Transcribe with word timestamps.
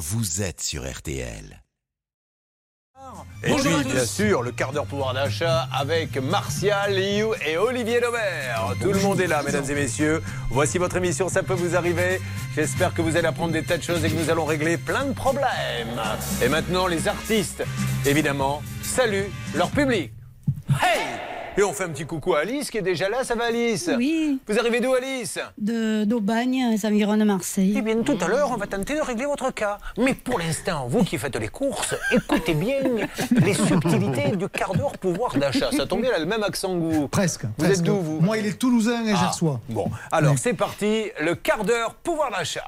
vous 0.00 0.40
êtes 0.40 0.62
sur 0.62 0.90
RTL. 0.90 1.62
Et 3.42 3.52
puis, 3.52 3.84
bien 3.84 4.06
sûr, 4.06 4.42
le 4.42 4.50
quart 4.50 4.72
d'heure 4.72 4.86
pouvoir 4.86 5.12
d'achat 5.12 5.68
avec 5.72 6.16
Martial, 6.16 6.94
Liu 6.94 7.26
et 7.46 7.58
Olivier 7.58 8.00
Lobert. 8.00 8.74
Tout 8.80 8.92
le 8.92 9.00
monde 9.00 9.20
est 9.20 9.26
là, 9.26 9.42
mesdames 9.42 9.68
et 9.68 9.74
messieurs. 9.74 10.22
Voici 10.48 10.78
votre 10.78 10.96
émission, 10.96 11.28
ça 11.28 11.42
peut 11.42 11.54
vous 11.54 11.76
arriver. 11.76 12.20
J'espère 12.54 12.94
que 12.94 13.02
vous 13.02 13.16
allez 13.16 13.26
apprendre 13.26 13.52
des 13.52 13.62
tas 13.62 13.76
de 13.76 13.82
choses 13.82 14.02
et 14.04 14.10
que 14.10 14.16
nous 14.16 14.30
allons 14.30 14.46
régler 14.46 14.78
plein 14.78 15.04
de 15.04 15.12
problèmes. 15.12 16.00
Et 16.42 16.48
maintenant, 16.48 16.86
les 16.86 17.06
artistes, 17.06 17.62
évidemment, 18.06 18.62
saluent 18.82 19.30
leur 19.54 19.70
public. 19.70 20.12
Hey 20.82 21.39
et 21.60 21.64
on 21.64 21.74
fait 21.74 21.84
un 21.84 21.90
petit 21.90 22.06
coucou 22.06 22.34
à 22.34 22.40
Alice 22.40 22.70
qui 22.70 22.78
est 22.78 22.82
déjà 22.82 23.08
là, 23.10 23.22
ça 23.22 23.34
va 23.34 23.44
Alice? 23.44 23.90
Oui. 23.96 24.40
Vous 24.48 24.58
arrivez 24.58 24.80
d'où 24.80 24.94
Alice? 24.94 25.38
De 25.58 26.04
d'Aubagne, 26.04 26.68
les 26.70 26.86
environs 26.86 27.18
de 27.18 27.24
Marseille. 27.24 27.74
Eh 27.76 27.82
bien, 27.82 28.02
tout 28.02 28.16
à 28.20 28.28
l'heure, 28.28 28.50
on 28.50 28.56
va 28.56 28.66
tenter 28.66 28.94
de 28.96 29.00
régler 29.02 29.26
votre 29.26 29.52
cas. 29.52 29.78
Mais 29.98 30.14
pour 30.14 30.38
l'instant, 30.38 30.86
vous 30.88 31.04
qui 31.04 31.18
faites 31.18 31.36
les 31.36 31.48
courses, 31.48 31.94
écoutez 32.12 32.54
bien 32.54 32.76
les 33.32 33.52
subtilités 33.54 34.34
du 34.36 34.48
quart 34.48 34.72
d'heure 34.74 34.96
pouvoir 34.96 35.36
d'achat. 35.36 35.70
Ça 35.72 35.86
tombe 35.86 36.00
bien, 36.00 36.10
elle 36.10 36.16
a 36.16 36.24
le 36.24 36.26
même 36.26 36.42
accent 36.42 36.72
que 36.74 36.80
vous. 36.80 37.08
Presque. 37.08 37.44
Vous 37.44 37.50
presque. 37.64 37.80
êtes 37.80 37.82
d'où, 37.82 37.96
vous? 38.00 38.20
Moi, 38.20 38.38
il 38.38 38.46
est 38.46 38.58
toulousain 38.58 39.04
et 39.04 39.12
Ah, 39.14 39.20
gersois. 39.20 39.60
Bon, 39.68 39.90
alors 40.10 40.32
Oui. 40.32 40.38
c'est 40.42 40.54
parti, 40.54 41.10
le 41.20 41.34
quart 41.34 41.64
d'heure 41.64 41.94
pouvoir 41.94 42.30
d'achat. 42.30 42.64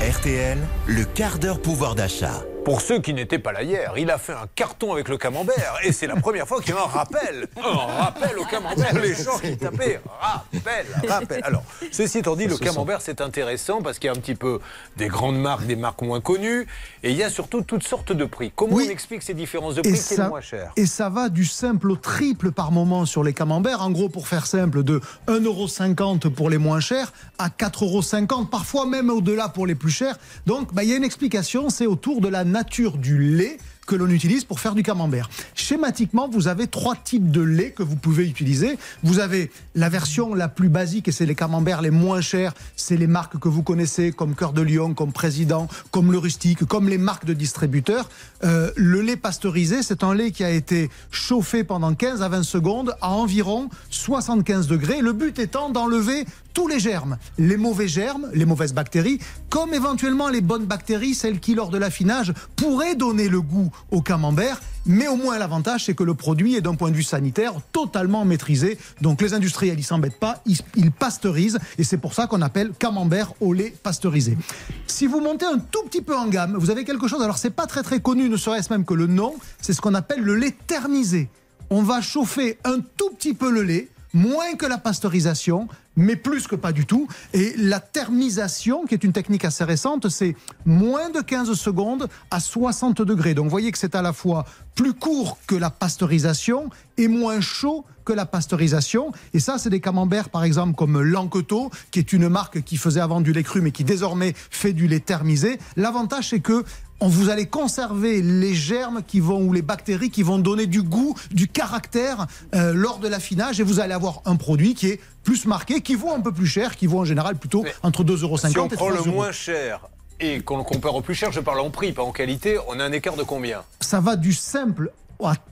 RTL, 0.00 0.58
le 0.88 1.04
quart 1.04 1.38
d'heure 1.38 1.60
pouvoir 1.60 1.94
d'achat. 1.94 2.42
Pour 2.64 2.80
ceux 2.80 2.98
qui 2.98 3.12
n'étaient 3.12 3.38
pas 3.38 3.52
là 3.52 3.62
hier, 3.62 3.92
il 3.98 4.10
a 4.10 4.16
fait 4.16 4.32
un 4.32 4.46
carton 4.54 4.94
avec 4.94 5.08
le 5.10 5.18
camembert 5.18 5.76
et 5.84 5.92
c'est 5.92 6.06
la 6.06 6.16
première 6.16 6.48
fois 6.48 6.62
qu'il 6.62 6.74
y 6.74 6.78
a 6.78 6.80
un 6.80 6.86
rappel. 6.86 7.46
Un 7.62 8.02
rappel 8.02 8.38
au 8.38 8.44
camembert. 8.44 8.94
Les 9.02 9.14
gens 9.14 9.38
qui 9.38 9.56
tapaient 9.58 10.00
rappel, 10.18 10.86
rappel. 11.06 11.40
Alors, 11.44 11.62
ceci 11.92 12.18
étant 12.18 12.36
dit, 12.36 12.46
le 12.46 12.56
camembert 12.56 13.02
c'est 13.02 13.20
intéressant 13.20 13.82
parce 13.82 13.98
qu'il 13.98 14.06
y 14.06 14.10
a 14.10 14.12
un 14.16 14.20
petit 14.20 14.34
peu 14.34 14.60
des 14.96 15.08
grandes 15.08 15.38
marques, 15.38 15.66
des 15.66 15.76
marques 15.76 16.00
moins 16.00 16.22
connues 16.22 16.66
et 17.02 17.10
il 17.10 17.16
y 17.16 17.22
a 17.22 17.28
surtout 17.28 17.60
toutes 17.60 17.86
sortes 17.86 18.12
de 18.12 18.24
prix. 18.24 18.50
Comment 18.56 18.76
Oui. 18.76 18.86
on 18.88 18.90
explique 18.90 19.22
ces 19.22 19.34
différences 19.34 19.74
de 19.74 19.82
prix 19.82 19.92
qui 19.92 20.16
le 20.16 20.28
moins 20.28 20.40
cher? 20.40 20.72
et 20.76 20.86
ça 20.86 21.10
va 21.10 21.28
du 21.28 21.44
simple 21.44 21.90
au 21.90 21.96
triple 21.96 22.50
par 22.50 22.72
moment 22.72 23.04
sur 23.04 23.22
les 23.22 23.34
camemberts. 23.34 23.82
En 23.82 23.90
gros, 23.90 24.08
pour 24.08 24.26
faire 24.26 24.46
simple, 24.46 24.82
de 24.82 25.00
1,50€ 25.28 26.30
pour 26.30 26.48
les 26.48 26.58
moins 26.58 26.80
chers 26.80 27.12
à 27.38 27.48
4,50€, 27.50 28.48
parfois 28.48 28.86
même 28.86 29.10
au-delà 29.10 29.48
pour 29.50 29.66
les 29.66 29.74
plus 29.74 29.90
chers. 29.90 30.16
Donc, 30.46 30.72
bah, 30.72 30.82
il 30.82 30.88
y 30.88 30.92
a 30.94 30.96
une 30.96 31.04
explication, 31.04 31.68
c'est 31.68 31.86
autour 31.86 32.22
de 32.22 32.28
la 32.28 32.44
nature 32.54 32.98
du 32.98 33.18
lait 33.18 33.58
que 33.86 33.96
l'on 33.96 34.08
utilise 34.08 34.44
pour 34.44 34.60
faire 34.60 34.74
du 34.74 34.82
camembert. 34.82 35.28
Schématiquement, 35.54 36.28
vous 36.28 36.48
avez 36.48 36.68
trois 36.68 36.96
types 36.96 37.30
de 37.30 37.42
lait 37.42 37.72
que 37.72 37.82
vous 37.82 37.96
pouvez 37.96 38.26
utiliser. 38.26 38.78
Vous 39.02 39.18
avez 39.18 39.50
la 39.74 39.88
version 39.88 40.34
la 40.34 40.48
plus 40.48 40.68
basique, 40.68 41.08
et 41.08 41.12
c'est 41.12 41.26
les 41.26 41.34
camemberts 41.34 41.82
les 41.82 41.90
moins 41.90 42.20
chers. 42.20 42.54
C'est 42.76 42.96
les 42.96 43.08
marques 43.08 43.38
que 43.38 43.48
vous 43.48 43.62
connaissez, 43.62 44.12
comme 44.12 44.34
Cœur 44.36 44.52
de 44.52 44.62
Lion, 44.62 44.94
comme 44.94 45.12
Président, 45.12 45.68
comme 45.90 46.12
le 46.12 46.18
Rustique, 46.18 46.64
comme 46.64 46.88
les 46.88 46.96
marques 46.96 47.26
de 47.26 47.34
distributeurs. 47.34 48.08
Euh, 48.44 48.70
le 48.76 49.02
lait 49.02 49.16
pasteurisé, 49.16 49.82
c'est 49.82 50.02
un 50.02 50.14
lait 50.14 50.30
qui 50.30 50.44
a 50.44 50.50
été 50.50 50.88
chauffé 51.10 51.64
pendant 51.64 51.92
15 51.94 52.22
à 52.22 52.28
20 52.28 52.42
secondes 52.44 52.96
à 53.00 53.10
environ 53.10 53.68
75 53.90 54.66
degrés. 54.68 55.00
Le 55.02 55.12
but 55.12 55.38
étant 55.38 55.70
d'enlever 55.70 56.24
tous 56.54 56.68
les 56.68 56.78
germes, 56.78 57.18
les 57.36 57.56
mauvais 57.56 57.88
germes, 57.88 58.30
les 58.32 58.46
mauvaises 58.46 58.72
bactéries, 58.72 59.18
comme 59.50 59.74
éventuellement 59.74 60.28
les 60.28 60.40
bonnes 60.40 60.64
bactéries, 60.64 61.14
celles 61.14 61.40
qui, 61.40 61.54
lors 61.54 61.68
de 61.68 61.78
l'affinage, 61.78 62.32
pourraient 62.56 62.94
donner 62.94 63.28
le 63.28 63.42
goût 63.42 63.70
au 63.90 64.00
camembert. 64.00 64.60
Mais 64.86 65.08
au 65.08 65.16
moins, 65.16 65.38
l'avantage, 65.38 65.86
c'est 65.86 65.94
que 65.94 66.04
le 66.04 66.14
produit 66.14 66.54
est 66.54 66.60
d'un 66.60 66.74
point 66.74 66.90
de 66.90 66.96
vue 66.96 67.02
sanitaire 67.02 67.54
totalement 67.72 68.24
maîtrisé. 68.24 68.78
Donc 69.00 69.20
les 69.20 69.34
industriels, 69.34 69.78
ils 69.78 69.84
s'embêtent 69.84 70.20
pas, 70.20 70.42
ils, 70.46 70.58
ils 70.76 70.92
pasteurisent. 70.92 71.58
Et 71.78 71.84
c'est 71.84 71.98
pour 71.98 72.14
ça 72.14 72.26
qu'on 72.26 72.42
appelle 72.42 72.72
camembert 72.78 73.32
au 73.40 73.52
lait 73.52 73.74
pasteurisé. 73.82 74.38
Si 74.86 75.06
vous 75.06 75.20
montez 75.20 75.46
un 75.46 75.58
tout 75.58 75.82
petit 75.84 76.02
peu 76.02 76.16
en 76.16 76.28
gamme, 76.28 76.56
vous 76.56 76.70
avez 76.70 76.84
quelque 76.84 77.08
chose, 77.08 77.22
alors 77.22 77.38
c'est 77.38 77.50
pas 77.50 77.66
très 77.66 77.82
très 77.82 78.00
connu, 78.00 78.28
ne 78.28 78.36
serait-ce 78.36 78.72
même 78.72 78.84
que 78.84 78.94
le 78.94 79.06
nom, 79.06 79.34
c'est 79.60 79.72
ce 79.72 79.80
qu'on 79.80 79.94
appelle 79.94 80.20
le 80.20 80.36
lait 80.36 80.54
thermisé. 80.66 81.28
On 81.70 81.82
va 81.82 82.00
chauffer 82.00 82.58
un 82.64 82.78
tout 82.96 83.10
petit 83.10 83.34
peu 83.34 83.50
le 83.50 83.62
lait, 83.62 83.88
moins 84.12 84.54
que 84.54 84.66
la 84.66 84.78
pasteurisation, 84.78 85.66
mais 85.96 86.16
plus 86.16 86.46
que 86.46 86.56
pas 86.56 86.72
du 86.72 86.86
tout. 86.86 87.08
Et 87.32 87.54
la 87.56 87.80
thermisation, 87.80 88.84
qui 88.84 88.94
est 88.94 89.04
une 89.04 89.12
technique 89.12 89.44
assez 89.44 89.64
récente, 89.64 90.08
c'est 90.08 90.36
moins 90.64 91.10
de 91.10 91.20
15 91.20 91.52
secondes 91.54 92.08
à 92.30 92.40
60 92.40 93.02
degrés. 93.02 93.34
Donc 93.34 93.44
vous 93.44 93.50
voyez 93.50 93.72
que 93.72 93.78
c'est 93.78 93.94
à 93.94 94.02
la 94.02 94.12
fois 94.12 94.44
plus 94.74 94.94
court 94.94 95.38
que 95.46 95.54
la 95.54 95.70
pasteurisation 95.70 96.70
et 96.96 97.08
moins 97.08 97.40
chaud 97.40 97.84
que 98.04 98.12
la 98.12 98.26
pasteurisation. 98.26 99.12
Et 99.32 99.40
ça, 99.40 99.58
c'est 99.58 99.70
des 99.70 99.80
camemberts, 99.80 100.28
par 100.28 100.44
exemple, 100.44 100.74
comme 100.74 101.00
Lanqueteau, 101.00 101.70
qui 101.90 101.98
est 101.98 102.12
une 102.12 102.28
marque 102.28 102.62
qui 102.62 102.76
faisait 102.76 103.00
avant 103.00 103.20
du 103.20 103.32
lait 103.32 103.42
cru, 103.42 103.60
mais 103.60 103.70
qui 103.70 103.84
désormais 103.84 104.34
fait 104.36 104.72
du 104.72 104.86
lait 104.86 105.00
thermisé. 105.00 105.58
L'avantage, 105.76 106.30
c'est 106.30 106.40
que 106.40 106.64
on 107.00 107.08
vous 107.08 107.28
allez 107.28 107.46
conserver 107.46 108.22
les 108.22 108.54
germes 108.54 109.02
qui 109.06 109.20
vont 109.20 109.42
ou 109.42 109.52
les 109.52 109.62
bactéries 109.62 110.10
qui 110.10 110.22
vont 110.22 110.38
donner 110.38 110.66
du 110.66 110.82
goût, 110.82 111.14
du 111.30 111.48
caractère 111.48 112.26
euh, 112.54 112.72
lors 112.72 112.98
de 112.98 113.08
l'affinage 113.08 113.60
et 113.60 113.62
vous 113.62 113.80
allez 113.80 113.92
avoir 113.94 114.22
un 114.24 114.36
produit 114.36 114.74
qui 114.74 114.88
est 114.88 115.00
plus 115.22 115.46
marqué, 115.46 115.80
qui 115.80 115.94
vaut 115.96 116.12
un 116.12 116.20
peu 116.20 116.32
plus 116.32 116.46
cher, 116.46 116.76
qui 116.76 116.86
vaut 116.86 117.00
en 117.00 117.04
général 117.04 117.36
plutôt 117.36 117.62
Mais 117.62 117.74
entre 117.82 118.04
2,50 118.04 118.22
euros 118.22 118.38
Si 118.38 118.58
on 118.58 118.66
et 118.66 118.68
3 118.68 118.76
prend 118.76 118.88
le 118.90 118.96
euros. 118.96 119.10
moins 119.10 119.32
cher 119.32 119.80
et 120.20 120.40
qu'on 120.42 120.56
le 120.58 120.62
compare 120.64 120.94
au 120.94 121.00
plus 121.02 121.14
cher, 121.16 121.32
je 121.32 121.40
parle 121.40 121.58
en 121.60 121.70
prix, 121.70 121.92
pas 121.92 122.02
en 122.04 122.12
qualité, 122.12 122.56
on 122.68 122.78
a 122.78 122.84
un 122.84 122.92
écart 122.92 123.16
de 123.16 123.24
combien? 123.24 123.62
Ça 123.80 123.98
va 124.00 124.14
du 124.16 124.32
simple 124.32 124.90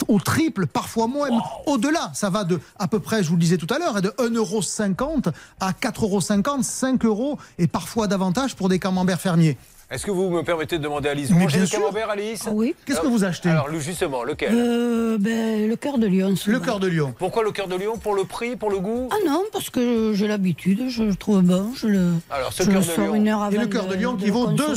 au- 0.08 0.19
triple, 0.20 0.66
parfois 0.66 1.06
moins, 1.08 1.31
même 1.31 1.41
au-delà. 1.66 2.10
Ça 2.14 2.31
va 2.31 2.44
de, 2.44 2.60
à 2.78 2.86
peu 2.88 3.00
près, 3.00 3.22
je 3.25 3.28
vous 3.28 3.34
le 3.36 3.41
disais 3.41 3.56
tout 3.56 3.66
à 3.75 3.78
l'heure, 3.78 4.00
de 4.00 4.10
1,50€ 4.19 5.32
à 5.60 5.72
4,50€, 5.72 6.62
5 6.62 7.04
euros 7.04 7.38
et 7.58 7.66
parfois 7.66 8.06
davantage 8.06 8.54
pour 8.54 8.69
des 8.69 8.78
camemberts 8.78 9.20
fermiers. 9.20 9.56
Est-ce 9.92 10.06
que 10.06 10.10
vous 10.10 10.30
me 10.30 10.42
permettez 10.42 10.78
de 10.78 10.82
demander 10.82 11.10
à 11.10 11.12
Alice 11.12 11.28
mangez 11.30 11.47
bien 11.48 11.60
le 11.60 11.66
sûr. 11.66 11.78
camembert, 11.80 12.08
Alice 12.08 12.48
oui. 12.50 12.75
Qu'est-ce 12.86 13.00
que 13.00 13.06
vous 13.06 13.25
achetez 13.25 13.50
Alors, 13.50 13.69
justement, 13.78 14.25
lequel 14.25 14.50
Euh, 14.54 15.19
ben, 15.19 15.69
le 15.69 15.76
cœur 15.76 15.98
de 15.98 16.06
Lyon. 16.06 16.34
Le 16.47 16.60
cœur 16.60 16.80
de 16.80 16.88
lion. 16.88 17.14
Pourquoi 17.19 17.42
le 17.42 17.53
cœur 17.53 17.69
de 17.69 17.75
lion 17.76 17.98
Pour 17.98 18.14
le 18.14 18.25
prix, 18.25 18.56
pour 18.56 18.70
le 18.70 18.78
goût 18.78 19.08
Ah 19.12 19.16
non, 19.26 19.42
parce 19.52 19.69
que 19.69 20.12
j'ai 20.14 20.26
l'habitude, 20.28 20.84
je 20.88 21.02
le 21.02 21.14
trouve 21.14 21.42
bon. 21.42 21.72
Je 21.76 21.88
le, 21.88 22.08
Alors, 22.31 22.54
ce 22.54 22.62
je 22.62 22.70
cœur 22.70 22.81
le 22.81 22.86
de 22.86 22.91
sors 22.91 23.04
lion. 23.06 23.14
une 23.16 23.28
heure 23.28 23.42
avant. 23.42 23.54
Et 23.54 23.58
le 23.60 23.66
cœur 23.66 23.86
de 23.86 23.94
lion 23.94 24.16
qui 24.16 24.26
le 24.26 24.32
vaut 24.32 24.47
consommer. 24.47 24.72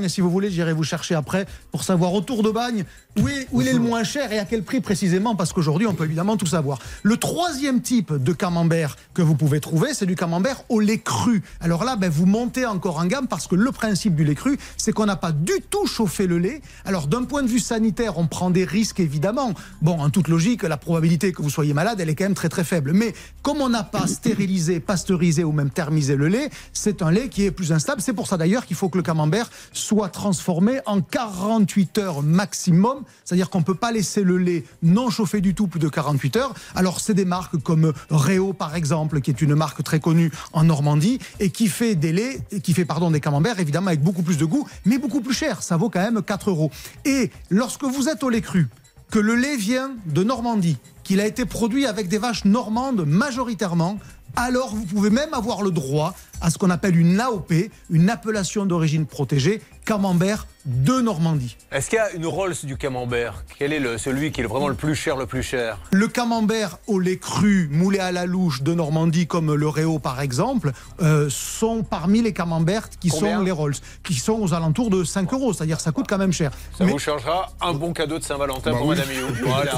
2,01€ 0.00 0.04
et 0.04 0.08
si 0.10 0.20
vous 0.20 0.28
voulez, 0.30 0.50
j'irai 0.50 0.74
vous 0.74 0.84
chercher 0.84 1.14
après 1.14 1.46
pour 1.72 1.82
savoir 1.82 2.12
autour 2.12 2.42
de 2.42 2.50
Bagne 2.50 2.84
où, 3.18 3.26
est- 3.28 3.46
où 3.50 3.62
il 3.62 3.68
est 3.68 3.72
le 3.72 3.78
moins 3.78 4.04
cher 4.04 4.30
et 4.32 4.38
à 4.38 4.44
quel 4.44 4.62
prix 4.62 4.80
précisément 4.82 5.36
parce 5.36 5.52
qu'aujourd'hui 5.52 5.86
on 5.86 5.94
peut 5.94 6.04
évidemment 6.04 6.36
tout 6.36 6.46
savoir. 6.46 6.80
Le 7.02 7.16
troisième 7.16 7.80
type 7.80 8.12
de 8.12 8.32
camembert 8.32 8.96
que 9.14 9.22
vous 9.22 9.36
pouvez 9.36 9.60
trouver, 9.60 9.94
c'est 9.94 10.04
du 10.06 10.16
camembert 10.16 10.64
au 10.68 10.80
lait 10.80 10.98
cru. 10.98 11.42
Alors 11.60 11.84
là, 11.84 11.96
ben, 11.96 12.10
vous 12.10 12.26
montez 12.26 12.66
encore 12.66 12.98
en 12.98 13.06
gamme 13.06 13.26
parce 13.28 13.46
que 13.46 13.54
le 13.54 13.70
principe 13.72 14.14
du 14.16 14.24
lait 14.24 14.33
cru, 14.34 14.58
c'est 14.76 14.92
qu'on 14.92 15.06
n'a 15.06 15.16
pas 15.16 15.32
du 15.32 15.52
tout 15.70 15.86
chauffé 15.86 16.26
le 16.26 16.38
lait. 16.38 16.60
Alors 16.84 17.06
d'un 17.06 17.24
point 17.24 17.42
de 17.42 17.48
vue 17.48 17.60
sanitaire, 17.60 18.18
on 18.18 18.26
prend 18.26 18.50
des 18.50 18.64
risques 18.64 19.00
évidemment. 19.00 19.52
Bon, 19.82 20.00
en 20.00 20.10
toute 20.10 20.28
logique, 20.28 20.62
la 20.62 20.76
probabilité 20.76 21.32
que 21.32 21.42
vous 21.42 21.50
soyez 21.50 21.74
malade, 21.74 22.00
elle 22.00 22.08
est 22.08 22.14
quand 22.14 22.24
même 22.24 22.34
très 22.34 22.48
très 22.48 22.64
faible. 22.64 22.92
Mais 22.92 23.14
comme 23.42 23.60
on 23.60 23.68
n'a 23.68 23.84
pas 23.84 24.06
stérilisé, 24.06 24.80
pasteurisé 24.80 25.44
ou 25.44 25.52
même 25.52 25.70
thermisé 25.70 26.16
le 26.16 26.28
lait, 26.28 26.50
c'est 26.72 27.02
un 27.02 27.10
lait 27.10 27.28
qui 27.28 27.44
est 27.44 27.50
plus 27.50 27.72
instable. 27.72 28.00
C'est 28.00 28.12
pour 28.12 28.26
ça 28.26 28.36
d'ailleurs 28.36 28.66
qu'il 28.66 28.76
faut 28.76 28.88
que 28.88 28.96
le 28.96 29.02
camembert 29.02 29.50
soit 29.72 30.08
transformé 30.08 30.80
en 30.86 31.00
48 31.00 31.98
heures 31.98 32.22
maximum. 32.22 33.02
C'est-à-dire 33.24 33.50
qu'on 33.50 33.60
ne 33.60 33.64
peut 33.64 33.74
pas 33.74 33.92
laisser 33.92 34.22
le 34.22 34.38
lait 34.38 34.64
non 34.82 35.10
chauffé 35.10 35.40
du 35.40 35.54
tout 35.54 35.66
plus 35.66 35.80
de 35.80 35.88
48 35.88 36.36
heures. 36.36 36.54
Alors 36.74 37.00
c'est 37.00 37.14
des 37.14 37.24
marques 37.24 37.56
comme 37.62 37.92
Réo 38.10 38.52
par 38.52 38.76
exemple, 38.76 39.20
qui 39.20 39.30
est 39.30 39.42
une 39.42 39.54
marque 39.54 39.82
très 39.82 40.00
connue 40.00 40.30
en 40.52 40.64
Normandie 40.64 41.18
et 41.40 41.50
qui 41.50 41.68
fait 41.68 41.94
des 41.94 42.12
laits, 42.12 42.62
qui 42.62 42.74
fait 42.74 42.84
pardon 42.84 43.10
des 43.10 43.20
camemberts 43.20 43.60
évidemment 43.60 43.88
avec 43.88 44.02
beaucoup 44.02 44.13
plus 44.22 44.38
de 44.38 44.44
goût, 44.44 44.66
mais 44.84 44.98
beaucoup 44.98 45.20
plus 45.20 45.34
cher. 45.34 45.62
Ça 45.62 45.76
vaut 45.76 45.90
quand 45.90 46.00
même 46.00 46.22
4 46.22 46.50
euros. 46.50 46.70
Et 47.04 47.30
lorsque 47.50 47.84
vous 47.84 48.08
êtes 48.08 48.22
au 48.22 48.30
lait 48.30 48.40
cru, 48.40 48.68
que 49.10 49.18
le 49.18 49.36
lait 49.36 49.56
vient 49.56 49.92
de 50.06 50.24
Normandie, 50.24 50.78
qu'il 51.04 51.20
a 51.20 51.26
été 51.26 51.44
produit 51.44 51.86
avec 51.86 52.08
des 52.08 52.18
vaches 52.18 52.44
normandes 52.44 53.04
majoritairement, 53.06 53.98
alors 54.36 54.74
vous 54.74 54.84
pouvez 54.84 55.10
même 55.10 55.32
avoir 55.34 55.62
le 55.62 55.70
droit 55.70 56.14
à 56.44 56.50
ce 56.50 56.58
qu'on 56.58 56.68
appelle 56.68 56.96
une 56.98 57.18
AOP, 57.20 57.52
une 57.88 58.10
appellation 58.10 58.66
d'origine 58.66 59.06
protégée, 59.06 59.62
camembert 59.86 60.46
de 60.66 61.00
Normandie. 61.00 61.56
Est-ce 61.72 61.90
qu'il 61.90 61.96
y 61.96 62.00
a 62.00 62.10
une 62.12 62.26
Rolls 62.26 62.54
du 62.62 62.76
camembert? 62.78 63.44
Quel 63.58 63.72
est 63.74 63.78
le, 63.80 63.98
celui 63.98 64.32
qui 64.32 64.40
est 64.40 64.44
vraiment 64.44 64.68
le 64.68 64.74
plus 64.74 64.94
cher, 64.94 65.16
le 65.16 65.26
plus 65.26 65.42
cher? 65.42 65.78
Le 65.90 66.08
camembert 66.08 66.78
au 66.86 66.98
lait 66.98 67.18
cru, 67.18 67.68
moulé 67.70 67.98
à 67.98 68.10
la 68.12 68.24
louche 68.24 68.62
de 68.62 68.72
Normandie, 68.72 69.26
comme 69.26 69.54
le 69.54 69.68
Réo 69.68 69.98
par 69.98 70.20
exemple, 70.22 70.72
euh, 71.02 71.28
sont 71.30 71.82
parmi 71.82 72.22
les 72.22 72.32
camemberts 72.32 72.88
qui 72.98 73.08
Combien? 73.10 73.38
sont 73.38 73.42
les 73.42 73.50
Rolls, 73.50 73.74
qui 74.02 74.14
sont 74.14 74.32
aux 74.40 74.54
alentours 74.54 74.88
de 74.88 75.04
5 75.04 75.30
euros, 75.34 75.52
c'est-à-dire 75.52 75.80
ça 75.80 75.92
coûte 75.92 76.06
quand 76.08 76.16
même 76.18 76.32
cher. 76.32 76.50
Ça 76.78 76.84
Mais- 76.84 76.92
vous 76.92 76.98
changera 76.98 77.52
un 77.60 77.74
bon 77.74 77.92
cadeau 77.92 78.18
de 78.18 78.24
Saint-Valentin 78.24 78.72
Bah 78.72 78.78
pour 78.78 78.86
oui. 78.88 78.96
Madame 78.96 79.12
You. 79.14 79.26
Voilà. 79.44 79.72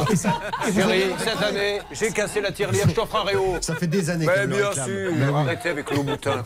Chérie, 0.73 1.02
cette 1.19 1.43
année, 1.43 1.81
j'ai 1.93 2.11
cassé 2.12 2.41
la 2.41 2.52
tirelire, 2.52 2.85
je 2.88 2.94
t'offre 2.94 3.17
un 3.17 3.25
Réo. 3.25 3.56
Ça 3.61 3.75
fait 3.75 3.87
des 3.88 4.08
années 4.11 4.26
Mais 4.26 4.46
bien 4.46 4.73
sûr, 4.73 4.85
oui. 4.87 5.23
arrêtez 5.35 5.69
avec 5.70 5.91
le 5.91 6.02
boutin 6.02 6.44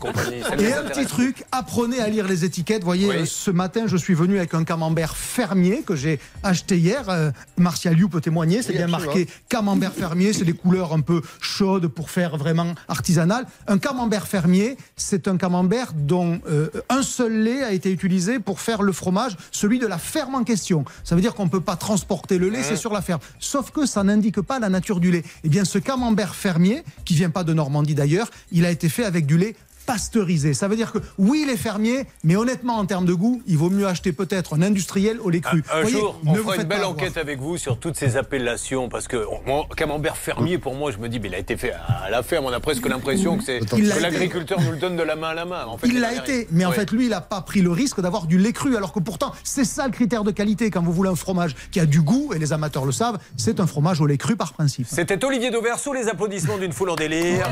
Et 0.58 0.72
un 0.72 0.82
petit 0.84 1.06
truc, 1.06 1.44
apprenez 1.52 2.00
à 2.00 2.08
lire 2.08 2.26
les 2.26 2.44
étiquettes. 2.44 2.80
Vous 2.82 2.86
voyez, 2.86 3.08
Oui. 3.08 3.16
euh, 3.16 3.24
ce 3.26 3.50
matin, 3.50 3.82
je 3.86 3.96
suis 3.96 4.14
venu 4.14 4.38
avec 4.38 4.54
un 4.54 4.64
camembert 4.64 5.16
fermier 5.16 5.82
que 5.82 5.96
j'ai 5.96 6.18
acheté 6.42 6.76
hier. 6.78 7.04
Euh, 7.08 7.30
Martial 7.56 7.98
You 7.98 8.08
peut 8.08 8.20
témoigner. 8.20 8.62
C'est 8.62 8.70
Oui, 8.70 8.76
bien 8.78 8.84
absolument. 8.86 9.06
marqué 9.14 9.28
camembert 9.48 9.92
fermier. 9.92 10.32
C'est 10.32 10.44
des 10.44 10.52
couleurs 10.52 10.92
un 10.92 11.00
peu 11.00 11.22
chaudes 11.40 11.86
pour 11.88 12.10
faire 12.10 12.36
vraiment 12.36 12.74
artisanal. 12.88 13.46
Un 13.66 13.78
camembert 13.78 14.26
fermier, 14.26 14.76
c'est 14.96 15.28
un 15.28 15.36
camembert 15.36 15.92
dont 15.94 16.40
euh, 16.48 16.68
un 16.88 17.02
seul 17.02 17.42
lait 17.42 17.62
a 17.62 17.72
été 17.72 17.90
utilisé 17.90 18.38
pour 18.38 18.60
faire 18.60 18.82
le 18.82 18.92
fromage, 18.92 19.36
celui 19.50 19.78
de 19.78 19.86
la 19.86 19.98
ferme 19.98 20.34
en 20.34 20.44
question. 20.44 20.84
Ça 21.04 21.14
veut 21.14 21.20
dire 21.20 21.34
qu'on 21.34 21.44
ne 21.44 21.50
peut 21.50 21.60
pas 21.60 21.76
transporter 21.76 22.38
le 22.38 22.48
lait, 22.48 22.62
c'est 22.62 22.76
sur 22.76 22.92
la 22.92 23.02
ferme. 23.02 23.20
Sauf 23.38 23.70
que 23.70 23.86
ça 23.86 24.02
n'indique 24.02 24.40
pas 24.40 24.58
la 24.58 24.68
nature 24.68 25.00
du 25.00 25.10
lait. 25.10 25.22
Eh 25.44 25.48
bien, 25.48 25.64
ce 25.64 25.78
camembert 25.78 26.34
fermier, 26.34 26.82
qui 27.04 27.14
vient 27.14 27.30
pas 27.30 27.44
de 27.44 27.52
Normandie 27.52 27.94
d'ailleurs, 27.94 28.30
il 28.52 28.64
a 28.66 28.70
été 28.70 28.88
fait 28.88 29.04
avec 29.04 29.26
du 29.26 29.36
lait 29.38 29.54
pasteurisé. 29.90 30.54
Ça 30.54 30.68
veut 30.68 30.76
dire 30.76 30.92
que 30.92 30.98
oui, 31.18 31.44
les 31.48 31.56
fermiers, 31.56 32.04
mais 32.22 32.36
honnêtement, 32.36 32.76
en 32.76 32.86
termes 32.86 33.06
de 33.06 33.12
goût, 33.14 33.42
il 33.46 33.56
vaut 33.58 33.70
miut 33.70 33.86
acheter 33.86 34.12
peut-être 34.12 34.54
un 34.56 34.62
industriel 34.62 35.18
au 35.20 35.30
lait 35.30 35.40
cru. 35.40 35.64
Un 35.72 35.80
Voyez, 35.82 35.98
jour, 35.98 36.20
ne 36.22 36.30
on 36.30 36.34
vous 36.34 36.42
fera 36.42 36.52
faites 36.52 36.62
une 36.62 36.68
belle 36.68 36.78
avoir. 36.78 36.92
enquête 36.92 37.16
avec 37.16 37.40
vous 37.40 37.56
sur 37.58 37.76
toutes 37.78 37.96
ces 37.96 38.16
appellations 38.16 38.88
parce 38.88 39.08
que 39.08 39.24
moi, 39.46 39.66
camembert 39.76 40.16
fermier, 40.16 40.58
pour 40.58 40.74
moi, 40.76 40.92
je 40.92 40.98
me 40.98 41.08
dis, 41.08 41.18
mais 41.18 41.26
il 41.28 41.34
a 41.34 41.38
été 41.38 41.56
fait 41.56 41.72
à 41.72 42.08
la 42.08 42.22
ferme. 42.22 42.44
On 42.46 42.52
a 42.52 42.60
presque 42.60 42.86
l'impression 42.88 43.36
que 43.36 43.42
c'est 43.44 43.58
que 43.58 44.00
l'agriculteur 44.00 44.60
nous 44.60 44.70
le 44.70 44.76
donne 44.76 44.96
de 44.96 45.02
la 45.02 45.16
main 45.16 45.30
à 45.30 45.34
la 45.34 45.44
main. 45.44 45.64
En 45.66 45.76
fait, 45.76 45.88
Il 45.88 45.98
l'a 46.00 46.12
été, 46.14 46.46
mais 46.52 46.64
en 46.64 46.70
Oui. 46.70 46.76
fait, 46.76 46.92
lui, 46.92 47.04
il 47.06 47.10
n'a 47.10 47.20
pas 47.20 47.40
pris 47.40 47.60
le 47.60 47.72
risque 47.72 48.00
d'avoir 48.00 48.26
du 48.26 48.38
lait 48.38 48.52
cru, 48.52 48.76
alors 48.76 48.92
que 48.92 49.00
pourtant, 49.00 49.32
c'est 49.42 49.64
ça 49.64 49.86
le 49.86 49.92
critère 49.92 50.22
de 50.22 50.30
qualité. 50.30 50.70
Quand 50.70 50.82
vous 50.82 50.92
voulez 50.92 51.10
un 51.10 51.16
fromage 51.16 51.56
qui 51.72 51.80
a 51.80 51.86
du 51.86 52.00
goût, 52.00 52.32
et 52.32 52.38
les 52.38 52.52
amateurs 52.52 52.84
le 52.84 52.92
savent, 52.92 53.18
c'est 53.36 53.58
un 53.58 53.66
fromage 53.66 54.00
au 54.00 54.06
lait 54.06 54.18
cru 54.18 54.36
par 54.36 54.52
principe. 54.52 54.86
C'était 54.88 55.24
Olivier 55.24 55.50
Dauvert 55.50 55.80
sous 55.80 55.92
les 55.92 56.06
applaudissements 56.08 56.58
d'une 56.58 56.72
foule 56.72 56.90
en 56.90 56.96
délire. 56.96 57.44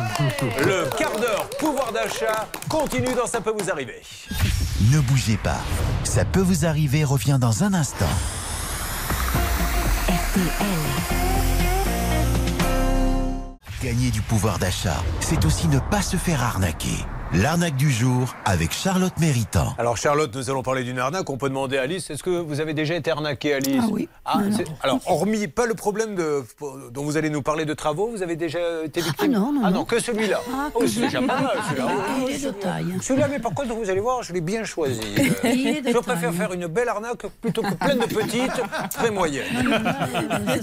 Le 0.64 0.88
quart 0.96 1.18
d'heure 1.18 1.48
pouvoir 1.58 1.92
d'achat 1.92 2.27
continue 2.68 3.14
dans 3.14 3.26
Ça 3.26 3.40
peut 3.40 3.54
vous 3.58 3.70
arriver. 3.70 4.02
Ne 4.92 5.00
bougez 5.00 5.36
pas. 5.36 5.60
Ça 6.04 6.24
peut 6.24 6.40
vous 6.40 6.64
arriver 6.64 7.04
revient 7.04 7.38
dans 7.40 7.64
un 7.64 7.74
instant. 7.74 8.06
Gagner 13.82 14.10
du 14.10 14.20
pouvoir 14.22 14.58
d'achat, 14.58 15.02
c'est 15.20 15.44
aussi 15.44 15.68
ne 15.68 15.78
pas 15.78 16.02
se 16.02 16.16
faire 16.16 16.42
arnaquer. 16.42 17.04
L'arnaque 17.34 17.76
du 17.76 17.90
jour 17.92 18.34
avec 18.46 18.72
Charlotte 18.72 19.12
Méritant. 19.20 19.74
Alors 19.78 19.98
Charlotte, 19.98 20.34
nous 20.34 20.48
allons 20.48 20.62
parler 20.62 20.82
d'une 20.82 20.98
arnaque. 20.98 21.28
On 21.28 21.36
peut 21.36 21.50
demander 21.50 21.76
à 21.76 21.82
Alice, 21.82 22.08
est-ce 22.08 22.22
que 22.22 22.30
vous 22.30 22.60
avez 22.60 22.72
déjà 22.72 22.94
été 22.94 23.10
arnaqué, 23.10 23.52
Alice 23.52 23.82
Ah 23.84 23.88
oui. 23.90 24.08
Ah, 24.24 24.38
Non, 24.38 24.48
non. 24.50 24.56
c'est- 24.56 24.64
alors, 24.82 24.98
hormis 25.06 25.46
pas 25.46 25.66
le 25.66 25.74
problème 25.74 26.14
de, 26.14 26.42
dont 26.90 27.04
vous 27.04 27.18
allez 27.18 27.28
nous 27.28 27.42
parler 27.42 27.66
de 27.66 27.74
travaux, 27.74 28.08
vous 28.10 28.22
avez 28.22 28.34
déjà 28.36 28.58
été 28.82 29.02
victime 29.02 29.30
Ah 29.34 29.38
non, 29.38 29.52
non, 29.52 29.60
Ah 29.62 29.70
non. 29.70 29.78
non, 29.80 29.84
que 29.84 30.00
celui-là. 30.00 30.40
Ah, 30.50 30.68
oh, 30.74 30.80
c'est 30.86 31.00
déjà 31.00 31.18
celui-là. 31.18 31.34
pas 31.34 31.40
mal, 31.42 31.58
celui-là. 31.68 31.88
Il 32.28 32.34
est 32.34 32.44
de 32.46 32.50
taille. 32.50 32.94
Celui-là, 33.02 33.28
mais 33.28 33.38
par 33.38 33.52
contre, 33.52 33.74
vous 33.74 33.90
allez 33.90 34.00
voir, 34.00 34.22
je 34.22 34.32
l'ai 34.32 34.40
bien 34.40 34.64
choisi. 34.64 35.00
Il 35.44 35.66
est 35.68 35.82
de 35.82 35.90
Je 35.90 35.98
préfère 35.98 36.30
taille. 36.30 36.38
faire 36.38 36.52
une 36.54 36.66
belle 36.66 36.88
arnaque 36.88 37.26
plutôt 37.42 37.60
que 37.60 37.74
plein 37.74 37.94
de 37.96 38.06
petites, 38.06 38.62
très 38.90 39.10
moyennes. 39.10 39.44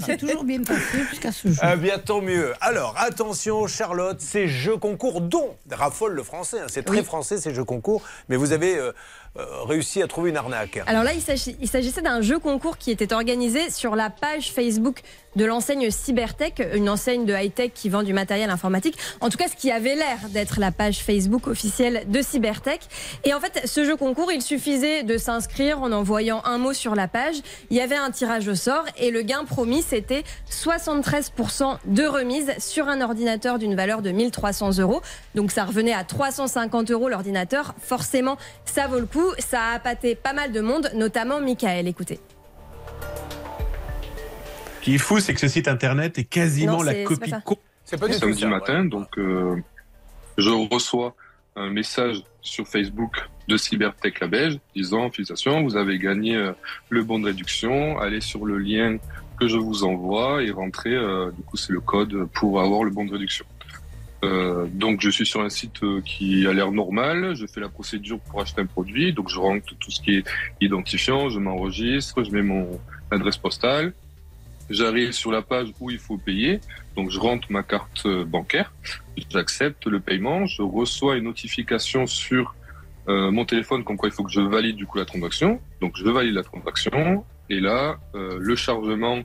s'est 0.04 0.16
toujours 0.16 0.42
bien 0.42 0.62
passé 0.64 1.04
jusqu'à 1.10 1.30
ce 1.30 1.46
jour. 1.48 1.62
Eh 1.72 1.76
bien, 1.76 1.98
tant 1.98 2.20
mieux. 2.20 2.54
Alors, 2.60 2.94
attention, 2.98 3.68
Charlotte, 3.68 4.20
ces 4.20 4.48
jeux 4.48 4.76
concours 4.76 5.20
dont 5.20 5.54
raffole 5.70 6.14
le 6.14 6.24
français. 6.24 6.55
Hein, 6.60 6.66
c'est 6.68 6.82
très 6.84 6.98
Oui. 6.98 7.04
français, 7.04 7.38
ces 7.38 7.54
jeux 7.54 7.64
concours. 7.64 8.02
Mais 8.28 8.36
vous 8.36 8.52
avez 8.52 8.76
euh, 8.78 8.92
réussi 9.66 10.02
à 10.02 10.06
trouver 10.06 10.30
une 10.30 10.36
arnaque. 10.36 10.80
Alors 10.86 11.02
là, 11.02 11.12
il 11.12 11.68
s'agissait 11.68 12.02
d'un 12.02 12.20
jeu 12.20 12.38
concours 12.38 12.78
qui 12.78 12.90
était 12.90 13.12
organisé 13.12 13.70
sur 13.70 13.96
la 13.96 14.10
page 14.10 14.52
Facebook 14.52 15.02
de 15.36 15.44
l'enseigne 15.44 15.90
Cybertech, 15.90 16.62
une 16.74 16.88
enseigne 16.88 17.26
de 17.26 17.34
high-tech 17.34 17.72
qui 17.74 17.90
vend 17.90 18.02
du 18.02 18.14
matériel 18.14 18.48
informatique. 18.48 18.96
En 19.20 19.28
tout 19.28 19.36
cas, 19.36 19.48
ce 19.48 19.56
qui 19.56 19.70
avait 19.70 19.94
l'air 19.94 20.18
d'être 20.30 20.58
la 20.58 20.72
page 20.72 21.00
Facebook 21.00 21.46
officielle 21.46 22.04
de 22.08 22.22
Cybertech. 22.22 22.80
Et 23.24 23.34
en 23.34 23.40
fait, 23.40 23.66
ce 23.66 23.84
jeu 23.84 23.96
concours, 23.96 24.32
il 24.32 24.40
suffisait 24.40 25.02
de 25.02 25.18
s'inscrire 25.18 25.82
en 25.82 25.92
envoyant 25.92 26.40
un 26.44 26.56
mot 26.56 26.72
sur 26.72 26.94
la 26.94 27.06
page. 27.06 27.36
Il 27.68 27.76
y 27.76 27.80
avait 27.80 27.96
un 27.96 28.10
tirage 28.10 28.48
au 28.48 28.54
sort 28.54 28.84
et 28.96 29.10
le 29.10 29.20
gain 29.20 29.44
promis, 29.44 29.82
c'était 29.82 30.24
73% 30.50 31.76
de 31.84 32.06
remise 32.06 32.52
sur 32.58 32.88
un 32.88 33.02
ordinateur 33.02 33.58
d'une 33.58 33.74
valeur 33.74 34.00
de 34.00 34.12
1300 34.12 34.78
euros. 34.78 35.02
Donc 35.34 35.50
ça 35.50 35.66
revenait 35.66 35.92
à 35.92 36.04
350 36.04 36.90
euros 36.90 37.10
l'ordinateur. 37.10 37.74
Forcément, 37.78 38.38
ça 38.64 38.86
vaut 38.86 39.00
le 39.00 39.06
coup. 39.06 39.25
Ça 39.38 39.60
a 39.62 39.74
appâté 39.74 40.14
pas 40.14 40.32
mal 40.32 40.52
de 40.52 40.60
monde, 40.60 40.90
notamment 40.94 41.40
Michael. 41.40 41.86
Écoutez. 41.88 42.18
Ce 44.80 44.84
qui 44.84 44.94
est 44.94 44.98
fou, 44.98 45.18
c'est 45.18 45.34
que 45.34 45.40
ce 45.40 45.48
site 45.48 45.66
internet 45.68 46.18
est 46.18 46.24
quasiment 46.24 46.78
Non, 46.78 46.82
la 46.82 46.92
c'est- 46.92 46.98
c'est 46.98 47.04
copie 47.04 47.30
pas 47.30 47.40
pas 47.98 48.06
du 48.08 48.14
tout 48.14 48.18
samedi 48.20 48.40
ça. 48.40 48.48
matin, 48.48 48.82
ouais. 48.82 48.88
donc 48.88 49.08
euh, 49.18 49.56
je 50.38 50.50
reçois 50.72 51.14
un 51.56 51.70
message 51.70 52.22
sur 52.40 52.66
Facebook 52.68 53.16
de 53.48 53.56
Cybertech 53.56 54.20
La 54.20 54.26
Belge 54.28 54.58
disant 54.74 55.10
félicitations, 55.10 55.62
vous 55.62 55.76
avez 55.76 55.98
gagné 55.98 56.36
euh, 56.36 56.52
le 56.90 57.02
bon 57.02 57.18
de 57.20 57.26
réduction, 57.26 57.98
allez 57.98 58.20
sur 58.20 58.44
le 58.44 58.58
lien 58.58 58.98
que 59.40 59.48
je 59.48 59.56
vous 59.56 59.84
envoie 59.84 60.42
et 60.42 60.50
rentrez, 60.50 60.94
euh, 60.94 61.30
du 61.32 61.42
coup 61.42 61.56
c'est 61.56 61.72
le 61.72 61.80
code 61.80 62.28
pour 62.34 62.60
avoir 62.60 62.82
le 62.84 62.90
bon 62.90 63.04
de 63.04 63.12
réduction. 63.12 63.44
Euh, 64.24 64.66
donc 64.72 65.00
je 65.02 65.10
suis 65.10 65.26
sur 65.26 65.42
un 65.42 65.50
site 65.50 65.82
euh, 65.82 66.00
qui 66.00 66.46
a 66.46 66.52
l'air 66.52 66.72
normal, 66.72 67.36
je 67.36 67.46
fais 67.46 67.60
la 67.60 67.68
procédure 67.68 68.18
pour 68.20 68.40
acheter 68.40 68.62
un 68.62 68.66
produit, 68.66 69.12
donc 69.12 69.28
je 69.28 69.38
rentre 69.38 69.76
tout 69.78 69.90
ce 69.90 70.00
qui 70.00 70.16
est 70.16 70.24
identifiant, 70.60 71.28
je 71.28 71.38
m'enregistre, 71.38 72.24
je 72.24 72.30
mets 72.30 72.42
mon 72.42 72.80
adresse 73.10 73.36
postale, 73.36 73.92
j'arrive 74.70 75.12
sur 75.12 75.30
la 75.30 75.42
page 75.42 75.68
où 75.80 75.90
il 75.90 75.98
faut 75.98 76.16
payer, 76.16 76.60
donc 76.96 77.10
je 77.10 77.18
rentre 77.18 77.50
ma 77.50 77.62
carte 77.62 78.06
euh, 78.06 78.24
bancaire, 78.24 78.72
j'accepte 79.30 79.86
le 79.86 80.00
paiement, 80.00 80.46
je 80.46 80.62
reçois 80.62 81.16
une 81.16 81.24
notification 81.24 82.06
sur 82.06 82.54
euh, 83.08 83.30
mon 83.30 83.44
téléphone 83.44 83.84
comme 83.84 83.96
quoi 83.96 84.08
il 84.08 84.12
faut 84.12 84.24
que 84.24 84.32
je 84.32 84.40
valide 84.40 84.76
du 84.76 84.86
coup 84.86 84.98
la 84.98 85.04
transaction. 85.04 85.60
Donc 85.80 85.92
je 85.96 86.04
valide 86.04 86.34
la 86.34 86.42
transaction. 86.42 87.24
Et 87.48 87.60
là 87.60 87.98
euh, 88.14 88.38
le 88.40 88.56
chargement 88.56 89.22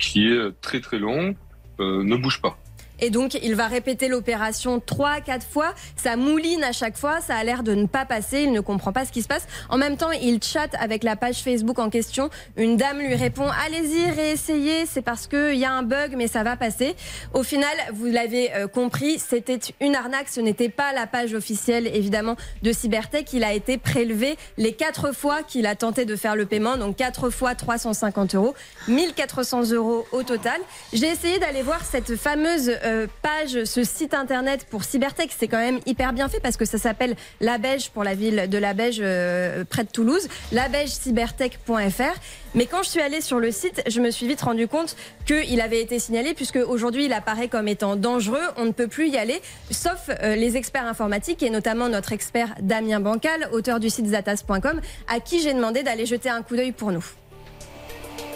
qui 0.00 0.26
est 0.26 0.60
très 0.60 0.80
très 0.80 0.98
long 0.98 1.36
ne 1.78 2.16
bouge 2.16 2.42
pas. 2.42 2.58
Et 3.00 3.10
donc, 3.10 3.34
il 3.42 3.54
va 3.54 3.66
répéter 3.66 4.08
l'opération 4.08 4.80
trois 4.80 5.10
à 5.10 5.20
quatre 5.20 5.46
fois. 5.46 5.74
Ça 5.96 6.16
mouline 6.16 6.64
à 6.64 6.72
chaque 6.72 6.96
fois. 6.96 7.20
Ça 7.20 7.36
a 7.36 7.44
l'air 7.44 7.62
de 7.62 7.74
ne 7.74 7.86
pas 7.86 8.04
passer. 8.04 8.42
Il 8.42 8.52
ne 8.52 8.60
comprend 8.60 8.92
pas 8.92 9.04
ce 9.04 9.12
qui 9.12 9.22
se 9.22 9.28
passe. 9.28 9.46
En 9.68 9.76
même 9.76 9.96
temps, 9.96 10.10
il 10.10 10.42
chatte 10.42 10.74
avec 10.78 11.04
la 11.04 11.16
page 11.16 11.42
Facebook 11.42 11.78
en 11.78 11.90
question. 11.90 12.30
Une 12.56 12.76
dame 12.76 13.00
lui 13.00 13.14
répond 13.14 13.48
Allez-y, 13.66 14.10
réessayez. 14.10 14.86
C'est 14.86 15.02
parce 15.02 15.26
qu'il 15.26 15.56
y 15.56 15.64
a 15.64 15.72
un 15.72 15.82
bug, 15.82 16.14
mais 16.16 16.26
ça 16.26 16.42
va 16.42 16.56
passer. 16.56 16.96
Au 17.34 17.42
final, 17.42 17.76
vous 17.92 18.06
l'avez 18.06 18.54
euh, 18.54 18.66
compris, 18.66 19.18
c'était 19.18 19.58
une 19.80 19.94
arnaque. 19.94 20.28
Ce 20.28 20.40
n'était 20.40 20.68
pas 20.68 20.92
la 20.92 21.06
page 21.06 21.34
officielle, 21.34 21.86
évidemment, 21.86 22.36
de 22.62 22.72
Cybertech. 22.72 23.32
Il 23.32 23.44
a 23.44 23.52
été 23.52 23.76
prélevé 23.78 24.36
les 24.56 24.72
quatre 24.72 25.12
fois 25.12 25.42
qu'il 25.42 25.66
a 25.66 25.74
tenté 25.74 26.04
de 26.04 26.16
faire 26.16 26.36
le 26.36 26.46
paiement. 26.46 26.76
Donc, 26.76 26.96
quatre 26.96 27.30
fois 27.30 27.54
350 27.54 28.34
euros. 28.34 28.54
1400 28.88 29.72
euros 29.72 30.06
au 30.12 30.22
total. 30.22 30.60
J'ai 30.92 31.08
essayé 31.08 31.38
d'aller 31.38 31.62
voir 31.62 31.84
cette 31.84 32.16
fameuse 32.16 32.70
euh, 32.86 33.06
page, 33.22 33.64
ce 33.64 33.84
site 33.84 34.14
internet 34.14 34.66
pour 34.70 34.84
Cybertech. 34.84 35.30
C'est 35.36 35.48
quand 35.48 35.58
même 35.58 35.80
hyper 35.86 36.12
bien 36.12 36.28
fait 36.28 36.40
parce 36.40 36.56
que 36.56 36.64
ça 36.64 36.78
s'appelle 36.78 37.16
La 37.40 37.58
Beige 37.58 37.90
pour 37.90 38.04
la 38.04 38.14
ville 38.14 38.48
de 38.48 38.58
La 38.58 38.74
Beige 38.74 39.00
euh, 39.00 39.64
près 39.68 39.84
de 39.84 39.90
Toulouse, 39.90 40.28
labeigecybertech.fr. 40.52 42.20
Mais 42.54 42.66
quand 42.66 42.82
je 42.82 42.88
suis 42.88 43.00
allée 43.00 43.20
sur 43.20 43.38
le 43.38 43.50
site, 43.50 43.82
je 43.86 44.00
me 44.00 44.10
suis 44.10 44.26
vite 44.26 44.40
rendu 44.40 44.68
compte 44.68 44.96
qu'il 45.26 45.60
avait 45.60 45.82
été 45.82 45.98
signalé 45.98 46.32
puisque 46.32 46.56
aujourd'hui 46.56 47.06
il 47.06 47.12
apparaît 47.12 47.48
comme 47.48 47.68
étant 47.68 47.96
dangereux. 47.96 48.40
On 48.56 48.64
ne 48.64 48.72
peut 48.72 48.88
plus 48.88 49.08
y 49.08 49.18
aller, 49.18 49.42
sauf 49.70 50.08
euh, 50.08 50.36
les 50.36 50.56
experts 50.56 50.86
informatiques 50.86 51.42
et 51.42 51.50
notamment 51.50 51.88
notre 51.88 52.12
expert 52.12 52.54
Damien 52.60 53.00
Bancal, 53.00 53.48
auteur 53.52 53.80
du 53.80 53.90
site 53.90 54.06
zatas.com, 54.06 54.80
à 55.08 55.20
qui 55.20 55.42
j'ai 55.42 55.52
demandé 55.52 55.82
d'aller 55.82 56.06
jeter 56.06 56.30
un 56.30 56.42
coup 56.42 56.56
d'œil 56.56 56.72
pour 56.72 56.92
nous. 56.92 57.04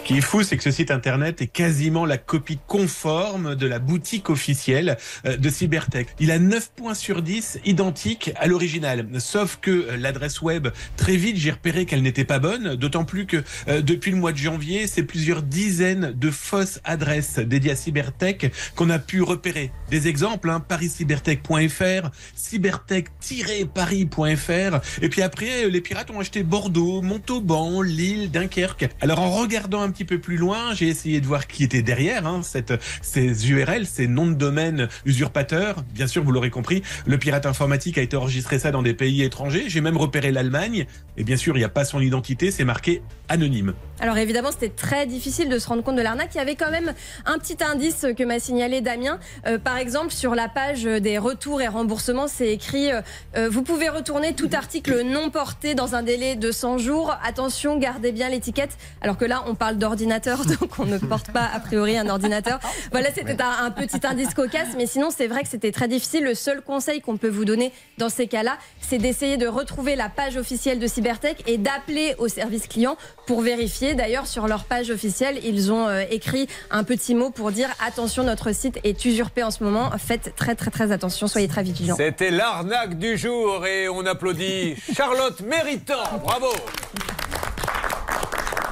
Ce 0.01 0.07
qui 0.07 0.17
est 0.17 0.21
fou, 0.21 0.41
c'est 0.41 0.57
que 0.57 0.63
ce 0.63 0.71
site 0.71 0.89
internet 0.89 1.43
est 1.43 1.47
quasiment 1.47 2.07
la 2.07 2.17
copie 2.17 2.57
conforme 2.65 3.53
de 3.53 3.67
la 3.67 3.77
boutique 3.77 4.31
officielle 4.31 4.97
euh, 5.27 5.37
de 5.37 5.47
Cybertech. 5.47 6.07
Il 6.19 6.31
a 6.31 6.39
9 6.39 6.71
points 6.75 6.95
sur 6.95 7.21
10 7.21 7.59
identiques 7.65 8.31
à 8.35 8.47
l'original. 8.47 9.07
Sauf 9.19 9.59
que 9.61 9.69
euh, 9.69 9.97
l'adresse 9.97 10.41
web, 10.41 10.69
très 10.97 11.17
vite, 11.17 11.37
j'ai 11.37 11.51
repéré 11.51 11.85
qu'elle 11.85 12.01
n'était 12.01 12.25
pas 12.25 12.39
bonne. 12.39 12.73
D'autant 12.75 13.05
plus 13.05 13.27
que 13.27 13.43
euh, 13.67 13.83
depuis 13.83 14.09
le 14.09 14.17
mois 14.17 14.31
de 14.31 14.37
janvier, 14.37 14.87
c'est 14.87 15.03
plusieurs 15.03 15.43
dizaines 15.43 16.13
de 16.13 16.31
fausses 16.31 16.81
adresses 16.83 17.37
dédiées 17.37 17.73
à 17.73 17.75
Cybertech 17.75 18.51
qu'on 18.75 18.89
a 18.89 18.97
pu 18.97 19.21
repérer. 19.21 19.69
Des 19.91 20.07
exemples, 20.07 20.49
hein, 20.49 20.61
pariscybertech.fr, 20.61 22.09
cybertech-paris.fr. 22.35 25.03
Et 25.03 25.09
puis 25.09 25.21
après, 25.21 25.69
les 25.69 25.81
pirates 25.81 26.09
ont 26.09 26.19
acheté 26.19 26.41
Bordeaux, 26.41 27.03
Montauban, 27.03 27.83
Lille, 27.83 28.31
Dunkerque. 28.31 28.89
Alors 28.99 29.19
en 29.19 29.29
regardant 29.29 29.83
un 29.83 29.90
un 29.91 29.93
petit 29.93 30.05
peu 30.05 30.19
plus 30.19 30.37
loin, 30.37 30.73
j'ai 30.73 30.87
essayé 30.87 31.19
de 31.19 31.25
voir 31.25 31.47
qui 31.47 31.65
était 31.65 31.81
derrière 31.81 32.25
hein, 32.25 32.43
cette, 32.43 32.73
ces 33.01 33.51
URL, 33.51 33.85
ces 33.85 34.07
noms 34.07 34.27
de 34.27 34.35
domaine 34.35 34.87
usurpateurs. 35.03 35.83
Bien 35.93 36.07
sûr, 36.07 36.23
vous 36.23 36.31
l'aurez 36.31 36.49
compris, 36.49 36.81
le 37.05 37.17
pirate 37.17 37.45
informatique 37.45 37.97
a 37.97 38.01
été 38.01 38.15
enregistré 38.15 38.57
ça 38.57 38.71
dans 38.71 38.83
des 38.83 38.93
pays 38.93 39.21
étrangers. 39.21 39.65
J'ai 39.67 39.81
même 39.81 39.97
repéré 39.97 40.31
l'Allemagne. 40.31 40.85
Et 41.17 41.25
bien 41.25 41.35
sûr, 41.35 41.57
il 41.57 41.59
n'y 41.59 41.65
a 41.65 41.69
pas 41.69 41.83
son 41.83 41.99
identité, 41.99 42.51
c'est 42.51 42.63
marqué 42.63 43.01
anonyme. 43.27 43.73
Alors 43.99 44.17
évidemment, 44.17 44.51
c'était 44.51 44.69
très 44.69 45.05
difficile 45.05 45.47
de 45.49 45.59
se 45.59 45.67
rendre 45.67 45.83
compte 45.83 45.95
de 45.95 46.01
l'arnaque. 46.01 46.31
Il 46.33 46.37
y 46.37 46.41
avait 46.41 46.55
quand 46.55 46.71
même 46.71 46.93
un 47.25 47.37
petit 47.37 47.57
indice 47.63 48.07
que 48.17 48.23
m'a 48.23 48.39
signalé 48.39 48.81
Damien. 48.81 49.19
Euh, 49.45 49.59
par 49.59 49.77
exemple, 49.77 50.11
sur 50.11 50.35
la 50.35 50.47
page 50.47 50.83
des 50.83 51.17
retours 51.17 51.61
et 51.61 51.67
remboursements, 51.67 52.27
c'est 52.27 52.49
écrit 52.49 52.91
euh, 52.91 53.01
euh, 53.37 53.49
Vous 53.49 53.61
pouvez 53.61 53.89
retourner 53.89 54.33
tout 54.33 54.49
article 54.53 55.03
non 55.03 55.29
porté 55.29 55.75
dans 55.75 55.95
un 55.95 56.01
délai 56.01 56.35
de 56.35 56.51
100 56.51 56.79
jours. 56.79 57.15
Attention, 57.23 57.77
gardez 57.77 58.11
bien 58.11 58.29
l'étiquette. 58.29 58.71
Alors 59.01 59.17
que 59.17 59.25
là, 59.25 59.43
on 59.47 59.53
parle 59.53 59.77
d'ordinateur, 59.81 60.45
donc 60.59 60.79
on 60.79 60.85
ne 60.85 60.97
porte 60.97 61.31
pas 61.31 61.49
a 61.53 61.59
priori 61.59 61.97
un 61.97 62.07
ordinateur. 62.07 62.59
Voilà, 62.91 63.09
c'était 63.13 63.41
un, 63.41 63.65
un, 63.65 63.71
petit 63.71 63.99
indice 64.07 64.33
cocasse. 64.33 64.69
Mais 64.77 64.85
sinon, 64.85 65.09
c'est 65.15 65.27
vrai 65.27 65.43
que 65.43 65.49
c'était 65.49 65.71
très 65.71 65.89
difficile. 65.89 66.23
Le 66.23 66.35
seul 66.35 66.61
conseil 66.61 67.01
qu'on 67.01 67.17
peut 67.17 67.29
vous 67.29 67.43
donner 67.43 67.73
dans 67.97 68.09
ces 68.09 68.27
cas-là, 68.27 68.57
c'est 68.79 68.99
d'essayer 68.99 69.35
de 69.37 69.47
retrouver 69.47 69.95
la 69.95 70.07
page 70.07 70.37
officielle 70.37 70.79
de 70.79 70.87
Cybertech 70.87 71.43
et 71.47 71.57
d'appeler 71.57 72.15
au 72.19 72.27
service 72.27 72.67
client 72.67 72.95
pour 73.27 73.41
vérifier. 73.41 73.95
D'ailleurs, 73.95 74.27
sur 74.27 74.47
leur 74.47 74.63
page 74.63 74.89
officielle, 74.89 75.39
ils 75.43 75.71
ont 75.71 75.87
euh, 75.87 76.03
écrit 76.09 76.47
un 76.69 76.83
petit 76.83 77.15
mot 77.15 77.31
pour 77.31 77.51
dire 77.51 77.69
attention, 77.85 78.23
notre 78.23 78.53
site 78.53 78.79
est 78.83 79.03
usurpé 79.05 79.43
en 79.43 79.51
ce 79.51 79.63
moment. 79.63 79.89
Faites 79.97 80.33
très 80.35 80.55
très 80.55 80.71
très 80.71 80.91
attention, 80.91 81.27
soyez 81.27 81.47
très 81.47 81.63
vigilants. 81.63 81.95
C'était 81.97 82.31
l'arnaque 82.31 82.97
du 82.97 83.17
jour 83.17 83.65
et 83.65 83.89
on 83.89 84.05
applaudit 84.05 84.75
Charlotte 84.95 85.41
Méritant. 85.41 86.19
Bravo. 86.23 86.47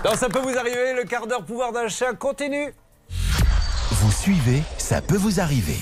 Donc 0.04 0.16
ça 0.16 0.30
peut 0.30 0.40
vous 0.40 0.58
arriver, 0.58 0.94
le 0.94 1.04
quart 1.04 1.28
d'heure 1.28 1.44
pouvoir 1.44 1.74
d'achat 1.74 2.14
continue. 2.14 2.74
Vous 3.92 4.12
suivez, 4.12 4.64
ça 4.78 5.02
peut 5.02 5.18
vous 5.18 5.42
arriver. 5.42 5.78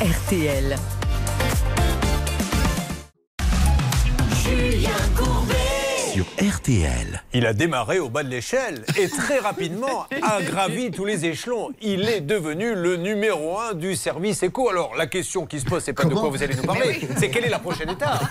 RTL. 0.00 0.76
Julien 4.42 4.90
Courbet 5.16 5.63
sur 6.14 6.26
RTL. 6.40 7.24
Il 7.32 7.44
a 7.44 7.52
démarré 7.52 7.98
au 7.98 8.08
bas 8.08 8.22
de 8.22 8.28
l'échelle 8.28 8.84
et 8.96 9.08
très 9.08 9.40
rapidement 9.40 10.06
a 10.22 10.40
gravi 10.42 10.92
tous 10.92 11.04
les 11.04 11.24
échelons. 11.24 11.70
Il 11.82 12.08
est 12.08 12.20
devenu 12.20 12.72
le 12.76 12.94
numéro 12.94 13.58
un 13.58 13.74
du 13.74 13.96
service 13.96 14.44
éco. 14.44 14.68
Alors 14.70 14.94
la 14.96 15.08
question 15.08 15.44
qui 15.44 15.58
se 15.58 15.64
pose, 15.64 15.82
c'est 15.82 15.92
pas 15.92 16.04
de 16.04 16.14
quoi 16.14 16.28
vous 16.28 16.40
allez 16.40 16.54
nous 16.54 16.62
parler, 16.62 17.00
c'est 17.16 17.30
quelle 17.30 17.44
est 17.44 17.48
la 17.50 17.58
prochaine 17.58 17.90
étape? 17.90 18.22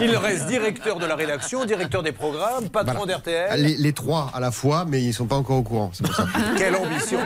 Il 0.00 0.16
reste 0.16 0.46
directeur 0.46 1.00
de 1.00 1.06
la 1.06 1.16
rédaction, 1.16 1.64
directeur 1.64 2.04
des 2.04 2.12
programmes, 2.12 2.68
patron 2.68 2.98
voilà. 2.98 3.14
d'RTL. 3.16 3.60
Les, 3.60 3.76
les, 3.76 3.92
trois 3.92 4.30
à 4.32 4.38
la 4.38 4.52
fois, 4.52 4.84
mais 4.86 5.02
ils 5.02 5.12
sont 5.12 5.26
pas 5.26 5.34
encore 5.34 5.56
au 5.58 5.62
courant. 5.64 5.90
Pour 6.00 6.14
ça. 6.14 6.26
quelle 6.56 6.76
ambition 6.76 7.18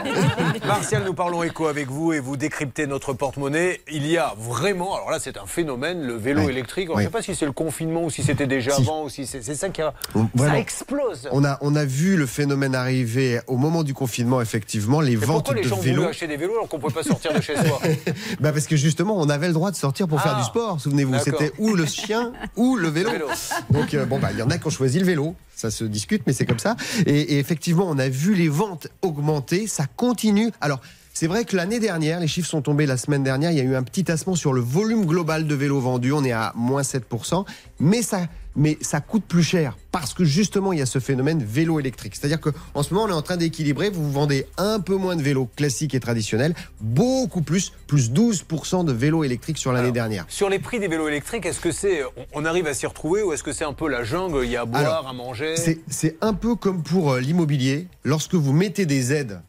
Martial, 0.66 1.02
nous 1.04 1.12
parlons 1.14 1.42
éco 1.42 1.66
avec 1.66 1.88
vous 1.90 2.14
et 2.14 2.20
vous 2.20 2.38
décryptez 2.38 2.86
notre 2.86 3.12
porte-monnaie. 3.12 3.82
Il 3.92 4.06
y 4.06 4.16
a 4.16 4.32
vraiment, 4.38 4.94
alors 4.94 5.10
là 5.10 5.18
c'est 5.20 5.36
un 5.36 5.44
phénomène, 5.46 6.00
le 6.06 6.14
vélo 6.14 6.44
Oui. 6.44 6.52
électrique. 6.52 6.88
On 6.90 6.94
Oui. 6.94 7.02
ne 7.02 7.08
sait 7.08 7.12
pas 7.12 7.20
si 7.20 7.34
c'est 7.34 7.44
le 7.44 7.52
confinement 7.52 8.04
ou 8.04 8.08
si 8.10 8.22
c'était 8.22 8.46
déjà 8.46 8.70
Si. 8.70 8.80
avant 8.80 9.04
ou 9.04 9.10
si 9.10 9.26
c'est 9.26 9.42
c'est 9.42 9.54
ça 9.54 9.68
qui 9.68 9.82
a... 9.82 9.89
Vraiment. 10.34 10.54
Ça 10.54 10.58
explose. 10.58 11.28
On 11.32 11.44
a, 11.44 11.58
on 11.60 11.74
a 11.76 11.84
vu 11.84 12.16
le 12.16 12.26
phénomène 12.26 12.74
arriver 12.74 13.40
au 13.46 13.56
moment 13.56 13.82
du 13.82 13.94
confinement, 13.94 14.40
effectivement, 14.40 15.00
les 15.00 15.16
Mais 15.16 15.26
ventes 15.26 15.44
pourquoi 15.46 15.54
les 15.54 15.62
de 15.62 15.68
gens 15.68 15.78
vélos. 15.80 15.96
voulaient 15.96 16.08
acheter 16.10 16.26
des 16.26 16.36
vélos 16.36 16.52
alors 16.54 16.68
qu'on 16.68 16.76
ne 16.76 16.82
pouvait 16.82 16.94
pas 16.94 17.02
sortir 17.02 17.32
de 17.34 17.40
chez 17.40 17.54
soi 17.56 17.80
Bah 18.40 18.52
parce 18.52 18.66
que 18.66 18.76
justement, 18.76 19.16
on 19.18 19.28
avait 19.28 19.48
le 19.48 19.54
droit 19.54 19.70
de 19.70 19.76
sortir 19.76 20.08
pour 20.08 20.20
faire 20.20 20.34
Ah. 20.36 20.40
du 20.40 20.46
sport. 20.46 20.80
Souvenez-vous, 20.80 21.14
c'était 21.24 21.52
ou 21.58 21.74
le 21.74 21.86
chien 21.86 22.32
ou 22.56 22.76
le 22.76 22.88
vélo. 22.88 23.10
Le 23.10 23.14
vélo. 23.18 23.28
Donc 23.70 23.94
euh, 23.94 24.04
bon 24.06 24.18
bah 24.18 24.28
il 24.32 24.38
y 24.38 24.42
en 24.42 24.50
a 24.50 24.58
qui 24.58 24.66
ont 24.66 24.70
choisi 24.70 24.98
le 24.98 25.04
vélo. 25.06 25.34
Ça 25.54 25.70
se 25.70 25.84
discute, 25.84 26.22
mais 26.26 26.32
c'est 26.32 26.46
comme 26.46 26.58
ça. 26.58 26.76
Et, 27.06 27.34
et 27.34 27.38
effectivement, 27.38 27.86
on 27.88 27.98
a 27.98 28.08
vu 28.08 28.34
les 28.34 28.48
ventes 28.48 28.88
augmenter. 29.02 29.66
Ça 29.66 29.84
continue. 29.96 30.50
Alors. 30.60 30.80
C'est 31.12 31.26
vrai 31.26 31.44
que 31.44 31.56
l'année 31.56 31.80
dernière, 31.80 32.20
les 32.20 32.28
chiffres 32.28 32.48
sont 32.48 32.62
tombés 32.62 32.86
la 32.86 32.96
semaine 32.96 33.24
dernière, 33.24 33.50
il 33.50 33.58
y 33.58 33.60
a 33.60 33.64
eu 33.64 33.74
un 33.74 33.82
petit 33.82 34.04
tassement 34.04 34.36
sur 34.36 34.52
le 34.52 34.60
volume 34.60 35.04
global 35.04 35.46
de 35.46 35.54
vélos 35.56 35.80
vendus, 35.80 36.12
on 36.12 36.24
est 36.24 36.30
à 36.32 36.52
moins 36.54 36.80
7%, 36.82 37.44
mais 37.80 38.00
ça, 38.00 38.20
mais 38.56 38.76
ça 38.80 39.00
coûte 39.00 39.24
plus 39.26 39.42
cher 39.42 39.76
parce 39.92 40.14
que 40.14 40.24
justement 40.24 40.72
il 40.72 40.78
y 40.78 40.82
a 40.82 40.86
ce 40.86 40.98
phénomène 40.98 41.42
vélo 41.42 41.80
électrique. 41.80 42.14
C'est-à-dire 42.16 42.40
qu'en 42.40 42.82
ce 42.82 42.92
moment 42.94 43.06
on 43.06 43.10
est 43.10 43.12
en 43.16 43.22
train 43.22 43.36
d'équilibrer, 43.36 43.90
vous 43.90 44.10
vendez 44.10 44.46
un 44.58 44.80
peu 44.80 44.96
moins 44.96 45.16
de 45.16 45.22
vélos 45.22 45.48
classiques 45.56 45.94
et 45.94 46.00
traditionnels, 46.00 46.54
beaucoup 46.80 47.42
plus, 47.42 47.72
plus 47.86 48.10
12% 48.10 48.84
de 48.84 48.92
vélos 48.92 49.24
électriques 49.24 49.58
sur 49.58 49.72
l'année 49.72 49.92
dernière. 49.92 50.24
Sur 50.28 50.48
les 50.48 50.58
prix 50.58 50.78
des 50.80 50.88
vélos 50.88 51.08
électriques, 51.08 51.46
est-ce 51.46 51.60
que 51.60 51.72
c'est 51.72 52.02
on- 52.34 52.44
arrive 52.44 52.66
à 52.66 52.74
s'y 52.74 52.86
retrouver 52.86 53.22
ou 53.22 53.32
est-ce 53.32 53.42
que 53.42 53.52
c'est 53.52 53.64
un 53.64 53.72
peu 53.72 53.88
la 53.88 54.02
jungle? 54.04 54.44
Il 54.44 54.50
y 54.50 54.56
a 54.56 54.62
à 54.62 54.64
boire, 54.64 54.80
Alors, 54.82 55.08
à 55.08 55.12
manger? 55.12 55.56
C'est- 55.56 55.78
C'est 55.88 56.16
un 56.20 56.32
peu 56.34 56.54
comme 56.56 56.82
pour 56.82 57.12
euh, 57.12 57.20
l'immobilier. 57.20 57.86
Lorsque 58.04 58.34
vous 58.34 58.52
mettez 58.52 58.86
des 58.86 59.12
aides 59.12 59.40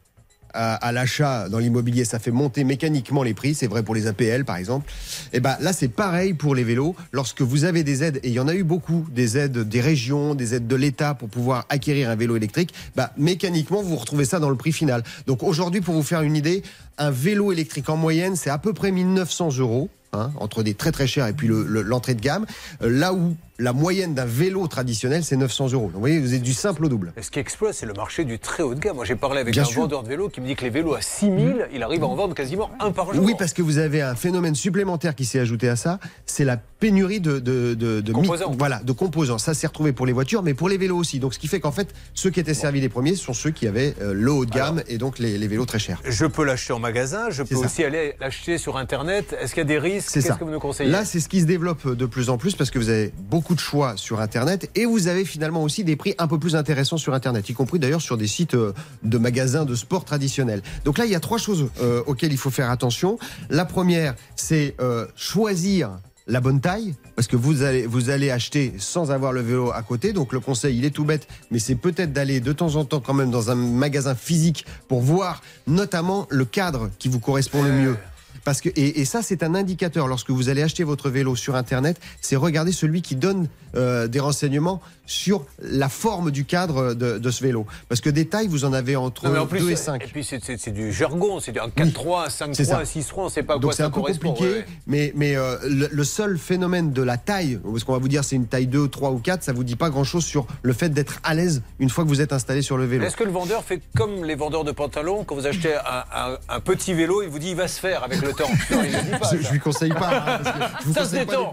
à, 0.54 0.92
l'achat 0.92 1.48
dans 1.48 1.58
l'immobilier, 1.58 2.04
ça 2.04 2.18
fait 2.18 2.30
monter 2.30 2.64
mécaniquement 2.64 3.22
les 3.22 3.34
prix. 3.34 3.54
C'est 3.54 3.66
vrai 3.66 3.82
pour 3.82 3.94
les 3.94 4.06
APL, 4.06 4.44
par 4.44 4.56
exemple. 4.56 4.90
Et 5.32 5.40
ben 5.40 5.56
là, 5.60 5.72
c'est 5.72 5.88
pareil 5.88 6.34
pour 6.34 6.54
les 6.54 6.64
vélos. 6.64 6.94
Lorsque 7.12 7.42
vous 7.42 7.64
avez 7.64 7.84
des 7.84 8.02
aides, 8.04 8.20
et 8.22 8.28
il 8.28 8.34
y 8.34 8.40
en 8.40 8.48
a 8.48 8.54
eu 8.54 8.64
beaucoup, 8.64 9.06
des 9.14 9.38
aides 9.38 9.58
des 9.68 9.80
régions, 9.80 10.34
des 10.34 10.54
aides 10.54 10.66
de 10.66 10.76
l'État 10.76 11.14
pour 11.14 11.28
pouvoir 11.28 11.64
acquérir 11.68 12.10
un 12.10 12.16
vélo 12.16 12.36
électrique, 12.36 12.72
bah, 12.96 13.12
mécaniquement, 13.16 13.82
vous 13.82 13.96
retrouvez 13.96 14.24
ça 14.24 14.38
dans 14.40 14.50
le 14.50 14.56
prix 14.56 14.72
final. 14.72 15.02
Donc 15.26 15.42
aujourd'hui, 15.42 15.80
pour 15.80 15.94
vous 15.94 16.02
faire 16.02 16.22
une 16.22 16.36
idée, 16.36 16.62
un 16.98 17.10
vélo 17.10 17.52
électrique 17.52 17.88
en 17.88 17.96
moyenne, 17.96 18.36
c'est 18.36 18.50
à 18.50 18.58
peu 18.58 18.72
près 18.72 18.90
1900 18.90 19.58
euros. 19.58 19.88
hein, 20.14 20.30
entre 20.36 20.62
des 20.62 20.74
très 20.74 20.92
très 20.92 21.06
chers 21.06 21.26
et 21.26 21.32
puis 21.32 21.48
le- 21.48 21.64
le- 21.64 21.80
l'entrée 21.80 22.12
de 22.14 22.20
gamme, 22.20 22.44
Euh, 22.82 22.90
là 22.90 23.14
où 23.14 23.34
la 23.58 23.72
moyenne 23.72 24.14
d'un 24.14 24.24
vélo 24.24 24.66
traditionnel 24.66 25.22
c'est 25.24 25.36
900 25.36 25.72
euros. 25.72 25.84
Donc 25.86 25.92
vous 25.94 26.00
voyez, 26.00 26.18
vous 26.20 26.34
êtes 26.34 26.42
du 26.42 26.54
simple 26.54 26.84
au 26.84 26.88
double. 26.88 27.12
Et 27.16 27.22
Ce 27.22 27.30
qui 27.30 27.38
explose, 27.38 27.74
c'est 27.74 27.86
le 27.86 27.92
marché 27.92 28.24
du 28.24 28.38
très 28.38 28.62
haut 28.62 28.74
de 28.74 28.80
gamme. 28.80 28.96
Moi, 28.96 29.04
j'ai 29.04 29.16
parlé 29.16 29.40
avec 29.40 29.52
Bien 29.52 29.62
un 29.62 29.66
sûr. 29.66 29.82
vendeur 29.82 30.02
de 30.02 30.08
vélos 30.08 30.28
qui 30.28 30.40
me 30.40 30.46
dit 30.46 30.56
que 30.56 30.64
les 30.64 30.70
vélos 30.70 30.94
à 30.94 31.00
6000, 31.02 31.68
il 31.72 31.82
arrive 31.82 32.02
à 32.02 32.06
en 32.06 32.14
vendre 32.14 32.34
quasiment 32.34 32.70
un 32.80 32.90
par 32.92 33.12
jour. 33.12 33.22
Oui, 33.24 33.34
parce 33.38 33.52
que 33.52 33.62
vous 33.62 33.78
avez 33.78 34.02
un 34.02 34.14
phénomène 34.14 34.54
supplémentaire 34.54 35.14
qui 35.14 35.24
s'est 35.24 35.38
ajouté 35.38 35.68
à 35.68 35.76
ça, 35.76 35.98
c'est 36.26 36.44
la 36.44 36.56
pénurie 36.56 37.20
de, 37.20 37.38
de, 37.38 37.74
de, 37.74 38.00
de 38.00 38.12
Composants. 38.12 38.52
voilà, 38.58 38.80
de 38.82 38.92
composants. 38.92 39.38
Ça 39.38 39.54
s'est 39.54 39.66
retrouvé 39.66 39.92
pour 39.92 40.06
les 40.06 40.12
voitures, 40.12 40.42
mais 40.42 40.54
pour 40.54 40.68
les 40.68 40.78
vélos 40.78 40.96
aussi. 40.96 41.20
Donc 41.20 41.32
ce 41.34 41.38
qui 41.38 41.46
fait 41.46 41.60
qu'en 41.60 41.72
fait, 41.72 41.94
ceux 42.14 42.30
qui 42.30 42.40
étaient 42.40 42.54
servis 42.54 42.80
les 42.80 42.88
premiers 42.88 43.14
sont 43.14 43.34
ceux 43.34 43.50
qui 43.50 43.66
avaient 43.68 43.94
euh, 44.00 44.12
le 44.14 44.32
haut 44.32 44.44
de 44.46 44.50
gamme 44.50 44.82
et 44.88 44.98
donc 44.98 45.18
les, 45.18 45.38
les 45.38 45.46
vélos 45.48 45.66
très 45.66 45.78
chers. 45.78 46.00
Je 46.04 46.26
peux 46.26 46.44
l'acheter 46.44 46.72
en 46.72 46.78
magasin, 46.80 47.30
je 47.30 47.42
peux 47.42 47.54
ça. 47.54 47.66
aussi 47.66 47.84
aller 47.84 48.14
l'acheter 48.20 48.58
sur 48.58 48.76
Internet. 48.78 49.36
Est-ce 49.40 49.54
qu'il 49.54 49.60
y 49.60 49.66
a 49.66 49.68
des 49.68 49.78
risques? 49.78 50.08
C'est 50.10 50.20
Qu'est-ce 50.20 50.28
ça. 50.28 50.34
que 50.34 50.44
vous 50.44 50.50
nous 50.50 50.58
conseillez? 50.58 50.90
Là, 50.90 51.04
c'est 51.04 51.20
ce 51.20 51.28
qui 51.28 51.40
se 51.40 51.46
développe 51.46 51.86
de 51.94 52.06
plus 52.06 52.30
en 52.30 52.38
plus 52.38 52.54
parce 52.56 52.70
que 52.70 52.78
vous 52.78 52.88
avez 52.88 53.12
beaucoup 53.30 53.41
de 53.50 53.60
choix 53.60 53.96
sur 53.96 54.20
Internet 54.20 54.70
et 54.74 54.86
vous 54.86 55.08
avez 55.08 55.24
finalement 55.24 55.62
aussi 55.62 55.84
des 55.84 55.96
prix 55.96 56.14
un 56.18 56.28
peu 56.28 56.38
plus 56.38 56.56
intéressants 56.56 56.96
sur 56.96 57.14
Internet, 57.14 57.48
y 57.48 57.54
compris 57.54 57.78
d'ailleurs 57.78 58.00
sur 58.00 58.16
des 58.16 58.26
sites 58.26 58.54
euh, 58.54 58.72
de 59.02 59.18
magasins 59.18 59.64
de 59.64 59.74
sport 59.74 60.04
traditionnels. 60.04 60.62
Donc 60.84 60.98
là, 60.98 61.04
il 61.04 61.10
y 61.10 61.14
a 61.14 61.20
trois 61.20 61.38
choses 61.38 61.68
euh, 61.80 62.02
auxquelles 62.06 62.32
il 62.32 62.38
faut 62.38 62.50
faire 62.50 62.70
attention. 62.70 63.18
La 63.50 63.64
première, 63.64 64.14
c'est 64.36 64.74
euh, 64.80 65.06
choisir 65.16 65.90
la 66.28 66.40
bonne 66.40 66.60
taille 66.60 66.94
parce 67.16 67.26
que 67.26 67.34
vous 67.34 67.62
allez 67.62 67.84
vous 67.84 68.08
allez 68.08 68.30
acheter 68.30 68.74
sans 68.78 69.10
avoir 69.10 69.32
le 69.32 69.40
vélo 69.40 69.72
à 69.72 69.82
côté 69.82 70.12
donc 70.12 70.32
le 70.32 70.38
conseil 70.38 70.78
il 70.78 70.84
est 70.84 70.90
tout 70.90 71.04
bête 71.04 71.26
mais 71.50 71.58
c'est 71.58 71.74
peut-être 71.74 72.12
d'aller 72.12 72.38
de 72.38 72.52
temps 72.52 72.76
en 72.76 72.84
temps 72.84 73.00
quand 73.00 73.12
même 73.12 73.32
dans 73.32 73.50
un 73.50 73.56
magasin 73.56 74.14
physique 74.14 74.64
pour 74.86 75.00
voir 75.00 75.42
notamment 75.66 76.28
le 76.30 76.44
cadre 76.44 76.90
qui 77.00 77.08
vous 77.08 77.18
correspond 77.18 77.64
le 77.64 77.72
mieux 77.72 77.96
parce 78.44 78.60
que 78.60 78.68
et, 78.76 79.04
ça 79.04 79.22
c'est 79.22 79.42
un 79.42 79.54
indicateur. 79.54 80.08
Lorsque 80.08 80.30
vous 80.30 80.48
allez 80.48 80.62
acheter 80.62 80.84
votre 80.84 81.10
vélo 81.10 81.36
sur 81.36 81.54
internet, 81.56 82.00
c'est 82.20 82.36
regarder 82.36 82.72
celui 82.72 83.02
qui 83.02 83.16
donne 83.16 83.48
euh, 83.74 84.08
des 84.08 84.20
renseignements 84.20 84.80
sur 85.06 85.44
la 85.60 85.88
forme 85.88 86.30
du 86.30 86.44
cadre 86.44 86.94
de, 86.94 87.18
de 87.18 87.30
ce 87.30 87.42
vélo. 87.42 87.66
Parce 87.88 88.00
que 88.00 88.10
des 88.10 88.26
tailles 88.26 88.48
vous 88.48 88.64
en 88.64 88.72
avez 88.72 88.96
entre 88.96 89.28
Non, 89.28 89.40
en 89.42 89.46
plus, 89.46 89.60
2 89.60 89.70
et 89.70 89.72
et 89.72 89.76
5. 89.76 90.06
puis 90.12 90.24
c'est- 90.24 90.68
du 90.70 90.92
jargon, 90.92 91.40
c'est 91.40 91.58
un 91.58 91.68
4-3, 91.68 92.24
un 92.26 92.28
5-3, 92.28 92.54
C'est 92.54 92.64
ça. 92.64 92.78
un 92.78 92.84
6-3, 92.84 93.22
on 93.22 93.24
ne 93.26 93.30
sait 93.30 93.42
pas 93.42 93.54
à 93.54 93.56
Donc 93.56 93.64
quoi 93.64 93.72
c'est 93.72 93.78
ça 93.82 93.86
un 93.86 93.90
peu 93.90 94.00
correspond. 94.00 94.30
compliqué, 94.32 94.52
ouais, 94.54 94.66
mais, 94.86 95.12
mais 95.16 95.36
euh, 95.36 95.56
le, 95.68 95.88
le 95.90 96.04
seul 96.04 96.38
phénomène 96.38 96.92
de 96.92 97.02
la 97.02 97.16
taille, 97.16 97.58
parce 97.64 97.84
qu'on 97.84 97.92
va 97.92 97.98
vous 97.98 98.08
dire 98.08 98.24
c'est 98.24 98.36
une 98.36 98.46
taille 98.46 98.66
2, 98.66 98.88
3 98.88 99.10
ou 99.10 99.18
4, 99.18 99.42
ça 99.42 99.52
vous 99.52 99.64
dit 99.64 99.76
pas 99.76 99.90
grand-chose 99.90 100.24
sur 100.24 100.46
le 100.62 100.72
fait 100.72 100.88
d'être 100.90 101.18
à 101.24 101.34
l'aise 101.34 101.62
une 101.78 101.90
fois 101.90 102.04
que 102.04 102.08
vous 102.08 102.20
êtes 102.20 102.32
installé 102.32 102.62
sur 102.62 102.76
le 102.78 102.84
vélo. 102.86 103.04
Est-ce 103.04 103.16
que 103.16 103.24
le 103.24 103.30
vendeur 103.32 103.64
fait 103.64 103.80
comme 103.96 104.24
les 104.24 104.34
vendeurs 104.34 104.64
de 104.64 104.72
pantalons 104.72 105.24
Quand 105.24 105.34
vous 105.34 105.46
achetez 105.46 105.74
un, 105.74 106.04
un- 106.14 106.38
un 106.48 106.60
petit 106.60 106.94
vélo, 106.94 107.22
il 107.22 107.28
vous 107.28 107.38
dit 107.38 107.50
il 107.50 107.56
va 107.56 107.68
se 107.68 107.80
faire 107.80 108.04
avec 108.04 108.20
le 108.22 108.32
temps. 108.32 108.48
Non, 108.70 108.82
il 108.84 108.90
ne 109.12 109.18
pas. 109.18 109.30
Je, 109.32 109.42
je 109.42 109.52
lui 109.52 109.58
conseille 109.60 109.92
pas, 109.92 110.10
hein, 110.10 110.40
parce 110.42 110.56
que 110.56 110.62
je 110.82 110.86
vous 110.88 110.94
Ça 110.94 111.04
se 111.04 111.10
détend. 111.12 111.52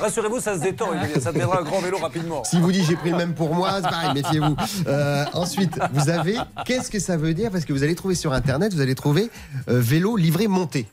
Rassurez-vous, 0.00 0.40
ça 0.40 0.54
se 0.56 0.60
détend. 0.60 0.88
Ça 1.20 1.32
deviendra 1.32 1.60
un 1.60 1.64
grand 1.64 1.80
vélo 1.80 1.98
rapidement. 1.98 2.44
Si 2.44 2.60
vous 2.60 2.70
j'ai 2.82 2.96
pris 2.96 3.10
le 3.10 3.16
même 3.16 3.34
pour 3.34 3.54
moi, 3.54 3.72
c'est 3.76 3.82
pareil, 3.82 4.14
méfiez-vous. 4.14 4.56
Euh, 4.86 5.24
ensuite, 5.34 5.78
vous 5.92 6.08
avez, 6.08 6.36
qu'est-ce 6.64 6.90
que 6.90 6.98
ça 6.98 7.16
veut 7.16 7.34
dire? 7.34 7.50
Parce 7.50 7.64
que 7.64 7.72
vous 7.72 7.82
allez 7.82 7.94
trouver 7.94 8.14
sur 8.14 8.32
Internet, 8.32 8.74
vous 8.74 8.80
allez 8.80 8.94
trouver 8.94 9.30
euh, 9.68 9.80
vélo 9.80 10.16
livré 10.16 10.48
monté. 10.48 10.86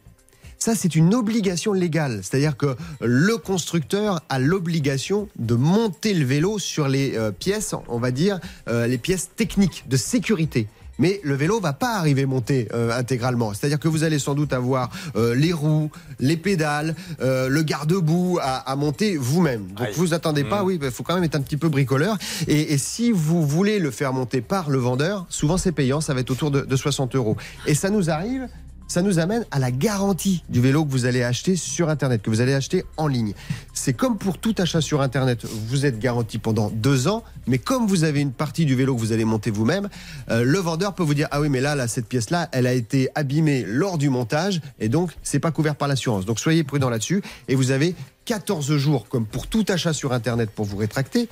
Ça, 0.57 0.75
c'est 0.75 0.95
une 0.95 1.15
obligation 1.15 1.73
légale. 1.73 2.19
C'est-à-dire 2.21 2.55
que 2.55 2.75
le 3.01 3.38
constructeur 3.38 4.21
a 4.29 4.38
l'obligation 4.38 5.27
de 5.39 5.55
monter 5.55 6.13
le 6.13 6.23
vélo 6.23 6.59
sur 6.59 6.88
les 6.88 7.17
euh, 7.17 7.31
pièces, 7.31 7.73
on 7.88 7.97
va 7.97 8.11
dire, 8.11 8.39
les 8.67 8.97
pièces 8.97 9.31
techniques 9.35 9.85
de 9.88 9.97
sécurité. 9.97 10.67
Mais 11.01 11.20
le 11.24 11.36
vélo 11.36 11.60
va 11.60 11.74
pas 11.74 11.96
arriver 11.98 12.25
monté 12.25 12.70
euh, 12.74 12.98
intégralement. 12.98 13.53
C'est-à-dire 13.53 13.79
que 13.79 13.89
vous 13.89 14.03
allez 14.05 14.20
sans 14.20 14.36
doute 14.36 14.53
avoir 14.53 14.89
euh, 15.17 15.36
les 15.36 15.51
roues, 15.51 15.89
les 16.20 16.38
pédales, 16.38 16.96
euh, 17.22 17.50
le 17.50 17.63
garde-boue 17.63 18.38
à, 18.41 18.58
à 18.72 18.75
monter 18.77 19.17
vous-même. 19.17 19.65
Donc 19.75 19.88
Aïe. 19.88 19.93
vous 19.98 20.13
attendez 20.13 20.43
pas, 20.46 20.62
Mm. 20.62 20.65
oui, 20.65 20.79
il 20.81 20.91
faut 20.91 21.03
quand 21.03 21.15
même 21.15 21.24
être 21.24 21.36
un 21.36 21.41
petit 21.41 21.58
peu 21.58 21.67
bricoleur. 21.67 22.17
Et, 22.48 22.74
et 22.74 22.77
si 22.77 23.12
vous 23.12 23.46
voulez 23.46 23.79
le 23.79 23.89
faire 23.91 24.13
monter 24.13 24.39
par 24.41 24.70
le 24.70 24.77
vendeur, 24.77 25.25
souvent 25.29 25.58
c'est 25.58 25.72
payant, 25.72 26.00
ça 26.01 26.13
va 26.13 26.20
être 26.22 26.29
autour 26.31 26.51
de, 26.51 26.62
de 26.62 26.75
60 26.75 27.15
euros. 27.15 27.36
Et 27.65 27.74
ça 27.74 27.89
nous 27.89 28.10
arrive. 28.10 28.48
Ça 28.91 29.01
nous 29.01 29.19
amène 29.19 29.45
à 29.51 29.60
la 29.60 29.71
garantie 29.71 30.43
du 30.50 30.60
vélo 30.60 30.83
que 30.83 30.91
vous 30.91 31.05
allez 31.05 31.24
acheter 31.24 31.55
sur 31.55 31.88
Internet, 31.88 32.21
que 32.21 32.29
vous 32.29 32.41
allez 32.41 32.53
acheter 32.53 32.83
en 32.98 33.07
ligne. 33.07 33.31
C'est 33.74 33.93
comme 33.93 34.17
pour 34.17 34.38
tout 34.38 34.53
achat 34.57 34.81
sur 34.81 35.00
Internet, 35.00 35.45
vous 35.45 35.86
êtes 35.86 35.98
garanti 35.98 36.39
pendant 36.39 36.69
deux 36.69 37.07
ans, 37.07 37.24
mais 37.48 37.57
comme 37.57 37.88
vous 37.88 38.03
avez 38.03 38.19
une 38.19 38.33
partie 38.33 38.65
du 38.65 38.75
vélo 38.75 38.93
que 38.93 39.00
vous 39.00 39.13
allez 39.13 39.24
monter 39.24 39.50
vous-même, 39.50 39.88
euh, 40.29 40.43
le 40.43 40.60
vendeur 40.60 40.93
peut 40.93 41.03
vous 41.03 41.13
dire 41.13 41.29
ah 41.31 41.39
oui 41.39 41.48
mais 41.48 41.62
là, 41.62 41.74
là 41.74 41.88
cette 41.88 42.05
pièce-là, 42.05 42.50
elle 42.51 42.67
a 42.67 42.74
été 42.74 43.07
abîmée 43.15 43.63
lors 43.65 43.98
du 43.98 44.10
montage 44.10 44.60
et 44.77 44.89
donc 44.89 45.12
c'est 45.24 45.39
pas 45.39 45.51
couvert 45.51 45.77
par 45.77 45.88
l'assurance. 45.88 46.25
Donc 46.25 46.41
soyez 46.41 46.65
prudent 46.65 46.89
là-dessus 46.89 47.21
et 47.48 47.55
vous 47.55 47.71
avez 47.71 47.95
14 48.25 48.75
jours 48.75 49.07
comme 49.07 49.25
pour 49.25 49.48
tout 49.48 49.63
achat 49.69 49.93
sur 49.93 50.12
Internet 50.12 50.50
pour 50.53 50.65
vous 50.65 50.75
rétracter. 50.75 51.29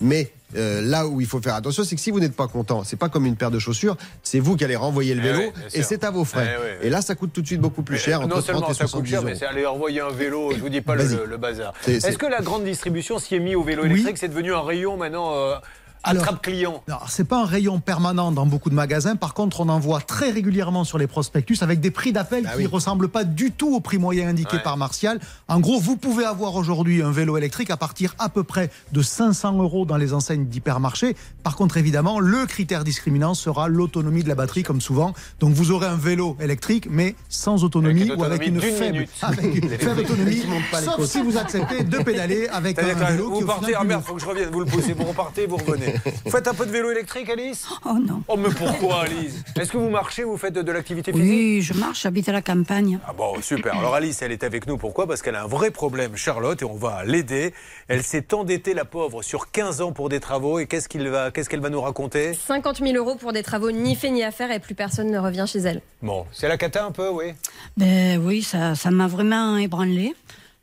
Mais 0.00 0.30
euh, 0.56 0.80
là 0.82 1.06
où 1.06 1.20
il 1.20 1.26
faut 1.26 1.40
faire 1.40 1.54
attention, 1.54 1.84
c'est 1.84 1.94
que 1.94 2.00
si 2.00 2.10
vous 2.10 2.20
n'êtes 2.20 2.34
pas 2.34 2.48
content, 2.48 2.84
c'est 2.84 2.96
pas 2.96 3.08
comme 3.08 3.26
une 3.26 3.36
paire 3.36 3.50
de 3.50 3.58
chaussures, 3.58 3.96
c'est 4.22 4.40
vous 4.40 4.56
qui 4.56 4.64
allez 4.64 4.76
renvoyer 4.76 5.14
le 5.14 5.20
Eh 5.20 5.32
vélo 5.32 5.38
oui, 5.38 5.62
et 5.74 5.82
c'est 5.82 6.04
à 6.04 6.10
vos 6.10 6.24
frais. 6.24 6.56
Eh 6.56 6.62
oui, 6.62 6.68
oui. 6.80 6.86
Et 6.86 6.90
là, 6.90 7.02
ça 7.02 7.14
coûte 7.14 7.32
tout 7.32 7.42
de 7.42 7.46
suite 7.46 7.60
beaucoup 7.60 7.82
plus 7.82 7.98
cher. 7.98 8.20
Entre 8.20 8.28
non 8.28 8.34
30 8.36 8.44
seulement 8.44 8.70
et 8.70 8.74
ça 8.74 8.84
coûte 8.84 9.06
70 9.06 9.10
cher, 9.10 9.22
mais 9.22 9.34
c'est 9.34 9.46
aller 9.46 9.66
envoyer 9.66 10.00
un 10.00 10.10
vélo, 10.10 10.52
je 10.52 10.58
vous 10.58 10.68
dis 10.68 10.80
pas 10.80 10.94
le, 10.94 11.36
bazar. 11.36 11.72
Est-ce 11.86 12.18
que 12.18 12.26
la 12.26 12.40
grande 12.40 12.64
distribution 12.64 13.18
s'y 13.18 13.36
est 13.36 13.40
mis 13.40 13.54
au 13.54 13.62
vélo 13.62 13.84
électrique 13.84 14.18
C'est 14.18 14.28
devenu 14.28 14.52
un 14.52 14.62
rayon 14.62 14.96
maintenant 14.96 15.34
euh, 15.34 15.54
attrape 16.02 16.42
client. 16.42 16.82
Alors, 16.88 17.06
c'est 17.10 17.24
pas 17.24 17.42
un 17.42 17.46
rayon 17.46 17.80
permanent 17.80 18.32
dans 18.32 18.46
beaucoup 18.46 18.70
de 18.70 18.74
magasins. 18.74 19.16
Par 19.16 19.34
contre, 19.34 19.60
on 19.60 19.68
en 19.68 19.78
voit 19.78 20.00
très 20.00 20.30
régulièrement 20.30 20.84
sur 20.84 20.98
les 20.98 21.06
prospectus 21.06 21.58
avec 21.62 21.80
des 21.80 21.90
prix 21.90 22.12
d'appel 22.12 22.44
Bah 22.44 22.50
qui 22.52 22.58
oui. 22.58 22.66
ressemblent 22.66 23.08
pas 23.08 23.24
du 23.24 23.50
tout 23.52 23.74
au 23.74 23.80
prix 23.80 23.98
moyen 23.98 24.28
indiqué 24.28 24.56
Ouais. 24.56 24.62
par 24.62 24.76
Martial. 24.76 25.20
En 25.48 25.60
gros, 25.60 25.78
vous 25.78 25.96
pouvez 25.96 26.24
avoir 26.24 26.54
aujourd'hui 26.56 27.02
un 27.02 27.10
vélo 27.12 27.36
électrique 27.36 27.70
à 27.70 27.76
partir 27.76 28.14
à 28.18 28.28
peu 28.28 28.42
près 28.44 28.70
de 28.92 29.02
500 29.02 29.58
euros 29.62 29.84
dans 29.84 29.96
les 29.96 30.12
enseignes 30.14 30.46
d'hypermarché. 30.46 31.14
Par 31.42 31.56
contre, 31.56 31.76
évidemment, 31.76 32.18
le 32.20 32.46
critère 32.46 32.84
discriminant 32.84 33.34
sera 33.34 33.68
l'autonomie 33.68 34.22
de 34.24 34.28
la 34.28 34.34
batterie, 34.34 34.62
comme 34.62 34.80
souvent. 34.80 35.12
Donc, 35.40 35.52
vous 35.54 35.70
aurez 35.70 35.86
un 35.86 35.96
vélo 35.96 36.36
électrique, 36.40 36.88
mais 36.90 37.14
sans 37.28 37.62
autonomie 37.64 38.02
Avec 38.10 38.18
ou 38.18 38.24
avec 38.24 38.46
une 38.46 38.60
faible, 38.60 39.06
avec 39.22 39.54
une 39.54 39.68
faible 39.78 40.00
autonomie. 40.00 40.42
Sauf 40.84 41.04
si 41.06 41.20
vous 41.22 41.36
acceptez 41.36 41.84
de 41.84 41.98
pédaler 41.98 42.48
avec 42.48 42.78
un 42.78 42.94
vélo 42.94 43.30
qui 43.32 43.38
vous 43.40 43.44
au 43.44 43.46
partez, 43.46 43.66
final, 43.66 43.78
ah 43.80 43.84
merde, 43.84 44.02
faut 44.04 44.14
que 44.14 44.20
je 44.20 44.26
revienne, 44.26 44.48
vous 44.50 44.60
le 44.60 44.66
poussez, 44.66 44.92
vous 44.92 45.04
repartez, 45.04 45.46
vous 45.46 45.56
revenez. 45.56 45.89
Vous 46.24 46.30
faites 46.30 46.46
un 46.48 46.54
peu 46.54 46.66
de 46.66 46.70
vélo 46.70 46.90
électrique, 46.90 47.28
Alice? 47.30 47.66
Oh 47.84 47.98
non. 48.00 48.22
Oh, 48.28 48.36
mais 48.36 48.48
pourquoi, 48.50 49.02
Alice? 49.02 49.42
Est-ce 49.58 49.72
que 49.72 49.78
vous 49.78 49.90
marchez, 49.90 50.24
vous 50.24 50.36
faites 50.36 50.54
de, 50.54 50.62
de 50.62 50.72
l'activité 50.72 51.12
physique? 51.12 51.28
Oui, 51.28 51.62
je 51.62 51.74
marche, 51.74 52.02
j'habite 52.02 52.28
à 52.28 52.32
la 52.32 52.42
campagne. 52.42 52.98
Ah 53.06 53.12
bon, 53.12 53.40
super. 53.42 53.78
Alors 53.78 53.94
Alice, 53.94 54.22
elle 54.22 54.32
est 54.32 54.44
avec 54.44 54.66
nous. 54.66 54.76
Pourquoi? 54.76 55.06
Parce 55.06 55.22
qu'elle 55.22 55.36
a 55.36 55.42
un 55.44 55.48
vrai 55.48 55.70
problème, 55.70 56.16
Charlotte, 56.16 56.60
et 56.62 56.64
on 56.64 56.76
va 56.76 57.04
l'aider. 57.04 57.52
Elle 57.88 58.02
s'est 58.02 58.32
endettée, 58.34 58.74
la 58.74 58.84
pauvre, 58.84 59.22
sur 59.22 59.50
15 59.50 59.80
ans 59.80 59.92
pour 59.92 60.08
des 60.08 60.20
travaux. 60.20 60.58
Et 60.58 60.66
qu'est-ce 60.66 60.88
qu'il 60.88 61.08
va, 61.08 61.30
qu'est-ce 61.30 61.48
qu'elle 61.48 61.60
va 61.60 61.70
nous 61.70 61.80
raconter? 61.80 62.34
50 62.34 62.78
000 62.78 62.92
euros 62.96 63.16
pour 63.16 63.32
des 63.32 63.42
travaux 63.42 63.70
ni 63.70 63.94
fait 63.96 64.10
ni 64.10 64.22
à 64.22 64.30
faire 64.30 64.50
et 64.50 64.60
plus 64.60 64.74
personne 64.74 65.10
ne 65.10 65.18
revient 65.18 65.44
chez 65.46 65.60
elle. 65.60 65.80
Bon, 66.02 66.26
c'est 66.32 66.48
la 66.48 66.56
cata 66.56 66.84
un 66.84 66.92
peu, 66.92 67.08
oui? 67.10 67.32
Ben 67.76 68.20
oui, 68.24 68.42
ça 68.42 68.74
ça 68.74 68.90
m'a 68.90 69.06
vraiment 69.06 69.56
ébranlé. 69.56 70.14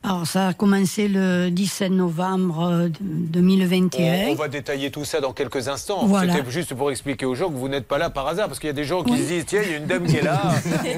Alors 0.10 0.26
ça 0.26 0.48
a 0.48 0.54
commencé 0.54 1.10
le 1.10 1.50
17 1.50 1.92
novembre 1.92 2.64
euh, 2.66 2.88
de- 2.88 2.96
2021. 3.02 4.28
On, 4.28 4.32
on 4.32 4.36
va 4.36 4.48
détailler 4.48 4.90
tout 4.90 5.04
ça 5.04 5.20
dans 5.20 5.34
quelques 5.34 5.68
instants. 5.68 6.06
Voilà. 6.06 6.34
C'était 6.34 6.50
juste 6.50 6.74
pour 6.74 6.90
expliquer 6.92 7.26
aux 7.26 7.36
gens 7.36 7.50
que 7.50 7.56
vous 7.58 7.68
n'êtes 7.68 7.86
pas 7.88 7.98
là 7.98 8.10
par 8.10 8.26
hasard. 8.28 8.48
Parce 8.48 8.60
qu'il 8.60 8.68
y 8.68 8.70
a 8.70 8.74
des 8.74 8.86
gens 8.86 9.04
qui 9.04 9.18
se 9.18 9.24
disent 9.28 9.46
tiens, 9.46 9.62
il 9.66 9.72
y 9.72 9.74
a 9.74 9.78
une 9.78 9.86
dame 9.86 10.06
qui 10.06 10.16
est 10.16 10.22
là. 10.24 10.40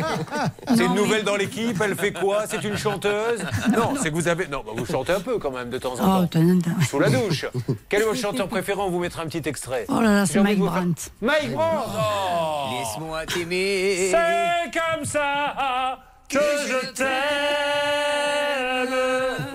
c'est 0.76 0.86
une 0.86 0.94
nouvelle 0.94 1.24
dans 1.24 1.36
l'équipe. 1.36 1.82
Elle 1.84 1.96
fait 1.96 2.14
quoi? 2.14 2.44
C'est 2.48 2.64
une 2.64 2.78
chanteuse? 2.78 3.40
Non, 3.76 3.96
c'est 4.00 4.10
que 4.12 4.16
vous 4.16 4.28
avez. 4.28 4.48
Non, 4.48 4.62
bah, 4.64 4.74
vous 4.76 4.86
chantez 4.86 5.14
un 5.14 5.22
peu 5.22 5.40
quand 5.40 5.52
même 5.52 5.72
de 5.72 5.80
temps 5.80 5.94
en 6.00 6.22
Oh, 6.22 6.26
temps. 6.28 6.40
as- 6.40 6.86
Sous 6.86 7.00
la 7.00 7.10
douche. 7.10 7.46
Quel 7.90 8.02
est 8.04 8.06
votre 8.06 8.20
chanteur 8.20 8.48
préféré? 8.48 8.80
On 8.80 8.92
vous 8.92 9.00
mettra 9.00 9.24
un 9.24 9.28
petit 9.28 9.48
extrait. 9.50 9.86
Oh 9.90 10.02
là 10.02 10.14
là, 10.14 10.26
c'est 10.28 10.40
Mike 10.40 10.60
Brandt. 10.60 11.10
Mike 11.22 11.52
Brandt 11.54 11.88
oh. 11.98 12.70
Laisse-moi 12.78 13.26
t'aimer. 13.26 14.12
C'est 14.12 14.72
comme 14.80 15.04
ça 15.06 15.98
que 16.30 16.38
je 16.38 16.92
t'aime. 16.94 17.08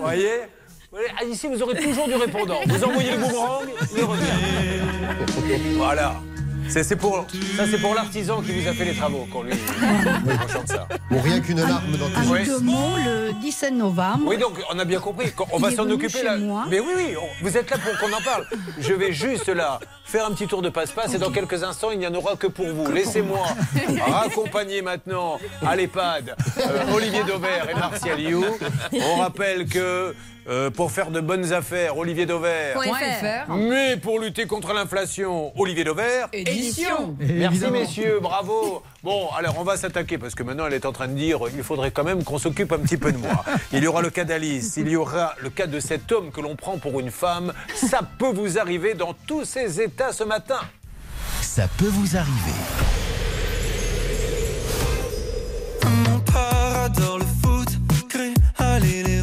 Voyez 0.05 0.41
Ici, 1.27 1.47
vous 1.47 1.61
aurez 1.63 1.81
toujours 1.81 2.07
du 2.07 2.13
répondant. 2.13 2.59
Vous 2.67 2.83
envoyez 2.83 3.11
le 3.11 3.17
boomerang, 3.17 3.65
il 3.97 4.03
revient. 4.03 5.75
Voilà. 5.77 6.21
C'est 6.67 6.95
pour, 6.95 7.25
ça, 7.55 7.63
c'est 7.69 7.77
pour 7.79 7.93
l'artisan 7.93 8.41
qui 8.41 8.51
vous 8.59 8.67
a 8.67 8.73
fait 8.73 8.85
les 8.85 8.93
travaux 8.95 9.27
qu'on 9.31 9.43
lui 9.43 9.53
chante 10.51 10.67
ça. 10.67 10.87
Bon, 11.09 11.21
rien 11.21 11.39
qu'une 11.39 11.59
larme 11.61 11.91
dans 11.97 12.09
tes 12.09 12.63
mots, 12.63 12.73
le 13.05 13.31
17 13.41 13.73
novembre. 13.73 14.23
Oui, 14.27 14.37
donc 14.37 14.53
on 14.73 14.77
a 14.79 14.85
bien 14.85 14.99
compris. 14.99 15.31
On 15.51 15.59
va 15.59 15.71
s'en 15.71 15.89
occuper 15.89 16.09
chez 16.19 16.23
là. 16.23 16.37
moi. 16.37 16.65
Mais 16.69 16.79
oui, 16.79 16.91
oui, 16.95 17.15
on- 17.17 17.43
vous 17.45 17.55
êtes 17.57 17.69
là 17.69 17.77
pour 17.77 17.97
qu'on 17.99 18.13
en 18.13 18.21
parle. 18.21 18.45
Je 18.79 18.93
vais 18.93 19.13
juste 19.13 19.47
là 19.47 19.79
faire 20.03 20.25
un 20.25 20.31
petit 20.31 20.47
tour 20.47 20.61
de 20.61 20.69
passe-passe 20.69 21.13
et 21.13 21.17
dans 21.17 21.31
quelques 21.31 21.63
instants, 21.63 21.91
il 21.91 21.99
n'y 21.99 22.07
en 22.07 22.13
aura 22.13 22.35
que 22.35 22.47
pour 22.47 22.67
vous. 22.67 22.91
Laissez-moi 22.91 23.45
raccompagner 24.07 24.81
maintenant 24.81 25.39
à 25.65 25.75
l'EHPAD 25.75 26.35
euh, 26.57 26.93
Olivier 26.93 27.23
Dauvert 27.23 27.69
et 27.69 27.73
Martial 27.73 28.19
You. 28.19 28.43
On 28.93 29.19
rappelle 29.19 29.65
que 29.67 30.13
euh, 30.47 30.69
pour 30.69 30.91
faire 30.91 31.11
de 31.11 31.19
bonnes 31.21 31.53
affaires, 31.53 31.97
Olivier 31.97 32.25
Dauvert. 32.25 32.73
Point 32.75 32.97
FR. 32.97 33.53
Mais 33.55 33.97
pour 33.97 34.19
lutter 34.19 34.45
contre 34.45 34.73
l'inflation, 34.73 35.51
Olivier 35.59 35.83
Dauvert. 35.83 36.27
Édition. 36.33 37.15
Merci 37.19 37.43
Évidemment. 37.45 37.79
messieurs, 37.79 38.19
bravo. 38.21 38.83
Bon, 39.03 39.29
alors 39.37 39.55
on 39.59 39.63
va 39.63 39.77
s'attaquer 39.77 40.17
parce 40.17 40.35
que 40.35 40.43
maintenant 40.43 40.67
elle 40.67 40.73
est 40.73 40.85
en 40.85 40.91
train 40.91 41.07
de 41.07 41.13
dire 41.13 41.39
il 41.55 41.63
faudrait 41.63 41.91
quand 41.91 42.03
même 42.03 42.23
qu'on 42.23 42.37
s'occupe 42.39 42.71
un 42.71 42.79
petit 42.79 42.97
peu 42.97 43.11
de 43.11 43.17
moi. 43.17 43.43
Il 43.71 43.83
y 43.83 43.87
aura 43.87 44.01
le 44.01 44.09
cas 44.09 44.23
d'Alice, 44.23 44.75
il 44.77 44.87
y 44.89 44.95
aura 44.95 45.33
le 45.41 45.49
cas 45.49 45.67
de 45.67 45.79
cet 45.79 46.11
homme 46.11 46.31
que 46.31 46.41
l'on 46.41 46.55
prend 46.55 46.77
pour 46.77 46.99
une 46.99 47.11
femme. 47.11 47.53
Ça 47.75 48.01
peut 48.17 48.31
vous 48.33 48.57
arriver 48.59 48.93
dans 48.93 49.13
tous 49.27 49.45
ces 49.45 49.81
états 49.81 50.11
ce 50.11 50.23
matin. 50.23 50.59
Ça 51.41 51.67
peut 51.77 51.87
vous 51.89 52.17
arriver. 52.17 52.59
Mon 55.83 56.19
père 56.19 56.81
adore 56.85 57.19
le 57.19 57.25
foot, 57.43 57.67
crée 58.09 58.33
aller 58.57 59.03
les 59.03 59.14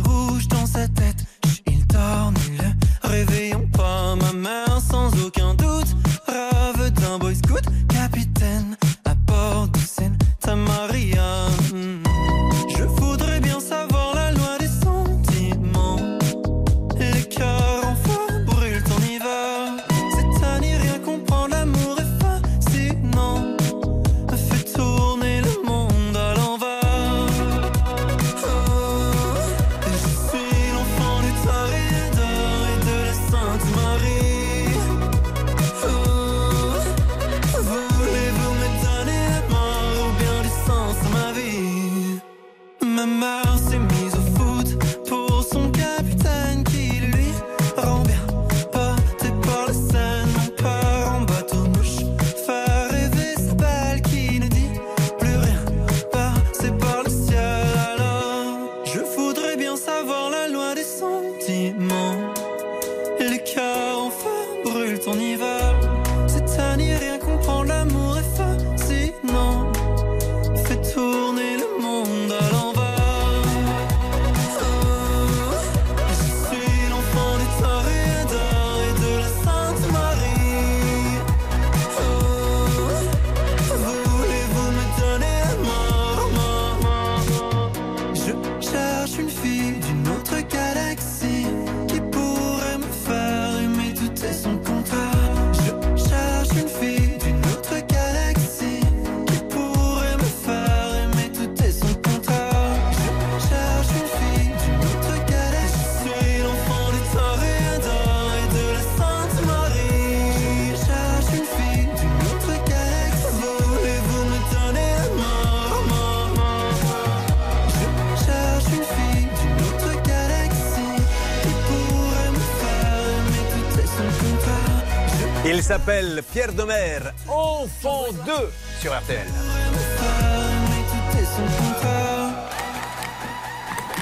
Pierre 125.85 126.53
Demer, 126.53 127.01
enfant 127.27 128.05
2 128.25 128.33
sur 128.81 128.93
RTL. 128.97 129.27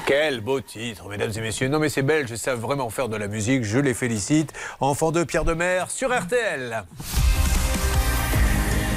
Quel 0.07 0.41
beau 0.43 0.61
titre, 0.61 1.09
mesdames 1.09 1.33
et 1.35 1.41
messieurs. 1.41 1.69
Non, 1.69 1.79
mais 1.79 1.89
ces 1.89 2.03
Belges 2.03 2.35
savent 2.35 2.61
vraiment 2.61 2.91
faire 2.91 3.09
de 3.09 3.17
la 3.17 3.29
musique. 3.29 3.65
Je 3.65 3.79
les 3.79 3.95
félicite. 3.95 4.53
Enfant 4.81 5.11
2, 5.11 5.25
Pierre 5.25 5.45
Demer 5.45 5.85
sur 5.89 6.15
RTL. 6.15 6.85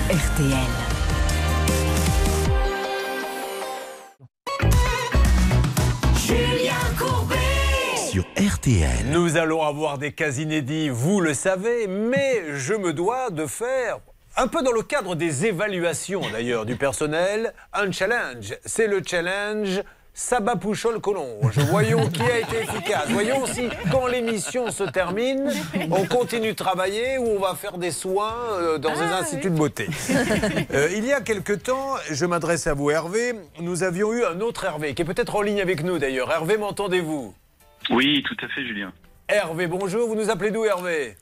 RTL. 0.10 0.83
RTL. 8.63 9.08
Nous 9.12 9.36
allons 9.36 9.62
avoir 9.62 9.97
des 9.97 10.13
cas 10.13 10.32
inédits, 10.32 10.88
vous 10.88 11.19
le 11.19 11.34
savez, 11.34 11.86
mais 11.88 12.43
je 12.56 12.73
me 12.73 12.93
dois 12.93 13.30
de 13.30 13.45
faire 13.45 13.99
un 14.38 14.47
peu 14.47 14.62
dans 14.63 14.71
le 14.71 14.84
cadre 14.84 15.15
des 15.15 15.45
évaluations 15.45 16.21
d'ailleurs 16.32 16.65
du 16.65 16.78
personnel, 16.78 17.54
un 17.73 17.91
challenge. 17.91 18.56
C'est 18.63 18.88
le 18.88 19.02
challenge 19.06 19.82
Sabat 20.13 20.56
Pouchol 20.56 21.02
Collonge. 21.02 21.60
Voyons 21.71 22.08
qui 22.08 22.21
a 22.21 22.39
été 22.39 22.62
efficace. 22.62 23.08
Voyons 23.10 23.45
si, 23.47 23.67
quand 23.91 24.08
l'émission 24.08 24.71
se 24.71 24.86
termine, 24.86 25.52
on 25.91 26.06
continue 26.06 26.52
de 26.52 26.56
travailler 26.56 27.17
ou 27.17 27.32
on 27.36 27.39
va 27.39 27.56
faire 27.56 27.78
des 27.78 27.91
soins 27.91 28.38
euh, 28.54 28.78
dans 28.78 28.97
un 28.97 29.12
institut 29.12 29.49
de 29.49 29.58
beauté. 29.58 29.89
Euh, 30.73 30.88
il 30.95 31.06
y 31.06 31.12
a 31.12 31.19
quelque 31.19 31.54
temps, 31.54 31.95
je 32.10 32.26
m'adresse 32.26 32.67
à 32.67 32.73
vous 32.73 32.91
Hervé, 32.91 33.34
nous 33.60 33.84
avions 33.84 34.13
eu 34.13 34.23
un 34.23 34.39
autre 34.39 34.63
Hervé 34.63 34.93
qui 34.93 35.02
est 35.02 35.06
peut-être 35.06 35.36
en 35.36 35.41
ligne 35.41 35.60
avec 35.60 35.84
nous 35.84 35.99
d'ailleurs. 35.99 36.32
Hervé, 36.32 36.58
m'entendez-vous? 36.58 37.34
Oui, 37.89 38.24
tout 38.28 38.38
à 38.43 38.48
fait, 38.50 38.65
Julien. 38.65 38.91
Hervé, 39.28 39.67
bonjour. 39.67 40.08
Vous 40.08 40.15
nous 40.15 40.30
appelez 40.30 40.52
d'où 40.52 40.65
Hervé? 40.65 41.15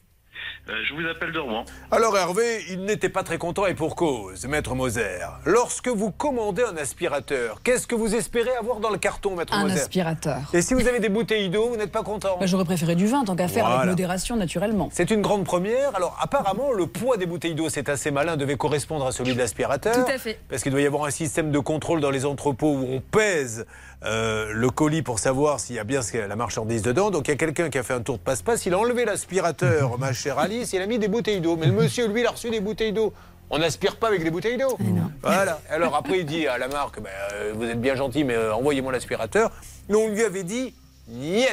Euh, 0.70 0.74
je 0.88 0.94
vous 0.94 1.08
appelle 1.08 1.32
de 1.32 1.40
Rouen. 1.40 1.66
Alors 1.90 2.16
Hervé, 2.18 2.64
il 2.70 2.84
n'était 2.86 3.10
pas 3.10 3.24
très 3.24 3.40
content 3.40 3.66
et 3.66 3.74
pour 3.74 3.96
cause, 3.96 4.46
Maître 4.46 4.76
Moser. 4.76 5.20
Lorsque 5.46 5.88
vous 5.88 6.12
commandez 6.12 6.62
un 6.64 6.78
aspirateur, 6.78 7.62
qu'est-ce 7.64 7.88
que 7.88 7.96
vous 7.96 8.14
espérez 8.16 8.52
avoir 8.60 8.80
dans 8.80 8.92
le 8.92 8.98
carton, 9.00 9.36
Maître 9.36 9.54
Un 9.54 9.64
Moser? 9.64 9.80
aspirateur. 9.82 10.38
Et 10.54 10.62
si 10.62 10.76
vous 10.76 10.88
avez 10.88 11.00
des 11.00 11.10
bouteilles 11.10 11.50
d'eau, 11.50 11.70
vous 11.70 11.78
n'êtes 11.78 11.92
pas 11.92 12.04
content? 12.04 12.38
Bah, 12.40 12.46
J'aurais 12.46 12.66
préféré 12.66 12.96
du 12.96 13.08
vin, 13.08 13.24
tant 13.24 13.36
qu'à 13.36 13.48
faire, 13.48 13.66
Voilà. 13.66 13.80
avec 13.82 13.90
modération, 13.90 14.36
naturellement. 14.36 14.90
C'est 14.92 15.10
une 15.10 15.22
grande 15.22 15.46
première. 15.46 15.96
Alors 15.96 16.16
apparemment, 16.22 16.72
le 16.72 16.86
poids 16.86 17.18
des 17.18 17.26
bouteilles 17.26 17.56
d'eau, 17.56 17.70
c'est 17.70 17.90
assez 17.90 18.12
malin, 18.12 18.38
devait 18.38 18.58
correspondre 18.58 19.08
à 19.08 19.12
celui 19.12 19.34
de 19.34 19.40
l'aspirateur. 19.40 19.94
Tout 20.06 20.12
à 20.12 20.18
fait. 20.20 20.40
Parce 20.48 20.62
qu'il 20.62 20.72
doit 20.72 20.82
y 20.82 20.86
avoir 20.88 21.06
un 21.06 21.12
système 21.12 21.52
de 21.52 21.60
contrôle 21.60 22.02
dans 22.02 22.12
les 22.12 22.26
entrepôts 22.26 22.74
où 22.74 22.86
on 22.88 23.02
pèse 23.02 23.66
euh, 24.04 24.52
le 24.52 24.70
colis 24.70 25.02
pour 25.02 25.20
savoir 25.20 25.60
s'il 25.60 25.76
y 25.76 25.80
a 25.80 25.84
bien 25.84 26.02
la 26.28 26.36
marchandise 26.36 26.82
dedans. 26.82 27.12
Donc 27.12 27.28
il 27.28 27.32
y 27.32 27.34
a 27.34 27.38
quelqu'un 27.38 27.70
qui 27.70 27.78
a 27.78 27.84
fait 27.84 27.94
un 27.94 28.02
tour 28.02 28.18
de 28.18 28.24
passe-passe, 28.24 28.66
il 28.66 28.74
a 28.74 28.80
enlevé 28.80 29.06
l'aspirateur, 29.06 29.98
ma 30.00 30.14
chère 30.14 30.40
Alice, 30.40 30.74
il 30.74 30.82
a 30.82 30.88
mis 30.88 31.00
des 31.00 31.08
bouteilles 31.08 31.42
d'eau. 31.42 31.56
Mais 31.58 31.68
le 31.68 31.74
monsieur, 31.74 32.08
lui, 32.08 32.22
il 32.22 32.26
a 32.28 32.32
reçu 32.32 32.50
des 32.50 32.60
bouteilles 32.62 32.94
d'eau. 32.94 33.14
On 33.50 33.60
n'aspire 33.60 33.98
pas 33.98 34.08
avec 34.08 34.24
des 34.24 34.32
bouteilles 34.32 34.58
d'eau. 34.58 34.78
Voilà. 35.22 35.60
Alors 35.70 35.96
après, 35.96 36.20
il 36.20 36.26
dit 36.26 36.48
à 36.48 36.58
la 36.58 36.68
marque, 36.70 37.02
Ben, 37.02 37.10
euh, 37.34 37.52
vous 37.54 37.66
êtes 37.66 37.82
bien 37.82 37.96
gentil, 37.96 38.24
mais 38.24 38.34
euh, 38.36 38.56
envoyez-moi 38.56 38.94
l'aspirateur. 38.94 39.52
Mais 39.90 39.96
on 39.96 40.08
lui 40.08 40.24
avait 40.24 40.44
dit, 40.44 40.74
niet. 41.10 41.48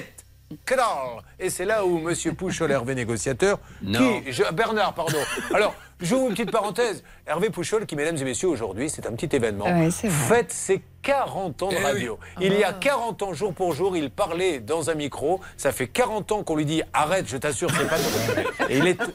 Knall. 0.64 1.22
Et 1.38 1.50
c'est 1.50 1.66
là 1.66 1.84
où 1.84 1.98
Monsieur 1.98 2.32
Pouchol, 2.32 2.70
Hervé 2.70 2.94
négociateur, 2.94 3.58
Non. 3.82 4.20
qui, 4.22 4.32
je- 4.32 4.50
Bernard, 4.52 4.94
pardon. 4.94 5.18
Alors, 5.52 5.74
j'ouvre 6.00 6.28
une 6.28 6.32
petite 6.34 6.50
parenthèse. 6.52 7.02
Hervé 7.26 7.50
Pouchol, 7.50 7.84
qui, 7.84 7.96
mesdames 7.96 8.16
et 8.16 8.24
messieurs, 8.24 8.48
aujourd'hui, 8.48 8.88
c'est 8.88 9.04
un 9.06 9.12
petit 9.12 9.34
événement, 9.36 9.66
Ouais, 9.66 9.90
c'est 9.90 10.08
vrai. 10.08 10.36
fête 10.36 10.52
ses 10.52 10.80
40 11.08 11.62
ans 11.62 11.68
de 11.70 11.76
Eh 11.80 11.82
radio. 11.82 12.18
Il 12.38 12.52
y 12.52 12.64
a 12.64 12.74
40 12.74 13.22
ans, 13.22 13.32
jour 13.32 13.54
pour 13.54 13.72
jour, 13.72 13.96
il 13.96 14.10
parlait 14.10 14.60
dans 14.60 14.90
un 14.90 14.94
micro. 14.94 15.40
Ça 15.56 15.72
fait 15.72 15.86
40 15.86 16.32
ans 16.32 16.42
qu'on 16.42 16.54
lui 16.54 16.66
dit 16.66 16.82
arrête, 16.92 17.24
je 17.26 17.38
t'assure, 17.38 17.70
c'est 17.70 17.88
pas 17.88 17.96
ton 17.96 18.02
sujet. 18.02 18.46
Et 18.68 18.78
il 18.78 18.86
est. 18.88 18.98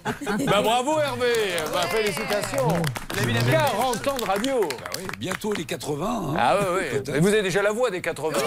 Bah 0.48 0.62
bravo 0.64 1.00
Hervé 1.00 1.28
Bah 1.72 1.82
félicitations 1.90 2.68
40 3.52 4.08
ans 4.08 4.18
de 4.18 4.24
radio 4.24 4.62
Bientôt 5.20 5.54
les 5.54 5.66
80. 5.66 6.06
hein. 6.06 6.36
Ah 6.38 6.58
ouais, 6.76 7.20
vous 7.20 7.28
avez 7.28 7.44
déjà 7.44 7.62
la 7.62 7.72
voix 7.72 7.92
des 7.92 8.02
80. 8.02 8.40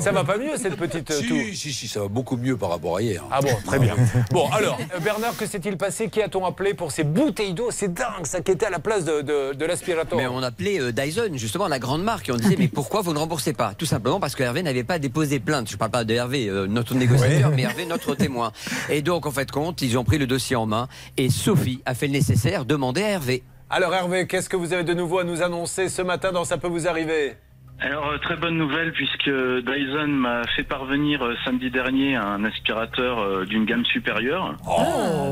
Ça 0.00 0.12
va 0.12 0.24
pas 0.24 0.38
mieux 0.38 0.56
cette 0.56 0.76
petite 0.76 1.04
toux 1.06 1.12
Si, 1.12 1.56
si, 1.56 1.72
si, 1.72 1.88
ça 1.88 2.00
va 2.00 2.08
beaucoup 2.08 2.36
mieux 2.36 2.56
par 2.56 2.70
rapport 2.70 2.96
à 2.96 3.02
hier. 3.02 3.24
Ah 3.30 3.40
bon, 3.40 3.50
très 3.66 3.78
bien. 3.78 3.94
Bon, 4.30 4.48
alors, 4.50 4.78
euh, 4.94 5.00
Bernard, 5.00 5.36
que 5.36 5.46
s'est-il 5.46 5.76
passé? 5.76 6.08
Qui 6.08 6.22
a-t-on 6.22 6.44
appelé 6.44 6.74
pour 6.74 6.92
ces 6.92 7.04
bouteilles 7.04 7.52
d'eau? 7.54 7.68
C'est 7.70 7.92
dingue, 7.92 8.24
ça 8.24 8.40
qui 8.40 8.52
était 8.52 8.66
à 8.66 8.70
la 8.70 8.78
place 8.78 9.04
de, 9.04 9.20
de, 9.22 9.52
de 9.54 9.64
l'aspirateur. 9.66 10.18
Mais 10.18 10.26
on 10.26 10.42
appelait 10.42 10.80
euh, 10.80 10.92
Dyson, 10.92 11.30
justement, 11.34 11.68
la 11.68 11.78
grande 11.78 12.02
marque, 12.02 12.28
et 12.28 12.32
on 12.32 12.37
disait, 12.38 12.56
mais 12.58 12.68
pourquoi 12.68 13.02
vous 13.02 13.12
ne 13.12 13.18
remboursez 13.18 13.52
pas? 13.52 13.74
Tout 13.74 13.86
simplement 13.86 14.20
parce 14.20 14.34
que 14.34 14.42
Hervé 14.42 14.62
n'avait 14.62 14.84
pas 14.84 14.98
déposé 14.98 15.40
plainte. 15.40 15.68
Je 15.68 15.74
ne 15.74 15.78
parle 15.78 15.90
pas 15.90 16.04
de 16.04 16.14
Hervé, 16.14 16.48
euh, 16.48 16.66
notre 16.66 16.94
négociateur, 16.94 17.50
mais 17.50 17.62
Hervé, 17.62 17.84
notre 17.86 18.14
témoin. 18.14 18.52
Et 18.90 19.02
donc, 19.02 19.26
en 19.26 19.30
fait, 19.30 19.50
compte, 19.50 19.82
ils 19.82 19.98
ont 19.98 20.04
pris 20.04 20.18
le 20.18 20.26
dossier 20.26 20.56
en 20.56 20.66
main, 20.66 20.88
et 21.16 21.30
Sophie 21.30 21.82
a 21.86 21.94
fait 21.94 22.06
le 22.06 22.12
nécessaire, 22.12 22.64
demandé 22.64 23.02
à 23.02 23.10
Hervé. 23.10 23.42
Alors, 23.70 23.94
Hervé, 23.94 24.26
qu'est-ce 24.26 24.48
que 24.48 24.56
vous 24.56 24.72
avez 24.72 24.84
de 24.84 24.94
nouveau 24.94 25.18
à 25.18 25.24
nous 25.24 25.42
annoncer 25.42 25.88
ce 25.88 26.02
matin 26.02 26.32
dans 26.32 26.44
Ça 26.44 26.56
peut 26.58 26.68
vous 26.68 26.88
arriver? 26.88 27.36
Alors, 27.80 28.08
euh, 28.08 28.18
très 28.18 28.34
bonne 28.34 28.56
nouvelle, 28.56 28.92
puisque 28.92 29.30
Dyson 29.30 30.08
m'a 30.08 30.42
fait 30.56 30.64
parvenir 30.64 31.24
euh, 31.24 31.34
samedi 31.44 31.70
dernier 31.70 32.16
un 32.16 32.44
aspirateur 32.44 33.20
euh, 33.20 33.44
d'une 33.44 33.66
gamme 33.66 33.84
supérieure. 33.84 34.56
Oh, 34.68 35.30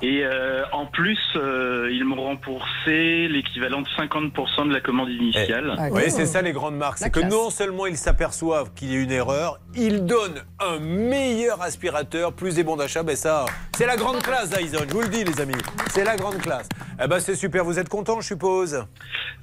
Et 0.00 0.22
euh, 0.24 0.62
en 0.70 0.86
plus, 0.86 1.18
euh, 1.34 1.88
ils 1.92 2.04
m'ont 2.04 2.22
remboursé 2.22 3.26
l'équivalent 3.28 3.82
de 3.82 3.88
50% 3.88 4.68
de 4.68 4.72
la 4.72 4.80
commande 4.80 5.08
initiale. 5.10 5.74
Oui, 5.90 6.02
c'est 6.10 6.26
ça 6.26 6.42
les 6.42 6.52
grandes 6.52 6.76
marques. 6.76 6.98
C'est 6.98 7.10
que 7.10 7.18
classe. 7.18 7.32
non 7.32 7.50
seulement 7.50 7.86
ils 7.86 7.96
s'aperçoivent 7.96 8.72
qu'il 8.74 8.92
y 8.92 8.96
a 8.96 9.00
une 9.00 9.10
erreur, 9.10 9.58
ils 9.74 10.04
donnent 10.04 10.42
un 10.60 10.78
meilleur 10.78 11.60
aspirateur, 11.60 12.32
plus 12.34 12.54
des 12.54 12.62
bons 12.62 12.76
d'achat. 12.76 13.02
Ben 13.02 13.16
ça, 13.16 13.46
c'est 13.76 13.86
la 13.86 13.96
grande 13.96 14.22
classe, 14.22 14.50
Dyson. 14.50 14.84
Je 14.88 14.94
vous 14.94 15.02
le 15.02 15.08
dis, 15.08 15.24
les 15.24 15.40
amis. 15.40 15.54
C'est 15.88 16.04
la 16.04 16.16
grande 16.16 16.38
classe. 16.38 16.68
Eh 17.02 17.08
ben, 17.08 17.18
c'est 17.18 17.34
super. 17.34 17.64
Vous 17.64 17.80
êtes 17.80 17.88
content, 17.88 18.20
je 18.20 18.28
suppose? 18.28 18.84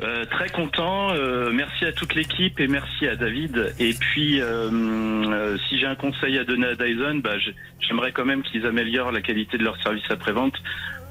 Euh, 0.01 0.25
très 0.31 0.47
content. 0.49 1.11
euh, 1.13 1.51
merci 1.53 1.85
à 1.85 1.91
toute 1.91 2.15
l'équipe 2.21 2.59
et 2.59 2.67
merci 2.67 3.07
à 3.07 3.15
David. 3.15 3.73
Et 3.79 3.93
puis, 3.93 4.41
euh, 4.41 4.69
euh, 4.71 5.57
si 5.67 5.79
j'ai 5.79 5.87
un 5.87 5.95
conseil 5.95 6.37
à 6.37 6.43
donner 6.43 6.67
à 6.67 6.75
Dyson, 6.75 7.21
bah, 7.23 7.31
j'aimerais 7.79 8.11
quand 8.11 8.25
même 8.25 8.43
qu'ils 8.43 8.65
améliorent 8.65 9.11
la 9.11 9.21
qualité 9.21 9.57
de 9.57 9.63
leur 9.63 9.81
service 9.81 10.03
après-vente 10.09 10.53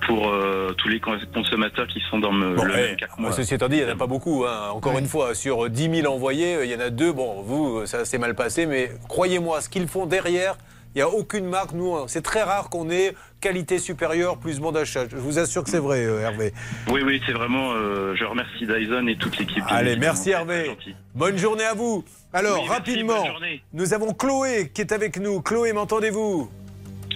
pour 0.07 0.29
euh, 0.29 0.73
tous 0.79 0.89
les 0.89 1.01
cons- 1.01 1.19
consommateurs 1.35 1.87
qui 1.89 2.01
sont 2.11 2.19
dans 2.19 2.33
Bon, 2.33 2.65
le 2.65 2.73
eh, 2.75 3.21
même. 3.23 3.33
Ceci 3.33 3.55
étant 3.55 3.69
dit, 3.69 3.77
il 3.79 3.85
n'y 3.85 3.91
en 3.91 3.95
a 3.95 3.99
pas 3.99 4.07
beaucoup. 4.07 4.45
hein. 4.47 4.71
Encore 4.73 4.99
une 4.99 5.07
fois, 5.07 5.35
sur 5.35 5.69
10 5.69 5.91
000 6.03 6.13
envoyés, 6.13 6.59
il 6.65 6.71
y 6.71 6.75
en 6.75 6.81
a 6.81 6.91
deux. 6.91 7.13
Bon, 7.13 7.43
vous, 7.43 7.87
ça 7.87 8.05
s'est 8.05 8.19
mal 8.19 8.35
passé, 8.35 8.67
mais 8.67 8.91
croyez-moi, 9.09 9.61
ce 9.61 9.69
qu'ils 9.69 9.89
font 9.89 10.07
derrière, 10.07 10.57
il 10.95 10.99
n'y 10.99 11.03
a 11.03 11.09
aucune 11.09 11.47
marque. 11.47 11.73
Nous, 11.73 11.95
hein, 11.95 12.05
c'est 12.09 12.23
très 12.23 12.43
rare 12.43 12.69
qu'on 12.71 12.91
ait 12.91 13.15
qualité 13.41 13.79
supérieure 13.79 14.39
plus 14.39 14.59
bon 14.61 14.73
d'achat. 14.73 15.09
Je 15.09 15.17
vous 15.17 15.39
assure 15.39 15.65
que 15.65 15.71
c'est 15.71 15.79
vrai, 15.79 16.05
euh, 16.05 16.21
Hervé. 16.21 16.53
Oui, 16.91 17.03
oui, 17.05 17.21
c'est 17.27 17.33
vraiment. 17.33 17.73
euh, 17.73 18.15
je 18.17 18.25
remercie 18.25 18.67
Dyson 18.67 19.07
et 19.07 19.17
toute 19.17 19.39
l'équipe. 19.39 19.65
Allez, 19.69 19.97
merci 19.97 20.31
Hervé. 20.31 20.77
Bonne 21.15 21.37
journée 21.39 21.65
à 21.65 21.75
vous. 21.75 22.05
Alors, 22.33 22.55
Oui, 22.63 22.69
merci, 22.69 22.75
rapidement, 22.75 23.25
nous 23.73 23.93
avons 23.95 24.13
Chloé 24.15 24.71
qui 24.73 24.81
est 24.83 24.93
avec 24.93 25.19
nous. 25.19 25.41
Chloé, 25.41 25.73
m'entendez-vous? 25.73 26.51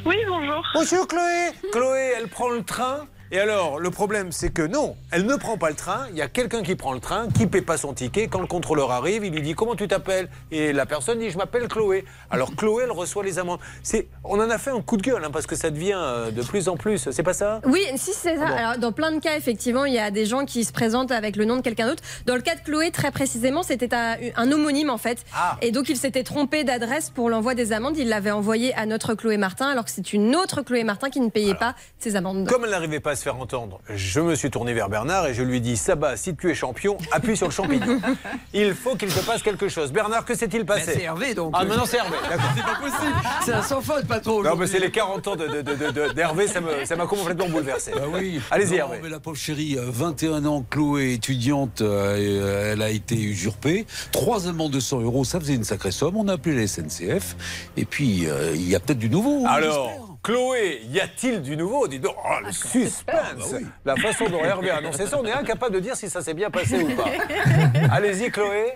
Oui, 0.07 0.17
bonjour. 0.29 0.63
Bonjour 0.75 1.09
Chloé. 1.09 1.51
Chloé, 1.73 2.13
elle 2.19 2.29
prend 2.29 2.51
le 2.51 2.63
train. 2.63 3.07
Et 3.31 3.41
alors, 3.41 3.81
le 3.81 3.91
problème, 3.91 4.33
c'est 4.33 4.51
que 4.51 4.63
non, 4.63 4.97
elle 5.11 5.27
ne 5.27 5.35
prend 5.37 5.57
pas 5.59 5.71
le 5.71 5.75
train. 5.75 6.07
Il 6.11 6.17
y 6.17 6.23
a 6.23 6.29
quelqu'un 6.29 6.63
qui 6.63 6.77
prend 6.77 6.93
le 6.93 7.01
train, 7.01 7.29
qui 7.37 7.47
paie 7.47 7.63
pas 7.63 7.77
son 7.77 7.93
ticket. 7.93 8.29
Quand 8.29 8.41
le 8.41 8.47
contrôleur 8.47 8.93
arrive, 8.93 9.25
il 9.25 9.33
lui 9.33 9.43
dit 9.43 9.55
comment 9.55 9.75
tu 9.75 9.89
t'appelles? 9.89 10.29
Et 10.51 10.73
la 10.73 10.87
personne 10.87 11.19
dit 11.19 11.31
je 11.31 11.39
m'appelle 11.39 11.67
Chloé. 11.69 12.05
Alors 12.31 12.55
Chloé, 12.55 12.85
elle 12.85 12.93
reçoit 12.93 13.25
les 13.25 13.39
amendes. 13.39 13.59
C'est, 13.83 14.09
on 14.23 14.39
en 14.39 14.51
a 14.51 14.59
fait 14.59 14.71
un 14.71 14.81
coup 14.83 14.97
de 14.97 15.03
gueule 15.03 15.25
hein, 15.25 15.31
parce 15.33 15.47
que 15.47 15.57
ça 15.57 15.71
devient 15.71 15.97
euh, 15.97 16.31
de 16.31 16.43
plus 16.43 16.69
en 16.69 16.77
plus. 16.77 17.09
C'est 17.11 17.23
pas 17.23 17.33
ça? 17.33 17.61
Oui, 17.65 17.83
si 17.97 18.13
c'est 18.13 18.37
ça. 18.37 18.45
Ah 18.47 18.49
bon. 18.49 18.57
Alors, 18.57 18.79
dans 18.79 18.93
plein 18.93 19.11
de 19.11 19.21
cas, 19.21 19.37
effectivement, 19.37 19.85
il 19.85 19.95
y 19.95 19.99
a 19.99 20.11
des 20.11 20.27
gens 20.27 20.45
qui 20.45 20.65
se 20.65 20.73
présentent 20.73 21.11
avec 21.11 21.37
le 21.37 21.45
nom 21.45 21.57
de 21.57 21.63
quelqu'un 21.63 21.89
d'autre. 21.89 22.03
Dans 22.27 22.37
le 22.37 22.43
cas 22.43 22.55
de 22.55 22.61
Chloé, 22.61 22.91
très 22.91 23.11
précisément, 23.11 23.63
c'était 23.63 23.95
un, 23.95 24.17
un 24.37 24.53
homonyme 24.53 24.91
en 24.91 24.99
fait. 24.99 25.25
Ah. 25.35 25.57
Et 25.63 25.73
donc, 25.73 25.89
il 25.89 25.97
s'était 25.97 26.25
trompé 26.25 26.63
d'adresse 26.63 27.11
pour 27.11 27.31
l'envoi 27.31 27.55
des 27.55 27.73
amendes. 27.73 27.97
Il 27.97 28.09
l'avait 28.09 28.31
envoyé 28.31 28.75
à 28.75 28.87
notre 28.87 29.15
Chloé 29.15 29.39
Martin, 29.39 29.67
alors 29.67 29.85
que 29.85 29.91
c'est 29.91 30.13
une 30.13 30.37
autre 30.37 30.63
Chloé 30.63 30.85
Martin 30.85 31.11
qui 31.11 31.21
ne 31.21 31.31
payait 31.31 31.55
pas 31.55 31.75
ses 31.99 32.17
amendes. 32.17 32.47
Comme 32.47 32.65
elle 32.65 32.71
n'arrivait 32.71 33.01
pas 33.01 33.14
se 33.17 33.23
faire 33.23 33.37
entendre, 33.37 33.81
je 33.95 34.21
me 34.21 34.35
suis 34.35 34.51
tourné 34.51 34.73
vers 34.75 34.89
Bernard 34.89 35.27
et 35.27 35.35
je 35.35 35.43
lui 35.43 35.57
ai 35.59 35.61
dit 35.61 35.77
Saba, 35.77 36.17
si 36.17 36.35
tu 36.35 36.51
es 36.51 36.55
champion, 36.55 36.97
appuie 37.13 37.37
sur 37.37 37.47
le 37.47 37.53
champignon. 37.53 38.01
Il 38.55 38.75
faut 38.75 38.95
qu'il 38.97 39.11
se 39.11 39.21
passe 39.21 39.43
quelque 39.43 39.69
chose. 39.69 39.93
Bernard, 39.93 40.25
que 40.25 40.35
s'est-il 40.35 40.65
passé 40.65 40.93
c'est 40.95 41.03
Hervé, 41.03 41.35
donc. 41.35 41.53
Ah, 41.57 41.65
maintenant 41.65 41.85
c'est 41.87 41.97
Hervé. 41.99 42.17
C'est 42.57 42.63
pas 42.63 42.75
possible. 42.81 43.15
C'est 43.45 43.53
un 43.53 43.63
sans 43.63 43.81
faute, 43.81 44.07
pas 44.07 44.21
trop. 44.21 44.43
Non, 44.43 44.57
mais 44.57 44.67
c'est 44.67 44.79
les 44.79 44.91
40 44.91 45.29
ans 45.29 45.37
d'Hervé, 45.37 45.63
de, 45.63 45.75
de, 45.75 46.13
de- 46.13 46.85
ça 46.87 46.97
m'a 46.97 47.07
complètement 47.07 47.49
bouleversé. 47.49 47.93
Bah 47.95 48.03
oui. 48.13 48.41
Allez-y, 48.51 48.77
Hervé. 48.77 48.99
mais 49.03 49.09
la 49.09 49.21
pauvre 49.21 49.37
chérie, 49.37 49.77
euh, 49.79 49.87
21 49.89 50.45
ans, 50.47 50.65
Chloé, 50.69 51.13
étudiante, 51.15 51.81
euh, 51.81 52.73
elle 52.73 52.83
a 52.83 52.91
été 52.91 53.15
usurpée. 53.17 53.87
Trois 54.13 54.49
amendes 54.49 54.73
de 54.73 54.81
100 54.81 55.01
euros, 55.01 55.25
ça 55.25 55.41
faisait 55.41 55.55
une 55.55 55.65
sacrée 55.65 55.91
somme. 55.91 56.17
On 56.17 56.29
a 56.29 56.35
appelé 56.35 56.55
la 56.57 56.67
SNCF. 56.67 57.37
Et 57.77 57.85
puis, 57.85 58.27
euh, 58.27 58.53
il 58.55 58.69
y 58.69 58.75
a 58.75 58.81
peut-être 58.81 58.99
du 58.99 59.11
nouveau. 59.11 59.45
hein, 59.47 59.51
Alors, 59.51 60.04
Chloé, 60.25 60.81
y 60.91 61.01
a-t-il 61.01 61.43
du 61.43 61.55
nouveau 61.55 61.87
Dis 61.87 61.99
donc, 61.99 62.17
oh, 62.17 62.45
le 62.45 62.51
suspense 62.51 63.55
La 63.85 63.95
façon 63.95 64.27
dont 64.31 64.43
Hervé 64.43 64.71
a 64.71 64.79
annoncé 64.79 65.07
ça, 65.07 65.19
on 65.21 65.27
est 65.27 65.33
incapable 65.33 65.75
de 65.75 65.81
dire 65.81 65.95
si 65.97 66.09
ça 66.09 66.23
s'est 66.23 66.33
bien 66.33 66.51
passé 66.51 66.83
ou 66.83 66.97
pas. 66.97 67.05
Allez-y, 67.93 68.31
Chloé. 68.31 68.73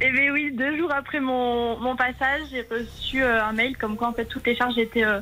Eh 0.00 0.12
bien 0.12 0.32
oui, 0.32 0.52
deux 0.52 0.76
jours 0.78 0.92
après 0.94 1.18
mon, 1.18 1.76
mon 1.80 1.96
passage, 1.96 2.42
j'ai 2.52 2.64
reçu 2.70 3.20
euh, 3.22 3.42
un 3.44 3.52
mail 3.52 3.76
comme 3.76 3.96
quoi 3.96 4.08
en 4.08 4.12
fait 4.12 4.26
toutes 4.26 4.46
les 4.46 4.54
charges 4.54 4.78
étaient 4.78 5.04
euh, 5.04 5.20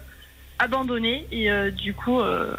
abandonné 0.59 1.27
et 1.33 1.51
euh, 1.51 1.71
du 1.71 1.95
coup, 1.95 2.21
euh, 2.21 2.55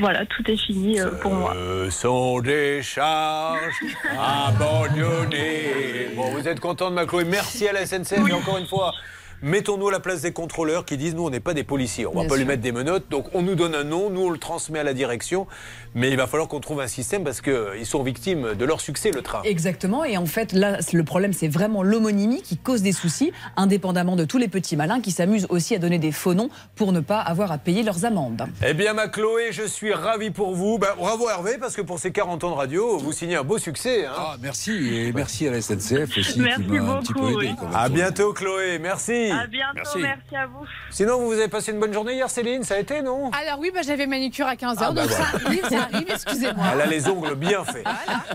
voilà, 0.00 0.26
tout 0.26 0.42
est 0.50 0.56
fini 0.56 1.00
euh, 1.00 1.10
pour 1.22 1.32
moi. 1.32 1.54
Ce 1.54 1.90
sont 1.90 2.40
des 2.40 2.82
charges 2.82 3.80
abandonnées. 4.18 6.08
Bon, 6.16 6.30
vous 6.32 6.48
êtes 6.48 6.58
content 6.58 6.90
de 6.90 6.96
ma 6.96 7.06
Chloé? 7.06 7.24
Merci 7.24 7.68
à 7.68 7.72
la 7.72 7.86
SNCF. 7.86 8.28
Et 8.28 8.32
encore 8.32 8.58
une 8.58 8.66
fois, 8.66 8.92
mettons-nous 9.42 9.88
à 9.88 9.92
la 9.92 10.00
place 10.00 10.22
des 10.22 10.32
contrôleurs 10.32 10.84
qui 10.84 10.96
disent 10.96 11.14
nous, 11.14 11.24
on 11.26 11.30
n'est 11.30 11.40
pas 11.40 11.54
des 11.54 11.64
policiers. 11.64 12.06
On 12.06 12.12
va 12.12 12.20
Bien 12.20 12.28
pas 12.28 12.36
lui 12.36 12.44
mettre 12.44 12.62
des 12.62 12.72
menottes. 12.72 13.04
Donc, 13.10 13.26
on 13.34 13.42
nous 13.42 13.54
donne 13.54 13.74
un 13.74 13.84
nom, 13.84 14.10
nous, 14.10 14.22
on 14.26 14.30
le 14.30 14.38
transmet 14.38 14.78
à 14.78 14.82
la 14.84 14.94
direction. 14.94 15.46
Mais 15.94 16.10
il 16.10 16.16
va 16.16 16.26
falloir 16.26 16.48
qu'on 16.48 16.60
trouve 16.60 16.80
un 16.80 16.88
système 16.88 17.22
parce 17.24 17.40
qu'ils 17.40 17.84
sont 17.86 18.02
victimes 18.02 18.54
de 18.54 18.64
leur 18.64 18.80
succès, 18.80 19.10
le 19.12 19.22
train. 19.22 19.42
Exactement, 19.44 20.04
et 20.04 20.16
en 20.16 20.26
fait, 20.26 20.52
là, 20.52 20.78
le 20.92 21.04
problème, 21.04 21.32
c'est 21.32 21.48
vraiment 21.48 21.82
l'homonymie 21.82 22.42
qui 22.42 22.56
cause 22.56 22.82
des 22.82 22.92
soucis, 22.92 23.32
indépendamment 23.56 24.16
de 24.16 24.24
tous 24.24 24.38
les 24.38 24.48
petits 24.48 24.76
malins 24.76 25.00
qui 25.00 25.10
s'amusent 25.12 25.46
aussi 25.50 25.74
à 25.74 25.78
donner 25.78 25.98
des 25.98 26.10
faux 26.12 26.34
noms 26.34 26.50
pour 26.74 26.92
ne 26.92 27.00
pas 27.00 27.20
avoir 27.20 27.52
à 27.52 27.58
payer 27.58 27.82
leurs 27.82 28.04
amendes. 28.04 28.46
Eh 28.66 28.74
bien, 28.74 28.92
ma 28.94 29.08
Chloé, 29.08 29.52
je 29.52 29.62
suis 29.62 29.92
ravi 29.92 30.30
pour 30.30 30.54
vous. 30.54 30.78
Ben, 30.78 30.88
bravo 30.96 31.28
Hervé, 31.30 31.58
parce 31.60 31.76
que 31.76 31.82
pour 31.82 31.98
ces 31.98 32.10
40 32.10 32.42
ans 32.44 32.50
de 32.50 32.56
radio, 32.56 32.98
vous 32.98 33.12
signez 33.12 33.36
un 33.36 33.44
beau 33.44 33.58
succès. 33.58 34.06
hein. 34.06 34.12
Ah, 34.16 34.36
merci, 34.42 34.72
et 34.96 35.12
merci 35.12 35.46
à 35.46 35.52
la 35.52 35.60
SNCF 35.60 36.18
aussi 36.18 36.40
Merci 36.40 36.62
qui 36.64 36.70
m'a 36.72 36.92
un 36.94 37.00
petit 37.00 37.12
peu 37.12 37.20
beaucoup, 37.20 37.40
aidé. 37.40 37.50
oui. 37.60 37.68
À 37.74 37.88
bientôt, 37.88 38.32
Chloé. 38.32 38.78
Merci. 38.80 39.23
À 39.32 39.46
bientôt, 39.46 39.74
Merci. 39.76 39.98
merci, 39.98 40.36
à 40.36 40.46
vous. 40.46 40.64
Sinon, 40.90 41.18
vous 41.24 41.32
avez 41.32 41.48
passé 41.48 41.72
une 41.72 41.80
bonne 41.80 41.92
journée 41.92 42.14
hier, 42.14 42.28
Céline? 42.30 42.62
Ça 42.64 42.74
a 42.74 42.78
été, 42.78 43.02
non? 43.02 43.30
Alors 43.32 43.58
oui, 43.58 43.70
bah, 43.74 43.80
j'avais 43.84 44.06
manicure 44.06 44.46
à 44.46 44.54
15h, 44.54 44.76
Ah, 44.80 44.92
bah 44.92 45.02
donc 45.02 45.10
voilà. 45.10 45.24
ça 45.30 45.38
arrive, 45.44 45.62
ça 45.68 45.82
arrive, 45.92 46.06
excusez-moi. 46.10 46.64
Elle 46.74 46.80
a 46.80 46.86
les 46.86 47.08
ongles 47.08 47.34
bien 47.34 47.64
faits. 47.64 47.84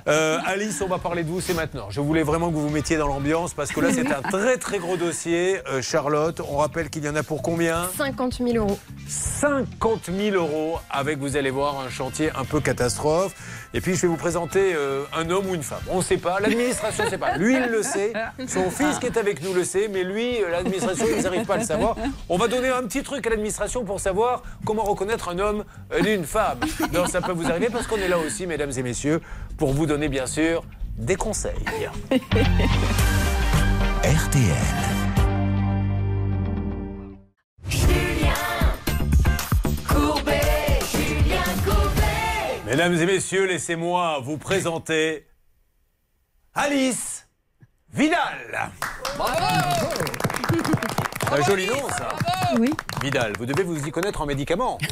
Euh, 0.07 0.37
Alice, 0.45 0.81
on 0.81 0.87
va 0.87 0.97
parler 0.97 1.23
de 1.23 1.29
vous, 1.29 1.41
c'est 1.41 1.53
maintenant. 1.53 1.89
Je 1.89 2.01
voulais 2.01 2.23
vraiment 2.23 2.49
que 2.49 2.55
vous 2.55 2.67
vous 2.67 2.73
mettiez 2.73 2.97
dans 2.97 3.07
l'ambiance 3.07 3.53
parce 3.53 3.71
que 3.71 3.79
là, 3.81 3.89
c'est 3.91 4.11
un 4.11 4.21
très 4.21 4.57
très 4.57 4.79
gros 4.79 4.97
dossier. 4.97 5.59
Euh, 5.69 5.81
Charlotte, 5.81 6.41
on 6.49 6.57
rappelle 6.57 6.89
qu'il 6.89 7.03
y 7.05 7.09
en 7.09 7.15
a 7.15 7.23
pour 7.23 7.41
combien? 7.41 7.87
50 7.97 8.33
000 8.43 8.55
euros. 8.55 8.79
50 9.07 10.09
000 10.15 10.35
euros 10.35 10.79
avec, 10.89 11.19
vous 11.19 11.37
allez 11.37 11.49
voir, 11.49 11.79
un 11.79 11.89
chantier 11.89 12.29
un 12.35 12.45
peu 12.45 12.59
catastrophe. 12.59 13.33
Et 13.73 13.81
puis, 13.81 13.95
je 13.95 14.01
vais 14.01 14.07
vous 14.07 14.17
présenter 14.17 14.73
euh, 14.75 15.03
un 15.15 15.29
homme 15.29 15.45
ou 15.47 15.53
une 15.55 15.61
femme. 15.63 15.79
On 15.89 15.97
ne 15.97 16.01
sait 16.03 16.17
pas, 16.17 16.39
l'administration 16.39 17.05
ne 17.05 17.09
sait 17.09 17.17
pas. 17.19 17.37
Lui, 17.37 17.53
il 17.55 17.67
le 17.67 17.83
sait. 17.83 18.13
Son 18.47 18.71
fils 18.71 18.97
qui 18.99 19.05
est 19.05 19.17
avec 19.17 19.43
nous 19.43 19.53
le 19.53 19.63
sait, 19.63 19.87
mais 19.91 20.03
lui, 20.03 20.41
euh, 20.41 20.49
l'administration, 20.79 21.17
ils 21.17 21.23
n'arrivent 21.23 21.45
pas 21.45 21.55
à 21.55 21.57
le 21.57 21.63
savoir. 21.63 21.95
On 22.27 22.37
va 22.37 22.47
donner 22.47 22.69
un 22.69 22.83
petit 22.83 23.03
truc 23.03 23.25
à 23.27 23.29
l'administration 23.29 23.83
pour 23.83 23.99
savoir 23.99 24.43
comment 24.65 24.83
reconnaître 24.83 25.29
un 25.29 25.39
homme 25.39 25.63
euh, 25.93 26.01
d'une 26.01 26.25
femme. 26.25 26.59
Donc, 26.93 27.07
ça 27.07 27.21
peut 27.21 27.31
vous 27.31 27.49
arriver 27.49 27.69
parce 27.69 27.87
qu'on 27.87 27.97
est 27.97 28.07
là 28.07 28.17
aussi, 28.17 28.47
mesdames 28.47 28.71
et 28.75 28.83
messieurs, 28.83 29.21
pour 29.57 29.73
vous 29.73 29.85
donner, 29.85 30.09
bien 30.09 30.25
sûr, 30.25 30.63
des 30.97 31.15
conseils. 31.15 31.53
RTL. 34.03 34.55
Courbet, 39.87 40.79
Julien 40.91 41.43
Courbet. 41.65 42.65
Mesdames 42.65 42.93
et 42.95 43.05
messieurs, 43.05 43.45
laissez-moi 43.45 44.19
vous 44.23 44.37
présenter 44.37 45.27
Alice 46.53 47.27
Vidal. 47.93 48.71
Un 51.31 51.43
joli 51.43 51.67
nom, 51.67 51.87
ça. 51.89 52.09
Oui. 52.59 52.71
Vidal, 53.03 53.33
vous 53.37 53.45
devez 53.45 53.61
vous 53.61 53.85
y 53.85 53.91
connaître 53.91 54.19
en 54.21 54.25
médicaments. 54.25 54.77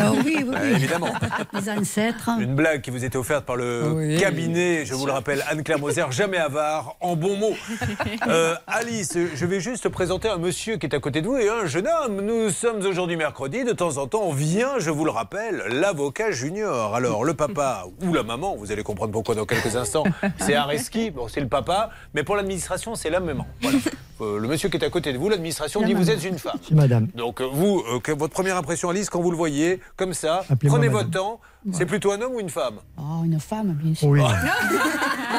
Euh, 0.00 0.10
oui, 0.24 0.44
oui, 0.46 0.54
Euh, 0.54 0.58
oui. 0.62 0.70
évidemment. 0.76 1.12
Les 1.54 1.68
ancêtres. 1.70 2.30
Une 2.38 2.54
blague 2.54 2.82
qui 2.82 2.90
vous 2.90 3.04
était 3.04 3.16
offerte 3.16 3.44
par 3.44 3.56
le 3.56 3.90
Oui. 3.96 4.18
cabinet, 4.18 4.84
je 4.84 4.94
vous 4.94 5.06
le 5.06 5.12
rappelle, 5.12 5.42
Anne-Claire 5.48 5.78
Moser, 5.80 6.04
jamais 6.10 6.36
avare, 6.36 6.94
en 7.00 7.16
bon 7.16 7.36
mot. 7.36 7.54
Euh, 8.28 8.54
Alice, 8.66 9.16
je 9.34 9.46
vais 9.46 9.58
juste 9.60 9.88
présenter 9.88 10.28
un 10.28 10.36
monsieur 10.36 10.76
qui 10.76 10.86
est 10.86 10.94
à 10.94 11.00
côté 11.00 11.22
de 11.22 11.26
vous 11.26 11.36
et 11.36 11.48
un 11.48 11.66
jeune 11.66 11.88
homme. 11.88 12.20
Nous 12.20 12.50
sommes 12.50 12.84
aujourd'hui 12.84 13.16
mercredi, 13.16 13.64
de 13.64 13.72
temps 13.72 13.96
en 13.96 14.06
temps, 14.06 14.20
on 14.22 14.32
vient, 14.32 14.78
je 14.78 14.90
vous 14.90 15.04
le 15.04 15.10
rappelle, 15.10 15.62
l'avocat 15.68 16.30
junior. 16.30 16.94
Alors, 16.94 17.24
le 17.24 17.34
papa 17.34 17.84
ou 18.02 18.12
la 18.12 18.22
maman, 18.22 18.54
vous 18.56 18.70
allez 18.70 18.82
comprendre 18.82 19.12
pourquoi 19.12 19.34
dans 19.34 19.46
quelques 19.46 19.74
instants, 19.76 20.04
c'est 20.38 20.54
Areski, 20.54 21.10
bon, 21.10 21.26
c'est 21.28 21.40
le 21.40 21.48
papa, 21.48 21.90
mais 22.14 22.22
pour 22.22 22.36
l'administration, 22.36 22.94
c'est 22.94 23.10
la 23.10 23.20
maman. 23.20 23.46
Voilà. 23.62 23.78
Euh, 24.20 24.38
le 24.38 24.48
monsieur 24.48 24.68
qui 24.68 24.76
est 24.76 24.84
à 24.84 24.90
côté 24.90 25.12
de 25.12 25.18
vous, 25.18 25.28
l'administration 25.28 25.80
La 25.80 25.86
dit 25.86 25.94
vous 25.94 26.10
êtes 26.10 26.24
une 26.24 26.38
femme. 26.38 26.58
C'est 26.66 26.74
madame. 26.74 27.06
Donc 27.14 27.40
euh, 27.40 27.46
vous, 27.52 27.82
euh, 27.88 28.00
que- 28.00 28.12
votre 28.12 28.32
première 28.34 28.56
impression, 28.56 28.90
Alice, 28.90 29.10
quand 29.10 29.20
vous 29.20 29.30
le 29.30 29.36
voyez 29.36 29.80
comme 29.96 30.12
ça, 30.14 30.44
prenez 30.66 30.88
votre 30.88 31.10
temps. 31.10 31.40
C'est 31.72 31.86
plutôt 31.86 32.12
un 32.12 32.20
homme 32.20 32.34
ou 32.34 32.40
une 32.40 32.50
femme 32.50 32.76
Oh, 32.96 33.24
une 33.24 33.38
femme, 33.40 33.72
bien 33.72 33.94
sûr. 33.94 34.08
Oui. 34.08 34.20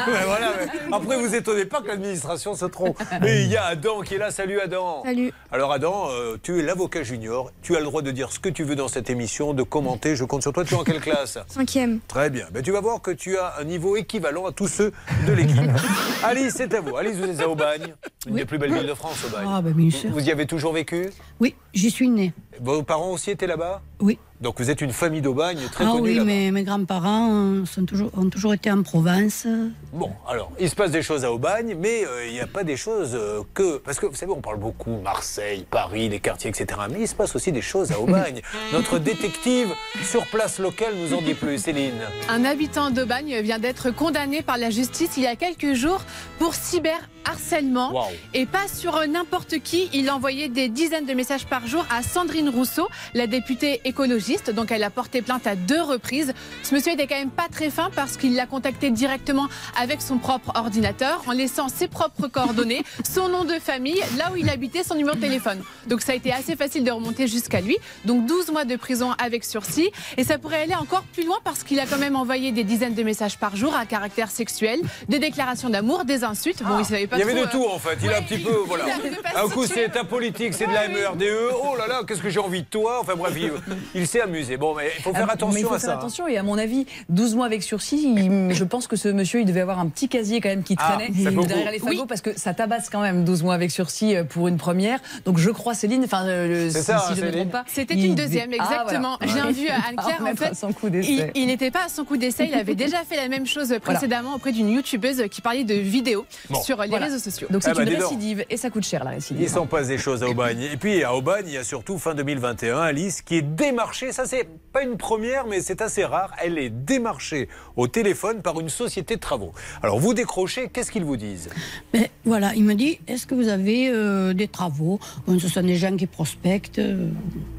Ouais, 0.06 0.24
voilà, 0.24 0.52
mais 0.58 0.96
Après, 0.96 1.18
vous 1.18 1.34
étonnez 1.34 1.64
pas 1.64 1.82
que 1.82 1.88
l'administration 1.88 2.54
se 2.54 2.64
trompe. 2.64 2.98
Mais 3.20 3.42
il 3.42 3.50
y 3.50 3.56
a 3.56 3.64
Adam 3.64 4.00
qui 4.00 4.14
est 4.14 4.18
là. 4.18 4.30
Salut 4.30 4.58
Adam. 4.60 5.02
Salut. 5.04 5.32
Alors 5.52 5.72
Adam, 5.72 6.08
euh, 6.10 6.36
tu 6.42 6.58
es 6.58 6.62
l'avocat 6.62 7.02
junior. 7.02 7.50
Tu 7.60 7.76
as 7.76 7.80
le 7.80 7.84
droit 7.84 8.00
de 8.00 8.10
dire 8.10 8.32
ce 8.32 8.38
que 8.38 8.48
tu 8.48 8.62
veux 8.62 8.76
dans 8.76 8.88
cette 8.88 9.10
émission, 9.10 9.52
de 9.52 9.62
commenter. 9.62 10.16
Je 10.16 10.24
compte 10.24 10.42
sur 10.42 10.52
toi. 10.52 10.64
Tu 10.64 10.74
es 10.74 10.76
en 10.76 10.84
quelle 10.84 11.00
classe? 11.00 11.38
Cinquième. 11.48 11.98
Très 12.08 12.30
bien. 12.30 12.46
Ben, 12.52 12.62
tu 12.62 12.70
vas 12.70 12.80
voir 12.80 13.02
que 13.02 13.10
tu 13.10 13.36
as 13.36 13.54
un 13.58 13.64
niveau 13.64 13.96
équivalent 13.96 14.46
à 14.46 14.52
tous 14.52 14.68
ceux 14.68 14.92
de 15.26 15.32
l'équipe. 15.32 15.58
Alice, 16.24 16.54
c'est 16.56 16.72
à 16.72 16.80
vous. 16.80 16.96
Alice, 16.96 17.16
vous 17.16 17.28
êtes 17.28 17.40
à 17.40 17.48
Aubagne, 17.48 17.94
une 18.26 18.36
des 18.36 18.44
plus 18.46 18.58
belles 18.58 18.72
villes 18.72 18.86
de 18.88 18.94
France, 18.94 19.24
Aubagne. 19.26 19.46
Ah, 19.48 19.60
ben, 19.60 19.72
bien 19.72 19.90
sûr. 19.90 20.10
Vous 20.10 20.26
y 20.26 20.30
avez 20.30 20.46
toujours 20.46 20.72
vécu? 20.72 21.10
Oui, 21.40 21.54
j'y 21.74 21.90
suis 21.90 22.08
née. 22.08 22.32
Vos 22.62 22.82
parents 22.82 23.10
aussi 23.10 23.30
étaient 23.30 23.46
là-bas? 23.46 23.80
Oui. 24.00 24.18
Donc 24.40 24.58
vous 24.58 24.70
êtes 24.70 24.80
une 24.80 24.92
famille 24.92 25.20
d'Aubagne 25.20 25.60
très 25.70 25.84
ah 25.84 25.90
connue 25.92 26.18
oui, 26.18 26.20
mais 26.24 26.50
mes 26.50 26.62
grands-parents 26.62 27.28
euh, 27.30 27.66
sont 27.66 27.84
toujours, 27.84 28.10
ont 28.16 28.30
toujours 28.30 28.54
été 28.54 28.70
en 28.70 28.82
Provence. 28.82 29.46
Bon, 29.92 30.10
alors, 30.26 30.50
il 30.58 30.70
se 30.70 30.74
passe 30.74 30.90
des 30.90 31.02
choses 31.02 31.26
à 31.26 31.32
Aubagne, 31.32 31.76
mais 31.78 32.06
euh, 32.06 32.26
il 32.26 32.32
n'y 32.32 32.40
a 32.40 32.46
pas 32.46 32.64
des 32.64 32.78
choses 32.78 33.10
euh, 33.14 33.42
que... 33.52 33.76
Parce 33.76 34.00
que, 34.00 34.06
vous 34.06 34.14
savez, 34.14 34.32
on 34.32 34.40
parle 34.40 34.58
beaucoup 34.58 34.96
Marseille, 35.02 35.66
Paris, 35.70 36.08
les 36.08 36.20
quartiers, 36.20 36.48
etc. 36.48 36.80
Mais 36.90 37.02
il 37.02 37.08
se 37.08 37.14
passe 37.14 37.36
aussi 37.36 37.52
des 37.52 37.60
choses 37.60 37.92
à 37.92 38.00
Aubagne. 38.00 38.40
Notre 38.72 38.98
détective 38.98 39.74
sur 40.02 40.26
place 40.26 40.58
locale 40.58 40.94
nous 40.96 41.14
en 41.14 41.20
dit 41.20 41.34
plus. 41.34 41.58
Céline. 41.58 41.92
Un 42.30 42.44
habitant 42.44 42.90
d'Aubagne 42.90 43.40
vient 43.42 43.58
d'être 43.58 43.90
condamné 43.90 44.40
par 44.40 44.56
la 44.56 44.70
justice 44.70 45.18
il 45.18 45.24
y 45.24 45.26
a 45.26 45.36
quelques 45.36 45.74
jours 45.74 46.00
pour 46.38 46.54
cyberharcèlement. 46.54 48.08
Et 48.32 48.46
pas 48.46 48.68
sur 48.68 49.06
n'importe 49.06 49.58
qui. 49.58 49.90
Il 49.92 50.10
envoyait 50.10 50.48
des 50.48 50.68
dizaines 50.70 51.04
de 51.04 51.12
messages 51.12 51.44
par 51.44 51.66
jour 51.66 51.84
à 51.90 52.02
Sandrine 52.02 52.48
Rousseau, 52.50 52.88
la 53.14 53.26
députée 53.26 53.80
écologiste. 53.84 54.50
Donc 54.50 54.70
elle 54.70 54.84
a 54.84 54.90
porté 54.90 55.22
plainte 55.22 55.46
à 55.46 55.56
deux 55.56 55.80
reprises. 55.80 56.32
Ce 56.62 56.74
monsieur 56.74 56.92
était 56.92 57.06
quand 57.06 57.18
même 57.18 57.30
pas 57.30 57.48
très 57.50 57.70
fin 57.70 57.90
parce 57.94 58.16
qu'il 58.16 58.34
l'a 58.34 58.46
contacté 58.46 58.90
directement 58.90 59.48
avec 59.80 60.02
son 60.02 60.18
propre 60.18 60.52
ordinateur 60.54 61.22
en 61.26 61.32
laissant 61.32 61.68
ses 61.68 61.88
propres 61.88 62.28
coordonnées, 62.28 62.82
son 63.08 63.28
nom 63.28 63.44
de 63.44 63.54
famille, 63.54 64.00
là 64.18 64.30
où 64.32 64.36
il 64.36 64.48
habitait, 64.48 64.82
son 64.82 64.94
numéro 64.94 65.16
de 65.16 65.20
téléphone. 65.20 65.62
Donc 65.86 66.02
ça 66.02 66.12
a 66.12 66.14
été 66.14 66.32
assez 66.32 66.56
facile 66.56 66.84
de 66.84 66.90
remonter 66.90 67.26
jusqu'à 67.26 67.60
lui. 67.60 67.76
Donc 68.04 68.26
12 68.26 68.50
mois 68.50 68.64
de 68.64 68.76
prison 68.76 69.12
avec 69.18 69.44
sursis. 69.44 69.90
Et 70.16 70.24
ça 70.24 70.38
pourrait 70.38 70.62
aller 70.62 70.74
encore 70.74 71.04
plus 71.12 71.24
loin 71.24 71.38
parce 71.44 71.62
qu'il 71.62 71.78
a 71.80 71.86
quand 71.86 71.98
même 71.98 72.16
envoyé 72.16 72.52
des 72.52 72.64
dizaines 72.64 72.94
de 72.94 73.02
messages 73.02 73.38
par 73.38 73.56
jour 73.56 73.74
à 73.74 73.86
caractère 73.86 74.30
sexuel, 74.30 74.80
des 75.08 75.18
déclarations 75.18 75.70
d'amour, 75.70 76.04
des 76.04 76.24
insultes. 76.24 76.62
Bon, 76.62 76.78
il 76.78 76.84
savait 76.84 77.06
pas 77.06 77.16
Il 77.16 77.20
y 77.20 77.22
avait 77.22 77.34
de 77.34 77.46
euh, 77.46 77.50
tout 77.50 77.66
en 77.66 77.78
fait. 77.78 77.98
Il 78.02 78.10
a 78.10 78.18
un 78.18 78.22
petit 78.22 78.38
peu, 78.38 78.54
voilà. 78.66 78.84
Un 79.36 79.48
coup 79.48 79.66
c'est 79.66 79.88
ta 79.90 80.04
politique, 80.04 80.54
c'est 80.54 80.66
de 80.66 80.72
la 80.72 80.88
MERDE. 80.88 81.24
Oh 81.62 81.76
là 81.76 81.86
là, 81.86 82.02
qu'est-ce 82.06 82.22
que 82.22 82.30
j'ai 82.30 82.39
envie 82.40 82.62
de 82.62 82.66
toi. 82.66 82.98
Enfin 83.00 83.14
bref, 83.16 83.34
il, 83.36 83.50
il 83.94 84.06
s'est 84.06 84.20
amusé. 84.20 84.56
Bon, 84.56 84.74
mais 84.74 84.90
il 84.98 85.02
faut 85.02 85.12
faire 85.12 85.26
Ah, 85.28 85.32
attention 85.34 85.54
mais 85.54 85.60
il 85.60 85.66
faut 85.66 85.74
à 85.74 85.78
faire 85.78 85.88
ça. 85.90 85.94
hein. 85.94 85.98
attention 85.98 86.26
et 86.28 86.36
à 86.36 86.42
mon 86.42 86.58
avis, 86.58 86.86
12 87.08 87.34
mois 87.36 87.46
avec 87.46 87.62
sursis, 87.62 88.14
il- 88.16 88.52
je 88.54 88.64
pense 88.64 88.86
que 88.86 88.96
ce 88.96 89.08
monsieur, 89.08 89.40
il 89.40 89.46
devait 89.46 89.60
avoir 89.60 89.78
un 89.78 89.88
petit 89.88 90.08
casier 90.08 90.40
quand 90.40 90.48
même 90.48 90.62
qui 90.62 90.76
Ah, 90.78 90.94
traînait 90.96 91.10
derrière 91.46 91.70
les 91.72 91.78
fagots 91.78 91.90
Oui. 91.90 92.04
parce 92.08 92.20
que 92.20 92.38
ça 92.38 92.54
tabasse 92.54 92.90
quand 92.90 93.00
même 93.00 93.24
12 93.24 93.42
mois 93.42 93.54
avec 93.54 93.70
sursis 93.70 94.16
euh, 94.16 94.24
pour 94.24 94.48
une 94.48 94.56
première. 94.56 94.98
Donc 95.24 95.38
je 95.38 95.50
crois 95.50 95.74
Céline, 95.74 96.04
enfin 96.04 96.26
euh, 96.26 96.68
si, 96.70 96.82
ça, 96.82 96.98
si 97.08 97.14
je 97.14 97.20
ne 97.20 97.26
me 97.26 97.30
Céline. 97.32 97.48
trompe 97.50 97.52
pas. 97.52 97.64
C'était 97.68 97.94
une 97.94 98.14
deuxième, 98.14 98.50
Ah, 98.58 98.64
exactement. 98.64 99.18
voilà. 99.20 99.42
J'ai 99.46 99.52
vu 99.52 99.66
Il 99.68 99.70
Anne-Claire, 99.70 100.32
en 100.32 100.36
fait, 100.36 100.54
son 100.54 100.72
coup 100.72 100.88
il 101.34 101.46
n'était 101.46 101.70
pas 101.70 101.84
à 101.86 101.88
son 101.88 102.04
coup 102.04 102.16
d'essai, 102.16 102.46
il 102.50 102.54
avait 102.54 102.74
déjà 102.74 102.98
fait 103.08 103.16
la 103.16 103.28
même 103.28 103.46
chose 103.46 103.74
précédemment 103.82 104.34
auprès 104.34 104.52
d'une 104.52 104.68
youtubeuse 104.70 105.24
qui 105.30 105.40
parlait 105.40 105.64
de 105.64 105.74
vidéos 105.74 106.26
Bon. 106.48 106.60
sur 106.62 106.80
les 106.82 106.88
Voilà. 106.88 107.06
réseaux 107.06 107.18
sociaux. 107.18 107.46
Donc 107.50 107.62
c'est 107.62 107.70
Ah 107.70 107.74
bah, 107.74 107.82
une 107.82 107.94
récidive 107.94 108.44
et 108.50 108.56
ça 108.56 108.70
coûte 108.70 108.84
cher 108.84 109.04
la 109.04 109.10
récidive. 109.10 109.42
Il 109.42 109.48
s'en 109.48 109.66
passe 109.66 109.88
des 109.88 109.98
choses 109.98 110.22
à 110.22 110.28
Aubagne. 110.28 110.62
Et 110.72 110.76
puis 110.76 111.02
à 111.04 111.14
Aubagne, 111.14 111.44
il 111.46 111.52
y 111.54 111.58
a 111.58 111.64
surtout 111.64 111.98
fin 111.98 112.14
2021, 112.22 112.78
Alice, 112.78 113.22
qui 113.22 113.36
est 113.36 113.42
démarchée. 113.42 114.12
Ça, 114.12 114.26
c'est 114.26 114.46
pas 114.72 114.82
une 114.82 114.96
première, 114.96 115.46
mais 115.46 115.60
c'est 115.62 115.80
assez 115.80 116.04
rare. 116.04 116.32
Elle 116.42 116.58
est 116.58 116.70
démarchée 116.70 117.48
au 117.76 117.88
téléphone 117.88 118.42
par 118.42 118.60
une 118.60 118.68
société 118.68 119.16
de 119.16 119.20
travaux. 119.20 119.52
Alors 119.82 119.98
vous 119.98 120.12
décrochez, 120.14 120.68
qu'est-ce 120.72 120.90
qu'ils 120.92 121.04
vous 121.04 121.16
disent? 121.16 121.48
Mais 121.94 122.10
voilà, 122.24 122.54
il 122.54 122.64
me 122.64 122.74
dit 122.74 123.00
est-ce 123.08 123.26
que 123.26 123.34
vous 123.34 123.48
avez 123.48 123.88
euh, 123.88 124.34
des 124.34 124.48
travaux? 124.48 125.00
Ce 125.38 125.48
sont 125.48 125.62
des 125.62 125.76
gens 125.76 125.96
qui 125.96 126.06
prospectent. 126.06 126.78
euh, 126.78 127.08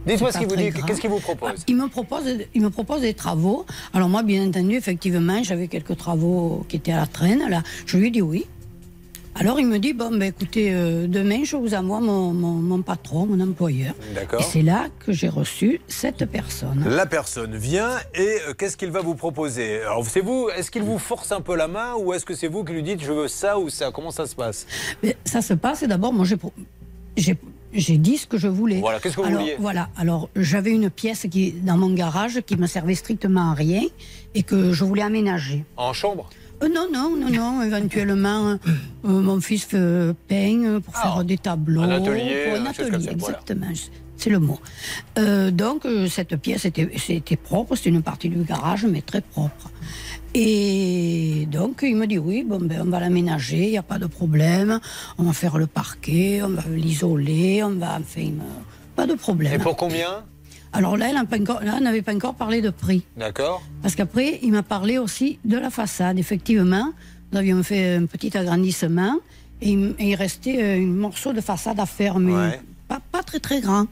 Dites-moi 0.05 0.31
ce 0.31 0.37
pas 0.37 0.45
qu'il 0.45 0.47
vous 0.49 0.69
grave. 0.71 0.85
Qu'est-ce 0.85 1.01
qu'il 1.01 1.09
vous 1.09 1.19
propose? 1.19 1.63
Il 1.67 1.75
me 1.75 1.87
propose, 1.87 2.23
il 2.53 2.61
me 2.61 2.69
propose 2.69 3.01
des 3.01 3.13
travaux. 3.13 3.65
Alors 3.93 4.09
moi, 4.09 4.21
bien 4.23 4.47
entendu, 4.47 4.75
effectivement, 4.75 5.41
j'avais 5.43 5.67
quelques 5.67 5.97
travaux 5.97 6.65
qui 6.69 6.77
étaient 6.77 6.91
à 6.93 6.97
la 7.01 7.07
traîne. 7.07 7.49
Là, 7.49 7.63
je 7.85 7.97
lui 7.97 8.07
ai 8.07 8.11
dit 8.11 8.21
oui. 8.21 8.45
Alors 9.35 9.59
il 9.59 9.67
me 9.67 9.79
dit 9.79 9.93
bon, 9.93 10.11
ben 10.11 10.23
écoutez, 10.23 10.73
euh, 10.73 11.07
demain 11.07 11.43
je 11.45 11.55
vous 11.55 11.73
envoie 11.73 11.99
mon, 12.01 12.33
mon, 12.33 12.51
mon 12.53 12.81
patron, 12.81 13.25
mon 13.25 13.39
employeur. 13.39 13.93
D'accord. 14.13 14.41
Et 14.41 14.43
c'est 14.43 14.61
là 14.61 14.87
que 14.99 15.13
j'ai 15.13 15.29
reçu 15.29 15.79
cette 15.87 16.25
personne. 16.25 16.83
La 16.87 17.05
personne 17.05 17.55
vient 17.55 17.91
et 18.13 18.37
euh, 18.47 18.53
qu'est-ce 18.53 18.75
qu'il 18.77 18.91
va 18.91 19.01
vous 19.01 19.15
proposer? 19.15 19.81
Alors 19.81 20.05
c'est 20.05 20.19
vous, 20.21 20.49
est-ce 20.55 20.69
qu'il 20.69 20.83
vous 20.83 20.99
force 20.99 21.31
un 21.31 21.41
peu 21.41 21.55
la 21.55 21.67
main 21.67 21.95
ou 21.97 22.13
est-ce 22.13 22.25
que 22.25 22.35
c'est 22.35 22.49
vous 22.49 22.63
qui 22.63 22.73
lui 22.73 22.83
dites 22.83 23.01
je 23.01 23.11
veux 23.11 23.27
ça 23.29 23.57
ou 23.57 23.69
ça? 23.69 23.89
Comment 23.91 24.11
ça 24.11 24.27
se 24.27 24.35
passe? 24.35 24.67
Mais 25.01 25.15
ça 25.23 25.41
se 25.41 25.53
passe. 25.53 25.81
et 25.83 25.87
D'abord, 25.87 26.11
moi, 26.13 26.25
j'ai 26.25 26.37
pro- 26.37 26.53
j'ai 27.17 27.37
j'ai 27.73 27.97
dit 27.97 28.17
ce 28.17 28.27
que 28.27 28.37
je 28.37 28.49
voulais. 28.49 28.79
Voilà, 28.81 28.99
qu'est-ce 28.99 29.15
que 29.15 29.21
vous 29.21 29.27
alors, 29.27 29.39
vouliez? 29.41 29.55
Voilà, 29.57 29.87
alors 29.97 30.27
j'avais 30.35 30.71
une 30.71 30.89
pièce 30.89 31.25
qui 31.31 31.53
dans 31.53 31.77
mon 31.77 31.93
garage 31.93 32.41
qui 32.45 32.57
me 32.57 32.67
servait 32.67 32.95
strictement 32.95 33.51
à 33.51 33.53
rien 33.53 33.83
et 34.35 34.43
que 34.43 34.73
je 34.73 34.83
voulais 34.83 35.03
aménager. 35.03 35.63
En 35.77 35.93
chambre? 35.93 36.29
Euh, 36.63 36.67
non, 36.69 36.87
non, 36.91 37.15
non, 37.17 37.29
non. 37.29 37.61
Éventuellement, 37.63 38.47
euh, 38.49 38.55
euh, 39.05 39.09
mon 39.21 39.39
fils 39.41 39.63
fait- 39.65 40.13
peint 40.27 40.63
euh, 40.65 40.79
pour 40.79 40.95
faire 40.95 41.23
des 41.23 41.37
tableaux. 41.37 41.81
Ah, 41.83 41.85
un 41.85 41.91
atelier, 42.01 42.45
pour 42.49 42.59
un 42.61 42.65
atelier, 42.67 42.91
ça, 42.91 42.97
voilà. 43.17 43.37
exactement. 43.39 43.67
C'est 44.17 44.29
le 44.29 44.37
mot. 44.39 44.59
Euh, 45.17 45.49
donc, 45.49 45.83
euh, 45.85 46.07
cette 46.07 46.35
pièce 46.37 46.65
était, 46.65 46.87
c'était 46.97 47.35
propre. 47.35 47.75
C'était 47.75 47.89
une 47.89 48.03
partie 48.03 48.29
du 48.29 48.43
garage, 48.43 48.85
mais 48.85 49.01
très 49.01 49.21
propre. 49.21 49.71
Et 50.35 51.47
donc, 51.51 51.79
il 51.81 51.95
me 51.95 52.05
dit 52.05 52.19
oui, 52.19 52.43
bon, 52.47 52.59
ben, 52.61 52.81
on 52.85 52.89
va 52.89 52.99
l'aménager, 52.99 53.65
il 53.65 53.71
n'y 53.71 53.77
a 53.77 53.83
pas 53.83 53.97
de 53.97 54.05
problème. 54.05 54.79
On 55.17 55.23
va 55.23 55.33
faire 55.33 55.57
le 55.57 55.65
parquet, 55.67 56.41
on 56.43 56.49
va 56.49 56.63
l'isoler, 56.69 57.63
on 57.63 57.71
va. 57.71 57.97
Enfin, 57.99 58.21
euh, 58.21 58.61
pas 58.95 59.07
de 59.07 59.15
problème. 59.15 59.53
Et 59.53 59.57
pour 59.59 59.75
combien? 59.75 60.23
Alors 60.73 60.95
là, 60.97 61.09
elle 61.09 61.83
n'avait 61.83 62.01
pas 62.01 62.13
encore 62.15 62.35
parlé 62.35 62.61
de 62.61 62.69
prix. 62.69 63.03
D'accord 63.17 63.61
Parce 63.81 63.95
qu'après, 63.95 64.39
il 64.41 64.51
m'a 64.51 64.63
parlé 64.63 64.97
aussi 64.97 65.37
de 65.43 65.57
la 65.57 65.69
façade. 65.69 66.17
Effectivement, 66.17 66.91
nous 67.31 67.37
avions 67.39 67.61
fait 67.63 67.95
un 67.95 68.05
petit 68.05 68.35
agrandissement 68.37 69.17
et 69.61 69.71
il, 69.71 69.95
et 69.99 70.09
il 70.11 70.15
restait 70.15 70.61
euh, 70.63 70.77
un 70.81 70.85
morceau 70.87 71.33
de 71.33 71.41
façade 71.41 71.79
à 71.79 71.85
faire, 71.85 72.19
mais 72.19 72.33
Ouais. 72.33 72.59
pas, 72.87 73.01
pas 73.11 73.21
très 73.23 73.39
très 73.39 73.59
grand. 73.61 73.85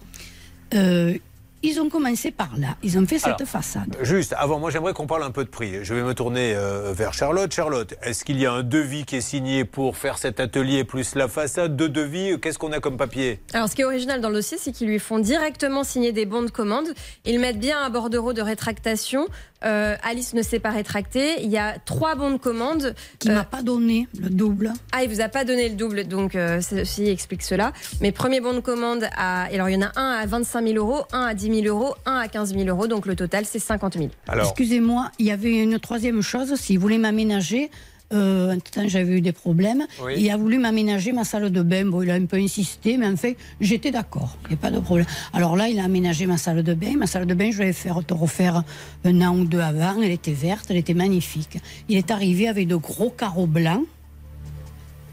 Euh, 0.74 1.18
ils 1.64 1.80
ont 1.82 1.90
commencé 1.90 2.32
par 2.32 2.50
là. 2.58 2.78
Ils 2.84 2.98
ont 2.98 3.06
fait 3.06 3.20
cette 3.20 3.28
Alors, 3.28 3.48
façade. 3.48 3.98
Juste, 4.02 4.34
avant, 4.38 4.60
moi 4.60 4.72
j'aimerais 4.72 4.94
qu'on 4.94 5.08
parle 5.08 5.24
un 5.24 5.32
peu 5.32 5.44
de 5.44 5.50
prix. 5.50 5.84
Je 5.84 5.94
vais 5.94 6.04
me 6.04 6.14
tourner 6.14 6.54
euh, 6.56 6.94
vers 6.94 7.14
Charlotte. 7.14 7.54
Charlotte, 7.54 7.94
est-ce 8.02 8.24
qu'il 8.24 8.40
y 8.40 8.46
a 8.46 8.52
un 8.54 8.64
devis 8.64 9.06
qui 9.06 9.18
est 9.18 9.22
signé 9.22 9.66
pour 9.66 9.98
faire 9.98 10.18
cet 10.18 10.40
atelier 10.40 10.84
plus 10.84 11.16
la 11.16 11.28
façade 11.28 11.76
Deux 11.76 11.90
devis, 11.90 12.40
qu'est-ce 12.40 12.58
qu'on 12.58 12.72
a 12.72 12.80
comme 12.80 12.98
papier? 12.98 13.40
Alors, 13.54 13.68
ce 13.70 13.76
qui 13.76 13.82
est 13.82 13.86
original 13.86 14.22
dans 14.22 14.30
le 14.30 14.36
dossier, 14.36 14.58
c'est 14.58 14.72
qu'ils 14.72 14.88
lui 14.88 15.00
font 15.00 15.20
directement 15.20 15.84
signer 15.84 16.12
des 16.12 16.26
bons 16.26 16.44
de 16.44 16.52
commande. 16.52 16.88
Ils 17.26 17.40
mettent 17.40 17.60
bien 17.60 17.82
un 17.84 17.90
bordereau 17.90 18.34
de 18.34 18.42
rétractation. 18.42 19.28
Euh, 19.66 19.96
Alice 20.04 20.34
ne 20.34 20.42
s'est 20.42 20.60
pas 20.60 20.72
rétractée. 20.72 21.42
Il 21.44 21.50
y 21.50 21.58
a 21.58 21.76
trois 21.86 22.16
bons 22.16 22.32
de 22.32 22.38
commande. 22.38 22.96
Qui 23.20 23.30
m'a 23.30 23.44
pas 23.44 23.62
donné 23.62 24.08
le 24.20 24.30
double. 24.30 24.74
Ah, 24.92 25.04
il 25.04 25.10
vous 25.10 25.22
a 25.22 25.30
pas 25.30 25.44
donné 25.44 25.70
le 25.70 25.76
double, 25.76 26.08
donc 26.08 26.36
euh, 26.36 26.62
ceci 26.62 27.08
explique 27.10 27.44
cela. 27.44 27.74
Mais 28.02 28.12
premier 28.12 28.40
bon 28.42 28.54
de 28.54 28.60
commande, 28.60 29.08
à, 29.16 29.44
alors 29.44 29.70
il 29.70 29.76
y 29.76 29.78
en 29.78 29.88
a 29.88 29.92
un 30.00 30.12
à 30.22 30.26
25 30.26 30.66
000 30.68 30.78
euros, 30.78 31.04
un 31.12 31.24
à 31.24 31.34
10 31.34 31.64
000 31.64 31.68
euros, 31.68 31.96
un 32.06 32.18
à 32.18 32.28
15 32.28 32.54
000 32.56 32.68
euros, 32.68 32.88
donc 32.88 33.06
le 33.06 33.16
total 33.16 33.46
c'est 33.46 33.60
50 33.60 33.98
000. 33.98 34.10
Excusez-moi, 34.34 35.12
il 35.20 35.26
y 35.26 35.32
avait 35.32 35.52
une 35.52 35.80
troisième 35.80 36.22
chose. 36.22 36.56
S'il 36.56 36.80
voulait 36.80 36.98
m'aménager, 36.98 37.70
euh, 38.12 38.52
un 38.52 38.60
temps 38.60 38.88
j'avais 38.88 39.18
eu 39.18 39.22
des 39.22 39.32
problèmes. 39.32 39.86
Oui. 40.04 40.14
Il 40.18 40.30
a 40.30 40.38
voulu 40.38 40.58
m'aménager 40.58 41.12
ma 41.12 41.24
salle 41.24 41.52
de 41.52 41.62
bain. 41.62 41.86
Bon, 41.86 42.02
il 42.02 42.10
a 42.10 42.16
un 42.16 42.26
peu 42.26 42.38
insisté, 42.38 42.98
mais 42.98 43.08
en 43.08 43.16
fait, 43.18 43.38
j'étais 43.62 43.92
d'accord. 43.92 44.38
Il 44.46 44.50
n'y 44.50 44.54
a 44.56 44.58
pas 44.58 44.72
de 44.72 44.80
problème. 44.80 45.06
Alors 45.34 45.56
là, 45.56 45.68
il 45.70 45.80
a 45.80 45.84
aménagé 45.84 46.26
ma 46.26 46.38
salle 46.38 46.64
de 46.64 46.74
bain. 46.74 46.96
Ma 46.98 47.08
salle 47.08 47.26
de 47.26 47.34
bain, 47.34 47.52
je 47.52 47.60
l'avais 47.60 47.74
fait 47.74 47.90
te 48.08 48.14
refaire 48.14 48.64
un 49.06 49.22
an 49.22 49.38
ou 49.38 49.46
deux 49.46 49.60
avant. 49.60 50.02
Elle 50.02 50.12
était 50.12 50.32
verte, 50.34 50.68
elle 50.70 50.78
était 50.78 50.94
magnifique. 50.94 51.58
Il 51.88 51.98
est 51.98 52.12
arrivé 52.12 52.48
avec 52.48 52.68
de 52.68 52.76
gros 52.76 53.10
carreaux 53.12 53.48
blancs. 53.48 53.86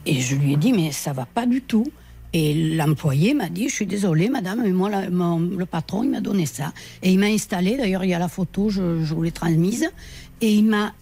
Et 0.07 0.21
je 0.21 0.37
lui 0.37 0.53
ai 0.53 0.57
dit, 0.57 0.73
mais 0.73 0.93
ça 0.93 1.13
va 1.13 1.27
pas 1.27 1.47
du 1.47 1.61
tout. 1.63 1.87
Et 2.33 2.55
l'employé 2.77 3.35
m'a 3.35 3.49
dit, 3.49 3.69
je 3.69 3.75
suis 3.75 3.87
désolée, 3.87 4.29
madame, 4.29 4.61
mais 4.63 4.71
moi, 4.71 4.91
la- 4.91 5.09
mon- 5.11 5.39
le 5.41 5.65
patron, 5.67 6.03
il 6.05 6.11
m'a 6.11 6.21
donné 6.21 6.45
ça. 6.45 6.73
Et 7.03 7.11
il 7.13 7.19
m'a 7.19 7.27
installé, 7.27 7.77
d'ailleurs, 7.77 8.05
il 8.05 8.11
y 8.11 8.15
a 8.15 8.19
la 8.19 8.29
photo, 8.29 8.69
je, 8.69 9.03
je 9.05 9.15
vous 9.15 9.23
l'ai 9.23 9.31
transmise, 9.33 9.89
et 10.41 10.53
il 10.53 10.65
m'a 10.67 10.93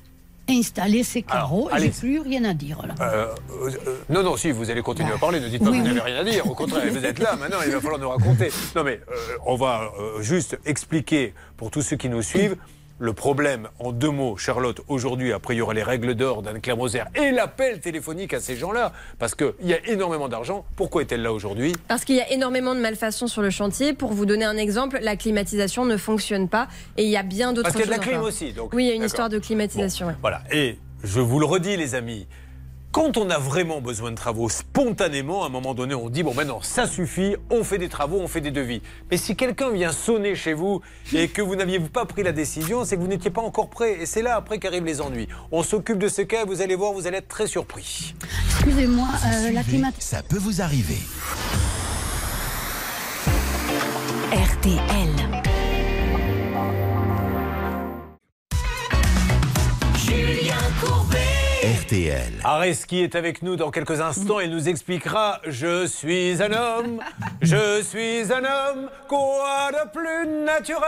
installé 0.48 1.02
ces 1.02 1.22
carreaux, 1.22 1.68
j'ai 1.78 1.90
plus 1.90 2.20
rien 2.20 2.44
à 2.44 2.54
dire, 2.54 2.82
là. 2.86 2.94
Euh, 3.00 3.34
euh, 3.62 3.96
non, 4.08 4.22
non, 4.22 4.36
si, 4.36 4.50
vous 4.50 4.70
allez 4.70 4.82
continuer 4.82 5.12
à 5.12 5.18
parler. 5.18 5.40
Ne 5.40 5.48
dites 5.48 5.62
pas 5.62 5.70
Oui, 5.70 5.78
que 5.78 5.82
vous 5.82 5.88
oui. 5.88 5.94
n'avez 5.94 6.12
rien 6.12 6.20
à 6.20 6.24
dire. 6.24 6.50
Au 6.50 6.54
contraire, 6.54 6.82
vous 6.92 7.04
êtes 7.04 7.18
là. 7.18 7.36
Maintenant, 7.36 7.58
il 7.64 7.72
va 7.72 7.80
falloir 7.80 8.00
nous 8.00 8.08
raconter. 8.08 8.50
Non, 8.76 8.84
mais 8.84 9.00
euh, 9.10 9.36
on 9.46 9.56
va 9.56 9.92
juste 10.20 10.58
expliquer 10.66 11.34
pour 11.56 11.70
tous 11.70 11.82
ceux 11.82 11.96
qui 11.96 12.08
nous 12.08 12.22
suivent. 12.22 12.56
Le 13.00 13.12
problème, 13.12 13.68
en 13.80 13.90
deux 13.90 14.10
mots, 14.10 14.36
Charlotte, 14.36 14.80
aujourd'hui, 14.86 15.32
après, 15.32 15.54
il 15.54 15.58
y 15.58 15.60
aura 15.60 15.74
les 15.74 15.82
règles 15.82 16.14
d'or 16.14 16.42
d'Anne-Claire 16.42 16.76
Moser 16.76 17.02
et 17.16 17.32
l'appel 17.32 17.80
téléphonique 17.80 18.32
à 18.32 18.38
ces 18.40 18.54
gens-là, 18.54 18.92
parce 19.18 19.34
qu'il 19.34 19.52
y 19.64 19.74
a 19.74 19.84
énormément 19.88 20.28
d'argent. 20.28 20.64
Pourquoi 20.76 21.02
est-elle 21.02 21.22
là 21.22 21.32
aujourd'hui? 21.32 21.72
Parce 21.88 22.04
qu'il 22.04 22.14
y 22.14 22.20
a 22.20 22.30
énormément 22.30 22.72
de 22.72 22.80
malfaçons 22.80 23.26
sur 23.26 23.42
le 23.42 23.50
chantier. 23.50 23.94
Pour 23.94 24.12
vous 24.12 24.26
donner 24.26 24.44
un 24.44 24.56
exemple, 24.56 25.00
la 25.02 25.16
climatisation 25.16 25.84
ne 25.84 25.96
fonctionne 25.96 26.48
pas 26.48 26.68
et 26.96 27.02
il 27.02 27.10
y 27.10 27.16
a 27.16 27.24
bien 27.24 27.52
d'autres 27.52 27.64
Parce 27.64 27.74
choses. 27.74 27.82
qu'il 27.82 27.90
y 27.90 27.94
a 27.94 27.98
de 27.98 28.04
la 28.04 28.08
clim 28.12 28.22
aussi, 28.22 28.52
donc. 28.52 28.72
oui, 28.72 28.84
il 28.84 28.88
y 28.88 28.92
a 28.92 28.94
une 28.94 29.02
histoire 29.02 29.28
de 29.28 29.40
climatisation. 29.40 30.06
ouais. 30.06 30.14
Voilà. 30.20 30.42
Et 30.52 30.78
je 31.02 31.18
vous 31.20 31.40
le 31.40 31.46
redis, 31.46 31.76
les 31.76 31.96
amis, 31.96 32.28
quand 32.94 33.16
on 33.16 33.28
a 33.28 33.38
vraiment 33.38 33.80
besoin 33.80 34.12
de 34.12 34.16
travaux, 34.16 34.48
spontanément, 34.48 35.42
à 35.42 35.46
un 35.46 35.48
moment 35.48 35.74
donné, 35.74 35.96
on 35.96 36.08
dit 36.08 36.22
bon, 36.22 36.32
maintenant, 36.32 36.60
ça 36.62 36.86
suffit, 36.86 37.34
on 37.50 37.64
fait 37.64 37.76
des 37.76 37.88
travaux, 37.88 38.20
on 38.20 38.28
fait 38.28 38.40
des 38.40 38.52
devis. 38.52 38.82
Mais 39.10 39.16
si 39.16 39.34
quelqu'un 39.34 39.72
vient 39.72 39.90
sonner 39.90 40.36
chez 40.36 40.52
vous 40.52 40.80
et 41.12 41.26
que 41.26 41.42
vous 41.42 41.56
n'aviez 41.56 41.80
pas 41.80 42.04
pris 42.04 42.22
la 42.22 42.30
décision, 42.30 42.84
c'est 42.84 42.94
que 42.94 43.00
vous 43.00 43.08
n'étiez 43.08 43.32
pas 43.32 43.42
encore 43.42 43.68
prêt. 43.68 43.98
Et 44.00 44.06
c'est 44.06 44.22
là 44.22 44.36
après 44.36 44.60
qu'arrivent 44.60 44.84
les 44.84 45.00
ennuis. 45.00 45.26
On 45.50 45.64
s'occupe 45.64 45.98
de 45.98 46.06
ce 46.06 46.22
cas, 46.22 46.44
vous 46.44 46.62
allez 46.62 46.76
voir, 46.76 46.92
vous 46.92 47.08
allez 47.08 47.16
être 47.16 47.26
très 47.26 47.48
surpris. 47.48 48.14
Excusez-moi, 48.50 49.08
euh, 49.26 49.50
la 49.50 49.64
climatisation. 49.64 50.18
Ça 50.18 50.22
peut 50.22 50.38
vous 50.38 50.62
arriver. 50.62 50.98
RTL. 54.30 55.42
Julien 59.96 60.54
Courbet. 60.80 61.33
RTL. 61.84 62.32
Areski 62.44 63.00
est 63.00 63.14
avec 63.14 63.42
nous 63.42 63.56
dans 63.56 63.70
quelques 63.70 64.00
instants. 64.00 64.40
Il 64.40 64.50
nous 64.50 64.68
expliquera 64.68 65.40
Je 65.46 65.86
suis 65.86 66.42
un 66.42 66.52
homme, 66.52 67.00
je 67.42 67.82
suis 67.82 68.32
un 68.32 68.38
homme, 68.44 68.88
quoi 69.08 69.70
de 69.70 69.90
plus 69.90 70.44
naturel 70.44 70.82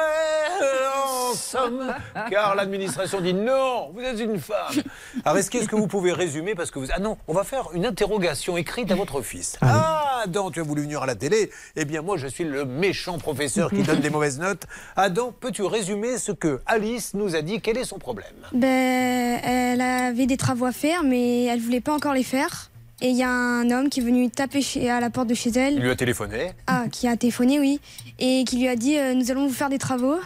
en 1.07 1.35
somme 1.35 1.95
Car 2.31 2.55
l'administration 2.55 3.21
dit 3.21 3.35
Non, 3.35 3.91
vous 3.95 4.01
êtes 4.01 4.19
une 4.21 4.39
femme. 4.41 4.83
Areski, 5.25 5.59
est-ce 5.59 5.69
que 5.69 5.77
vous 5.77 5.87
pouvez 5.87 6.13
résumer 6.13 6.55
Parce 6.55 6.71
que 6.71 6.79
vous. 6.79 6.87
Ah 6.93 6.99
non, 7.01 7.19
on 7.29 7.35
va 7.35 7.45
faire 7.45 7.69
une 7.75 7.85
interrogation 7.85 8.57
écrite 8.57 8.91
à 8.91 8.95
votre 8.95 9.21
fils. 9.21 9.59
Ah, 9.61 10.23
Adam, 10.25 10.51
tu 10.51 10.61
as 10.61 10.63
voulu 10.63 10.83
venir 10.83 11.03
à 11.03 11.07
la 11.07 11.15
télé 11.15 11.51
Eh 11.77 11.85
bien, 11.85 12.01
moi, 12.01 12.17
je 12.17 12.27
suis 12.27 12.45
le 12.45 12.65
méchant 12.65 13.19
professeur 13.19 13.69
qui 13.71 13.83
donne 13.83 14.01
des 14.01 14.11
mauvaises 14.11 14.39
notes. 14.39 14.63
Adam, 14.97 15.33
peux-tu 15.39 15.63
résumer 15.63 16.17
ce 16.17 16.33
que 16.33 16.61
Alice 16.65 17.13
nous 17.15 17.37
a 17.37 17.43
dit? 17.43 17.61
Quel 17.61 17.77
est 17.77 17.85
son 17.85 17.99
problème? 17.99 18.27
Ben, 18.53 19.41
elle 19.45 19.81
avait 19.83 20.27
des 20.27 20.37
travaux 20.39 20.65
à 20.67 20.73
faire, 20.73 20.86
mais 21.05 21.45
elle 21.45 21.61
voulait 21.61 21.81
pas 21.81 21.95
encore 21.95 22.15
les 22.15 22.23
faire. 22.23 22.71
Et 23.03 23.09
il 23.11 23.17
y 23.17 23.23
a 23.23 23.29
un 23.31 23.71
homme 23.71 23.91
qui 23.91 24.01
est 24.01 24.03
venu 24.03 24.31
taper 24.31 24.63
chez- 24.63 24.89
à 24.89 25.01
la 25.01 25.11
porte 25.11 25.29
de 25.29 25.35
chez 25.35 25.51
Il 25.51 25.59
elle, 25.59 25.79
lui 25.81 25.91
a 25.91 25.97
téléphoné. 25.97 26.53
ah, 26.67 26.85
qui 26.91 27.07
a 27.09 27.17
téléphoné, 27.17 27.61
oui, 27.61 27.79
et 28.19 28.45
qui 28.45 28.57
lui 28.59 28.69
a 28.69 28.77
dit 28.77 28.97
euh, 28.97 29.13
Nous 29.15 29.31
allons 29.31 29.47
vous 29.47 29.53
faire 29.55 29.69
des 29.69 29.79
travaux. 29.79 30.17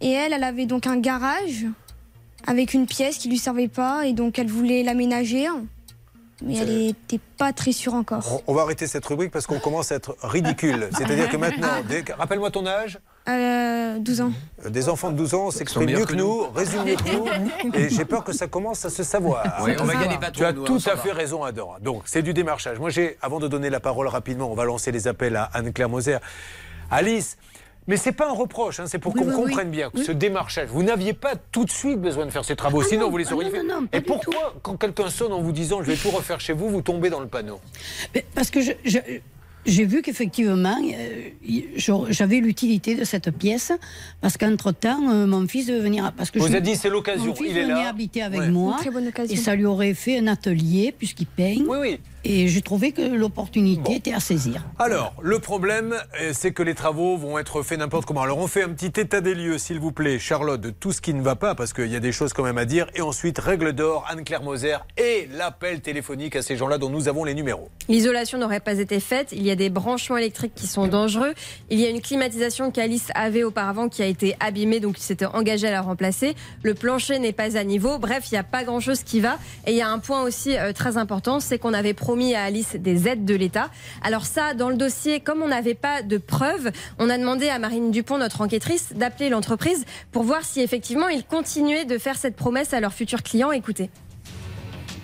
Et 0.00 0.10
elle, 0.10 0.32
elle 0.32 0.42
avait 0.44 0.66
donc 0.66 0.86
un 0.86 0.98
garage 0.98 1.64
avec 2.46 2.74
une 2.74 2.86
pièce 2.86 3.18
qui 3.18 3.28
lui 3.28 3.38
servait 3.38 3.68
pas, 3.68 4.04
et 4.06 4.12
donc 4.12 4.38
elle 4.38 4.48
voulait 4.48 4.82
l'aménager. 4.82 5.46
Mais 6.44 6.56
elle 6.58 6.88
était 6.88 7.20
pas 7.38 7.52
très 7.52 7.72
sûre 7.72 7.94
encore. 7.94 8.42
On 8.46 8.52
on 8.52 8.54
va 8.54 8.62
arrêter 8.62 8.86
cette 8.86 9.06
rubrique 9.06 9.30
parce 9.30 9.46
qu'on 9.46 9.58
commence 9.60 9.90
à 9.92 9.94
être 9.94 10.16
ridicule. 10.22 10.88
C'est-à-dire 10.96 11.30
que 11.30 11.36
maintenant, 11.38 11.68
dès- 11.88 12.04
rappelle-moi 12.12 12.50
ton 12.50 12.66
âge. 12.66 12.98
Euh, 13.28 13.98
12 13.98 14.20
ans. 14.20 14.32
Euh, 14.64 14.70
Des 14.70 14.88
enfants 14.88 15.10
de 15.10 15.16
12 15.16 15.34
ans 15.34 15.50
s'expriment 15.50 15.86
mieux 15.90 16.04
que, 16.04 16.14
nous, 16.14 16.48
résument 16.54 16.84
mieux 16.84 16.94
que 16.96 17.12
nous, 17.12 17.26
et 17.74 17.88
j'ai 17.88 18.04
peur 18.04 18.22
que 18.24 18.32
ça 18.32 18.46
commence 18.46 18.84
à 18.84 18.90
se 18.90 19.02
savoir. 19.02 19.44
Oui, 19.64 19.72
on 19.80 19.84
va 19.84 19.94
gagner 19.94 20.18
pas 20.18 20.30
Tu 20.30 20.44
as 20.44 20.52
nous, 20.52 20.64
tout 20.64 20.74
hein, 20.74 20.78
ça 20.80 20.92
à 20.92 20.96
fait 20.96 21.12
raison, 21.12 21.42
Adam. 21.42 21.74
Donc, 21.80 22.02
c'est 22.06 22.22
du 22.22 22.32
démarchage. 22.32 22.78
Moi, 22.78 22.90
j'ai, 22.90 23.16
avant 23.22 23.40
de 23.40 23.48
donner 23.48 23.70
la 23.70 23.80
parole 23.80 24.06
rapidement, 24.08 24.50
on 24.50 24.54
va 24.54 24.64
lancer 24.64 24.92
les 24.92 25.08
appels 25.08 25.34
à 25.36 25.44
Anne-Claire 25.54 25.88
Moser. 25.88 26.18
Alice, 26.90 27.36
mais 27.88 27.96
c'est 27.96 28.12
pas 28.12 28.28
un 28.28 28.32
reproche, 28.32 28.78
hein, 28.80 28.84
c'est 28.86 28.98
pour 28.98 29.14
Oui, 29.14 29.20
qu'on 29.22 29.28
oui, 29.28 29.34
oui. 29.36 29.42
comprenne 29.44 29.70
bien 29.70 29.90
que 29.90 30.02
ce 30.02 30.12
démarchage, 30.12 30.68
vous 30.68 30.82
n'aviez 30.82 31.12
pas 31.12 31.34
tout 31.52 31.64
de 31.64 31.70
suite 31.70 32.00
besoin 32.00 32.26
de 32.26 32.30
faire 32.30 32.44
ces 32.44 32.54
travaux, 32.56 32.80
Ah 32.82 32.88
sinon 32.88 33.02
non, 33.06 33.10
vous 33.10 33.16
les 33.16 33.28
ah 33.30 33.34
auriez 33.34 33.50
fait. 33.50 33.62
non, 33.62 33.86
et 33.92 34.00
pourquoi, 34.00 34.54
quand 34.62 34.76
quelqu'un 34.76 35.08
sonne 35.10 35.32
en 35.32 35.40
vous 35.40 35.52
disant 35.52 35.82
je 35.82 35.90
vais 35.92 35.96
tout 35.96 36.10
refaire 36.10 36.40
chez 36.40 36.52
vous, 36.52 36.68
vous 36.68 36.82
tombez 36.82 37.10
dans 37.10 37.20
le 37.20 37.28
panneau? 37.28 37.60
Mais 38.14 38.24
Parce 38.34 38.50
que 38.50 38.60
je- 38.60 38.72
je- 38.84 38.98
j'ai 39.66 39.84
vu 39.84 40.00
qu'effectivement, 40.02 40.76
euh, 40.82 41.60
j'avais 42.10 42.36
l'utilité 42.40 42.94
de 42.94 43.04
cette 43.04 43.30
pièce, 43.36 43.72
parce 44.20 44.36
qu'entre-temps, 44.36 45.10
euh, 45.10 45.26
mon 45.26 45.46
fils 45.46 45.66
devait 45.66 45.80
venir... 45.80 46.12
Parce 46.16 46.30
que 46.30 46.38
Vous 46.38 46.46
je- 46.46 46.52
avez 46.52 46.60
dit, 46.60 46.76
c'est 46.76 46.88
l'occasion, 46.88 47.26
Mon 47.26 47.34
fils 47.34 47.48
il 47.50 47.58
est 47.58 47.62
venait 47.62 47.74
là. 47.74 47.88
habiter 47.88 48.22
avec 48.22 48.40
Ouais. 48.40 48.48
moi, 48.50 48.72
Une 48.74 48.78
très 48.80 48.90
bonne 48.90 49.08
occasion. 49.08 49.34
et 49.34 49.36
ça 49.38 49.54
lui 49.54 49.64
aurait 49.66 49.94
fait 49.94 50.18
un 50.18 50.26
atelier, 50.28 50.94
puisqu'il 50.96 51.26
peint. 51.26 51.56
Oui, 51.66 51.78
oui. 51.80 51.98
Et 52.28 52.48
j'ai 52.48 52.60
trouvé 52.60 52.90
que 52.90 53.02
l'opportunité 53.02 53.94
était 53.94 54.12
à 54.12 54.18
saisir. 54.18 54.64
Alors, 54.80 55.14
le 55.22 55.38
problème, 55.38 55.94
euh, 56.20 56.32
c'est 56.34 56.50
que 56.50 56.64
les 56.64 56.74
travaux 56.74 57.16
vont 57.16 57.38
être 57.38 57.62
faits 57.62 57.78
n'importe 57.78 58.04
comment. 58.04 58.22
Alors, 58.22 58.38
on 58.38 58.48
fait 58.48 58.64
un 58.64 58.70
petit 58.70 59.00
état 59.00 59.20
des 59.20 59.36
lieux, 59.36 59.58
s'il 59.58 59.78
vous 59.78 59.92
plaît, 59.92 60.18
Charlotte, 60.18 60.60
de 60.60 60.70
tout 60.70 60.90
ce 60.90 61.00
qui 61.00 61.14
ne 61.14 61.22
va 61.22 61.36
pas, 61.36 61.54
parce 61.54 61.72
qu'il 61.72 61.86
y 61.86 61.94
a 61.94 62.00
des 62.00 62.10
choses 62.10 62.32
quand 62.32 62.42
même 62.42 62.58
à 62.58 62.64
dire. 62.64 62.88
Et 62.96 63.00
ensuite, 63.00 63.38
règle 63.38 63.74
d'or, 63.74 64.04
Anne-Claire 64.10 64.42
Moser 64.42 64.78
et 64.96 65.28
l'appel 65.36 65.80
téléphonique 65.82 66.34
à 66.34 66.42
ces 66.42 66.56
gens-là 66.56 66.78
dont 66.78 66.90
nous 66.90 67.06
avons 67.06 67.22
les 67.22 67.32
numéros. 67.32 67.70
L'isolation 67.88 68.38
n'aurait 68.38 68.58
pas 68.58 68.80
été 68.80 68.98
faite. 68.98 69.28
Il 69.30 69.44
y 69.44 69.52
a 69.52 69.56
des 69.56 69.70
branchements 69.70 70.16
électriques 70.16 70.56
qui 70.56 70.66
sont 70.66 70.88
dangereux. 70.88 71.32
Il 71.70 71.78
y 71.78 71.86
a 71.86 71.90
une 71.90 72.00
climatisation 72.00 72.72
qu'Alice 72.72 73.06
avait 73.14 73.44
auparavant 73.44 73.88
qui 73.88 74.02
a 74.02 74.06
été 74.06 74.34
abîmée, 74.40 74.80
donc 74.80 74.98
il 74.98 75.02
s'était 75.02 75.26
engagé 75.26 75.68
à 75.68 75.70
la 75.70 75.80
remplacer. 75.80 76.34
Le 76.64 76.74
plancher 76.74 77.20
n'est 77.20 77.32
pas 77.32 77.56
à 77.56 77.62
niveau. 77.62 78.00
Bref, 78.00 78.24
il 78.32 78.34
n'y 78.34 78.40
a 78.40 78.42
pas 78.42 78.64
grand-chose 78.64 79.04
qui 79.04 79.20
va. 79.20 79.38
Et 79.64 79.70
il 79.70 79.76
y 79.76 79.82
a 79.82 79.88
un 79.88 80.00
point 80.00 80.24
aussi 80.24 80.58
euh, 80.58 80.72
très 80.72 80.96
important, 80.96 81.38
c'est 81.38 81.60
qu'on 81.60 81.72
avait 81.72 81.94
promis 81.94 82.15
promis 82.16 82.34
à 82.34 82.44
Alice 82.44 82.76
des 82.76 83.08
aides 83.08 83.26
de 83.26 83.34
l'État. 83.34 83.68
Alors 84.02 84.24
ça, 84.24 84.54
dans 84.54 84.70
le 84.70 84.76
dossier, 84.76 85.20
comme 85.20 85.42
on 85.42 85.48
n'avait 85.48 85.74
pas 85.74 86.00
de 86.00 86.16
preuves, 86.16 86.70
on 86.98 87.10
a 87.10 87.18
demandé 87.18 87.50
à 87.50 87.58
Marine 87.58 87.90
Dupont, 87.90 88.16
notre 88.16 88.40
enquêtrice, 88.40 88.94
d'appeler 88.94 89.28
l'entreprise 89.28 89.84
pour 90.12 90.22
voir 90.22 90.42
si 90.42 90.62
effectivement 90.62 91.08
ils 91.08 91.26
continuaient 91.26 91.84
de 91.84 91.98
faire 91.98 92.16
cette 92.16 92.34
promesse 92.34 92.72
à 92.72 92.80
leurs 92.80 92.94
futurs 92.94 93.22
clients. 93.22 93.52
Écoutez. 93.52 93.90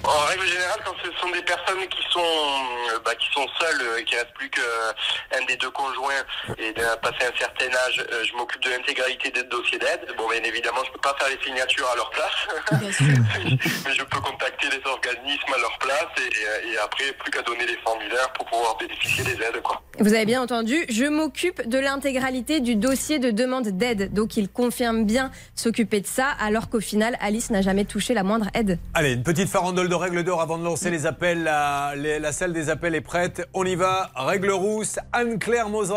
En 0.05 0.26
règle 0.26 0.46
générale, 0.46 0.80
quand 0.84 0.94
ce 1.05 1.11
sont 1.20 1.30
des 1.30 1.42
personnes 1.42 1.86
qui 1.88 2.03
sont 2.11 2.20
euh, 2.20 2.98
bah, 3.05 3.14
qui 3.14 3.30
sont 3.32 3.46
seules 3.61 3.82
euh, 3.82 3.98
et 3.98 4.05
qui 4.05 4.16
reste 4.16 4.32
plus 4.34 4.50
qu'un 4.50 5.44
des 5.46 5.57
deux 5.57 5.70
conjoints 5.70 6.24
et 6.59 6.72
de 6.72 6.82
passer 7.00 7.24
un 7.24 7.38
certain 7.38 7.72
âge, 7.86 8.05
euh, 8.12 8.24
je 8.24 8.36
m'occupe 8.36 8.62
de 8.64 8.70
l'intégralité 8.70 9.30
des 9.30 9.44
dossiers 9.44 9.78
d'aide. 9.78 10.00
Bon, 10.18 10.28
bien 10.28 10.42
évidemment, 10.42 10.82
je 10.84 10.90
peux 10.90 11.00
pas 11.00 11.14
faire 11.18 11.28
les 11.28 11.42
signatures 11.44 11.88
à 11.88 11.96
leur 11.96 12.11
place, 12.11 12.72
mais 12.82 13.94
je 13.94 14.03
peux 14.03 14.20
contacter 14.20 14.68
les 14.70 14.90
organismes 14.90 15.53
à 15.55 15.59
leur 15.59 15.78
place 15.78 16.09
et, 16.18 16.72
et 16.72 16.78
après 16.78 17.12
plus 17.12 17.30
qu'à 17.30 17.42
donner 17.42 17.66
les 17.66 17.76
formulaires 17.84 18.32
pour 18.32 18.46
pouvoir 18.46 18.76
bénéficier 18.78 19.22
des 19.22 19.34
aides. 19.34 19.62
Quoi. 19.62 19.80
Vous 20.00 20.14
avez 20.14 20.24
bien 20.24 20.42
entendu, 20.42 20.84
je 20.88 21.05
m'occupe 21.05 21.68
de 21.68 21.78
l'intégralité 21.78 22.61
du 22.61 22.74
dossier 22.74 23.20
de 23.20 23.30
demande 23.30 23.68
d'aide. 23.68 24.12
Donc 24.12 24.36
il 24.36 24.48
confirme 24.48 25.05
bien 25.05 25.30
s'occuper 25.55 26.00
de 26.00 26.07
ça, 26.07 26.26
alors 26.40 26.68
qu'au 26.70 26.80
final, 26.80 27.16
Alice 27.20 27.50
n'a 27.50 27.62
jamais 27.62 27.84
touché 27.84 28.14
la 28.14 28.24
moindre 28.24 28.46
aide. 28.55 28.78
Allez, 28.94 29.12
une 29.12 29.22
petite 29.22 29.48
farandole 29.48 29.88
de 29.93 29.97
règles 29.97 30.22
d'or 30.24 30.40
avant 30.40 30.57
de 30.57 30.64
lancer 30.64 30.90
les 30.90 31.05
appels. 31.05 31.43
La, 31.43 31.93
les- 31.95 32.18
la 32.18 32.32
salle 32.32 32.55
des 32.55 32.70
appels 32.70 32.95
est 32.95 33.03
prête. 33.03 33.47
On 33.53 33.62
y 33.66 33.74
va. 33.74 34.09
Règle 34.16 34.51
rousse, 34.51 34.99
Anne-Claire 35.12 35.68
Moser. 35.68 35.93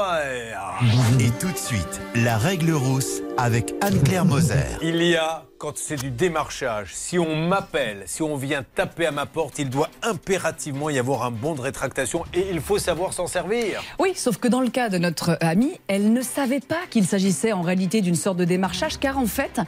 Et 1.21 1.29
tout 1.39 1.49
de 1.49 1.57
suite, 1.57 2.01
la 2.13 2.37
règle 2.37 2.73
rousse 2.73 3.21
avec 3.37 3.73
Anne-Claire 3.79 4.25
Moser. 4.25 4.55
Il 4.81 5.01
y 5.01 5.15
a, 5.15 5.44
quand 5.57 5.77
c'est 5.77 5.95
du 5.95 6.11
démarchage, 6.11 6.91
si 6.93 7.17
on 7.17 7.35
m'appelle, 7.35 8.03
si 8.07 8.21
on 8.21 8.35
vient 8.35 8.63
taper 8.75 9.05
à 9.05 9.11
ma 9.11 9.25
porte, 9.25 9.57
il 9.57 9.69
doit 9.69 9.89
impérativement 10.01 10.89
y 10.89 10.99
avoir 10.99 11.23
un 11.23 11.31
bon 11.31 11.55
de 11.55 11.61
rétractation 11.61 12.23
et 12.33 12.47
il 12.51 12.59
faut 12.59 12.77
savoir 12.77 13.13
s'en 13.13 13.27
servir. 13.27 13.81
Oui, 13.99 14.13
sauf 14.15 14.37
que 14.37 14.47
dans 14.49 14.59
le 14.59 14.69
cas 14.69 14.89
de 14.89 14.97
notre 14.97 15.37
amie, 15.39 15.79
elle 15.87 16.11
ne 16.11 16.21
savait 16.21 16.59
pas 16.59 16.79
qu'il 16.89 17.05
s'agissait 17.05 17.53
en 17.53 17.61
réalité 17.61 18.01
d'une 18.01 18.15
sorte 18.15 18.37
de 18.37 18.43
démarchage, 18.43 18.99
car 18.99 19.17
en 19.17 19.27
fait, 19.27 19.61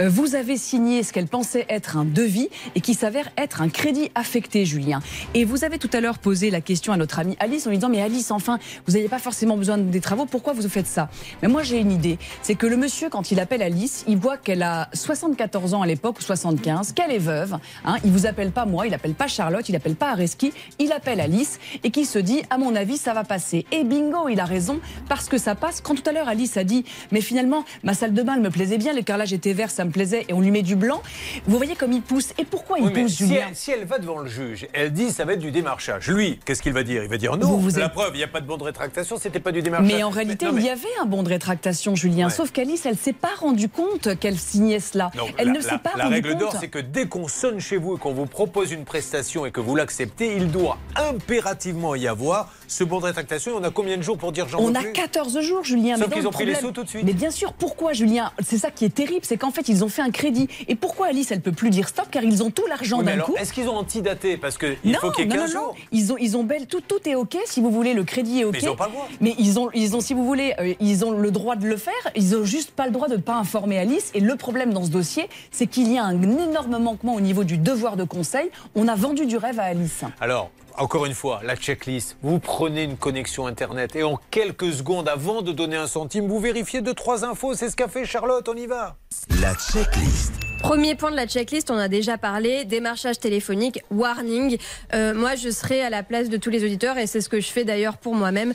euh, 0.00 0.08
vous 0.08 0.34
avez 0.34 0.56
signé 0.56 1.02
ce 1.02 1.12
qu'elle 1.12 1.26
pensait 1.26 1.66
être 1.68 1.96
un 1.96 2.04
devis 2.04 2.48
et 2.74 2.80
qui 2.80 2.94
s'avère 2.94 3.28
être 3.36 3.60
un 3.60 3.68
crédit 3.68 4.10
affecté, 4.14 4.64
Julien. 4.64 5.00
Et 5.34 5.44
vous 5.44 5.64
avez 5.64 5.78
tout 5.78 5.90
à 5.92 6.00
l'heure 6.00 6.18
posé 6.18 6.50
la 6.50 6.62
question 6.62 6.92
à 6.92 6.96
notre 6.96 7.18
amie 7.18 7.36
Alice 7.38 7.66
en 7.66 7.70
lui 7.70 7.78
disant 7.78 7.90
Mais 7.90 8.00
Alice, 8.00 8.30
enfin, 8.30 8.58
vous 8.86 8.94
n'avez 8.94 9.08
pas 9.08 9.18
forcément 9.18 9.56
besoin 9.56 9.76
des 9.76 10.00
travaux, 10.00 10.24
pourquoi 10.24 10.54
vous 10.54 10.68
faites 10.68 10.86
ça? 10.86 11.10
Mais 11.42 11.48
moi, 11.48 11.62
j'ai 11.62 11.78
une 11.78 11.92
idée. 11.92 12.18
C'est 12.42 12.54
que 12.54 12.66
le 12.66 12.76
monsieur, 12.76 13.10
quand 13.10 13.30
il 13.30 13.40
appelle 13.40 13.62
Alice, 13.62 14.04
il 14.08 14.16
voit 14.16 14.38
qu'elle 14.38 14.62
a 14.62 14.88
74 15.34 15.74
ans 15.74 15.82
à 15.82 15.86
l'époque, 15.86 16.18
ou 16.18 16.22
75, 16.22 16.92
qu'elle 16.92 17.10
est 17.10 17.18
veuve. 17.18 17.58
Hein, 17.84 17.96
il 18.04 18.10
vous 18.12 18.26
appelle 18.26 18.50
pas 18.52 18.64
moi, 18.66 18.86
il 18.86 18.94
appelle 18.94 19.14
pas 19.14 19.26
Charlotte, 19.26 19.68
il 19.68 19.74
appelle 19.76 19.96
pas 19.96 20.10
Areski, 20.12 20.52
il 20.78 20.92
appelle 20.92 21.20
Alice 21.20 21.58
et 21.82 21.90
qui 21.90 22.04
se 22.04 22.18
dit 22.18 22.42
À 22.50 22.58
mon 22.58 22.74
avis, 22.76 22.96
ça 22.96 23.12
va 23.14 23.24
passer. 23.24 23.66
Et 23.72 23.84
bingo, 23.84 24.28
il 24.28 24.38
a 24.40 24.44
raison, 24.44 24.78
parce 25.08 25.28
que 25.28 25.38
ça 25.38 25.54
passe. 25.54 25.80
Quand 25.80 25.94
tout 25.94 26.02
à 26.08 26.12
l'heure, 26.12 26.28
Alice 26.28 26.56
a 26.56 26.64
dit 26.64 26.84
Mais 27.10 27.20
finalement, 27.20 27.64
ma 27.82 27.94
salle 27.94 28.14
de 28.14 28.22
bain, 28.22 28.34
elle 28.36 28.42
me 28.42 28.50
plaisait 28.50 28.78
bien, 28.78 28.92
le 28.92 29.02
carrelage 29.02 29.32
était 29.32 29.52
vert, 29.52 29.70
ça 29.70 29.84
me 29.84 29.90
plaisait, 29.90 30.24
et 30.28 30.32
on 30.32 30.40
lui 30.40 30.50
met 30.50 30.62
du 30.62 30.76
blanc. 30.76 31.02
Vous 31.46 31.56
voyez 31.56 31.74
comme 31.74 31.92
il 31.92 32.02
pousse. 32.02 32.32
Et 32.38 32.44
pourquoi 32.44 32.78
il 32.78 32.86
Oui, 32.86 32.92
pousse, 32.92 33.12
si 33.12 33.26
Julien 33.26 33.46
elle, 33.48 33.56
si 33.56 33.70
elle 33.72 33.84
va 33.84 33.98
devant 33.98 34.18
le 34.18 34.28
juge, 34.28 34.66
elle 34.72 34.92
dit 34.92 35.10
ça 35.10 35.24
va 35.24 35.32
être 35.34 35.40
du 35.40 35.50
démarchage. 35.50 36.08
Lui, 36.08 36.38
qu'est-ce 36.44 36.62
qu'il 36.62 36.72
va 36.72 36.82
dire? 36.84 37.02
Il 37.02 37.08
va 37.08 37.16
dire 37.18 37.36
non. 37.36 37.48
Vous, 37.48 37.58
vous 37.70 37.76
la 37.78 37.86
êtes- 37.86 37.92
preuve, 37.92 38.10
il 38.14 38.18
n'y 38.18 38.24
a 38.24 38.28
pas 38.28 38.40
de 38.40 38.46
bon 38.46 38.56
de 38.56 38.64
rétractation, 38.64 39.16
c'était 39.18 39.40
pas 39.40 39.52
du 39.52 39.62
démarchage. 39.62 39.90
Mais 39.92 40.02
en 40.02 40.10
réalité, 40.10 40.46
non, 40.46 40.52
mais- 40.52 40.60
il 40.62 40.66
y 40.66 40.70
avait 40.70 40.80
un 41.02 41.06
bon 41.06 41.22
de 41.22 41.28
rétractation, 41.28 41.96
Julien. 41.96 42.26
Ouais. 42.28 42.32
Sauf 42.32 42.52
qu'Alice, 42.52 42.86
elle 42.86 42.96
s'est 42.96 43.12
pas 43.12 43.30
rendue 43.38 43.68
compte 43.68 44.18
qu'elle 44.18 44.38
signait 44.38 44.80
cela. 44.80 45.10
Non, 45.16 45.23
elle 45.38 45.48
la, 45.48 45.52
ne 45.52 45.78
pas 45.78 46.08
règle 46.08 46.36
d'or, 46.36 46.56
c'est 46.58 46.68
que 46.68 46.78
dès 46.78 47.06
qu'on 47.06 47.28
sonne 47.28 47.60
chez 47.60 47.76
vous 47.76 47.96
et 47.96 47.98
qu'on 47.98 48.12
vous 48.12 48.26
propose 48.26 48.72
une 48.72 48.84
prestation 48.84 49.46
et 49.46 49.50
que 49.50 49.60
vous 49.60 49.76
l'acceptez, 49.76 50.36
il 50.36 50.50
doit 50.50 50.78
impérativement 50.96 51.94
y 51.94 52.06
avoir 52.06 52.52
ce 52.68 52.84
bon 52.84 53.00
de 53.00 53.06
rétractation. 53.06 53.52
On 53.56 53.62
a 53.62 53.70
combien 53.70 53.96
de 53.96 54.02
jours 54.02 54.18
pour 54.18 54.32
dire 54.32 54.48
j'en 54.48 54.58
On 54.60 54.74
a 54.74 54.80
plus 54.80 54.92
14 54.92 55.40
jours, 55.40 55.64
Julien. 55.64 55.96
Sauf 55.96 56.08
mais 56.08 56.14
qu'ils 56.14 56.22
dans 56.22 56.28
ont 56.28 56.32
pris 56.32 56.46
les 56.46 56.54
sous 56.54 56.70
tout 56.70 56.84
de 56.84 56.88
suite. 56.88 57.04
Mais 57.04 57.12
bien 57.12 57.30
sûr, 57.30 57.52
pourquoi, 57.52 57.92
Julien? 57.92 58.32
C'est 58.44 58.58
ça 58.58 58.70
qui 58.70 58.84
est 58.84 58.94
terrible, 58.94 59.20
c'est 59.22 59.36
qu'en 59.36 59.50
fait, 59.50 59.68
ils 59.68 59.84
ont 59.84 59.88
fait 59.88 60.02
un 60.02 60.10
crédit. 60.10 60.48
Et 60.68 60.74
pourquoi 60.74 61.08
Alice, 61.08 61.30
elle 61.30 61.40
peut 61.40 61.52
plus 61.52 61.70
dire 61.70 61.88
stop? 61.88 62.06
Car 62.10 62.22
ils 62.24 62.42
ont 62.42 62.50
tout 62.50 62.66
l'argent 62.66 62.98
Oui, 62.98 63.04
d'un 63.04 63.18
coup. 63.18 63.34
Est-ce 63.36 63.52
qu'ils 63.52 63.68
ont 63.68 63.76
antidaté? 63.76 64.36
Parce 64.36 64.58
qu'il 64.58 64.76
non, 64.84 64.98
faut 65.00 65.10
qu'il 65.10 65.24
y 65.24 65.32
ait 65.32 65.36
non, 65.36 65.42
15 65.42 65.54
non, 65.54 65.60
non. 65.60 65.66
jours. 65.66 65.76
Ils 65.92 66.12
ont, 66.12 66.16
ils 66.18 66.36
ont 66.36 66.44
belle, 66.44 66.66
tout, 66.66 66.80
tout 66.80 67.08
est 67.08 67.14
ok. 67.14 67.36
Si 67.46 67.60
vous 67.60 67.70
voulez, 67.70 67.94
le 67.94 68.04
crédit 68.04 68.40
est 68.40 68.44
ok. 68.44 68.52
Mais 68.54 68.60
ils 68.60 68.68
ont 68.68 68.76
pas 68.76 68.86
le 68.86 68.92
droit. 68.92 69.08
Mais 69.20 69.34
ils 69.38 69.58
ont, 69.58 69.70
ils 69.74 69.96
ont, 69.96 70.00
si 70.00 70.14
vous 70.14 70.24
voulez, 70.24 70.54
euh, 70.60 70.74
ils 70.80 71.04
ont 71.04 71.12
le 71.12 71.30
droit 71.30 71.56
de 71.56 71.66
le 71.66 71.76
faire. 71.76 71.92
Ils 72.16 72.36
ont 72.36 72.44
juste 72.44 72.70
pas 72.70 72.86
le 72.86 72.92
droit 72.92 73.08
de 73.08 73.16
ne 73.16 73.20
pas 73.20 73.34
informer 73.34 73.78
Alice. 73.78 74.10
Et 74.14 74.20
le 74.20 74.36
problème 74.36 74.72
dans 74.72 74.84
ce 74.84 74.90
dossier, 74.90 75.28
c'est 75.50 75.66
qu'il 75.66 75.92
y 75.92 75.98
a 75.98 76.04
un 76.04 76.20
énorme 76.22 76.78
manquement 76.78 77.14
au 77.14 77.20
niveau 77.20 77.44
du 77.44 77.58
devoir 77.58 77.96
de 77.96 78.04
conseil. 78.04 78.50
On 78.74 78.88
a 78.88 78.94
vendu 78.94 79.26
du 79.26 79.36
rêve 79.36 79.58
à 79.60 79.64
Alice. 79.64 80.02
Alors, 80.20 80.50
encore 80.76 81.06
une 81.06 81.14
fois, 81.14 81.40
la 81.44 81.56
checklist. 81.56 82.16
Vous 82.22 82.38
prenez 82.38 82.82
une 82.82 82.96
connexion 82.96 83.46
Internet 83.46 83.96
et 83.96 84.02
en 84.02 84.18
quelques 84.30 84.72
secondes, 84.72 85.08
avant 85.08 85.42
de 85.42 85.52
donner 85.52 85.76
un 85.76 85.86
centime, 85.86 86.26
vous 86.26 86.40
vérifiez 86.40 86.80
deux, 86.80 86.94
trois 86.94 87.24
infos. 87.24 87.54
C'est 87.54 87.70
ce 87.70 87.76
qu'a 87.76 87.88
fait 87.88 88.04
Charlotte. 88.04 88.48
On 88.48 88.54
y 88.54 88.66
va. 88.66 88.96
La 89.40 89.54
checklist. 89.54 90.32
Premier 90.60 90.94
point 90.94 91.10
de 91.10 91.16
la 91.16 91.26
checklist, 91.26 91.70
on 91.70 91.76
a 91.76 91.88
déjà 91.88 92.16
parlé, 92.16 92.64
démarchage 92.64 93.18
téléphonique, 93.18 93.80
warning. 93.90 94.56
Euh, 94.94 95.14
moi, 95.14 95.34
je 95.34 95.50
serai 95.50 95.82
à 95.82 95.90
la 95.90 96.02
place 96.02 96.30
de 96.30 96.38
tous 96.38 96.50
les 96.50 96.64
auditeurs 96.64 96.96
et 96.96 97.06
c'est 97.06 97.20
ce 97.20 97.28
que 97.28 97.40
je 97.40 97.48
fais 97.48 97.64
d'ailleurs 97.64 97.98
pour 97.98 98.14
moi-même. 98.14 98.54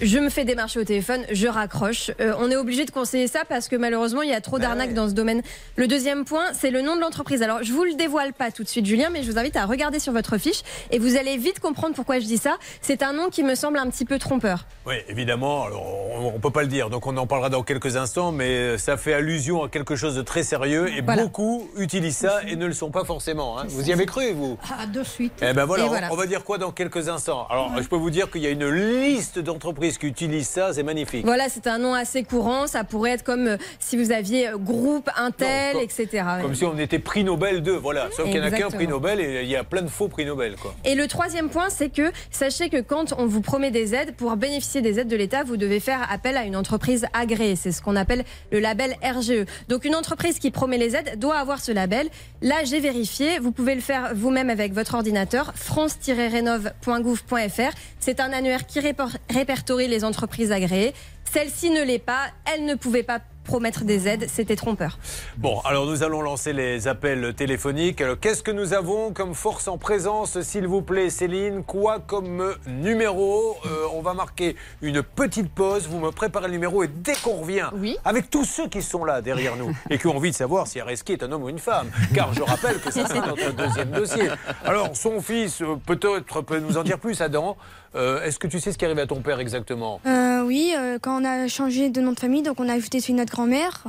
Je 0.00 0.18
me 0.18 0.30
fais 0.30 0.44
démarcher 0.46 0.80
au 0.80 0.84
téléphone, 0.84 1.24
je 1.30 1.46
raccroche. 1.46 2.10
Euh, 2.20 2.32
on 2.38 2.50
est 2.50 2.56
obligé 2.56 2.86
de 2.86 2.90
conseiller 2.90 3.26
ça 3.28 3.40
parce 3.46 3.68
que 3.68 3.76
malheureusement, 3.76 4.22
il 4.22 4.30
y 4.30 4.34
a 4.34 4.40
trop 4.40 4.58
d'arnaques 4.58 4.94
dans 4.94 5.08
ce 5.10 5.12
domaine. 5.14 5.42
Le 5.76 5.86
deuxième 5.86 6.24
point, 6.24 6.44
c'est 6.54 6.70
le 6.70 6.80
nom 6.80 6.96
de 6.96 7.02
l'entreprise. 7.02 7.42
Alors, 7.42 7.62
je 7.62 7.72
vous 7.74 7.84
le 7.84 7.92
dévoile 7.92 8.32
pas 8.32 8.50
tout 8.50 8.62
de 8.62 8.68
suite, 8.68 8.86
Julien, 8.86 9.10
mais 9.12 9.22
je 9.22 9.30
vous 9.30 9.38
invite 9.38 9.56
à 9.56 9.66
regarder 9.66 9.98
sur 9.98 10.14
votre 10.14 10.38
fiche 10.38 10.62
et 10.90 10.98
vous 10.98 11.16
allez 11.18 11.36
vite 11.36 11.60
comprendre 11.60 11.94
pourquoi 11.94 12.18
je 12.18 12.24
dis 12.24 12.38
ça. 12.38 12.56
C'est 12.80 13.02
un 13.02 13.12
nom 13.12 13.28
qui 13.28 13.42
me 13.42 13.54
semble 13.54 13.76
un 13.78 13.90
petit 13.90 14.06
peu 14.06 14.18
trompeur. 14.18 14.64
Oui, 14.86 14.94
évidemment, 15.08 15.64
alors, 15.66 15.84
on 16.14 16.32
ne 16.32 16.38
peut 16.38 16.50
pas 16.50 16.62
le 16.62 16.68
dire, 16.68 16.88
donc 16.88 17.06
on 17.06 17.14
en 17.18 17.26
parlera 17.26 17.50
dans 17.50 17.62
quelques 17.62 17.96
instants, 17.98 18.32
mais 18.32 18.78
ça 18.78 18.96
fait 18.96 19.12
allusion 19.12 19.64
à 19.64 19.68
quelque 19.68 19.96
chose 19.96 20.14
de 20.16 20.22
très 20.22 20.42
sérieux 20.44 20.88
et 20.96 21.02
Voilà. 21.02 21.24
beaucoup 21.24 21.68
utilisent 21.76 22.16
ça 22.16 22.40
et 22.48 22.56
ne 22.56 22.64
le 22.64 22.72
sont 22.72 22.90
pas 22.90 23.04
forcément. 23.04 23.58
hein. 23.58 23.64
Vous 23.68 23.86
y 23.88 23.92
avez 23.92 24.06
cru, 24.06 24.32
vous? 24.32 24.56
Ah, 24.78 24.86
de 24.86 25.02
suite. 25.04 25.34
Eh 25.42 25.52
ben 25.52 25.66
voilà, 25.66 25.84
Et 25.84 25.88
on- 25.88 26.12
On, 26.14 26.16
va 26.16 26.26
dire 26.26 26.42
quoi 26.44 26.56
dans 26.56 26.72
quelques 26.72 27.08
instants? 27.10 27.46
Alors, 27.50 27.70
je 27.82 27.86
peux 27.86 27.96
vous 27.96 28.10
dire 28.10 28.30
qu'il 28.30 28.40
y 28.40 28.46
a 28.46 28.50
une 28.50 28.66
liste 28.70 29.38
d'entreprises 29.38 29.89
qui 29.98 30.06
utilisent 30.06 30.48
ça, 30.48 30.72
c'est 30.72 30.82
magnifique. 30.82 31.24
Voilà, 31.24 31.48
c'est 31.48 31.66
un 31.66 31.78
nom 31.78 31.94
assez 31.94 32.22
courant. 32.22 32.66
Ça 32.66 32.84
pourrait 32.84 33.12
être 33.12 33.24
comme 33.24 33.46
euh, 33.46 33.56
si 33.78 33.96
vous 33.96 34.12
aviez 34.12 34.48
euh, 34.48 34.56
groupe, 34.56 35.10
Intel, 35.16 35.76
Non, 35.76 35.80
etc. 35.80 36.24
Comme 36.42 36.54
si 36.54 36.64
on 36.64 36.78
était 36.78 36.98
prix 36.98 37.24
Nobel 37.24 37.62
2, 37.62 37.76
voilà. 37.76 38.08
Sauf 38.16 38.30
qu'il 38.30 38.40
n'y 38.40 38.46
en 38.46 38.48
a 38.48 38.50
qu'un 38.50 38.70
prix 38.70 38.86
Nobel 38.86 39.20
et 39.20 39.42
il 39.42 39.48
y 39.48 39.56
a 39.56 39.64
plein 39.64 39.82
de 39.82 39.88
faux 39.88 40.08
prix 40.08 40.24
Nobel, 40.24 40.56
quoi. 40.56 40.74
Et 40.84 40.94
le 40.94 41.06
troisième 41.06 41.48
point, 41.48 41.70
c'est 41.70 41.90
que 41.90 42.10
sachez 42.30 42.68
que 42.68 42.80
quand 42.80 43.14
on 43.18 43.26
vous 43.26 43.40
promet 43.40 43.70
des 43.70 43.94
aides, 43.94 44.14
pour 44.16 44.34
bénéficier 44.36 44.80
des 44.80 44.98
aides 44.98 45.08
de 45.08 45.16
l'État, 45.16 45.44
vous 45.44 45.56
devez 45.56 45.80
faire 45.80 46.06
appel 46.10 46.36
à 46.36 46.44
une 46.44 46.56
entreprise 46.56 47.06
agréée. 47.12 47.56
C'est 47.56 47.72
ce 47.72 47.82
qu'on 47.82 47.96
appelle 47.96 48.24
le 48.52 48.60
label 48.60 48.96
RGE. 49.02 49.44
Donc 49.68 49.84
une 49.84 49.94
entreprise 49.94 50.38
qui 50.38 50.50
promet 50.50 50.78
les 50.78 50.96
aides 50.96 51.18
doit 51.18 51.36
avoir 51.36 51.60
ce 51.60 51.72
label. 51.72 52.08
Là, 52.42 52.64
j'ai 52.64 52.80
vérifié. 52.80 53.38
Vous 53.38 53.52
pouvez 53.52 53.74
le 53.74 53.80
faire 53.80 54.12
vous-même 54.14 54.50
avec 54.50 54.72
votre 54.72 54.94
ordinateur. 54.94 55.52
France-rénov.gouv.fr. 55.54 57.72
C'est 57.98 58.20
un 58.20 58.32
annuaire 58.32 58.66
qui 58.66 58.80
répertorie 58.80 59.79
les 59.88 60.04
entreprises 60.04 60.52
agréées. 60.52 60.94
Celle-ci 61.32 61.70
ne 61.70 61.82
l'est 61.84 61.98
pas. 62.00 62.26
Elle 62.52 62.64
ne 62.64 62.74
pouvait 62.74 63.04
pas 63.04 63.20
promettre 63.44 63.84
des 63.84 64.06
aides. 64.06 64.26
C'était 64.28 64.54
trompeur. 64.54 64.98
Bon, 65.36 65.60
alors 65.60 65.86
nous 65.86 66.02
allons 66.02 66.22
lancer 66.22 66.52
les 66.52 66.86
appels 66.88 67.34
téléphoniques. 67.34 68.00
Alors, 68.00 68.18
qu'est-ce 68.20 68.42
que 68.42 68.50
nous 68.50 68.74
avons 68.74 69.12
comme 69.12 69.34
force 69.34 69.66
en 69.66 69.76
présence, 69.78 70.40
s'il 70.42 70.66
vous 70.68 70.82
plaît, 70.82 71.10
Céline? 71.10 71.64
Quoi 71.64 71.98
comme 72.00 72.54
numéro? 72.66 73.56
Euh, 73.66 73.86
On 73.92 74.02
va 74.02 74.14
marquer 74.14 74.56
une 74.82 75.02
petite 75.02 75.50
pause. 75.52 75.88
Vous 75.88 75.98
me 75.98 76.10
préparez 76.10 76.46
le 76.46 76.52
numéro 76.52 76.82
et 76.84 76.88
dès 76.88 77.14
qu'on 77.14 77.36
revient, 77.40 77.70
avec 78.04 78.30
tous 78.30 78.44
ceux 78.44 78.68
qui 78.68 78.82
sont 78.82 79.04
là 79.04 79.20
derrière 79.20 79.56
nous 79.56 79.74
et 79.88 79.98
qui 79.98 80.06
ont 80.06 80.16
envie 80.16 80.30
de 80.30 80.36
savoir 80.36 80.66
si 80.66 80.78
Areski 80.80 81.12
est 81.14 81.22
un 81.22 81.32
homme 81.32 81.44
ou 81.44 81.48
une 81.48 81.58
femme, 81.58 81.90
car 82.14 82.32
je 82.34 82.42
rappelle 82.42 82.78
que 82.80 82.92
ça 82.92 83.06
c'est 83.06 83.20
notre 83.20 83.52
deuxième 83.52 83.90
dossier. 83.90 84.28
Alors, 84.64 84.94
son 84.94 85.20
fils, 85.20 85.60
euh, 85.62 85.76
peut-être 85.86 86.42
peut 86.42 86.58
nous 86.60 86.76
en 86.76 86.82
dire 86.84 86.98
plus, 86.98 87.20
Adam. 87.20 87.56
Euh, 87.96 88.22
Est-ce 88.22 88.38
que 88.38 88.46
tu 88.46 88.60
sais 88.60 88.70
ce 88.70 88.78
qui 88.78 88.84
arrive 88.84 89.00
à 89.00 89.06
ton 89.06 89.20
père 89.20 89.40
exactement? 89.40 90.00
Euh, 90.06 90.44
oui, 90.44 90.74
euh, 90.78 90.98
quand 91.02 91.19
on 91.20 91.24
a 91.24 91.48
changé 91.48 91.90
de 91.90 92.00
nom 92.00 92.12
de 92.12 92.20
famille, 92.20 92.42
donc 92.42 92.58
on 92.60 92.68
a 92.68 92.74
ajouté 92.74 93.00
celui 93.00 93.14
de 93.14 93.18
notre 93.18 93.32
grand-mère. 93.32 93.84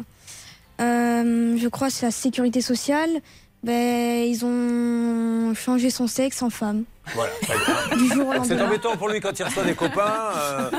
Euh, 0.82 1.58
je 1.58 1.68
crois 1.68 1.90
c'est 1.90 2.06
la 2.06 2.12
sécurité 2.12 2.62
sociale. 2.62 3.10
Ben, 3.64 4.24
ils 4.28 4.44
ont 4.44 5.54
changé 5.54 5.92
son 5.92 6.08
sexe 6.08 6.42
en 6.42 6.50
femme. 6.50 6.84
Voilà. 7.14 7.32
Du 7.98 8.08
jour 8.08 8.30
au 8.30 8.44
C'est 8.44 8.60
embêtant 8.60 8.96
pour 8.98 9.10
lui 9.10 9.20
quand 9.20 9.38
il 9.38 9.44
reçoit 9.44 9.64
des 9.64 9.76
copains. 9.76 10.32
euh, 10.36 10.72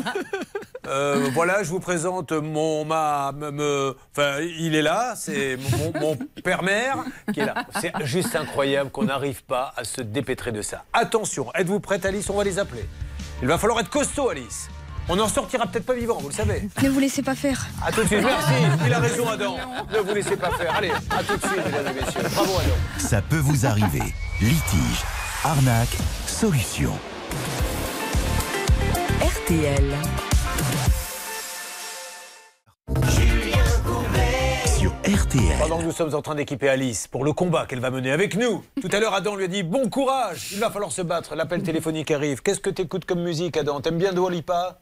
euh, 0.88 1.28
voilà, 1.32 1.62
je 1.62 1.70
vous 1.70 1.78
présente 1.78 2.32
mon 2.32 2.84
ma 2.84 3.30
me- 3.32 3.94
enfin 4.10 4.38
il 4.40 4.74
est 4.74 4.82
là, 4.82 5.14
c'est 5.16 5.56
mon, 5.78 6.00
mon 6.00 6.18
père-mère 6.42 7.04
qui 7.32 7.40
est 7.40 7.46
là. 7.46 7.66
C'est 7.80 7.92
juste 8.04 8.34
incroyable 8.34 8.90
qu'on 8.90 9.04
n'arrive 9.04 9.44
pas 9.44 9.72
à 9.76 9.84
se 9.84 10.00
dépêtrer 10.00 10.50
de 10.50 10.62
ça. 10.62 10.84
Attention, 10.92 11.52
êtes-vous 11.54 11.78
prête 11.80 12.04
Alice? 12.04 12.28
On 12.30 12.36
va 12.36 12.42
les 12.44 12.58
appeler. 12.58 12.84
Il 13.42 13.46
va 13.48 13.58
falloir 13.58 13.78
être 13.80 13.90
costaud 13.90 14.28
Alice. 14.30 14.68
On 15.08 15.16
n'en 15.16 15.28
sortira 15.28 15.66
peut-être 15.66 15.84
pas 15.84 15.94
vivant, 15.94 16.18
vous 16.20 16.28
le 16.28 16.34
savez. 16.34 16.68
Ne 16.82 16.88
vous 16.88 17.00
laissez 17.00 17.22
pas 17.22 17.34
faire. 17.34 17.66
À 17.84 17.90
tout 17.90 18.02
de 18.02 18.06
suite, 18.06 18.22
merci. 18.22 18.52
Il 18.86 18.92
a 18.92 18.98
raison 19.00 19.28
Adam. 19.28 19.56
Ne 19.92 19.98
vous 19.98 20.14
laissez 20.14 20.36
pas 20.36 20.50
faire. 20.52 20.74
Allez, 20.76 20.90
à 21.10 21.22
tout 21.24 21.36
de 21.36 21.42
suite 21.46 21.64
mesdames 21.66 21.96
et 21.96 22.04
messieurs. 22.04 22.22
Bravo 22.34 22.52
Adam. 22.58 22.74
Ça 22.98 23.20
peut 23.20 23.38
vous 23.38 23.66
arriver. 23.66 24.14
Litige, 24.40 25.02
arnaque, 25.44 25.96
solution. 26.26 26.92
RTL. 29.20 29.92
Sur 34.66 34.92
RTL. 35.04 35.58
Pendant 35.58 35.78
que 35.78 35.84
nous 35.84 35.92
sommes 35.92 36.14
en 36.14 36.22
train 36.22 36.34
d'équiper 36.36 36.68
Alice 36.68 37.08
pour 37.08 37.24
le 37.24 37.32
combat 37.32 37.66
qu'elle 37.66 37.80
va 37.80 37.90
mener 37.90 38.12
avec 38.12 38.36
nous. 38.36 38.64
Tout 38.80 38.88
à 38.92 39.00
l'heure, 39.00 39.14
Adam 39.14 39.34
lui 39.34 39.44
a 39.44 39.48
dit 39.48 39.62
Bon 39.64 39.88
courage, 39.88 40.50
il 40.52 40.60
va 40.60 40.70
falloir 40.70 40.92
se 40.92 41.02
battre. 41.02 41.34
L'appel 41.34 41.62
téléphonique 41.62 42.10
arrive. 42.12 42.40
Qu'est-ce 42.42 42.60
que 42.60 42.70
t'écoutes 42.70 43.04
comme 43.04 43.22
musique, 43.22 43.56
Adam? 43.56 43.80
T'aimes 43.80 43.98
bien 43.98 44.12
Dua 44.12 44.30
Lipa? 44.30 44.78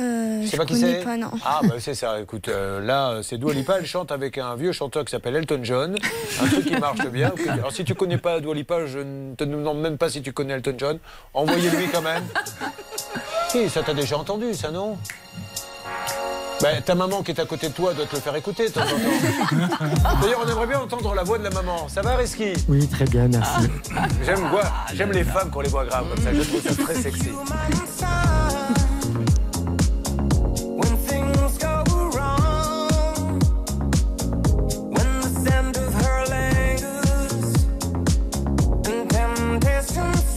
Euh, 0.00 0.40
Je 0.42 0.46
sais 0.46 0.52
je 0.52 0.56
pas 0.56 0.64
qui 0.64 0.74
connais 0.74 0.98
c'est 0.98 1.04
pas, 1.04 1.16
non. 1.16 1.30
Ah, 1.44 1.60
bah 1.62 1.74
c'est 1.78 1.94
ça. 1.94 2.20
Écoute, 2.20 2.48
euh, 2.48 2.80
là, 2.80 3.20
c'est 3.22 3.36
Dua 3.38 3.52
Lipa. 3.52 3.76
Elle 3.78 3.86
chante 3.86 4.10
avec 4.12 4.38
un 4.38 4.54
vieux 4.56 4.72
chanteur 4.72 5.04
qui 5.04 5.10
s'appelle 5.10 5.36
Elton 5.36 5.60
John. 5.62 5.96
Un 6.42 6.46
truc 6.46 6.64
qui 6.64 6.76
marche 6.76 7.06
bien. 7.08 7.32
Alors, 7.50 7.72
si 7.72 7.84
tu 7.84 7.94
connais 7.94 8.18
pas 8.18 8.40
Dua 8.40 8.54
Lipa, 8.54 8.86
je 8.86 8.98
ne 9.00 9.34
te 9.34 9.44
demande 9.44 9.80
même 9.80 9.98
pas 9.98 10.08
si 10.08 10.22
tu 10.22 10.32
connais 10.32 10.54
Elton 10.54 10.74
John. 10.78 10.98
Envoyez-lui 11.34 11.88
quand 11.92 12.02
même. 12.02 12.22
Si, 13.48 13.68
ça 13.68 13.82
t'a 13.82 13.94
déjà 13.94 14.16
entendu, 14.16 14.54
ça, 14.54 14.70
non? 14.70 14.96
Ben, 16.62 16.82
ta 16.82 16.94
maman 16.94 17.22
qui 17.22 17.30
est 17.30 17.40
à 17.40 17.46
côté 17.46 17.68
de 17.70 17.72
toi 17.74 17.94
doit 17.94 18.04
te 18.04 18.14
le 18.16 18.20
faire 18.20 18.36
écouter 18.36 18.68
de 18.68 18.72
temps 18.72 18.82
en 18.82 18.84
temps. 18.84 20.16
D'ailleurs, 20.20 20.40
on 20.44 20.48
aimerait 20.48 20.66
bien 20.66 20.78
entendre 20.80 21.14
la 21.14 21.22
voix 21.22 21.38
de 21.38 21.44
la 21.44 21.50
maman. 21.50 21.88
Ça 21.88 22.02
va, 22.02 22.16
Reski? 22.16 22.52
Oui, 22.68 22.86
très 22.86 23.06
bien, 23.06 23.28
merci. 23.28 23.68
J'aime 24.24 24.50
quoi 24.50 24.64
J'aime 24.94 25.12
les 25.12 25.24
femmes 25.24 25.50
qu'on 25.50 25.62
les 25.62 25.70
voit 25.70 25.86
graves 25.86 26.08
comme 26.10 26.22
ça. 26.22 26.34
Je 26.34 26.42
trouve 26.42 26.62
ça 26.62 26.74
très 26.84 26.94
sexy. 26.94 27.30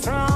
strong. 0.03 0.32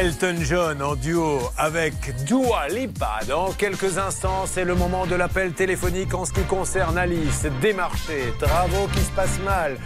Elton 0.00 0.36
John 0.44 0.80
en 0.80 0.94
duo 0.94 1.40
avec 1.56 2.24
Dua 2.24 2.68
Lipa. 2.68 3.18
Dans 3.26 3.50
quelques 3.50 3.98
instants, 3.98 4.46
c'est 4.46 4.64
le 4.64 4.76
moment 4.76 5.06
de 5.06 5.16
l'appel 5.16 5.52
téléphonique 5.52 6.14
en 6.14 6.24
ce 6.24 6.32
qui 6.32 6.42
concerne 6.42 6.96
Alice. 6.96 7.46
Démarché, 7.60 8.32
travaux 8.38 8.86
qui 8.92 9.00
se 9.00 9.10
passent 9.10 9.40
mal. 9.44 9.76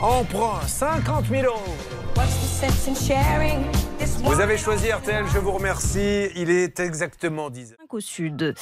Emprunt, 0.00 0.60
50 0.66 1.26
000 1.30 1.44
euros. 1.44 1.76
Vous 4.04 4.40
avez 4.40 4.58
choisi 4.58 4.90
RTL, 4.90 5.24
je 5.32 5.38
vous 5.38 5.52
remercie. 5.52 6.28
Il 6.36 6.50
est 6.50 6.80
exactement 6.80 7.48
10 7.50 7.72
heures. 7.72 7.78
au 7.90 8.00
sud. 8.00 8.54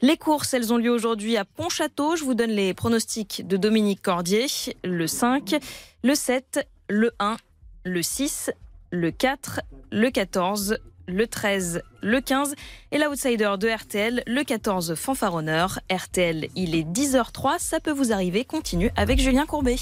Les 0.00 0.16
courses, 0.16 0.54
elles 0.54 0.72
ont 0.72 0.78
lieu 0.78 0.90
aujourd'hui 0.90 1.36
à 1.36 1.44
Pontchâteau. 1.44 2.16
Je 2.16 2.24
vous 2.24 2.34
donne 2.34 2.50
les 2.50 2.72
pronostics 2.72 3.46
de 3.46 3.56
Dominique 3.56 4.00
Cordier. 4.00 4.46
Le 4.84 5.06
5, 5.06 5.56
le 6.02 6.14
7, 6.14 6.66
le 6.88 7.12
1, 7.18 7.36
le 7.84 8.02
6, 8.02 8.50
le 8.90 9.10
4, 9.10 9.60
le 9.90 10.10
14, 10.10 10.78
le 11.08 11.26
13, 11.26 11.82
le 12.02 12.20
15 12.20 12.54
et 12.92 12.98
l'outsider 12.98 13.54
de 13.58 13.68
RTL, 13.68 14.22
le 14.26 14.44
14 14.44 14.94
fanfaronneur. 14.94 15.80
RTL, 15.90 16.48
il 16.54 16.74
est 16.74 16.84
10h03, 16.84 17.58
ça 17.58 17.80
peut 17.80 17.92
vous 17.92 18.12
arriver. 18.12 18.44
Continue 18.44 18.90
avec 18.96 19.18
Julien 19.18 19.46
Courbet. 19.46 19.76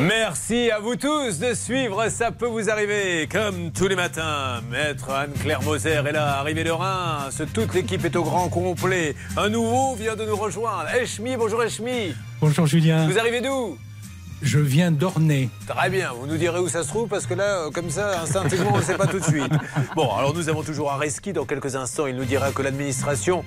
Merci 0.00 0.70
à 0.70 0.78
vous 0.78 0.96
tous 0.96 1.38
de 1.38 1.52
suivre 1.52 2.08
Ça 2.08 2.30
peut 2.30 2.46
vous 2.46 2.70
arriver. 2.70 3.28
Comme 3.30 3.70
tous 3.70 3.86
les 3.86 3.96
matins, 3.96 4.62
Maître 4.70 5.10
Anne-Claire 5.10 5.60
Moser 5.62 5.90
est 5.90 6.12
là, 6.12 6.38
arrivée 6.38 6.64
de 6.64 6.70
Reims. 6.70 7.42
Toute 7.52 7.74
l'équipe 7.74 8.02
est 8.04 8.16
au 8.16 8.22
grand 8.22 8.48
complet. 8.48 9.14
Un 9.36 9.50
nouveau 9.50 9.94
vient 9.96 10.16
de 10.16 10.24
nous 10.24 10.36
rejoindre. 10.36 10.86
Echmi, 10.94 11.36
bonjour 11.36 11.62
Echmi. 11.62 12.14
Bonjour 12.40 12.66
Julien. 12.66 13.06
Vous 13.08 13.18
arrivez 13.18 13.42
d'où? 13.42 13.76
Je 14.42 14.58
viens 14.58 14.90
d'Ornay. 14.90 15.50
Très 15.66 15.90
bien, 15.90 16.12
vous 16.14 16.26
nous 16.26 16.38
direz 16.38 16.58
où 16.60 16.68
ça 16.68 16.82
se 16.82 16.88
trouve 16.88 17.08
parce 17.08 17.26
que 17.26 17.34
là, 17.34 17.66
euh, 17.66 17.70
comme 17.70 17.90
ça, 17.90 18.22
instinctivement, 18.22 18.70
on 18.72 18.78
ne 18.78 18.82
sait 18.82 18.96
pas 18.96 19.06
tout 19.06 19.18
de 19.20 19.24
suite. 19.24 19.52
Bon, 19.94 20.14
alors 20.14 20.34
nous 20.34 20.48
avons 20.48 20.62
toujours 20.62 20.90
Areski. 20.92 21.32
Dans 21.32 21.44
quelques 21.44 21.76
instants, 21.76 22.06
il 22.06 22.16
nous 22.16 22.24
dira 22.24 22.50
que 22.52 22.62
l'administration 22.62 23.44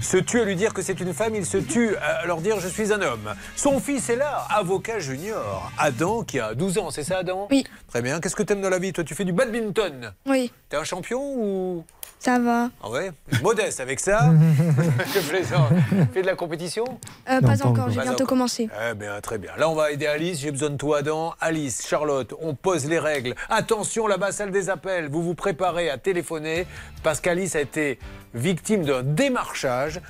se 0.00 0.16
tue 0.16 0.40
à 0.40 0.44
lui 0.44 0.54
dire 0.54 0.72
que 0.74 0.82
c'est 0.82 1.00
une 1.00 1.12
femme. 1.12 1.34
Il 1.34 1.44
se 1.44 1.58
tue 1.58 1.96
à 1.96 2.24
leur 2.26 2.40
dire 2.40 2.60
je 2.60 2.68
suis 2.68 2.92
un 2.92 3.00
homme. 3.00 3.34
Son 3.56 3.80
fils 3.80 4.08
est 4.10 4.16
là, 4.16 4.46
avocat 4.50 5.00
junior. 5.00 5.72
Adam, 5.76 6.22
qui 6.22 6.38
a 6.38 6.54
12 6.54 6.78
ans, 6.78 6.90
c'est 6.90 7.04
ça 7.04 7.18
Adam? 7.18 7.48
Oui. 7.50 7.64
Très 7.88 8.02
bien. 8.02 8.20
Qu'est-ce 8.20 8.36
que 8.36 8.42
tu 8.44 8.52
aimes 8.52 8.60
dans 8.60 8.70
la 8.70 8.78
vie? 8.78 8.92
Toi, 8.92 9.02
tu 9.04 9.14
fais 9.14 9.24
du 9.24 9.32
badminton. 9.32 10.12
Oui. 10.26 10.52
T'es 10.68 10.76
un 10.76 10.84
champion 10.84 11.20
ou 11.20 11.84
Ça 12.20 12.38
va. 12.38 12.70
Ah 12.82 12.90
ouais? 12.90 13.12
Modeste 13.42 13.78
avec 13.80 14.00
ça? 14.00 14.32
Je 15.14 15.20
plaisante. 15.28 15.70
Fais 16.12 16.22
de 16.22 16.26
la 16.26 16.34
compétition? 16.34 16.84
Euh, 17.30 17.40
pas 17.40 17.64
encore, 17.64 17.90
j'ai 17.90 18.00
bientôt 18.00 18.14
encore. 18.14 18.26
commencé. 18.26 18.68
Eh 18.90 18.94
bien, 18.94 19.20
très 19.20 19.38
bien. 19.38 19.52
Là, 19.56 19.68
on 19.68 19.74
va 19.74 19.92
aider 19.92 20.06
Alice. 20.06 20.40
J'ai 20.40 20.50
besoin 20.50 20.70
de 20.70 20.76
toi, 20.76 20.98
Adam. 20.98 21.34
Alice, 21.40 21.86
Charlotte, 21.86 22.34
on 22.40 22.54
pose 22.54 22.86
les 22.86 22.98
règles. 22.98 23.34
Attention, 23.48 24.06
là-bas, 24.08 24.32
salle 24.32 24.50
des 24.50 24.68
appels. 24.68 25.08
Vous 25.08 25.22
vous 25.22 25.34
préparez 25.34 25.90
à 25.90 25.98
téléphoner 25.98 26.66
parce 27.04 27.20
qu'Alice 27.20 27.54
a 27.54 27.60
été 27.60 27.98
victime 28.34 28.84
d'un 28.84 29.02
démarchage. 29.02 30.00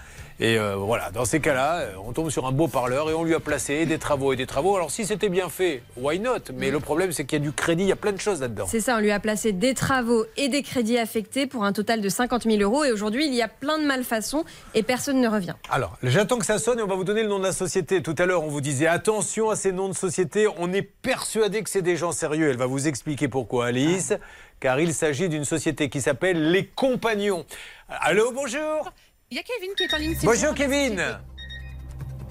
Et 0.40 0.56
euh, 0.56 0.76
voilà, 0.76 1.10
dans 1.10 1.24
ces 1.24 1.40
cas-là, 1.40 1.78
euh, 1.80 1.92
on 2.06 2.12
tombe 2.12 2.30
sur 2.30 2.46
un 2.46 2.52
beau 2.52 2.68
parleur 2.68 3.10
et 3.10 3.14
on 3.14 3.24
lui 3.24 3.34
a 3.34 3.40
placé 3.40 3.86
des 3.86 3.98
travaux 3.98 4.32
et 4.32 4.36
des 4.36 4.46
travaux. 4.46 4.76
Alors, 4.76 4.92
si 4.92 5.04
c'était 5.04 5.28
bien 5.28 5.48
fait, 5.48 5.82
why 5.96 6.20
not? 6.20 6.52
Mais 6.54 6.70
le 6.70 6.78
problème, 6.78 7.10
c'est 7.10 7.24
qu'il 7.24 7.40
y 7.40 7.42
a 7.42 7.44
du 7.44 7.50
crédit, 7.50 7.82
il 7.82 7.88
y 7.88 7.92
a 7.92 7.96
plein 7.96 8.12
de 8.12 8.20
choses 8.20 8.40
là-dedans. 8.40 8.66
C'est 8.68 8.80
ça, 8.80 8.96
on 8.96 9.00
lui 9.00 9.10
a 9.10 9.18
placé 9.18 9.50
des 9.50 9.74
travaux 9.74 10.24
et 10.36 10.48
des 10.48 10.62
crédits 10.62 10.96
affectés 10.96 11.48
pour 11.48 11.64
un 11.64 11.72
total 11.72 12.00
de 12.00 12.08
50 12.08 12.44
000 12.44 12.58
euros. 12.58 12.84
Et 12.84 12.92
aujourd'hui, 12.92 13.26
il 13.26 13.34
y 13.34 13.42
a 13.42 13.48
plein 13.48 13.80
de 13.80 13.84
malfaçons 13.84 14.44
et 14.74 14.84
personne 14.84 15.20
ne 15.20 15.26
revient. 15.26 15.54
Alors, 15.70 15.96
j'attends 16.04 16.38
que 16.38 16.46
ça 16.46 16.60
sonne 16.60 16.78
et 16.78 16.82
on 16.82 16.86
va 16.86 16.94
vous 16.94 17.04
donner 17.04 17.24
le 17.24 17.28
nom 17.28 17.40
de 17.40 17.44
la 17.44 17.52
société. 17.52 18.00
Tout 18.00 18.14
à 18.16 18.24
l'heure, 18.24 18.44
on 18.44 18.48
vous 18.48 18.60
disait 18.60 18.86
attention 18.86 19.50
à 19.50 19.56
ces 19.56 19.72
noms 19.72 19.88
de 19.88 19.94
société. 19.94 20.46
On 20.58 20.72
est 20.72 20.82
persuadé 20.82 21.64
que 21.64 21.70
c'est 21.70 21.82
des 21.82 21.96
gens 21.96 22.12
sérieux. 22.12 22.48
Elle 22.48 22.58
va 22.58 22.66
vous 22.66 22.86
expliquer 22.86 23.26
pourquoi, 23.26 23.66
Alice. 23.66 24.14
Car 24.60 24.78
il 24.78 24.94
s'agit 24.94 25.28
d'une 25.28 25.44
société 25.44 25.88
qui 25.88 26.00
s'appelle 26.00 26.52
Les 26.52 26.64
Compagnons. 26.64 27.44
Allô, 27.88 28.30
bonjour. 28.32 28.92
Il 29.30 29.36
y 29.36 29.40
a 29.40 29.42
Kevin 29.42 29.74
qui 29.76 29.82
est 29.84 29.94
en 29.94 29.98
ligne. 29.98 30.16
Bonjour, 30.22 30.48
bon, 30.48 30.54
Kevin. 30.54 31.02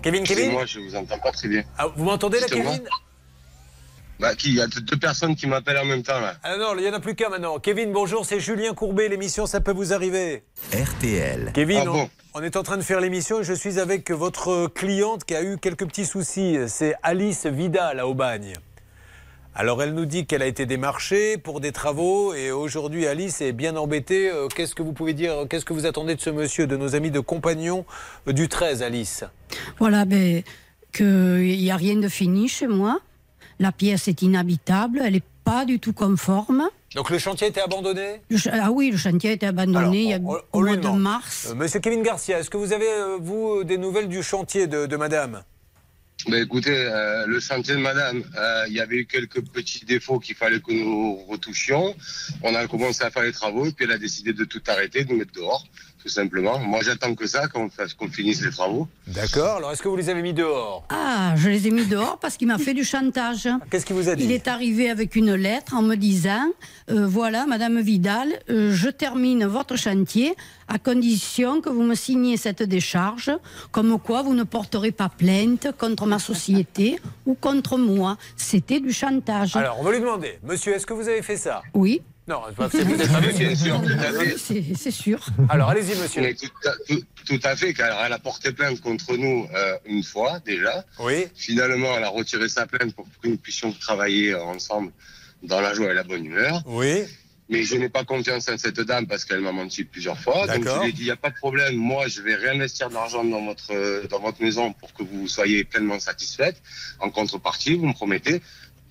Kevin, 0.01 0.23
Kevin 0.23 0.51
Moi, 0.51 0.65
je 0.65 0.79
vous 0.79 0.95
entends 0.95 1.19
pas 1.19 1.31
très 1.31 1.47
bien. 1.47 1.63
Ah, 1.77 1.87
Vous 1.95 2.03
m'entendez 2.03 2.39
là. 2.39 2.47
Kevin? 2.47 2.81
Bah, 4.19 4.33
qui 4.33 4.49
Il 4.49 4.55
y 4.55 4.61
a 4.61 4.65
deux 4.67 4.97
personnes 4.97 5.35
qui 5.35 5.45
m'appellent 5.45 5.77
en 5.77 5.85
même 5.85 6.01
temps, 6.01 6.19
là. 6.19 6.35
Ah 6.41 6.57
non, 6.57 6.73
il 6.75 6.81
n'y 6.81 6.89
en 6.89 6.93
a 6.93 6.99
plus 6.99 7.13
qu'un 7.13 7.29
maintenant. 7.29 7.59
Kevin, 7.59 7.91
bonjour, 7.91 8.25
c'est 8.25 8.39
Julien 8.39 8.73
Courbet. 8.73 9.09
L'émission, 9.09 9.45
ça 9.45 9.61
peut 9.61 9.73
vous 9.73 9.93
arriver. 9.93 10.43
RTL. 10.73 11.51
Kevin, 11.53 11.81
Ah 11.85 11.89
on- 11.89 11.93
bon 11.93 12.09
on, 12.33 12.41
est 12.41 12.55
en 12.55 12.63
train 12.63 12.77
de 12.77 12.81
faire 12.81 12.99
l'émission 12.99 13.41
et 13.41 13.43
je 13.43 13.53
suis 13.53 13.79
avec 13.79 14.09
votre 14.09 14.65
cliente 14.67 15.23
qui 15.23 15.35
a 15.35 15.43
eu 15.43 15.57
quelques 15.59 15.85
petits 15.85 16.05
soucis. 16.05 16.57
C'est 16.67 16.95
Alice 17.03 17.45
Vidal 17.45 17.99
à 17.99 18.07
Aubagne. 18.07 18.53
Alors 19.59 19.81
elle 19.81 19.95
nous 19.95 20.05
dit 20.05 20.27
qu'elle 20.27 20.43
a 20.43 20.45
été 20.45 20.67
démarchée 20.67 21.39
pour 21.39 21.59
des 21.61 21.71
travaux 21.71 22.35
et 22.35 22.51
aujourd'hui 22.51 23.07
Alice 23.07 23.41
est 23.41 23.53
bien 23.53 23.75
embêtée. 23.75 24.29
Euh, 24.29 24.47
Qu'est-ce 24.55 24.75
que 24.75 24.83
vous 24.83 24.93
pouvez 24.93 25.13
dire 25.13 25.33
Qu'est-ce 25.49 25.65
que 25.65 25.73
vous 25.73 25.87
attendez 25.87 26.13
de 26.13 26.21
ce 26.21 26.29
monsieur, 26.29 26.67
de 26.67 26.77
nos 26.77 26.93
amis 26.93 27.09
de 27.09 27.19
compagnons 27.19 27.83
euh, 28.27 28.33
du 28.33 28.49
13, 28.49 28.83
Alice? 28.83 29.23
Voilà, 29.79 30.05
ben, 30.05 30.43
qu'il 30.93 31.41
n'y 31.57 31.71
a 31.71 31.75
rien 31.75 31.95
de 31.95 32.07
fini 32.07 32.47
chez 32.47 32.67
moi. 32.67 32.99
La 33.59 33.71
pièce 33.71 34.07
est 34.07 34.21
inhabitable, 34.21 35.01
elle 35.03 35.13
n'est 35.13 35.23
pas 35.43 35.65
du 35.65 35.79
tout 35.79 35.93
conforme. 35.93 36.69
Donc 36.93 37.09
le 37.09 37.17
chantier 37.17 37.47
a 37.47 37.49
été 37.49 37.59
abandonné? 37.59 38.21
Ch- 38.29 38.49
ah 38.53 38.69
oui, 38.71 38.91
le 38.91 38.97
chantier 38.97 39.31
a 39.31 39.33
été 39.33 39.47
abandonné 39.47 40.19
on- 40.23 40.37
au 40.53 40.61
mois 40.61 40.75
de 40.77 40.87
mars. 40.89 41.47
Euh, 41.49 41.55
Monsieur 41.55 41.79
Kevin 41.79 42.03
Garcia, 42.03 42.37
est-ce 42.37 42.51
que 42.51 42.57
vous 42.57 42.73
avez, 42.73 42.87
euh, 42.87 43.17
vous, 43.19 43.63
des 43.63 43.79
nouvelles 43.79 44.07
du 44.07 44.21
chantier 44.21 44.67
de, 44.67 44.85
de 44.85 44.95
madame? 44.97 45.41
Bah, 46.25 46.39
écoutez, 46.39 46.75
euh, 46.75 47.25
le 47.27 47.39
chantier 47.39 47.75
de 47.75 47.79
madame, 47.79 48.23
euh, 48.35 48.65
il 48.67 48.73
y 48.73 48.79
avait 48.81 48.97
eu 48.97 49.05
quelques 49.05 49.41
petits 49.41 49.85
défauts 49.85 50.19
qu'il 50.19 50.35
fallait 50.35 50.59
que 50.59 50.73
nous 50.73 51.15
retouchions. 51.25 51.95
On 52.41 52.53
a 52.55 52.67
commencé 52.67 53.03
à 53.03 53.11
faire 53.11 53.21
les 53.21 53.31
travaux 53.31 53.67
et 53.67 53.71
puis 53.71 53.85
elle 53.85 53.91
a 53.91 53.99
décidé 53.99 54.33
de 54.33 54.43
tout 54.43 54.61
arrêter, 54.67 55.05
de 55.05 55.11
nous 55.11 55.19
mettre 55.19 55.31
dehors, 55.33 55.65
tout 56.01 56.09
simplement. 56.09 56.59
Moi, 56.59 56.79
j'attends 56.83 57.15
que 57.15 57.27
ça, 57.27 57.47
qu'on 57.47 57.69
finisse 58.09 58.43
les 58.43 58.51
travaux. 58.51 58.87
D'accord. 59.07 59.57
Alors 59.57 59.71
est-ce 59.71 59.81
que 59.81 59.87
vous 59.87 59.95
les 59.95 60.09
avez 60.09 60.21
mis 60.21 60.33
dehors? 60.33 60.85
Ah, 60.89 61.33
je 61.35 61.49
les 61.49 61.67
ai 61.67 61.71
mis 61.71 61.85
dehors 61.85 62.19
parce 62.19 62.37
qu'il 62.37 62.47
m'a 62.47 62.57
fait 62.57 62.73
du 62.73 62.83
chantage. 62.83 63.47
Qu'est-ce 63.69 63.85
qu'il 63.85 63.95
vous 63.95 64.09
a 64.09 64.15
dit? 64.15 64.23
Il 64.23 64.31
est 64.31 64.47
arrivé 64.47 64.89
avec 64.89 65.15
une 65.15 65.33
lettre 65.33 65.73
en 65.75 65.81
me 65.81 65.95
disant 65.95 66.47
euh, 66.89 67.07
Voilà, 67.07 67.45
Madame 67.45 67.79
Vidal, 67.81 68.29
euh, 68.49 68.73
je 68.73 68.89
termine 68.89 69.45
votre 69.45 69.75
chantier 69.75 70.35
à 70.67 70.79
condition 70.79 71.61
que 71.61 71.69
vous 71.69 71.83
me 71.83 71.95
signiez 71.95 72.37
cette 72.37 72.63
décharge, 72.63 73.31
comme 73.71 73.99
quoi 73.99 74.21
vous 74.21 74.33
ne 74.33 74.43
porterez 74.43 74.91
pas 74.91 75.09
plainte 75.09 75.67
contre 75.77 76.05
ma 76.05 76.19
société 76.19 76.99
ou 77.25 77.33
contre 77.35 77.77
moi. 77.77 78.17
C'était 78.35 78.79
du 78.79 78.91
chantage. 78.91 79.55
Alors 79.55 79.79
on 79.79 79.83
va 79.83 79.91
lui 79.91 79.99
demander, 79.99 80.39
monsieur, 80.43 80.73
est-ce 80.75 80.85
que 80.85 80.93
vous 80.93 81.07
avez 81.07 81.21
fait 81.21 81.37
ça? 81.37 81.61
Oui. 81.73 82.01
Non, 82.27 82.41
c'est 82.71 82.83
fait. 82.85 84.37
C'est 84.37 84.63
c'est 84.75 84.91
sûr. 84.91 85.19
Alors 85.49 85.69
allez-y, 85.69 85.97
monsieur. 85.97 86.21
Mais 86.21 86.33
tout, 86.33 86.47
à, 86.65 86.71
tout- 86.87 87.03
tout 87.25 87.39
à 87.43 87.55
fait, 87.55 87.73
car 87.73 88.05
elle 88.05 88.11
a 88.13 88.19
porté 88.19 88.51
plainte 88.51 88.81
contre 88.81 89.15
nous 89.15 89.47
euh, 89.55 89.77
une 89.85 90.03
fois 90.03 90.39
déjà. 90.45 90.83
Oui. 90.99 91.27
Finalement, 91.35 91.95
elle 91.97 92.03
a 92.03 92.09
retiré 92.09 92.49
sa 92.49 92.67
plainte 92.67 92.93
pour 92.95 93.05
que 93.21 93.27
nous 93.29 93.37
puissions 93.37 93.71
travailler 93.71 94.35
ensemble 94.35 94.91
dans 95.43 95.61
la 95.61 95.73
joie 95.73 95.91
et 95.91 95.93
la 95.93 96.03
bonne 96.03 96.25
humeur. 96.25 96.61
Oui. 96.65 97.03
Mais 97.49 97.63
je 97.63 97.77
n'ai 97.77 97.87
pas 97.87 98.03
confiance 98.03 98.49
en 98.49 98.57
cette 98.57 98.81
dame 98.81 99.07
parce 99.07 99.23
qu'elle 99.23 99.39
m'a 99.39 99.53
menti 99.53 99.85
plusieurs 99.85 100.19
fois. 100.19 100.47
Donc 100.47 100.65
D'accord. 100.65 100.79
je 100.79 100.81
lui 100.83 100.89
ai 100.89 100.91
dit, 100.91 101.03
il 101.03 101.05
n'y 101.05 101.11
a 101.11 101.15
pas 101.15 101.29
de 101.29 101.35
problème, 101.35 101.75
moi 101.77 102.09
je 102.09 102.21
vais 102.21 102.35
réinvestir 102.35 102.89
de 102.89 102.93
l'argent 102.95 103.23
dans 103.23 103.45
votre, 103.45 104.05
dans 104.09 104.19
votre 104.19 104.41
maison 104.41 104.73
pour 104.73 104.93
que 104.93 105.03
vous 105.03 105.29
soyez 105.29 105.63
pleinement 105.63 105.97
satisfaite. 106.01 106.61
En 106.99 107.09
contrepartie, 107.09 107.75
vous 107.77 107.87
me 107.87 107.93
promettez 107.93 108.41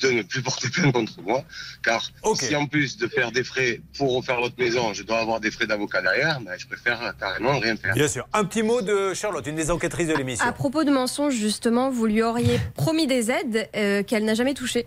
de 0.01 0.11
ne 0.11 0.22
plus 0.22 0.42
porter 0.42 0.68
plainte 0.68 0.92
contre 0.92 1.20
moi. 1.22 1.44
Car 1.82 2.11
si 2.34 2.55
en 2.57 2.66
plus 2.66 2.97
de 2.99 3.07
faire 3.07 3.32
des 3.32 3.44
frais 3.44 3.80
pour 3.97 4.14
refaire 4.16 4.40
votre 4.40 4.59
maison, 4.59 4.92
je 4.92 5.03
dois 5.03 5.18
avoir 5.18 5.40
des 5.40 5.51
frais 5.51 5.66
d'avocat 5.66 6.03
derrière, 6.03 6.40
ben, 6.40 6.53
je 6.59 6.66
préfère 6.66 7.14
carrément 7.18 7.59
rien 7.59 7.76
faire. 7.76 7.94
Bien 7.94 8.09
sûr. 8.09 8.28
Un 8.32 8.44
petit 8.44 8.62
mot 8.62 8.82
de 8.82 9.14
Charlotte, 9.14 9.47
une 9.47 9.57
des 9.57 9.70
enquêtrices 9.70 10.09
de 10.09 10.14
l'émission. 10.14 10.44
À 10.44 10.53
propos 10.53 10.84
de 10.84 10.90
mensonges, 10.90 11.34
justement, 11.34 11.90
vous 11.90 12.07
lui 12.07 12.22
auriez 12.22 12.61
promis 12.74 13.07
des 13.07 13.30
aides 13.30 13.68
euh, 13.76 14.03
qu'elle 14.03 14.24
n'a 14.24 14.34
jamais 14.34 14.55
touchées. 14.55 14.86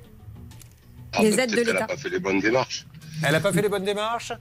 Ah, 1.14 1.22
des 1.22 1.32
ben, 1.32 1.40
aides 1.40 1.50
de 1.50 1.56
peut-être 1.56 1.66
qu'elle 1.66 1.74
n'a 1.76 1.82
l'État. 1.82 1.94
pas 1.96 1.98
fait 1.98 2.10
les 2.10 2.20
bonnes 2.20 2.40
démarches. 2.40 2.86
Elle 3.24 3.32
n'a 3.32 3.40
pas 3.40 3.52
fait 3.52 3.62
les 3.62 3.70
bonnes 3.70 3.84
démarches? 3.84 4.32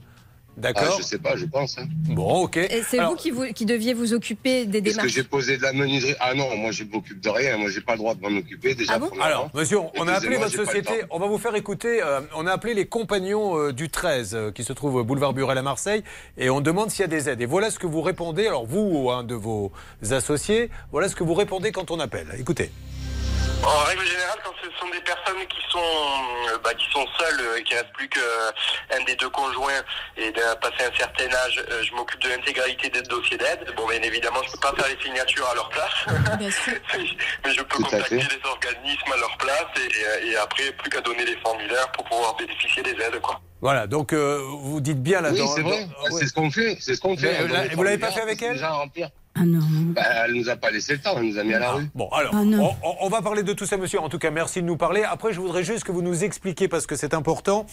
D'accord. 0.57 0.83
Ah, 0.91 0.95
je 0.97 1.03
sais 1.03 1.19
pas, 1.19 1.37
je 1.37 1.45
pense. 1.45 1.77
hein. 1.77 1.87
Bon, 2.09 2.43
ok. 2.43 2.57
Et 2.57 2.81
c'est 2.85 2.99
Alors, 2.99 3.11
vous 3.11 3.17
qui, 3.17 3.31
vous 3.31 3.45
qui 3.53 3.65
deviez 3.65 3.93
vous 3.93 4.13
occuper 4.13 4.65
des 4.65 4.79
Est-ce 4.79 4.83
que 4.87 4.89
démarches. 4.91 5.11
j'ai 5.13 5.23
posé 5.23 5.55
de 5.57 5.61
la 5.61 5.71
menuiserie? 5.71 6.15
Ah 6.19 6.33
non, 6.33 6.53
moi 6.57 6.71
je 6.71 6.83
m'occupe 6.83 7.21
de 7.21 7.29
rien, 7.29 7.55
moi 7.57 7.69
j'ai 7.69 7.79
pas 7.79 7.93
le 7.93 7.99
droit 7.99 8.13
de 8.13 8.19
m'en 8.21 8.37
occuper 8.37 8.75
déjà. 8.75 8.93
Ah 8.95 8.99
bon. 8.99 9.09
Alors, 9.21 9.49
monsieur, 9.53 9.77
on 9.97 10.07
a 10.07 10.13
appelé 10.13 10.35
votre 10.35 10.51
société. 10.51 11.03
On 11.11 11.19
va 11.19 11.27
vous 11.27 11.37
faire 11.37 11.55
écouter. 11.55 12.03
euh, 12.03 12.19
on 12.35 12.45
a 12.45 12.51
appelé 12.51 12.73
les 12.73 12.87
compagnons 12.87 13.57
euh, 13.57 13.71
du 13.71 13.89
13, 13.89 14.35
euh, 14.35 14.51
qui 14.51 14.65
se 14.65 14.73
trouve 14.73 14.95
au 14.95 15.03
boulevard 15.05 15.33
Burel 15.33 15.57
à 15.57 15.61
Marseille, 15.61 16.03
et 16.37 16.49
on 16.49 16.59
demande 16.59 16.89
s'il 16.91 17.01
y 17.01 17.05
a 17.05 17.07
des 17.07 17.29
aides. 17.29 17.39
Et 17.41 17.45
voilà 17.45 17.71
ce 17.71 17.79
que 17.79 17.87
vous 17.87 18.01
répondez. 18.01 18.45
Alors, 18.47 18.65
vous 18.65 18.79
ou 18.81 19.11
un 19.11 19.23
de 19.23 19.35
vos 19.35 19.71
associés, 20.11 20.69
voilà 20.91 21.07
ce 21.07 21.15
que 21.15 21.23
vous 21.23 21.35
répondez 21.35 21.71
quand 21.71 21.89
on 21.91 21.99
appelle. 22.01 22.27
Écoutez. 22.37 22.69
En 23.63 23.83
règle 23.85 24.05
générale, 24.05 24.39
quand 24.43 24.53
ce 24.63 24.69
sont 24.79 24.89
des 24.89 25.01
personnes 25.01 25.45
qui 25.47 25.59
sont 25.69 25.79
euh, 25.79 26.57
bah, 26.63 26.73
qui 26.73 26.89
sont 26.91 27.05
seules 27.19 27.41
euh, 27.41 27.57
et 27.57 27.63
qui 27.63 27.73
reste 27.73 27.91
plus 27.93 28.07
qu'un 28.07 29.03
des 29.05 29.15
deux 29.15 29.29
conjoints 29.29 29.83
et 30.17 30.31
d'un 30.31 30.55
passé 30.55 30.85
un 30.85 30.97
certain 30.97 31.27
âge, 31.33 31.63
euh, 31.69 31.83
je 31.83 31.93
m'occupe 31.93 32.21
de 32.21 32.29
l'intégralité 32.29 32.89
des 32.89 33.01
dossiers 33.01 33.37
d'aide. 33.37 33.73
Bon, 33.75 33.87
bien 33.87 34.01
évidemment, 34.01 34.41
je 34.45 34.51
peux 34.51 34.59
pas 34.59 34.73
faire 34.75 34.87
les 34.87 35.03
signatures 35.03 35.47
à 35.49 35.55
leur 35.55 35.69
place, 35.69 36.05
mais 36.39 37.51
je 37.51 37.61
peux 37.61 37.83
contacter 37.83 38.15
les 38.15 38.49
organismes 38.49 39.11
à 39.13 39.17
leur 39.17 39.37
place 39.37 39.67
et, 39.77 40.29
et 40.29 40.37
après 40.37 40.71
plus 40.73 40.89
qu'à 40.89 41.01
donner 41.01 41.25
les 41.25 41.37
formulaires 41.37 41.91
pour 41.91 42.05
pouvoir 42.05 42.35
bénéficier 42.37 42.81
des 42.83 42.91
aides, 42.91 43.19
quoi. 43.21 43.41
Voilà, 43.61 43.87
donc 43.87 44.13
euh, 44.13 44.41
vous 44.61 44.79
dites 44.79 45.03
bien 45.03 45.19
là 45.19 45.31
Oui, 45.31 45.41
c'est 45.53 45.61
vrai, 45.61 45.85
c'est 46.17 46.27
ce 46.27 46.33
qu'on 46.33 46.49
fait, 46.49 46.77
c'est 46.79 46.95
ce 46.95 47.01
qu'on 47.01 47.17
fait. 47.17 47.43
Mais, 47.43 47.47
là, 47.49 47.65
les 47.65 47.75
vous 47.75 47.83
l'avez 47.83 47.97
pas 47.97 48.11
fait 48.11 48.21
avec 48.21 48.41
elle 48.41 48.53
déjà 48.53 48.69
à 48.69 48.73
remplir. 48.73 49.09
Ah 49.35 49.45
non. 49.45 49.59
Bah, 49.95 50.01
elle 50.25 50.33
nous 50.33 50.49
a 50.49 50.55
pas 50.57 50.69
laissé 50.71 50.93
le 50.93 50.99
temps, 50.99 51.13
elle 51.17 51.25
nous 51.29 51.37
a 51.37 51.43
mis 51.43 51.53
à 51.53 51.59
la 51.59 51.71
rue. 51.71 51.87
Bon, 51.95 52.09
alors, 52.09 52.31
Ah 52.33 52.39
on, 52.41 52.75
on- 52.83 52.95
on 53.01 53.09
va 53.09 53.21
parler 53.21 53.43
de 53.43 53.53
tout 53.53 53.65
ça, 53.65 53.77
monsieur. 53.77 53.99
En 54.01 54.09
tout 54.09 54.17
cas, 54.17 54.31
merci 54.31 54.61
de 54.61 54.65
nous 54.67 54.75
parler. 54.75 55.03
Après, 55.03 55.31
je 55.33 55.39
voudrais 55.39 55.63
juste 55.63 55.83
que 55.83 55.91
vous 55.91 56.01
nous 56.01 56.23
expliquiez, 56.23 56.67
parce 56.67 56.87
que 56.87 56.95
c'est 56.95 57.13
important, 57.13 57.65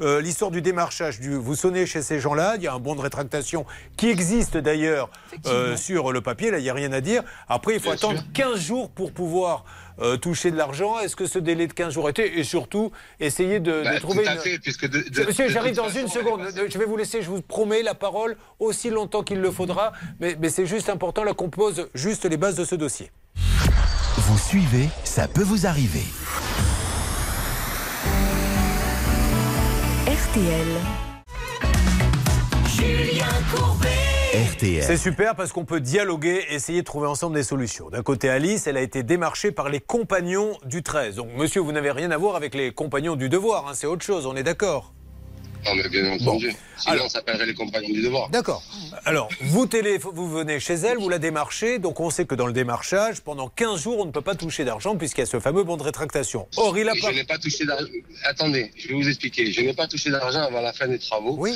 euh, 0.00 0.20
l'histoire 0.20 0.50
du 0.50 0.60
démarchage. 0.60 1.20
Du, 1.20 1.34
vous 1.34 1.54
sonnez 1.54 1.86
chez 1.86 2.02
ces 2.02 2.18
gens-là, 2.20 2.54
il 2.56 2.62
y 2.62 2.66
a 2.66 2.74
un 2.74 2.78
bon 2.80 2.94
de 2.96 3.00
rétractation 3.00 3.64
qui 3.96 4.08
existe 4.10 4.56
d'ailleurs 4.56 5.08
euh, 5.46 5.76
sur 5.76 6.12
le 6.12 6.20
papier, 6.20 6.50
là, 6.50 6.58
il 6.58 6.62
n'y 6.62 6.70
a 6.70 6.74
rien 6.74 6.92
à 6.92 7.00
dire. 7.00 7.22
Après, 7.48 7.74
il 7.74 7.80
faut 7.80 7.86
Bien 7.86 7.94
attendre 7.94 8.18
sûr. 8.18 8.32
15 8.34 8.60
jours 8.60 8.90
pour 8.90 9.12
pouvoir 9.12 9.64
euh, 10.00 10.16
toucher 10.16 10.50
de 10.50 10.56
l'argent. 10.56 10.98
Est-ce 10.98 11.16
que 11.16 11.26
ce 11.26 11.38
délai 11.38 11.66
de 11.66 11.72
15 11.72 11.92
jours 11.94 12.08
était 12.08 12.38
Et 12.38 12.44
surtout, 12.44 12.90
essayer 13.20 13.60
de, 13.60 13.78
de 13.80 13.84
Bah, 13.84 14.00
trouver 14.00 14.24
tout 14.24 14.28
à 14.30 14.34
une... 14.34 14.40
fait, 14.40 14.58
puisque 14.58 14.88
de- 14.88 15.08
de- 15.08 15.24
Monsieur, 15.26 15.48
j'arrive 15.48 15.74
dans 15.76 15.84
façon, 15.84 16.00
une 16.00 16.08
seconde. 16.08 16.40
Je 16.68 16.78
vais 16.78 16.84
vous 16.84 16.96
laisser, 16.96 17.22
je 17.22 17.28
vous 17.30 17.42
promets, 17.42 17.82
la 17.82 17.94
parole 17.94 18.36
aussi 18.58 18.90
longtemps 18.90 19.22
qu'il 19.22 19.40
le 19.40 19.50
faudra. 19.50 19.92
Mais, 20.20 20.36
mais 20.40 20.48
c'est 20.50 20.66
juste 20.66 20.88
important, 20.88 21.24
là, 21.24 21.34
qu'on 21.34 21.50
pose 21.50 21.88
juste 21.94 22.24
les 22.24 22.36
bases 22.36 22.56
de 22.56 22.64
ce 22.64 22.74
dossier. 22.74 23.10
Vous 24.16 24.38
suivez, 24.38 24.88
ça 25.04 25.28
peut 25.28 25.42
vous 25.42 25.66
arriver. 25.66 26.04
RTL. 30.06 30.66
Julien 32.76 33.26
Courbet. 33.54 34.13
C'est 34.82 34.96
super 34.96 35.36
parce 35.36 35.52
qu'on 35.52 35.64
peut 35.64 35.80
dialoguer, 35.80 36.44
essayer 36.50 36.80
de 36.80 36.84
trouver 36.84 37.06
ensemble 37.06 37.36
des 37.36 37.44
solutions. 37.44 37.88
D'un 37.90 38.02
côté, 38.02 38.28
Alice, 38.28 38.66
elle 38.66 38.76
a 38.76 38.80
été 38.80 39.04
démarchée 39.04 39.52
par 39.52 39.68
les 39.68 39.78
compagnons 39.78 40.58
du 40.64 40.82
13. 40.82 41.14
Donc, 41.14 41.28
monsieur, 41.36 41.60
vous 41.60 41.70
n'avez 41.70 41.92
rien 41.92 42.10
à 42.10 42.16
voir 42.16 42.34
avec 42.34 42.54
les 42.54 42.72
compagnons 42.72 43.14
du 43.14 43.28
devoir, 43.28 43.68
hein, 43.68 43.72
c'est 43.74 43.86
autre 43.86 44.04
chose, 44.04 44.26
on 44.26 44.34
est 44.34 44.42
d'accord 44.42 44.92
Non, 45.66 45.74
mais 45.74 45.88
bien 45.88 46.12
entendu. 46.12 46.54
Sinon, 46.76 47.04
on 47.04 47.08
s'appellerait 47.08 47.46
les 47.46 47.54
compagnons 47.54 47.88
du 47.88 48.02
devoir. 48.02 48.28
D'accord. 48.28 48.62
Alors, 49.04 49.28
vous, 49.40 49.66
télé, 49.66 49.98
vous 49.98 50.28
venez 50.28 50.60
chez 50.60 50.74
elle, 50.74 50.98
vous 50.98 51.08
la 51.08 51.18
démarchez, 51.18 51.78
donc 51.78 52.00
on 52.00 52.10
sait 52.10 52.26
que 52.26 52.34
dans 52.34 52.46
le 52.46 52.52
démarchage, 52.52 53.20
pendant 53.20 53.48
15 53.48 53.82
jours, 53.82 53.98
on 54.00 54.04
ne 54.04 54.10
peut 54.10 54.20
pas 54.20 54.34
toucher 54.34 54.64
d'argent 54.64 54.96
puisqu'il 54.96 55.20
y 55.20 55.24
a 55.24 55.26
ce 55.26 55.40
fameux 55.40 55.64
bon 55.64 55.76
de 55.76 55.82
rétractation. 55.82 56.48
Or, 56.56 56.76
il 56.76 56.88
a 56.88 56.92
pas... 56.92 57.10
Je 57.10 57.16
n'ai 57.16 57.24
pas 57.24 57.38
touché 57.38 57.64
d'argent. 57.64 57.86
Attendez, 58.24 58.72
je 58.76 58.88
vais 58.88 58.94
vous 58.94 59.08
expliquer. 59.08 59.50
Je 59.50 59.60
n'ai 59.60 59.74
pas 59.74 59.86
touché 59.86 60.10
d'argent 60.10 60.40
avant 60.40 60.60
la 60.60 60.72
fin 60.72 60.88
des 60.88 60.98
travaux. 60.98 61.36
Oui. 61.38 61.54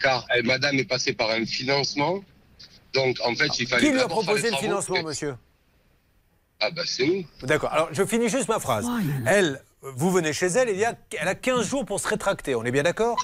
Car 0.00 0.26
euh, 0.36 0.42
madame 0.44 0.78
est 0.78 0.84
passée 0.84 1.12
par 1.12 1.30
un 1.30 1.44
financement. 1.46 2.22
Donc, 2.92 3.16
en 3.24 3.34
fait, 3.34 3.58
il 3.58 3.66
fallait. 3.68 3.86
Qui 3.86 3.92
lui 3.92 4.00
a 4.00 4.08
proposé 4.08 4.50
le 4.50 4.56
financement, 4.56 5.02
monsieur? 5.02 5.36
Ah, 6.60 6.70
bah, 6.70 6.82
c'est 6.86 7.06
nous. 7.06 7.24
D'accord. 7.42 7.72
Alors, 7.72 7.88
je 7.92 8.04
finis 8.04 8.28
juste 8.28 8.48
ma 8.48 8.58
phrase. 8.58 8.86
Elle, 9.26 9.62
vous 9.82 10.10
venez 10.10 10.32
chez 10.32 10.46
elle, 10.46 10.70
il 10.70 10.78
y 10.78 10.84
a, 10.84 10.94
elle 11.18 11.28
a 11.28 11.34
15 11.34 11.68
jours 11.68 11.84
pour 11.84 12.00
se 12.00 12.08
rétracter. 12.08 12.54
On 12.54 12.64
est 12.64 12.70
bien 12.70 12.82
d'accord? 12.82 13.22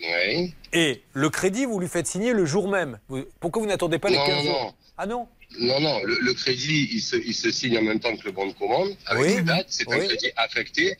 Oui. 0.00 0.54
Et 0.72 1.02
le 1.14 1.30
crédit, 1.30 1.64
vous 1.64 1.80
lui 1.80 1.88
faites 1.88 2.06
signer 2.06 2.32
le 2.32 2.44
jour 2.44 2.68
même. 2.68 2.98
Vous- 3.08 3.24
pourquoi 3.40 3.62
vous 3.62 3.68
n'attendez 3.68 3.98
pas 3.98 4.08
les 4.10 4.16
Non, 4.16 4.26
15 4.26 4.36
non, 4.36 4.42
jours 4.44 4.62
non. 4.64 4.74
Ah 4.98 5.06
non 5.06 5.28
Non, 5.58 5.80
non, 5.80 6.00
le, 6.04 6.18
le 6.20 6.34
crédit, 6.34 6.88
il 6.92 7.00
se, 7.00 7.16
il 7.16 7.34
se 7.34 7.50
signe 7.50 7.78
en 7.78 7.82
même 7.82 8.00
temps 8.00 8.14
que 8.16 8.24
le 8.24 8.32
bon 8.32 8.46
de 8.46 8.52
commande, 8.52 8.94
avec 9.06 9.22
Oui. 9.22 9.34
les 9.36 9.42
dates. 9.42 9.66
C'est 9.68 9.90
un 9.90 9.98
crédit 9.98 10.30
affecté. 10.36 10.96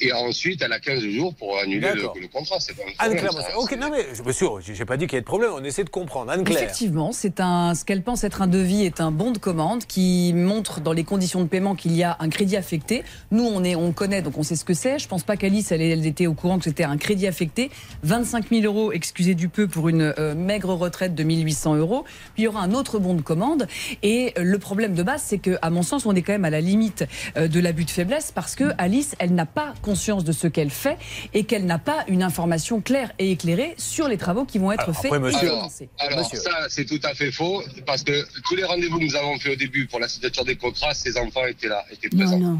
Et 0.00 0.12
ensuite, 0.12 0.60
elle 0.62 0.72
a 0.72 0.80
15 0.80 1.04
jours 1.04 1.34
pour 1.34 1.56
annuler 1.58 1.92
le, 1.94 2.02
le 2.20 2.28
contrat. 2.28 2.56
C'est 2.58 2.74
pas 2.74 2.82
un 2.82 2.92
problème. 2.94 3.26
Anne-Claire, 3.26 3.58
ok, 3.58 3.78
non 3.78 3.90
mais, 3.90 4.06
monsieur, 4.26 4.48
j'ai 4.60 4.84
pas 4.84 4.96
dit 4.96 5.06
qu'il 5.06 5.14
y 5.14 5.16
avait 5.16 5.22
de 5.22 5.26
problème, 5.26 5.50
on 5.54 5.62
essaie 5.62 5.84
de 5.84 5.90
comprendre. 5.90 6.32
Anne-Claire. 6.32 6.62
Effectivement, 6.64 7.12
c'est 7.12 7.40
un, 7.40 7.74
ce 7.74 7.84
qu'elle 7.84 8.02
pense 8.02 8.24
être 8.24 8.42
un 8.42 8.46
devis 8.46 8.84
est 8.84 9.00
un 9.00 9.12
bon 9.12 9.30
de 9.30 9.38
commande 9.38 9.84
qui 9.84 10.32
montre 10.34 10.80
dans 10.80 10.92
les 10.92 11.04
conditions 11.04 11.40
de 11.42 11.48
paiement 11.48 11.74
qu'il 11.74 11.94
y 11.94 12.02
a 12.02 12.16
un 12.18 12.28
crédit 12.28 12.56
affecté. 12.56 13.04
Nous, 13.30 13.44
on 13.44 13.62
est, 13.62 13.76
on 13.76 13.92
connaît, 13.92 14.22
donc 14.22 14.36
on 14.36 14.42
sait 14.42 14.56
ce 14.56 14.64
que 14.64 14.74
c'est. 14.74 14.98
Je 14.98 15.06
pense 15.06 15.22
pas 15.22 15.36
qu'Alice, 15.36 15.70
elle, 15.70 15.80
elle 15.80 16.04
était 16.06 16.26
au 16.26 16.34
courant 16.34 16.58
que 16.58 16.64
c'était 16.64 16.84
un 16.84 16.96
crédit 16.96 17.26
affecté. 17.26 17.70
25 18.02 18.48
000 18.50 18.62
euros, 18.64 18.92
excusez 18.92 19.34
du 19.34 19.48
peu, 19.48 19.68
pour 19.68 19.88
une 19.88 20.12
euh, 20.18 20.34
maigre 20.34 20.74
retraite 20.74 21.14
de 21.14 21.22
1800 21.22 21.76
euros. 21.76 22.04
Puis 22.34 22.42
il 22.42 22.44
y 22.44 22.48
aura 22.48 22.62
un 22.62 22.72
autre 22.72 22.98
bon 22.98 23.14
de 23.14 23.22
commande. 23.22 23.68
Et 24.02 24.32
euh, 24.38 24.42
le 24.42 24.58
problème 24.58 24.94
de 24.94 25.02
base, 25.02 25.22
c'est 25.24 25.38
que, 25.38 25.56
à 25.62 25.70
mon 25.70 25.82
sens, 25.82 26.04
on 26.04 26.14
est 26.14 26.22
quand 26.22 26.32
même 26.32 26.44
à 26.44 26.50
la 26.50 26.60
limite 26.60 27.04
euh, 27.36 27.48
de 27.48 27.60
l'abus 27.60 27.84
de 27.84 27.90
faiblesse 27.90 28.32
parce 28.32 28.56
que 28.56 28.72
Alice, 28.78 29.14
elle 29.18 29.34
n'a 29.34 29.46
pas 29.46 29.74
conscience 29.84 30.24
de 30.24 30.32
ce 30.32 30.46
qu'elle 30.48 30.70
fait 30.70 30.96
et 31.34 31.44
qu'elle 31.44 31.66
n'a 31.66 31.78
pas 31.78 32.04
une 32.08 32.22
information 32.22 32.80
claire 32.80 33.12
et 33.18 33.30
éclairée 33.30 33.74
sur 33.76 34.08
les 34.08 34.16
travaux 34.16 34.44
qui 34.46 34.58
vont 34.58 34.72
être 34.72 34.92
faits 34.94 35.12
Alors, 35.12 35.30
commencés. 35.30 35.88
alors, 35.98 36.24
ça, 36.24 36.66
c'est 36.68 36.86
tout 36.86 37.00
à 37.04 37.14
fait 37.14 37.30
faux, 37.30 37.62
parce 37.86 38.02
que 38.02 38.24
tous 38.48 38.56
les 38.56 38.64
rendez-vous 38.64 38.98
que 38.98 39.04
nous 39.04 39.16
avons 39.16 39.38
fait 39.38 39.52
au 39.52 39.56
début 39.56 39.86
pour 39.86 40.00
la 40.00 40.08
signature 40.08 40.44
des 40.44 40.56
contrats, 40.56 40.94
ces 40.94 41.18
enfants 41.18 41.44
étaient 41.46 41.68
là, 41.68 41.84
étaient 41.92 42.08
présents. 42.08 42.38
Non, 42.38 42.52
non. 42.52 42.58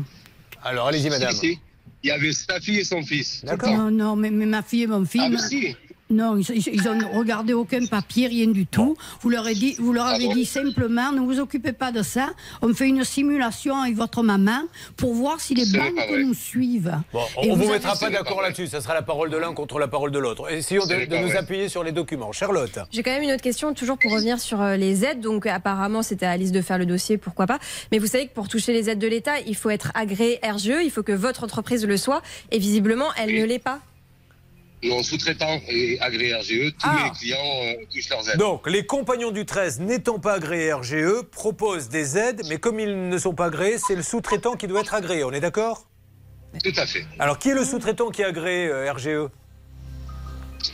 Alors, 0.63 0.89
allez-y, 0.89 1.09
madame. 1.09 1.33
Si, 1.33 1.39
si. 1.39 1.59
Il 2.03 2.09
y 2.09 2.11
avait 2.11 2.33
sa 2.33 2.61
fille 2.61 2.81
et 2.81 2.85
son 2.85 3.03
fils. 3.03 3.43
Non, 3.45 3.91
non, 3.91 4.15
mais, 4.15 4.31
mais 4.31 4.45
ma 4.45 4.63
fille 4.63 4.83
et 4.83 4.87
mon 4.87 5.07
fils. 5.07 5.23
Ah, 5.25 5.31
mais 5.31 5.39
si. 5.39 5.75
Non, 6.11 6.37
ils, 6.37 6.49
ils, 6.51 6.75
ils 6.75 6.89
ont 6.89 6.99
regardé 7.17 7.55
aucun 7.55 7.87
papier, 7.87 8.27
rien 8.27 8.49
du 8.49 8.67
tout. 8.67 8.97
Vous 9.23 9.31
leur 9.31 9.47
avez 9.47 9.55
dit, 9.55 9.75
vous 9.79 9.93
leur 9.93 10.07
avez 10.07 10.29
Ah 10.31 10.35
dit 10.35 10.45
simplement, 10.45 11.13
ne 11.13 11.21
vous 11.21 11.41
occupez 11.41 11.73
pas 11.73 11.93
de 11.93 12.03
ça. 12.03 12.31
On 12.61 12.75
fait 12.75 12.89
une 12.89 13.05
simulation 13.05 13.77
avec 13.81 13.97
votre 13.97 14.23
maman 14.23 14.61
pour 14.97 15.15
voir 15.15 15.41
si 15.41 15.55
les 15.55 15.65
banques 15.67 16.11
nous 16.11 16.35
suivent. 16.35 16.95
Bon, 17.13 17.21
on 17.39 17.57
ne 17.57 17.63
vous, 17.63 17.71
mettra 17.71 17.97
pas 17.97 18.11
d'accord 18.11 18.43
là-dessus, 18.43 18.67
ça 18.67 18.83
sera 18.83 18.93
la 18.93 19.03
parole 19.03 19.31
de 19.31 19.37
l'un 19.37 19.55
contre 19.55 19.79
la 19.79 19.89
parole 19.89 20.11
de 20.11 20.19
l'autre. 20.19 20.51
Essayons 20.53 20.85
de, 20.87 21.07
nous 21.17 21.37
appuyer 21.37 21.69
sur 21.69 21.83
les 21.83 21.93
documents. 21.93 22.33
Charlotte. 22.33 22.79
J'ai 22.91 23.03
quand 23.03 23.13
même 23.13 23.23
une 23.23 23.33
autre 23.33 23.43
question, 23.43 23.73
toujours 23.73 23.97
pour 23.97 24.13
revenir 24.13 24.39
sur 24.41 24.61
euh, 24.61 24.77
les 24.77 25.05
aides. 25.05 25.21
Donc, 25.21 25.47
apparemment, 25.47 26.03
c'était 26.03 26.27
à 26.27 26.33
Alice 26.33 26.53
de 26.53 26.61
faire 26.61 26.79
le 26.79 26.87
dossier, 26.87 27.17
pourquoi 27.17 27.47
pas. 27.47 27.59
Mais 27.93 27.99
vous 27.99 28.07
savez 28.07 28.27
que 28.27 28.35
pour 28.35 28.49
toucher 28.49 28.73
les 28.73 28.91
aides 28.91 28.99
de 28.99 29.09
l'État, 29.09 29.41
il 29.47 29.57
faut 29.57 29.71
être 29.71 29.91
agréé 29.95 30.39
RGE, 30.43 30.83
il 30.85 30.91
faut 30.91 31.03
que 31.03 31.13
votre 31.13 31.45
entreprise 31.45 31.87
le 31.87 31.97
soit. 31.97 32.23
Et 32.51 32.59
visiblement, 32.59 33.07
elle 33.17 33.35
ne 33.35 33.45
l'est 33.45 33.59
pas. 33.59 33.81
Non, 34.85 35.03
sous-traitant 35.03 35.61
et 35.69 35.99
agréé 36.01 36.35
RGE, 36.35 36.73
tous 36.79 36.87
Ah. 36.87 37.05
mes 37.05 37.11
clients 37.19 37.39
euh, 37.63 37.75
touchent 37.93 38.09
leurs 38.11 38.29
aides. 38.29 38.39
Donc, 38.39 38.69
les 38.69 38.85
compagnons 38.85 39.31
du 39.31 39.47
13 39.47 39.81
n'étant 39.81 40.19
pas 40.19 40.35
agréés 40.35 40.73
RGE 40.75 41.23
proposent 41.31 41.89
des 41.89 42.19
aides, 42.19 42.43
mais 42.49 42.59
comme 42.59 42.79
ils 42.79 43.09
ne 43.09 43.19
sont 43.19 43.35
pas 43.35 43.47
agréés, 43.47 43.79
c'est 43.79 43.95
le 43.97 44.03
sous-traitant 44.03 44.57
qui 44.57 44.67
doit 44.67 44.81
être 44.81 44.95
agréé. 44.95 45.25
On 45.25 45.33
est 45.33 45.41
d'accord? 45.41 45.87
Tout 46.63 46.73
à 46.77 46.87
fait. 46.87 47.05
Alors, 47.19 47.39
qui 47.39 47.49
est 47.51 47.55
le 47.55 47.65
sous-traitant 47.65 48.11
qui 48.11 48.23
est 48.23 48.27
agréé 48.27 48.67
euh, 48.69 48.93
RGE 48.93 49.31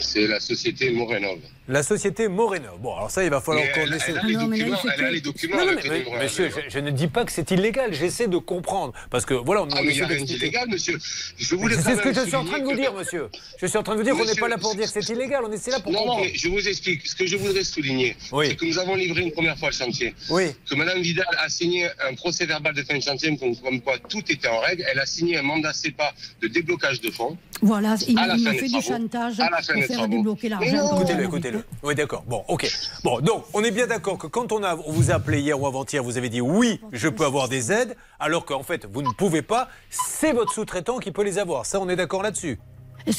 C'est 0.00 0.26
la 0.26 0.40
société 0.40 0.90
Morenov. 0.90 1.38
La 1.70 1.84
société 1.84 2.26
Moreno. 2.26 2.70
Bon, 2.80 2.96
alors 2.96 3.12
ça, 3.12 3.22
il 3.22 3.30
va 3.30 3.40
falloir 3.40 3.64
qu'on 3.72 3.86
essaie- 3.92 4.10
elle 4.10 4.18
a 4.18 4.22
les 4.24 4.34
Ah 4.34 4.38
non, 4.40 4.48
documents- 4.48 4.78
elle 4.98 5.04
a 5.04 5.10
les 5.12 5.20
documents, 5.20 5.56
Non, 5.56 5.66
non, 5.66 5.72
mais- 5.76 5.78
a 5.78 5.82
des 5.82 6.04
mais- 6.10 6.22
monsieur, 6.24 6.50
je, 6.50 6.68
je 6.68 6.78
ne 6.80 6.90
dis 6.90 7.06
pas 7.06 7.24
que 7.24 7.30
c'est 7.30 7.48
illégal. 7.52 7.94
J'essaie 7.94 8.26
de 8.26 8.38
comprendre. 8.38 8.92
Parce 9.08 9.24
que, 9.24 9.34
voilà, 9.34 9.62
on 9.62 9.66
nous 9.66 9.72
Ah, 9.76 9.82
mais 9.84 9.94
il 9.94 10.02
a 10.02 10.06
rien 10.08 10.24
d'illégal, 10.24 10.68
monsieur. 10.68 10.98
Je 11.38 11.54
voulais 11.54 11.76
C'est 11.76 11.94
ce 11.94 12.00
que 12.02 12.12
je 12.12 12.20
suis 12.26 12.34
en 12.34 12.44
train 12.44 12.58
de 12.58 12.64
vous 12.64 12.74
dire, 12.74 12.92
monsieur. 12.92 13.28
Je 13.60 13.66
suis 13.66 13.78
en 13.78 13.84
train 13.84 13.92
de 13.94 13.98
vous 13.98 14.04
dire 14.04 14.16
qu'on 14.16 14.24
n'est 14.24 14.34
pas 14.34 14.48
là 14.48 14.58
pour 14.58 14.74
dire 14.74 14.92
que 14.92 15.00
c'est 15.00 15.12
illégal. 15.14 15.44
On 15.46 15.52
est 15.52 15.64
là 15.68 15.78
pour 15.78 15.92
Non, 15.92 15.98
comprendre. 16.00 16.24
mais 16.24 16.32
je 16.34 16.48
vous 16.48 16.66
explique. 16.68 17.06
Ce 17.06 17.14
que 17.14 17.26
je 17.26 17.36
voudrais 17.36 17.62
souligner, 17.62 18.16
c'est 18.20 18.56
que 18.56 18.64
nous 18.64 18.78
avons 18.80 18.96
livré 18.96 19.22
une 19.22 19.30
première 19.30 19.56
fois 19.56 19.68
le 19.70 19.74
chantier. 19.76 20.12
Oui. 20.28 20.46
Que 20.68 20.74
Madame 20.74 21.00
Vidal 21.00 21.26
a 21.38 21.48
signé 21.48 21.88
un 22.08 22.14
procès 22.14 22.46
verbal 22.46 22.74
de 22.74 22.82
fin 22.82 22.98
de 22.98 23.02
chantier 23.02 23.36
comme, 23.36 23.54
comme 23.56 23.80
quoi 23.80 23.96
tout 24.08 24.24
était 24.28 24.48
en 24.48 24.58
règle. 24.58 24.84
Elle 24.90 24.98
a 24.98 25.06
signé 25.06 25.38
un 25.38 25.42
mandat 25.42 25.72
CEPA 25.72 26.12
de 26.42 26.48
déblocage 26.48 27.00
de 27.00 27.12
fonds. 27.12 27.36
Voilà, 27.62 27.94
il, 28.08 28.16
des 28.16 28.58
fait 28.58 28.66
du 28.66 28.80
chantage 28.82 29.38
À 29.38 29.50
la 29.50 29.62
fin 29.62 29.74
pour 29.74 29.84
faire 29.84 30.08
débloquer 30.08 30.48
l'argent. 30.48 30.72
non. 30.76 30.96
Écoutez-le, 30.96 31.24
écoutez-le. 31.24 31.59
Oui, 31.82 31.94
d'accord. 31.94 32.22
Bon, 32.26 32.44
ok. 32.48 32.70
Bon, 33.04 33.20
donc, 33.20 33.44
on 33.54 33.62
est 33.64 33.70
bien 33.70 33.86
d'accord 33.86 34.18
que 34.18 34.26
quand 34.26 34.52
on, 34.52 34.62
a, 34.62 34.76
on 34.76 34.92
vous 34.92 35.10
a 35.10 35.14
appelé 35.14 35.40
hier 35.40 35.60
ou 35.60 35.66
avant-hier, 35.66 36.02
vous 36.02 36.16
avez 36.18 36.28
dit 36.28 36.40
oui, 36.40 36.80
je 36.92 37.08
peux 37.08 37.24
avoir 37.24 37.48
des 37.48 37.72
aides, 37.72 37.96
alors 38.18 38.44
qu'en 38.44 38.62
fait, 38.62 38.86
vous 38.90 39.02
ne 39.02 39.10
pouvez 39.12 39.42
pas. 39.42 39.68
C'est 39.90 40.32
votre 40.32 40.52
sous-traitant 40.52 40.98
qui 40.98 41.10
peut 41.10 41.24
les 41.24 41.38
avoir. 41.38 41.66
Ça, 41.66 41.80
on 41.80 41.88
est 41.88 41.96
d'accord 41.96 42.22
là-dessus. 42.22 42.58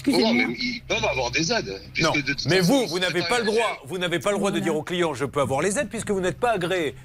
Non, 0.07 0.33
mais 0.33 0.45
ils 0.59 0.81
peuvent 0.87 1.03
avoir 1.03 1.31
des 1.31 1.51
aides. 1.51 1.81
puisque 1.93 2.07
Non, 2.07 2.13
de 2.13 2.21
toute 2.21 2.45
mais 2.45 2.57
façon, 2.57 2.73
vous, 2.81 2.87
vous 2.87 2.99
n'avez 2.99 3.23
pas 3.23 3.39
le 3.39 3.45
droit. 3.45 3.81
Vous 3.85 3.97
n'avez 3.97 4.19
pas 4.19 4.31
le 4.31 4.37
droit 4.37 4.51
de 4.51 4.59
dire 4.59 4.75
au 4.75 4.83
client, 4.83 5.13
je 5.13 5.25
peux 5.25 5.41
avoir 5.41 5.61
les 5.61 5.79
aides, 5.79 5.89
puisque 5.89 6.11
vous 6.11 6.21
n'êtes 6.21 6.39
pas 6.39 6.51
agréé. 6.51 6.95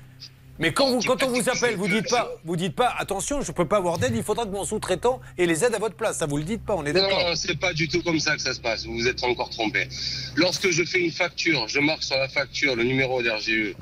Mais 0.58 0.72
quand, 0.72 0.88
vous, 0.90 1.00
quand 1.00 1.22
on 1.22 1.28
vous 1.28 1.48
appelle, 1.48 1.76
vous 1.76 1.88
dites 1.88 2.08
pas, 2.08 2.30
vous 2.44 2.56
dites 2.56 2.74
pas, 2.74 2.94
attention, 2.98 3.42
je 3.42 3.52
peux 3.52 3.66
pas 3.66 3.76
avoir 3.76 3.98
d'aide, 3.98 4.12
il 4.16 4.22
faudra 4.22 4.44
que 4.44 4.50
mon 4.50 4.64
sous-traitant 4.64 5.20
ait 5.36 5.46
les 5.46 5.64
aides 5.64 5.74
à 5.74 5.78
votre 5.78 5.96
place. 5.96 6.18
Ça, 6.18 6.26
vous 6.26 6.38
le 6.38 6.44
dites 6.44 6.64
pas, 6.64 6.74
on 6.74 6.84
est 6.86 6.92
d'accord. 6.92 7.18
Non, 7.28 7.34
c'est 7.34 7.58
pas 7.58 7.72
du 7.72 7.88
tout 7.88 8.02
comme 8.02 8.20
ça 8.20 8.34
que 8.36 8.40
ça 8.42 8.54
se 8.54 8.60
passe. 8.60 8.86
Vous 8.86 8.94
vous 8.94 9.06
êtes 9.08 9.22
encore 9.24 9.50
trompé. 9.50 9.86
Lorsque 10.34 10.70
je 10.70 10.84
fais 10.84 11.00
une 11.00 11.12
facture, 11.12 11.68
je 11.68 11.78
marque 11.80 12.02
sur 12.02 12.16
la 12.16 12.28
facture 12.28 12.74
le 12.76 12.84
numéro 12.84 13.22
d'RGE 13.22 13.74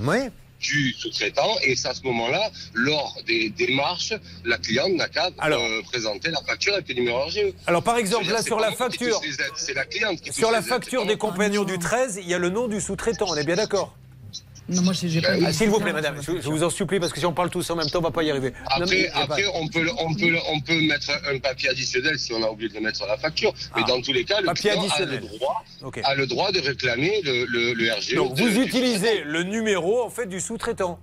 du 0.60 0.94
sous-traitant 0.94 1.56
et 1.62 1.76
c'est 1.76 1.88
à 1.88 1.94
ce 1.94 2.02
moment-là, 2.04 2.50
lors 2.72 3.18
des 3.26 3.50
démarches, 3.50 4.14
la 4.46 4.56
cliente 4.56 4.94
n'a 4.94 5.08
qu'à 5.08 5.26
euh, 5.26 5.82
présenter 5.82 6.30
la 6.30 6.40
facture 6.42 6.72
avec 6.72 6.88
le 6.88 6.94
numéro 6.94 7.18
RGE. 7.22 7.52
Alors, 7.66 7.82
par 7.82 7.98
exemple, 7.98 8.30
là, 8.30 8.42
sur 8.42 8.58
la 8.58 8.72
facture- 8.72 9.20
C'est 9.56 9.74
la 9.74 9.84
cliente 9.84 10.20
qui 10.22 10.32
Sur 10.32 10.50
la 10.50 10.62
facture 10.62 11.04
des 11.06 11.18
compagnons 11.18 11.64
du 11.64 11.78
13, 11.78 12.18
il 12.22 12.28
y 12.28 12.34
a 12.34 12.38
le 12.38 12.48
nom 12.48 12.66
du 12.66 12.80
sous-traitant, 12.80 13.26
on 13.28 13.36
est 13.36 13.44
bien 13.44 13.56
d'accord 13.56 13.94
Non, 14.68 14.80
moi, 14.82 14.92
j'ai 14.94 15.20
pas. 15.20 15.28
Ah, 15.44 15.52
S'il 15.52 15.68
vous 15.68 15.78
plaît, 15.78 15.92
madame, 15.92 16.16
je, 16.22 16.40
je 16.40 16.48
vous 16.48 16.62
en 16.62 16.70
supplie, 16.70 16.98
parce 16.98 17.12
que 17.12 17.20
si 17.20 17.26
on 17.26 17.32
parle 17.34 17.50
tous 17.50 17.68
en 17.70 17.76
même 17.76 17.88
temps, 17.90 17.98
on 17.98 18.02
va 18.02 18.10
pas 18.10 18.22
y 18.22 18.30
arriver. 18.30 18.52
Après, 18.66 19.02
y 19.02 19.06
a 19.08 19.10
pas- 19.12 19.18
après 19.20 19.44
on, 19.54 19.68
peut, 19.68 19.82
le- 19.82 19.92
on, 19.98 20.14
peut, 20.14 20.30
le- 20.30 20.38
on 20.48 20.60
peut 20.60 20.80
mettre 20.80 21.10
un 21.30 21.38
papier 21.38 21.68
additionnel 21.68 22.18
si 22.18 22.32
on 22.32 22.42
a 22.42 22.48
oublié 22.48 22.70
de 22.70 22.74
le 22.74 22.80
mettre 22.80 22.96
sur 22.96 23.06
la 23.06 23.18
facture. 23.18 23.52
Mais 23.76 23.82
Ah. 23.84 23.88
dans 23.88 24.00
tous 24.00 24.12
les 24.14 24.24
cas, 24.24 24.40
le 24.40 24.46
Papier 24.46 24.70
client 24.70 24.82
a 24.82 24.86
le, 25.00 25.04
additionnel. 25.04 25.38
droit, 25.38 25.64
a 26.04 26.14
le 26.14 26.26
droit 26.26 26.50
de 26.52 26.60
réclamer 26.60 27.20
le, 27.22 27.44
le, 27.44 27.74
le 27.74 27.92
RGE. 27.92 28.14
Donc, 28.14 28.34
de- 28.34 28.42
vous 28.42 28.56
utilisez 28.60 29.22
le 29.24 29.42
numéro, 29.42 30.02
en 30.02 30.08
fait, 30.10 30.26
du 30.26 30.40
sous-traitant, 30.40 30.98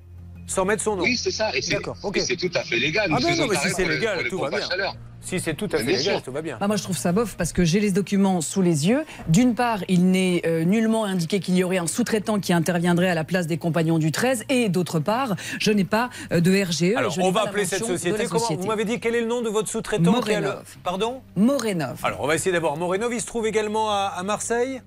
sans 0.51 0.65
mettre 0.65 0.83
son 0.83 0.95
nom. 0.95 1.03
Oui, 1.03 1.17
c'est 1.17 1.31
ça. 1.31 1.55
Et 1.55 1.61
c'est 1.61 1.73
D'accord, 1.75 1.97
ok. 2.03 2.17
et 2.17 2.19
c'est 2.21 2.35
tout 2.35 2.51
à 2.53 2.61
fait 2.63 2.77
légal. 2.77 3.09
Ah 3.13 3.17
ben 3.21 3.35
non, 3.37 3.47
mais 3.47 3.55
si 3.57 3.69
c'est 3.69 3.85
légal, 3.87 4.27
tout 4.29 4.39
va 4.39 4.49
bien. 4.49 4.59
chaleur. 4.67 4.95
Si 5.23 5.39
c'est 5.39 5.53
tout 5.53 5.69
à 5.71 5.77
fait 5.77 5.83
légal, 5.83 6.19
tout 6.23 6.31
va 6.31 6.41
bien. 6.41 6.57
Ah, 6.59 6.67
moi, 6.67 6.77
je 6.77 6.81
trouve 6.83 6.97
ça 6.97 7.11
bof 7.11 7.35
parce 7.37 7.53
que 7.53 7.63
j'ai 7.63 7.79
les 7.79 7.91
documents 7.91 8.41
sous 8.41 8.63
les 8.63 8.87
yeux. 8.89 9.03
D'une 9.27 9.53
part, 9.53 9.79
il 9.87 10.09
n'est 10.09 10.41
euh, 10.47 10.63
nullement 10.63 11.05
indiqué 11.05 11.39
qu'il 11.39 11.55
y 11.55 11.63
aurait 11.63 11.77
un 11.77 11.85
sous-traitant 11.85 12.39
qui 12.39 12.53
interviendrait 12.53 13.07
à 13.09 13.13
la 13.13 13.23
place 13.23 13.45
des 13.45 13.57
compagnons 13.57 13.99
du 13.99 14.11
13. 14.11 14.45
Et 14.49 14.67
d'autre 14.69 14.99
part, 14.99 15.35
je 15.59 15.69
n'ai 15.71 15.83
pas 15.83 16.09
euh, 16.33 16.39
de 16.41 16.51
RGE. 16.63 16.95
Alors, 16.97 17.15
on 17.21 17.29
va 17.29 17.41
appeler 17.43 17.65
cette 17.65 17.85
société. 17.85 18.17
la 18.17 18.25
Comment 18.25 18.39
société. 18.39 18.61
Vous 18.63 18.67
m'avez 18.67 18.83
dit 18.83 18.99
quel 18.99 19.13
est 19.13 19.21
le 19.21 19.27
nom 19.27 19.43
de 19.43 19.49
votre 19.49 19.69
sous-traitant 19.69 20.05
le- 20.11 20.17
Morenov. 20.17 20.63
Pardon? 20.83 21.21
Morenov. 21.35 21.99
Alors, 22.03 22.21
on 22.21 22.27
va 22.27 22.33
essayer 22.33 22.51
d'avoir 22.51 22.75
Morenov. 22.77 23.13
Il 23.13 23.21
se 23.21 23.27
trouve 23.27 23.45
également 23.45 23.91
à, 23.91 24.13
à 24.17 24.23
Marseille? 24.23 24.81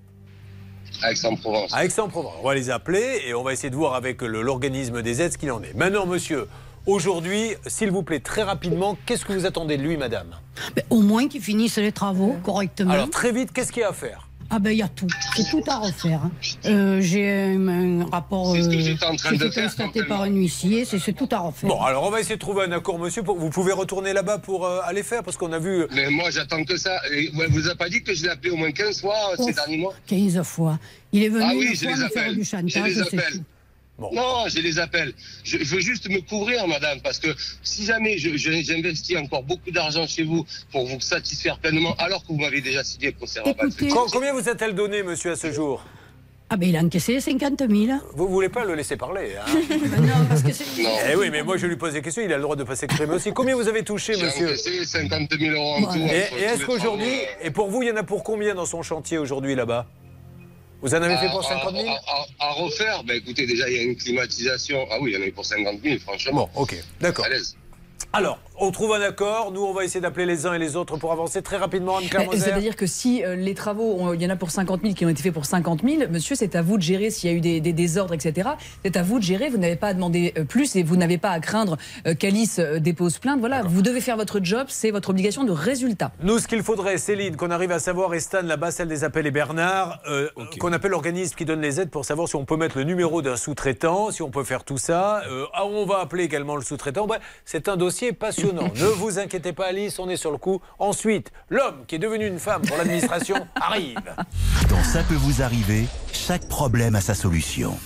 À 1.02 1.12
Aix-en-Provence. 1.12 1.72
À 1.72 1.84
Aix-en-Provence. 1.84 2.34
On 2.42 2.46
va 2.46 2.54
les 2.54 2.70
appeler 2.70 3.22
et 3.26 3.34
on 3.34 3.42
va 3.42 3.52
essayer 3.52 3.70
de 3.70 3.76
voir 3.76 3.94
avec 3.94 4.22
l'organisme 4.22 5.02
des 5.02 5.22
aides 5.22 5.32
ce 5.32 5.38
qu'il 5.38 5.50
en 5.52 5.62
est. 5.62 5.74
Maintenant, 5.74 6.06
monsieur, 6.06 6.48
aujourd'hui, 6.86 7.54
s'il 7.66 7.90
vous 7.90 8.02
plaît, 8.02 8.20
très 8.20 8.42
rapidement, 8.42 8.96
qu'est-ce 9.06 9.24
que 9.24 9.32
vous 9.32 9.46
attendez 9.46 9.76
de 9.76 9.82
lui, 9.82 9.96
madame? 9.96 10.28
Ben, 10.74 10.84
au 10.90 11.00
moins 11.00 11.28
qu'ils 11.28 11.42
finissent 11.42 11.78
les 11.78 11.92
travaux 11.92 12.36
correctement. 12.42 12.92
Alors, 12.92 13.10
très 13.10 13.32
vite, 13.32 13.52
qu'est-ce 13.52 13.72
qu'il 13.72 13.82
y 13.82 13.84
a 13.84 13.90
à 13.90 13.92
faire? 13.92 14.28
Ah 14.50 14.58
ben 14.58 14.70
il 14.70 14.78
y 14.78 14.82
a 14.82 14.88
tout, 14.88 15.06
c'est 15.36 15.48
tout 15.50 15.62
à 15.68 15.76
refaire. 15.78 16.20
hein. 16.24 16.30
Euh, 16.66 17.00
J'ai 17.00 17.28
un, 17.56 17.68
un 17.68 18.06
rapport 18.06 18.54
euh, 18.54 18.60
qui 18.68 18.96
a 19.02 19.10
constaté 19.10 20.02
par 20.04 20.22
un 20.22 20.28
huissier, 20.30 20.84
c'est 20.84 20.98
c'est 20.98 21.12
tout 21.12 21.28
à 21.32 21.38
refaire. 21.38 21.68
Bon, 21.70 21.80
alors 21.82 22.04
on 22.04 22.10
va 22.10 22.20
essayer 22.20 22.36
de 22.36 22.40
trouver 22.40 22.64
un 22.64 22.72
accord, 22.72 22.98
monsieur. 22.98 23.22
pour- 23.22 23.36
Vous 23.38 23.50
pouvez 23.50 23.72
retourner 23.72 24.12
là-bas 24.12 24.38
pour 24.38 24.66
euh, 24.66 24.80
aller 24.84 25.02
faire, 25.02 25.22
parce 25.22 25.36
qu'on 25.36 25.52
a 25.52 25.58
vu. 25.58 25.86
Mais 25.92 26.10
moi, 26.10 26.30
j'attends 26.30 26.62
que 26.64 26.76
ça. 26.76 27.00
Et 27.12 27.30
vous 27.32 27.66
avez 27.66 27.76
pas 27.76 27.88
dit 27.88 28.02
que 28.02 28.14
je 28.14 28.22
l'ai 28.24 28.28
appelé 28.30 28.50
au 28.50 28.56
moins 28.56 28.70
15 28.70 29.00
fois 29.00 29.14
euh, 29.32 29.36
ces 29.38 29.44
Ouf. 29.50 29.54
derniers 29.54 29.78
mois? 29.78 29.94
15 30.06 30.42
fois. 30.42 30.78
Il 31.12 31.22
est 31.24 31.28
venu 31.28 31.44
Ah 31.46 31.52
oui, 31.56 31.66
une 31.70 31.74
je 31.74 31.84
fois 31.84 31.96
les 31.96 32.02
me 32.04 32.08
faire 32.08 32.32
du 32.32 32.44
Je 32.44 32.48
chantage, 32.48 32.84
les 32.84 32.94
c'est 32.94 33.00
appelle. 33.18 33.40
Non, 33.98 34.44
j'ai 34.48 34.60
les 34.60 34.78
appels. 34.80 35.12
Je, 35.44 35.58
je 35.58 35.74
veux 35.76 35.80
juste 35.80 36.08
me 36.10 36.20
couvrir, 36.20 36.66
madame, 36.66 37.00
parce 37.00 37.18
que 37.20 37.28
si 37.62 37.84
jamais 37.84 38.18
je- 38.18 38.36
je- 38.36 38.62
j'investis 38.62 39.16
encore 39.16 39.44
beaucoup 39.44 39.70
d'argent 39.70 40.06
chez 40.06 40.24
vous 40.24 40.44
pour 40.72 40.86
vous 40.86 41.00
satisfaire 41.00 41.58
pleinement, 41.58 41.94
alors 41.98 42.22
que 42.22 42.28
vous 42.28 42.38
m'avez 42.38 42.60
déjà 42.60 42.82
signé 42.82 43.12
pour 43.12 43.28
ces 43.28 43.40
Combien 44.12 44.32
vous 44.32 44.48
a-t-elle 44.48 44.74
donné, 44.74 45.02
monsieur, 45.04 45.30
à 45.32 45.36
ce 45.36 45.52
jour? 45.52 45.84
Ah 46.50 46.56
ben 46.56 46.68
il 46.68 46.76
a 46.76 46.80
encaissé 46.80 47.20
50 47.20 47.60
000. 47.70 47.98
Vous 48.14 48.28
voulez 48.28 48.50
pas 48.50 48.64
le 48.66 48.74
laisser 48.74 48.96
parler 48.96 49.32
hein? 49.40 49.46
Non, 50.00 50.26
parce 50.28 50.42
que 50.42 50.52
c'est... 50.52 50.64
Eh 51.10 51.16
oui, 51.16 51.30
mais 51.30 51.42
moi 51.42 51.56
je 51.56 51.66
lui 51.66 51.76
pose 51.76 51.94
des 51.94 52.02
questions, 52.02 52.22
il 52.22 52.32
a 52.32 52.36
le 52.36 52.42
droit 52.42 52.54
de 52.54 52.64
pas 52.64 52.76
s'exprimer 52.76 53.14
aussi. 53.14 53.32
Combien 53.32 53.56
vous 53.56 53.66
avez 53.66 53.82
touché, 53.82 54.12
monsieur? 54.12 54.48
encaissé 54.48 54.84
50 54.84 55.30
000 55.40 55.54
euros 55.54 55.76
en 55.76 55.92
tout. 55.92 55.98
Et, 55.98 56.28
et 56.38 56.42
est-ce 56.44 56.64
qu'aujourd'hui, 56.66 57.12
et 57.42 57.50
pour 57.50 57.70
vous, 57.70 57.82
il 57.82 57.88
y 57.88 57.92
en 57.92 57.96
a 57.96 58.02
pour 58.02 58.22
combien 58.24 58.54
dans 58.54 58.66
son 58.66 58.82
chantier 58.82 59.16
aujourd'hui 59.18 59.54
là-bas? 59.54 59.86
Vous 60.84 60.94
en 60.94 61.00
avez 61.00 61.16
fait 61.16 61.30
pour 61.30 61.42
50 61.42 61.72
000 61.74 61.88
à, 61.88 61.94
à- 61.94 62.48
à 62.48 62.52
refaire, 62.52 63.02
ben 63.04 63.16
écoutez, 63.16 63.46
déjà 63.46 63.70
il 63.70 63.74
y 63.74 63.78
a 63.78 63.82
une 63.84 63.96
climatisation. 63.96 64.86
Ah 64.90 64.98
oui, 65.00 65.12
il 65.12 65.14
y 65.14 65.16
en 65.16 65.22
a 65.22 65.26
eu 65.26 65.32
pour 65.32 65.46
50 65.46 65.80
000, 65.82 65.98
franchement. 66.00 66.46
Bon, 66.54 66.60
ok, 66.62 66.76
d'accord. 67.00 67.24
À 67.24 67.30
l'aise. 67.30 67.56
Alors, 68.12 68.38
on 68.58 68.70
trouve 68.70 68.92
un 68.94 69.00
accord. 69.00 69.50
Nous, 69.52 69.62
on 69.62 69.72
va 69.72 69.84
essayer 69.84 70.00
d'appeler 70.00 70.26
les 70.26 70.46
uns 70.46 70.54
et 70.54 70.58
les 70.58 70.76
autres 70.76 70.96
pour 70.96 71.12
avancer 71.12 71.42
très 71.42 71.56
rapidement. 71.56 71.96
Anne-Claire 71.98 72.26
Moser. 72.26 72.38
C'est-à-dire 72.40 72.76
que 72.76 72.86
si 72.86 73.24
euh, 73.24 73.34
les 73.36 73.54
travaux, 73.54 73.96
on- 73.98 74.12
il 74.12 74.22
y 74.22 74.26
en 74.26 74.30
a 74.30 74.36
pour 74.36 74.50
50 74.50 74.82
000 74.82 74.94
qui 74.94 75.04
ont 75.04 75.08
été 75.08 75.22
faits 75.22 75.32
pour 75.32 75.44
50 75.46 75.82
000, 75.82 76.10
monsieur, 76.10 76.34
c'est 76.36 76.54
à 76.54 76.62
vous 76.62 76.76
de 76.76 76.82
gérer 76.82 77.10
s'il 77.10 77.30
y 77.30 77.32
a 77.32 77.36
eu 77.36 77.40
des, 77.40 77.60
des 77.60 77.72
désordres, 77.72 78.14
etc. 78.14 78.50
C'est 78.84 78.96
à 78.96 79.02
vous 79.02 79.18
de 79.18 79.24
gérer. 79.24 79.48
Vous 79.48 79.58
n'avez 79.58 79.76
pas 79.76 79.88
à 79.88 79.94
demander 79.94 80.32
euh, 80.38 80.44
plus 80.44 80.76
et 80.76 80.82
vous 80.82 80.96
n'avez 80.96 81.18
pas 81.18 81.30
à 81.30 81.40
craindre 81.40 81.76
euh, 82.06 82.14
qu'Alice 82.14 82.58
euh, 82.58 82.78
dépose 82.78 83.18
plainte. 83.18 83.40
Voilà, 83.40 83.62
vous 83.62 83.82
devez 83.82 84.00
faire 84.00 84.16
votre 84.16 84.40
job, 84.42 84.66
c'est 84.68 84.90
votre 84.90 85.10
obligation 85.10 85.44
de 85.44 85.52
résultat. 85.52 86.12
Nous, 86.22 86.38
ce 86.38 86.46
qu'il 86.48 86.62
faudrait, 86.62 86.98
Céline, 86.98 87.36
qu'on 87.36 87.50
arrive 87.50 87.72
à 87.72 87.78
savoir, 87.78 88.14
et 88.14 88.20
Stan, 88.20 88.42
là-bas, 88.42 88.70
celle 88.70 88.88
des 88.88 89.04
appels 89.04 89.26
et 89.26 89.30
Bernard, 89.30 89.98
euh, 90.08 90.28
qu'on 90.60 90.72
appelle 90.72 90.92
l'organisme 90.92 91.34
qui 91.36 91.44
donne 91.44 91.60
les 91.60 91.80
aides 91.80 91.90
pour 91.90 92.04
savoir 92.04 92.28
si 92.28 92.36
on 92.36 92.44
peut 92.44 92.56
mettre 92.56 92.78
le 92.78 92.84
numéro 92.84 93.20
d'un 93.22 93.36
sous-traitant, 93.36 94.10
si 94.10 94.22
on 94.22 94.30
peut 94.30 94.44
faire 94.44 94.64
tout 94.64 94.78
ça. 94.78 95.22
Euh, 95.28 95.44
ah, 95.52 95.66
on 95.66 95.84
va 95.86 95.98
appeler 95.98 96.24
également 96.24 96.56
le 96.56 96.62
sous-traitant. 96.62 97.06
Bref, 97.06 97.20
c'est 97.44 97.68
un 97.68 97.76
dossier 97.76 98.12
passionnant. 98.52 98.72
ne 98.74 98.86
vous 98.96 99.18
inquiétez 99.18 99.52
pas, 99.52 99.66
Alice, 99.66 99.98
on 99.98 100.08
est 100.08 100.16
sur 100.16 100.30
le 100.30 100.38
coup. 100.38 100.60
Ensuite, 100.78 101.32
l'homme 101.48 101.84
qui 101.86 101.96
est 101.96 101.98
devenu 101.98 102.26
une 102.26 102.38
femme 102.38 102.62
pour 102.62 102.76
l'administration 102.76 103.36
arrive. 103.54 103.98
Dans 104.68 104.82
Ça 104.82 105.02
peut 105.02 105.14
vous 105.14 105.42
arriver, 105.42 105.86
chaque 106.12 106.48
problème 106.48 106.94
a 106.94 107.00
sa 107.00 107.14
solution. 107.14 107.76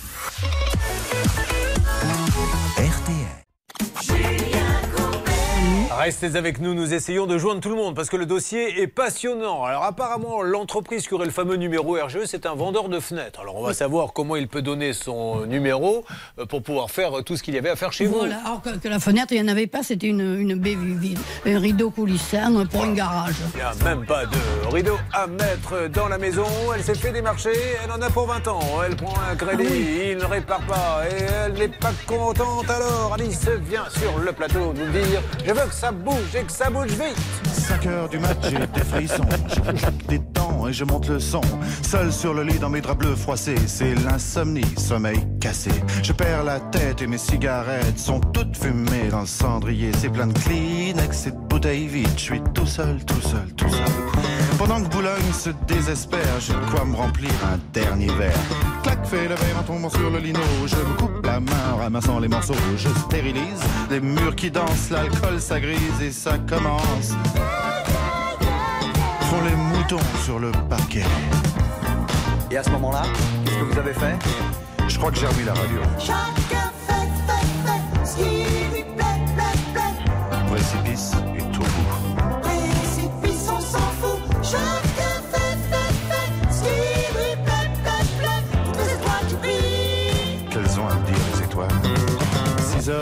Restez 5.99 6.37
avec 6.37 6.61
nous, 6.61 6.75
nous 6.75 6.95
essayons 6.95 7.27
de 7.27 7.39
joindre 7.39 7.61
tout 7.61 7.71
le 7.71 7.75
monde 7.75 7.97
parce 7.97 8.09
que 8.09 8.17
le 8.17 8.25
dossier 8.25 8.81
est 8.81 8.87
passionnant. 8.87 9.65
Alors 9.65 9.83
apparemment, 9.83 10.43
l'entreprise 10.43 11.09
qui 11.09 11.15
aurait 11.15 11.27
le 11.27 11.33
fameux 11.33 11.57
numéro 11.57 11.95
RGE, 11.95 12.25
c'est 12.25 12.47
un 12.47 12.55
vendeur 12.55 12.89
de 12.89 13.01
fenêtres. 13.01 13.41
Alors 13.41 13.57
on 13.57 13.65
va 13.65 13.75
savoir 13.75 14.13
comment 14.13 14.37
il 14.37 14.47
peut 14.47 14.63
donner 14.63 14.93
son 14.93 15.45
numéro 15.47 16.05
euh, 16.39 16.47
pour 16.47 16.63
pouvoir 16.63 16.93
faire 16.93 17.25
tout 17.25 17.37
ce 17.37 17.43
qu'il 17.43 17.55
y 17.55 17.59
avait 17.59 17.71
à 17.71 17.75
faire 17.75 17.93
chez 17.93 18.07
vous. 18.07 18.19
Voilà, 18.19 18.39
alors 18.45 18.63
que, 18.63 18.79
que 18.79 18.87
la 18.87 19.01
fenêtre, 19.01 19.33
il 19.33 19.43
n'y 19.43 19.51
en 19.51 19.53
avait 19.53 19.67
pas, 19.67 19.83
c'était 19.83 20.07
une, 20.07 20.39
une 20.39 20.55
baie 20.55 20.77
vide, 20.77 21.19
un 21.45 21.59
rideau 21.59 21.91
coulissant 21.91 22.65
pour 22.71 22.85
un 22.85 22.93
garage. 22.93 23.35
Il 23.55 23.57
n'y 23.57 23.63
a 23.63 23.75
même 23.85 24.07
pas 24.07 24.25
de 24.25 24.69
rideau 24.73 24.97
à 25.13 25.27
mettre 25.27 25.89
dans 25.89 26.07
la 26.07 26.19
maison. 26.19 26.47
Elle 26.77 26.85
s'est 26.85 26.95
fait 26.95 27.11
démarcher, 27.11 27.51
elle 27.85 27.91
en 27.91 28.01
a 28.01 28.09
pour 28.09 28.29
20 28.29 28.47
ans. 28.47 28.61
Elle 28.87 28.95
prend 28.95 29.15
un 29.29 29.35
crédit, 29.35 29.67
Ah 29.69 30.11
il 30.13 30.19
ne 30.19 30.25
répare 30.25 30.61
pas 30.61 31.03
et 31.11 31.25
elle 31.45 31.55
n'est 31.55 31.69
pas 31.69 31.93
contente. 32.07 32.71
Alors 32.71 33.15
Alice 33.15 33.49
vient 33.69 33.87
sur 33.91 34.17
le 34.21 34.31
plateau 34.31 34.73
nous 34.73 34.93
dire 34.93 35.21
Je 35.45 35.53
veux 35.53 35.67
que 35.67 35.75
ça 35.75 35.88
bouge 35.93 36.35
et 36.35 36.43
que 36.43 36.53
ça 36.53 36.71
bouge 36.71 36.91
vite. 36.91 37.17
5 37.53 37.87
heures 37.87 38.09
du 38.09 38.19
mat, 38.19 38.37
j'ai 38.43 38.59
des 38.59 38.85
frissons. 38.85 39.29
Je 39.49 40.07
des 40.09 40.19
dents 40.19 40.67
et 40.69 40.73
je 40.73 40.85
monte 40.85 41.09
le 41.09 41.21
son. 41.21 41.41
Seul 41.83 42.13
sur 42.13 42.35
le 42.35 42.43
lit 42.43 42.59
dans 42.59 42.71
mes 42.71 42.81
draps 42.81 42.99
bleus 42.99 43.17
froissés, 43.17 43.57
c'est 43.67 43.95
l'insomnie, 43.95 44.75
sommeil 44.77 45.21
cassé. 45.41 45.71
Je 46.03 46.13
perds 46.13 46.45
la 46.45 46.61
tête 46.61 47.03
et 47.03 47.07
mes 47.07 47.19
cigarettes 47.19 47.99
sont 47.99 48.21
toutes 48.21 48.57
fumées 48.57 49.09
dans 49.11 49.21
le 49.21 49.27
cendrier. 49.27 49.91
C'est 49.99 50.11
plein 50.11 50.27
de 50.27 50.39
Kleenex 50.39 51.27
et 51.27 51.31
de 51.31 51.37
bouteilles 51.37 51.87
vides. 51.87 52.09
Je 52.17 52.23
suis 52.23 52.43
tout 52.55 52.67
seul, 52.67 53.05
tout 53.05 53.21
seul, 53.21 53.53
tout 53.57 53.69
seul. 53.69 54.38
Pendant 54.59 54.83
que 54.83 54.89
Boulogne 54.89 55.33
se 55.33 55.51
désespère, 55.69 56.41
j'ai 56.41 56.53
de 56.53 56.71
quoi 56.73 56.85
me 56.85 56.97
remplir 56.97 57.31
un 57.45 57.59
dernier 57.73 58.09
verre. 58.09 58.37
Clac, 58.83 59.07
fais 59.07 59.29
le 59.29 59.37
verre 59.37 59.61
en 59.61 59.63
tombant 59.63 59.89
sur 59.89 60.11
le 60.11 60.19
lino. 60.19 60.41
Je 60.67 60.75
me 60.75 60.97
coupe 60.97 61.25
la 61.25 61.39
main 61.39 61.73
en 61.73 61.77
ramassant 61.77 62.19
les 62.19 62.27
morceaux. 62.27 62.57
Je 62.77 62.89
stérilise 62.89 63.63
les 63.89 64.01
murs 64.01 64.35
qui 64.35 64.51
dansent, 64.51 64.91
l'alcool 64.91 65.41
ça 65.41 65.61
grise 65.61 66.03
et 66.03 66.11
ça 66.11 66.39
commence. 66.39 67.15
Font 69.21 69.43
les 69.45 69.55
moutons 69.55 70.05
sur 70.25 70.41
le 70.41 70.51
parquet. 70.69 71.05
Et 72.51 72.57
à 72.57 72.65
ce 72.65 72.71
moment-là, 72.71 73.03
qu'est-ce 73.45 73.59
que 73.59 73.65
vous 73.65 73.79
avez 73.79 73.95
fait? 73.95 74.19
Je 74.89 74.99
crois 74.99 75.13
que 75.13 75.19
j'ai 75.19 75.27
remis 75.27 75.45
la 75.45 75.55
radio. 75.55 75.79
Chacun 76.01 76.73
fait, 76.89 77.09
fait, 77.29 77.45
fait 77.65 78.07
ce 78.07 78.17
qui 78.17 78.75
lui 78.75 78.83
plaît, 78.97 79.05
plaît, 79.37 79.73
plaît. 79.73 80.51
Précipice 80.51 81.13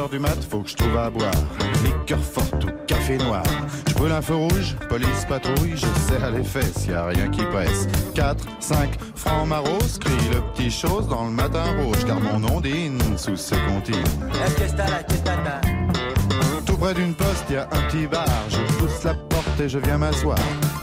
heures 0.07 0.11
du 0.11 0.18
mat, 0.18 0.36
faut 0.48 0.61
que 0.61 0.70
je 0.70 0.76
trouve 0.76 0.96
à 0.96 1.11
boire. 1.11 1.30
Liqueur 1.84 2.22
forte 2.22 2.64
ou 2.64 2.68
café 2.86 3.18
noir. 3.18 3.42
Je 3.88 3.94
brûle 3.94 4.12
un 4.12 4.22
feu 4.22 4.34
rouge, 4.34 4.76
police 4.88 5.24
patrouille, 5.28 5.76
je 5.76 5.86
serre 6.09 6.30
les 6.30 6.44
fesses, 6.44 6.86
y 6.86 6.92
a 6.92 7.07
rien 7.07 7.28
qui 7.28 7.42
presse. 7.44 7.86
4, 8.14 8.44
5, 8.61 8.98
francs 9.14 9.46
maros, 9.46 9.98
crie 10.00 10.28
le 10.32 10.40
petit 10.52 10.70
chose 10.70 11.09
dans 11.09 11.24
le 11.24 11.30
matin 11.30 11.64
rouge, 11.82 12.04
car 12.07 12.20
mon 12.20 12.42
ondine 12.57 13.00
sous 13.16 13.36
ce 13.36 13.54
comptine. 13.54 14.04
Tout 16.64 16.76
près 16.76 16.94
d'une 16.94 17.14
poste, 17.14 17.50
y 17.50 17.57
a 17.57 17.64
un 17.64 17.82
petit 17.88 18.07
bar. 18.07 18.26
Je 18.48 18.59
pousse 18.78 19.04
la 19.04 19.14
porte 19.14 19.36
et 19.61 19.68
je 19.68 19.78
viens 19.78 19.98
m'asseoir. 19.98 20.38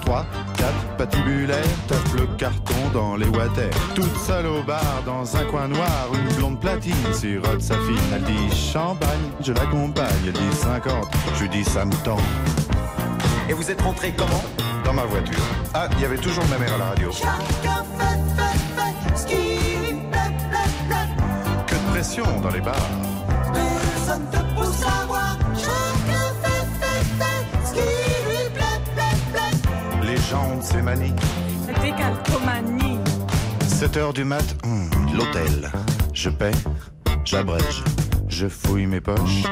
3, 0.05 0.25
4, 0.57 0.69
patibulaire, 0.97 1.63
tape 1.87 2.13
le 2.17 2.25
carton 2.37 2.89
dans 2.93 3.15
les 3.15 3.27
water. 3.27 3.69
Toute 3.95 4.15
seule 4.17 4.47
au 4.47 4.63
bar, 4.63 5.03
dans 5.05 5.35
un 5.35 5.43
coin 5.45 5.67
noir, 5.67 6.09
une 6.13 6.35
blonde 6.35 6.59
platine 6.59 6.93
sirote 7.13 7.61
sa 7.61 7.75
fille. 7.75 7.99
Elle 8.13 8.23
dit 8.23 8.55
champagne, 8.55 9.09
je 9.41 9.53
l'accompagne. 9.53 10.07
Elle 10.25 10.33
dit 10.33 10.55
50, 10.61 10.93
je 11.39 11.45
dis 11.45 11.63
ça 11.63 11.85
me 11.85 11.93
tend. 12.03 12.17
Et 13.49 13.53
vous 13.53 13.69
êtes 13.69 13.81
rentré 13.81 14.13
comment? 14.17 14.43
Dans 14.83 14.93
ma 14.93 15.05
voiture. 15.05 15.39
Ah, 15.73 15.87
il 15.93 16.01
y 16.01 16.05
avait 16.05 16.17
toujours 16.17 16.43
ma 16.49 16.57
mère 16.57 16.73
à 16.75 16.77
la 16.77 16.85
radio. 16.85 17.11
Chacun. 17.11 17.31
Que 21.67 21.75
de 21.75 21.91
pression 21.91 22.25
dans 22.41 22.49
les 22.49 22.61
bars. 22.61 22.75
Personne 23.53 24.25
te 24.31 24.37
pousse 24.55 24.83
à 24.83 25.32
plaît. 30.23 30.29
Les 30.29 30.29
gens 30.29 30.57
de 30.57 30.61
ces 30.63 30.81
manies. 30.81 31.13
Décalcomanie. 31.81 32.99
7 33.67 33.97
heures 33.97 34.13
du 34.13 34.23
mat, 34.23 34.43
hum, 34.63 34.89
l'hôtel. 35.13 35.71
Je 36.13 36.29
paie, 36.29 36.51
j'abrège, 37.25 37.83
je 38.27 38.47
fouille 38.47 38.85
mes 38.85 39.01
poches. 39.01 39.43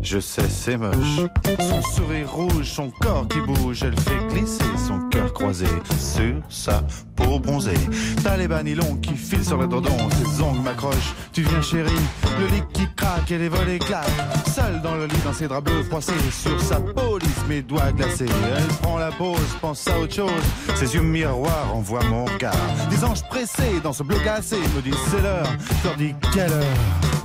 Je 0.00 0.20
sais, 0.20 0.48
c'est 0.48 0.76
moche. 0.76 1.20
Son 1.58 1.82
sourire 1.82 2.32
rouge, 2.32 2.70
son 2.70 2.90
corps 3.00 3.26
qui 3.28 3.40
bouge, 3.40 3.82
elle 3.82 3.98
fait 3.98 4.34
glisser 4.34 4.64
son 4.86 5.00
cœur 5.08 5.32
croisé 5.32 5.66
sur 5.98 6.34
sa 6.48 6.82
peau 7.16 7.38
bronzée. 7.38 7.74
T'as 8.22 8.36
les 8.36 8.46
bas 8.46 8.62
nylons 8.62 8.96
qui 9.02 9.14
filent 9.14 9.44
sur 9.44 9.58
le 9.58 9.66
dodon, 9.66 9.96
ses 10.10 10.40
ongles 10.40 10.60
m'accrochent. 10.60 11.14
Tu 11.32 11.42
viens 11.42 11.60
chérie, 11.60 11.90
le 12.38 12.46
lit 12.46 12.62
qui 12.72 12.86
craque 12.96 13.30
et 13.30 13.38
les 13.38 13.48
volets 13.48 13.80
claquent. 13.80 14.06
Seule 14.54 14.80
dans 14.82 14.94
le 14.94 15.06
lit, 15.06 15.20
dans 15.24 15.32
ses 15.32 15.48
draps 15.48 15.64
bleus 15.64 15.82
froissés, 15.82 16.12
sur 16.30 16.60
sa 16.60 16.76
peau 16.76 17.18
lisse, 17.18 17.44
mes 17.48 17.62
doigts 17.62 17.92
glacés. 17.92 18.26
Elle 18.56 18.66
prend 18.80 18.98
la 18.98 19.10
pause, 19.10 19.56
pense 19.60 19.86
à 19.88 19.98
autre 19.98 20.14
chose. 20.14 20.30
Ses 20.76 20.94
yeux 20.94 21.02
miroirs 21.02 21.74
envoient 21.74 22.04
mon 22.04 22.24
regard. 22.24 22.54
Des 22.88 23.04
anges 23.04 23.22
pressés 23.28 23.80
dans 23.82 23.92
ce 23.92 24.04
bloc 24.04 24.22
glacé 24.22 24.56
me 24.76 24.80
disent 24.80 24.94
c'est 25.10 25.22
l'heure. 25.22 25.46
Je 25.82 25.88
leur 25.88 25.96
dis 25.96 26.14
quelle 26.32 26.52
heure? 26.52 27.17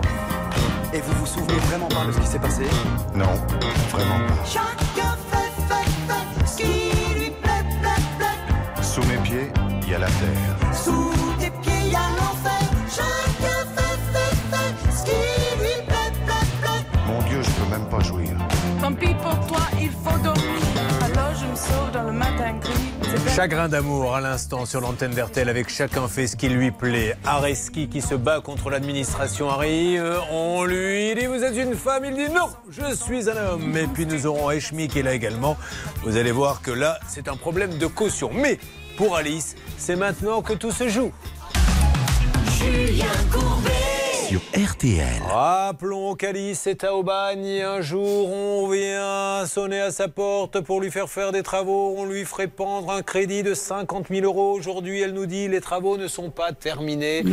Et 0.95 1.01
vous 1.01 1.13
vous 1.13 1.25
souvenez 1.25 1.57
vraiment 1.69 1.87
pas 1.87 2.05
de 2.05 2.11
ce 2.11 2.19
qui 2.19 2.27
s'est 2.27 2.39
passé 2.39 2.65
Non, 3.15 3.25
vraiment 3.89 4.19
pas. 4.27 4.45
Chacun 4.45 5.17
fait, 5.31 5.51
fait, 5.67 5.89
fait 6.07 6.45
ce 6.45 6.57
qui 6.57 7.19
lui 7.19 7.31
plaît, 7.31 7.65
plaît, 7.81 8.03
plaît. 8.19 8.83
Sous 8.83 9.01
mes 9.01 9.17
pieds, 9.23 9.51
il 9.81 9.89
y 9.89 9.95
a 9.95 9.99
la 9.99 10.05
terre. 10.05 10.62
Chagrin 23.35 23.67
d'amour 23.67 24.15
à 24.15 24.21
l'instant 24.21 24.67
sur 24.67 24.79
l'antenne 24.79 25.11
d'RTL 25.11 25.49
avec 25.49 25.67
chacun 25.67 26.07
fait 26.07 26.27
ce 26.27 26.35
qui 26.35 26.49
lui 26.49 26.69
plaît. 26.69 27.17
Areski 27.25 27.89
qui 27.89 27.99
se 27.99 28.13
bat 28.13 28.41
contre 28.41 28.69
l'administration 28.69 29.49
arrive. 29.49 30.19
On 30.31 30.63
lui 30.65 31.15
dit 31.15 31.25
vous 31.25 31.43
êtes 31.43 31.57
une 31.57 31.73
femme, 31.73 32.05
il 32.05 32.13
dit 32.13 32.31
non, 32.31 32.49
je 32.69 32.93
suis 32.93 33.27
un 33.31 33.37
homme. 33.37 33.75
Et 33.75 33.87
puis 33.87 34.05
nous 34.05 34.27
aurons 34.27 34.51
Eshmi 34.51 34.87
qui 34.87 34.99
est 34.99 35.03
là 35.03 35.15
également. 35.15 35.57
Vous 36.03 36.17
allez 36.17 36.31
voir 36.31 36.61
que 36.61 36.69
là 36.69 36.99
c'est 37.07 37.27
un 37.27 37.35
problème 37.35 37.79
de 37.79 37.87
caution. 37.87 38.29
Mais 38.31 38.59
pour 38.97 39.15
Alice, 39.15 39.55
c'est 39.79 39.95
maintenant 39.95 40.43
que 40.43 40.53
tout 40.53 40.71
se 40.71 40.87
joue. 40.87 41.11
Julien 42.59 43.07
Courbet. 43.31 43.92
Sur 44.27 44.41
RTL. 44.55 45.21
Rappelons 45.27 46.15
qu'Alice 46.15 46.67
est 46.67 46.83
à 46.83 46.95
Aubagne. 46.95 47.61
Un 47.61 47.81
jour, 47.81 48.31
on 48.31 48.69
vient 48.69 49.45
sonner 49.45 49.81
à 49.81 49.91
sa 49.91 50.07
porte 50.07 50.61
pour 50.61 50.79
lui 50.79 50.91
faire 50.91 51.09
faire 51.09 51.31
des 51.31 51.43
travaux. 51.43 51.95
On 51.97 52.05
lui 52.05 52.23
ferait 52.23 52.47
pendre 52.47 52.91
un 52.91 53.01
crédit 53.01 53.43
de 53.43 53.53
50 53.53 54.07
000 54.09 54.25
euros. 54.25 54.53
Aujourd'hui, 54.53 55.01
elle 55.01 55.13
nous 55.13 55.25
dit 55.25 55.47
les 55.47 55.59
travaux 55.61 55.97
ne 55.97 56.07
sont 56.07 56.29
pas 56.29 56.53
terminés. 56.53 57.23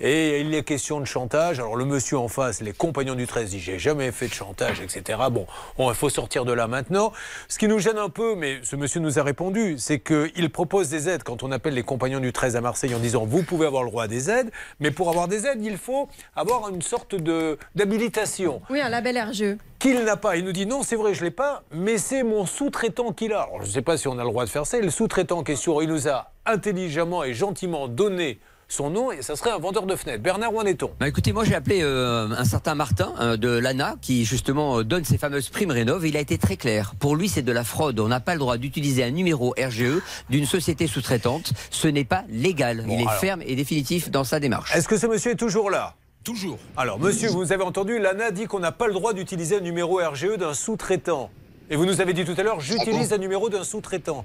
Et 0.00 0.40
il 0.40 0.54
est 0.54 0.62
question 0.62 1.00
de 1.00 1.04
chantage. 1.04 1.58
Alors, 1.58 1.74
le 1.74 1.84
monsieur 1.84 2.18
en 2.18 2.28
face, 2.28 2.60
les 2.60 2.72
compagnons 2.72 3.14
du 3.14 3.26
13, 3.26 3.50
dit 3.50 3.60
J'ai 3.60 3.78
jamais 3.78 4.12
fait 4.12 4.28
de 4.28 4.34
chantage, 4.34 4.80
etc. 4.80 5.18
Bon, 5.30 5.46
bon, 5.78 5.90
il 5.90 5.96
faut 5.96 6.10
sortir 6.10 6.44
de 6.44 6.52
là 6.52 6.68
maintenant. 6.68 7.12
Ce 7.48 7.58
qui 7.58 7.66
nous 7.66 7.78
gêne 7.78 7.98
un 7.98 8.10
peu, 8.10 8.36
mais 8.36 8.60
ce 8.62 8.76
monsieur 8.76 9.00
nous 9.00 9.18
a 9.18 9.22
répondu, 9.22 9.76
c'est 9.78 9.98
qu'il 9.98 10.50
propose 10.50 10.90
des 10.90 11.08
aides 11.08 11.22
quand 11.24 11.42
on 11.42 11.50
appelle 11.50 11.74
les 11.74 11.82
compagnons 11.82 12.20
du 12.20 12.32
13 12.32 12.56
à 12.56 12.60
Marseille 12.60 12.94
en 12.94 13.00
disant 13.00 13.24
Vous 13.24 13.42
pouvez 13.42 13.66
avoir 13.66 13.82
le 13.82 13.90
droit 13.90 14.04
à 14.04 14.08
des 14.08 14.30
aides, 14.30 14.50
mais 14.80 14.90
pour 14.90 15.08
avoir 15.08 15.28
des 15.28 15.46
aides, 15.46 15.64
il 15.64 15.78
faut 15.78 16.08
avoir 16.36 16.68
une 16.68 16.82
sorte 16.82 17.14
de- 17.14 17.58
d'habilitation 17.74 18.60
Oui, 18.70 18.80
un 18.80 18.88
label 18.88 19.18
RGE. 19.18 19.56
qu'il 19.78 20.02
n'a 20.04 20.16
pas. 20.16 20.36
Il 20.36 20.44
nous 20.44 20.52
dit 20.52 20.66
non, 20.66 20.82
c'est 20.82 20.96
vrai, 20.96 21.14
je 21.14 21.24
l'ai 21.24 21.30
pas, 21.30 21.62
mais 21.72 21.98
c'est 21.98 22.22
mon 22.22 22.46
sous-traitant 22.46 23.12
qui 23.12 23.28
l'a. 23.28 23.42
Alors, 23.42 23.62
je 23.62 23.66
ne 23.68 23.72
sais 23.72 23.82
pas 23.82 23.96
si 23.96 24.08
on 24.08 24.18
a 24.18 24.22
le 24.24 24.28
droit 24.30 24.44
de 24.44 24.50
faire 24.50 24.66
ça. 24.66 24.78
Et 24.78 24.82
Le 24.82 24.90
sous-traitant 24.90 25.38
en 25.38 25.42
question, 25.42 25.80
il 25.80 25.88
nous 25.88 26.08
a 26.08 26.30
intelligemment 26.44 27.24
et 27.24 27.34
gentiment 27.34 27.88
donné 27.88 28.38
son 28.68 28.90
nom 28.90 29.12
et 29.12 29.22
ça 29.22 29.36
serait 29.36 29.50
un 29.50 29.58
vendeur 29.58 29.86
de 29.86 29.94
fenêtres. 29.94 30.22
Bernard, 30.24 30.52
où 30.52 30.58
en 30.58 30.64
est-on? 30.64 30.90
Bah 30.98 31.06
écoutez, 31.06 31.32
moi 31.32 31.44
j'ai 31.44 31.54
appelé 31.54 31.82
euh, 31.82 32.28
un 32.36 32.44
certain 32.44 32.74
Martin 32.74 33.14
euh, 33.20 33.36
de 33.36 33.48
l'ANA 33.48 33.94
qui 34.02 34.24
justement 34.24 34.78
euh, 34.80 34.82
donne 34.84 35.04
ces 35.04 35.18
fameuses 35.18 35.50
primes 35.50 35.70
rénov. 35.70 36.04
Il 36.04 36.16
a 36.16 36.20
été 36.20 36.36
très 36.36 36.56
clair. 36.56 36.94
Pour 36.98 37.14
lui, 37.14 37.28
c'est 37.28 37.42
de 37.42 37.52
la 37.52 37.62
fraude. 37.62 38.00
On 38.00 38.08
n'a 38.08 38.18
pas 38.18 38.32
le 38.32 38.40
droit 38.40 38.56
d'utiliser 38.56 39.04
un 39.04 39.10
numéro 39.12 39.54
RGE 39.56 40.00
d'une 40.30 40.46
société 40.46 40.88
sous-traitante. 40.88 41.52
Ce 41.70 41.86
n'est 41.86 42.04
pas 42.04 42.24
légal. 42.28 42.84
Il 42.88 42.94
est 42.94 43.02
alors. 43.02 43.12
ferme 43.14 43.42
et 43.46 43.54
définitif 43.54 44.10
dans 44.10 44.24
sa 44.24 44.40
démarche. 44.40 44.74
Est-ce 44.74 44.88
que 44.88 44.98
ce 44.98 45.06
monsieur 45.06 45.30
est 45.30 45.36
toujours 45.36 45.70
là? 45.70 45.94
Toujours. 46.26 46.58
Alors, 46.76 46.98
monsieur, 46.98 47.28
vous 47.28 47.52
avez 47.52 47.62
entendu, 47.62 48.00
l'ANA 48.00 48.32
dit 48.32 48.46
qu'on 48.46 48.58
n'a 48.58 48.72
pas 48.72 48.88
le 48.88 48.92
droit 48.94 49.12
d'utiliser 49.12 49.58
un 49.58 49.60
numéro 49.60 49.98
RGE 49.98 50.36
d'un 50.36 50.54
sous-traitant. 50.54 51.30
Et 51.70 51.76
vous 51.76 51.86
nous 51.86 52.00
avez 52.00 52.12
dit 52.14 52.24
tout 52.24 52.34
à 52.36 52.42
l'heure, 52.42 52.58
j'utilise 52.60 53.12
un 53.12 53.18
numéro 53.18 53.48
d'un 53.48 53.62
sous-traitant. 53.62 54.24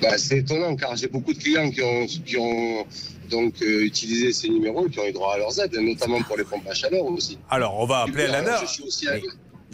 Bah, 0.00 0.16
c'est 0.18 0.38
étonnant 0.38 0.76
car 0.76 0.94
j'ai 0.94 1.08
beaucoup 1.08 1.32
de 1.34 1.38
clients 1.38 1.68
qui 1.68 1.82
ont, 1.82 2.06
qui 2.06 2.36
ont 2.38 2.86
donc 3.28 3.54
euh, 3.62 3.84
utilisé 3.84 4.32
ces 4.32 4.48
numéros 4.48 4.86
et 4.86 4.90
qui 4.90 5.00
ont 5.00 5.04
eu 5.06 5.12
droit 5.12 5.34
à 5.34 5.38
leurs 5.38 5.58
aides, 5.60 5.74
notamment 5.74 6.22
pour 6.22 6.36
les 6.36 6.44
pompes 6.44 6.66
à 6.70 6.74
chaleur 6.74 7.04
aussi. 7.06 7.38
Alors, 7.50 7.76
on 7.80 7.86
va 7.86 8.02
appeler 8.02 8.28
l'ANA. 8.28 8.60
Je 8.62 8.66
suis 8.70 8.82
aussi 8.84 9.08
à- 9.08 9.14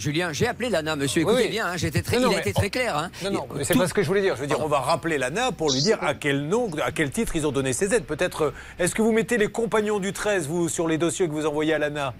Julien, 0.01 0.33
j'ai 0.33 0.47
appelé 0.49 0.71
l'ANA, 0.71 0.97
monsieur. 0.97 1.23
Écoutez 1.23 1.43
oui. 1.45 1.49
bien, 1.51 1.67
hein, 1.67 1.77
j'étais 1.77 2.01
très, 2.03 2.17
Non, 2.17 2.25
non, 2.27 2.33
il 2.33 2.37
a 2.37 2.41
été 2.41 2.53
très 2.55 2.71
clair. 2.71 2.97
hein. 2.97 3.11
Non, 3.23 3.31
non, 3.31 3.47
mais 3.55 3.65
c'est 3.65 3.75
Tout- 3.75 3.79
pas 3.81 3.87
ce 3.87 3.95
que 3.95 4.03
je 4.03 4.09
voulais 4.09 4.23
dire. 4.23 4.35
Je 4.35 4.41
veux 4.41 4.47
dire, 4.47 4.61
on 4.61 4.67
va 4.69 4.81
rappeler 4.81 5.19
l'ANA 5.19 5.53
pour 5.53 5.71
lui 5.71 5.81
dire 5.83 5.99
à 6.03 6.15
quel 6.15 6.49
nom, 6.49 6.71
à 6.83 6.91
quel 6.91 7.11
titre 7.11 7.37
ils 7.37 7.47
ont 7.47 7.53
donné 7.53 7.73
ces 7.75 7.95
aides. 7.95 8.05
Peut-être, 8.07 8.45
euh, 8.47 8.55
est-ce 8.79 8.95
que 8.95 9.03
vous 9.03 9.13
mettez 9.13 9.37
les 9.37 9.49
compagnons 9.49 9.99
du 9.99 10.13
13, 10.13 10.49
vous, 10.49 10.69
sur 10.71 10.89
les 10.89 10.97
dossiers 10.99 11.29
que 11.29 11.33
vous 11.33 11.45
envoyez 11.47 11.75
à 11.75 11.79
l'ANA? 11.79 12.15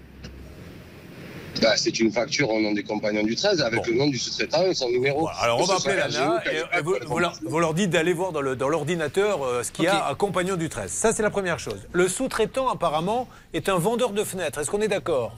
Bah, 1.63 1.77
c'est 1.77 1.99
une 2.01 2.13
facture 2.13 2.49
au 2.51 2.61
nom 2.61 2.73
des 2.73 2.85
compagnons 2.85 3.23
du 3.25 3.35
13 3.35 3.61
avec 3.61 3.87
le 3.87 3.95
nom 3.95 4.07
du 4.07 4.19
sous-traitant 4.19 4.63
et 4.63 4.73
son 4.75 4.89
numéro. 4.89 5.29
Alors 5.41 5.61
on 5.61 5.65
va 5.65 5.75
appeler 5.77 5.97
l'ANA 5.97 6.43
et, 6.51 6.79
et 6.79 6.83
vous, 6.83 6.95
vous 7.07 7.19
leur, 7.19 7.35
vous 7.43 7.59
leur 7.59 7.75
dites 7.75 7.91
d'aller 7.91 8.13
voir 8.13 8.33
dans 8.33 8.69
l'ordinateur 8.69 9.43
euh, 9.45 9.63
ce 9.63 9.71
qu'il 9.73 9.85
y 9.85 9.89
a 9.89 10.07
à 10.07 10.15
compagnon 10.15 10.57
du 10.57 10.69
13. 10.69 10.91
Ça, 10.91 11.13
c'est 11.13 11.23
la 11.23 11.31
première 11.31 11.59
chose. 11.59 11.87
Le 11.93 12.09
sous-traitant, 12.09 12.69
apparemment, 12.71 13.27
est 13.53 13.69
un 13.69 13.77
vendeur 13.79 14.11
de 14.11 14.23
fenêtres. 14.23 14.61
Est-ce 14.61 14.71
qu'on 14.71 14.81
est 14.81 14.89
d'accord? 14.89 15.35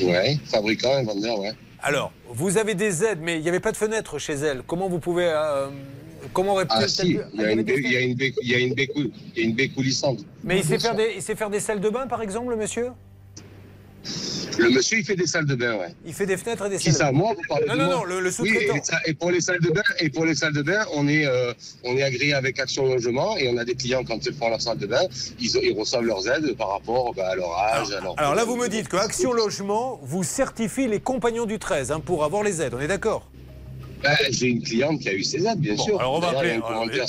Ouais, 0.00 0.36
fabricant 0.46 0.98
et 0.98 1.04
vendeur, 1.04 1.38
ouais. 1.40 1.52
Alors, 1.82 2.12
vous 2.28 2.58
avez 2.58 2.74
des 2.74 3.04
aides, 3.04 3.18
mais 3.20 3.36
il 3.36 3.42
n'y 3.42 3.48
avait 3.48 3.60
pas 3.60 3.72
de 3.72 3.76
fenêtres 3.76 4.18
chez 4.18 4.34
elle. 4.34 4.62
Comment 4.66 4.88
vous 4.88 4.98
pouvez. 5.00 5.26
euh, 5.26 5.68
comment 6.32 6.52
aurait 6.52 6.66
Ah 6.70 6.86
si, 6.88 7.18
il 7.34 7.40
y 7.40 7.44
a 7.44 7.50
une 7.52 7.62
baie- 7.62 7.74
il 7.84 7.92
y 7.92 7.96
a 7.96 8.00
une 8.00 8.14
baie- 8.14 8.34
il 8.42 8.48
y 8.50 8.54
a 8.54 8.58
une 8.58 8.74
baie 8.74 8.86
cou- 8.86 9.10
il 9.36 9.42
y 9.42 9.44
a 9.44 9.48
une 9.48 9.54
baie 9.54 9.68
coulissante. 9.68 10.20
Mais 10.44 10.58
il 10.58 10.64
sait, 10.64 10.78
faire 10.78 10.94
des, 10.94 11.12
il 11.16 11.22
sait 11.22 11.34
faire 11.34 11.50
des 11.50 11.60
salles 11.60 11.80
de 11.80 11.88
bain, 11.90 12.06
par 12.06 12.22
exemple, 12.22 12.50
le 12.50 12.56
monsieur? 12.56 12.88
Le 14.58 14.68
monsieur, 14.70 14.98
il 14.98 15.04
fait 15.04 15.16
des 15.16 15.26
salles 15.26 15.46
de 15.46 15.54
bain, 15.54 15.76
ouais. 15.76 15.94
Il 16.04 16.12
fait 16.12 16.26
des 16.26 16.36
fenêtres 16.36 16.66
et 16.66 16.70
des 16.70 16.76
Qui 16.78 16.92
salles 16.92 16.94
ça, 16.94 17.06
de 17.08 17.12
bain. 17.12 17.18
moi, 17.18 17.32
vous 17.34 17.42
parlez 17.48 17.66
Non, 17.66 17.74
de 17.74 17.78
non, 17.80 17.86
moi 17.86 17.94
non, 17.96 18.04
le, 18.04 18.20
le 18.20 18.26
Oui, 18.26 18.32
sous-traitant. 18.32 18.74
et, 18.76 18.80
ça- 18.82 18.98
et 19.06 19.14
pour 19.14 19.30
les 19.30 19.40
salles 19.40 19.60
de 19.60 19.70
bain, 19.70 19.82
et 20.00 20.10
pour 20.10 20.24
les 20.24 20.34
salles 20.34 20.52
de 20.52 20.62
bain, 20.62 20.84
on 20.94 21.08
est, 21.08 21.24
euh, 21.26 21.52
on 21.84 21.96
est 21.96 22.02
agréé 22.02 22.34
avec 22.34 22.58
Action 22.58 22.84
Logement 22.86 23.36
et 23.38 23.48
on 23.48 23.56
a 23.56 23.64
des 23.64 23.74
clients 23.74 24.04
quand 24.04 24.24
ils 24.26 24.34
font 24.34 24.48
leur 24.50 24.60
salle 24.60 24.78
de 24.78 24.86
bain, 24.86 25.02
ils, 25.40 25.50
ils 25.62 25.72
reçoivent 25.78 26.04
leurs 26.04 26.28
aides 26.28 26.54
par 26.56 26.70
rapport 26.70 27.14
bah, 27.14 27.28
à 27.30 27.34
leur 27.36 27.56
âge. 27.56 27.92
à 27.92 28.00
leur- 28.00 28.14
Alors 28.18 28.34
là, 28.34 28.44
vous 28.44 28.56
me 28.56 28.68
dites 28.68 28.88
que 28.88 28.96
Action 28.96 29.32
Logement 29.32 29.98
vous 30.02 30.22
certifie 30.24 30.86
les 30.88 31.00
compagnons 31.00 31.46
du 31.46 31.58
13 31.58 31.90
hein, 31.92 32.00
pour 32.00 32.24
avoir 32.24 32.42
les 32.42 32.60
aides. 32.60 32.74
On 32.74 32.80
est 32.80 32.88
d'accord? 32.88 33.28
Bah, 34.02 34.10
J'ai 34.30 34.48
une 34.48 34.62
cliente 34.62 35.00
qui 35.00 35.08
a 35.08 35.12
eu 35.14 35.22
ses 35.22 35.46
aides, 35.46 35.58
bien 35.60 35.74
Bon, 35.74 35.82
sûr. 35.84 36.00
alors 36.00 36.14
on 36.14 36.20
va 36.20 36.30
appeler- 36.30 36.58
non, 36.58 36.64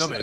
mais-. 0.10 0.18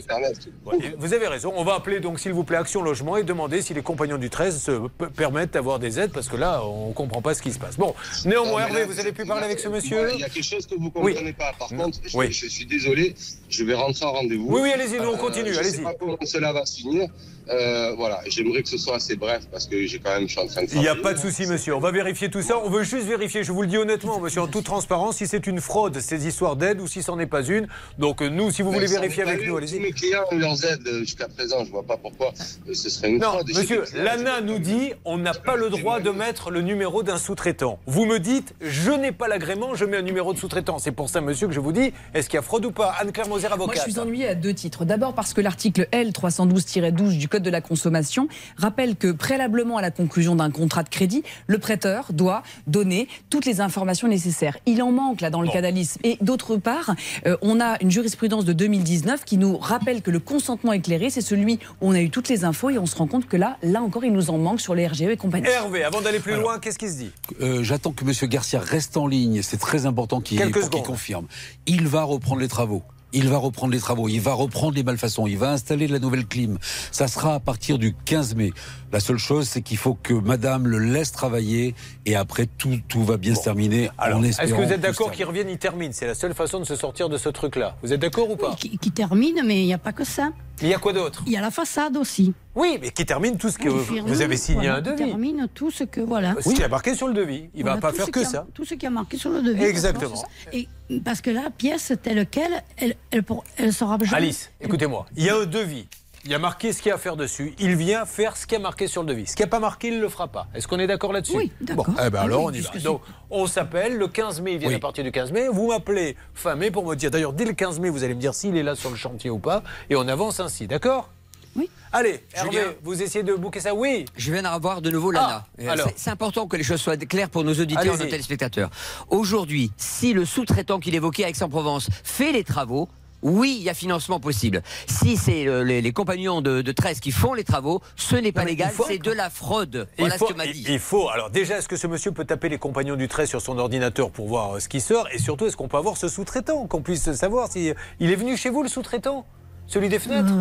Ouais, 0.67 0.95
Vous 0.99 1.15
avez 1.15 1.27
raison. 1.27 1.53
On 1.57 1.65
va 1.65 1.75
appeler 1.75 2.01
donc, 2.01 2.21
s'il 2.21 2.33
vous 2.33 2.45
plaît, 2.45 2.57
Action 2.59 2.83
Logement 2.83 3.17
et 3.17 3.25
demander 3.25 3.63
si 3.63 3.75
les 3.75 3.83
compagnons 3.83 4.19
du 4.19 4.31
13 4.31 4.63
se 4.63 4.73
permettent 5.17 5.53
d'avoir 5.55 5.79
des 5.79 5.99
aides 5.99 6.13
parce 6.13 6.29
que 6.29 6.37
là, 6.37 6.63
on 6.65 6.93
comprend 6.93 7.23
pas 7.23 7.35
ce 7.35 7.43
qui 7.43 7.53
se 7.53 7.59
passe. 7.59 7.77
Bon, 7.77 7.95
néanmoins, 8.25 8.63
Hervé, 8.67 8.85
vous 8.85 8.99
avez 9.01 9.13
pu 9.13 9.25
parler 9.25 9.45
avec 9.45 9.59
ce 9.59 9.69
monsieur? 9.69 10.11
Il 10.15 10.21
y 10.21 10.25
a 10.25 10.29
quelque 10.29 10.45
chose 10.45 10.67
que 10.67 10.75
vous 10.77 10.85
ne 10.95 11.03
Oui. 11.03 11.13
comprenez 11.15 11.33
pas. 11.33 11.53
Par 11.59 11.69
contre, 11.69 11.99
je, 12.05 12.17
Oui. 12.17 12.31
je 12.33 12.47
suis 12.47 12.67
désolé, 12.67 13.15
je 13.49 13.65
vais 13.65 13.75
rentrer 13.75 14.05
en 14.07 14.13
rendez-vous. 14.13 14.47
Oui, 14.49 14.61
oui, 14.63 14.71
allez-y, 14.73 14.99
nous, 15.01 15.09
on 15.11 15.17
continue, 15.17 15.53
je 15.53 15.59
allez-y. 15.59 15.73
sais 15.77 15.83
pas 15.83 15.95
comment 15.99 16.17
cela 16.25 16.53
va 16.53 16.65
se 16.67 16.77
finir. 16.81 17.09
Euh, 17.49 17.95
voilà, 17.97 18.21
j'aimerais 18.29 18.63
que 18.63 18.69
ce 18.69 18.79
soit 18.79 18.95
assez 18.97 19.17
bref 19.17 19.43
parce 19.51 19.67
que 19.67 19.85
j'ai 19.85 19.99
quand 19.99 20.11
même, 20.11 20.29
je 20.29 20.33
suis 20.33 20.41
en 20.41 20.47
train 20.47 20.63
de 20.63 20.69
Il 20.73 20.79
n'y 20.79 20.87
a 20.87 20.95
pas 20.95 21.15
de 21.15 21.19
souci, 21.19 21.47
monsieur. 21.47 21.75
On 21.75 21.81
va 21.81 21.91
vérifier 21.91 22.31
tout 22.31 22.43
ça. 22.43 22.57
On 22.65 22.71
veut 22.71 22.85
juste 22.85 23.07
vérifier, 23.09 23.43
je 23.43 23.51
vous 23.51 23.63
le 23.63 23.67
dis 23.67 23.77
honnêtement, 23.77 24.21
monsieur, 24.21 24.43
en 24.43 24.47
toute 24.47 24.65
transparence, 24.65 25.17
si 25.17 25.27
c'est 25.27 25.49
une 25.49 25.61
fraude, 25.61 25.99
ces 25.99 26.29
histoires 26.29 26.55
d'aide, 26.61 26.81
ou 26.81 26.87
si 26.87 27.03
c'en 27.03 27.19
est 27.19 27.27
pas 27.27 27.43
une. 27.43 27.67
Donc, 27.99 28.23
euh, 28.23 28.29
nous, 28.29 28.53
si 28.53 28.63
vous 28.63 28.71
voulez 28.71 28.83
Mais 28.87 28.95
ça 28.95 29.01
vérifier 29.01 29.25
avec 29.25 29.45
nous, 29.47 29.57
allez-y. 29.57 29.81
mes 29.81 29.91
clients 29.91 30.23
ont 30.31 30.37
leurs 30.39 30.65
aides 30.65 30.87
euh, 30.87 31.01
jusqu'à 31.01 31.27
présent. 31.27 31.65
Je 31.65 31.71
vois 31.73 31.83
pas 31.83 31.97
pourquoi 31.97 32.29
euh, 32.69 32.75
ce 32.75 32.89
serait 32.89 33.11
une 33.11 33.19
Non, 33.19 33.31
fraude. 33.33 33.49
Monsieur, 33.57 33.83
l'ANA 33.97 34.41
nous 34.43 34.61
dit 34.61 34.93
on 35.05 35.19
n'a 35.19 35.35
pas 35.35 35.57
le 35.57 35.71
droit 35.71 35.99
de 35.99 36.11
mettre 36.11 36.51
le 36.53 36.61
numéro 36.63 37.03
d'un 37.03 37.17
sous-traitant. 37.19 37.81
Vous 37.87 38.05
me 38.05 38.19
dites 38.21 38.55
je 38.61 38.93
n'ai 38.93 39.11
pas 39.11 39.27
l'agrément, 39.27 39.75
je 39.75 39.85
mets 39.85 39.97
un 39.97 40.03
numéro 40.03 40.33
de 40.33 40.39
sous-traitant. 40.39 40.79
C'est 40.79 40.93
pour 40.93 41.09
ça, 41.09 41.21
monsieur, 41.21 41.49
que 41.49 41.53
je 41.55 41.61
vous 41.61 41.73
dis 41.73 41.93
est-ce 42.15 42.29
qu'il 42.29 42.37
y 42.37 42.39
a 42.39 42.43
fraude 42.43 42.65
ou 42.67 42.71
pas? 42.71 42.95
Anne-Claire 43.01 43.29
Moser, 43.29 43.49
Moi, 43.49 43.55
avocate. 43.55 43.85
je 43.87 43.91
suis 43.91 43.99
ennuyée 43.99 44.29
à 44.29 44.35
deux 44.35 44.55
titres. 44.55 44.85
D'abord 44.85 45.15
parce 45.15 45.33
que 45.35 45.41
l'article 45.41 45.89
L 45.91 46.11
312-12 46.11 47.17
du 47.19 47.29
Code 47.29 47.43
de 47.43 47.51
la 47.51 47.61
consommation 47.61 48.29
rappelle 48.57 48.97
que 48.97 49.11
préalablement 49.13 49.79
à 49.79 49.83
la 49.83 49.91
conclusion 49.91 50.37
d'un 50.37 50.51
contrat 50.51 50.83
de 50.83 50.89
crédit, 50.89 51.23
le 51.47 51.59
prêteur 51.59 52.07
doit 52.13 52.43
donner 52.67 53.09
toutes 53.31 53.47
les 53.47 53.61
informations 53.61 54.09
nécessaires. 54.09 54.57
Il 54.67 54.83
en 54.83 54.93
manque 54.93 55.21
là 55.21 55.31
dans 55.31 55.41
le 55.43 55.49
cas 55.49 55.63
d'Alice. 55.63 55.99
Et 56.05 56.19
d'autre 56.51 56.63
part, 56.63 56.95
euh, 57.27 57.37
on 57.43 57.61
a 57.61 57.83
une 57.83 57.91
jurisprudence 57.91 58.45
de 58.45 58.53
2019 58.53 59.25
qui 59.25 59.39
nous 59.39 59.57
rappelle 59.57 60.03
que 60.03 60.11
le 60.11 60.19
consentement 60.19 60.73
éclairé, 60.73 61.11
c'est 61.11 61.21
celui 61.21 61.59
où 61.81 61.89
on 61.89 61.95
a 61.95 62.01
eu 62.01 62.11
toutes 62.11 62.29
les 62.29 62.45
infos 62.45 62.71
et 62.71 62.79
on 62.79 62.87
se 62.87 62.97
rend 62.97 63.07
compte 63.07 63.27
que 63.27 63.37
là, 63.37 63.57
là 63.63 63.83
encore, 63.83 64.05
il 64.05 64.13
nous 64.13 64.31
en 64.31 64.39
manque 64.39 64.61
sur 64.61 64.75
les 64.75 64.87
RGE 64.87 65.03
et 65.03 65.17
compagnie. 65.17 65.49
Hervé, 65.49 65.85
avant 65.85 66.01
d'aller 66.01 66.21
plus 66.21 66.35
loin, 66.35 66.59
qu'est-ce 66.59 66.79
qui 66.79 66.89
se 66.89 66.99
dit? 66.99 67.11
Euh, 67.41 67.63
J'attends 67.63 67.93
que 67.93 68.05
M. 68.05 68.13
Garcia 68.29 68.61
reste 68.61 68.97
en 68.97 69.07
ligne. 69.07 69.43
C'est 69.43 69.59
très 69.59 69.87
important 69.87 70.21
qu'il 70.21 70.39
secondes. 70.41 70.85
confirme. 70.85 71.27
Il 71.67 71.87
va 71.87 72.03
reprendre 72.03 72.41
les 72.41 72.49
travaux. 72.49 72.83
Il 73.13 73.29
va 73.29 73.39
reprendre 73.39 73.73
les 73.73 73.81
travaux, 73.81 74.09
il 74.09 74.21
va 74.21 74.33
reprendre 74.33 74.75
les 74.75 74.83
malfaçons, 74.83 75.27
il 75.27 75.39
va 75.39 75.51
installer 75.51 75.87
la 75.89 75.99
nouvelle 75.99 76.27
clim. 76.27 76.59
Ça 76.93 77.09
sera 77.09 77.35
à 77.35 77.41
partir 77.41 77.79
du 77.79 77.95
15 78.05 78.35
mai. 78.35 78.53
La 78.93 79.01
seule 79.01 79.19
chose, 79.19 79.49
c'est 79.49 79.63
qu'il 79.63 79.77
faut 79.77 79.95
que 79.95 80.15
Madame 80.15 80.67
le 80.67 80.79
laisse 80.79 81.13
travailler 81.13 81.75
et 82.07 82.17
après 82.17 82.47
tout, 82.47 82.81
tout 82.89 83.05
va 83.05 83.17
bien 83.17 83.35
se 83.35 83.43
terminer. 83.43 83.91
Alors, 83.99 84.25
est-ce 84.25 84.41
que 84.41 84.53
vous 84.53 84.73
êtes 84.73 84.81
d'accord 84.81 85.11
qu'il 85.13 85.25
revienne, 85.25 85.49
il 85.49 85.59
termine 85.59 85.93
C'est 85.93 86.07
la 86.07 86.15
seule 86.15 86.35
façon 86.35 86.61
de 86.61 86.65
se 86.65 86.77
sortir 86.77 87.09
de 87.09 87.17
ce 87.17 87.29
truc-là. 87.29 87.77
Vous 87.83 87.93
êtes 87.93 88.01
d'accord 88.01 88.31
ou 88.31 88.37
pas? 88.37 88.55
qui 88.57 88.91
termine, 88.91 89.43
mais 89.45 89.63
il 89.63 89.67
n'y 89.67 89.75
a 89.75 89.79
pas 89.79 89.93
que 89.93 90.05
ça. 90.05 90.31
Il 90.63 90.69
y 90.69 90.75
a 90.75 90.79
quoi 90.79 90.93
d'autre? 90.93 91.23
Il 91.27 91.33
y 91.33 91.37
a 91.37 91.41
la 91.41 91.51
façade 91.51 91.97
aussi. 91.97 92.33
Oui, 92.55 92.79
mais 92.81 92.91
qui 92.91 93.07
termine 93.07 93.39
tout 93.39 93.49
ce 93.49 93.57
que 93.59 93.69
Oui, 93.69 94.01
vous, 94.07 94.21
avez 94.21 94.37
signé 94.37 94.69
voilà, 94.69 94.75
un 94.77 94.83
qui 94.83 94.91
devis. 94.91 95.05
termine 95.11 95.49
tout 95.55 95.71
ce 95.71 95.85
que 95.85 96.01
voilà. 96.01 96.35
Ce 96.41 96.51
qui 96.51 96.61
est 96.63 96.69
marqué 96.69 96.95
sur 96.95 97.09
le 97.09 97.15
devis. 97.15 97.49
Il 97.55 97.63
Voilà, 97.63 97.77
va 97.77 97.81
pas 97.81 97.93
faire 97.95 98.07
que 98.07 98.21
qui 98.21 98.27
a- 98.27 98.29
ça. 98.29 98.47
Tout 98.53 98.65
ce 98.65 98.75
qui 98.75 98.87
a 98.87 98.91
marqué 98.91 99.17
sur 99.17 99.31
le 99.31 99.41
devis. 99.43 99.63
Exactement. 99.65 100.23
Et 100.53 100.69
parce 101.05 101.21
que 101.21 101.31
la 101.31 101.51
pièce 101.51 101.93
telle 102.03 102.27
quelle, 102.27 102.63
elle, 102.77 102.95
elle, 103.11 103.23
pour- 103.23 103.45
elle 103.57 103.73
sera 103.73 103.97
jamais- 104.03 104.17
Alice, 104.17 104.51
écoutez-moi. 104.61 105.07
Il 105.17 105.25
y 105.25 105.31
a 105.31 105.37
un 105.37 105.47
devis. 105.47 105.87
Il 106.25 106.31
y 106.31 106.35
a 106.35 106.39
marqué 106.39 106.73
ce 106.75 106.83
qu'il 106.83 106.91
y 106.91 106.93
a 106.93 106.97
à 106.97 106.99
faire 106.99 107.17
dessus. 107.17 107.55
Il 107.59 107.77
vient 107.77 108.05
faire 108.05 108.37
ce 108.37 108.47
qui 108.47 108.55
a 108.55 108.59
marqué 108.59 108.87
sur 108.87 109.03
le 109.03 109.09
devis. 109.09 109.27
Ce 109.27 109.35
qui 109.35 109.43
n'a 109.43 109.49
pas 109.49 109.59
marqué, 109.59 109.89
il 109.89 109.97
ne 109.97 110.01
le 110.03 110.09
fera 110.11 110.29
pas. 110.29 110.49
Est-ce 110.55 110.69
qu'on 110.69 110.79
est 110.79 110.87
d'accord 110.87 111.15
là-dessus 111.15 111.35
Oui, 111.37 111.51
d'accord. 111.63 111.87
Bon, 111.87 111.95
eh 112.05 112.11
ben 112.11 112.19
Ah 112.21 112.25
alors 112.25 112.45
oui, 112.45 112.53
on 112.53 112.53
y 112.53 112.61
va. 112.61 112.79
Donc, 112.81 113.01
on 113.31 113.47
s'appelle 113.47 113.97
le 113.97 114.07
15 114.07 114.43
mai. 114.43 114.53
Il 114.53 114.59
vient 114.59 114.69
Oui. 114.69 114.75
à 114.75 114.79
partir 114.81 115.03
du 115.03 115.11
15 115.13 115.33
mai. 115.33 115.49
Vous 115.49 115.69
m'appelez 115.69 116.17
fin 116.35 116.57
mai 116.57 116.71
pour 116.71 116.85
me 116.87 116.95
dire. 116.95 117.11
D'ailleurs, 117.11 117.33
dès 117.33 117.47
le 117.47 117.55
15 117.55 117.81
mai, 117.81 117.89
vous 117.89 118.05
allez 118.05 118.15
me 118.15 118.21
dire 118.21 118.35
s'il 118.35 118.55
est 118.57 118.63
là 118.63 118.75
sur 118.75 118.91
le 118.91 118.97
chantier 118.97 119.31
ou 119.31 119.39
pas. 119.39 119.63
Et 119.89 119.97
on 119.97 120.07
avance 120.09 120.41
ainsi. 120.41 120.67
D'accord? 120.67 121.09
Oui. 121.57 121.71
Allez, 121.91 122.23
Hervé, 122.35 122.51
Julien. 122.53 122.65
vous 122.85 123.03
essayez 123.03 123.25
de 123.25 123.35
bouquer 123.35 123.61
ça 123.61 123.75
Oui. 123.75 124.05
Je 124.15 124.31
viens 124.31 124.43
d'en 124.43 124.53
avoir 124.53 124.83
de 124.83 124.91
nouveau 124.91 125.11
l'ANA. 125.11 125.47
Ah, 125.67 125.73
alors. 125.73 125.89
c'est- 125.97 126.11
important 126.11 126.47
que 126.47 126.57
les 126.57 126.63
choses 126.63 126.81
soient 126.81 126.97
claires 126.99 127.31
pour 127.31 127.43
nos 127.45 127.55
auditeurs 127.55 127.97
nos 127.97 128.05
téléspectateurs. 128.05 128.71
Aujourd'hui, 129.09 129.73
si 129.77 130.13
le 130.13 130.25
sous-traitant 130.27 130.79
qu'il 130.81 130.95
évoquait 130.95 131.25
à 131.25 131.29
Aix-en-Provence 131.31 131.89
fait 132.05 132.31
les 132.31 132.45
travaux, 132.45 132.89
oui, 133.23 133.57
il 133.59 133.65
y 133.65 133.69
a 133.71 133.75
financement 133.75 134.21
possible. 134.21 134.63
Si 134.87 135.17
c'est 135.17 135.47
euh, 135.47 135.63
les, 135.65 135.83
les 135.83 135.93
compagnons 135.93 136.41
de, 136.41 136.63
de 136.63 136.73
13 136.73 137.01
qui 137.01 137.11
font 137.11 137.35
les 137.35 137.45
travaux, 137.45 137.81
ce 137.97 138.17
n'est 138.17 138.33
pas 138.33 138.45
légal, 138.45 138.73
c'est 138.87 138.99
de 138.99 139.11
la 139.11 139.31
fraude. 139.31 139.89
Il 139.99 140.03
Voilà 140.03 140.19
faut, 140.19 140.27
ce 140.29 140.33
que 140.33 140.37
m'a 140.39 140.47
il- 140.47 140.53
dit. 140.53 140.65
il 140.69 140.79
faut. 140.79 141.09
Alors 141.11 141.31
déjà, 141.31 141.59
est-ce 141.59 141.69
que 141.69 141.77
ce 141.77 141.87
monsieur 141.87 142.13
peut 142.13 142.25
taper 142.25 142.49
les 142.49 142.59
compagnons 142.59 142.97
du 142.97 143.09
trait 143.09 143.27
sur 143.27 143.41
son 143.41 143.59
ordinateur 143.59 144.11
pour 144.11 144.27
voir 144.29 144.57
euh, 144.57 144.61
ce 144.61 144.69
qui 144.69 144.81
sort? 144.81 145.07
Et 145.13 145.19
surtout, 145.19 145.47
est-ce 145.47 145.57
qu'on 145.57 145.69
peut 145.69 145.77
avoir 145.79 145.97
ce 145.97 146.09
sous-traitant? 146.09 146.67
Qu'on 146.67 146.83
puisse 146.83 147.13
savoir 147.13 147.51
si 147.51 147.73
il 148.01 148.11
est 148.11 148.17
venu 148.17 148.37
chez 148.37 148.51
vous, 148.51 148.63
le 148.63 148.69
sous-traitant? 148.69 149.27
Celui 149.73 149.89
des 149.89 150.01
fenêtres 150.01 150.33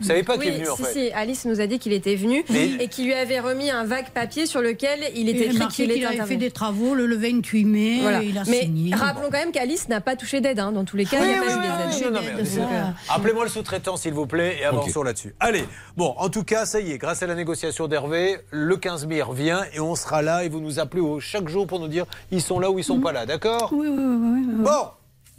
Vous 0.00 0.04
savez 0.08 0.24
pas 0.24 0.36
qui 0.36 0.48
est 0.48 0.50
Oui, 0.50 0.56
venu 0.58 0.68
en 0.70 0.76
si, 0.76 0.82
fait 0.82 0.92
si, 0.92 1.12
Alice 1.12 1.44
nous 1.44 1.60
a 1.60 1.68
dit 1.68 1.78
qu'il 1.78 1.92
était 1.92 2.16
venu 2.16 2.44
Mais- 2.50 2.68
et 2.80 2.88
qu'il 2.88 3.04
lui 3.06 3.14
avait 3.14 3.38
remis 3.38 3.70
un 3.70 3.84
vague 3.84 4.10
papier 4.10 4.44
sur 4.46 4.60
lequel 4.60 4.98
il 5.14 5.28
était 5.28 5.46
écrit 5.46 5.68
qu'il 5.68 5.90
était 5.92 6.04
avait 6.04 6.20
fait 6.26 6.36
des 6.36 6.50
travaux 6.50 6.96
le, 6.96 7.06
le 7.06 7.16
28 7.16 7.64
mai, 7.64 7.98
Voilà. 8.02 8.22
il 8.24 8.36
a 8.36 8.42
Mais 8.48 8.62
signé. 8.62 8.92
rappelons 8.92 9.26
quand 9.30 9.38
même 9.38 9.52
qu'Alice 9.52 9.88
n'a 9.88 10.00
pas 10.00 10.16
touché 10.16 10.40
d'aide. 10.40 10.58
hein. 10.58 10.72
Dans 10.72 10.84
tous 10.84 10.96
les 10.96 11.04
cas, 11.04 11.18
il 11.22 11.28
n'y 11.28 11.34
a 11.34 11.40
Oui, 11.40 11.46
pas 11.46 11.52
eu 11.52 11.56
oui, 11.56 11.62
des 11.62 11.68
oui, 11.68 11.74
aides. 11.74 12.06
oui, 12.06 12.12
non, 12.12 12.20
mais 12.24 12.32
de 12.32 12.36
on 12.36 12.40
est- 12.40 12.58
ça. 12.58 12.94
Appelez-moi 13.14 13.44
le 13.44 13.50
sous-traitant, 13.50 13.96
s'il 13.96 14.14
vous 14.14 14.26
plaît, 14.26 14.56
et 14.60 14.64
avançons 14.64 15.04
là-dessus. 15.04 15.34
Allez, 15.38 15.64
bon, 15.96 16.12
en 16.18 16.28
tout 16.28 16.42
cas, 16.42 16.66
ça 16.66 16.80
y 16.80 16.90
est, 16.90 16.98
grâce 16.98 17.22
à 17.22 17.28
la 17.28 17.36
négociation 17.36 17.86
d'Hervé, 17.86 18.38
le 18.50 18.76
15 18.76 19.06
mai 19.06 19.22
revient 19.22 19.60
et 19.74 19.78
on 19.80 19.94
sera 19.94 20.22
là 20.22 20.42
et 20.44 20.48
vous 20.48 20.60
nous 20.60 20.80
appelez 20.80 21.00
au- 21.02 21.20
chaque 21.20 21.48
jour 21.48 21.68
pour 21.68 21.78
nous 21.78 21.88
dire 21.88 22.04
ils 22.32 22.42
sont 22.42 22.58
là 22.58 22.68
ou 22.70 22.78
ils 22.80 22.84
sont 22.84 22.98
pas 23.00 23.12
là, 23.12 23.26
d'accord? 23.26 23.70
Oui, 23.72 23.86
oui, 23.88 23.94
oui, 23.96 24.16
oui, 24.20 24.46
oui. 24.48 24.64
Bon, 24.64 24.88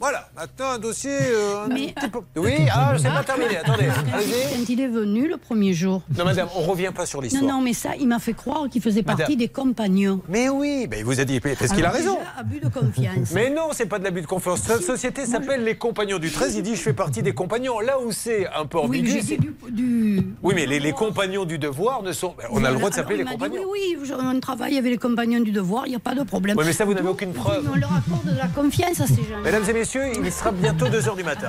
voilà, 0.00 0.28
maintenant 0.36 0.70
un 0.70 0.78
dossier. 0.78 1.10
euh, 1.10 1.64
un 1.64 1.68
Mais- 1.68 1.92
petit 1.92 2.08
peu- 2.08 2.20
Oui, 2.36 2.52
ah, 2.72 2.94
c'est 2.96 3.08
pas 3.08 3.24
terminé, 3.24 3.56
attendez. 3.56 3.86
Quand 3.86 4.64
il 4.68 4.80
est 4.80 4.86
venu 4.86 5.26
le 5.28 5.36
premier 5.36 5.72
jour. 5.72 6.02
Non, 6.16 6.24
madame, 6.24 6.48
on 6.56 6.60
revient 6.60 6.92
pas 6.94 7.04
sur 7.06 7.20
l'histoire. 7.20 7.42
Non, 7.42 7.54
non, 7.54 7.60
mais 7.60 7.72
ça, 7.72 7.90
il 7.98 8.06
m'a 8.06 8.18
fait 8.20 8.32
croire 8.32 8.68
qu'il 8.70 8.80
faisait 8.80 9.02
partie 9.02 9.22
Madame. 9.22 9.36
des 9.36 9.48
compagnons. 9.48 10.20
Mais 10.28 10.48
oui, 10.48 10.86
ben, 10.88 10.98
il 11.00 11.04
vous 11.04 11.18
a 11.18 11.24
dit, 11.24 11.40
parce 11.40 11.72
qu'il 11.72 11.84
a 11.84 11.90
raison. 11.90 12.14
déjà, 12.14 12.26
abus 12.38 12.60
de 12.60 12.68
confiance. 12.68 13.32
Mais 13.34 13.50
non, 13.50 13.68
c'est 13.72 13.86
pas 13.86 13.98
de 13.98 14.04
l'abus 14.04 14.20
de 14.22 14.26
confiance. 14.26 14.60
Cette 14.60 14.82
société 14.84 15.26
s'appelle 15.26 15.64
les 15.64 15.76
Compagnons 15.76 16.18
du 16.18 16.30
13. 16.30 16.54
Il 16.56 16.62
dit 16.62 16.76
je 16.76 16.80
fais 16.82 16.92
partie 16.92 17.22
des 17.22 17.32
compagnons. 17.32 17.80
Là 17.80 17.98
où 18.00 18.12
c'est 18.12 18.46
un 18.48 18.66
peu 18.66 18.78
Oui, 18.78 18.84
ambigu, 18.84 19.20
dit 19.20 19.38
du, 19.38 19.54
du- 19.70 20.26
Oui, 20.42 20.52
mais 20.54 20.66
les, 20.66 20.78
les 20.80 20.92
compagnons 20.92 21.44
du 21.44 21.58
devoir 21.58 22.02
ne 22.02 22.12
sont. 22.12 22.34
On 22.50 22.62
a 22.64 22.70
le 22.70 22.76
droit 22.76 22.90
de 22.90 22.94
s'appeler 22.94 23.18
les 23.18 23.24
m'a 23.24 23.30
dit, 23.30 23.36
compagnons. 23.36 23.62
Oui, 23.70 23.96
oui, 24.00 24.10
on 24.20 24.38
travaille 24.40 24.78
avec 24.78 24.90
les 24.92 24.98
compagnons 24.98 25.40
du 25.40 25.50
devoir, 25.50 25.86
il 25.86 25.90
n'y 25.90 25.96
a 25.96 26.00
pas 26.00 26.14
de 26.14 26.22
problème. 26.22 26.56
Oui, 26.56 26.64
mais 26.66 26.72
ça, 26.72 26.84
vous 26.84 26.94
n'avez 26.94 27.08
aucune 27.08 27.32
preuve. 27.32 27.68
On 27.72 27.76
leur 27.78 27.92
accorde 27.94 28.26
de 28.32 28.36
la 28.38 28.46
confiance 28.48 29.00
à 29.00 29.06
ces 29.06 29.14
gens. 29.16 29.40
Mesdames 29.42 29.64
et 29.68 29.72
messieurs, 29.72 29.87
il 29.94 30.32
sera 30.32 30.50
bientôt 30.50 30.86
2h 30.86 31.16
du 31.16 31.24
matin. 31.24 31.48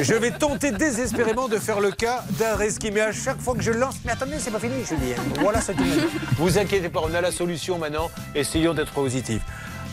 Je 0.00 0.14
vais 0.14 0.30
tenter 0.30 0.70
désespérément 0.72 1.48
de 1.48 1.58
faire 1.58 1.80
le 1.80 1.90
cas 1.90 2.24
d'un 2.38 2.56
reski, 2.56 2.90
mais 2.90 3.00
à 3.02 3.12
chaque 3.12 3.40
fois 3.40 3.54
que 3.54 3.62
je 3.62 3.70
lance. 3.70 3.96
Mais 4.04 4.12
attendez, 4.12 4.36
c'est 4.38 4.50
pas 4.50 4.58
fini, 4.58 4.84
Julien. 4.84 5.16
Voilà 5.40 5.60
ce 5.60 5.72
dit. 5.72 6.00
Vous 6.36 6.58
inquiétez 6.58 6.88
pas, 6.88 7.00
on 7.02 7.14
a 7.14 7.20
la 7.20 7.32
solution 7.32 7.78
maintenant. 7.78 8.10
Essayons 8.34 8.74
d'être 8.74 8.92
positifs. 8.92 9.42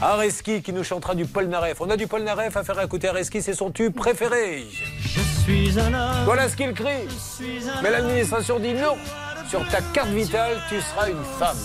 Areski 0.02 0.64
qui 0.64 0.74
nous 0.74 0.84
chantera 0.84 1.14
du 1.14 1.26
Polnareff. 1.26 1.80
On 1.80 1.90
a 1.92 1.98
du 1.98 2.08
Polnareff 2.08 2.58
à 2.58 2.64
faire 2.64 2.82
écouter 2.82 3.10
Areski, 3.10 3.42
c'est 3.42 3.54
son 3.54 3.70
tube 3.70 3.94
préféré. 3.94 4.66
Je 5.04 5.20
suis 5.44 5.80
un 5.80 5.94
homme. 5.94 6.26
Voilà 6.26 6.50
ce 6.50 6.56
qu'il 6.56 6.74
crie. 6.74 7.08
Mais 7.84 7.92
l'administration 7.92 8.60
dit 8.60 8.74
non. 8.74 8.98
Sur 9.48 9.68
ta 9.70 9.82
carte 9.82 10.10
vitale, 10.10 10.58
tu 10.70 10.80
seras 10.82 11.10
une 11.10 11.24
femme. 11.38 11.58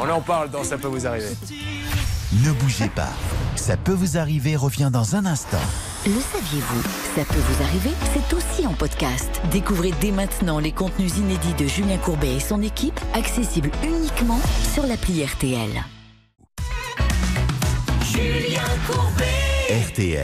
On 0.00 0.08
en 0.08 0.20
parle 0.20 0.50
dans 0.50 0.64
Ça 0.64 0.78
peut 0.78 0.88
vous 0.88 1.06
arriver. 1.06 1.28
Ne 2.32 2.52
bougez 2.52 2.88
pas. 2.88 3.08
Ça 3.56 3.76
peut 3.76 3.92
vous 3.92 4.16
arriver 4.16 4.54
revient 4.54 4.90
dans 4.92 5.16
un 5.16 5.26
instant. 5.26 5.58
Le 6.06 6.12
saviez-vous 6.12 6.82
Ça 7.16 7.24
peut 7.24 7.40
vous 7.40 7.62
arriver, 7.64 7.90
c'est 8.14 8.36
aussi 8.36 8.66
en 8.68 8.72
podcast. 8.72 9.40
Découvrez 9.50 9.92
dès 10.00 10.12
maintenant 10.12 10.60
les 10.60 10.70
contenus 10.70 11.16
inédits 11.16 11.54
de 11.54 11.66
Julien 11.66 11.98
Courbet 11.98 12.36
et 12.36 12.40
son 12.40 12.62
équipe, 12.62 13.00
accessibles 13.14 13.72
uniquement 13.82 14.40
sur 14.72 14.86
l'appli 14.86 15.24
RTL. 15.24 15.84
Julien 18.04 18.62
Courbet. 18.86 19.49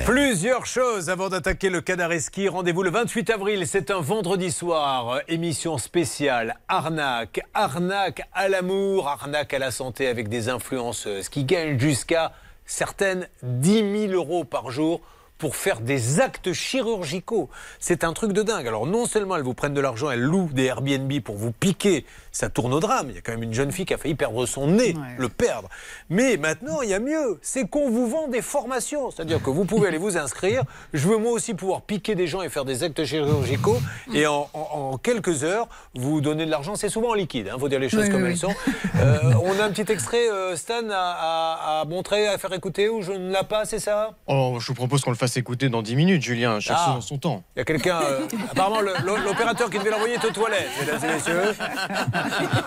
Plusieurs 0.05 0.67
choses 0.67 1.09
avant 1.09 1.29
d'attaquer 1.29 1.71
le 1.71 1.81
Canareski. 1.81 2.49
Rendez-vous 2.49 2.83
le 2.83 2.91
28 2.91 3.31
avril, 3.31 3.65
c'est 3.65 3.93
un 3.93 4.01
vendredi 4.01 4.51
soir. 4.51 5.21
Émission 5.29 5.79
spéciale 5.79 6.57
arnaque, 6.67 7.41
arnaque 7.55 8.23
à 8.33 8.49
l'amour, 8.49 9.07
arnaque 9.07 9.55
à 9.55 9.61
la 9.61 9.71
santé 9.71 10.09
avec 10.09 10.29
des 10.29 10.49
influenceuses 10.49 11.29
qui 11.29 11.45
gagnent 11.45 11.79
jusqu'à 11.79 12.33
certaines 12.65 13.29
10 13.45 14.09
000 14.09 14.13
euros 14.15 14.43
par 14.43 14.73
jour 14.73 15.01
pour 15.39 15.57
faire 15.57 15.81
des 15.81 16.21
actes 16.21 16.53
chirurgicaux. 16.53 17.49
C'est 17.79 18.05
un 18.05 18.13
truc 18.13 18.33
de 18.33 18.43
dingue. 18.43 18.67
Alors 18.67 18.87
non 18.87 19.07
seulement 19.07 19.37
elles 19.37 19.43
vous 19.43 19.55
prennent 19.55 19.75
de 19.75 19.81
l'argent, 19.81 20.11
elles 20.11 20.21
louent 20.23 20.51
des 20.53 20.65
Airbnb 20.65 21.13
pour 21.21 21.37
vous 21.37 21.53
piquer, 21.53 22.05
ça 22.33 22.49
tourne 22.49 22.73
au 22.75 22.81
drame. 22.81 23.07
Il 23.11 23.15
y 23.17 23.19
a 23.19 23.21
quand 23.21 23.33
même 23.33 23.43
une 23.43 23.55
jeune 23.55 23.73
fille 23.73 23.85
qui 23.87 23.95
a 23.95 23.99
failli 23.99 24.15
perdre 24.15 24.47
son 24.47 24.67
nez, 24.67 24.95
le 25.19 25.29
perdre. 25.29 25.69
Mais 26.11 26.37
maintenant, 26.37 26.83
il 26.83 26.91
y 26.91 26.95
a 26.95 27.01
mieux. 27.01 27.39
C'est 27.43 27.67
qu'on 27.69 27.91
vous 27.91 28.09
vend 28.09 28.29
des 28.29 28.43
formations. 28.43 29.11
C'est-à-dire 29.11 29.43
que 29.43 29.51
vous 29.51 29.65
pouvez 29.65 29.89
aller 29.89 29.99
vous 29.99 30.17
inscrire. 30.17 30.63
Je 30.93 31.07
veux 31.09 31.17
moi 31.19 31.33
aussi 31.33 31.55
pouvoir 31.55 31.83
piquer 31.83 32.15
des 32.15 32.27
gens 32.27 32.43
et 32.43 32.49
faire 32.49 32.65
des 32.65 32.83
actes 32.83 33.05
chirurgicaux. 33.05 33.79
Et 34.15 34.27
en, 34.27 34.49
en- 34.55 34.59
en 34.93 34.99
quelques 34.99 35.45
heures, 35.45 35.69
vous 35.95 36.21
donner 36.21 36.47
de 36.47 36.51
l'argent. 36.51 36.75
C'est 36.77 36.89
souvent 36.89 37.11
en 37.11 37.15
liquide, 37.15 37.51
il 37.53 37.61
faut 37.61 37.69
dire 37.69 37.79
les 37.81 37.89
choses 37.89 38.05
Oui, 38.05 38.11
comme 38.11 38.23
oui, 38.23 38.29
elles 38.29 38.33
oui. 38.35 38.39
sont. 38.39 38.55
Euh, 39.01 39.33
on 39.43 39.59
a 39.61 39.65
un 39.65 39.71
petit 39.71 39.91
extrait, 39.93 40.29
euh, 40.31 40.57
Stan, 40.57 40.89
à, 40.91 40.95
à- 40.95 41.81
à 41.81 41.85
montrer, 41.85 42.27
à 42.29 42.39
faire 42.39 42.53
écouter, 42.53 42.89
ou 42.89 43.03
je 43.03 43.13
ne 43.13 43.31
l'ai 43.33 43.45
pas, 43.49 43.65
c'est 43.65 43.79
ça? 43.79 44.15
Oh, 44.27 44.57
je 44.61 44.67
vous 44.69 44.75
propose 44.75 45.01
qu'on 45.03 45.11
le 45.11 45.17
fasse 45.17 45.26
écouter 45.35 45.69
dans 45.69 45.83
10 45.83 45.97
minutes, 45.97 46.23
Julien. 46.23 46.61
Chaque 46.61 46.77
Ah. 46.81 46.85
chose 46.87 46.95
en 46.97 47.01
son 47.01 47.19
temps. 47.19 47.43
Il 47.57 47.61
y 47.61 47.63
a 47.63 47.65
quelqu'un, 47.65 48.01
euh, 48.03 48.27
apparemment 48.51 48.81
l'opérateur 49.25 49.69
qui 49.71 49.79
devait 49.79 49.91
l'envoyer 49.91 50.15
est 50.15 50.25
aux 50.25 50.31
toilettes, 50.31 50.69
mesdames 50.81 51.01
et 51.11 51.15
messieurs. 51.15 51.55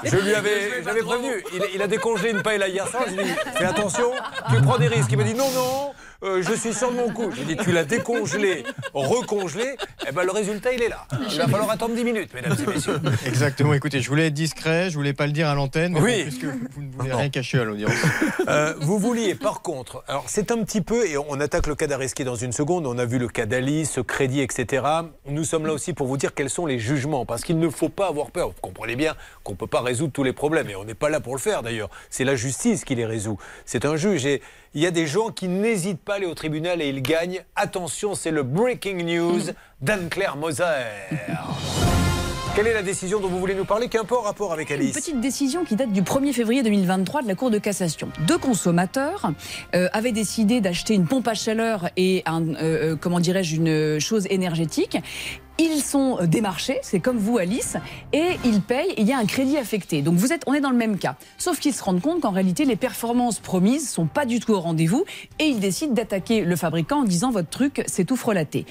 Je 0.04 0.18
lui 0.18 0.34
avais, 0.36 0.84
j'avais 0.84 1.02
prévenu. 1.02 1.44
Il, 1.54 1.62
il 1.76 1.82
a 1.82 1.88
décongelé 1.88 2.32
une 2.32 2.42
paille 2.42 2.60
là 2.60 2.68
hier 2.68 2.88
soir. 2.88 3.04
Je 3.08 3.14
lui 3.14 3.22
ai 3.22 3.24
dit, 3.26 3.34
fais 3.56 3.66
attention, 3.66 4.12
tu 4.54 4.62
prends 4.62 4.78
des 4.78 4.88
risques. 4.88 5.12
Il 5.12 5.18
m'a 5.18 5.24
dit, 5.24 5.34
non, 5.34 5.50
non, 5.52 5.92
euh, 6.24 6.42
je 6.42 6.54
suis 6.54 6.74
sur 6.74 6.92
mon 6.92 7.10
coup. 7.10 7.32
J'ai 7.36 7.44
dit, 7.46 7.56
tu 7.58 7.72
l'as 7.72 7.86
décongelé, 7.86 8.64
recongelé. 8.94 9.76
Eh 10.08 10.12
ben, 10.12 10.24
le 10.24 10.32
résultat, 10.32 10.74
il 10.74 10.82
est 10.82 10.90
là. 10.90 11.06
Il 11.32 11.38
va 11.38 11.48
falloir 11.48 11.70
attendre 11.70 11.96
10 11.96 12.04
minutes, 12.04 12.34
mesdames 12.34 12.58
et 12.62 12.70
messieurs. 12.70 13.00
Exactement. 13.26 13.74
Écoutez, 13.74 14.02
je 14.02 14.10
voulais 14.10 14.28
être 14.28 14.34
discret, 14.34 14.90
je 14.90 14.96
voulais 14.96 15.14
pas 15.14 15.26
le 15.28 15.32
dire 15.32 15.48
à 15.48 15.56
l'antenne, 15.56 15.94
mais 15.94 16.00
Oui. 16.02 16.24
puisque 16.24 16.46
vous 16.46 16.82
ne 16.82 16.92
voulez 16.92 17.14
rien 17.14 17.30
cacher 17.30 17.60
à 17.60 17.64
l'audience. 17.64 17.92
Euh, 18.48 18.74
vous 18.82 18.98
vouliez, 19.00 19.36
par 19.36 19.62
contre, 19.62 20.04
alors 20.08 20.26
c'est 20.28 20.52
un 20.52 20.64
petit 20.64 20.82
peu, 20.82 21.06
et 21.08 21.18
on 21.18 21.40
attaque 21.40 21.68
le 21.68 21.76
cas 21.76 21.88
d'Areski 21.88 22.24
dans 22.24 22.36
une 22.36 22.52
seconde, 22.52 22.86
on 22.88 22.98
a 22.98 23.06
vu 23.06 23.18
le 23.20 23.28
cas 23.28 23.46
d'Alice, 23.46 23.92
ce 23.92 24.02
crédit, 24.02 24.42
etc. 24.42 24.84
Nous 25.28 25.44
sommes 25.44 25.66
là 25.66 25.74
aussi 25.74 25.94
pour 25.94 26.08
vous 26.08 26.18
dire 26.18 26.34
quels 26.34 26.50
sont 26.50 26.66
les 26.66 26.80
jugements, 26.80 27.26
parce 27.26 27.44
qu'il 27.44 27.60
ne 27.60 27.70
faut 27.70 27.90
pas 27.90 28.08
avoir 28.08 28.32
peur. 28.32 28.50
Vous 28.50 28.56
comprenez 28.62 28.96
bien 28.96 29.16
qu'on 29.44 29.54
ne 29.54 29.58
peut 29.58 29.68
pas 29.68 29.82
résoudre 29.82 30.12
tous 30.14 30.24
les 30.24 30.34
problèmes, 30.34 30.70
et 30.70 30.76
on 30.76 30.84
n'est 30.84 30.94
pas 30.96 31.10
là 31.10 31.20
pour 31.20 31.34
le 31.36 31.40
faire 31.42 31.62
d'ailleurs. 31.64 31.90
C'est 32.10 32.24
la 32.24 32.36
justice 32.36 32.84
qui 32.86 32.96
les 32.96 33.06
résout. 33.06 33.38
C'est 33.66 33.86
un 33.86 33.96
juge, 33.96 34.26
et 34.26 34.42
il 34.74 34.82
y 34.82 34.86
a 34.86 34.92
des 34.92 35.08
gens 35.08 35.30
qui 35.30 35.48
n'hésitent 35.48 36.02
pas 36.02 36.14
à 36.14 36.16
aller 36.18 36.26
au 36.26 36.36
tribunal 36.36 36.82
et 36.82 36.90
ils 36.90 37.02
gagnent. 37.02 37.44
Attention, 37.56 38.16
c'est 38.16 38.32
le 38.32 38.44
breaking 38.44 39.04
news 39.04 39.42
d'Anne-Claire 39.82 40.38
Moser. 40.38 40.64
Quelle 42.56 42.68
est 42.68 42.74
la 42.74 42.82
décision 42.82 43.20
dont 43.20 43.30
vous 43.30 43.40
voulez 43.40 43.56
nous 43.56 43.66
parler? 43.66 43.88
Qui 43.88 43.98
a 43.98 44.02
un 44.02 44.06
peu 44.06 44.18
en 44.18 44.22
rapport 44.22 44.52
avec 44.52 44.70
Une 44.70 44.76
Alice 44.76 44.94
petite 44.94 45.22
décision 45.22 45.64
qui 45.64 45.76
date 45.76 45.92
du 45.92 46.02
1er 46.02 46.34
février 46.34 46.62
2023 46.62 47.22
de 47.22 47.28
la 47.28 47.36
Cour 47.36 47.52
de 47.52 47.58
cassation. 47.58 48.10
Deux 48.28 48.38
consommateurs 48.38 49.32
euh, 49.76 49.88
avaient 49.94 50.12
décidé 50.12 50.60
d'acheter 50.60 50.94
une 50.94 51.06
pompe 51.06 51.28
à 51.28 51.36
chaleur 51.36 51.90
et 51.96 52.24
euh, 52.28 52.56
euh, 52.62 52.96
comment 53.00 53.20
dirais-je, 53.20 53.56
une 53.56 54.00
chose 54.00 54.28
énergétique. 54.30 54.98
Ils 55.62 55.82
sont 55.82 56.20
démarchés, 56.26 56.80
c'est 56.82 57.00
comme 57.02 57.18
vous 57.18 57.38
Alice, 57.38 57.76
et 58.14 58.38
ils 58.46 58.62
payent 58.62 58.92
et 58.96 59.02
il 59.02 59.08
y 59.08 59.12
a 59.14 59.18
un 59.18 59.26
crédit 59.26 59.58
affecté. 59.58 60.02
Donc 60.02 60.16
vous 60.16 60.32
êtes, 60.32 60.44
on 60.48 60.54
est 60.54 60.62
dans 60.62 60.70
le 60.70 60.78
même 60.78 60.98
cas. 60.98 61.16
Sauf 61.38 61.60
qu'ils 61.60 61.74
se 61.74 61.84
rendent 61.84 62.00
compte 62.02 62.22
qu'en 62.22 62.32
réalité 62.32 62.64
les 62.64 62.78
performances 62.78 63.40
promises 63.40 63.90
sont 63.90 64.06
pas 64.06 64.26
du 64.26 64.40
tout 64.40 64.54
au 64.54 64.60
rendez-vous 64.62 65.04
et 65.38 65.46
ils 65.46 65.60
décident 65.60 65.94
d'attaquer 65.94 66.42
le 66.46 66.56
fabricant 66.56 67.02
en 67.02 67.04
disant 67.04 67.30
votre 67.32 67.50
truc 67.50 67.84
c'est 67.88 68.06
tout 68.06 68.16
frelaté. 68.16 68.66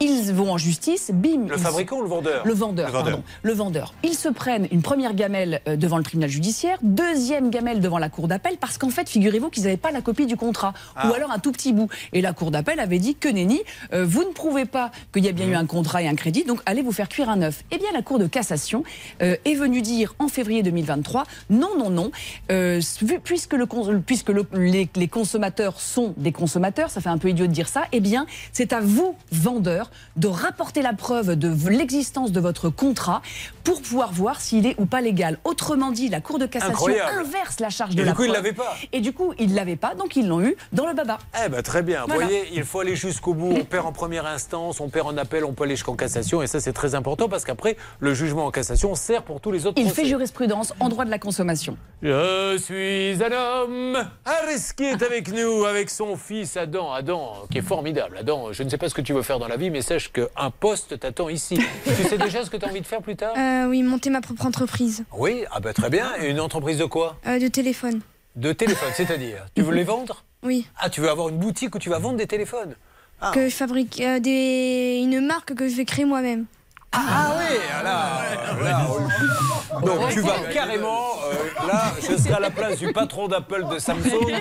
Ils 0.00 0.30
vont 0.34 0.52
en 0.52 0.58
justice, 0.58 1.10
bim. 1.12 1.46
Le 1.48 1.56
fabricant 1.56 1.96
ou 1.98 2.02
le 2.02 2.08
vendeur? 2.08 2.46
Le 2.46 2.52
vendeur, 2.52 2.86
Le 2.88 2.92
vendeur. 2.92 3.12
pardon. 3.12 3.24
Le 3.42 3.52
vendeur. 3.54 3.94
Ils 4.04 4.14
se 4.14 4.28
prennent 4.28 4.68
une 4.70 4.82
première 4.82 5.14
gamelle 5.14 5.62
euh, 5.66 5.76
devant 5.76 5.96
le 5.96 6.04
tribunal 6.04 6.28
judiciaire, 6.28 6.76
deuxième 6.82 7.48
gamelle 7.48 7.80
devant 7.80 7.96
la 7.98 8.10
cour 8.10 8.28
d'appel, 8.28 8.58
parce 8.60 8.76
qu'en 8.76 8.90
fait, 8.90 9.08
figurez-vous 9.08 9.48
qu'ils 9.48 9.62
n'avaient 9.62 9.78
pas 9.78 9.90
la 9.90 10.02
copie 10.02 10.26
du 10.26 10.36
contrat, 10.36 10.74
Ah. 10.96 11.08
ou 11.08 11.14
alors 11.14 11.30
un 11.30 11.38
tout 11.38 11.50
petit 11.52 11.72
bout. 11.72 11.88
Et 12.12 12.20
la 12.20 12.34
cour 12.34 12.50
d'appel 12.50 12.78
avait 12.78 12.98
dit 12.98 13.14
que 13.14 13.28
nenni, 13.28 13.62
euh, 13.94 14.04
vous 14.06 14.22
ne 14.24 14.32
prouvez 14.32 14.66
pas 14.66 14.90
qu'il 15.14 15.24
y 15.24 15.28
a 15.28 15.32
bien 15.32 15.46
eu 15.48 15.54
un 15.54 15.64
contrat 15.64 16.02
et 16.02 16.08
un 16.08 16.14
crédit, 16.14 16.25
donc 16.30 16.60
allez 16.66 16.82
vous 16.82 16.92
faire 16.92 17.08
cuire 17.08 17.28
un 17.30 17.42
œuf. 17.42 17.62
Eh 17.70 17.78
bien, 17.78 17.88
la 17.92 18.02
cour 18.02 18.18
de 18.18 18.26
cassation 18.26 18.82
euh, 19.22 19.36
est 19.44 19.54
venue 19.54 19.82
dire 19.82 20.14
en 20.18 20.28
février 20.28 20.62
2023, 20.62 21.24
non, 21.50 21.70
non, 21.78 21.90
non, 21.90 22.10
euh, 22.50 22.80
puisque, 23.24 23.52
le, 23.54 23.66
cons- 23.66 24.02
puisque 24.04 24.30
le- 24.30 24.46
les, 24.52 24.88
les 24.94 25.08
consommateurs 25.08 25.80
sont 25.80 26.14
des 26.16 26.32
consommateurs, 26.32 26.90
ça 26.90 27.00
fait 27.00 27.08
un 27.08 27.18
peu 27.18 27.28
idiot 27.30 27.46
de 27.46 27.52
dire 27.52 27.68
ça, 27.68 27.84
eh 27.92 28.00
bien, 28.00 28.26
c'est 28.52 28.72
à 28.72 28.80
vous, 28.80 29.16
vendeurs, 29.32 29.90
de 30.16 30.26
rapporter 30.28 30.82
la 30.82 30.92
preuve 30.92 31.36
de 31.36 31.54
l'existence 31.68 32.32
de 32.32 32.40
votre 32.40 32.68
contrat 32.70 33.22
pour 33.64 33.80
pouvoir 33.82 34.12
voir 34.12 34.40
s'il 34.40 34.66
est 34.66 34.74
ou 34.78 34.86
pas 34.86 35.00
légal. 35.00 35.38
Autrement 35.44 35.90
dit, 35.90 36.08
la 36.08 36.20
Cour 36.20 36.38
de 36.38 36.46
cassation 36.46 36.72
Incroyable. 36.72 37.18
inverse 37.20 37.60
la 37.60 37.70
charge 37.70 37.92
Et 37.92 37.96
de 37.96 38.00
du 38.02 38.06
la 38.06 38.12
coup, 38.14 38.22
ils 38.24 38.28
preuve. 38.28 38.42
l'avaient 38.42 38.52
pas. 38.54 38.74
Et 38.92 39.00
du 39.00 39.12
coup, 39.12 39.32
ils 39.38 39.54
l'avaient 39.54 39.76
pas, 39.76 39.94
donc 39.94 40.16
ils 40.16 40.26
l'ont 40.26 40.40
eu 40.42 40.56
dans 40.72 40.86
le 40.86 40.94
baba. 40.94 41.18
Eh 41.44 41.48
ben 41.48 41.62
très 41.62 41.82
bien. 41.82 42.04
Voilà. 42.06 42.22
Vous 42.24 42.28
voyez, 42.30 42.48
il 42.54 42.64
faut 42.64 42.80
aller 42.80 42.96
jusqu'au 42.96 43.34
bout. 43.34 43.52
On 43.56 43.64
perd 43.64 43.86
en 43.86 43.92
première 43.92 44.26
instance, 44.26 44.80
on 44.80 44.88
perd 44.88 45.06
en 45.08 45.16
appel, 45.16 45.44
on 45.44 45.52
peut 45.52 45.64
aller 45.64 45.76
jusqu'en 45.76 45.94
cassation. 45.94 46.15
Et 46.16 46.46
ça, 46.46 46.60
c'est 46.60 46.72
très 46.72 46.94
important 46.94 47.28
parce 47.28 47.44
qu'après, 47.44 47.76
le 48.00 48.14
jugement 48.14 48.46
en 48.46 48.50
cassation 48.50 48.94
sert 48.94 49.22
pour 49.22 49.40
tous 49.40 49.50
les 49.50 49.66
autres 49.66 49.78
Il 49.78 49.86
procès. 49.86 50.02
fait 50.02 50.08
jurisprudence 50.08 50.72
en 50.80 50.88
droit 50.88 51.04
de 51.04 51.10
la 51.10 51.18
consommation. 51.18 51.76
Je 52.02 52.56
suis 52.58 53.22
un 53.22 53.32
homme. 53.32 54.08
Areski 54.24 54.84
est 54.84 55.02
avec 55.02 55.32
nous, 55.32 55.64
avec 55.64 55.90
son 55.90 56.16
fils 56.16 56.56
Adam. 56.56 56.92
Adam, 56.92 57.32
qui 57.50 57.58
est 57.58 57.62
formidable. 57.62 58.16
Adam, 58.18 58.52
je 58.52 58.62
ne 58.62 58.68
sais 58.68 58.78
pas 58.78 58.88
ce 58.88 58.94
que 58.94 59.00
tu 59.00 59.12
veux 59.12 59.22
faire 59.22 59.38
dans 59.38 59.48
la 59.48 59.56
vie, 59.56 59.70
mais 59.70 59.82
sache 59.82 60.12
qu'un 60.12 60.50
poste 60.50 60.98
t'attend 60.98 61.28
ici. 61.28 61.58
tu 61.84 62.02
sais 62.04 62.18
déjà 62.18 62.44
ce 62.44 62.50
que 62.50 62.56
tu 62.56 62.64
as 62.64 62.68
envie 62.68 62.80
de 62.80 62.86
faire 62.86 63.02
plus 63.02 63.16
tard? 63.16 63.34
Euh, 63.36 63.66
oui, 63.68 63.82
monter 63.82 64.10
ma 64.10 64.20
propre 64.20 64.46
entreprise 64.46 65.04
Oui, 65.16 65.44
ah 65.50 65.60
ben 65.60 65.72
très 65.72 65.90
bien. 65.90 66.08
Et 66.20 66.30
une 66.30 66.40
entreprise 66.40 66.78
de 66.78 66.84
quoi? 66.84 67.16
Euh, 67.26 67.38
de 67.38 67.48
téléphone. 67.48 68.00
De 68.36 68.52
téléphone, 68.52 68.90
c'est-à-dire? 68.94 69.46
Tu 69.54 69.62
veux 69.62 69.74
les 69.74 69.84
vendre? 69.84 70.24
Oui. 70.42 70.66
Ah, 70.78 70.90
tu 70.90 71.00
veux 71.00 71.08
avoir 71.10 71.28
une 71.30 71.38
boutique 71.38 71.74
où 71.74 71.78
tu 71.78 71.88
vas 71.90 71.98
vendre 71.98 72.18
des 72.18 72.26
téléphones? 72.26 72.74
Ah. 73.20 73.30
Que 73.34 73.48
je 73.48 73.54
fabrique 73.54 74.00
euh, 74.00 74.18
des... 74.20 75.00
une 75.02 75.24
marque 75.26 75.54
que 75.54 75.68
je 75.68 75.76
vais 75.76 75.84
créer 75.84 76.04
moi-même. 76.04 76.44
Ah 76.92 77.34
oui, 77.38 77.56
là, 77.84 78.22
là, 78.64 78.86
on- 78.88 79.80
donc 79.80 80.08
tu 80.10 80.20
vas 80.20 80.38
carrément, 80.52 81.10
euh, 81.30 81.66
là, 81.66 81.92
je 82.00 82.16
serai 82.16 82.34
à 82.34 82.40
la 82.40 82.50
place 82.50 82.78
du 82.78 82.90
patron 82.92 83.28
d'Apple 83.28 83.66
de 83.70 83.78
Samsung. 83.78 84.32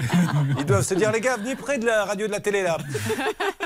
Ils 0.57 0.65
doivent 0.65 0.83
se 0.85 0.93
dire, 0.93 1.11
les 1.11 1.19
gars, 1.19 1.35
venez 1.35 1.55
près 1.55 1.79
de 1.79 1.85
la 1.85 2.05
radio 2.05 2.27
de 2.27 2.31
la 2.31 2.39
télé 2.39 2.61
là. 2.63 2.77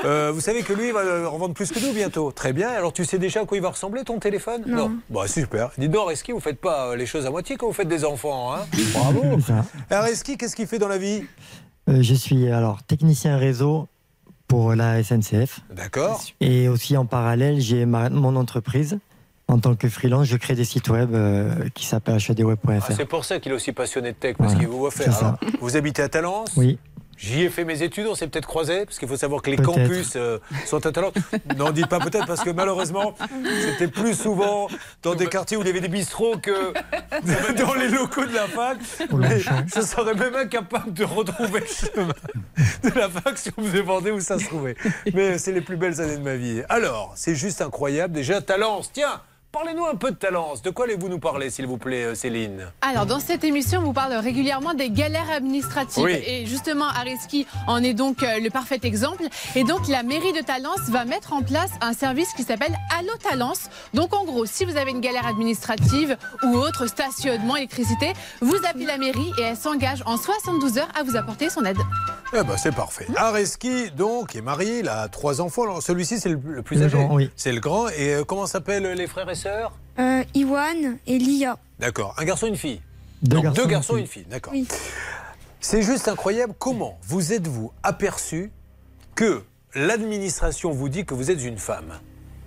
Euh, 0.05 0.31
vous 0.33 0.39
savez 0.39 0.63
que 0.63 0.71
lui 0.71 0.87
il 0.87 0.93
va 0.93 1.29
en 1.29 1.37
vendre 1.37 1.53
plus 1.53 1.69
que 1.73 1.79
nous 1.85 1.91
bientôt. 1.91 2.31
Très 2.31 2.53
bien. 2.53 2.69
Alors 2.69 2.93
tu 2.93 3.03
sais 3.03 3.17
déjà 3.17 3.41
à 3.41 3.45
quoi 3.45 3.57
il 3.57 3.61
va 3.61 3.71
ressembler 3.71 4.05
ton 4.05 4.17
téléphone? 4.17 4.63
Non. 4.65 4.93
Bah 5.09 5.27
super. 5.27 5.71
Dites 5.77 5.91
donc, 5.91 6.07
Reski, 6.07 6.31
vous 6.31 6.39
faites 6.39 6.61
pas 6.61 6.95
les 6.95 7.05
choses 7.05 7.25
à 7.25 7.29
moitié 7.29 7.57
quand 7.57 7.67
vous 7.67 7.73
faites 7.73 7.89
des 7.89 8.05
enfants, 8.05 8.53
hein? 8.55 8.59
Bravo. 8.93 9.23
Alors 9.89 10.05
Reski, 10.05 10.37
qu'est-ce 10.37 10.55
qu'il 10.55 10.67
fait 10.67 10.79
dans 10.79 10.87
la 10.87 10.97
vie? 10.97 11.25
Euh, 11.89 11.97
je 12.01 12.13
suis 12.13 12.49
alors 12.49 12.81
technicien 12.83 13.35
réseau 13.37 13.89
pour 14.49 14.75
la 14.75 15.01
SNCF. 15.01 15.61
D'accord. 15.73 16.21
Et 16.41 16.67
aussi 16.67 16.97
en 16.97 17.05
parallèle, 17.05 17.61
j'ai 17.61 17.85
ma- 17.85 18.09
mon 18.09 18.35
entreprise. 18.35 18.99
En 19.47 19.57
tant 19.59 19.73
que 19.75 19.89
freelance, 19.89 20.27
je 20.27 20.37
crée 20.37 20.53
des 20.53 20.63
sites 20.65 20.89
web 20.89 21.15
euh, 21.15 21.69
qui 21.73 21.85
s'appellent 21.87 22.19
hdweb.fr. 22.19 22.69
Ah, 22.87 22.93
c'est 22.95 23.05
pour 23.05 23.25
ça 23.25 23.39
qu'il 23.39 23.51
est 23.51 23.55
aussi 23.55 23.71
passionné 23.71 24.11
de 24.11 24.15
tech, 24.17 24.35
parce 24.37 24.51
Voilà, 24.51 24.59
qu'il 24.59 24.67
vous 24.71 24.77
voit 24.79 24.91
faire. 24.91 25.35
vous 25.59 25.75
habitez 25.75 26.03
à 26.03 26.09
Talence? 26.09 26.51
Oui. 26.55 26.77
J'y 27.19 27.43
ai 27.43 27.49
fait 27.49 27.65
mes 27.65 27.83
études, 27.83 28.07
on 28.07 28.15
s'est 28.15 28.27
peut-être 28.27 28.47
croisés, 28.47 28.85
parce 28.85 28.97
qu'il 28.97 29.07
faut 29.09 29.17
savoir 29.17 29.41
que 29.41 29.51
les 29.51 29.57
campus 29.57 30.13
euh, 30.15 30.39
sont 30.65 30.85
à 30.85 30.91
Talence. 30.91 31.13
N'en 31.57 31.71
dites 31.71 31.87
pas 31.87 31.99
peut-être, 31.99 32.25
parce 32.25 32.41
que 32.41 32.49
malheureusement, 32.49 33.13
c'était 33.61 33.89
plus 33.89 34.13
souvent 34.13 34.69
dans 35.03 35.15
des 35.15 35.27
quartiers 35.27 35.57
où 35.57 35.61
il 35.61 35.67
y 35.67 35.69
avait 35.69 35.81
des 35.81 35.89
bistrots 35.89 36.37
que 36.37 36.71
dans 37.61 37.73
les 37.73 37.89
locaux 37.89 38.25
de 38.25 38.33
la 38.33 38.47
fac. 38.47 38.77
Mais 39.13 39.39
je 39.39 39.81
serais 39.81 40.13
même 40.13 40.33
incapable 40.33 40.93
de 40.93 41.03
retrouver 41.03 41.59
le 41.59 41.65
chemin 41.65 42.13
de 42.83 42.97
la 42.97 43.09
fac 43.09 43.37
si 43.37 43.51
vous 43.55 43.65
me 43.65 43.71
demandez 43.71 44.11
où 44.11 44.21
ça 44.21 44.39
se 44.39 44.45
trouvait. 44.45 44.75
Mais 45.13 45.37
c'est 45.37 45.51
les 45.51 45.61
plus 45.61 45.75
belles 45.75 45.99
années 45.99 46.17
de 46.17 46.23
ma 46.23 46.37
vie. 46.37 46.61
Alors, 46.69 47.11
c'est 47.15 47.35
juste 47.35 47.61
incroyable. 47.61 48.13
Déjà, 48.13 48.41
Talence, 48.41 48.91
tiens, 48.93 49.21
parlez-nous 49.51 49.85
un 49.85 49.95
peu 49.95 50.11
de 50.11 50.15
Talence. 50.15 50.61
De 50.61 50.69
quoi 50.69 50.85
allez-vous 50.85 51.09
nous 51.09 51.19
parler, 51.19 51.49
s'il 51.49 51.65
vous 51.67 51.77
plaît, 51.77 52.03
euh, 52.03 52.15
Céline 52.15 52.71
Alors, 52.81 53.05
dans 53.05 53.19
cette 53.19 53.43
émission, 53.43 53.79
on 53.79 53.85
vous 53.85 53.93
parle 53.93 54.13
régulièrement 54.13 54.73
des 54.73 54.89
galères 54.89 55.29
administratives. 55.31 56.03
Oui. 56.03 56.21
Et 56.25 56.45
justement, 56.45 56.85
Areski 56.87 57.47
en 57.67 57.83
est 57.83 57.93
donc 57.93 58.23
euh, 58.23 58.39
le 58.39 58.49
parfait 58.49 58.79
exemple. 58.83 59.23
Et 59.55 59.63
donc, 59.63 59.87
la 59.87 60.03
mairie 60.03 60.33
de 60.33 60.41
Talence 60.41 60.81
va 60.89 61.05
mettre 61.05 61.33
en 61.33 61.41
place 61.41 61.71
un 61.81 61.93
service 61.93 62.31
qui 62.33 62.43
s'appelle 62.43 62.75
Allo 62.97 63.11
Talence. 63.21 63.69
Donc, 63.93 64.15
en 64.15 64.23
gros, 64.23 64.45
si 64.45 64.65
vous 64.65 64.77
avez 64.77 64.91
une 64.91 65.01
galère 65.01 65.25
administrative 65.27 66.17
ou 66.43 66.55
autre, 66.55 66.87
stationnement, 66.87 67.55
électricité, 67.55 68.13
vous 68.41 68.57
appelez 68.69 68.85
la 68.85 68.97
mairie 68.97 69.31
et 69.39 69.41
elle 69.41 69.57
s'engage 69.57 70.03
en 70.05 70.17
72 70.17 70.77
heures 70.77 70.89
à 70.99 71.03
vous 71.03 71.15
apporter 71.15 71.49
son 71.49 71.65
aide. 71.65 71.77
Eh 72.33 72.43
ben, 72.43 72.57
c'est 72.57 72.75
parfait. 72.75 73.07
Areski, 73.15 73.89
donc, 73.91 74.35
est 74.35 74.41
marié, 74.41 74.79
il 74.79 74.87
a 74.87 75.07
trois 75.07 75.41
enfants. 75.41 75.63
Alors, 75.63 75.81
celui-ci, 75.81 76.19
c'est 76.19 76.29
le, 76.29 76.61
plus 76.61 76.77
Le 76.77 76.85
âgé. 76.85 76.97
grand, 76.97 77.15
oui. 77.15 77.31
C'est 77.35 77.51
le 77.51 77.59
grand. 77.59 77.87
Et 77.89 78.13
euh, 78.13 78.23
comment 78.23 78.45
s'appellent 78.45 78.83
les 78.93 79.07
frères 79.07 79.29
et 79.29 79.35
sœurs 79.39 79.71
Euh, 79.99 80.23
Iwan 80.35 80.97
et 81.07 81.17
Lia. 81.17 81.57
D'accord. 81.79 82.15
Un 82.17 82.25
garçon 82.25 82.45
et 82.45 82.49
une 82.49 82.55
fille 82.55 82.81
Deux 83.23 83.35
Donc, 83.37 83.43
garçons 83.45 83.61
deux 83.61 83.67
et 83.67 83.71
garçons 83.71 83.97
et 83.97 84.01
une 84.01 84.07
fille. 84.07 84.25
D'accord. 84.29 84.53
Oui. 84.53 84.67
C'est 85.59 85.81
juste 85.81 86.07
incroyable. 86.07 86.53
Comment 86.57 86.97
vous 87.07 87.33
êtes-vous 87.33 87.71
aperçu 87.83 88.51
que 89.15 89.43
l'administration 89.75 90.71
vous 90.71 90.87
dit 90.89 91.05
que 91.05 91.13
vous 91.13 91.31
êtes 91.31 91.43
une 91.43 91.57
femme 91.57 91.93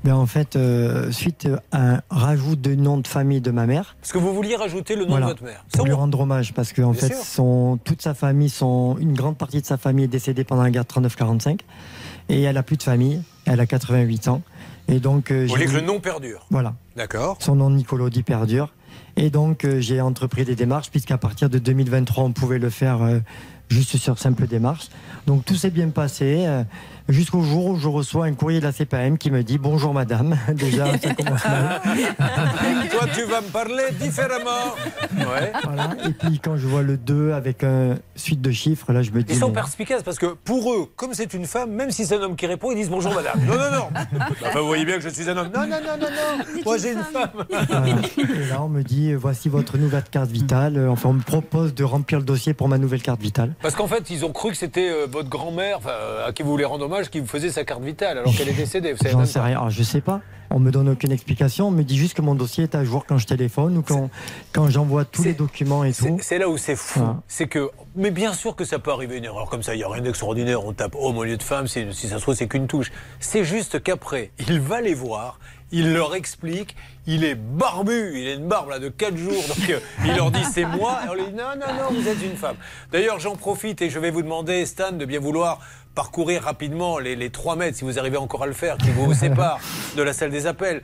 Ben, 0.05 0.15
en 0.15 0.27
fait, 0.27 0.57
euh, 0.57 1.13
suite 1.13 1.47
à 1.73 1.97
un 1.97 2.01
rajout 2.11 2.57
de 2.57 2.75
nom 2.75 2.97
de 2.99 3.07
famille 3.07 3.41
de 3.43 3.51
ma 3.51 3.67
mère, 3.67 3.97
Parce 4.01 4.13
que 4.13 4.19
vous 4.19 4.33
vouliez 4.35 4.57
rajouter 4.57 4.97
le 4.97 5.05
nom 5.05 5.11
Voilà. 5.11 5.27
de 5.27 5.31
votre 5.33 5.45
mère. 5.45 5.65
pour 5.73 5.85
lui 5.85 5.93
rendre 5.93 6.21
hommage, 6.21 6.55
parce 6.55 6.73
qu'en 6.73 6.93
Bien 6.93 7.09
fait, 7.09 7.15
son, 7.15 7.79
toute 7.85 8.01
sa 8.03 8.15
famille, 8.15 8.49
son, 8.49 8.97
une 8.99 9.13
grande 9.15 9.37
partie 9.37 9.61
de 9.61 9.67
sa 9.67 9.77
famille 9.77 10.05
est 10.07 10.09
décédée 10.09 10.45
pendant 10.45 10.63
la 10.63 10.71
guerre 10.71 10.85
39-45, 10.85 11.61
et 12.31 12.43
elle 12.43 12.57
a 12.57 12.63
plus 12.63 12.77
de 12.79 12.83
famille, 12.83 13.21
elle 13.45 13.61
a 13.61 13.67
88 13.67 14.29
ans, 14.29 14.41
et 14.89 15.01
donc 15.01 15.31
euh, 15.31 15.43
Vous 15.43 15.49
j'ai 15.49 15.55
voulez 15.55 15.67
que 15.67 15.81
le 15.81 15.87
nom 15.87 16.01
perdure 16.01 16.47
Voilà. 16.51 16.75
D'accord. 16.97 17.37
Son 17.41 17.57
nom 17.57 17.71
Nicolodi 17.71 18.23
perdure. 18.23 18.73
Et 19.17 19.31
donc, 19.31 19.65
euh, 19.65 19.81
j'ai 19.81 20.01
entrepris 20.01 20.45
des 20.45 20.55
démarches, 20.55 20.91
puisqu'à 20.91 21.19
partir 21.19 21.51
de 21.51 21.59
2023, 21.59 22.25
on 22.25 22.33
pouvait 22.33 22.59
le 22.59 22.71
faire 22.71 23.03
euh, 23.03 23.19
juste 23.69 23.97
sur 23.97 24.19
simple 24.19 24.47
démarche. 24.47 24.89
Donc, 25.27 25.45
tout 25.45 25.55
s'est 25.55 25.71
bien 25.71 25.91
passé, 25.91 26.47
jusqu'au 27.09 27.43
jour 27.43 27.67
où 27.67 27.77
je 27.79 27.89
reçois 27.89 28.27
un 28.27 28.35
courrier 28.35 28.61
de 28.61 28.65
la 28.65 28.73
CPM 28.73 29.19
qui 29.19 29.31
me 29.31 29.43
dit 29.43 29.59
Bonjour 29.59 29.93
madame. 29.95 30.37
Déjà, 30.55 30.87
ça 30.99 31.15
commence 31.15 31.45
mal. 31.45 31.81
Toi, 32.91 33.07
tu 33.15 33.23
vas 33.25 33.41
me 33.41 33.49
parler 33.49 33.85
différemment. 34.01 34.75
Ouais. 35.17 35.53
Voilà. 35.65 35.91
Et 36.07 36.11
puis, 36.13 36.39
quand 36.39 36.57
je 36.57 36.67
vois 36.67 36.83
le 36.83 36.97
2 36.97 37.33
avec 37.33 37.63
une 37.65 37.99
suite 38.15 38.41
de 38.41 38.51
chiffres, 38.51 38.93
là, 38.93 39.03
je 39.03 39.11
me 39.11 39.23
dis 39.23 39.33
Ils 39.35 39.39
sont 39.39 39.49
mais- 39.49 39.55
perspicaces 39.55 40.03
parce 40.03 40.19
que 40.19 40.27
pour 40.45 40.73
eux, 40.73 40.89
comme 40.97 41.15
c'est 41.15 41.35
une 41.35 41.47
femme, 41.47 41.71
même 41.73 41.91
si 41.91 42.07
c'est 42.07 42.17
un 42.17 42.23
homme 42.23 42.37
qui 42.37 42.47
répond, 42.47 42.71
ils 42.71 42.77
disent 42.77 42.91
bonjour 42.91 43.15
madame. 43.15 43.41
Non, 43.47 43.55
non, 43.57 43.71
non. 43.73 43.89
Vous 44.61 44.67
voyez 44.67 44.85
bien 44.85 44.97
que 44.97 45.03
je 45.03 45.09
suis 45.09 45.29
un 45.29 45.37
homme. 45.37 45.51
Non, 45.55 45.63
non, 45.63 45.77
non, 45.85 45.97
non, 46.01 46.07
non. 46.09 46.45
Moi, 46.65 46.79
j'ai 46.79 46.93
une 46.93 47.03
femme. 47.03 47.31
Voilà. 47.51 47.97
Et 48.19 48.49
là, 48.49 48.63
on 48.63 48.69
me 48.69 48.83
dit 48.83 49.15
Voici 49.15 49.49
votre 49.49 49.77
nouvelle 49.79 50.05
carte 50.11 50.31
vitale. 50.31 50.77
Euh, 50.77 50.89
Enfin, 50.93 51.09
on 51.09 51.15
me 51.15 51.23
propose 51.23 51.75
de 51.75 51.85
remplir 51.85 52.19
le 52.19 52.25
dossier 52.25 52.53
pour 52.55 52.69
ma 52.69 52.77
nouvelle 52.77 53.01
carte 53.03 53.21
vitale. 53.21 53.55
Parce 53.63 53.75
qu'en 53.75 53.87
fait, 53.87 54.11
ils 54.11 54.25
ont 54.27 54.33
cru 54.33 54.51
que 54.51 54.57
c'était 54.57 54.91
euh, 54.91 55.07
votre 55.11 55.29
grand-mère, 55.31 55.79
à 56.27 56.33
qui 56.33 56.43
vous 56.43 56.51
voulez 56.51 56.65
rendre 56.67 56.87
qui 57.11 57.21
vous 57.21 57.27
faisait 57.27 57.51
sa 57.51 57.65
carte 57.65 57.83
vitale 57.83 58.19
alors 58.19 58.35
qu'elle 58.35 58.49
est 58.49 58.55
décédée. 58.55 58.95
J'en 59.11 59.25
sais 59.25 59.41
rien. 59.41 59.69
Je 59.69 59.83
sais 59.83 60.01
pas. 60.01 60.21
On 60.51 60.59
me 60.59 60.71
donne 60.71 60.91
aucune 60.91 61.13
explication. 61.13 61.69
On 61.69 61.71
me 61.71 61.83
dit 61.83 61.97
juste 61.97 62.15
que 62.15 62.21
mon 62.21 62.35
dossier 62.35 62.65
est 62.65 62.75
à 62.75 62.85
jour 62.85 63.07
quand 63.07 63.17
je 63.17 63.27
téléphone 63.27 63.79
ou 63.79 63.83
quand, 63.83 64.11
quand 64.53 64.69
j'envoie 64.69 65.07
tous 65.07 65.25
les 65.25 65.33
documents 65.33 65.83
et 65.83 65.95
tout. 65.95 66.19
C'est 66.21 66.39
là 66.39 66.49
où 66.49 66.59
c'est 66.59 66.77
fou. 66.77 67.01
C'est 67.27 67.47
que, 67.47 67.71
mais 67.97 68.11
bien 68.11 68.35
sûr 68.35 68.55
que 68.55 68.65
ça 68.65 68.79
peut 68.79 68.91
arriver 68.91 69.17
une 69.17 69.25
erreur 69.25 69.49
comme 69.49 69.63
ça. 69.63 69.75
Il 69.75 69.79
n'y 69.79 69.85
a 69.85 69.89
rien 69.89 70.03
d'extraordinaire. 70.03 70.65
On 70.65 70.75
tape 70.75 70.95
homme 70.95 71.17
au 71.17 71.25
lieu 71.25 71.39
de 71.39 71.43
femme. 71.43 71.69
Si, 71.69 71.87
si 71.93 72.09
ça 72.09 72.17
se 72.17 72.23
trouve, 72.23 72.35
c'est 72.35 72.49
qu'une 72.49 72.67
touche. 72.67 72.93
C'est 73.19 73.45
juste 73.45 73.83
qu'après, 73.83 74.31
il 74.47 74.61
va 74.61 74.83
les 74.83 74.95
voir. 74.95 75.39
Il 75.73 75.93
leur 75.93 76.15
explique. 76.15 76.77
Il 77.07 77.25
est 77.25 77.35
barbu. 77.35 78.13
Il 78.15 78.29
a 78.29 78.35
une 78.35 78.47
barbe 78.47 78.69
là 78.71 78.79
de 78.79 78.89
4 78.89 79.17
jours. 79.17 79.33
Donc, 79.49 79.71
euh, 79.71 79.81
il 80.05 80.15
leur 80.15 80.31
dit 80.31 80.45
c'est 80.45 80.67
moi. 80.67 81.01
Et 81.05 81.09
on 81.09 81.15
lui 81.15 81.25
dit 81.25 81.33
non, 81.33 81.57
non, 81.59 81.75
non, 81.75 82.01
vous 82.01 82.07
êtes 82.07 82.23
une 82.23 82.37
femme. 82.37 82.57
D'ailleurs, 82.93 83.19
j'en 83.19 83.35
profite 83.35 83.83
et 83.83 83.91
je 83.91 83.99
vais 83.99 84.11
vous 84.11 84.23
demander, 84.23 84.65
Stan, 84.67 84.93
de 84.93 85.05
bien 85.05 85.19
vouloir 85.19 85.59
parcourir 85.95 86.43
rapidement 86.43 86.99
les, 86.99 87.17
les 87.17 87.31
3 87.31 87.57
mètres, 87.57 87.79
si 87.79 87.85
vous 87.85 87.99
arrivez 87.99 88.17
encore 88.17 88.43
à 88.43 88.47
le 88.47 88.53
faire, 88.53 88.77
qui 88.77 88.91
vous 88.91 89.13
séparent 89.15 89.61
de 89.97 90.03
la 90.03 90.13
salle 90.13 90.31
des 90.31 90.47
appels. 90.47 90.83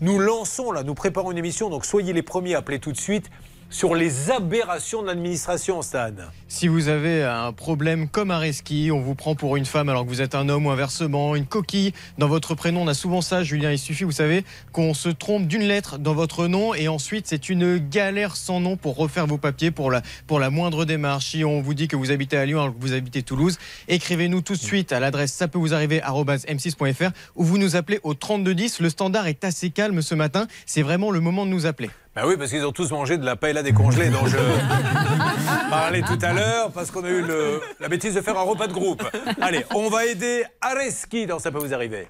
Nous 0.00 0.18
lançons 0.18 0.72
là, 0.72 0.82
nous 0.82 0.94
préparons 0.94 1.30
une 1.30 1.38
émission, 1.38 1.68
donc 1.68 1.84
soyez 1.84 2.14
les 2.14 2.22
premiers 2.22 2.54
à 2.54 2.58
appeler 2.58 2.78
tout 2.78 2.92
de 2.92 2.98
suite 2.98 3.30
sur 3.70 3.94
les 3.94 4.30
aberrations 4.30 5.00
de 5.00 5.06
l'administration, 5.06 5.80
Stan. 5.80 6.10
Si 6.48 6.66
vous 6.66 6.88
avez 6.88 7.22
un 7.22 7.52
problème 7.52 8.08
comme 8.08 8.32
Areski, 8.32 8.90
on 8.92 9.00
vous 9.00 9.14
prend 9.14 9.36
pour 9.36 9.56
une 9.56 9.64
femme 9.64 9.88
alors 9.88 10.04
que 10.04 10.08
vous 10.08 10.20
êtes 10.20 10.34
un 10.34 10.48
homme 10.48 10.66
ou 10.66 10.70
inversement, 10.70 11.36
une 11.36 11.46
coquille 11.46 11.92
dans 12.18 12.26
votre 12.26 12.56
prénom, 12.56 12.82
on 12.82 12.88
a 12.88 12.94
souvent 12.94 13.20
ça, 13.20 13.44
Julien. 13.44 13.70
Il 13.70 13.78
suffit, 13.78 14.02
vous 14.04 14.10
savez, 14.10 14.44
qu'on 14.72 14.92
se 14.92 15.08
trompe 15.08 15.46
d'une 15.46 15.62
lettre 15.62 15.98
dans 15.98 16.14
votre 16.14 16.48
nom 16.48 16.74
et 16.74 16.88
ensuite 16.88 17.28
c'est 17.28 17.48
une 17.48 17.78
galère 17.78 18.36
sans 18.36 18.60
nom 18.60 18.76
pour 18.76 18.96
refaire 18.96 19.28
vos 19.28 19.38
papiers 19.38 19.70
pour 19.70 19.90
la, 19.90 20.02
pour 20.26 20.40
la 20.40 20.50
moindre 20.50 20.84
démarche. 20.84 21.30
Si 21.30 21.44
on 21.44 21.62
vous 21.62 21.74
dit 21.74 21.86
que 21.86 21.96
vous 21.96 22.10
habitez 22.10 22.36
à 22.36 22.44
Lyon 22.44 22.60
alors 22.60 22.74
que 22.74 22.80
vous 22.80 22.92
habitez 22.92 23.22
Toulouse, 23.22 23.58
écrivez-nous 23.86 24.40
tout 24.40 24.54
de 24.54 24.58
suite 24.58 24.92
à 24.92 24.98
l'adresse 24.98 25.32
ça 25.32 25.46
peut 25.46 25.58
vous 25.58 25.74
arriver 25.74 26.00
m6.fr 26.00 27.10
ou 27.36 27.44
vous 27.44 27.58
nous 27.58 27.76
appelez 27.76 28.00
au 28.02 28.14
3210. 28.14 28.80
Le 28.80 28.90
standard 28.90 29.28
est 29.28 29.44
assez 29.44 29.70
calme 29.70 30.02
ce 30.02 30.16
matin, 30.16 30.48
c'est 30.66 30.82
vraiment 30.82 31.12
le 31.12 31.20
moment 31.20 31.46
de 31.46 31.50
nous 31.50 31.66
appeler. 31.66 31.90
Bah 32.14 32.22
oui, 32.26 32.36
parce 32.36 32.50
qu'ils 32.50 32.64
ont 32.66 32.72
tous 32.72 32.90
mangé 32.90 33.18
de 33.18 33.24
la 33.24 33.36
paella 33.36 33.62
décongelée 33.62 34.08
dont 34.10 34.26
je 34.26 34.36
parlais 35.70 36.02
tout 36.02 36.18
à 36.22 36.32
l'heure, 36.32 36.70
parce 36.72 36.90
qu'on 36.90 37.04
a 37.04 37.08
eu 37.08 37.22
le- 37.22 37.60
la 37.78 37.88
bêtise 37.88 38.14
de 38.14 38.20
faire 38.20 38.36
un 38.36 38.42
repas 38.42 38.66
de 38.66 38.72
groupe. 38.72 39.04
Allez, 39.40 39.64
on 39.74 39.88
va 39.88 40.04
aider 40.06 40.44
Areski 40.60 41.26
dans 41.26 41.38
Ça 41.38 41.52
peut 41.52 41.58
vous 41.60 41.72
arriver. 41.72 42.08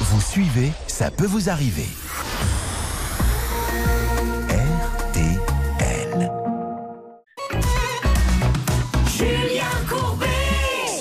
Vous 0.00 0.20
suivez, 0.20 0.72
ça 0.88 1.10
peut 1.10 1.26
vous 1.26 1.48
arriver. 1.48 1.86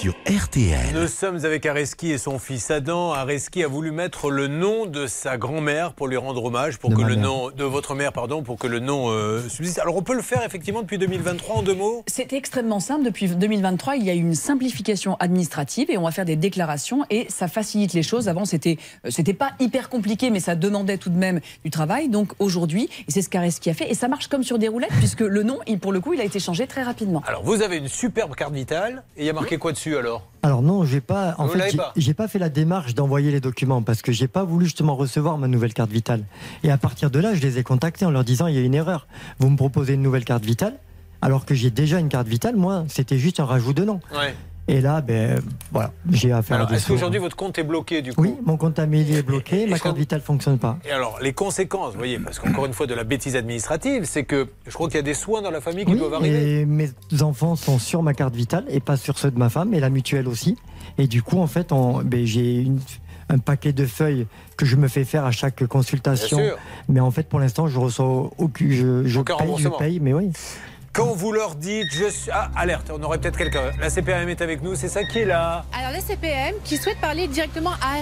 Sur 0.06 0.14
RTL. 0.28 0.94
Nous 0.94 1.08
sommes 1.08 1.44
avec 1.46 1.66
Areski 1.66 2.12
et 2.12 2.20
son 2.20 2.38
fils 2.38 2.70
Adam. 2.70 3.14
Areski 3.14 3.64
a 3.64 3.68
voulu 3.68 3.90
mettre 3.90 4.30
le 4.30 4.48
nom 4.48 4.86
de 4.86 5.08
sa 5.08 5.36
grand-mère 5.36 5.94
pour 5.94 6.08
lui 6.08 6.16
rendre 6.16 6.44
hommage, 6.46 6.78
pour 6.78 6.92
De 6.92 6.96
que 6.98 7.02
le 7.02 7.16
mère. 7.16 7.24
nom 7.24 7.50
de 7.50 7.64
votre 7.64 7.96
mère, 7.96 8.14
pardon, 8.14 8.44
pour 8.44 8.60
que 8.60 8.68
le 8.68 8.78
nom 8.78 9.10
euh, 9.10 9.42
subsiste. 9.50 9.80
Alors 9.80 9.96
on 9.96 10.04
peut 10.04 10.14
le 10.14 10.22
faire 10.22 10.44
effectivement 10.44 10.84
depuis 10.84 11.00
2023 11.00 11.56
en 11.56 11.64
deux 11.64 11.74
mots? 11.74 12.04
C'est 12.06 12.34
extrêmement 12.34 12.80
simple. 12.80 13.04
Depuis 13.04 13.28
2023, 13.30 13.96
il 13.96 14.04
y 14.04 14.12
a 14.12 14.14
eu 14.14 14.20
une 14.20 14.36
simplification 14.36 15.16
administrative 15.16 15.90
et 15.90 15.98
on 15.98 16.04
va 16.04 16.12
faire 16.12 16.26
des 16.26 16.36
déclarations 16.36 17.04
et 17.10 17.26
ça 17.30 17.48
facilite 17.48 17.94
les 17.94 18.04
choses. 18.04 18.30
Avant, 18.30 18.46
c'était 18.46 18.78
euh, 19.06 19.10
c'était 19.10 19.34
pas 19.34 19.54
hyper 19.60 19.90
compliqué, 19.90 20.30
mais 20.30 20.40
ça 20.40 20.54
demandait 20.54 21.00
tout 21.00 21.10
de 21.10 21.18
même 21.18 21.40
du 21.64 21.72
travail. 21.72 22.10
Donc 22.10 22.34
aujourd'hui, 22.38 22.92
et 23.08 23.12
c'est 23.12 23.24
ce 23.24 23.30
qu'Areski 23.30 23.72
a 23.72 23.74
fait 23.74 23.90
et 23.90 23.96
ça 23.96 24.08
marche 24.08 24.28
comme 24.28 24.44
sur 24.44 24.60
des 24.60 24.68
roulettes 24.68 24.94
puisque 25.00 25.22
le 25.22 25.42
nom, 25.42 25.62
il, 25.66 25.80
pour 25.80 25.92
le 25.92 26.00
coup, 26.00 26.14
il 26.14 26.22
a 26.22 26.26
été 26.26 26.40
changé 26.40 26.68
très 26.68 26.84
rapidement. 26.84 27.24
Alors 27.26 27.42
vous 27.42 27.64
avez 27.64 27.78
une 27.78 27.88
superbe 27.88 28.36
carte 28.36 28.54
vitale 28.54 29.02
et 29.18 29.22
il 29.22 29.26
y 29.26 29.32
a 29.32 29.34
marqué 29.34 29.58
quoi 29.58 29.72
dessus 29.72 29.95
alors 29.98 30.28
Alors 30.44 30.62
non, 30.62 30.86
j'ai 30.86 31.02
pas. 31.02 31.36
En 31.38 31.48
Vous 31.48 31.54
fait, 31.54 31.76
j'ai- 31.96 32.14
pas 32.14 32.28
fait 32.28 32.40
la 32.40 32.50
démarche 32.50 32.94
d'envoyer 32.96 33.32
les 33.32 33.40
documents 33.40 33.82
parce 33.82 34.02
que 34.02 34.12
j'ai 34.12 34.28
pas 34.28 34.44
voulu 34.44 34.66
justement 34.66 34.96
recevoir 34.96 35.38
ma 35.38 35.48
nouvelle 35.48 35.74
carte 35.74 35.92
vitale. 35.92 36.24
Et 36.64 36.72
à 36.72 36.78
partir 36.78 37.10
de 37.12 37.20
là, 37.20 37.34
je 37.34 37.42
les 37.42 37.58
ai 37.58 37.64
contactés 37.64 38.06
en 38.06 38.12
leur 38.12 38.24
disant 38.24 38.48
il 38.48 38.56
y 38.56 38.58
a 38.58 38.62
une 38.62 38.76
erreur. 38.76 39.08
Vous 39.40 39.50
me 39.50 39.58
proposez 39.58 39.94
une 39.94 40.02
nouvelle 40.02 40.26
carte 40.26 40.46
vitale 40.46 40.76
alors 41.22 41.46
que 41.46 41.56
j'ai 41.56 41.72
déjà 41.72 42.00
une 42.00 42.10
carte 42.10 42.28
vitale. 42.28 42.56
Moi, 42.56 42.86
c'était 42.88 43.18
juste 43.18 43.40
un 43.40 43.46
rajout 43.46 43.74
de 43.74 43.84
nom. 43.84 44.00
Ouais. 44.14 44.36
Et 44.68 44.82
là, 44.82 45.02
ben, 45.02 45.40
voilà, 45.72 45.92
j'ai 46.12 46.32
affaire 46.32 46.58
Alors, 46.58 46.72
à 46.72 46.76
est-ce 46.76 46.88
qu'aujourd'hui 46.88 47.20
votre 47.20 47.36
compte 47.36 47.60
est 47.60 47.64
bloqué 47.64 48.02
du 48.02 48.14
coup 48.14 48.22
Oui, 48.24 48.34
mon 48.44 48.58
compte 48.58 48.80
Amélie 48.80 49.16
est 49.18 49.22
bloqué, 49.22 49.62
Et- 49.64 49.68
ma 49.68 49.78
carte 49.78 49.96
vitale 49.98 50.22
fonctionne 50.22 50.58
pas. 50.58 50.80
Et 50.86 50.92
alors, 50.92 51.20
les 51.22 51.34
conséquences, 51.34 51.92
vous 51.92 52.00
voyez, 52.00 52.18
parce 52.18 52.40
qu'encore 52.40 52.66
une 52.66 52.74
fois, 52.74 52.88
de 52.88 52.96
la 52.96 53.04
bêtise 53.04 53.36
administrative, 53.36 54.06
c'est 54.06 54.24
que 54.24 54.48
je 54.68 54.74
crois 54.74 54.88
qu'il 54.88 54.96
y 54.96 55.00
a 55.00 55.04
des 55.04 55.14
soins 55.14 55.44
dans 55.44 55.52
la 55.52 55.62
famille 55.62 55.86
qui 55.86 55.92
Oui, 55.94 56.00
doivent 56.00 56.16
arriver. 56.16 56.62
et 56.62 56.66
mes 56.66 56.90
enfants 57.22 57.56
sont 57.56 57.78
sur 57.78 58.02
ma 58.02 58.14
carte 58.16 58.36
vitale 58.36 58.66
et 58.68 58.80
pas 58.80 58.98
sur 58.98 59.20
ceux 59.20 59.30
de 59.30 59.38
ma 59.38 59.50
femme 59.50 59.74
et 59.76 59.80
la 59.80 59.92
mutuelle 59.92 60.28
aussi. 60.28 60.58
Et 60.98 61.06
du 61.08 61.22
coup, 61.22 61.38
en 61.40 61.48
fait, 61.48 61.70
ben, 62.04 62.26
j'ai 62.26 62.62
une- 62.62 62.80
un 63.30 63.38
paquet 63.40 63.74
de 63.74 63.86
feuilles 63.86 64.26
que 64.58 64.66
je 64.66 64.76
me 64.78 64.88
fais 64.88 65.04
faire 65.04 65.26
à 65.26 65.32
chaque 65.32 65.66
consultation. 65.68 66.38
Bien 66.38 66.48
sûr. 66.48 66.58
Mais 66.90 67.00
en 67.00 67.12
fait, 67.12 67.28
pour 67.30 67.40
l'instant, 67.40 67.68
je 67.68 67.78
reçois 67.80 68.32
aucun. 68.38 68.66
Je, 68.70 69.04
je 69.06 69.22
paye, 69.22 69.56
je 69.60 69.70
paye, 69.70 70.00
mais 70.00 70.14
oui. 70.14 70.32
Quand 70.96 71.14
vous 71.14 71.34
leur 71.34 71.56
dites, 71.56 71.92
je 71.92 72.10
suis. 72.10 72.32
Ah, 72.32 72.50
alerte, 72.56 72.90
on 72.90 73.04
aurait 73.04 73.20
peut-être 73.20 73.38
quelqu'un. 73.38 73.72
La 73.82 73.90
CPAM 73.90 74.30
est 74.30 74.42
avec 74.42 74.62
nous, 74.62 74.76
c'est 74.76 74.88
ça 74.88 75.04
qui 75.04 75.20
est 75.20 75.26
là. 75.26 75.66
Alors 75.78 75.92
les 75.92 76.00
CPM 76.00 76.56
qui 76.64 76.78
souhaitent 76.78 77.02
parler 77.02 77.28
directement 77.28 77.74
à 77.82 77.98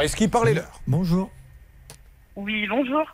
est-ce 0.00 0.16
qu'ils 0.16 0.28
parlez-leur 0.28 0.80
Bonjour. 0.88 1.30
Oui, 2.34 2.66
bonjour. 2.66 3.04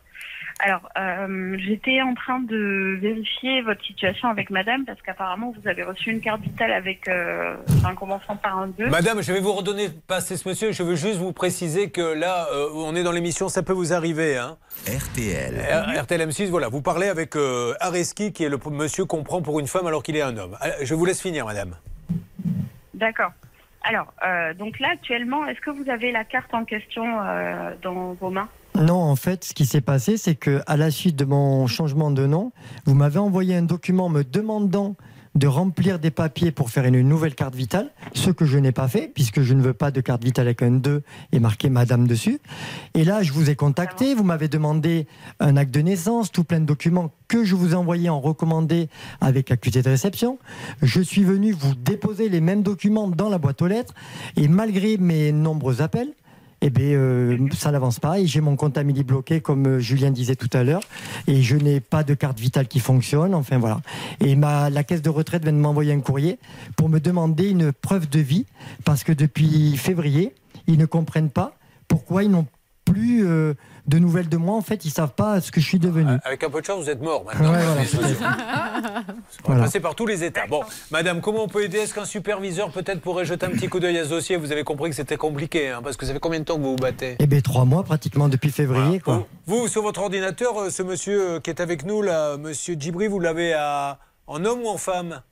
Alors, 0.63 0.83
euh, 0.99 1.57
j'étais 1.59 2.03
en 2.03 2.13
train 2.13 2.39
de 2.41 2.99
vérifier 3.01 3.63
votre 3.63 3.83
situation 3.83 4.29
avec 4.29 4.51
madame 4.51 4.85
parce 4.85 5.01
qu'apparemment 5.01 5.55
vous 5.59 5.67
avez 5.67 5.83
reçu 5.83 6.11
une 6.11 6.21
carte 6.21 6.43
vitale 6.43 6.71
avec 6.73 7.09
euh, 7.09 7.57
un 7.83 7.95
commençant 7.95 8.37
par 8.37 8.59
un 8.59 8.67
2. 8.67 8.89
Madame, 8.91 9.23
je 9.23 9.33
vais 9.33 9.41
vous 9.41 9.53
redonner 9.55 9.89
passer 10.07 10.37
ce 10.37 10.47
monsieur. 10.47 10.73
Je 10.73 10.83
veux 10.83 10.97
juste 10.97 11.17
vous 11.17 11.33
préciser 11.33 11.91
que 11.91 12.03
là, 12.13 12.47
euh, 12.53 12.69
on 12.75 12.95
est 12.95 13.03
dans 13.03 13.13
l'émission, 13.13 13.49
ça 13.49 13.63
peut 13.63 13.73
vous 13.73 13.95
arriver. 13.95 14.37
Hein. 14.37 14.59
RTL. 14.87 15.55
R- 15.55 15.99
RTL 16.03 16.21
M6, 16.29 16.51
voilà, 16.51 16.69
vous 16.69 16.83
parlez 16.83 17.09
avec 17.09 17.37
euh, 17.37 17.73
Areski, 17.81 18.35
qui 18.35 18.45
est 18.45 18.51
le 18.51 18.59
monsieur 18.71 19.07
qu'on 19.07 19.23
prend 19.23 19.41
pour 19.41 19.61
une 19.61 19.67
femme 19.67 19.87
alors 19.87 20.03
qu'il 20.03 20.17
est 20.17 20.23
un 20.23 20.37
homme. 20.37 20.59
Je 20.83 20.95
vous 20.95 21.07
laisse 21.07 21.23
finir, 21.23 21.47
madame. 21.47 21.75
D'accord. 22.93 23.31
Alors, 23.83 24.13
euh, 24.27 24.53
donc 24.53 24.79
là 24.79 24.89
actuellement, 24.93 25.47
est-ce 25.47 25.61
que 25.61 25.71
vous 25.71 25.89
avez 25.89 26.13
la 26.13 26.25
carte 26.25 26.53
en 26.53 26.67
question 26.67 27.07
euh, 27.23 27.71
dans 27.81 28.13
vos 28.13 28.29
mains? 28.29 28.51
Non, 28.75 29.01
en 29.03 29.17
fait, 29.17 29.45
ce 29.45 29.55
qui 29.55 29.67
s'est 29.67 29.81
passé, 29.81 30.17
c'est 30.17 30.37
que 30.37 30.63
à 30.67 30.77
la 30.77 30.91
suite 30.91 31.17
de 31.17 31.25
mon 31.25 31.67
changement 31.67 32.11
de 32.11 32.27
nom, 32.27 32.53
vous 32.87 32.95
m'avez 32.95 33.19
envoyé 33.19 33.55
un 33.57 33.63
document 33.63 34.09
me 34.09 34.23
demandant 34.23 34.97
de 35.37 35.47
remplir 35.47 35.99
des 35.99 36.11
papiers 36.11 36.51
pour 36.51 36.71
faire 36.71 36.85
une 36.85 37.01
nouvelle 37.03 37.35
carte 37.35 37.55
vitale, 37.55 37.91
ce 38.15 38.31
que 38.31 38.45
je 38.45 38.59
n'ai 38.59 38.73
pas 38.73 38.89
fait, 38.89 39.09
puisque 39.15 39.43
je 39.43 39.55
ne 39.55 39.63
veux 39.63 39.75
pas 39.75 39.91
de 39.91 40.01
carte 40.01 40.25
vitale 40.25 40.47
avec 40.47 40.63
un 40.63 40.73
2 40.73 41.03
et 41.33 41.39
marqué 41.39 41.69
Madame 41.69 42.09
dessus. 42.09 42.41
Et 42.95 43.05
là, 43.05 43.23
je 43.23 43.33
vous 43.33 43.49
ai 43.49 43.55
contacté, 43.55 44.15
vous 44.15 44.25
m'avez 44.25 44.49
demandé 44.49 45.07
un 45.39 45.57
acte 45.57 45.73
de 45.73 45.81
naissance, 45.81 46.33
tout 46.33 46.43
plein 46.43 46.59
de 46.59 46.65
documents 46.65 47.13
que 47.29 47.45
je 47.45 47.55
vous 47.55 47.73
ai 47.73 47.75
envoyés 47.75 48.09
en 48.09 48.21
recommandé 48.21 48.89
avec 49.21 49.53
accusé 49.53 49.83
de 49.83 49.91
réception. 49.91 50.39
Je 50.83 51.01
suis 51.01 51.23
venu 51.23 51.53
vous 51.53 51.75
déposer 51.77 52.29
les 52.29 52.41
mêmes 52.41 52.63
documents 52.63 53.07
dans 53.07 53.29
la 53.29 53.39
boîte 53.39 53.63
aux 53.63 53.69
lettres, 53.69 53.95
et 54.37 54.49
malgré 54.49 54.97
mes 54.97 55.31
nombreux 55.31 55.81
appels, 55.81 56.13
eh 56.63 56.71
bien, 56.71 56.87
euh, 56.87 57.39
ça 57.57 57.71
n'avance 57.71 58.01
pas 58.01 58.19
et 58.19 58.27
j'ai 58.27 58.41
mon 58.41 58.57
compte 58.57 58.77
Amélie 58.77 59.05
bloqué, 59.05 59.41
comme 59.41 59.67
euh, 59.67 59.79
Julien 59.79 60.11
disait 60.11 60.37
tout 60.37 60.51
à 60.53 60.63
l'heure, 60.63 60.83
et 61.27 61.43
je 61.43 61.57
n'ai 61.57 61.81
pas 61.81 62.03
de 62.03 62.15
carte 62.15 62.39
vitale 62.39 62.69
qui 62.69 62.81
fonctionne. 62.81 63.35
Enfin 63.35 63.59
voilà. 63.59 63.81
Et 64.21 64.37
ma, 64.37 64.71
la 64.71 64.85
caisse 64.85 65.03
de 65.03 65.11
retraite 65.11 65.43
vient 65.43 65.53
de 65.53 65.59
m'envoyer 65.59 65.93
un 65.93 66.01
courrier 66.01 66.39
pour 66.77 66.89
me 66.89 67.01
demander 67.01 67.49
une 67.49 67.73
preuve 67.73 68.09
de 68.09 68.21
vie 68.21 68.47
parce 68.85 69.05
que 69.05 69.13
depuis 69.13 69.77
février, 69.77 70.35
ils 70.67 70.79
ne 70.79 70.87
comprennent 70.87 71.31
pas 71.31 71.57
pourquoi 71.89 72.25
ils 72.25 72.31
n'ont 72.31 72.47
plus 72.85 73.27
euh, 73.27 73.55
de 73.91 73.99
nouvelles 73.99 74.29
de 74.29 74.37
moi. 74.39 74.57
En 74.57 74.63
fait, 74.63 74.85
ils 74.87 74.91
savent 74.91 75.13
pas 75.15 75.41
ce 75.41 75.51
que 75.51 75.61
je 75.61 75.67
suis 75.67 75.79
devenu. 75.79 76.13
Avec 76.25 76.43
un 76.45 76.49
peu 76.49 76.61
de 76.61 76.67
chance, 76.67 76.83
vous 76.85 76.89
êtes 76.91 77.03
mort 77.03 77.25
maintenant. 77.25 77.53
Ouais, 77.53 77.63
voilà, 77.63 77.81
Désolé. 77.83 78.15
On 78.19 78.23
va 78.25 79.05
Voilà. 79.45 79.63
passer 79.65 79.81
par 79.81 79.95
tous 79.95 80.07
les 80.07 80.25
états. 80.25 80.47
Bon, 80.47 80.63
madame, 80.91 81.21
comment 81.21 81.45
on 81.45 81.49
peut 81.49 81.65
aider? 81.65 81.79
Est-ce 81.79 81.93
qu'un 81.95 82.05
superviseur 82.05 82.71
peut-être 82.71 83.01
pourrait 83.01 83.25
jeter 83.25 83.45
un 83.47 83.51
petit 83.51 83.69
coup 83.69 83.81
d'œil 83.81 83.99
à 83.99 84.05
ce 84.05 84.11
dossier? 84.11 84.37
Vous 84.37 84.53
avez 84.53 84.65
compris 84.65 84.91
que 84.91 84.97
c'était 84.97 85.17
compliqué, 85.17 85.69
hein, 85.69 85.81
parce 85.83 85.97
que 85.97 86.07
ça 86.07 86.13
fait 86.13 86.21
combien 86.21 86.39
de 86.41 86.45
temps 86.45 86.57
que 86.57 86.63
vous 86.63 86.71
vous 86.71 86.77
battez? 86.77 87.17
Eh 87.19 87.27
bien, 87.27 87.41
trois 87.41 87.65
mois 87.65 87.83
pratiquement 87.83 88.29
depuis 88.29 88.51
février, 88.51 89.01
quoi. 89.01 89.27
Vous, 89.47 89.67
sur 89.69 89.83
votre 89.83 90.01
ordinateur, 90.01 90.57
euh, 90.59 90.71
ce 90.71 90.83
monsieur 90.83 91.31
euh, 91.33 91.41
qui 91.41 91.51
est 91.51 91.61
avec 91.61 91.85
nous, 91.85 92.01
là, 92.03 92.37
monsieur 92.37 92.77
Djibri, 92.79 93.09
vous 93.09 93.19
l'avez 93.21 93.53
à- 93.55 93.99
en 94.27 94.45
homme 94.45 94.61
ou 94.63 94.69
en 94.69 94.79
femme? 94.79 95.23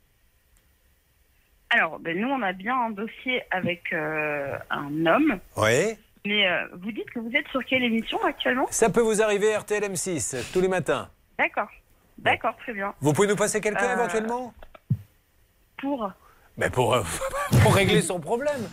Alors, 1.71 1.99
ben, 1.99 2.19
nous 2.19 2.27
on 2.27 2.41
a 2.41 2.51
bien 2.51 2.75
un 2.87 2.89
dossier 2.89 3.43
avec 3.51 3.93
euh, 3.93 4.57
un 4.71 5.05
homme, 5.05 5.37
Oui. 5.55 5.95
Mais 6.25 6.47
euh, 6.47 6.65
vous 6.81 6.91
dites 6.91 7.09
que 7.11 7.19
vous 7.19 7.31
êtes 7.33 7.47
sur 7.49 7.63
quelle 7.65 7.83
émission 7.83 8.23
actuellement? 8.23 8.67
Ça 8.71 8.89
peut 8.89 9.01
vous 9.01 9.21
arriver 9.21 9.55
RTL 9.55 9.83
M6 9.83 10.51
tous 10.53 10.61
les 10.61 10.67
matins. 10.67 11.09
D'accord. 11.37 11.69
D'accord, 12.17 12.55
très 12.57 12.73
bien. 12.73 12.93
Vous 12.99 13.13
pouvez 13.13 13.27
nous 13.27 13.35
passer 13.37 13.61
quelqu'un 13.61 13.89
Euh, 13.89 13.93
éventuellement? 13.93 14.53
Pour 15.77 16.11
Mais 16.57 16.69
pour, 16.69 16.93
euh, 16.93 17.03
pour 17.63 17.73
régler 17.73 18.01
son 18.01 18.19
problème. 18.19 18.69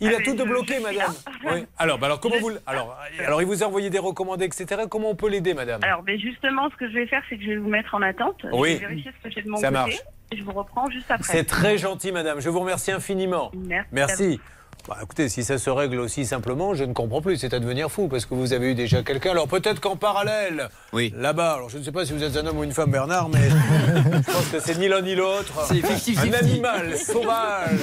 Il 0.00 0.08
Ah, 0.08 0.16
a 0.16 0.18
mais 0.18 0.24
tout 0.24 0.36
je 0.36 0.72
suis 0.74 0.82
madame. 0.82 1.14
Oui. 1.44 1.66
Alors, 1.78 1.98
bah 1.98 2.06
alors 2.06 2.18
comment 2.18 2.36
vous 2.40 2.50
alors, 2.66 2.98
alors 3.24 3.40
il 3.42 3.46
vous 3.46 3.62
a 3.62 3.66
envoyé 3.66 3.90
des 3.90 4.00
recommandés, 4.00 4.44
etc. 4.44 4.82
Comment 4.90 5.10
on 5.10 5.14
peut 5.14 5.28
l'aider, 5.28 5.54
madame? 5.54 5.84
Alors, 5.84 6.02
ben 6.02 6.18
justement, 6.18 6.68
ce 6.70 6.74
que 6.76 6.88
je 6.88 6.94
vais 6.94 7.06
faire, 7.06 7.22
c'est 7.30 7.36
que 7.38 7.44
je 7.44 7.50
vais 7.50 7.56
vous 7.58 7.68
mettre 7.68 7.94
en 7.94 8.02
attente. 8.02 8.44
Oui. 8.52 8.74
Je 8.74 8.78
vais 8.80 8.86
vérifier 8.88 9.12
ce 9.16 9.28
que 9.28 9.34
j'ai 9.34 9.42
de 9.42 9.48
mon 9.48 9.56
Ça 9.58 9.68
côté. 9.68 9.78
marche. 9.78 10.02
Et 10.32 10.36
je 10.36 10.42
vous 10.42 10.52
reprends 10.52 10.90
juste 10.90 11.08
après. 11.08 11.32
C'est 11.32 11.44
très 11.44 11.78
gentil, 11.78 12.10
madame. 12.10 12.40
Je 12.40 12.50
vous 12.50 12.58
remercie 12.58 12.90
infiniment. 12.90 13.52
Merci. 13.54 13.88
Merci. 13.92 14.40
Bah, 14.86 14.98
écoutez, 15.02 15.30
si 15.30 15.42
ça 15.42 15.56
se 15.56 15.70
règle 15.70 15.98
aussi 15.98 16.26
simplement, 16.26 16.74
je 16.74 16.84
ne 16.84 16.92
comprends 16.92 17.22
plus. 17.22 17.38
C'est 17.38 17.54
à 17.54 17.58
devenir 17.58 17.90
fou 17.90 18.06
parce 18.08 18.26
que 18.26 18.34
vous 18.34 18.52
avez 18.52 18.72
eu 18.72 18.74
déjà 18.74 19.02
quelqu'un. 19.02 19.30
Alors 19.30 19.48
peut-être 19.48 19.80
qu'en 19.80 19.96
parallèle, 19.96 20.68
là-bas, 20.92 21.54
alors 21.54 21.70
je 21.70 21.78
ne 21.78 21.82
sais 21.82 21.92
pas 21.92 22.04
si 22.04 22.12
vous 22.12 22.22
êtes 22.22 22.36
un 22.36 22.46
homme 22.46 22.58
ou 22.58 22.64
une 22.64 22.72
femme, 22.72 22.90
Bernard, 22.90 23.30
mais 23.30 23.48
je 23.48 24.30
pense 24.30 24.46
que 24.48 24.60
c'est 24.60 24.78
ni 24.78 24.88
l'un 24.88 25.00
ni 25.00 25.14
l'autre. 25.14 25.52
C'est 25.68 25.80
50-50. 25.80 26.28
Un 26.28 26.32
animal 26.34 26.98
sauvage 26.98 27.78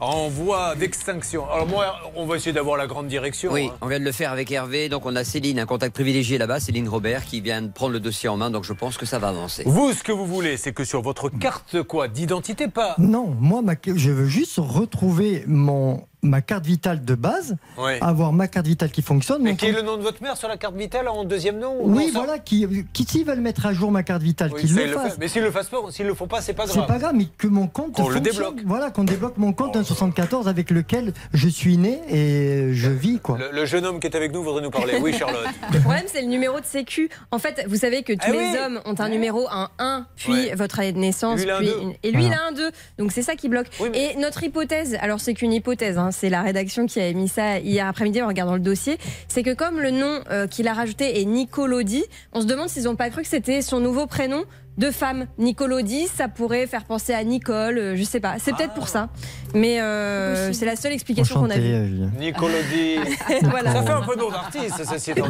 en 0.00 0.28
voie 0.28 0.74
d'extinction. 0.74 1.50
Alors 1.50 1.66
moi, 1.66 1.96
on 2.14 2.26
va 2.26 2.36
essayer 2.36 2.52
d'avoir 2.52 2.76
la 2.76 2.86
grande 2.86 3.08
direction. 3.08 3.50
Oui, 3.50 3.70
hein. 3.72 3.76
on 3.80 3.86
vient 3.86 3.98
de 4.00 4.04
le 4.04 4.12
faire 4.12 4.30
avec 4.30 4.50
Hervé. 4.52 4.90
Donc 4.90 5.06
on 5.06 5.16
a 5.16 5.24
Céline, 5.24 5.58
un 5.58 5.66
contact 5.66 5.94
privilégié 5.94 6.36
là-bas, 6.36 6.60
Céline 6.60 6.88
Robert, 6.90 7.24
qui 7.24 7.40
vient 7.40 7.62
de 7.62 7.68
prendre 7.68 7.92
le 7.94 8.00
dossier 8.00 8.28
en 8.28 8.36
main. 8.36 8.50
Donc 8.50 8.64
je 8.64 8.74
pense 8.74 8.98
que 8.98 9.06
ça 9.06 9.18
va 9.18 9.28
avancer. 9.28 9.62
Vous, 9.64 9.92
ce 9.94 10.02
que 10.02 10.12
vous 10.12 10.26
voulez, 10.26 10.58
c'est 10.58 10.74
que 10.74 10.84
sur 10.84 11.00
votre 11.00 11.30
carte 11.30 11.82
quoi 11.82 12.06
d'identité, 12.08 12.68
pas. 12.68 12.96
Non, 12.98 13.34
moi, 13.40 13.62
ma- 13.62 13.74
je 13.86 14.10
veux 14.10 14.26
juste 14.26 14.56
retrouver 14.58 15.44
mon, 15.46 16.04
ma 16.22 16.40
carte 16.40 16.66
vitale 16.66 17.04
de 17.04 17.14
base, 17.14 17.56
Ouais. 17.76 17.98
avoir 18.02 18.32
ma 18.32 18.48
carte 18.48 18.66
vitale 18.66 18.90
qui 18.90 19.02
fonctionne. 19.02 19.42
Mais 19.42 19.54
qui 19.56 19.66
est 19.66 19.72
le 19.72 19.82
nom 19.82 19.96
de 19.96 20.02
votre 20.02 20.22
mère 20.22 20.36
sur 20.36 20.48
la 20.48 20.56
carte 20.56 20.74
vitale 20.74 21.06
en 21.08 21.24
deuxième 21.24 21.58
nom 21.58 21.76
ou 21.80 21.94
Oui, 21.96 22.10
voilà, 22.12 22.38
qui, 22.38 22.66
qui 22.92 23.04
s'ils 23.04 23.24
veulent 23.24 23.40
mettre 23.40 23.66
à 23.66 23.72
jour 23.72 23.92
ma 23.92 24.02
carte 24.02 24.22
vitale, 24.22 24.50
Oui, 24.54 24.60
qu'ils 24.62 24.74
le 24.74 24.88
fassent. 24.88 25.12
fait. 25.12 25.18
Mais 25.20 25.28
s'ils 25.28 25.42
le 25.42 25.50
fassent 25.50 25.68
pas, 25.68 25.78
s'ils 25.90 26.06
le 26.06 26.14
font 26.14 26.26
pas, 26.26 26.40
c'est 26.40 26.54
pas 26.54 26.66
C'est 26.66 26.74
grave. 26.74 26.86
pas 26.88 26.98
grave, 26.98 27.14
mais 27.14 27.26
que 27.38 27.46
mon 27.46 27.66
compte 27.68 27.92
Qu'on 27.94 28.08
le 28.08 28.20
débloque. 28.20 28.60
Voilà, 28.66 28.90
qu'on 28.90 29.04
débloque 29.04 29.36
mon 29.38 29.52
compte 29.52 29.76
un 29.76 29.84
74 29.84 30.48
avec 30.48 30.70
lequel 30.70 31.12
je 31.32 31.48
suis 31.48 31.76
né 31.76 32.00
et 32.08 32.72
je 32.74 32.90
vis, 32.90 33.18
quoi. 33.20 33.38
Le, 33.38 33.50
le 33.52 33.64
jeune 33.66 33.86
homme 33.86 34.00
qui 34.00 34.06
est 34.08 34.16
avec 34.16 34.32
nous 34.32 34.42
voudrait 34.42 34.62
nous 34.62 34.70
parler. 34.70 34.98
Oui, 35.00 35.12
Charlotte. 35.12 35.46
Le 35.72 35.80
problème, 35.80 36.04
c'est 36.06 36.22
le 36.22 36.28
numéro 36.28 36.58
de 36.58 36.64
sécu. 36.66 37.08
En 37.30 37.38
fait, 37.38 37.64
vous 37.68 37.76
savez 37.76 38.02
que 38.02 38.12
tous 38.12 38.18
Ah 38.22 38.30
les 38.32 38.38
oui. 38.38 38.56
hommes 38.64 38.80
ont 38.86 38.94
un 39.00 39.08
numéro, 39.08 39.46
un 39.50 39.68
1, 39.78 40.06
puis 40.16 40.32
Ouais. 40.32 40.54
votre 40.56 40.80
année 40.80 40.92
de 40.92 40.98
naissance, 40.98 41.40
Lui, 41.42 41.50
un 41.50 41.58
puis 41.58 41.70
une- 41.80 41.92
et 42.02 42.10
lui, 42.10 42.24
il 42.26 42.32
a 42.32 42.46
un 42.48 42.52
2. 42.52 42.70
Donc 42.98 43.12
c'est 43.12 43.22
ça 43.22 43.36
qui 43.36 43.48
bloque. 43.48 43.68
Et 43.94 44.16
notre 44.16 44.42
hypothèse, 44.42 44.96
alors 45.00 45.20
c'est 45.20 45.34
qu'une 45.34 45.52
hypothèse, 45.52 45.96
hein, 45.98 46.07
c'est 46.10 46.30
la 46.30 46.42
rédaction 46.42 46.86
qui 46.86 47.00
a 47.00 47.06
émis 47.06 47.28
ça 47.28 47.58
hier 47.58 47.86
après-midi 47.86 48.22
en 48.22 48.28
regardant 48.28 48.54
le 48.54 48.60
dossier, 48.60 48.98
c'est 49.28 49.42
que 49.42 49.54
comme 49.54 49.80
le 49.80 49.90
nom 49.90 50.20
euh, 50.30 50.46
qu'il 50.46 50.68
a 50.68 50.72
rajouté 50.74 51.20
est 51.20 51.24
Nicolodi, 51.24 52.04
on 52.32 52.40
se 52.40 52.46
demande 52.46 52.68
s'ils 52.68 52.84
n'ont 52.84 52.96
pas 52.96 53.10
cru 53.10 53.22
que 53.22 53.28
c'était 53.28 53.62
son 53.62 53.80
nouveau 53.80 54.06
prénom 54.06 54.44
de 54.78 54.90
femme. 54.92 55.26
Nicolodi, 55.38 56.06
ça 56.06 56.28
pourrait 56.28 56.66
faire 56.66 56.84
penser 56.84 57.12
à 57.12 57.24
Nicole, 57.24 57.78
euh, 57.78 57.96
je 57.96 58.02
sais 58.04 58.20
pas. 58.20 58.36
C'est 58.38 58.54
peut-être 58.56 58.74
pour 58.74 58.88
ça. 58.88 59.08
Mais 59.54 59.80
euh, 59.80 60.52
c'est 60.52 60.66
la 60.66 60.76
seule 60.76 60.92
explication 60.92 61.40
qu'on 61.40 61.50
a 61.50 61.58
vue. 61.58 62.06
Nicolodi. 62.18 62.98
Voilà. 63.42 63.72
Ça 63.72 63.82
fait 63.82 63.90
un 63.90 64.02
peu 64.02 64.16
nom 64.16 64.30
d'artiste, 64.30 64.82
ceci 64.84 65.10
étant. 65.10 65.26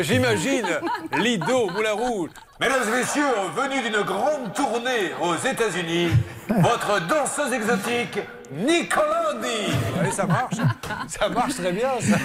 J'imagine 0.00 0.66
Lido 1.18 1.70
Moulin 1.70 1.92
Rouge. 1.92 2.30
Mesdames 2.60 2.88
et 2.88 2.90
messieurs, 2.90 3.22
venu 3.54 3.82
d'une 3.82 4.02
grande 4.02 4.52
tournée 4.52 5.12
aux 5.22 5.36
États-Unis, 5.36 6.08
votre 6.48 7.06
danseuse 7.06 7.52
exotique, 7.52 8.18
Nicolodi. 8.50 9.70
Ouais, 10.02 10.10
ça 10.10 10.26
marche. 10.26 10.56
Ça 11.06 11.28
marche 11.28 11.54
très 11.54 11.70
bien, 11.70 11.90
ça. 12.00 12.16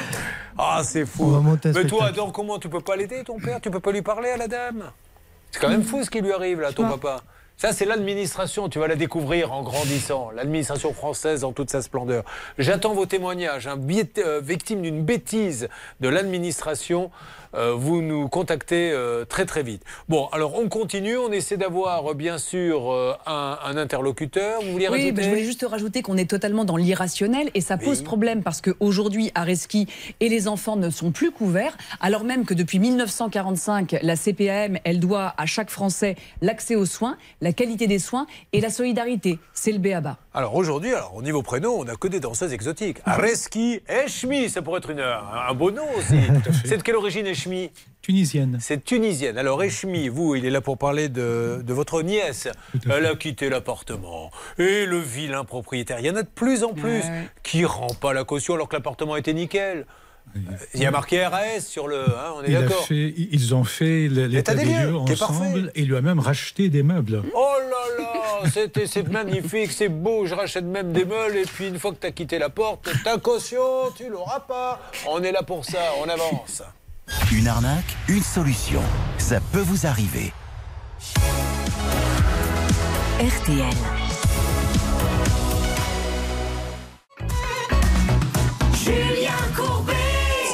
Ah, 0.57 0.81
c'est 0.83 1.05
fou. 1.05 1.39
Mais 1.63 1.85
toi. 1.85 2.05
Adam, 2.05 2.31
comment 2.31 2.57
tu 2.57 2.67
peux 2.67 2.79
pas 2.81 2.95
l'aider, 2.95 3.23
ton 3.23 3.37
père? 3.37 3.61
Tu 3.61 3.69
peux 3.69 3.79
pas 3.79 3.91
lui 3.91 4.01
parler 4.01 4.29
à 4.29 4.37
la 4.37 4.47
dame? 4.47 4.85
C'est 5.51 5.59
quand 5.59 5.69
même 5.69 5.83
fou 5.83 6.03
ce 6.03 6.09
qui 6.09 6.19
lui 6.19 6.33
arrive, 6.33 6.61
là, 6.61 6.73
ton 6.73 6.87
papa. 6.89 7.21
Ça, 7.55 7.71
c'est 7.71 7.85
l'administration, 7.85 8.67
tu 8.67 8.79
vas 8.79 8.87
la 8.87 8.95
découvrir 8.95 9.53
en 9.53 9.61
grandissant, 9.61 10.31
l'administration 10.31 10.93
française 10.93 11.41
dans 11.41 11.53
toute 11.53 11.69
sa 11.69 11.81
splendeur. 11.81 12.23
J'attends 12.57 12.93
vos 12.93 13.05
témoignages. 13.05 13.67
Euh, 13.67 14.41
victime 14.43 14.81
d'une 14.81 15.03
bêtise 15.05 15.69
de 16.01 16.09
l'administration, 16.09 17.11
euh, 17.55 17.73
vous 17.75 18.01
nous 18.01 18.27
contactez 18.27 18.91
euh, 18.91 19.25
très 19.25 19.45
très 19.45 19.63
vite. 19.63 19.83
Bon, 20.09 20.27
alors 20.31 20.57
on 20.59 20.69
continue, 20.69 21.17
on 21.17 21.31
essaie 21.31 21.57
d'avoir 21.57 22.15
bien 22.15 22.37
sûr 22.37 22.91
euh, 22.91 23.13
un, 23.25 23.57
un 23.63 23.77
interlocuteur. 23.77 24.61
Vous 24.61 24.71
voulez 24.71 24.87
Oui, 24.87 24.91
rajouter 24.91 25.11
ben, 25.11 25.23
je 25.23 25.29
voulais 25.29 25.43
juste 25.43 25.65
rajouter 25.69 26.01
qu'on 26.01 26.17
est 26.17 26.29
totalement 26.29 26.65
dans 26.65 26.77
l'irrationnel 26.77 27.49
et 27.53 27.61
ça 27.61 27.77
pose 27.77 28.01
problème 28.01 28.43
parce 28.43 28.61
qu'aujourd'hui, 28.61 29.31
Areski 29.35 29.87
et 30.19 30.29
les 30.29 30.47
enfants 30.47 30.75
ne 30.75 30.89
sont 30.89 31.11
plus 31.11 31.31
couverts, 31.31 31.77
alors 32.01 32.23
même 32.23 32.45
que 32.45 32.53
depuis 32.53 32.79
1945, 32.79 33.97
la 34.01 34.15
CPAM, 34.15 34.79
elle 34.83 34.99
doit 34.99 35.33
à 35.37 35.45
chaque 35.45 35.69
Français 35.69 36.15
l'accès 36.41 36.75
aux 36.75 36.85
soins. 36.85 37.17
la 37.41 37.53
qualité 37.53 37.87
des 37.87 37.99
soins 37.99 38.25
et 38.51 38.61
la 38.61 38.69
solidarité. 38.69 39.39
C'est 39.53 39.71
le 39.71 39.79
béaba. 39.79 40.17
Alors 40.33 40.55
aujourd'hui, 40.55 40.93
alors, 40.93 41.13
au 41.15 41.21
niveau 41.21 41.43
prénom, 41.43 41.79
on 41.79 41.83
n'a 41.83 41.95
que 41.95 42.07
des 42.07 42.19
danseuses 42.19 42.53
exotiques. 42.53 42.97
Areski, 43.05 43.81
Eshmi, 43.87 44.49
ça 44.49 44.61
pourrait 44.61 44.79
être 44.79 44.89
une, 44.89 44.99
un, 44.99 45.19
un 45.49 45.53
beau 45.53 45.69
nom 45.71 45.83
aussi. 45.97 46.17
C'est 46.65 46.77
de 46.77 46.81
quelle 46.83 46.95
origine 46.95 47.27
Eshmi 47.27 47.42
Tunisienne. 48.01 48.57
C'est 48.59 48.83
tunisienne. 48.83 49.37
Alors 49.37 49.63
Eshmi, 49.63 50.09
vous, 50.09 50.35
il 50.35 50.45
est 50.45 50.49
là 50.49 50.59
pour 50.59 50.77
parler 50.77 51.07
de, 51.07 51.61
de 51.65 51.73
votre 51.73 52.01
nièce. 52.01 52.49
Elle 52.89 53.05
a 53.05 53.15
quitté 53.15 53.49
l'appartement. 53.49 54.29
Et 54.57 54.85
le 54.85 54.97
vilain 54.99 55.45
propriétaire, 55.45 55.99
il 56.01 56.05
y 56.07 56.09
en 56.09 56.15
a 56.17 56.23
de 56.23 56.27
plus 56.27 56.63
en 56.65 56.73
plus 56.73 56.99
Ouais. 57.03 57.29
qui 57.43 57.63
rend 57.63 57.87
pas 58.01 58.11
la 58.13 58.25
caution 58.25 58.55
alors 58.55 58.67
que 58.67 58.75
l'appartement 58.75 59.15
était 59.15 59.33
nickel. 59.33 59.85
Il 60.73 60.81
y 60.81 60.85
a 60.85 60.91
marqué 60.91 61.25
RAS 61.25 61.59
sur 61.61 61.87
le... 61.87 61.99
hein, 61.99 62.33
on 62.37 62.43
est 62.43 62.51
d'accord 62.51 62.85
ils 62.89 63.53
ont 63.55 63.63
fait 63.65 64.07
l'état 64.07 64.55
des 64.55 64.65
lieux 64.65 64.95
ensemble 64.95 65.71
et 65.75 65.81
il 65.81 65.87
lui 65.89 65.97
a 65.97 66.01
même 66.01 66.19
racheté 66.19 66.69
des 66.69 66.81
meubles. 66.81 67.21
Oh 67.35 67.53
là 67.59 68.03
là, 68.03 68.49
c'était- 68.49 68.87
c'est 68.87 69.07
magnifique, 69.07 69.71
c'est 69.71 69.89
beau, 69.89 70.25
je 70.25 70.33
rachète 70.33 70.63
même 70.65 70.91
des 70.93 71.05
meubles 71.05 71.37
et 71.37 71.43
puis 71.45 71.67
une 71.67 71.77
fois 71.77 71.91
que 71.91 71.99
tu 71.99 72.07
as 72.07 72.11
quitté 72.11 72.39
la 72.39 72.49
porte, 72.49 72.89
ta 73.03 73.17
caution, 73.17 73.91
tu 73.97 74.09
l'auras 74.09 74.39
pas. 74.39 74.81
On 75.07 75.21
est 75.21 75.31
là 75.33 75.43
pour 75.43 75.65
ça, 75.65 75.79
on 76.03 76.07
avance. 76.09 76.63
Une 77.31 77.47
arnaque, 77.47 77.97
une 78.07 78.23
solution. 78.23 78.81
Ça 79.17 79.39
peut 79.51 79.59
vous 79.59 79.85
arriver. 79.85 80.31
RTL. 83.19 83.73
Julien 88.73 89.31
Courbet. 89.55 89.93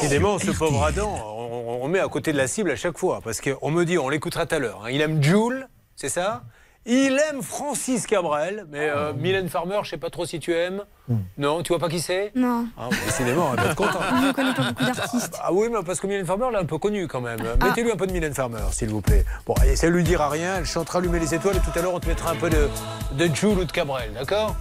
Décidément, 0.01 0.39
ce 0.39 0.51
pauvre 0.51 0.83
Adam, 0.83 1.15
on, 1.37 1.79
on 1.83 1.87
met 1.87 1.99
à 1.99 2.07
côté 2.07 2.31
de 2.31 2.37
la 2.37 2.47
cible 2.47 2.71
à 2.71 2.75
chaque 2.75 2.97
fois 2.97 3.21
parce 3.23 3.41
qu'on 3.41 3.71
me 3.71 3.85
dit, 3.85 3.97
on 3.97 4.09
l'écoutera 4.09 4.45
tout 4.45 4.55
à 4.55 4.59
l'heure, 4.59 4.83
hein, 4.85 4.89
il 4.91 5.01
aime 5.01 5.21
Jules, 5.21 5.67
c'est 5.95 6.09
ça? 6.09 6.43
Il 6.85 7.19
aime 7.29 7.43
Francis 7.43 8.07
Cabrel, 8.07 8.65
mais 8.69 8.89
euh, 8.89 9.13
Mylène 9.13 9.49
Farmer, 9.49 9.79
je 9.83 9.91
sais 9.91 9.97
pas 9.97 10.09
trop 10.09 10.25
si 10.25 10.39
tu 10.39 10.53
aimes. 10.53 10.83
Non, 11.37 11.63
tu 11.63 11.69
vois 11.69 11.79
pas 11.79 11.89
qui 11.89 11.99
c'est? 11.99 12.31
Non. 12.35 12.65
Ah, 12.77 12.89
Décidément, 13.05 13.51
elle 13.53 13.63
va 13.63 13.69
être 13.71 13.75
contente. 13.75 14.01
On 14.11 14.21
ne 14.27 14.31
connaît 14.31 14.53
pas 14.53 14.63
beaucoup 14.69 14.83
d'artistes. 14.85 15.39
Ah 15.43 15.51
oui, 15.51 15.67
mais 15.71 15.79
parce 15.85 15.99
que 15.99 16.07
Mylène 16.07 16.25
Farmer, 16.25 16.45
elle 16.49 16.55
est 16.55 16.59
un 16.59 16.65
peu 16.65 16.77
connue 16.77 17.07
quand 17.07 17.21
même. 17.21 17.39
Mettez-lui 17.63 17.91
un 17.91 17.95
peu 17.95 18.05
de 18.07 18.11
Mylène 18.11 18.33
Farmer, 18.33 18.59
s'il 18.71 18.89
vous 18.89 19.01
plaît. 19.01 19.25
Bon, 19.45 19.55
et 19.65 19.75
ça 19.75 19.87
lui 19.87 20.03
dira 20.03 20.29
rien, 20.29 20.57
elle 20.57 20.65
chantera 20.65 20.99
Allumer 20.99 21.19
les 21.19 21.33
étoiles 21.33 21.55
et 21.55 21.59
tout 21.59 21.77
à 21.77 21.81
l'heure, 21.81 21.93
on 21.93 21.99
te 21.99 22.07
mettra 22.07 22.31
un 22.31 22.35
peu 22.35 22.49
de, 22.49 22.67
de 23.13 23.33
Jules 23.33 23.57
ou 23.59 23.63
de 23.63 23.71
Cabrel, 23.71 24.11
d'accord? 24.13 24.55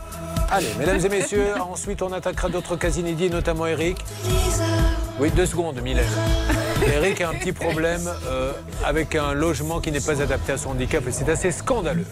Allez, 0.50 0.68
mesdames 0.78 1.04
et 1.04 1.08
messieurs, 1.08 1.48
ensuite 1.60 2.00
on 2.00 2.12
attaquera 2.12 2.48
d'autres 2.48 2.76
cas 2.76 2.90
inédits, 2.90 3.28
notamment 3.28 3.66
Eric. 3.66 3.98
Oui, 5.20 5.30
deux 5.32 5.46
secondes, 5.46 5.80
Mylène. 5.82 6.06
Eric 6.86 7.20
a 7.20 7.30
un 7.30 7.34
petit 7.34 7.52
problème 7.52 8.08
euh, 8.28 8.52
avec 8.84 9.16
un 9.16 9.32
logement 9.34 9.80
qui 9.80 9.90
n'est 9.90 10.00
pas 10.00 10.22
adapté 10.22 10.52
à 10.52 10.58
son 10.58 10.70
handicap 10.70 11.04
et 11.06 11.12
c'est 11.12 11.28
assez 11.28 11.50
scandaleux. 11.50 12.06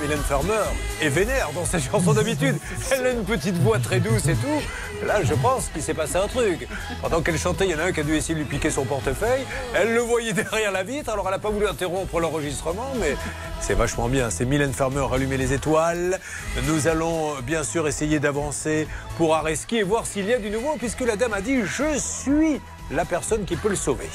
Mylène 0.00 0.18
Farmer 0.18 0.64
est 1.02 1.08
vénère 1.08 1.50
dans 1.54 1.64
ses 1.64 1.80
chansons 1.80 2.12
d'habitude. 2.12 2.56
Elle 2.90 3.06
a 3.06 3.10
une 3.10 3.24
petite 3.24 3.56
voix 3.56 3.78
très 3.78 4.00
douce 4.00 4.26
et 4.26 4.34
tout. 4.34 5.06
Là, 5.06 5.22
je 5.22 5.34
pense 5.34 5.68
qu'il 5.68 5.82
s'est 5.82 5.94
passé 5.94 6.16
un 6.16 6.26
truc. 6.26 6.68
Pendant 7.02 7.20
qu'elle 7.20 7.38
chantait, 7.38 7.66
il 7.66 7.70
y 7.70 7.74
en 7.74 7.78
a 7.78 7.84
un 7.84 7.92
qui 7.92 8.00
a 8.00 8.02
dû 8.02 8.14
essayer 8.14 8.34
de 8.34 8.40
lui 8.40 8.46
piquer 8.46 8.70
son 8.70 8.84
portefeuille. 8.84 9.44
Elle 9.74 9.94
le 9.94 10.00
voyait 10.00 10.32
derrière 10.34 10.72
la 10.72 10.82
vitre, 10.82 11.10
alors 11.10 11.26
elle 11.26 11.32
n'a 11.32 11.38
pas 11.38 11.50
voulu 11.50 11.66
interrompre 11.66 12.20
l'enregistrement, 12.20 12.92
mais 13.00 13.16
c'est 13.60 13.74
vachement 13.74 14.08
bien. 14.08 14.30
C'est 14.30 14.44
Mylène 14.44 14.72
Farmer, 14.72 15.00
Rallumer 15.00 15.36
les 15.36 15.52
étoiles. 15.52 16.18
Nous 16.66 16.88
allons 16.88 17.34
bien 17.42 17.62
sûr 17.62 17.86
essayer 17.88 18.18
d'avancer 18.18 18.88
pour 19.16 19.34
Areski 19.34 19.78
et 19.78 19.82
voir 19.82 20.06
s'il 20.06 20.26
y 20.26 20.34
a 20.34 20.38
du 20.38 20.50
nouveau, 20.50 20.76
puisque 20.78 21.00
la 21.00 21.16
dame 21.16 21.32
a 21.32 21.40
dit 21.40 21.62
Je 21.64 21.98
suis 21.98 22.60
la 22.90 23.04
personne 23.04 23.44
qui 23.44 23.56
peut 23.56 23.68
le 23.68 23.76
sauver. 23.76 24.08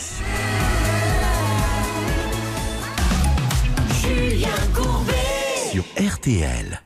Sur 5.84 6.12
RTL. 6.14 6.82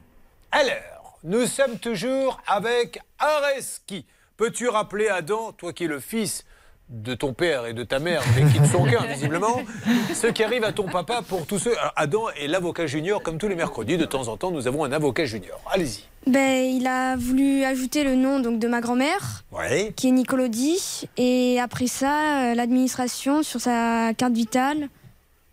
Alors, 0.52 1.20
nous 1.24 1.46
sommes 1.46 1.78
toujours 1.78 2.40
avec 2.48 3.00
Areski. 3.20 4.06
Peux-tu 4.38 4.68
rappeler 4.70 5.08
Adam, 5.10 5.52
toi 5.52 5.74
qui 5.74 5.86
es 5.86 5.88
le 5.88 6.00
fils 6.00 6.46
de 6.90 7.14
ton 7.16 7.34
père 7.34 7.66
et 7.66 7.74
de 7.74 7.84
ta 7.84 8.00
mère, 8.00 8.22
mais 8.36 8.50
qui 8.52 8.60
ne 8.62 8.66
sont 8.66 8.86
qu'un 8.86 9.06
visiblement, 9.14 9.60
ce 10.14 10.28
qui 10.28 10.44
arrive 10.44 10.64
à 10.64 10.72
ton 10.72 10.86
papa 10.88 11.22
pour 11.22 11.46
tous 11.46 11.60
ceux. 11.60 11.78
Alors, 11.78 11.94
Adam 11.96 12.30
est 12.40 12.48
l'avocat 12.48 12.88
junior, 12.88 13.22
comme 13.22 13.38
tous 13.38 13.48
les 13.50 13.56
mercredis, 13.56 13.98
de 13.98 14.06
temps 14.06 14.28
en 14.30 14.38
temps, 14.38 14.52
nous 14.52 14.68
avons 14.68 14.84
un 14.86 14.92
avocat 14.92 15.26
junior. 15.26 15.60
Allez-y. 15.72 16.04
Ben, 16.26 16.64
il 16.64 16.88
a 16.88 17.16
voulu 17.18 17.64
ajouter 17.66 18.04
le 18.04 18.16
nom 18.16 18.40
donc, 18.40 18.60
de 18.60 18.68
ma 18.68 18.80
grand-mère, 18.82 19.44
Ouais. 19.52 19.92
qui 19.96 20.08
est 20.08 20.12
Nicolodi. 20.12 21.08
Et 21.18 21.60
après 21.60 21.88
ça, 21.88 22.52
euh, 22.52 22.56
l'administration, 22.56 23.44
sur 23.44 23.60
sa 23.60 24.14
carte 24.18 24.34
vitale, 24.34 24.88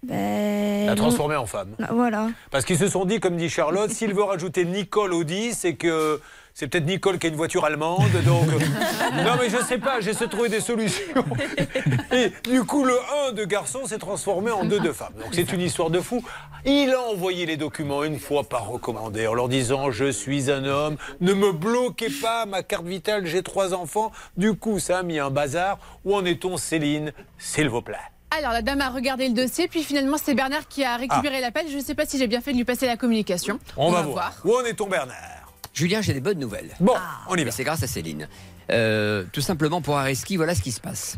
ben, 0.04 0.86
La 0.86 0.94
non. 0.94 0.96
transformer 1.02 1.36
en 1.36 1.46
femme. 1.46 1.74
Voilà. 1.90 2.28
Parce 2.50 2.64
qu'ils 2.64 2.78
se 2.78 2.88
sont 2.88 3.04
dit, 3.04 3.20
comme 3.20 3.36
dit 3.36 3.48
Charlotte, 3.48 3.90
s'il 3.90 4.14
veut 4.14 4.22
rajouter 4.24 4.64
Nicole 4.64 5.12
Audi, 5.14 5.52
c'est 5.54 5.74
que 5.74 6.20
C'est 6.56 6.68
peut-être 6.68 6.86
Nicole 6.86 7.18
qui 7.18 7.26
a 7.26 7.30
une 7.30 7.34
voiture 7.36 7.64
allemande, 7.64 8.12
donc. 8.24 8.46
non, 8.46 9.32
mais 9.40 9.50
je 9.50 9.56
sais 9.64 9.78
pas, 9.78 10.00
j'essaie 10.00 10.26
de 10.26 10.30
trouver 10.30 10.48
des 10.48 10.60
solutions. 10.60 11.24
Et 12.12 12.30
du 12.48 12.62
coup, 12.62 12.84
le 12.84 12.96
1 13.28 13.32
de 13.32 13.44
garçon 13.44 13.86
s'est 13.86 13.98
transformé 13.98 14.52
en 14.52 14.64
2 14.64 14.78
de 14.78 14.92
femmes. 14.92 15.14
Donc 15.20 15.30
c'est 15.32 15.52
une 15.52 15.60
histoire 15.60 15.90
de 15.90 15.98
fou. 16.00 16.22
Il 16.64 16.92
a 16.92 17.00
envoyé 17.10 17.44
les 17.44 17.56
documents 17.56 18.04
une 18.04 18.20
fois 18.20 18.44
par 18.44 18.68
recommandé 18.68 19.26
en 19.26 19.34
leur 19.34 19.48
disant 19.48 19.90
Je 19.90 20.12
suis 20.12 20.48
un 20.48 20.64
homme, 20.64 20.96
ne 21.20 21.32
me 21.34 21.50
bloquez 21.50 22.08
pas 22.22 22.46
ma 22.46 22.62
carte 22.62 22.86
vitale, 22.86 23.26
j'ai 23.26 23.42
trois 23.42 23.74
enfants. 23.74 24.12
Du 24.36 24.54
coup, 24.54 24.78
ça 24.78 24.98
a 24.98 25.02
mis 25.02 25.18
un 25.18 25.30
bazar. 25.30 25.78
Où 26.04 26.14
en 26.14 26.24
est-on, 26.24 26.56
Céline 26.56 27.12
S'il 27.36 27.68
vous 27.68 27.82
plaît? 27.82 27.98
Alors, 28.36 28.52
la 28.52 28.62
dame 28.62 28.80
a 28.80 28.90
regardé 28.90 29.28
le 29.28 29.34
dossier, 29.34 29.68
puis 29.68 29.84
finalement, 29.84 30.16
c'est 30.22 30.34
Bernard 30.34 30.66
qui 30.66 30.82
a 30.82 30.96
récupéré 30.96 31.40
l'appel. 31.40 31.66
Je 31.70 31.76
ne 31.76 31.82
sais 31.82 31.94
pas 31.94 32.04
si 32.04 32.18
j'ai 32.18 32.26
bien 32.26 32.40
fait 32.40 32.50
de 32.52 32.56
lui 32.56 32.64
passer 32.64 32.86
la 32.86 32.96
communication. 32.96 33.60
On, 33.76 33.92
va, 33.92 34.02
voir. 34.02 34.34
Où 34.44 34.54
en 34.54 34.64
est-on, 34.64 34.88
Bernard? 34.88 35.16
Julien, 35.72 36.00
j'ai 36.00 36.14
des 36.14 36.20
bonnes 36.20 36.40
nouvelles. 36.40 36.70
Bon, 36.80 36.94
on 37.28 37.36
y 37.36 37.44
va. 37.44 37.52
C'est 37.52 37.62
grâce 37.62 37.82
à 37.84 37.86
Céline. 37.86 38.28
Euh, 38.70 39.24
tout 39.32 39.40
simplement 39.40 39.80
pour 39.80 39.96
Areski, 39.96 40.36
voilà 40.36 40.54
ce 40.54 40.62
qui 40.62 40.72
se 40.72 40.80
passe. 40.80 41.16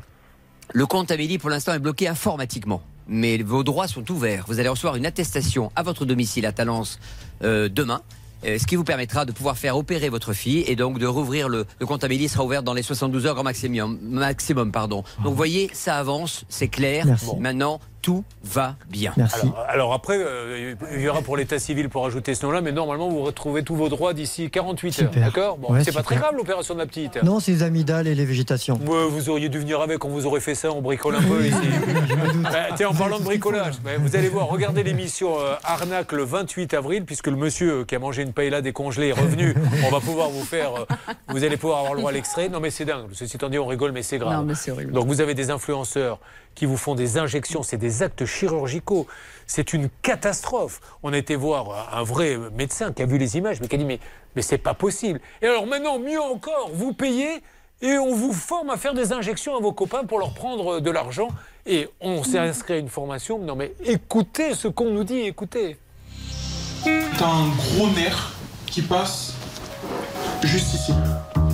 Le 0.73 0.85
compte 0.85 1.11
Amélie, 1.11 1.39
pour 1.39 1.49
l'instant, 1.49 1.73
est 1.73 1.79
bloqué 1.79 2.07
informatiquement. 2.07 2.83
Mais 3.09 3.39
vos 3.39 3.63
droits 3.63 3.89
sont 3.89 4.11
ouverts. 4.11 4.45
Vous 4.49 4.61
allez 4.61 4.69
recevoir 4.69 4.97
une 4.97 5.07
attestation 5.07 5.73
à 5.75 5.83
votre 5.83 6.05
domicile 6.05 6.45
à 6.45 6.53
Talence 6.53 6.99
euh, 7.45 7.69
demain. 7.69 8.03
Euh, 8.45 8.59
Ce 8.59 8.67
qui 8.67 8.77
vous 8.77 8.85
permettra 8.85 9.25
de 9.25 9.33
pouvoir 9.33 9.57
faire 9.57 9.77
opérer 9.77 10.09
votre 10.09 10.33
fille 10.33 10.65
et 10.67 10.77
donc 10.77 10.99
de 10.99 11.07
rouvrir 11.07 11.49
le, 11.49 11.67
le 11.81 11.87
compte 11.87 12.05
Amélie 12.05 12.29
sera 12.29 12.45
ouvert 12.45 12.63
dans 12.63 12.75
les 12.75 12.83
72 12.83 13.27
heures 13.27 13.35
grand 13.35 13.45
maximum. 13.45 13.99
maximum 14.03 14.73
pardon. 14.73 15.05
Donc 15.23 15.31
vous 15.31 15.35
voyez, 15.35 15.71
ça 15.73 15.97
avance, 15.97 16.45
c'est 16.49 16.69
clair. 16.69 17.07
Merci. 17.07 17.37
Maintenant, 17.39 17.81
tout 18.07 18.23
va 18.45 18.77
bien. 18.89 19.13
Alors, 19.17 19.65
alors 19.69 19.93
après, 19.93 20.17
euh, 20.17 20.77
il 20.95 21.01
y 21.01 21.09
aura 21.09 21.23
pour 21.23 21.37
l'état 21.37 21.59
civil 21.59 21.89
pour 21.89 22.07
ajouter 22.07 22.37
ce 22.37 22.47
nom-là, 22.47 22.61
mais 22.61 22.71
normalement, 22.71 23.09
vous 23.09 23.21
retrouvez 23.23 23.65
tous 23.65 23.75
vos 23.75 23.89
droits 23.89 24.15
d'ici 24.15 24.49
48 24.49 24.87
heures. 24.87 25.13
Super. 25.13 25.25
D'accord 25.25 25.59
Bon, 25.59 25.73
Ouais, 25.73 25.83
c'est 25.83 25.91
pas 25.91 26.05
très 26.05 26.15
grave 26.15 26.37
l'opération 26.37 26.75
de 26.75 26.79
la 26.79 26.87
petite. 26.87 27.21
Non, 27.25 27.41
c'est 27.41 27.51
les 27.51 27.65
amygdales 27.65 28.07
et 28.07 28.15
les 28.15 28.25
végétations. 28.25 28.79
Ouais, 28.87 29.09
vous 29.11 29.29
auriez 29.29 29.49
dû 29.49 29.59
venir 29.59 29.81
avec, 29.81 30.05
on 30.05 30.09
vous 30.09 30.25
aurait 30.25 30.39
fait 30.39 30.55
ça, 30.55 30.71
on 30.71 30.83
bricole 30.83 31.17
un 31.17 31.23
peu 31.23 31.45
ici. 31.45 31.57
Euh, 31.57 32.61
tiens, 32.77 32.91
en 32.91 32.95
parlant 32.95 33.19
de 33.19 33.25
bricolage, 33.25 33.75
vous 33.99 34.15
allez 34.15 34.29
voir, 34.29 34.47
regardez 34.47 34.85
l'émission 34.85 35.41
euh, 35.41 35.55
Arnaque 35.65 36.13
le 36.13 36.23
28 36.23 36.75
avril, 36.75 37.05
puisque 37.05 37.27
le 37.27 37.35
monsieur 37.35 37.81
euh, 37.81 37.85
qui 37.85 37.97
a 37.97 37.99
mangé 37.99 38.23
une 38.23 38.33
paella 38.33 38.63
décongelée 38.63 39.09
est 39.09 39.21
revenu. 39.21 39.53
on 39.85 39.91
va 39.91 39.99
pouvoir 39.99 40.29
vous 40.31 40.45
faire, 40.45 40.77
euh, 40.77 41.15
vous 41.27 41.43
allez 41.43 41.57
pouvoir 41.57 41.81
avoir 41.81 41.95
le 41.95 41.99
droit 42.03 42.13
à 42.13 42.15
l'extrait. 42.15 42.49
Non 42.49 42.61
mais 42.61 42.71
c'est 42.71 42.85
dingue, 42.85 43.09
ceci 43.15 43.35
étant 43.35 43.49
dit, 43.49 43.59
on 43.59 43.67
rigole, 43.67 43.91
mais 43.91 44.05
c'est 44.05 44.19
grave. 44.19 44.37
Non, 44.37 44.45
mais 44.45 44.55
c'est 44.55 44.71
horrible. 44.71 44.93
Donc 44.93 45.09
vous 45.09 45.21
avez 45.21 45.35
des 45.35 45.51
influenceurs 45.51 46.21
qui 46.57 46.67
vous 46.67 46.77
font 46.77 46.97
des 46.97 47.19
injections, 47.19 47.63
c'est 47.63 47.77
des 47.77 48.03
actes 48.03 48.25
chirurgicaux. 48.25 49.07
C'est 49.47 49.73
une 49.73 49.89
catastrophe. 50.03 50.81
On 51.05 51.13
a 51.13 51.19
été 51.19 51.37
voir 51.37 51.95
un 51.97 52.03
vrai 52.03 52.37
médecin 52.57 52.93
qui 52.93 53.03
a 53.03 53.07
vu 53.07 53.19
les 53.19 53.37
images, 53.37 53.61
mais 53.61 53.69
qui 53.69 53.77
a 53.77 53.79
dit 53.79 53.85
mais, 53.85 54.01
mais 54.35 54.43
c'est 54.43 54.59
pas 54.59 54.75
possible. 54.75 55.21
Et 55.43 55.47
alors 55.47 55.67
maintenant, 55.67 56.01
mieux 56.01 56.21
encore, 56.21 56.71
vous 56.73 56.93
payez 56.93 57.43
et 57.83 57.99
on 57.99 58.15
vous 58.15 58.33
forme 58.33 58.71
à 58.71 58.79
faire 58.79 58.95
des 58.95 59.13
injections 59.13 59.55
à 59.55 59.61
vos 59.61 59.73
copains 59.73 60.05
pour 60.05 60.19
leur 60.19 60.35
prendre 60.35 60.81
de 60.81 60.91
l'argent. 60.91 61.29
Et 61.67 61.89
on 62.01 62.25
s'est 62.25 62.39
inscrit 62.39 62.75
à 62.75 62.79
une 62.79 62.89
formation. 62.89 63.39
Non 63.39 63.55
mais 63.55 63.75
écoutez 63.85 64.55
ce 64.55 64.67
qu'on 64.67 64.91
nous 64.91 65.05
dit, 65.05 65.21
écoutez. 65.21 65.77
T'as 66.85 67.27
un 67.27 67.49
gros 67.49 67.89
nerf 67.91 68.35
qui 68.67 68.81
passe 68.81 69.35
juste 70.43 70.75
ici. 70.75 70.93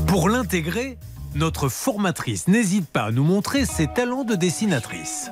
Pour 0.06 0.28
l'intégrer, 0.28 0.96
notre 1.34 1.68
formatrice 1.68 2.48
n'hésite 2.48 2.86
pas 2.88 3.04
à 3.04 3.10
nous 3.10 3.24
montrer 3.24 3.64
ses 3.66 3.86
talents 3.86 4.24
de 4.24 4.34
dessinatrice. 4.34 5.30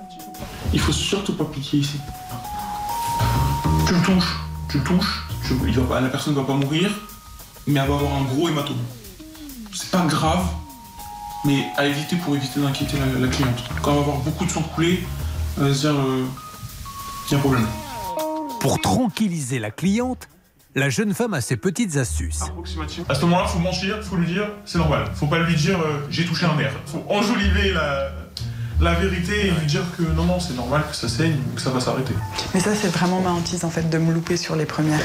Il 0.72 0.80
faut 0.80 0.92
surtout 0.92 1.34
pas 1.34 1.44
piquer 1.44 1.78
ici. 1.78 1.98
Tu 3.86 3.94
le 3.94 4.02
touches, 4.02 4.36
tu 4.68 4.78
le 4.78 4.84
touches, 4.84 5.22
tu- 5.46 5.54
il 5.66 5.74
va 5.78 5.82
pas- 5.84 6.00
la 6.00 6.08
personne 6.08 6.34
va 6.34 6.42
pas 6.44 6.54
mourir, 6.54 6.90
mais 7.66 7.80
elle 7.80 7.88
va 7.88 7.94
avoir 7.96 8.14
un 8.14 8.22
gros 8.22 8.48
hématome. 8.48 8.76
C'est 9.74 9.90
pas 9.90 10.06
grave, 10.06 10.44
mais 11.44 11.66
à 11.76 11.86
éviter 11.86 12.16
pour 12.16 12.34
éviter 12.36 12.60
d'inquiéter 12.60 12.96
la, 12.98 13.18
la 13.20 13.28
cliente. 13.28 13.62
Quand 13.82 13.90
elle 13.90 13.96
va 13.96 14.02
avoir 14.02 14.16
beaucoup 14.18 14.44
de 14.44 14.50
sang 14.50 14.62
coulé, 14.62 15.04
elle 15.58 15.64
va 15.68 15.74
se 15.74 15.80
dire 15.80 15.90
euh, 15.94 16.24
y 17.30 17.34
a 17.34 17.38
un 17.38 17.40
problème. 17.40 17.66
Pour 18.60 18.80
tranquilliser 18.80 19.58
la 19.58 19.70
cliente, 19.70 20.28
la 20.74 20.88
jeune 20.88 21.14
femme 21.14 21.34
a 21.34 21.40
ses 21.40 21.56
petites 21.56 21.96
astuces. 21.96 22.42
À 23.08 23.14
ce 23.14 23.20
moment-là, 23.22 23.46
faut 23.46 23.58
mentir, 23.58 24.02
faut 24.02 24.16
lui 24.16 24.26
dire 24.26 24.48
c'est 24.64 24.78
normal. 24.78 25.10
Faut 25.14 25.26
pas 25.26 25.40
lui 25.40 25.54
dire 25.54 25.80
euh, 25.80 26.06
j'ai 26.10 26.24
touché 26.24 26.46
un 26.46 26.56
nerf. 26.56 26.72
Faut 26.86 27.04
enjoliver 27.08 27.72
la, 27.72 28.12
la 28.80 28.94
vérité 28.94 29.48
et 29.48 29.50
lui 29.50 29.66
dire 29.66 29.84
que 29.96 30.02
non, 30.02 30.24
non, 30.24 30.40
c'est 30.40 30.54
normal, 30.54 30.84
que 30.88 30.96
ça 30.96 31.08
saigne, 31.08 31.36
que 31.54 31.60
ça 31.60 31.70
va 31.70 31.80
s'arrêter. 31.80 32.14
Mais 32.54 32.60
ça, 32.60 32.74
c'est 32.74 32.88
vraiment 32.88 33.20
ma 33.20 33.30
hantise 33.30 33.64
en 33.64 33.70
fait 33.70 33.88
de 33.88 33.98
me 33.98 34.12
louper 34.12 34.36
sur 34.36 34.56
les 34.56 34.66
premières. 34.66 35.00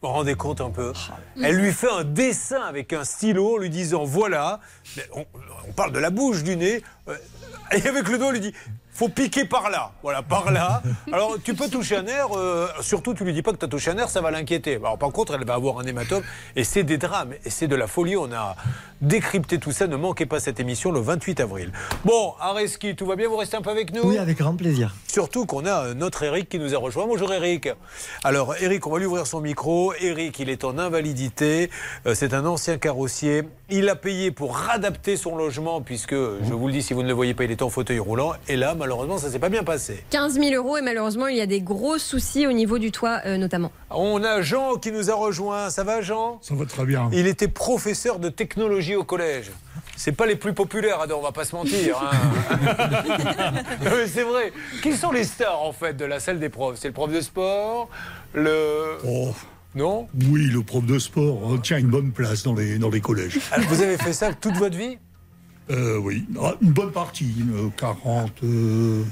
Vous 0.00 0.08
vous 0.08 0.14
rendez 0.14 0.34
compte 0.34 0.60
un 0.60 0.70
peu 0.70 0.92
Elle 1.40 1.56
lui 1.56 1.72
fait 1.72 1.90
un 1.90 2.02
dessin 2.02 2.60
avec 2.62 2.92
un 2.92 3.04
stylo 3.04 3.54
en 3.54 3.58
lui 3.58 3.70
disant 3.70 4.04
voilà, 4.04 4.58
on, 5.14 5.24
on 5.68 5.72
parle 5.72 5.92
de 5.92 6.00
la 6.00 6.10
bouche, 6.10 6.42
du 6.42 6.56
nez, 6.56 6.82
euh, 7.08 7.16
et 7.70 7.86
avec 7.86 8.08
le 8.08 8.18
doigt, 8.18 8.28
on 8.28 8.32
lui 8.32 8.40
dit 8.40 8.52
faut 8.92 9.08
piquer 9.08 9.44
par 9.46 9.70
là, 9.70 9.92
voilà, 10.02 10.22
par 10.22 10.50
là. 10.52 10.82
Alors 11.12 11.36
tu 11.42 11.54
peux 11.54 11.68
toucher 11.68 11.96
un 11.96 12.02
nerf, 12.02 12.28
euh, 12.36 12.68
surtout 12.80 13.14
tu 13.14 13.24
lui 13.24 13.32
dis 13.32 13.42
pas 13.42 13.52
que 13.52 13.56
tu 13.56 13.64
as 13.64 13.68
touché 13.68 13.90
un 13.90 13.94
nerf, 13.94 14.08
ça 14.10 14.20
va 14.20 14.30
l'inquiéter. 14.30 14.76
Alors 14.76 14.98
par 14.98 15.10
contre, 15.10 15.34
elle 15.34 15.46
va 15.46 15.54
avoir 15.54 15.78
un 15.78 15.84
hématome, 15.84 16.22
et 16.56 16.64
c'est 16.64 16.82
des 16.84 16.98
drames, 16.98 17.32
et 17.44 17.50
c'est 17.50 17.68
de 17.68 17.76
la 17.76 17.86
folie. 17.86 18.16
On 18.16 18.30
a 18.32 18.54
décrypté 19.00 19.58
tout 19.58 19.72
ça, 19.72 19.86
ne 19.86 19.96
manquez 19.96 20.26
pas 20.26 20.40
cette 20.40 20.60
émission 20.60 20.92
le 20.92 21.00
28 21.00 21.40
avril. 21.40 21.72
Bon, 22.04 22.34
Areski, 22.40 22.94
tout 22.94 23.06
va 23.06 23.16
bien, 23.16 23.28
vous 23.28 23.36
restez 23.36 23.56
un 23.56 23.62
peu 23.62 23.70
avec 23.70 23.92
nous? 23.92 24.02
Oui, 24.04 24.18
avec 24.18 24.38
grand 24.38 24.54
plaisir. 24.54 24.94
Surtout 25.08 25.46
qu'on 25.46 25.66
a 25.66 25.86
euh, 25.86 25.94
notre 25.94 26.22
Eric 26.22 26.48
qui 26.48 26.58
nous 26.58 26.74
a 26.74 26.78
rejoint. 26.78 27.06
Bonjour 27.06 27.32
Eric. 27.32 27.68
Alors 28.24 28.54
Eric, 28.60 28.86
on 28.86 28.90
va 28.92 28.98
lui 28.98 29.06
ouvrir 29.06 29.26
son 29.26 29.40
micro. 29.40 29.92
Eric, 30.00 30.38
il 30.38 30.50
est 30.50 30.64
en 30.64 30.78
invalidité. 30.78 31.70
Euh, 32.06 32.14
C'est 32.14 32.34
un 32.34 32.46
ancien 32.46 32.78
carrossier. 32.78 33.42
Il 33.70 33.88
a 33.88 33.96
payé 33.96 34.30
pour 34.30 34.54
radapter 34.56 35.16
son 35.16 35.34
logement 35.36 35.80
puisque, 35.80 36.14
je 36.14 36.52
vous 36.52 36.66
le 36.66 36.72
dis, 36.74 36.82
si 36.82 36.94
vous 36.94 37.02
ne 37.02 37.08
le 37.08 37.14
voyez 37.14 37.34
pas, 37.34 37.44
il 37.44 37.50
est 37.50 37.62
en 37.62 37.70
fauteuil 37.70 37.98
roulant. 37.98 38.34
Et 38.48 38.56
là, 38.56 38.74
malheureusement, 38.82 39.16
ça 39.16 39.30
s'est 39.30 39.38
pas 39.38 39.48
bien 39.48 39.62
passé. 39.62 40.02
15 40.10 40.34
000 40.40 40.54
euros 40.54 40.76
et 40.76 40.82
malheureusement, 40.82 41.28
il 41.28 41.36
y 41.36 41.40
a 41.40 41.46
des 41.46 41.60
gros 41.60 41.98
soucis 41.98 42.48
au 42.48 42.52
niveau 42.52 42.78
du 42.78 42.90
toit 42.90 43.20
euh, 43.26 43.36
notamment. 43.36 43.70
On 43.90 44.22
a 44.24 44.42
Jean 44.42 44.74
qui 44.74 44.90
nous 44.90 45.08
a 45.08 45.14
rejoint. 45.14 45.70
Ça 45.70 45.84
va 45.84 46.00
Jean? 46.02 46.38
Ça 46.42 46.54
va 46.54 46.66
très 46.66 46.84
bien. 46.84 47.08
Il 47.12 47.26
était 47.28 47.46
professeur 47.48 48.18
de 48.18 48.28
technologie 48.28 48.96
au 48.96 49.04
collège. 49.04 49.52
C'est 49.96 50.12
pas 50.12 50.26
les 50.26 50.34
plus 50.36 50.52
populaires, 50.52 51.00
Adam, 51.00 51.18
on 51.20 51.22
va 51.22 51.30
pas 51.32 51.44
se 51.44 51.54
mentir. 51.54 51.96
hein. 52.02 53.52
C'est 54.12 54.24
vrai. 54.24 54.52
Qui 54.82 54.94
sont 54.94 55.12
les 55.12 55.24
stars 55.24 55.62
en 55.62 55.72
fait 55.72 55.96
de 55.96 56.04
la 56.04 56.18
salle 56.18 56.40
des 56.40 56.48
profs? 56.48 56.78
C'est 56.80 56.88
le 56.88 56.94
prof 56.94 57.10
de 57.12 57.20
sport, 57.20 57.88
le. 58.34 58.98
Oh. 59.06 59.32
Non? 59.74 60.06
Oui, 60.30 60.48
le 60.52 60.62
prof 60.62 60.84
de 60.84 60.98
sport 60.98 61.40
hein, 61.50 61.58
tient 61.62 61.78
une 61.78 61.88
bonne 61.88 62.10
place 62.12 62.42
dans 62.42 62.54
les, 62.54 62.78
dans 62.78 62.90
les 62.90 63.00
collèges. 63.00 63.38
Alors, 63.52 63.68
Vous 63.68 63.80
avez 63.82 63.96
fait 63.96 64.12
ça 64.12 64.32
toute 64.34 64.56
votre 64.56 64.76
vie? 64.76 64.98
Euh, 65.70 65.96
oui, 65.98 66.24
Ah, 66.40 66.54
une 66.60 66.72
bonne 66.72 66.92
partie, 66.92 67.32
une 67.38 67.70
40. 67.72 68.32
euh, 68.44 69.04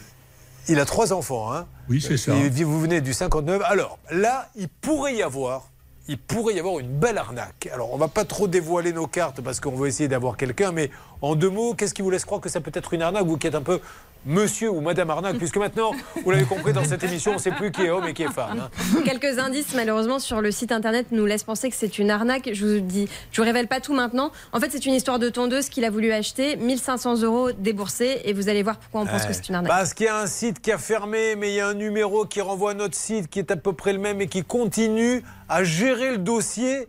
Il 0.69 0.79
a 0.81 0.85
trois 0.85 1.13
enfants, 1.13 1.53
hein 1.55 1.67
Oui, 1.89 2.01
c'est 2.01 2.17
ça. 2.17 2.35
Et 2.35 2.49
vous 2.65 2.81
venez 2.81 3.01
du 3.01 3.13
59. 3.13 3.63
Alors 3.65 3.99
là, 4.11 4.49
il 4.57 4.69
pourrait 4.69 5.15
y 5.17 5.23
avoir, 5.23 5.69
il 6.09 6.19
pourrait 6.19 6.55
y 6.55 6.59
avoir 6.59 6.79
une 6.81 6.89
belle 6.99 7.19
arnaque. 7.19 7.69
Alors 7.73 7.93
on 7.95 7.97
va 7.97 8.09
pas 8.09 8.25
trop 8.25 8.49
dévoiler 8.49 8.93
nos 8.93 9.07
cartes 9.07 9.41
parce 9.41 9.61
qu'on 9.61 9.73
veut 9.77 9.89
essayer 9.89 10.09
d'avoir 10.09 10.37
quelqu'un, 10.37 10.73
mais 10.73 10.91
en 11.23 11.35
deux 11.37 11.51
mots, 11.51 11.75
qu'est-ce 11.75 11.95
qui 11.95 12.03
vous 12.03 12.11
laisse 12.11 12.25
croire 12.25 12.41
que 12.41 12.49
ça 12.49 12.61
peut 12.61 12.73
être 12.75 12.95
une 12.95 13.03
arnaque 13.03 13.27
Vous 13.27 13.37
qui 13.39 13.47
êtes 13.47 13.55
un 13.55 13.63
peu 13.63 13.81
monsieur 14.27 14.71
ou 14.71 14.81
madame 14.81 15.11
arnaque, 15.11 15.39
puisque 15.39 15.57
maintenant, 15.57 15.93
vous 16.25 16.31
l'avez 16.31 16.45
compris 16.45 16.73
dans 16.73 16.85
cette 16.85 17.03
émission, 17.05 17.33
on 17.33 17.35
ne 17.35 17.41
sait 17.41 17.51
plus 17.53 17.71
qui 17.73 17.83
est 17.83 17.91
homme 17.91 18.07
et 18.07 18.13
qui 18.15 18.23
est 18.23 18.31
femme. 18.33 18.69
hein. 18.69 19.01
Quelques 19.05 19.39
indices, 19.39 19.75
malheureusement, 19.75 20.19
sur 20.19 20.41
le 20.41 20.51
site 20.51 20.73
internet 20.73 21.07
nous 21.11 21.25
laissent 21.27 21.45
penser 21.45 21.71
que 21.71 21.77
c'est 21.77 21.99
une 21.99 22.11
arnaque. 22.11 22.51
Je 22.53 22.67
vous 22.67 22.81
dis, 22.81 23.09
je 23.33 23.41
vous 23.41 23.45
révèle 23.47 23.67
pas 23.69 23.81
tout 23.81 23.95
maintenant. 23.95 24.31
En 24.53 24.61
fait, 24.61 24.71
c'est 24.71 24.85
une 24.87 24.95
histoire 24.95 25.19
de 25.19 25.29
tondeuse 25.29 25.69
qu'il 25.69 25.85
a 25.85 25.91
voulu 25.91 26.13
acheter, 26.13 26.57
1500 26.57 27.23
euros 27.23 27.53
déboursés, 27.53 28.21
et 28.25 28.33
vous 28.33 28.49
allez 28.49 28.63
voir 28.63 28.77
pourquoi 28.79 29.01
on 29.03 29.07
pense 29.07 29.23
Ouais. 29.23 29.29
que 29.29 29.33
c'est 29.35 29.49
une 29.49 29.55
arnaque. 29.55 29.71
Parce 29.71 29.95
qu'il 29.95 30.07
y 30.07 30.09
a 30.11 30.19
un 30.19 30.27
site 30.27 30.61
qui 30.61 30.71
a 30.73 30.79
fermé, 30.79 31.35
mais 31.37 31.51
il 31.51 31.55
y 31.55 31.61
a 31.61 31.69
un 31.69 31.75
numéro 31.75 32.25
qui 32.27 32.41
renvoie 32.41 32.73
à 32.73 32.75
notre 32.75 32.95
site 32.97 33.29
qui 33.29 33.39
est 33.39 33.51
à 33.51 33.57
peu 33.57 33.73
près 33.73 33.93
le 33.93 33.99
même 33.99 34.21
et 34.21 34.27
qui 34.29 34.45
continue 34.45 35.23
à 35.49 35.65
gérer 35.65 36.11
le 36.13 36.19
dossier 36.19 36.89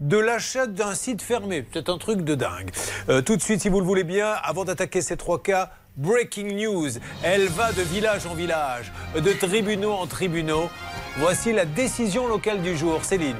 de 0.00 0.16
l'achat 0.16 0.66
d'un 0.66 0.94
site 0.94 1.20
fermé. 1.20 1.66
C'est 1.74 1.90
un 1.90 1.98
truc 1.98 2.22
de 2.22 2.34
dingue. 2.34 2.70
Euh, 3.10 3.20
tout 3.20 3.36
de 3.36 3.42
suite, 3.42 3.60
si 3.60 3.68
vous 3.68 3.80
le 3.80 3.86
voulez 3.86 4.02
bien, 4.04 4.32
avant 4.42 4.64
d'attaquer 4.64 5.02
ces 5.02 5.18
trois 5.18 5.42
cas, 5.42 5.70
breaking 6.00 6.54
news. 6.54 6.98
Elle 7.22 7.48
va 7.48 7.72
de 7.72 7.82
village 7.82 8.26
en 8.26 8.34
village, 8.34 8.92
de 9.14 9.32
tribunaux 9.32 9.92
en 9.92 10.06
tribunaux. 10.06 10.70
Voici 11.16 11.52
la 11.52 11.64
décision 11.64 12.28
locale 12.28 12.62
du 12.62 12.76
jour. 12.76 13.04
Céline. 13.04 13.34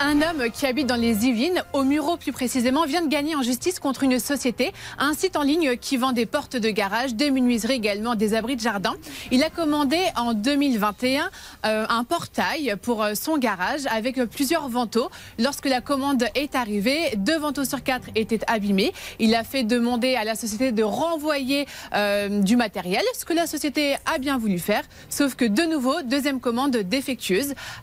Un 0.00 0.20
homme 0.22 0.50
qui 0.50 0.66
habite 0.66 0.88
dans 0.88 0.96
les 0.96 1.24
Yvelines, 1.24 1.62
au 1.72 1.84
Muro 1.84 2.16
plus 2.16 2.32
précisément, 2.32 2.84
vient 2.84 3.02
de 3.02 3.08
gagner 3.08 3.36
en 3.36 3.42
justice 3.42 3.78
contre 3.78 4.02
une 4.02 4.18
société, 4.18 4.72
un 4.98 5.14
site 5.14 5.36
en 5.36 5.42
ligne 5.42 5.76
qui 5.76 5.96
vend 5.96 6.10
des 6.10 6.26
portes 6.26 6.56
de 6.56 6.68
garage, 6.70 7.14
des 7.14 7.30
menuiseries 7.30 7.74
également, 7.74 8.16
des 8.16 8.34
abris 8.34 8.56
de 8.56 8.60
jardin. 8.60 8.94
Il 9.30 9.44
a 9.44 9.50
commandé 9.50 9.98
en 10.16 10.34
2021 10.34 11.30
euh, 11.64 11.86
un 11.88 12.04
portail 12.04 12.74
pour 12.82 13.02
euh, 13.02 13.14
son 13.14 13.38
garage 13.38 13.82
avec 13.90 14.18
euh, 14.18 14.26
plusieurs 14.26 14.68
vantaux. 14.68 15.08
Lorsque 15.38 15.66
la 15.66 15.80
commande 15.80 16.24
est 16.34 16.56
arrivée, 16.56 17.14
deux 17.16 17.38
vantaux 17.38 17.64
sur 17.64 17.84
quatre 17.84 18.08
étaient 18.16 18.40
abîmés. 18.48 18.92
Il 19.20 19.34
a 19.36 19.44
fait 19.44 19.62
demander 19.62 20.16
à 20.16 20.24
la 20.24 20.34
société 20.34 20.72
de 20.72 20.82
renvoyer 20.82 21.66
du 22.28 22.56
matériel, 22.56 23.02
ce 23.18 23.24
que 23.24 23.32
la 23.32 23.46
société 23.46 23.94
a 24.12 24.18
bien 24.18 24.38
voulu 24.38 24.58
faire, 24.58 24.82
sauf 25.08 25.34
que 25.34 25.44
de 25.44 25.62
nouveau, 25.62 26.02
deuxième 26.02 26.40
commande 26.40 26.76
défectueuse. 26.76 27.11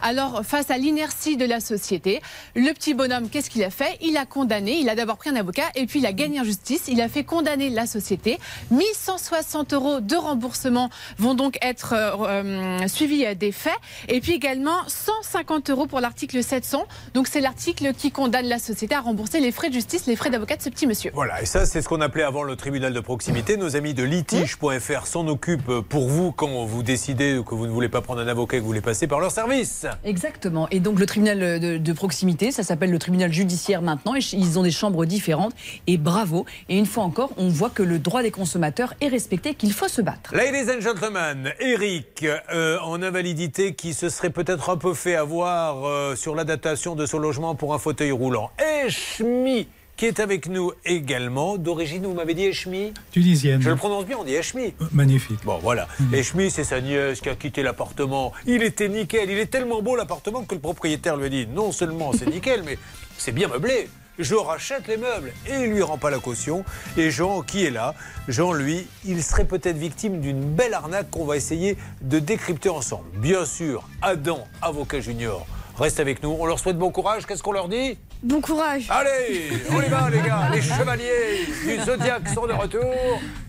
Alors, 0.01 0.41
face 0.43 0.71
à 0.71 0.77
l'inertie 0.77 1.37
de 1.37 1.45
la 1.45 1.59
société. 1.59 2.21
Le 2.55 2.71
petit 2.73 2.93
bonhomme, 2.93 3.29
qu'est-ce 3.29 3.49
qu'il 3.49 3.63
a 3.63 3.69
fait? 3.69 3.97
Il 4.01 4.17
a 4.17 4.25
condamné, 4.25 4.77
il 4.79 4.89
a 4.89 4.95
d'abord 4.95 5.17
pris 5.17 5.29
un 5.29 5.35
avocat 5.35 5.65
et 5.75 5.85
puis 5.85 5.99
il 5.99 6.05
a 6.05 6.13
gagné 6.13 6.39
en 6.39 6.43
justice. 6.43 6.83
Il 6.87 7.01
a 7.01 7.09
fait 7.09 7.23
condamner 7.23 7.69
la 7.69 7.85
société. 7.85 8.39
1160 8.71 9.73
euros 9.73 9.99
de 9.99 10.15
remboursement 10.15 10.89
vont 11.17 11.33
donc 11.33 11.57
être 11.61 11.93
euh, 11.93 12.11
euh, 12.27 12.87
suivis 12.87 13.25
euh, 13.25 13.35
des 13.35 13.51
faits. 13.51 13.73
Et 14.07 14.21
puis 14.21 14.33
également 14.33 14.77
150 14.87 15.69
euros 15.69 15.87
pour 15.87 15.99
l'article 15.99 16.43
700. 16.43 16.87
Donc 17.13 17.27
c'est 17.27 17.41
l'article 17.41 17.93
qui 17.93 18.11
condamne 18.11 18.47
la 18.47 18.59
société 18.59 18.95
à 18.95 19.01
rembourser 19.01 19.39
les 19.39 19.51
frais 19.51 19.69
de 19.69 19.73
justice, 19.73 20.05
les 20.05 20.15
frais 20.15 20.29
d'avocat 20.29 20.55
de 20.55 20.61
ce 20.61 20.69
petit 20.69 20.87
monsieur. 20.87 21.11
Voilà, 21.13 21.41
et 21.41 21.45
ça, 21.45 21.65
c'est 21.65 21.81
ce 21.81 21.89
qu'on 21.89 22.01
appelait 22.01 22.23
avant 22.23 22.43
le 22.43 22.55
tribunal 22.55 22.93
de 22.93 22.99
proximité. 22.99 23.57
Nos 23.57 23.75
amis 23.75 23.93
de 23.93 24.03
litige.fr 24.03 25.07
s'en 25.07 25.27
occupent 25.27 25.79
pour 25.81 26.07
vous 26.07 26.31
quand 26.31 26.65
vous 26.65 26.83
décidez 26.83 27.41
que 27.45 27.55
vous 27.55 27.67
ne 27.67 27.71
voulez 27.71 27.89
pas 27.89 28.01
prendre 28.01 28.21
un 28.21 28.27
avocat 28.27 28.57
et 28.57 28.59
que 28.59 28.63
vous 28.63 28.69
voulez 28.69 28.81
passer 28.81 29.07
par 29.07 29.18
leur 29.19 29.31
service. 29.31 29.85
Exactement. 30.03 30.67
Et 30.71 30.79
donc 30.79 30.99
le 30.99 31.05
tribunal 31.05 31.59
de, 31.59 31.77
de 31.77 31.93
proximité, 31.93 32.51
ça 32.51 32.63
s'appelle 32.63 32.91
le 32.91 32.99
tribunal 32.99 33.31
judiciaire 33.31 33.81
maintenant. 33.81 34.15
Et 34.15 34.19
ils 34.33 34.59
ont 34.59 34.63
des 34.63 34.71
chambres 34.71 35.05
différentes. 35.05 35.53
Et 35.87 35.97
bravo. 35.97 36.45
Et 36.69 36.77
une 36.77 36.85
fois 36.85 37.03
encore, 37.03 37.31
on 37.37 37.49
voit 37.49 37.69
que 37.69 37.83
le 37.83 37.99
droit 37.99 38.21
des 38.21 38.31
consommateurs 38.31 38.93
est 39.01 39.07
respecté, 39.07 39.55
qu'il 39.55 39.73
faut 39.73 39.87
se 39.87 40.01
battre. 40.01 40.35
Ladies 40.35 40.69
and 40.71 40.81
gentlemen, 40.81 41.53
Eric, 41.59 42.25
euh, 42.53 42.77
en 42.79 43.01
invalidité, 43.01 43.73
qui 43.73 43.93
se 43.93 44.09
serait 44.09 44.29
peut-être 44.29 44.69
un 44.69 44.77
peu 44.77 44.93
fait 44.93 45.15
avoir 45.15 45.85
euh, 45.85 46.15
sur 46.15 46.35
l'adaptation 46.35 46.95
de 46.95 47.05
son 47.05 47.19
logement 47.19 47.55
pour 47.55 47.73
un 47.73 47.79
fauteuil 47.79 48.11
roulant. 48.11 48.51
Et 48.59 48.89
Schmi, 48.89 49.67
qui 49.99 50.05
est 50.05 50.21
avec 50.21 50.47
nous 50.47 50.71
également. 50.85 51.57
D'origine, 51.57 52.05
vous 52.05 52.13
m'avez 52.13 52.33
dit 52.33 52.45
Eshmi 52.45 52.93
Tunisienne. 53.11 53.61
Je 53.61 53.69
le 53.69 53.75
prononce 53.75 54.05
bien, 54.05 54.15
on 54.17 54.23
dit 54.23 54.33
Eshmi. 54.33 54.73
Magnifique. 54.93 55.43
Bon, 55.43 55.59
voilà. 55.61 55.89
Eshmi, 56.13 56.49
c'est 56.49 56.63
sa 56.63 56.79
nièce 56.79 57.19
qui 57.19 57.27
a 57.27 57.35
quitté 57.35 57.63
l'appartement. 57.63 58.31
Il 58.45 58.63
était 58.63 58.87
nickel. 58.87 59.29
Il 59.29 59.37
est 59.37 59.47
tellement 59.47 59.81
beau 59.81 59.97
l'appartement 59.97 60.45
que 60.45 60.55
le 60.55 60.61
propriétaire 60.61 61.17
lui 61.17 61.25
a 61.25 61.29
dit 61.29 61.47
non 61.47 61.73
seulement 61.73 62.13
c'est 62.13 62.27
nickel, 62.27 62.63
mais 62.65 62.79
c'est 63.17 63.33
bien 63.33 63.49
meublé. 63.49 63.89
Je 64.17 64.35
rachète 64.35 64.87
les 64.87 64.95
meubles. 64.95 65.33
Et 65.45 65.65
il 65.65 65.71
lui 65.71 65.81
rend 65.81 65.97
pas 65.97 66.11
la 66.11 66.19
caution. 66.19 66.63
Et 66.95 67.11
Jean, 67.11 67.41
qui 67.41 67.65
est 67.65 67.69
là 67.69 67.93
Jean, 68.29 68.53
lui, 68.53 68.87
il 69.03 69.21
serait 69.21 69.43
peut-être 69.43 69.77
victime 69.77 70.21
d'une 70.21 70.39
belle 70.39 70.75
arnaque 70.75 71.09
qu'on 71.11 71.25
va 71.25 71.35
essayer 71.35 71.75
de 72.01 72.19
décrypter 72.19 72.69
ensemble. 72.69 73.09
Bien 73.17 73.43
sûr, 73.43 73.85
Adam, 74.01 74.47
avocat 74.61 75.01
junior, 75.01 75.45
reste 75.77 75.99
avec 75.99 76.23
nous. 76.23 76.37
On 76.39 76.45
leur 76.45 76.57
souhaite 76.57 76.77
bon 76.77 76.89
courage. 76.89 77.25
Qu'est-ce 77.25 77.43
qu'on 77.43 77.51
leur 77.51 77.67
dit? 77.67 77.97
Bon 78.21 78.41
courage. 78.41 78.87
Allez, 78.89 79.49
on 79.71 79.81
y 79.81 79.87
va 79.87 80.09
les 80.09 80.21
gars. 80.21 80.49
Les 80.51 80.61
chevaliers 80.61 81.47
du 81.65 81.83
Zodiac 81.85 82.27
sont 82.29 82.47
de 82.47 82.53
retour. 82.53 82.93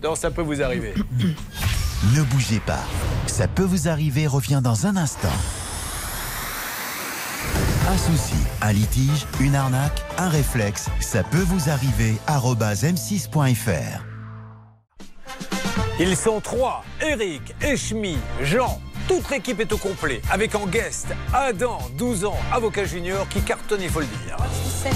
dans 0.01 0.15
Ça 0.15 0.31
peut 0.31 0.41
vous 0.41 0.61
arriver. 0.61 0.93
Ne 2.15 2.21
bougez 2.23 2.61
pas. 2.61 2.83
Ça 3.27 3.47
peut 3.47 3.63
vous 3.63 3.89
arriver 3.89 4.27
revient 4.27 4.61
dans 4.63 4.87
un 4.87 4.95
instant. 4.95 5.27
Un 7.89 7.97
souci, 7.97 8.35
un 8.61 8.71
litige, 8.71 9.25
une 9.41 9.55
arnaque, 9.55 10.01
un 10.17 10.29
réflexe, 10.29 10.87
ça 11.01 11.23
peut 11.23 11.43
vous 11.45 11.69
arriver. 11.69 12.15
arobase 12.25 12.85
m6.fr. 12.85 14.05
Ils 15.99 16.15
sont 16.15 16.39
trois 16.39 16.85
Eric, 17.01 17.53
Eshmi, 17.61 18.17
Jean. 18.41 18.79
Toute 19.11 19.29
l'équipe 19.29 19.59
est 19.59 19.73
au 19.73 19.77
complet, 19.77 20.21
avec 20.31 20.55
en 20.55 20.65
guest 20.65 21.07
Adam, 21.33 21.79
12 21.97 22.23
ans, 22.23 22.37
avocat 22.53 22.85
junior, 22.85 23.27
qui 23.27 23.41
cartonne, 23.41 23.81
il 23.81 23.89
faut 23.89 23.99
le 23.99 24.05
dire. 24.05 24.37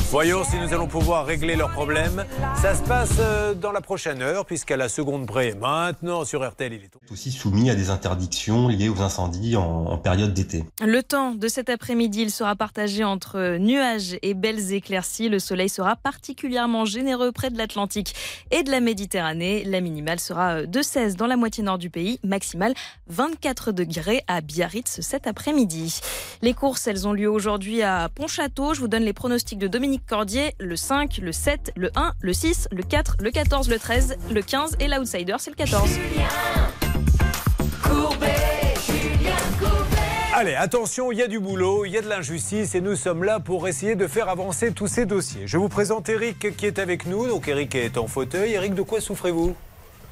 Voyons 0.09 0.45
si 0.45 0.57
nous 0.57 0.73
allons 0.73 0.87
pouvoir 0.87 1.25
régler 1.25 1.57
leurs 1.57 1.71
problèmes. 1.71 2.23
Ça 2.55 2.75
se 2.75 2.81
passe 2.83 3.17
euh, 3.19 3.53
dans 3.53 3.73
la 3.73 3.81
prochaine 3.81 4.21
heure, 4.21 4.45
puisqu'à 4.45 4.77
la 4.77 4.87
seconde 4.87 5.27
près, 5.27 5.53
maintenant 5.55 6.23
sur 6.23 6.47
RTL, 6.47 6.71
il 6.71 6.83
est 6.85 6.91
aussi 7.11 7.29
soumis 7.29 7.69
à 7.69 7.75
des 7.75 7.89
interdictions 7.89 8.69
liées 8.69 8.87
aux 8.87 9.01
incendies 9.01 9.57
en, 9.57 9.87
en 9.87 9.97
période 9.97 10.33
d'été. 10.33 10.63
Le 10.81 11.03
temps 11.03 11.35
de 11.35 11.47
cet 11.49 11.69
après-midi, 11.69 12.21
il 12.21 12.31
sera 12.31 12.55
partagé 12.55 13.03
entre 13.03 13.57
nuages 13.57 14.17
et 14.21 14.33
belles 14.33 14.71
éclaircies. 14.71 15.27
Le 15.27 15.39
soleil 15.39 15.67
sera 15.67 15.97
particulièrement 15.97 16.85
généreux 16.85 17.33
près 17.33 17.49
de 17.49 17.57
l'Atlantique 17.57 18.15
et 18.49 18.63
de 18.63 18.71
la 18.71 18.79
Méditerranée. 18.79 19.65
La 19.65 19.81
minimale 19.81 20.21
sera 20.21 20.63
de 20.63 20.81
16 20.81 21.17
dans 21.17 21.27
la 21.27 21.35
moitié 21.35 21.65
nord 21.65 21.77
du 21.77 21.89
pays, 21.89 22.21
maximale 22.23 22.73
24 23.09 23.73
degrés 23.73 24.04
à 24.27 24.41
Biarritz 24.41 25.01
cet 25.01 25.27
après-midi. 25.27 25.99
Les 26.41 26.53
courses, 26.53 26.87
elles 26.87 27.07
ont 27.07 27.13
lieu 27.13 27.29
aujourd'hui 27.29 27.81
à 27.81 28.09
Pontchâteau. 28.13 28.73
Je 28.73 28.79
vous 28.79 28.87
donne 28.87 29.03
les 29.03 29.13
pronostics 29.13 29.59
de 29.59 29.67
Dominique 29.67 30.05
Cordier, 30.05 30.55
le 30.59 30.75
5, 30.75 31.17
le 31.17 31.31
7, 31.31 31.73
le 31.75 31.91
1, 31.95 32.13
le 32.19 32.33
6, 32.33 32.67
le 32.71 32.83
4, 32.83 33.17
le 33.21 33.31
14, 33.31 33.69
le 33.69 33.79
13, 33.79 34.17
le 34.31 34.41
15 34.41 34.77
et 34.79 34.87
l'outsider, 34.87 35.35
c'est 35.39 35.51
le 35.51 35.55
14. 35.55 35.89
Allez, 40.37 40.55
attention, 40.55 41.13
il 41.13 41.17
y 41.17 41.21
a 41.21 41.27
du 41.27 41.39
boulot, 41.39 41.85
il 41.85 41.93
y 41.93 41.97
a 41.97 42.01
de 42.01 42.09
l'injustice 42.09 42.75
et 42.75 42.81
nous 42.81 42.97
sommes 42.97 43.23
là 43.23 43.39
pour 43.39 43.69
essayer 43.69 43.95
de 43.95 44.05
faire 44.05 44.27
avancer 44.27 44.73
tous 44.73 44.87
ces 44.87 45.05
dossiers. 45.05 45.47
Je 45.47 45.57
vous 45.57 45.69
présente 45.69 46.09
Eric 46.09 46.57
qui 46.57 46.65
est 46.65 46.77
avec 46.77 47.05
nous. 47.05 47.25
Donc 47.27 47.47
Eric 47.47 47.73
est 47.75 47.97
en 47.97 48.07
fauteuil. 48.07 48.51
Eric, 48.51 48.75
de 48.75 48.81
quoi 48.81 48.99
souffrez-vous? 48.99 49.55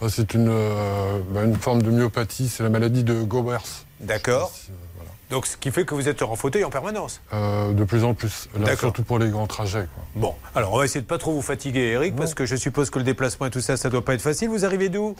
C'est 0.10 0.34
une, 0.34 0.50
euh, 0.50 1.20
bah, 1.30 1.44
une 1.44 1.56
forme 1.56 1.82
de 1.82 1.90
myopathie, 1.90 2.48
c'est 2.50 2.64
la 2.64 2.70
maladie 2.70 3.04
de 3.04 3.22
Gowers. 3.24 3.86
D'accord. 4.00 4.52
Donc 5.30 5.48
ce 5.48 5.58
qui 5.58 5.72
fait 5.72 5.84
que 5.86 5.96
vous 5.96 6.08
êtes 6.08 6.22
en 6.22 6.36
fauteuil 6.36 6.64
en 6.64 6.70
permanence. 6.70 7.22
Euh, 7.34 7.74
de 7.74 7.84
plus 7.84 8.04
en 8.04 8.14
plus, 8.14 8.50
là, 8.60 8.76
surtout 8.76 9.04
pour 9.04 9.18
les 9.18 9.30
grands 9.30 9.48
trajets. 9.48 9.88
quoi. 9.94 10.04
Bon, 10.16 10.36
alors 10.54 10.74
on 10.74 10.78
va 10.78 10.86
essayer 10.86 11.02
de 11.02 11.08
pas 11.08 11.18
trop 11.18 11.34
vous 11.34 11.42
fatiguer, 11.42 11.92
Eric, 11.94 12.16
parce 12.16 12.34
que 12.36 12.46
je 12.46 12.56
suppose 12.56 12.90
que 12.92 13.00
le 13.00 13.06
déplacement 13.06 13.48
et 13.48 13.50
tout 13.50 13.62
ça, 13.62 13.76
ça 13.76 13.90
doit 13.90 14.06
pas 14.06 14.14
être 14.14 14.22
facile. 14.22 14.50
Vous 14.50 14.64
arrivez 14.66 14.90
d'où? 14.90 15.16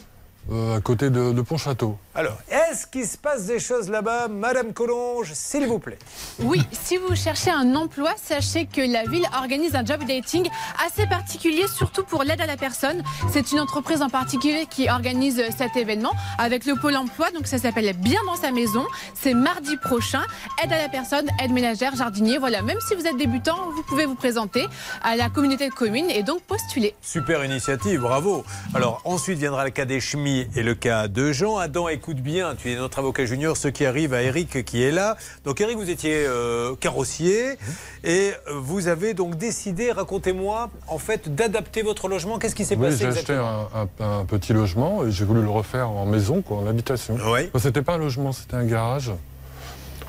Euh, 0.52 0.76
à 0.76 0.80
côté 0.82 1.08
de, 1.08 1.32
de 1.32 1.40
Pontchâteau. 1.40 1.96
Alors, 2.14 2.36
est-ce 2.50 2.86
qu'il 2.86 3.06
se 3.06 3.16
passe 3.16 3.46
des 3.46 3.58
choses 3.58 3.88
là-bas, 3.88 4.28
Madame 4.28 4.74
Collonge, 4.74 5.32
s'il 5.32 5.66
vous 5.66 5.78
plaît? 5.78 5.98
Oui, 6.38 6.60
si 6.70 6.98
vous 6.98 7.16
cherchez 7.16 7.50
un 7.50 7.74
emploi, 7.74 8.10
sachez 8.22 8.66
que 8.66 8.82
la 8.82 9.04
ville 9.04 9.26
organise 9.38 9.74
un 9.74 9.84
job 9.86 10.04
dating 10.06 10.46
assez 10.86 11.06
particulier, 11.06 11.66
surtout 11.66 12.04
pour 12.04 12.24
l'aide 12.24 12.42
à 12.42 12.46
la 12.46 12.58
personne. 12.58 13.02
C'est 13.32 13.52
une 13.52 13.60
entreprise 13.60 14.02
en 14.02 14.10
particulier 14.10 14.66
qui 14.68 14.90
organise 14.90 15.42
cet 15.56 15.76
événement 15.76 16.12
avec 16.36 16.66
le 16.66 16.76
pôle 16.76 16.96
emploi, 16.96 17.30
donc 17.30 17.46
ça 17.46 17.56
s'appelle 17.56 17.90
Bien 17.96 18.20
dans 18.26 18.36
sa 18.36 18.52
maison. 18.52 18.84
C'est 19.14 19.34
mardi 19.34 19.78
prochain. 19.78 20.22
Aide 20.62 20.74
à 20.74 20.78
la 20.78 20.90
personne, 20.90 21.26
aide 21.42 21.52
ménagère, 21.52 21.96
jardinier. 21.96 22.36
Voilà, 22.36 22.60
même 22.60 22.78
si 22.86 22.94
vous 22.94 23.06
êtes 23.06 23.16
débutant, 23.16 23.70
vous 23.74 23.82
pouvez 23.82 24.04
vous 24.04 24.14
présenter 24.14 24.66
à 25.02 25.16
la 25.16 25.30
communauté 25.30 25.70
de 25.70 25.74
communes 25.74 26.10
et 26.10 26.22
donc 26.22 26.42
postuler. 26.42 26.94
Super 27.00 27.42
initiative, 27.46 28.02
bravo. 28.02 28.44
Alors 28.74 29.00
ensuite 29.04 29.38
viendra 29.38 29.64
le 29.64 29.70
cas 29.70 29.86
des 29.86 30.00
chemis 30.34 30.48
et 30.56 30.62
le 30.62 30.74
cas 30.74 31.08
de 31.08 31.32
Jean. 31.32 31.58
Adam, 31.58 31.88
écoute 31.88 32.18
bien, 32.18 32.54
tu 32.54 32.70
es 32.72 32.76
notre 32.76 32.98
avocat 32.98 33.24
junior, 33.26 33.56
ce 33.56 33.68
qui 33.68 33.86
arrive 33.86 34.14
à 34.14 34.22
Eric 34.22 34.64
qui 34.64 34.82
est 34.82 34.90
là. 34.90 35.16
Donc 35.44 35.60
Eric, 35.60 35.76
vous 35.76 35.90
étiez 35.90 36.24
euh, 36.26 36.74
carrossier 36.76 37.56
et 38.02 38.32
vous 38.54 38.88
avez 38.88 39.14
donc 39.14 39.36
décidé, 39.36 39.92
racontez-moi, 39.92 40.70
en 40.88 40.98
fait, 40.98 41.34
d'adapter 41.34 41.82
votre 41.82 42.08
logement. 42.08 42.38
Qu'est-ce 42.38 42.54
qui 42.54 42.64
s'est 42.64 42.76
Oui, 42.76 42.86
passé 42.88 42.98
j'ai 42.98 43.06
acheté 43.06 43.32
un, 43.34 43.68
un- 44.00 44.20
un 44.20 44.24
petit 44.24 44.52
logement 44.52 45.04
et 45.06 45.10
j'ai 45.10 45.24
voulu 45.24 45.42
le 45.42 45.50
refaire 45.50 45.90
en 45.90 46.06
maison, 46.06 46.42
quoi, 46.42 46.58
en 46.58 46.66
habitation. 46.66 47.16
Oui. 47.32 47.48
Enfin, 47.52 47.58
c'était 47.58 47.82
pas 47.82 47.94
un 47.94 47.98
logement, 47.98 48.32
c'était 48.32 48.54
un 48.56 48.64
garage. 48.64 49.10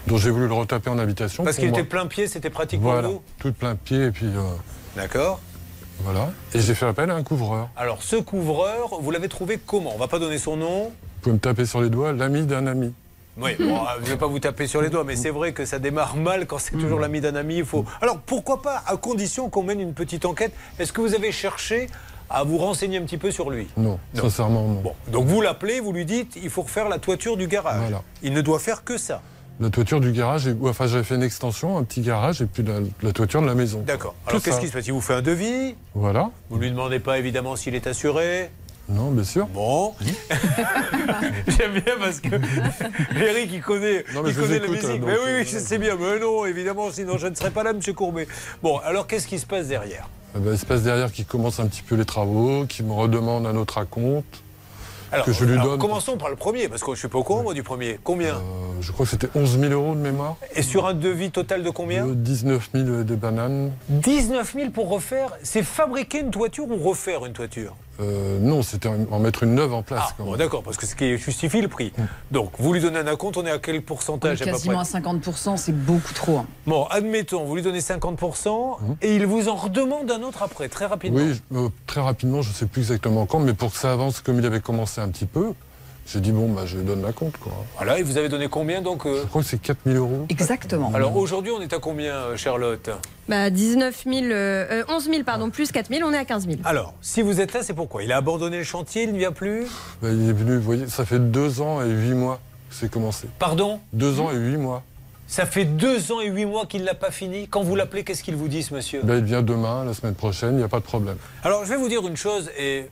Donc 0.07 0.19
j'ai 0.19 0.29
voulu 0.29 0.47
le 0.47 0.53
retaper 0.53 0.89
en 0.91 0.99
habitation. 0.99 1.43
Parce 1.43 1.57
qu'il 1.57 1.69
était 1.69 1.83
plein 1.83 2.05
pied, 2.05 2.27
c'était 2.27 2.51
pratique 2.51 2.79
Voilà, 2.79 3.01
pour 3.03 3.11
vous 3.17 3.21
tout 3.39 3.53
plein 3.53 3.75
pied 3.75 4.05
et 4.05 4.11
puis. 4.11 4.27
euh, 4.27 4.41
D'accord. 4.95 5.39
Voilà. 5.99 6.29
Et 6.53 6.59
j'ai 6.59 6.75
fait 6.75 6.85
appel 6.85 7.09
à 7.09 7.15
un 7.15 7.23
couvreur. 7.23 7.69
Alors 7.75 8.03
ce 8.03 8.15
couvreur, 8.17 8.99
vous 8.99 9.11
l'avez 9.11 9.29
trouvé 9.29 9.59
comment? 9.65 9.93
On 9.95 9.97
va 9.97 10.07
pas 10.07 10.19
donner 10.19 10.37
son 10.37 10.57
nom. 10.57 10.83
Vous 10.85 11.21
pouvez 11.21 11.33
me 11.33 11.39
taper 11.39 11.65
sur 11.65 11.81
les 11.81 11.89
doigts, 11.89 12.13
l'ami 12.13 12.45
d'un 12.45 12.67
ami. 12.67 12.93
Oui, 13.37 13.51
bon, 13.59 13.75
euh, 13.75 13.87
je 13.99 14.05
ne 14.05 14.09
vais 14.11 14.17
pas 14.17 14.27
vous 14.27 14.39
taper 14.39 14.65
sur 14.65 14.81
les 14.81 14.89
doigts, 14.89 15.03
mais 15.03 15.17
c'est 15.17 15.29
vrai 15.29 15.51
que 15.51 15.65
ça 15.65 15.77
démarre 15.77 16.15
mal 16.15 16.47
quand 16.47 16.57
c'est 16.57 16.77
toujours 16.77 16.99
l'ami 16.99 17.19
d'un 17.19 17.35
ami. 17.35 17.57
Il 17.57 17.65
faut. 17.65 17.83
Alors 18.01 18.19
pourquoi 18.19 18.61
pas, 18.61 18.83
à 18.87 18.95
condition 18.97 19.49
qu'on 19.49 19.63
mène 19.63 19.81
une 19.81 19.93
petite 19.93 20.25
enquête. 20.25 20.53
Est-ce 20.79 20.93
que 20.93 21.01
vous 21.01 21.15
avez 21.15 21.31
cherché 21.31 21.89
à 22.29 22.43
vous 22.43 22.57
renseigner 22.57 22.97
un 22.97 23.03
petit 23.03 23.17
peu 23.17 23.31
sur 23.31 23.49
lui? 23.49 23.67
Non, 23.75 23.99
sincèrement, 24.13 24.63
non. 24.63 24.81
Bon, 24.81 24.93
donc 25.09 25.25
vous 25.25 25.41
l'appelez, 25.41 25.79
vous 25.79 25.91
lui 25.91 26.05
dites, 26.05 26.37
il 26.41 26.49
faut 26.49 26.61
refaire 26.61 26.87
la 26.87 26.97
toiture 26.97 27.35
du 27.35 27.47
garage. 27.47 27.81
Voilà. 27.81 28.03
Il 28.23 28.33
ne 28.33 28.41
doit 28.41 28.59
faire 28.59 28.83
que 28.83 28.97
ça. 28.97 29.21
La 29.59 29.69
toiture 29.69 30.01
du 30.01 30.11
garage, 30.11 30.47
et, 30.47 30.55
enfin 30.63 30.85
j'avais 30.87 31.03
fait 31.03 31.15
une 31.15 31.23
extension, 31.23 31.77
un 31.77 31.83
petit 31.83 32.01
garage, 32.01 32.41
et 32.41 32.45
puis 32.45 32.61
la, 32.63 32.79
la 33.01 33.13
toiture 33.13 33.41
de 33.41 33.47
la 33.47 33.55
maison. 33.55 33.83
D'accord. 33.87 34.15
Alors 34.27 34.41
qu'est-ce 34.41 34.59
qui 34.59 34.67
se 34.67 34.73
passe? 34.73 34.85
Il 34.87 34.93
vous 34.93 35.01
fait 35.01 35.13
un 35.13 35.21
devis? 35.21 35.75
Voilà. 35.93 36.29
Vous 36.49 36.59
lui 36.59 36.69
demandez 36.69 36.99
pas 36.99 37.17
évidemment 37.19 37.55
s'il 37.55 37.73
est 37.75 37.87
assuré? 37.87 38.49
Non, 38.87 39.11
bien 39.11 39.23
sûr. 39.23 39.47
Bon. 39.47 39.93
J'aime 41.47 41.73
bien 41.73 41.95
parce 41.99 42.19
que 42.19 42.35
Eric, 43.19 43.49
il 43.51 43.61
connaît, 43.61 44.03
Non, 44.13 44.23
il 44.27 44.35
connaît 44.35 44.59
la 44.59 44.67
musique. 44.67 45.01
mais 45.03 45.13
oui, 45.13 45.17
euh, 45.27 45.39
oui, 45.39 45.49
je 45.51 45.57
sais 45.57 45.77
bien. 45.79 45.95
Mais 45.99 46.19
non, 46.19 46.45
évidemment, 46.45 46.91
sinon 46.91 47.17
je 47.17 47.27
ne 47.27 47.35
serais 47.35 47.49
pas 47.51 47.63
là, 47.63 47.73
Monsieur 47.73 47.93
Courbet. 47.93 48.27
Bon, 48.61 48.77
alors 48.79 49.07
qu'est-ce 49.07 49.27
qui 49.27 49.39
se 49.39 49.45
passe 49.45 49.67
derrière? 49.67 50.07
Eh 50.35 50.39
ben, 50.39 50.51
il 50.53 50.59
se 50.59 50.65
passe 50.65 50.83
derrière 50.83 51.11
qui 51.11 51.25
commence 51.25 51.59
un 51.59 51.67
petit 51.67 51.81
peu 51.81 51.95
les 51.95 52.05
travaux, 52.05 52.65
qui 52.67 52.83
me 52.83 52.91
redemande 52.91 53.47
un 53.47 53.55
autre 53.55 53.77
acompte. 53.77 54.43
Alors, 55.11 55.25
que 55.25 55.31
je 55.33 55.45
lui 55.45 55.53
alors, 55.53 55.65
donne. 55.71 55.79
Commençons 55.79 56.17
par 56.17 56.29
le 56.29 56.35
premier, 56.35 56.67
parce 56.67 56.81
que 56.81 56.87
je 56.87 56.91
ne 56.91 56.97
suis 56.97 57.07
pas 57.07 57.17
au 57.17 57.23
courant, 57.23 57.43
moi, 57.43 57.53
du 57.53 57.63
premier. 57.63 57.99
Combien 58.03 58.35
Euh, 58.35 58.39
je 58.81 58.91
crois 58.91 59.05
que 59.05 59.11
c'était 59.11 59.29
11 59.35 59.59
000 59.59 59.73
euros 59.73 59.95
de 59.95 59.99
mémoire. 59.99 60.35
Et 60.55 60.61
sur 60.61 60.85
un 60.87 60.93
devis 60.93 61.31
total 61.31 61.63
de 61.63 61.69
combien 61.69 62.05
De 62.07 62.13
19 62.13 62.69
000 62.73 62.85
de 63.03 63.15
bananes. 63.15 63.71
19 63.89 64.53
000 64.53 64.69
pour 64.71 64.89
refaire. 64.89 65.29
C'est 65.43 65.63
fabriquer 65.63 66.19
une 66.19 66.31
toiture 66.31 66.65
ou 66.69 66.77
refaire 66.77 67.25
une 67.25 67.33
toiture? 67.33 67.75
Euh, 68.01 68.39
non, 68.39 68.61
c'était 68.61 68.89
en 68.89 69.19
mettre 69.19 69.43
une 69.43 69.55
neuve 69.55 69.73
en 69.73 69.81
place. 69.81 70.03
Ah, 70.09 70.15
bon, 70.19 70.35
d'accord, 70.35 70.63
parce 70.63 70.75
que 70.77 70.85
ce 70.85 70.95
qui 70.95 71.17
justifie 71.17 71.61
le 71.61 71.67
prix. 71.69 71.93
Donc, 72.31 72.51
vous 72.59 72.73
lui 72.73 72.81
donnez 72.81 72.99
un 72.99 73.07
acompte, 73.07 73.37
on 73.37 73.45
est 73.45 73.51
à 73.51 73.59
quel 73.59 73.75
On 73.75 73.77
est 73.77 73.81
pourcentage 73.81 74.41
à 74.41 74.45
peu 74.45 74.51
quasiment 74.51 74.81
près 74.83 74.97
à 74.97 75.01
50%, 75.01 75.57
c'est 75.57 75.71
beaucoup 75.71 76.13
trop. 76.13 76.37
hein. 76.39 76.45
Bon, 76.67 76.85
admettons, 76.89 77.45
vous 77.45 77.55
lui 77.55 77.61
donnez 77.61 77.79
50% 77.81 78.77
et 79.01 79.15
il 79.15 79.25
vous 79.25 79.47
en 79.49 79.55
redemande 79.55 80.11
un 80.11 80.21
autre 80.23 80.43
après, 80.43 80.67
très 80.69 80.85
rapidement. 80.85 81.19
Oui, 81.19 81.33
je- 81.51 81.57
euh, 81.57 81.69
très 81.87 82.01
rapidement, 82.01 82.41
je 82.41 82.49
ne 82.49 82.53
sais 82.53 82.65
plus 82.65 82.81
exactement 82.81 83.25
quand, 83.25 83.39
mais 83.39 83.53
pour 83.53 83.71
que 83.71 83.77
ça 83.77 83.91
avance 83.93 84.19
comme 84.21 84.39
il 84.39 84.45
avait 84.45 84.59
commencé 84.61 84.99
un 85.01 85.09
petit 85.09 85.25
peu, 85.25 85.53
j'ai 86.05 86.19
dit 86.19 86.31
bon, 86.31 86.49
bah, 86.49 86.63
je 86.65 86.77
donne 86.77 87.01
la 87.01 87.11
compte. 87.11 87.37
Quoi. 87.37 87.51
Voilà, 87.77 87.97
et 87.97 88.03
vous 88.03 88.17
avez 88.17 88.29
donné 88.29 88.47
combien 88.47 88.81
donc 88.81 89.05
euh 89.05 89.21
Je 89.23 89.27
crois 89.27 89.41
que 89.41 89.47
c'est 89.47 89.61
4000 89.61 89.97
euros. 89.97 90.25
Exactement. 90.29 90.91
Alors 90.93 91.15
aujourd'hui, 91.17 91.51
on 91.51 91.61
est 91.61 91.73
à 91.73 91.79
combien, 91.79 92.13
euh, 92.13 92.37
Charlotte? 92.37 92.89
Bah, 93.27 93.49
19 93.49 94.03
000, 94.03 94.25
euh, 94.25 94.83
euh, 94.83 94.83
11 94.87 95.05
000, 95.05 95.23
pardon, 95.23 95.49
plus 95.49 95.71
4 95.71 95.87
000, 95.91 96.07
on 96.07 96.13
est 96.13 96.17
à 96.17 96.25
15 96.25 96.45
000. 96.47 96.59
Alors, 96.63 96.93
si 97.01 97.23
vous 97.23 97.41
êtes 97.41 97.53
là, 97.53 97.63
c'est 97.63 97.73
pourquoi? 97.73 98.03
Il 98.03 98.11
a 98.11 98.17
abandonné 98.17 98.59
le 98.59 98.63
chantier, 98.63 99.03
il 99.03 99.13
ne 99.13 99.17
vient 99.17 99.31
plus? 99.31 99.65
Bah, 100.01 100.09
il 100.11 100.29
est 100.29 100.33
venu, 100.33 100.57
vous 100.57 100.61
voyez, 100.61 100.87
ça 100.87 101.05
fait 101.05 101.19
deux 101.19 101.61
ans 101.61 101.81
et 101.81 101.89
huit 101.89 102.13
mois 102.13 102.39
que 102.69 102.75
c'est 102.75 102.91
commencé. 102.91 103.27
Pardon? 103.39 103.79
Deux 103.91 104.19
ans 104.19 104.31
et 104.31 104.35
huit 104.35 104.57
mois. 104.57 104.83
Ça 105.27 105.47
fait 105.47 105.65
deux 105.65 106.11
ans 106.11 106.21
et 106.21 106.27
huit 106.27 106.45
mois 106.45 106.67
qu'il 106.67 106.81
ne 106.81 106.85
l'a 106.85 106.93
pas 106.93 107.09
fini? 107.09 107.47
Quand 107.47 107.63
vous 107.63 107.75
l'appelez, 107.75 108.03
qu'est-ce 108.03 108.23
qu'il 108.23 108.35
vous 108.35 108.47
dit, 108.47 108.61
ce 108.61 108.75
monsieur? 108.75 109.01
Bah, 109.03 109.15
il 109.15 109.23
vient 109.23 109.41
demain, 109.41 109.83
la 109.83 109.95
semaine 109.95 110.13
prochaine, 110.13 110.51
il 110.51 110.57
n'y 110.57 110.63
a 110.63 110.67
pas 110.67 110.79
de 110.79 110.85
problème. 110.85 111.17
Alors, 111.43 111.65
je 111.65 111.69
vais 111.71 111.77
vous 111.77 111.89
dire 111.89 112.05
une 112.07 112.15
chose, 112.15 112.51
et 112.59 112.85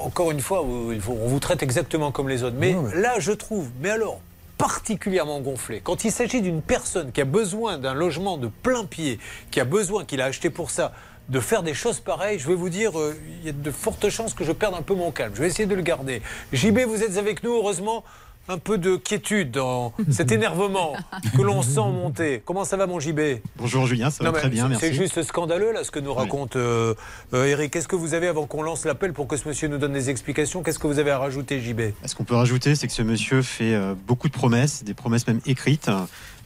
encore 0.00 0.30
une 0.30 0.40
fois, 0.40 0.62
on 0.62 0.98
vous 1.28 1.40
traite 1.40 1.62
exactement 1.62 2.12
comme 2.12 2.28
les 2.28 2.42
autres. 2.42 2.56
Mais, 2.58 2.72
Non, 2.72 2.82
mais- 2.82 3.00
là, 3.00 3.14
je 3.18 3.32
trouve, 3.32 3.68
mais 3.80 3.90
alors, 3.90 4.20
particulièrement 4.58 5.40
gonflé, 5.40 5.80
quand 5.82 6.04
il 6.04 6.12
s'agit 6.12 6.42
d'une 6.42 6.62
personne 6.62 7.12
qui 7.12 7.20
a 7.20 7.24
besoin 7.24 7.78
d'un 7.78 7.94
logement 7.94 8.36
de 8.36 8.48
plein 8.48 8.84
pied, 8.84 9.18
qui 9.50 9.60
a 9.60 9.64
besoin, 9.64 10.04
qu'il 10.04 10.20
a 10.20 10.26
acheté 10.26 10.50
pour 10.50 10.70
ça, 10.70 10.92
de 11.28 11.40
faire 11.40 11.62
des 11.62 11.74
choses 11.74 12.00
pareilles, 12.00 12.38
je 12.38 12.48
vais 12.48 12.54
vous 12.54 12.68
dire, 12.68 12.98
euh, 12.98 13.14
il 13.40 13.46
y 13.46 13.48
a 13.48 13.52
de 13.52 13.70
fortes 13.70 14.08
chances 14.10 14.34
que 14.34 14.44
je 14.44 14.52
perde 14.52 14.74
un 14.74 14.82
peu 14.82 14.94
mon 14.94 15.12
calme. 15.12 15.32
Je 15.34 15.40
vais 15.40 15.46
essayer 15.46 15.66
de 15.66 15.74
le 15.74 15.82
garder. 15.82 16.22
JB, 16.52 16.80
vous 16.86 17.02
êtes 17.02 17.16
avec 17.18 17.42
nous, 17.44 17.52
heureusement. 17.54 18.04
Un 18.50 18.58
peu 18.58 18.78
de 18.78 18.96
quiétude 18.96 19.52
dans 19.52 19.92
cet 20.10 20.32
énervement 20.32 20.94
que 21.36 21.40
l'on 21.40 21.62
sent 21.62 21.78
monter. 21.78 22.42
Comment 22.44 22.64
ça 22.64 22.76
va, 22.76 22.88
mon 22.88 22.98
JB 22.98 23.20
Bonjour 23.56 23.86
Julien, 23.86 24.10
ça 24.10 24.24
va 24.24 24.32
Non, 24.32 24.36
très 24.36 24.48
bien, 24.48 24.64
c'est- 24.64 24.68
merci. 24.70 24.86
C'est 24.86 24.92
juste 24.92 25.22
scandaleux 25.22 25.70
là 25.72 25.84
ce 25.84 25.92
que 25.92 26.00
nous 26.00 26.12
raconte 26.12 26.56
euh, 26.56 26.94
euh, 27.32 27.44
Eric. 27.44 27.72
Qu'est-ce 27.72 27.86
que 27.86 27.94
vous 27.94 28.12
avez 28.12 28.26
avant 28.26 28.46
qu'on 28.46 28.62
lance 28.62 28.84
l'appel 28.84 29.12
pour 29.12 29.28
que 29.28 29.36
ce 29.36 29.46
monsieur 29.46 29.68
nous 29.68 29.78
donne 29.78 29.92
des 29.92 30.10
explications? 30.10 30.64
Qu'est-ce 30.64 30.80
que 30.80 30.88
vous 30.88 30.98
avez 30.98 31.12
à 31.12 31.18
rajouter, 31.18 31.60
JB 31.60 31.92
Ce 32.04 32.16
qu'on 32.16 32.24
peut 32.24 32.34
rajouter, 32.34 32.74
c'est 32.74 32.88
que 32.88 32.92
ce 32.92 33.02
monsieur 33.02 33.40
fait 33.42 33.72
euh, 33.72 33.94
beaucoup 34.08 34.26
de 34.26 34.32
promesses, 34.32 34.82
des 34.82 34.94
promesses 34.94 35.28
même 35.28 35.40
écrites. 35.46 35.88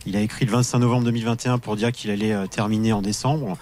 Il 0.05 0.15
a 0.15 0.21
écrit 0.21 0.45
le 0.45 0.53
25 0.53 0.81
novembre 0.81 1.05
2021 1.05 1.57
pour 1.59 1.75
dire 1.75 1.91
qu'il 1.91 2.11
allait 2.11 2.37
terminer 2.49 2.93
en 2.93 3.01
décembre. 3.01 3.57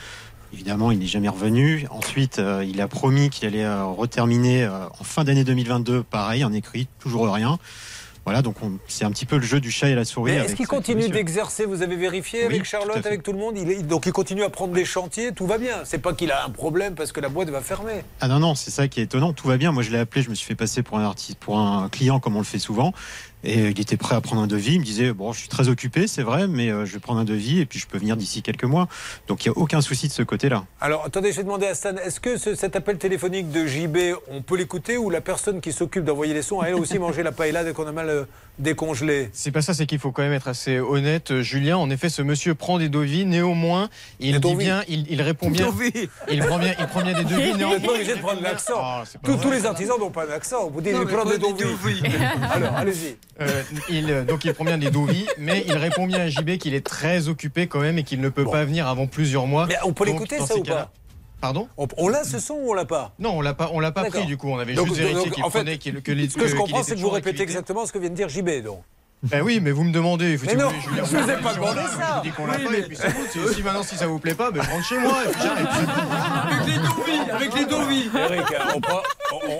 Évidemment, 0.52 0.90
il 0.90 0.98
n'est 0.98 1.06
jamais 1.06 1.28
revenu. 1.28 1.86
Ensuite, 1.90 2.38
euh, 2.38 2.64
il 2.68 2.80
a 2.80 2.88
promis 2.88 3.30
qu'il 3.30 3.48
allait 3.48 3.64
euh, 3.64 3.84
reterminer 3.84 4.64
euh, 4.64 4.86
en 5.00 5.04
fin 5.04 5.24
d'année 5.24 5.44
2022, 5.44 6.02
pareil, 6.02 6.44
en 6.44 6.52
écrit, 6.52 6.88
toujours 6.98 7.32
rien. 7.32 7.58
Voilà, 8.24 8.40
donc 8.42 8.62
on- 8.62 8.78
c'est 8.86 9.04
un 9.04 9.10
petit 9.10 9.26
peu 9.26 9.36
le 9.36 9.42
jeu 9.42 9.58
du 9.60 9.70
chat 9.72 9.88
et 9.88 9.94
la 9.96 10.04
souris. 10.04 10.32
Est-ce 10.32 10.54
qu'il 10.54 10.68
continue 10.68 11.08
d'exercer 11.08 11.64
Vous 11.64 11.82
avez 11.82 11.96
vérifié 11.96 12.46
Oui, 12.46 12.54
avec 12.54 12.64
Charlotte, 12.64 13.04
avec 13.04 13.22
tout 13.24 13.32
le 13.32 13.38
monde 13.38 13.58
il 13.58 13.68
est- 13.70 13.82
Donc 13.82 14.06
il 14.06 14.12
continue 14.12 14.44
à 14.44 14.48
prendre 14.50 14.72
des 14.72 14.84
chantiers, 14.84 15.32
tout 15.32 15.46
va 15.46 15.58
bien. 15.58 15.78
C'est 15.84 15.98
pas 15.98 16.12
qu'il 16.14 16.30
a 16.30 16.44
un 16.44 16.50
problème 16.50 16.94
parce 16.94 17.10
que 17.10 17.20
la 17.20 17.28
boîte 17.28 17.48
va 17.50 17.60
fermer. 17.60 18.04
Ah 18.20 18.28
non, 18.28 18.38
non, 18.38 18.54
c'est 18.54 18.70
ça 18.70 18.86
qui 18.86 19.00
est 19.00 19.04
étonnant. 19.04 19.32
Tout 19.32 19.48
va 19.48 19.56
bien. 19.56 19.72
Moi, 19.72 19.82
je 19.82 19.90
l'ai 19.90 19.98
appelé, 19.98 20.22
je 20.22 20.30
me 20.30 20.34
suis 20.36 20.46
fait 20.46 20.54
passer 20.54 20.82
pour 20.84 20.98
un 20.98 21.04
artiste, 21.04 21.38
pour 21.38 21.58
un 21.58 21.88
client, 21.88 22.20
comme 22.20 22.36
on 22.36 22.40
le 22.40 22.44
fait 22.44 22.60
souvent. 22.60 22.92
Et 23.44 23.70
il 23.70 23.80
était 23.80 23.96
prêt 23.96 24.14
à 24.14 24.20
prendre 24.20 24.42
un 24.42 24.46
devis. 24.46 24.74
Il 24.74 24.80
me 24.80 24.84
disait, 24.84 25.12
bon, 25.12 25.32
je 25.32 25.40
suis 25.40 25.48
très 25.48 25.68
occupé, 25.68 26.06
c'est 26.06 26.22
vrai, 26.22 26.46
mais 26.48 26.70
euh, 26.70 26.86
je 26.86 26.92
vais 26.94 26.98
prendre 27.00 27.18
un 27.20 27.24
devis 27.24 27.60
et 27.60 27.66
puis 27.66 27.78
je 27.78 27.86
peux 27.86 27.98
venir 27.98 28.16
d'ici 28.16 28.40
quelques 28.42 28.64
mois. 28.64 28.88
Donc, 29.26 29.44
il 29.44 29.48
n'y 29.50 29.54
a 29.54 29.58
aucun 29.58 29.80
souci 29.80 30.06
de 30.08 30.12
ce 30.12 30.22
côté-là. 30.22 30.64
Alors 30.80 31.04
attendez, 31.04 31.32
je 31.32 31.38
vais 31.38 31.42
demander 31.44 31.66
à 31.66 31.74
Stan, 31.74 31.96
est-ce 31.96 32.20
que 32.20 32.36
ce- 32.36 32.54
cet 32.54 32.76
appel 32.76 32.98
téléphonique 32.98 33.50
de 33.50 33.66
JB, 33.66 33.96
on 34.30 34.42
peut 34.42 34.56
l'écouter 34.56 34.96
ou 34.96 35.10
la 35.10 35.20
personne 35.20 35.60
qui 35.60 35.72
s'occupe 35.72 36.04
d'envoyer 36.04 36.34
les 36.34 36.42
sons 36.42 36.60
a 36.60 36.66
elle 36.68 36.74
aussi 36.76 36.98
mangé 36.98 37.22
la 37.22 37.32
paella 37.32 37.64
dès 37.64 37.72
qu'on 37.72 37.86
a 37.86 37.92
mal 37.92 38.08
euh, 38.08 38.24
décongelé? 38.58 39.30
C'est 39.32 39.50
pas 39.50 39.62
ça, 39.62 39.74
c'est 39.74 39.86
qu'il 39.86 39.98
faut 39.98 40.12
quand 40.12 40.22
même 40.22 40.32
être 40.32 40.48
assez 40.48 40.78
honnête, 40.78 41.30
euh, 41.32 41.42
Julien. 41.42 41.76
En 41.76 41.90
effet, 41.90 42.08
ce 42.08 42.22
monsieur 42.22 42.54
prend 42.54 42.78
des 42.78 42.88
devis, 42.88 43.26
néanmoins, 43.26 43.88
il 44.20 44.38
dit 44.40 44.54
bien, 44.54 44.82
il, 44.88 45.06
il 45.10 45.20
répond 45.22 45.50
bien. 45.50 45.68
Il 46.30 46.40
prend 46.40 46.58
bien, 46.58 46.74
il 46.78 46.86
prend 46.86 47.02
bien 47.02 47.14
des 47.14 47.24
devis. 47.24 47.52
Vous 47.52 47.58
n'êtes 47.58 47.84
pas 47.84 47.92
obligé 47.92 48.14
de 48.14 48.20
prendre 48.20 48.40
l'accent. 48.42 48.74
Ah, 48.78 49.02
Tous, 49.24 49.50
les 49.50 49.66
artisans 49.66 49.98
n'ont 49.98 50.10
pas 50.10 50.26
d'accent. 50.26 50.70
Vous 50.70 50.80
dites, 50.80 50.92
Non, 50.92 51.00
je 51.00 51.06
mais 51.06 51.12
prends 51.12 51.24
des 51.24 51.38
devis. 51.38 52.02
Alors, 52.52 52.74
allez-y. 52.76 53.16
Euh, 53.40 53.62
il, 53.88 54.10
euh, 54.10 54.24
donc 54.24 54.44
il 54.44 54.52
prend 54.52 54.64
bien 54.64 54.78
des 54.78 54.90
devis, 54.90 55.26
mais 55.38 55.64
il 55.66 55.72
répond 55.72 56.06
bien 56.06 56.20
à 56.20 56.28
JB 56.28 56.58
qu'il 56.58 56.74
est 56.74 56.84
très 56.86 57.28
occupé 57.28 57.66
quand 57.66 57.80
même 57.80 57.98
et 57.98 58.02
qu'il 58.04 58.20
ne 58.20 58.28
peut 58.28 58.44
pas 58.44 58.64
venir 58.64 58.86
avant 58.86 59.06
plusieurs 59.06 59.46
mois. 59.46 59.66
Mais 59.66 59.76
on 59.84 59.92
peut 59.92 60.04
l'écouter, 60.04 60.38
ça, 60.38 60.56
ou 60.56 60.62
pas 60.62 60.90
Pardon? 61.40 61.66
On, 61.76 61.88
on 61.96 62.08
l'a 62.08 62.22
ce 62.22 62.38
son 62.38 62.54
ou 62.54 62.70
on 62.70 62.74
l'a 62.74 62.84
pas? 62.84 63.12
Non, 63.18 63.30
on 63.36 63.40
l'a 63.40 63.52
pas, 63.54 63.70
on 63.72 63.80
l'a 63.80 63.90
pas 63.90 64.04
pris 64.04 64.26
du 64.26 64.36
coup. 64.36 64.48
On 64.48 64.58
avait 64.60 64.74
Donc- 64.74 64.86
juste 64.88 65.00
vérifié 65.00 65.30
qu'il 65.30 65.42
prenait, 65.42 65.78
qu'il- 65.78 66.00
que 66.02 66.12
les- 66.12 66.28
Ce 66.28 66.36
que 66.36 66.46
je 66.46 66.54
comprends, 66.54 66.82
c'est 66.84 66.94
que 66.94 67.00
vous 67.00 67.08
répétez 67.08 67.30
activité. 67.30 67.42
exactement 67.42 67.84
ce 67.86 67.92
que 67.92 67.98
vient 67.98 68.10
de 68.10 68.14
dire 68.14 68.28
JB, 68.28 68.62
donc. 68.62 68.82
Ben 69.22 69.40
oui, 69.42 69.60
mais 69.62 69.70
vous 69.70 69.84
me 69.84 69.92
demandez. 69.92 70.36
Mais 70.44 70.56
non, 70.56 70.70
je 70.84 71.00
vous 71.16 71.30
ai 71.30 71.36
pas 71.36 71.54
demandé 71.54 71.80
ça. 71.96 72.08
Je 72.08 72.16
vous 72.16 72.22
dis 72.24 72.30
qu'on 72.32 72.46
l'a 72.46 72.54
pas, 72.58 72.76
et 72.76 72.82
puis 72.82 72.96
c'est. 72.96 73.54
Si, 73.54 73.62
maintenant, 73.62 73.84
si 73.84 73.94
ça 73.96 74.08
vous 74.08 74.18
plaît 74.18 74.34
pas, 74.34 74.50
ben, 74.50 74.62
je 74.62 74.70
rentre 74.70 74.84
chez 74.84 74.98
moi 74.98 75.12
et 75.24 75.28
puis 75.30 75.40
j'arrête. 75.42 75.66
Avec 77.32 77.54
les 77.54 77.64
devis, 77.64 78.10
avec 78.18 78.50
les. 78.50 78.56
Eric, 78.56 78.56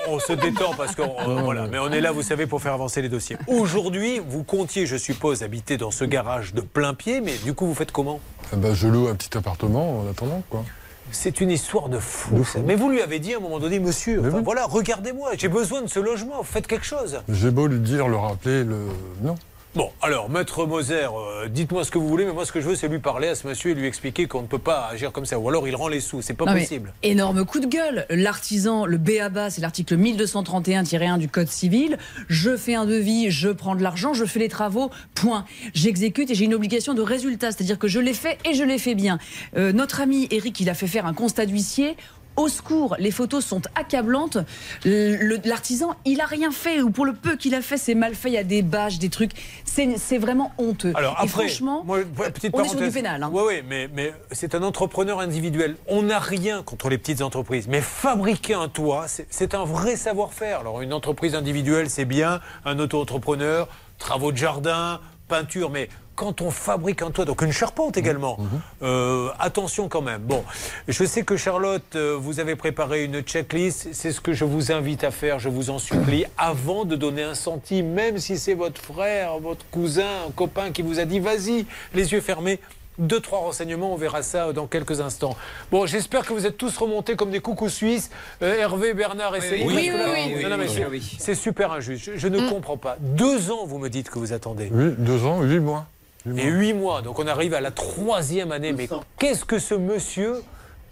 on, 0.09 0.19
se 0.19 0.33
détend 0.33 0.75
parce 0.77 0.97
qu'on 0.97 1.15
on- 1.27 1.43
voilà, 1.43 1.67
mais 1.69 1.79
on 1.79 1.91
est 1.93 2.01
là, 2.01 2.11
vous 2.11 2.23
savez, 2.23 2.47
pour 2.47 2.61
faire 2.61 2.73
avancer 2.75 3.03
les 3.03 3.09
dossiers. 3.09 3.37
Aujourd'hui, 3.47 4.21
vous 4.27 4.43
comptiez, 4.43 4.85
je 4.87 4.97
suppose, 4.97 5.43
habiter 5.45 5.77
dans 5.77 5.91
ce 5.93 6.05
garage 6.05 6.55
de 6.55 6.61
plein 6.61 6.95
pied, 6.95 7.21
mais 7.21 7.37
du 7.45 7.55
coup, 7.55 7.67
vous 7.67 7.75
faites 7.75 7.93
comment? 7.93 8.21
Eh 8.53 8.57
ben, 8.57 8.75
je 8.75 8.89
loue 8.89 9.09
un 9.09 9.15
petit 9.15 9.37
appartement 9.39 10.01
en 10.01 10.11
attendant, 10.11 10.43
quoi. 10.51 10.65
C'est 11.13 11.41
une 11.41 11.51
histoire 11.51 11.89
de 11.89 11.99
fou. 11.99 12.45
ça. 12.45 12.59
Mais 12.65 12.75
vous 12.75 12.89
lui 12.91 13.01
avez 13.03 13.19
dit 13.19 13.35
à 13.35 13.37
un 13.37 13.41
moment 13.41 13.59
donné, 13.59 13.79
monsieur, 13.81 14.21
enfin, 14.27 14.41
voilà, 14.43 14.65
regardez-moi, 14.67 15.33
j'ai 15.39 15.49
besoin 15.49 15.83
de 15.83 15.87
ce 15.87 16.01
logement, 16.01 16.43
faites 16.43 16.67
quelque 16.67 16.87
chose. 16.87 17.21
J'ai 17.29 17.51
beau 17.51 17.67
lui 17.67 17.79
dire, 17.81 18.09
le 18.09 18.17
rappeler, 18.17 18.65
le. 18.65 18.79
Non. 19.23 19.37
Bon, 19.75 19.91
alors, 20.03 20.29
maître 20.29 20.67
Moser, 20.67 21.07
euh, 21.07 21.49
dites-moi 21.49 21.83
ce 21.83 21.91
que 21.91 21.97
vous 21.97 22.07
voulez, 22.07 22.27
mais 22.27 22.33
moi, 22.35 22.45
ce 22.45 22.53
que 22.53 22.61
je 22.61 22.69
veux, 22.69 22.75
c'est 22.75 22.89
lui 22.89 22.99
parler 22.99 23.29
à 23.29 23.35
ce 23.35 23.47
monsieur 23.47 23.71
et 23.71 23.75
lui 23.75 23.87
expliquer 23.87 24.27
qu'on 24.27 24.43
ne 24.43 24.47
peut 24.47 24.59
pas 24.59 24.87
agir 24.93 25.13
comme 25.13 25.25
ça. 25.25 25.39
Ou 25.39 25.49
alors, 25.49 25.67
il 25.67 25.75
rend 25.75 25.89
les 25.89 26.01
sous, 26.01 26.21
c'est 26.21 26.35
pas 26.35 26.45
Non, 26.45 26.53
possible. 26.53 26.93
Énorme 27.03 27.47
coup 27.47 27.59
de 27.59 27.67
gueule. 27.67 28.05
L'artisan, 28.11 28.85
le 28.85 28.99
BABA, 28.99 29.49
c'est 29.49 29.63
l'article 29.63 29.97
1231-1 29.97 31.17
du 31.17 31.29
Code 31.29 31.49
civil. 31.49 31.97
Je 32.29 32.55
fais 32.59 32.75
un 32.75 32.85
devis, 32.85 33.31
je 33.31 33.49
prends 33.49 33.75
de 33.75 33.83
l'argent, 33.83 34.13
je 34.13 34.27
fais 34.27 34.41
les 34.41 34.51
travaux, 34.51 34.91
point. 35.15 35.47
J'exécute 35.73 36.31
et 36.31 36.35
j'ai 36.35 36.45
une 36.45 36.55
obligation 36.55 36.93
de 36.93 37.01
résultat, 37.01 37.51
c'est-à-dire 37.51 37.79
que 37.79 37.89
je 37.89 37.99
l'ai 37.99 38.13
fait 38.15 38.37
et 38.45 38.53
je 38.53 38.65
l'ai 38.65 38.79
fait 38.79 38.95
bien. 38.95 39.19
Euh, 39.57 39.73
notre 39.73 40.03
ami 40.03 40.29
Eric, 40.31 40.61
il 40.61 40.69
a 40.69 40.75
fait 40.75 40.87
faire 40.87 41.07
un 41.07 41.15
constat 41.15 41.47
d'huissier. 41.47 41.97
Au 42.37 42.49
secours, 42.49 42.97
les 42.99 43.11
photos 43.11 43.45
sont 43.45 43.63
accablantes. 43.75 44.39
L'artisan, 44.85 45.95
il 46.05 46.21
a 46.21 46.27
rien 46.27 46.51
fait, 46.51 46.81
ou 46.81 46.91
pour 46.91 47.05
le 47.05 47.13
peu 47.13 47.37
qu'il 47.37 47.55
a 47.55 47.63
fait, 47.63 47.77
c'est 47.77 47.95
mal 47.95 48.15
fait. 48.15 48.29
Il 48.31 48.35
y 48.35 48.39
a 48.39 48.45
des 48.45 48.63
bâches, 48.63 48.99
des 48.99 49.11
trucs. 49.11 49.33
C'est 49.65 50.19
vraiment 50.19 50.53
honteux. 50.59 50.93
Alors 50.95 51.13
et 51.13 51.25
après, 51.25 51.49
franchement, 51.49 51.83
moi, 51.85 51.99
petite 52.33 52.53
on 52.55 52.63
est 52.65 52.69
sur 52.69 52.81
du 52.81 52.91
pénal. 52.91 53.23
hein. 53.23 53.31
Oui, 53.33 53.43
oui, 53.47 53.63
mais, 53.69 53.89
mais 53.95 54.15
c'est 54.31 54.55
un 54.55 54.63
entrepreneur 54.63 55.21
individuel. 55.21 55.77
On 55.89 56.03
n'a 56.03 56.19
rien 56.19 56.63
contre 56.63 56.89
les 56.89 56.99
petites 56.99 57.23
entreprises, 57.23 57.69
mais 57.69 57.81
fabriquer 57.81 58.55
un 58.55 58.69
toit, 58.69 59.07
c'est 59.09 59.55
un 59.55 59.65
vrai 59.65 59.97
savoir-faire. 59.97 60.61
Alors 60.61 60.81
une 60.83 60.93
entreprise 60.93 61.35
individuelle, 61.35 61.91
c'est 61.91 62.05
bien, 62.05 62.41
un 62.65 62.79
auto-entrepreneur, 62.79 63.69
travaux 63.99 64.33
de 64.33 64.37
jardin, 64.37 65.01
peinture, 65.29 65.71
mais 65.71 65.89
quand 66.23 66.41
on 66.41 66.53
fabrique 66.53 67.03
un 67.03 67.11
toit, 67.11 67.25
donc 67.25 67.43
une 67.43 67.51
charpente 67.51 67.97
également, 67.97 68.39
euh, 68.85 69.29
attention 69.41 69.89
quand 69.89 70.03
même. 70.03 70.21
Bon, 70.23 70.45
je 70.87 71.05
sais 71.05 71.25
que 71.25 71.37
Charlotte, 71.37 71.83
euh, 71.97 72.17
vous 72.17 72.39
avez 72.39 72.55
préparé 72.55 73.03
une 73.03 73.23
checklist, 73.23 73.89
c'est 73.93 74.13
ce 74.13 74.21
que 74.21 74.33
je 74.33 74.45
vous 74.45 74.71
invite 74.71 75.03
à 75.03 75.11
faire, 75.11 75.41
je 75.41 75.49
vous 75.49 75.71
en 75.71 75.81
supplie, 75.81 76.25
avant 76.39 76.85
de 76.85 76.95
donner 76.95 77.25
un 77.25 77.35
centime, 77.35 77.89
même 77.93 78.19
si 78.19 78.39
c'est 78.39 78.55
votre 78.55 78.81
frère, 78.81 79.41
votre 79.41 79.65
cousin, 79.73 80.07
un 80.29 80.31
copain 80.31 80.71
qui 80.71 80.83
vous 80.83 81.01
a 81.01 81.05
dit 81.07 81.19
vas-y, 81.19 81.67
les 81.93 82.13
yeux 82.13 82.21
fermés. 82.21 82.61
Deux, 82.99 83.21
trois 83.21 83.39
renseignements, 83.39 83.95
on 83.95 83.97
verra 83.97 84.23
ça 84.23 84.53
dans 84.53 84.67
quelques 84.67 85.01
instants. 85.01 85.35
Bon, 85.73 85.87
j'espère 85.87 86.27
que 86.27 86.35
vous 86.35 86.47
êtes 86.47 86.59
tous 86.59 86.77
remontés 86.77 87.17
comme 87.17 87.31
des 87.31 87.41
coucous 87.41 87.71
suisses. 87.71 88.11
Euh, 88.43 88.55
Hervé, 88.61 88.93
Bernard 88.93 89.35
et 89.35 89.41
Céline. 89.41 89.67
oui. 89.67 89.75
Oui, 89.91 89.91
oui, 89.95 90.35
oui. 90.37 90.85
Oui, 90.91 91.17
c'est- 91.19 91.35
super 91.35 91.73
injuste. 91.73 92.05
Je, 92.05 92.19
je 92.19 92.29
ne 92.29 92.49
comprends 92.51 92.77
pas. 92.77 92.97
Deux 93.01 93.51
ans, 93.51 93.65
vous 93.65 93.79
me 93.79 93.89
dites 93.89 94.11
que 94.11 94.19
vous 94.19 94.35
attendez. 94.35 94.69
Oui, 94.71 94.91
deux 94.99 95.25
ans, 95.25 95.41
huit 95.43 95.59
mois. 95.59 95.87
Et 96.27 96.49
huit 96.49 96.73
mois. 96.73 97.03
Donc 97.03 97.19
on 97.19 97.27
arrive 97.27 97.55
à 97.55 97.61
la 97.61 97.71
troisième 97.71 98.53
année. 98.53 98.73
Mais 98.73 98.89
qu'est-ce 99.19 99.45
que 99.45 99.59
ce 99.59 99.75
monsieur. 99.75 100.43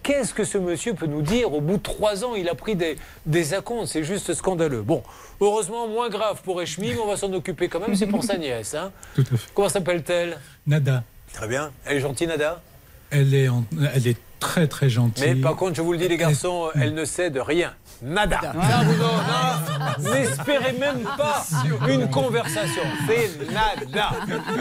Qu'est-ce 0.03 0.33
que 0.33 0.45
ce 0.45 0.57
monsieur 0.57 0.95
peut 0.95 1.05
nous 1.07 1.21
dire 1.21 1.53
Au 1.53 1.61
bout 1.61 1.77
de 1.77 1.83
trois 1.83 2.25
ans, 2.25 2.35
il 2.35 2.49
a 2.49 2.55
pris 2.55 2.75
des, 2.75 2.97
des 3.27 3.53
acomptes. 3.53 3.87
C'est 3.89 4.03
juste 4.03 4.33
scandaleux. 4.33 4.81
Bon, 4.81 5.03
heureusement, 5.43 5.87
moins 5.89 6.09
grave 6.09 6.41
pour 6.43 6.63
Echmi, 6.63 6.93
mais 6.95 6.99
on 7.01 7.07
va 7.07 7.19
s'en 7.19 7.31
occuper 7.35 7.69
quand 7.69 7.81
même. 7.81 7.95
C'est 7.95 8.07
pour 8.07 8.25
sa 8.25 8.39
nièce. 8.39 8.73
Hein. 8.75 8.93
Tout 9.15 9.25
à 9.31 9.37
fait. 9.37 9.51
Comment 9.55 9.69
s'appelle-t-elle? 9.69 10.39
Nada. 10.67 11.05
Très 11.35 11.47
bien. 11.49 11.71
Elle 11.85 11.99
est 11.99 12.01
gentille, 12.01 12.27
Nada? 12.27 12.63
Elle 13.11 13.35
est, 13.35 13.49
en- 13.51 13.65
elle 13.95 14.07
est 14.07 14.17
très 14.41 14.67
très 14.69 14.89
gentille. 14.89 15.35
Mais 15.35 15.35
par 15.35 15.55
contre, 15.55 15.75
je 15.77 15.83
vous 15.83 15.93
le 15.93 15.99
dis, 15.99 16.09
les 16.09 16.17
garçons, 16.17 16.71
elle 16.75 16.95
ne 16.95 17.05
sait 17.05 17.29
de 17.29 17.41
rien. 17.41 17.75
Nada. 18.03 18.41
Ah. 18.59 19.97
N'espérez 19.99 20.73
même 20.73 21.03
pas 21.17 21.45
une 21.89 22.09
conversation. 22.11 22.83
C'est 23.07 23.53
nada. 23.53 24.11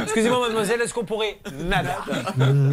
Excusez-moi, 0.04 0.42
mademoiselle, 0.42 0.82
est-ce 0.82 0.94
qu'on 0.94 1.06
pourrait 1.06 1.40
nada? 1.54 1.98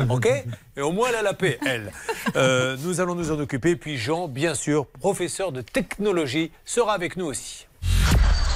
Ok? 0.09 0.29
Et 0.77 0.81
au 0.81 0.93
moins, 0.93 1.09
elle 1.11 1.17
a 1.17 1.23
la 1.23 1.35
paix, 1.35 1.59
elle. 1.65 1.93
Euh, 2.37 2.77
nous 2.83 3.01
allons 3.01 3.15
nous 3.15 3.31
en 3.31 3.39
occuper. 3.39 3.77
Puis 3.77 3.97
Jean, 3.97 4.29
bien 4.29 4.55
sûr, 4.55 4.87
professeur 4.87 5.53
de 5.53 5.61
technologie, 5.61 6.51
sera 6.65 6.95
avec 6.95 7.17
nous 7.17 7.27
aussi. 7.27 7.67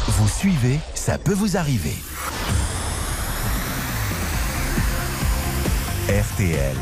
Vous 0.09 0.29
suivez, 0.29 0.79
ça 0.95 1.19
peut 1.19 1.35
vous 1.35 1.57
arriver. 1.57 1.95
RTL. 6.09 6.77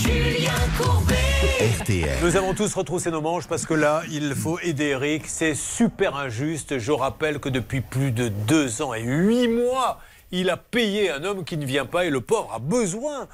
Julien 0.00 0.52
Courbet. 0.78 1.15
RTL. 1.60 2.18
Nous 2.22 2.36
avons 2.36 2.52
tous 2.52 2.74
retroussé 2.74 3.10
nos 3.10 3.22
manches 3.22 3.46
parce 3.46 3.64
que 3.64 3.72
là, 3.72 4.02
il 4.10 4.34
faut 4.34 4.58
aider 4.60 4.88
Eric. 4.88 5.24
C'est 5.26 5.54
super 5.54 6.14
injuste. 6.16 6.78
Je 6.78 6.92
rappelle 6.92 7.38
que 7.38 7.48
depuis 7.48 7.80
plus 7.80 8.10
de 8.12 8.28
deux 8.28 8.82
ans 8.82 8.92
et 8.92 9.00
huit 9.02 9.48
mois, 9.48 9.98
il 10.32 10.50
a 10.50 10.58
payé 10.58 11.10
un 11.10 11.24
homme 11.24 11.44
qui 11.44 11.56
ne 11.56 11.64
vient 11.64 11.86
pas 11.86 12.04
et 12.04 12.10
le 12.10 12.20
pauvre 12.20 12.50
a 12.54 12.58
besoin. 12.58 13.26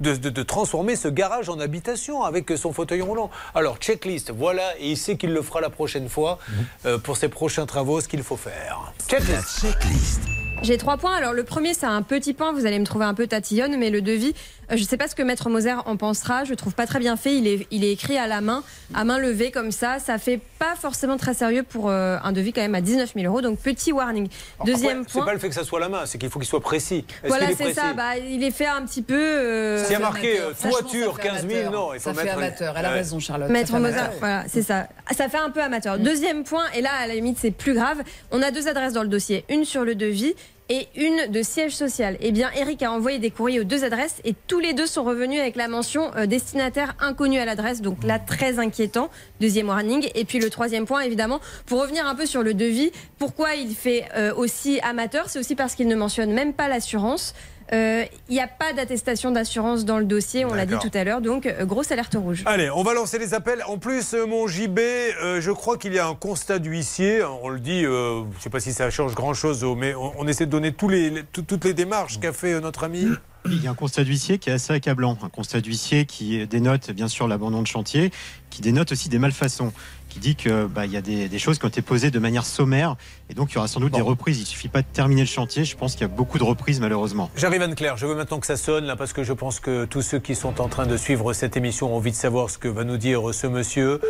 De, 0.00 0.16
de- 0.16 0.28
de 0.28 0.42
transformer 0.42 0.96
ce 0.96 1.06
garage 1.06 1.48
en 1.48 1.60
habitation 1.60 2.24
avec 2.24 2.50
son 2.56 2.72
fauteuil 2.72 3.00
roulant. 3.00 3.30
Alors, 3.54 3.76
checklist, 3.78 4.32
voilà, 4.32 4.76
et 4.80 4.90
il 4.90 4.96
sait 4.96 5.16
qu'il 5.16 5.32
le 5.32 5.40
fera 5.40 5.60
la 5.60 5.70
prochaine 5.70 6.08
fois 6.08 6.40
euh, 6.84 6.98
pour 6.98 7.16
ses 7.16 7.28
prochains 7.28 7.64
travaux, 7.64 8.00
ce 8.00 8.08
qu'il 8.08 8.24
faut 8.24 8.36
faire. 8.36 8.92
Checklist. 9.08 9.60
checklist. 9.60 10.20
J'ai 10.64 10.78
trois 10.78 10.96
points. 10.96 11.14
Alors 11.14 11.32
le 11.34 11.44
premier, 11.44 11.74
c'est 11.74 11.86
un 11.86 12.02
petit 12.02 12.32
point. 12.32 12.52
Vous 12.52 12.66
allez 12.66 12.78
me 12.78 12.84
trouver 12.84 13.04
un 13.04 13.14
peu 13.14 13.26
tatillonne, 13.26 13.76
mais 13.78 13.90
le 13.90 14.00
devis, 14.00 14.34
euh, 14.72 14.76
je 14.76 14.82
ne 14.82 14.86
sais 14.88 14.96
pas 14.96 15.08
ce 15.08 15.14
que 15.14 15.22
Maître 15.22 15.50
Moser 15.50 15.74
en 15.84 15.96
pensera. 15.96 16.44
Je 16.44 16.50
le 16.50 16.56
trouve 16.56 16.72
pas 16.74 16.86
très 16.86 16.98
bien 16.98 17.16
fait. 17.16 17.36
Il 17.36 17.46
est, 17.46 17.66
il 17.70 17.84
est 17.84 17.92
écrit 17.92 18.16
à 18.16 18.26
la 18.26 18.40
main, 18.40 18.62
à 18.94 19.04
main 19.04 19.18
levée 19.18 19.50
comme 19.50 19.70
ça. 19.70 19.98
Ça 19.98 20.16
fait 20.18 20.40
pas 20.58 20.74
forcément 20.74 21.16
très 21.18 21.34
sérieux 21.34 21.62
pour 21.62 21.90
euh, 21.90 22.16
un 22.24 22.32
devis 22.32 22.52
quand 22.54 22.62
même 22.62 22.74
à 22.74 22.80
19 22.80 23.12
000 23.14 23.26
euros. 23.26 23.42
Donc 23.42 23.58
petit 23.58 23.92
warning. 23.92 24.28
Deuxième 24.64 25.00
Après, 25.02 25.12
point. 25.12 25.22
C'est 25.22 25.26
pas 25.26 25.32
le 25.34 25.38
fait 25.38 25.48
que 25.50 25.54
ça 25.54 25.64
soit 25.64 25.80
la 25.80 25.88
main, 25.90 26.06
c'est 26.06 26.16
qu'il 26.18 26.30
faut 26.30 26.38
qu'il 26.38 26.48
soit 26.48 26.60
précis. 26.60 27.04
Est-ce 27.22 27.28
Voilà, 27.28 27.46
c'est 27.56 27.74
ça. 27.74 27.92
Bah, 27.92 28.16
il 28.16 28.42
est 28.42 28.50
fait 28.50 28.66
un 28.66 28.82
petit 28.86 29.02
peu. 29.02 29.14
euh, 29.14 29.82
S'il 29.84 29.92
y 29.92 29.96
a 29.96 29.98
marqué 29.98 30.40
euh, 30.40 30.52
toiture 30.60 31.16
ça 31.16 31.22
fait 31.22 31.28
15 31.28 31.46
000, 31.46 31.52
amateur. 31.60 31.72
non, 31.72 31.94
il 31.94 32.00
faut 32.00 32.10
Ça 32.10 32.14
fait 32.14 32.24
mettre. 32.24 32.38
amateur. 32.38 32.74
Elle 32.78 32.84
a 32.86 32.88
Ouais. 32.88 32.94
raison, 32.94 33.18
Charlotte. 33.20 33.50
Maître 33.50 33.74
amateur. 33.74 34.10
voilà, 34.18 34.44
c'est 34.48 34.62
ça. 34.62 34.88
Ça 35.14 35.28
fait 35.28 35.36
un 35.38 35.50
peu 35.50 35.60
amateur. 35.62 35.98
Deuxième 35.98 36.42
point, 36.44 36.64
et 36.74 36.80
là, 36.80 36.90
à 37.02 37.06
la 37.06 37.14
limite, 37.14 37.38
c'est 37.38 37.50
plus 37.50 37.74
grave. 37.74 37.98
On 38.30 38.40
a 38.40 38.50
deux 38.50 38.66
adresses 38.68 38.94
dans 38.94 39.02
le 39.02 39.08
dossier. 39.08 39.44
Une 39.50 39.64
sur 39.66 39.84
le 39.84 39.94
devis 39.94 40.34
et 40.68 40.88
une 40.96 41.30
de 41.30 41.42
siège 41.42 41.74
social. 41.74 42.16
Eh 42.20 42.32
bien, 42.32 42.50
Eric 42.56 42.82
a 42.82 42.90
envoyé 42.90 43.18
des 43.18 43.30
courriers 43.30 43.60
aux 43.60 43.64
deux 43.64 43.84
adresses 43.84 44.20
et 44.24 44.34
tous 44.46 44.60
les 44.60 44.72
deux 44.72 44.86
sont 44.86 45.04
revenus 45.04 45.40
avec 45.40 45.56
la 45.56 45.68
mention 45.68 46.10
euh, 46.16 46.26
destinataire 46.26 46.94
inconnu 47.00 47.38
à 47.38 47.44
l'adresse. 47.44 47.82
Donc 47.82 48.02
là, 48.02 48.18
très 48.18 48.58
inquiétant. 48.58 49.10
Deuxième 49.40 49.68
warning. 49.68 50.08
Et 50.14 50.24
puis 50.24 50.38
le 50.38 50.48
troisième 50.48 50.86
point, 50.86 51.00
évidemment, 51.00 51.40
pour 51.66 51.82
revenir 51.82 52.06
un 52.06 52.14
peu 52.14 52.24
sur 52.26 52.42
le 52.42 52.54
devis, 52.54 52.92
pourquoi 53.18 53.54
il 53.54 53.74
fait 53.74 54.06
euh, 54.16 54.34
aussi 54.34 54.80
amateur 54.80 55.28
C'est 55.28 55.38
aussi 55.38 55.54
parce 55.54 55.74
qu'il 55.74 55.88
ne 55.88 55.96
mentionne 55.96 56.32
même 56.32 56.54
pas 56.54 56.68
l'assurance. 56.68 57.34
Euh, 57.72 58.04
Il 58.28 58.34
n'y 58.34 58.40
a 58.40 58.46
pas 58.46 58.72
d'attestation 58.72 59.30
d'assurance 59.30 59.84
dans 59.84 59.98
le 59.98 60.04
dossier, 60.04 60.44
on 60.44 60.52
l'a 60.54 60.66
dit 60.66 60.74
tout 60.80 60.90
à 60.96 61.04
l'heure, 61.04 61.20
donc 61.20 61.46
euh, 61.46 61.64
grosse 61.64 61.90
alerte 61.92 62.14
rouge. 62.14 62.42
Allez, 62.46 62.70
on 62.70 62.82
va 62.82 62.94
lancer 62.94 63.18
les 63.18 63.32
appels. 63.34 63.62
En 63.66 63.78
plus, 63.78 64.14
euh, 64.14 64.26
mon 64.26 64.46
JB, 64.46 64.78
euh, 64.78 65.40
je 65.40 65.50
crois 65.50 65.78
qu'il 65.78 65.94
y 65.94 65.98
a 65.98 66.06
un 66.06 66.14
constat 66.14 66.58
d'huissier. 66.58 67.22
On 67.42 67.48
le 67.48 67.60
dit, 67.60 67.84
euh, 67.84 68.20
je 68.32 68.36
ne 68.36 68.40
sais 68.42 68.50
pas 68.50 68.60
si 68.60 68.72
ça 68.72 68.90
change 68.90 69.14
grand-chose, 69.14 69.64
oh, 69.64 69.74
mais 69.74 69.94
on, 69.94 70.12
on 70.20 70.26
essaie 70.28 70.46
de 70.46 70.50
donner 70.50 70.72
tous 70.72 70.88
les, 70.88 71.10
les- 71.10 71.22
tout- 71.22 71.42
toutes 71.42 71.64
les 71.64 71.74
démarches 71.74 72.20
qu'a 72.20 72.32
fait 72.32 72.52
euh, 72.54 72.60
notre 72.60 72.84
ami. 72.84 73.06
Il 73.46 73.62
y 73.62 73.66
a 73.66 73.70
un 73.70 73.74
constat 73.74 74.04
d'huissier 74.04 74.38
qui 74.38 74.48
est 74.48 74.54
assez 74.54 74.72
accablant. 74.72 75.18
Un 75.22 75.28
constat 75.28 75.60
d'huissier 75.60 76.06
qui 76.06 76.46
dénote 76.46 76.90
bien 76.92 77.08
sûr 77.08 77.28
l'abandon 77.28 77.60
de 77.60 77.66
chantier, 77.66 78.10
qui 78.48 78.62
dénote 78.62 78.92
aussi 78.92 79.10
des 79.10 79.18
malfaçons, 79.18 79.70
qui 80.14 80.20
dit 80.20 80.36
que 80.36 80.66
bah, 80.66 80.86
y 80.86 80.96
a 80.96 81.00
des, 81.00 81.28
des 81.28 81.38
choses 81.40 81.58
qui 81.58 81.64
ont 81.64 81.68
été 81.68 81.82
posées 81.82 82.12
de 82.12 82.20
manière 82.20 82.46
sommaire 82.46 82.94
et 83.28 83.34
donc 83.34 83.50
il 83.50 83.56
y 83.56 83.58
aura 83.58 83.66
sans 83.66 83.80
doute 83.80 83.92
des 83.92 84.00
reprises. 84.00 84.40
Il 84.40 84.46
suffit 84.46 84.68
pas 84.68 84.80
de 84.80 84.86
terminer 84.86 85.22
le 85.22 85.26
chantier. 85.26 85.64
Je 85.64 85.76
pense 85.76 85.94
qu'il 85.94 86.02
y 86.02 86.04
a 86.04 86.08
beaucoup 86.08 86.38
de 86.38 86.44
reprises 86.44 86.78
malheureusement. 86.78 87.32
J'arrive 87.34 87.62
Anne-Claire, 87.62 87.96
je 87.96 88.06
veux 88.06 88.14
maintenant 88.14 88.38
que 88.38 88.46
ça 88.46 88.56
sonne 88.56 88.84
là 88.84 88.94
parce 88.94 89.12
que 89.12 89.24
je 89.24 89.32
pense 89.32 89.58
que 89.58 89.86
tous 89.86 90.02
ceux 90.02 90.20
qui 90.20 90.36
sont 90.36 90.60
en 90.60 90.68
train 90.68 90.86
de 90.86 90.96
suivre 90.96 91.32
cette 91.32 91.56
émission 91.56 91.92
ont 91.92 91.96
envie 91.96 92.12
de 92.12 92.16
savoir 92.16 92.48
ce 92.48 92.58
que 92.58 92.68
va 92.68 92.84
nous 92.84 92.96
dire 92.96 93.34
ce 93.34 93.48
monsieur. 93.48 94.00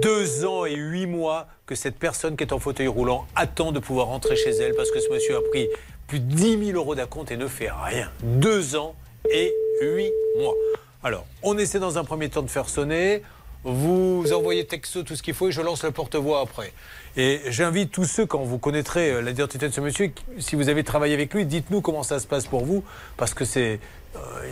Deux 0.00 0.46
ans 0.46 0.64
et 0.64 0.74
huit 0.74 1.06
mois 1.06 1.48
que 1.66 1.74
cette 1.74 1.98
personne 1.98 2.34
qui 2.34 2.42
est 2.42 2.54
en 2.54 2.58
fauteuil 2.58 2.88
roulant 2.88 3.26
attend 3.34 3.72
de 3.72 3.78
pouvoir 3.78 4.06
rentrer 4.06 4.36
chez 4.36 4.52
elle 4.52 4.74
parce 4.74 4.90
que 4.90 5.00
ce 5.00 5.10
monsieur 5.12 5.36
a 5.36 5.42
pris 5.50 5.68
plus 6.06 6.20
de 6.20 6.34
10 6.34 6.66
000 6.68 6.78
euros 6.78 6.94
d'acompte 6.94 7.30
et 7.30 7.36
ne 7.36 7.46
fait 7.46 7.68
rien. 7.70 8.08
Deux 8.22 8.74
ans 8.74 8.94
et 9.30 9.52
huit 9.82 10.12
mois. 10.38 10.54
Alors, 11.02 11.26
on 11.42 11.58
essaie 11.58 11.78
dans 11.78 11.98
un 11.98 12.04
premier 12.04 12.30
temps 12.30 12.42
de 12.42 12.48
faire 12.48 12.70
sonner. 12.70 13.22
Vous 13.64 14.32
envoyez 14.32 14.64
texto 14.64 15.02
tout 15.02 15.16
ce 15.16 15.22
qu'il 15.22 15.34
faut 15.34 15.48
et 15.48 15.52
je 15.52 15.60
lance 15.60 15.82
le 15.82 15.90
porte-voix 15.90 16.40
après. 16.40 16.72
Et 17.16 17.40
j'invite 17.48 17.90
tous 17.90 18.04
ceux, 18.04 18.26
quand 18.26 18.42
vous 18.44 18.58
connaîtrez 18.58 19.10
euh, 19.10 19.20
l'identité 19.22 19.68
de 19.68 19.72
ce 19.72 19.80
monsieur, 19.80 20.12
si 20.38 20.54
vous 20.54 20.68
avez 20.68 20.84
travaillé 20.84 21.14
avec 21.14 21.32
lui, 21.32 21.46
dites-nous 21.46 21.80
comment 21.80 22.02
ça 22.02 22.18
se 22.20 22.26
passe 22.26 22.46
pour 22.46 22.64
vous, 22.64 22.84
parce 23.16 23.32
que 23.32 23.44
c'est, 23.44 23.80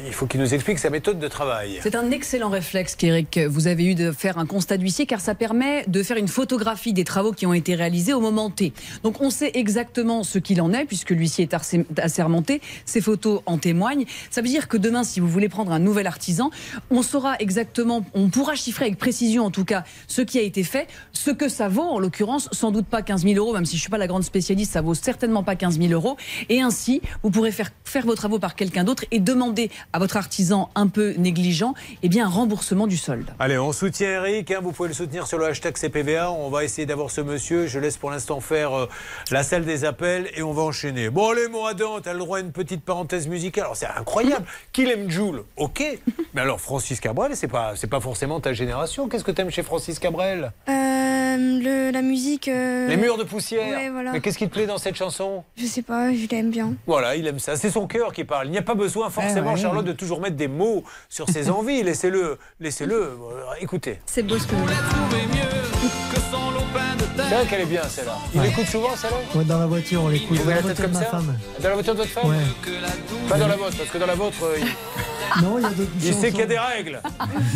il 0.06 0.12
faut 0.12 0.26
qu'il 0.26 0.40
nous 0.40 0.54
explique 0.54 0.78
sa 0.78 0.90
méthode 0.90 1.18
de 1.18 1.28
travail. 1.28 1.80
C'est 1.82 1.94
un 1.94 2.10
excellent 2.10 2.48
réflexe 2.48 2.94
qu'Éric, 2.94 3.38
vous 3.48 3.66
avez 3.66 3.84
eu 3.84 3.94
de 3.94 4.12
faire 4.12 4.38
un 4.38 4.46
constat 4.46 4.76
d'huissier 4.76 5.06
car 5.06 5.20
ça 5.20 5.34
permet 5.34 5.84
de 5.86 6.02
faire 6.02 6.16
une 6.16 6.28
photographie 6.28 6.92
des 6.92 7.04
travaux 7.04 7.32
qui 7.32 7.46
ont 7.46 7.54
été 7.54 7.74
réalisés 7.74 8.12
au 8.12 8.20
moment 8.20 8.50
T. 8.50 8.72
Donc 9.02 9.20
on 9.20 9.30
sait 9.30 9.50
exactement 9.54 10.22
ce 10.22 10.38
qu'il 10.38 10.60
en 10.60 10.72
est 10.72 10.84
puisque 10.84 11.10
l'huissier 11.10 11.48
est 11.50 11.56
assermenté, 11.98 12.60
ces 12.84 13.00
photos 13.00 13.40
en 13.46 13.58
témoignent. 13.58 14.04
Ça 14.30 14.40
veut 14.40 14.48
dire 14.48 14.68
que 14.68 14.76
demain, 14.76 15.04
si 15.04 15.20
vous 15.20 15.28
voulez 15.28 15.48
prendre 15.48 15.72
un 15.72 15.78
nouvel 15.78 16.06
artisan, 16.06 16.50
on 16.90 17.02
saura 17.02 17.36
exactement, 17.38 18.04
on 18.14 18.28
pourra 18.28 18.54
chiffrer 18.54 18.86
avec 18.86 18.98
précision 18.98 19.44
en 19.44 19.50
tout 19.50 19.64
cas 19.64 19.84
ce 20.06 20.22
qui 20.22 20.38
a 20.38 20.42
été 20.42 20.64
fait, 20.64 20.86
ce 21.12 21.30
que 21.30 21.48
ça 21.48 21.68
vaut 21.68 21.82
en 21.82 21.98
l'occurrence, 21.98 22.48
sans 22.52 22.70
doute 22.70 22.86
pas 22.86 23.02
15 23.02 23.24
000 23.24 23.34
euros, 23.36 23.54
même 23.54 23.66
si 23.66 23.76
je 23.76 23.80
suis 23.80 23.90
pas 23.90 23.98
la 23.98 24.06
grande 24.06 24.24
spécialiste, 24.24 24.72
ça 24.72 24.80
vaut 24.80 24.94
certainement 24.94 25.42
pas 25.42 25.56
15 25.56 25.78
000 25.78 25.92
euros. 25.92 26.16
Et 26.48 26.60
ainsi, 26.60 27.00
vous 27.22 27.30
pourrez 27.30 27.52
faire, 27.52 27.70
faire 27.84 28.04
vos 28.04 28.14
travaux 28.14 28.38
par 28.38 28.54
quelqu'un 28.54 28.84
d'autre 28.84 29.04
et 29.10 29.20
demander 29.20 29.53
à 29.92 29.98
votre 29.98 30.16
artisan 30.16 30.70
un 30.74 30.88
peu 30.88 31.14
négligent 31.18 31.74
eh 32.02 32.08
bien, 32.08 32.26
un 32.26 32.30
remboursement 32.30 32.86
du 32.86 32.96
solde. 32.96 33.30
Allez, 33.38 33.58
on 33.58 33.72
soutient 33.72 34.08
Eric, 34.24 34.50
hein, 34.50 34.60
vous 34.62 34.72
pouvez 34.72 34.88
le 34.88 34.94
soutenir 34.94 35.26
sur 35.26 35.38
le 35.38 35.46
hashtag 35.46 35.76
CPVA, 35.76 36.30
on 36.30 36.48
va 36.50 36.64
essayer 36.64 36.86
d'avoir 36.86 37.10
ce 37.10 37.20
monsieur, 37.20 37.66
je 37.66 37.78
laisse 37.78 37.96
pour 37.96 38.10
l'instant 38.10 38.40
faire 38.40 38.72
euh, 38.78 38.88
la 39.30 39.42
salle 39.42 39.64
des 39.64 39.84
appels 39.84 40.28
et 40.36 40.42
on 40.42 40.52
va 40.52 40.62
enchaîner. 40.62 41.10
Bon 41.10 41.30
allez 41.30 41.48
mon 41.48 41.64
Adam, 41.66 42.00
t'as 42.00 42.12
le 42.12 42.18
droit 42.18 42.38
à 42.38 42.40
une 42.40 42.52
petite 42.52 42.84
parenthèse 42.84 43.26
musicale, 43.28 43.64
alors 43.64 43.76
c'est 43.76 43.86
incroyable, 43.86 44.44
qu'il 44.72 44.90
aime 44.90 45.10
Joule, 45.10 45.44
ok, 45.56 45.82
mais 46.34 46.40
alors 46.40 46.60
Francis 46.60 47.00
Cabrel, 47.00 47.36
c'est 47.36 47.48
pas, 47.48 47.72
c'est 47.76 47.86
pas 47.90 48.00
forcément 48.00 48.40
ta 48.40 48.52
génération, 48.52 49.08
qu'est-ce 49.08 49.24
que 49.24 49.30
t'aimes 49.30 49.50
chez 49.50 49.62
Francis 49.62 49.98
Cabrel? 49.98 50.52
Euh, 50.68 51.36
le- 51.36 51.90
la 51.92 52.02
musique. 52.02 52.48
euh, 52.48 52.88
Les 52.88 52.96
murs 52.96 53.16
de 53.18 53.24
poussière 53.24 53.76
Ouais, 53.78 53.90
voilà. 53.90 54.12
Mais 54.12 54.20
qu'est-ce 54.20 54.38
qui 54.38 54.46
te 54.48 54.52
plaît 54.52 54.66
dans 54.66 54.78
cette 54.78 54.94
chanson? 54.96 55.44
Je 55.56 55.66
sais 55.66 55.82
pas, 55.82 56.12
je 56.12 56.26
l'aime 56.30 56.50
bien. 56.50 56.74
Voilà, 56.86 57.16
il 57.16 57.26
aime 57.26 57.38
ça. 57.38 57.56
C'est 57.56 57.70
son 57.70 57.86
cœur 57.86 58.12
qui 58.12 58.24
parle. 58.24 58.46
Il 58.46 58.50
n'y 58.50 58.58
a 58.58 58.62
pas 58.62 58.74
besoin 58.74 59.10
forcément, 59.10 59.43
Ouais. 59.52 59.60
Charlotte, 59.60 59.84
de 59.84 59.92
toujours 59.92 60.20
mettre 60.20 60.36
des 60.36 60.48
mots 60.48 60.82
sur 61.08 61.28
ses 61.28 61.50
envies. 61.58 61.82
Laissez-le, 61.82 62.38
laissez-le. 62.60 62.94
euh, 62.94 63.16
écoutez. 63.60 64.00
C'est 64.06 64.22
beau 64.22 64.38
ce 64.38 64.46
que 64.46 64.54
vous 64.54 64.66
C'est 67.16 67.34
vrai 67.34 67.46
qu'elle 67.48 67.60
est 67.62 67.66
bien 67.66 67.82
celle-là. 67.88 68.16
Il 68.34 68.40
Ouais. 68.40 68.48
écoute 68.48 68.66
souvent 68.66 68.94
celle-là? 68.96 69.16
Ouais, 69.34 69.44
dans 69.44 69.58
la 69.58 69.66
voiture, 69.66 70.02
on 70.04 70.08
l'écoute. 70.08 70.36
Vous 70.38 70.44
Dans 70.44 70.50
la 70.50 70.56
la 70.56 70.62
tête 70.62 70.76
voiture 70.76 70.88
de 70.88 70.92
comme 70.94 71.02
ça? 71.02 71.10
femme. 71.10 71.36
Dans 71.60 71.68
la 71.68 71.74
voiture 71.74 71.94
de 71.94 71.98
votre 71.98 72.10
femme? 72.10 72.28
Ouais. 72.28 72.36
Pas 73.28 73.38
dans 73.38 73.46
la 73.48 73.56
vôtre, 73.56 73.76
parce 73.76 73.90
que 73.90 73.98
dans 73.98 74.06
la 74.06 74.14
vôtre, 74.14 74.36
euh, 74.44 74.58
il, 74.58 75.42
Non, 75.42 75.58
il 75.58 75.62
y 75.62 75.66
a 75.66 75.70
d'autres 75.70 75.90
il 76.02 76.14
sait 76.14 76.30
qu'il 76.30 76.40
y 76.40 76.42
a 76.42 76.46
des 76.46 76.58
règles. 76.58 77.00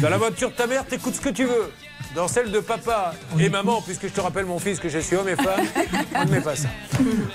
Dans 0.01 0.09
la 0.09 0.19
voiture 0.19 0.51
de 0.51 0.55
ta 0.55 0.67
mère, 0.67 0.85
t'écoutes 0.87 1.15
ce 1.15 1.21
que 1.21 1.29
tu 1.31 1.45
veux. 1.45 1.71
Dans 2.15 2.27
celle 2.27 2.51
de 2.51 2.59
papa 2.61 3.15
et 3.39 3.49
maman, 3.49 3.81
puisque 3.83 4.09
je 4.09 4.13
te 4.13 4.21
rappelle 4.21 4.47
mon 4.47 4.59
fils 4.59 4.81
que 4.81 4.89
je 4.89 4.99
suis 4.99 5.15
homme 5.15 5.29
et 5.29 5.37
femme, 5.37 5.61
on 6.17 6.25
ne 6.25 6.31
met 6.31 6.41
pas 6.41 6.57
ça. 6.57 6.69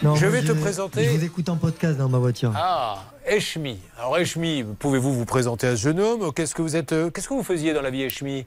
Non, 0.01 0.15
je 0.15 0.25
vais 0.25 0.41
te 0.41 0.51
présenter. 0.51 1.05
Je 1.05 1.09
vous 1.11 1.23
écoute 1.23 1.47
en 1.49 1.55
podcast 1.57 1.97
dans 1.97 2.09
ma 2.09 2.17
voiture. 2.17 2.51
Ah, 2.55 3.03
Eshmi. 3.25 3.77
Alors 3.97 4.17
Eshmi, 4.17 4.65
pouvez-vous 4.79 5.13
vous 5.13 5.25
présenter 5.25 5.67
à 5.67 5.75
ce 5.77 5.83
jeune 5.83 5.99
homme? 5.99 6.33
Qu'est-ce 6.33 6.55
que 6.55 6.61
vous 6.61 6.75
êtes 6.75 6.91
euh, 6.91 7.09
Qu'est-ce 7.11 7.29
que 7.29 7.33
vous 7.33 7.43
faisiez 7.43 7.73
dans 7.73 7.81
la 7.81 7.91
vie, 7.91 8.01
Eshmi? 8.01 8.45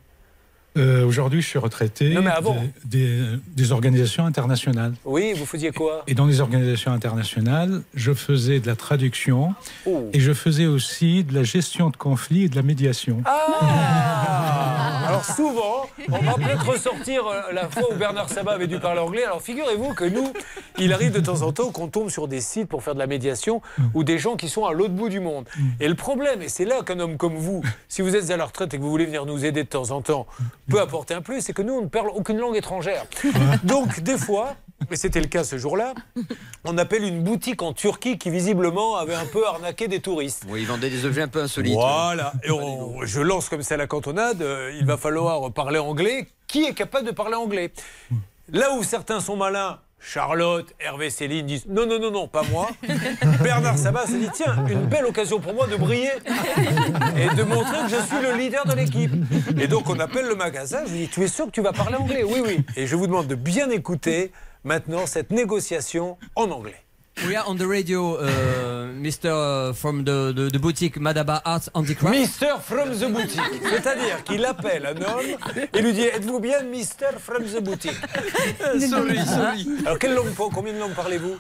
Euh, 0.76 1.06
Aujourd'hui, 1.06 1.40
je 1.40 1.46
suis 1.48 1.58
retraité 1.58 2.12
Non, 2.12 2.20
mais 2.20 2.30
avant. 2.30 2.54
des, 2.84 3.06
des- 3.06 3.38
des 3.46 3.72
organisations 3.72 4.26
internationales. 4.26 4.92
Oui, 5.06 5.32
vous 5.34 5.46
faisiez 5.46 5.70
quoi? 5.70 6.02
Et 6.06 6.12
dans 6.14 6.26
les 6.26 6.40
organisations 6.42 6.92
internationales, 6.92 7.80
je 7.94 8.12
faisais 8.12 8.60
de 8.60 8.66
la 8.66 8.76
traduction 8.76 9.54
Oh. 9.86 10.10
et 10.12 10.20
je 10.20 10.34
faisais 10.34 10.66
aussi 10.66 11.24
de 11.24 11.32
la 11.34 11.44
gestion 11.44 11.88
de 11.88 11.96
conflits 11.96 12.42
et 12.44 12.48
de 12.50 12.56
la 12.56 12.62
médiation. 12.62 13.22
Ah 13.24 14.35
Alors 15.16 15.24
souvent, 15.24 15.86
on 16.12 16.18
va 16.18 16.34
peut-être 16.34 16.68
ressortir 16.68 17.26
euh, 17.26 17.40
la 17.50 17.70
fois 17.70 17.90
où 17.90 17.94
Bernard 17.94 18.28
Sabat 18.28 18.52
avait 18.52 18.66
dû 18.66 18.78
parler 18.78 19.00
anglais. 19.00 19.24
Alors 19.24 19.40
figurez-vous 19.40 19.94
que 19.94 20.04
nous, 20.04 20.30
il 20.78 20.92
arrive 20.92 21.10
de 21.10 21.20
temps 21.20 21.40
en 21.40 21.52
temps 21.52 21.70
qu'on 21.70 21.88
tombe 21.88 22.10
sur 22.10 22.28
des 22.28 22.42
sites 22.42 22.68
pour 22.68 22.82
faire 22.82 22.92
de 22.92 22.98
la 22.98 23.06
médiation 23.06 23.62
ou 23.94 24.04
des 24.04 24.18
gens 24.18 24.36
qui 24.36 24.50
sont 24.50 24.66
à 24.66 24.74
l'autre 24.74 24.92
bout 24.92 25.08
du 25.08 25.20
monde. 25.20 25.46
Et 25.80 25.88
le 25.88 25.94
problème, 25.94 26.42
et 26.42 26.50
c'est 26.50 26.66
là 26.66 26.82
qu'un 26.82 27.00
homme 27.00 27.16
comme 27.16 27.36
vous, 27.36 27.62
si 27.88 28.02
vous 28.02 28.14
êtes 28.14 28.30
à 28.30 28.36
la 28.36 28.44
retraite 28.44 28.74
et 28.74 28.76
que 28.76 28.82
vous 28.82 28.90
voulez 28.90 29.06
venir 29.06 29.24
nous 29.24 29.46
aider 29.46 29.64
de 29.64 29.68
temps 29.68 29.90
en 29.90 30.02
temps, 30.02 30.26
peut 30.68 30.82
apporter 30.82 31.14
un 31.14 31.22
plus, 31.22 31.40
c'est 31.40 31.54
que 31.54 31.62
nous, 31.62 31.72
on 31.72 31.82
ne 31.82 31.88
parle 31.88 32.10
aucune 32.10 32.36
langue 32.36 32.56
étrangère. 32.56 33.06
Donc 33.64 34.00
des 34.00 34.18
fois, 34.18 34.54
et 34.90 34.96
c'était 34.96 35.20
le 35.20 35.26
cas 35.26 35.42
ce 35.44 35.58
jour-là, 35.58 35.94
on 36.64 36.76
appelle 36.78 37.02
une 37.04 37.22
boutique 37.22 37.62
en 37.62 37.72
Turquie 37.72 38.18
qui 38.18 38.30
visiblement 38.30 38.96
avait 38.96 39.14
un 39.14 39.26
peu 39.26 39.46
arnaqué 39.46 39.88
des 39.88 40.00
touristes. 40.00 40.44
Oui, 40.48 40.60
ils 40.62 40.66
vendaient 40.66 40.90
des 40.90 41.04
objets 41.04 41.22
un 41.22 41.28
peu 41.28 41.42
insolites. 41.42 41.74
Voilà, 41.74 42.32
et 42.44 42.50
on- 42.50 43.04
je 43.04 43.20
lance 43.20 43.48
comme 43.48 43.62
ça 43.62 43.76
la 43.76 43.86
cantonade, 43.86 44.42
euh, 44.42 44.72
il 44.78 44.86
va 44.86 44.96
falloir 44.96 45.52
parler 45.52 45.78
anglais. 45.78 46.28
qui 46.46 46.64
est 46.64 46.74
capable 46.74 47.06
de 47.06 47.10
parler 47.12 47.34
anglais? 47.34 47.72
Là 48.52 48.72
où 48.74 48.84
certains 48.84 49.18
sont 49.18 49.34
malins, 49.36 49.80
Charlotte, 49.98 50.72
Hervé, 50.78 51.10
Céline 51.10 51.44
disent 51.46 51.66
non, 51.68 51.84
non, 51.86 51.98
non, 51.98 52.12
non, 52.12 52.28
pas 52.28 52.42
moi. 52.52 52.68
Bernard 53.42 53.76
Sabat 53.76 54.06
se 54.06 54.12
dit 54.12 54.28
tiens, 54.32 54.64
une 54.68 54.86
belle 54.86 55.06
occasion 55.06 55.40
pour 55.40 55.54
moi 55.54 55.66
de 55.66 55.74
briller 55.76 56.10
et 57.16 57.34
de 57.34 57.42
montrer 57.42 57.78
que 57.84 57.88
je 57.88 57.96
suis 58.06 58.22
le 58.22 58.36
leader 58.38 58.64
de 58.66 58.74
l'équipe. 58.74 59.10
Et 59.60 59.66
donc 59.66 59.88
on 59.90 59.98
appelle 59.98 60.26
le 60.28 60.36
magasin, 60.36 60.80
je 60.86 60.92
lui 60.92 60.98
dis 61.00 61.08
tu 61.08 61.22
es 61.24 61.28
sûr 61.28 61.46
que 61.46 61.50
tu 61.50 61.62
vas 61.62 61.72
parler 61.72 61.96
anglais? 61.96 62.22
Oui, 62.22 62.40
oui. 62.44 62.58
Et 62.76 62.86
je 62.86 62.94
vous 62.94 63.06
demande 63.08 63.26
de 63.26 63.34
bien 63.34 63.68
écouter 63.70 64.30
maintenant 64.66 65.06
cette 65.06 65.30
négociation 65.30 66.18
en 66.34 66.50
anglais. 66.50 66.74
We 67.26 67.34
are 67.34 67.48
on 67.48 67.54
the 67.56 67.66
radio, 67.66 68.18
uh, 68.20 68.92
Mr. 68.92 69.72
from 69.74 70.04
the, 70.04 70.34
the, 70.34 70.50
the 70.52 70.58
boutique 70.58 70.98
Madaba 71.00 71.40
Arts 71.46 71.70
Handicraft. 71.72 72.14
Mister 72.14 72.58
from 72.60 72.90
the 72.90 73.10
boutique. 73.10 73.40
C'est-à-dire 73.70 74.22
qu'il 74.24 74.44
appelle 74.44 74.84
un 74.84 75.00
homme 75.00 75.38
et 75.72 75.80
lui 75.80 75.94
dit 75.94 76.02
Êtes-vous 76.02 76.40
bien 76.40 76.62
Mister 76.64 77.06
from 77.18 77.44
the 77.44 77.62
boutique? 77.62 77.96
Sorry, 78.78 79.18
sorry. 79.24 79.66
Alors, 79.86 79.98
quelle 79.98 80.14
langue, 80.14 80.34
combien 80.36 80.74
de 80.74 80.78
langues 80.78 80.94
parlez-vous? 80.94 81.36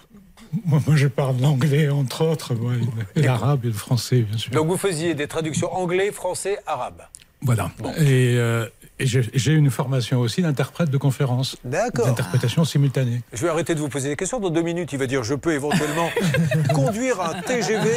Moi, 0.64 0.80
moi, 0.86 0.96
je 0.96 1.08
parle 1.08 1.36
l'anglais, 1.42 1.90
entre 1.90 2.24
autres, 2.24 2.54
ouais, 2.54 2.76
et 3.14 3.22
l'arabe 3.22 3.64
et 3.66 3.68
le 3.68 3.74
français, 3.74 4.20
bien 4.22 4.38
sûr. 4.38 4.52
Donc, 4.52 4.68
vous 4.68 4.78
faisiez 4.78 5.14
des 5.14 5.26
traductions 5.26 5.70
anglais, 5.74 6.10
français, 6.10 6.58
arabe. 6.66 7.02
Voilà. 7.42 7.70
Et, 7.98 8.36
euh, 8.38 8.66
et 8.98 9.06
j'ai 9.06 9.52
une 9.52 9.70
formation 9.70 10.20
aussi 10.20 10.40
d'interprète 10.40 10.90
de 10.90 10.96
conférences. 10.96 11.56
D'accord. 11.64 12.06
D'interprétation 12.06 12.64
simultanée. 12.64 13.20
Je 13.32 13.42
vais 13.42 13.50
arrêter 13.50 13.74
de 13.74 13.80
vous 13.80 13.90
poser 13.90 14.08
des 14.08 14.16
questions. 14.16 14.40
Dans 14.40 14.48
deux 14.48 14.62
minutes, 14.62 14.92
il 14.92 14.98
va 14.98 15.06
dire 15.06 15.22
Je 15.22 15.34
peux 15.34 15.52
éventuellement 15.52 16.08
conduire 16.74 17.20
un 17.20 17.40
TGV. 17.42 17.90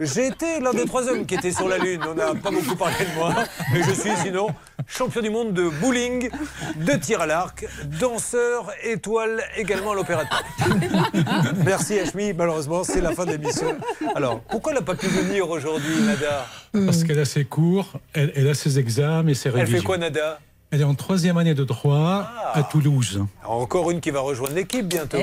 J'ai 0.00 0.26
été 0.26 0.60
l'un 0.60 0.72
des 0.72 0.84
trois 0.84 1.08
hommes 1.08 1.24
qui 1.24 1.34
étaient 1.34 1.52
sur 1.52 1.68
la 1.68 1.78
Lune. 1.78 2.02
On 2.06 2.14
n'a 2.14 2.34
pas 2.34 2.50
beaucoup 2.50 2.76
parlé 2.76 3.04
de 3.04 3.14
moi. 3.18 3.34
Mais 3.72 3.82
je 3.82 3.92
suis 3.92 4.14
sinon 4.22 4.48
champion 4.86 5.22
du 5.22 5.30
monde 5.30 5.54
de 5.54 5.68
bowling, 5.68 6.28
de 6.76 6.92
tir 6.92 7.22
à 7.22 7.26
l'arc, 7.26 7.64
danseur, 7.98 8.70
étoile 8.82 9.42
également 9.56 9.92
à 9.92 9.94
l'Opéra 9.94 10.24
de 10.24 10.28
Paris. 10.28 11.54
Merci 11.64 11.98
Hachmi. 11.98 12.32
Malheureusement, 12.34 12.84
c'est 12.84 13.00
la 13.00 13.12
fin 13.12 13.24
de 13.24 13.32
l'émission. 13.32 13.74
Alors, 14.14 14.40
pourquoi 14.40 14.72
elle 14.72 14.78
n'a 14.80 14.84
pas 14.84 14.96
pu 14.96 15.06
venir 15.06 15.48
aujourd'hui, 15.48 16.02
Nada? 16.02 16.46
Parce 16.86 17.04
qu'elle 17.04 17.18
a 17.18 17.24
ses 17.24 17.44
cours, 17.44 17.86
elle, 18.12 18.32
elle 18.34 18.48
a 18.48 18.54
ses 18.54 18.78
examens 18.78 19.28
et 19.30 19.34
ses 19.34 19.48
Elle 19.50 19.56
révisions. 19.56 19.78
fait 19.80 19.84
quoi, 19.84 19.98
Nada 19.98 20.40
Elle 20.70 20.80
est 20.80 20.84
en 20.84 20.94
troisième 20.94 21.36
année 21.38 21.54
de 21.54 21.64
droit 21.64 22.28
à 22.52 22.62
Toulouse. 22.64 23.24
Alors, 23.42 23.60
Encore 23.60 23.90
une 23.90 24.00
qui 24.00 24.10
va 24.10 24.20
rejoindre 24.20 24.54
l'équipe 24.54 24.86
bientôt. 24.86 25.18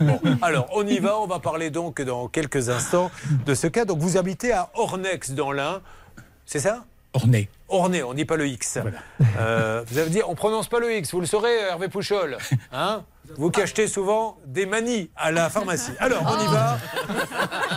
Bon, 0.00 0.20
alors, 0.42 0.66
on 0.74 0.86
y 0.86 0.98
va. 0.98 1.18
On 1.18 1.26
va 1.26 1.38
parler 1.40 1.70
donc 1.70 2.00
dans 2.00 2.28
quelques 2.28 2.68
instants 2.70 3.10
de 3.46 3.54
ce 3.54 3.66
cas. 3.66 3.84
Donc, 3.84 3.98
vous 3.98 4.16
habitez 4.16 4.52
à 4.52 4.70
Ornex 4.74 5.32
dans 5.32 5.52
l'Ain. 5.52 5.80
C'est 6.46 6.60
ça? 6.60 6.84
Ornay. 7.12 7.48
Ornay, 7.68 8.02
on 8.02 8.14
dit 8.14 8.24
pas 8.24 8.36
le 8.36 8.46
X. 8.46 8.78
Euh, 9.38 9.82
vous 9.86 9.98
avez 9.98 10.10
dit, 10.10 10.20
on 10.26 10.34
prononce 10.34 10.68
pas 10.68 10.78
le 10.78 10.94
X. 10.96 11.12
Vous 11.12 11.20
le 11.20 11.26
saurez, 11.26 11.54
Hervé 11.70 11.88
Pouchol. 11.88 12.36
Hein? 12.72 13.02
Vous 13.36 13.50
qui 13.50 13.60
achetez 13.60 13.86
souvent 13.88 14.38
des 14.46 14.66
manies 14.66 15.10
à 15.16 15.30
la 15.30 15.48
pharmacie. 15.50 15.92
Alors, 15.98 16.22
on 16.26 16.42
y 16.44 16.46
va. 16.48 16.78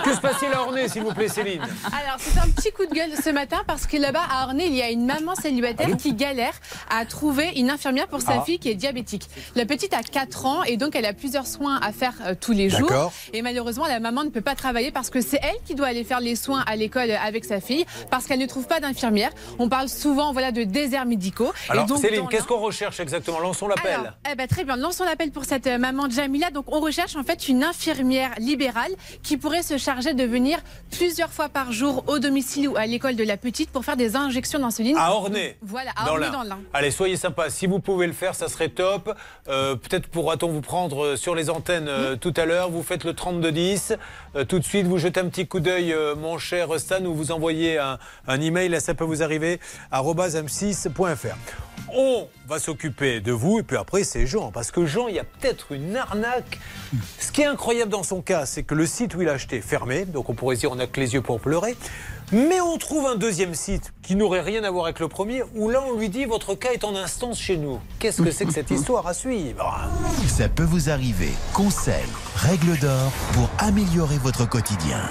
Que 0.03 0.13
se 0.15 0.19
passe-t-il 0.21 0.51
à 0.53 0.61
Ornay, 0.61 0.87
s'il 0.87 1.03
vous 1.03 1.13
plaît, 1.13 1.27
Céline 1.27 1.61
Alors, 1.61 2.17
c'est 2.19 2.39
un 2.39 2.49
petit 2.49 2.71
coup 2.71 2.85
de 2.85 2.93
gueule 2.93 3.11
ce 3.23 3.29
matin 3.29 3.57
parce 3.67 3.85
que 3.85 3.97
là-bas, 3.97 4.23
à 4.31 4.45
Ornay, 4.45 4.67
il 4.67 4.73
y 4.75 4.81
a 4.81 4.89
une 4.89 5.05
maman 5.05 5.35
célibataire 5.35 5.95
qui 5.97 6.13
galère 6.13 6.53
à 6.89 7.05
trouver 7.05 7.49
une 7.55 7.69
infirmière 7.69 8.07
pour 8.07 8.21
sa 8.21 8.39
Ah. 8.39 8.41
fille 8.41 8.59
qui 8.59 8.69
est 8.69 8.75
diabétique. 8.75 9.27
La 9.55 9.65
petite 9.65 9.93
a 9.93 10.01
4 10.03 10.45
ans 10.45 10.63
et 10.63 10.77
donc 10.77 10.95
elle 10.95 11.05
a 11.05 11.13
plusieurs 11.13 11.47
soins 11.47 11.79
à 11.81 11.91
faire 11.91 12.13
euh, 12.25 12.33
tous 12.39 12.51
les 12.53 12.69
jours. 12.69 12.87
D'accord. 12.89 13.13
Et 13.33 13.41
malheureusement, 13.41 13.85
la 13.87 13.99
maman 13.99 14.23
ne 14.23 14.29
peut 14.29 14.41
pas 14.41 14.55
travailler 14.55 14.91
parce 14.91 15.09
que 15.09 15.21
c'est 15.21 15.39
elle 15.43 15.57
qui 15.65 15.75
doit 15.75 15.87
aller 15.87 16.03
faire 16.03 16.19
les 16.19 16.35
soins 16.35 16.63
à 16.65 16.75
l'école 16.75 17.11
avec 17.11 17.45
sa 17.45 17.59
fille 17.59 17.85
parce 18.09 18.25
qu'elle 18.25 18.39
ne 18.39 18.45
trouve 18.45 18.67
pas 18.67 18.79
d'infirmière. 18.79 19.31
On 19.59 19.69
parle 19.69 19.89
souvent 19.89 20.31
voilà, 20.33 20.51
de 20.51 20.63
déserts 20.63 21.05
médicaux. 21.05 21.51
Et 21.67 21.71
Alors, 21.71 21.85
donc, 21.85 21.99
Céline, 21.99 22.27
qu'est-ce 22.29 22.45
qu'on 22.45 22.59
recherche 22.59 22.99
exactement? 22.99 23.39
Lançons 23.39 23.67
l'appel. 23.67 24.13
eh 24.31 24.35
ben, 24.35 24.47
très 24.47 24.63
bien, 24.63 24.75
lançons 24.75 25.03
l'appel 25.03 25.31
pour 25.31 25.40
cette 25.45 25.67
euh, 25.67 25.77
maman 25.77 26.09
Jamila. 26.09 26.49
Donc 26.51 26.65
on 26.71 26.79
recherche 26.79 27.15
en 27.15 27.23
fait 27.23 27.47
une 27.49 27.63
infirmière 27.63 28.31
libérale 28.37 28.91
qui 29.23 29.37
pourrait 29.37 29.63
se 29.63 29.77
charger 29.77 30.13
de 30.13 30.23
venir 30.23 30.59
plusieurs 30.91 31.31
fois 31.31 31.49
par 31.49 31.71
jour 31.71 32.03
au 32.07 32.19
domicile 32.19 32.67
ou 32.69 32.77
à 32.77 32.85
l'école 32.85 33.15
de 33.15 33.23
la 33.23 33.37
petite 33.37 33.69
pour 33.69 33.83
faire 33.85 33.97
des 33.97 34.15
injections 34.15 34.59
d'insuline. 34.59 34.97
À 34.97 35.11
Ornay. 35.11 35.57
Voilà, 35.61 35.91
à 35.95 36.05
dans 36.05 36.13
Ornay 36.13 36.29
dans 36.31 36.43
l'Ain. 36.43 36.59
Allez, 36.73 36.91
soyez 36.91 37.17
sympa. 37.17 37.49
Si 37.49 37.67
vous 37.67 37.79
pouvez 37.79 38.07
le 38.07 38.13
faire, 38.13 38.35
ça 38.35 38.47
serait 38.47 38.69
top. 38.69 39.13
Euh, 39.47 39.75
Peut-être 39.75 40.07
pourra-t-on 40.07 40.49
vous 40.49 40.61
prendre 40.61 41.03
euh, 41.05 41.15
sur 41.15 41.35
les 41.35 41.49
antennes 41.49 41.87
euh, 41.87 42.15
tout 42.15 42.33
à 42.37 42.45
l'heure. 42.45 42.69
Vous 42.69 42.83
faites 42.83 43.03
le 43.03 43.13
3210. 43.13 43.93
Euh, 44.35 44.45
tout 44.45 44.59
de 44.59 44.63
suite, 44.63 44.85
vous 44.85 44.97
jetez 44.97 45.19
un 45.19 45.27
petit 45.27 45.47
coup 45.47 45.59
d'œil, 45.59 45.95
mon 46.17 46.37
cher 46.37 46.79
Stan, 46.79 47.03
ou 47.05 47.13
vous 47.13 47.31
envoyez 47.31 47.77
un, 47.77 47.97
un 48.27 48.41
email. 48.41 48.69
Là, 48.69 48.79
ça 48.79 48.93
peut 48.93 49.03
vous 49.03 49.23
arriver. 49.23 49.59
arobase 49.91 50.35
m6.fr. 50.35 51.35
On 51.95 52.27
va 52.47 52.59
s'occuper 52.59 53.19
de 53.19 53.31
vous. 53.31 53.59
Et 53.59 53.63
puis 53.63 53.77
après, 53.77 54.03
c'est 54.03 54.25
Jean. 54.25 54.51
Parce 54.51 54.71
que 54.71 54.85
Jean, 54.85 55.07
il 55.07 55.15
y 55.15 55.19
a 55.19 55.23
peut-être 55.23 55.71
une 55.71 55.95
arnaque. 55.95 56.59
Ce 57.19 57.31
qui 57.31 57.41
est 57.41 57.45
incroyable 57.45 57.91
dans 57.91 58.03
son 58.03 58.21
cas, 58.21 58.45
c'est 58.45 58.63
que 58.63 58.75
le 58.75 58.85
site 58.85 59.15
où 59.15 59.21
il 59.21 59.29
a 59.29 59.33
acheté 59.33 59.57
est 59.57 59.61
fermé. 59.61 60.05
Donc 60.05 60.29
on 60.29 60.33
pourrait 60.33 60.55
dire 60.55 60.71
on 60.71 60.75
n'a 60.75 60.87
que 60.87 60.99
les 60.99 61.13
yeux 61.13 61.21
pour 61.21 61.39
pleurer. 61.39 61.75
Mais 62.33 62.61
on 62.61 62.77
trouve 62.77 63.07
un 63.07 63.15
deuxième 63.15 63.53
site 63.53 63.91
qui 64.01 64.15
n'aurait 64.15 64.39
rien 64.39 64.63
à 64.63 64.71
voir 64.71 64.85
avec 64.85 65.01
le 65.01 65.09
premier, 65.09 65.43
où 65.53 65.69
là 65.69 65.83
on 65.85 65.97
lui 65.97 66.07
dit 66.07 66.23
votre 66.23 66.55
cas 66.55 66.71
est 66.71 66.85
en 66.85 66.95
instance 66.95 67.37
chez 67.37 67.57
nous. 67.57 67.79
Qu'est-ce 67.99 68.21
que 68.21 68.31
c'est 68.31 68.45
que 68.45 68.53
cette 68.53 68.71
histoire 68.71 69.05
à 69.05 69.13
suivre? 69.13 69.89
Ça 70.27 70.47
peut 70.47 70.63
vous 70.63 70.89
arriver. 70.89 71.31
Conseils, 71.51 72.07
règles 72.37 72.79
d'or 72.79 73.11
pour 73.33 73.49
améliorer 73.57 74.17
votre 74.17 74.47
quotidien. 74.47 75.01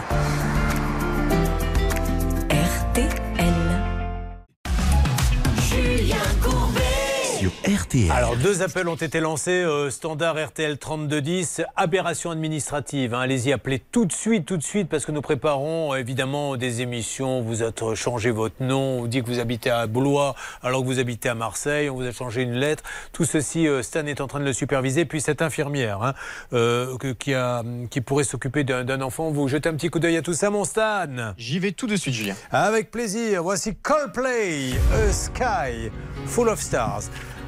Sur 7.51 7.74
RTL. 7.82 8.10
Alors 8.12 8.36
deux 8.36 8.62
appels 8.62 8.89
ont 8.89 8.94
été 8.97 9.20
lancés, 9.20 9.51
euh, 9.51 9.90
standard 9.90 10.36
RTL 10.36 10.78
3210, 10.78 11.62
aberration 11.77 12.31
administrative. 12.31 13.14
hein. 13.14 13.20
Allez-y, 13.20 13.52
appelez 13.52 13.81
tout 13.93 14.05
de 14.05 14.12
suite, 14.12 14.47
tout 14.47 14.56
de 14.56 14.62
suite, 14.62 14.89
parce 14.89 15.05
que 15.05 15.12
nous 15.12 15.20
préparons 15.22 15.93
euh, 15.93 15.97
évidemment 15.97 16.56
des 16.56 16.81
émissions. 16.82 17.40
Vous 17.43 17.62
avez 17.62 17.72
changé 17.94 18.31
votre 18.31 18.62
nom, 18.62 18.81
on 18.98 19.01
vous 19.01 19.09
dit 19.09 19.20
que 19.22 19.27
vous 19.27 19.39
habitez 19.40 19.70
à 19.70 19.86
Blois 19.86 20.35
alors 20.62 20.81
que 20.82 20.86
vous 20.86 20.98
habitez 20.98 21.28
à 21.28 21.35
Marseille, 21.35 21.90
on 21.90 21.94
vous 21.97 22.06
a 22.06 22.12
changé 22.12 22.43
une 22.43 22.55
lettre. 22.55 22.82
Tout 23.12 23.24
ceci, 23.24 23.66
euh, 23.66 23.82
Stan 23.82 24.06
est 24.06 24.20
en 24.20 24.27
train 24.27 24.40
de 24.40 24.44
le 24.44 24.52
superviser. 24.52 25.05
Puis 25.05 25.20
cette 25.20 25.43
infirmière 25.43 26.02
hein, 26.02 26.14
euh, 26.52 26.97
que- 26.98 27.12
qui, 27.12 27.35
a, 27.35 27.62
qui 27.90 28.01
pourrait 28.01 28.24
s'occuper 28.24 28.64
d'un 28.64 28.85
d'un 28.85 29.01
enfant, 29.02 29.31
vous 29.31 29.48
jetez 29.48 29.68
un 29.68 29.74
petit 29.74 29.89
coup 29.90 29.98
d'œil 29.98 30.16
à 30.16 30.22
tout 30.22 30.35
ça, 30.35 30.51
mon 30.51 30.64
Stan 30.64 31.06
J'y 31.36 31.59
vais 31.59 31.72
tout 31.72 31.86
de 31.86 31.97
suite, 31.97 32.14
Julien. 32.14 32.35
avec 32.51 32.90
plaisir, 32.90 33.43
voici 33.43 33.74
Coldplay, 33.77 34.70
A 34.94 35.12
Sky 35.12 35.90
Full 36.27 36.48
of 36.48 36.60
Stars. 36.60 37.02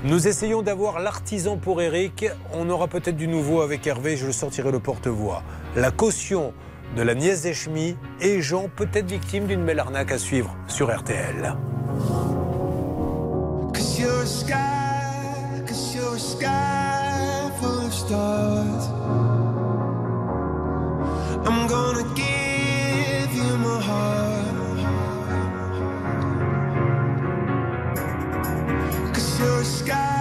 Nous 0.04 0.26
essayons 0.26 0.62
d'avoir 0.62 0.98
l'artisan 0.98 1.56
pour 1.56 1.80
Eric. 1.80 2.26
On 2.52 2.68
aura 2.70 2.88
peut-être 2.88 3.16
du 3.16 3.28
nouveau 3.28 3.60
avec 3.60 3.86
Hervé, 3.86 4.16
je 4.16 4.26
le 4.26 4.32
sortirai 4.32 4.72
le 4.72 4.80
porte-voix. 4.80 5.44
La 5.76 5.92
caution 5.92 6.52
de 6.96 7.02
la 7.02 7.14
nièce 7.14 7.42
d'Echmi 7.42 7.96
et 8.20 8.42
Jean, 8.42 8.68
peut-être 8.74 9.06
victime 9.08 9.46
d'une 9.46 9.64
belle 9.64 9.78
arnaque 9.78 10.10
à 10.10 10.18
suivre 10.18 10.56
sur 10.66 10.92
RTL. 10.92 11.54
Cause 29.42 29.50
you're 29.50 29.60
a 29.60 29.64
sky, 29.64 30.11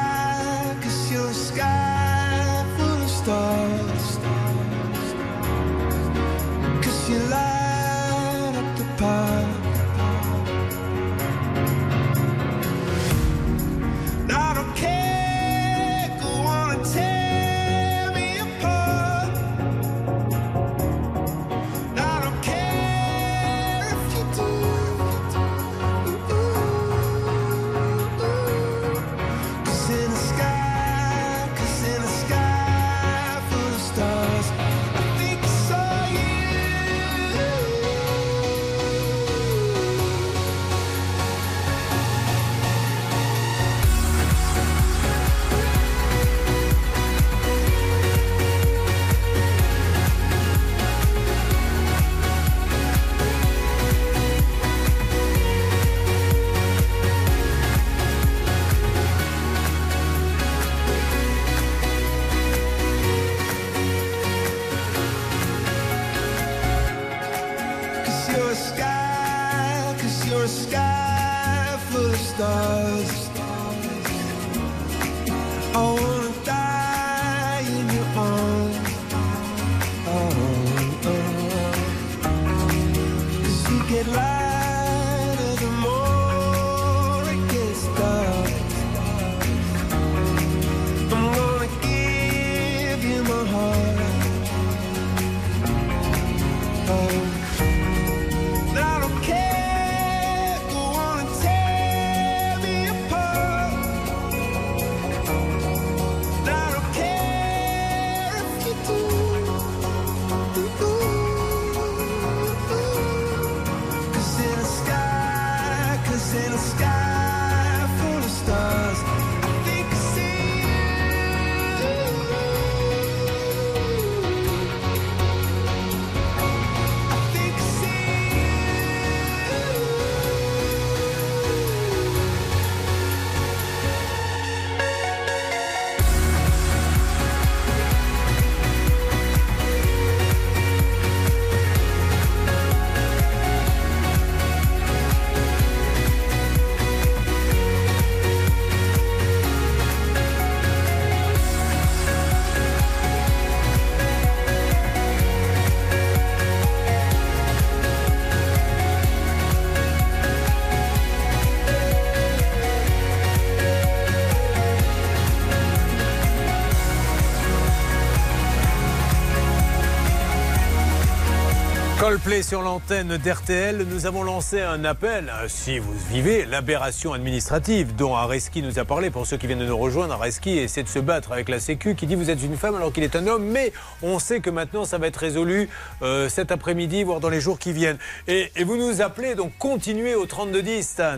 Coldplay 172.24 172.44
sur 172.44 172.62
l'antenne 172.62 173.18
d'RTL, 173.18 173.86
nous 173.90 174.06
avons 174.06 174.24
lancé 174.24 174.62
un 174.62 174.84
appel, 174.86 175.30
euh, 175.30 175.48
si 175.48 175.80
vous 175.80 175.94
vivez 176.12 176.46
l'aberration 176.46 177.14
administrative 177.14 177.96
dont 177.96 178.16
Areski 178.16 178.62
nous 178.62 178.80
a 178.80 178.86
parlé, 178.86 179.10
pour 179.10 179.26
ceux 179.26 179.38
qui 179.38 179.48
viennent 179.48 179.60
de 179.60 179.66
nous 179.66 179.78
rejoindre, 179.78 180.14
Areski 180.14 180.58
essaie 180.58 180.84
de 180.84 180.88
se 180.88 181.00
battre 181.00 181.32
avec 181.32 181.50
la 181.50 181.60
Sécu 181.60 181.96
qui 181.96 182.06
dit 182.06 182.16
vous 182.16 182.30
êtes 182.30 182.44
une 182.44 182.58
femme 182.58 182.76
alors 182.76 182.94
qu'il 182.94 183.04
est 183.04 183.16
un 183.16 183.28
homme, 183.28 183.46
mais 183.46 183.72
on 184.04 184.20
sait 184.20 184.40
que 184.40 184.50
maintenant 184.50 184.86
ça 184.86 184.98
va 184.98 185.08
être 185.08 185.18
résolu 185.18 185.70
euh, 186.02 186.30
cet 186.30 186.52
après-midi, 186.52 187.04
voire 187.04 187.22
dans 187.22 187.30
les 187.30 187.42
jours 187.42 187.58
qui 187.58 187.72
viennent. 187.72 187.98
Et, 188.28 188.52
et 188.56 188.64
vous 188.64 188.78
nous 188.78 189.02
appelez, 189.02 189.36
donc 189.36 189.52
continuez 189.58 190.16
au 190.16 190.26
3210 190.26 190.84
Stan. 190.88 191.18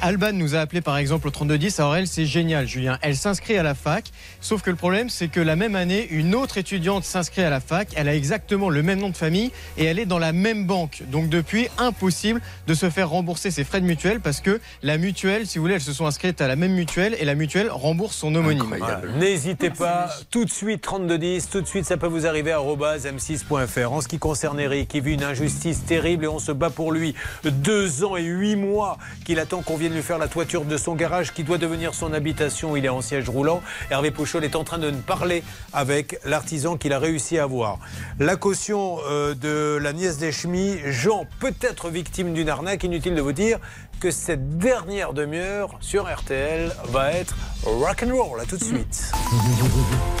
Alban 0.00 0.32
nous 0.32 0.54
a 0.54 0.60
appelé 0.60 0.80
par 0.80 0.96
exemple 0.96 1.28
au 1.28 1.30
3210. 1.30 1.80
Alors 1.80 1.96
elle, 1.96 2.06
c'est 2.06 2.26
génial, 2.26 2.66
Julien. 2.66 2.98
Elle 3.02 3.16
s'inscrit 3.16 3.56
à 3.56 3.62
la 3.62 3.74
fac. 3.74 4.06
Sauf 4.40 4.62
que 4.62 4.70
le 4.70 4.76
problème, 4.76 5.10
c'est 5.10 5.28
que 5.28 5.40
la 5.40 5.56
même 5.56 5.76
année, 5.76 6.06
une 6.10 6.34
autre 6.34 6.58
étudiante 6.58 7.04
s'inscrit 7.04 7.42
à 7.42 7.50
la 7.50 7.60
fac. 7.60 7.88
Elle 7.96 8.08
a 8.08 8.14
exactement 8.14 8.70
le 8.70 8.82
même 8.82 8.98
nom 8.98 9.10
de 9.10 9.16
famille 9.16 9.52
et 9.76 9.84
elle 9.84 9.98
est 9.98 10.06
dans 10.06 10.18
la 10.18 10.32
même 10.32 10.66
banque. 10.66 11.02
Donc 11.10 11.28
depuis, 11.28 11.68
impossible 11.78 12.40
de 12.66 12.74
se 12.74 12.90
faire 12.90 13.10
rembourser 13.10 13.50
ses 13.50 13.64
frais 13.64 13.80
de 13.80 13.86
mutuelle 13.86 14.20
parce 14.20 14.40
que 14.40 14.60
la 14.82 14.98
mutuelle, 14.98 15.46
si 15.46 15.58
vous 15.58 15.64
voulez, 15.64 15.74
elles 15.74 15.80
se 15.80 15.92
sont 15.92 16.06
inscrites 16.06 16.40
à 16.40 16.48
la 16.48 16.56
même 16.56 16.72
mutuelle 16.72 17.16
et 17.18 17.24
la 17.24 17.34
mutuelle 17.34 17.70
rembourse 17.70 18.16
son 18.16 18.34
homonyme. 18.34 18.74
Voilà. 18.78 19.02
N'hésitez 19.18 19.70
pas, 19.70 20.10
tout 20.30 20.44
de 20.44 20.50
suite 20.50 20.80
3210, 20.82 21.50
tout 21.50 21.60
de 21.60 21.66
suite 21.66 21.84
ça 21.84 21.96
peut 21.96 22.06
vous 22.06 22.26
arriver 22.26 22.52
à 22.52 22.60
m6.fr. 22.60 23.92
En 23.92 24.00
ce 24.00 24.08
qui 24.08 24.18
concerne 24.18 24.58
Eric, 24.58 24.88
qui 24.88 25.00
vit 25.00 25.14
une 25.14 25.24
injustice 25.24 25.84
terrible 25.84 26.24
et 26.24 26.28
on 26.28 26.38
se 26.38 26.52
bat 26.52 26.70
pour 26.70 26.92
lui. 26.92 27.14
Deux 27.44 28.04
ans 28.04 28.16
et 28.16 28.24
huit 28.24 28.56
mois 28.56 28.98
qu'il 29.24 29.38
attend 29.38 29.62
qu'on 29.66 29.76
vienne 29.76 29.92
lui 29.92 30.02
faire 30.02 30.18
la 30.18 30.28
toiture 30.28 30.64
de 30.64 30.76
son 30.76 30.94
garage 30.94 31.32
qui 31.34 31.42
doit 31.44 31.58
devenir 31.58 31.92
son 31.92 32.12
habitation. 32.12 32.76
Il 32.76 32.84
est 32.84 32.88
en 32.88 33.02
siège 33.02 33.28
roulant. 33.28 33.62
Hervé 33.90 34.10
Pouchol 34.10 34.44
est 34.44 34.56
en 34.56 34.64
train 34.64 34.78
de 34.78 34.90
parler 34.90 35.42
avec 35.72 36.18
l'artisan 36.24 36.76
qu'il 36.76 36.92
a 36.92 36.98
réussi 36.98 37.38
à 37.38 37.42
avoir. 37.42 37.78
La 38.20 38.36
caution 38.36 38.98
euh, 39.08 39.34
de 39.34 39.76
la 39.82 39.92
nièce 39.92 40.18
des 40.18 40.32
chemis, 40.32 40.78
Jean, 40.86 41.26
peut-être 41.40 41.90
victime 41.90 42.32
d'une 42.32 42.48
arnaque. 42.48 42.84
Inutile 42.84 43.16
de 43.16 43.20
vous 43.20 43.32
dire 43.32 43.58
que 44.00 44.10
cette 44.10 44.58
dernière 44.58 45.12
demi-heure 45.12 45.76
sur 45.80 46.04
RTL 46.04 46.72
va 46.84 47.12
être 47.12 47.34
rock'n'roll. 47.64 48.40
À 48.40 48.44
tout 48.44 48.56
de 48.56 48.64
suite. 48.64 49.10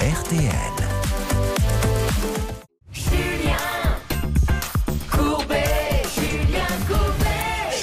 RTL. 0.00 0.85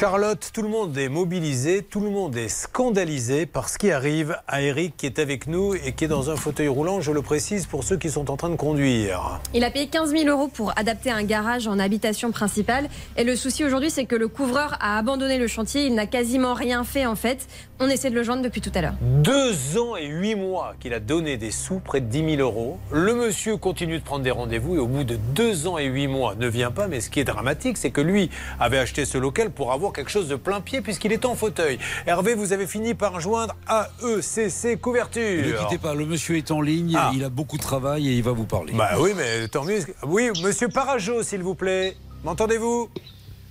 Charlotte, 0.04 0.50
tout 0.54 0.62
le 0.62 0.68
monde 0.68 0.98
est 0.98 1.08
mobilisé, 1.08 1.82
tout 1.82 2.02
le 2.02 2.10
monde 2.10 2.36
est 2.36 2.50
scandalisé 2.50 3.46
par 3.46 3.70
ce 3.70 3.78
qui 3.78 3.90
arrive 3.90 4.38
à 4.50 4.62
Eric 4.62 4.98
qui 4.98 5.06
est 5.06 5.18
avec 5.18 5.48
nous 5.48 5.76
et 5.76 5.94
qui 5.94 6.04
est 6.04 6.10
dans 6.10 6.30
un 6.30 6.36
fauteuil 6.36 6.68
roulant, 6.68 7.00
je 7.00 7.14
le 7.14 7.22
précise 7.22 7.68
pour 7.68 7.86
ceux 7.86 7.96
qui 7.96 8.10
sont 8.10 8.30
en 8.30 8.36
train 8.36 8.50
de 8.50 8.58
conduire. 8.58 9.40
Il 9.54 9.64
a 9.64 9.72
payé 9.72 9.88
15 9.88 10.12
000 10.12 10.26
euros 10.26 10.50
pour 10.50 10.78
adapter 10.78 11.10
un 11.10 11.24
garage 11.24 11.70
en 11.70 11.80
habitation 11.80 12.32
principale. 12.32 12.90
Et 13.16 13.24
le 13.24 13.38
souci 13.38 13.64
aujourd'hui, 13.64 13.90
c'est 13.90 14.04
que 14.04 14.18
le 14.18 14.28
couvreur 14.28 14.76
a 14.82 14.98
abandonné 14.98 15.38
le 15.38 15.48
chantier. 15.48 15.86
Il 15.86 15.96
n'a 15.96 16.06
quasiment 16.06 16.54
rien 16.54 16.84
fait 16.84 17.06
en 17.06 17.16
fait. 17.16 17.48
On 17.80 17.88
essaie 17.88 18.10
de 18.10 18.16
le 18.16 18.24
joindre 18.24 18.44
depuis 18.44 18.60
tout 18.60 18.72
à 18.76 18.82
l'heure. 18.82 18.96
Deux 19.02 19.78
ans 19.78 19.96
et 19.96 20.08
huit 20.08 20.36
mois 20.36 20.74
qu'il 20.82 20.94
a 20.94 21.00
donné 21.00 21.38
des 21.38 21.52
sous, 21.52 21.80
près 21.80 22.02
de 22.02 22.08
10 22.08 22.36
000 22.36 22.42
euros. 22.42 22.78
Le 22.92 23.16
monsieur 23.16 23.56
continue 23.56 24.00
de 24.00 24.04
prendre 24.04 24.24
des 24.24 24.32
rendez-vous 24.32 24.76
et 24.76 24.80
au 24.80 24.88
bout 24.88 25.06
de 25.06 25.16
deux 25.16 25.66
ans 25.66 25.78
et 25.78 25.86
huit 25.86 26.08
mois 26.08 26.36
ne 26.36 26.48
vient 26.48 26.72
pas. 26.72 26.90
Mais 26.90 27.00
ce 27.00 27.10
qui 27.10 27.22
est 27.22 27.24
dramatique, 27.24 27.78
c'est 27.78 27.92
que 27.92 28.02
lui 28.02 28.30
avait 28.60 28.80
acheté 28.80 29.06
ce 29.06 29.18
local 29.18 29.50
pour 29.50 29.72
avoir 29.72 29.93
quelque 29.94 30.12
chose 30.12 30.28
de 30.28 30.36
plein 30.36 30.60
pied 30.62 30.82
puisqu'il 30.82 31.12
est 31.14 31.26
en 31.26 31.36
fauteuil. 31.36 31.80
Hervé, 32.06 32.34
vous 32.36 32.52
avez 32.52 32.68
fini 32.68 32.94
par 32.94 33.20
joindre 33.22 33.56
AECC 34.02 34.80
Couverture. 34.82 35.22
Ne 35.46 35.64
quittez 35.64 35.78
pas, 35.78 35.94
le 35.94 36.06
monsieur 36.06 36.38
est 36.38 36.52
en 36.52 36.62
ligne, 36.62 36.96
Ah. 36.98 37.12
il 37.14 37.24
a 37.24 37.30
beaucoup 37.30 37.58
de 37.58 37.62
travail 37.64 38.10
et 38.10 38.14
il 38.14 38.24
va 38.24 38.32
vous 38.32 38.46
parler. 38.46 38.74
Bah 38.74 38.92
oui, 39.00 39.12
mais 39.16 39.48
tant 39.48 39.64
mieux. 39.64 39.80
Oui, 40.06 40.30
monsieur 40.44 40.68
Parajo, 40.68 41.24
s'il 41.24 41.44
vous 41.44 41.56
plaît. 41.56 41.96
M'entendez-vous? 42.24 42.90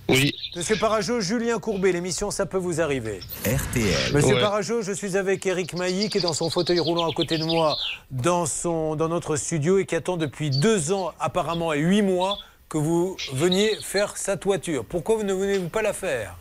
Oui. 0.09 0.33
Monsieur 0.55 0.75
Parajo, 0.75 1.21
Julien 1.21 1.59
Courbet, 1.59 1.93
l'émission 1.93 2.29
Ça 2.29 2.45
peut 2.45 2.57
vous 2.57 2.81
arriver. 2.81 3.21
RTL. 3.45 4.13
Monsieur 4.13 4.35
Ouais. 4.35 4.41
Parajo, 4.41 4.81
je 4.81 4.91
suis 4.91 5.15
avec 5.15 5.45
Eric 5.45 5.73
Mailly 5.75 6.09
qui 6.09 6.17
est 6.17 6.21
dans 6.21 6.33
son 6.33 6.49
fauteuil 6.49 6.79
roulant 6.79 7.09
à 7.09 7.13
côté 7.13 7.37
de 7.37 7.45
moi 7.45 7.77
dans, 8.11 8.45
son, 8.45 8.95
dans 8.95 9.07
notre 9.07 9.37
studio 9.37 9.77
et 9.79 9.85
qui 9.85 9.95
attend 9.95 10.17
depuis 10.17 10.49
deux 10.49 10.91
ans 10.91 11.13
apparemment 11.21 11.71
et 11.71 11.79
huit 11.79 12.01
mois 12.01 12.37
que 12.73 12.79
vous 12.79 13.15
veniez 13.33 13.77
faire 13.83 14.17
sa 14.17 14.35
toiture. 14.35 14.83
Pourquoi 14.83 15.17
vous 15.17 15.23
ne 15.23 15.33
venez-vous 15.33 15.69
pas 15.69 15.83
la 15.83 15.93
faire? 15.93 16.35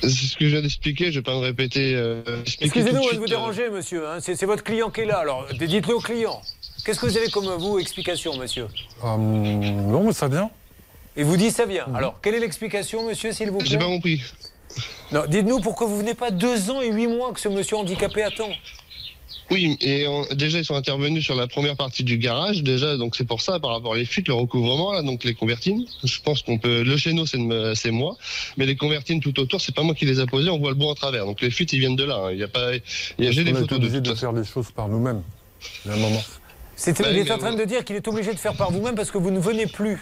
C'est 0.00 0.08
ce 0.08 0.36
que 0.36 0.44
je 0.44 0.50
viens 0.50 0.62
d'expliquer, 0.62 1.10
je 1.10 1.18
vais 1.18 1.22
pas 1.24 1.34
me 1.34 1.40
répéter. 1.40 1.96
euh, 1.96 2.22
Excusez-nous 2.60 3.00
de 3.10 3.16
vous 3.16 3.24
euh, 3.24 3.26
déranger, 3.26 3.70
monsieur. 3.70 4.06
hein. 4.06 4.18
C'est 4.20 4.44
votre 4.44 4.62
client 4.62 4.90
qui 4.90 5.00
est 5.00 5.04
là. 5.04 5.18
Alors 5.18 5.48
dites-le 5.52 5.96
au 5.96 6.00
client. 6.00 6.40
Qu'est-ce 6.84 7.00
que 7.00 7.06
vous 7.06 7.16
avez 7.16 7.28
comme 7.28 7.46
vous 7.56 7.80
explication, 7.80 8.36
monsieur? 8.36 8.68
Non, 9.02 10.04
mais 10.04 10.12
ça 10.12 10.28
vient. 10.28 10.48
Et 11.16 11.24
vous 11.24 11.36
dites 11.36 11.56
ça 11.56 11.66
vient. 11.66 11.86
Alors, 11.92 12.20
quelle 12.22 12.36
est 12.36 12.40
l'explication, 12.40 13.08
monsieur, 13.08 13.32
s'il 13.32 13.50
vous 13.50 13.58
plaît? 13.58 13.68
J'ai 13.70 13.78
pas 13.78 13.86
compris. 13.86 14.22
Non, 15.10 15.22
dites-nous 15.26 15.58
pourquoi 15.60 15.88
vous 15.88 15.98
venez 15.98 16.14
pas 16.14 16.30
deux 16.30 16.70
ans 16.70 16.82
et 16.82 16.90
huit 16.92 17.08
mois 17.08 17.32
que 17.32 17.40
ce 17.40 17.48
monsieur 17.48 17.76
handicapé 17.78 18.22
attend. 18.22 18.50
Oui, 19.50 19.76
et 19.80 20.08
on- 20.08 20.24
déjà 20.34 20.58
ils 20.58 20.64
sont 20.64 20.74
intervenus 20.74 21.22
sur 21.22 21.34
la 21.34 21.46
première 21.46 21.76
partie 21.76 22.02
du 22.02 22.16
garage, 22.18 22.62
déjà, 22.62 22.96
donc 22.96 23.14
c'est 23.16 23.26
pour 23.26 23.42
ça, 23.42 23.60
par 23.60 23.70
rapport 23.72 23.92
aux 23.92 24.04
fuites, 24.04 24.28
le 24.28 24.34
recouvrement, 24.34 24.92
là, 24.92 25.02
donc 25.02 25.22
les 25.24 25.34
convertines. 25.34 25.84
Je 26.02 26.18
pense 26.20 26.42
qu'on 26.42 26.58
peut. 26.58 26.82
Le 26.82 26.96
chéneau, 26.96 27.26
c'est 27.26 27.38
de- 27.38 27.72
c'est 27.74 27.90
moi, 27.90 28.16
mais 28.56 28.64
les 28.66 28.76
convertines 28.76 29.20
tout 29.20 29.38
autour, 29.40 29.60
c'est 29.60 29.74
pas 29.74 29.82
moi 29.82 29.94
qui 29.94 30.06
les 30.06 30.18
a 30.20 30.26
posées, 30.26 30.48
on 30.50 30.58
voit 30.58 30.70
le 30.70 30.76
bois 30.76 30.90
en 30.90 30.94
travers. 30.94 31.26
Donc 31.26 31.40
les 31.42 31.50
fuites, 31.50 31.72
ils 31.72 31.80
viennent 31.80 31.96
de 31.96 32.04
là. 32.04 32.16
hein. 32.24 32.32
Il 32.32 32.38
y 32.38 32.42
a 32.42 32.48
pas. 32.48 32.74
il 33.18 33.24
y 33.24 33.28
a- 33.28 33.30
J'ai 33.32 33.42
on 33.42 33.44
des 33.44 33.50
est 33.50 33.54
photos 33.54 33.80
de 33.80 33.98
de 34.00 34.14
faire 34.14 34.32
les 34.32 34.44
choses 34.44 34.70
par 34.70 34.88
nous-mêmes. 34.88 35.22
Il 35.84 35.90
y 35.90 35.94
a 35.94 35.96
un 35.96 36.00
moment. 36.00 36.22
C'est- 36.76 36.98
Bah, 37.00 37.08
il 37.12 37.18
est 37.18 37.30
en 37.30 37.38
train 37.38 37.54
de 37.54 37.64
dire 37.64 37.84
qu'il 37.84 37.96
est 37.96 38.08
obligé 38.08 38.32
de 38.32 38.38
faire 38.38 38.54
par 38.54 38.70
vous-même 38.72 38.94
parce 38.96 39.10
que 39.10 39.18
vous 39.18 39.30
ne 39.30 39.38
venez 39.40 39.66
plus. 39.66 39.98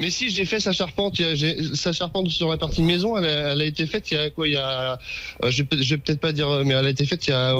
Mais 0.00 0.10
si 0.10 0.28
j'ai 0.28 0.44
fait 0.44 0.60
sa 0.60 0.72
charpente, 0.72 1.18
il 1.18 1.24
y 1.26 1.28
a- 1.30 1.34
j'ai- 1.34 1.74
sa 1.74 1.92
charpente 1.94 2.28
sur 2.28 2.50
la 2.50 2.58
partie 2.58 2.82
maison, 2.82 3.16
elle 3.16 3.24
a, 3.24 3.52
elle 3.52 3.60
a 3.62 3.64
été 3.64 3.86
faite 3.86 4.10
il 4.10 4.14
y 4.14 4.18
a 4.18 4.28
quoi 4.28 4.46
Il 4.46 4.52
y 4.52 4.56
a, 4.58 4.98
euh, 5.42 5.50
je, 5.50 5.62
vais 5.62 5.76
vais 5.76 5.96
peut-être 5.96 6.20
pas 6.20 6.32
dire, 6.32 6.46
euh, 6.50 6.62
mais 6.64 6.74
elle 6.74 6.84
a 6.84 6.90
été 6.90 7.06
faite 7.06 7.26
il 7.26 7.30
y 7.30 7.32
a 7.32 7.54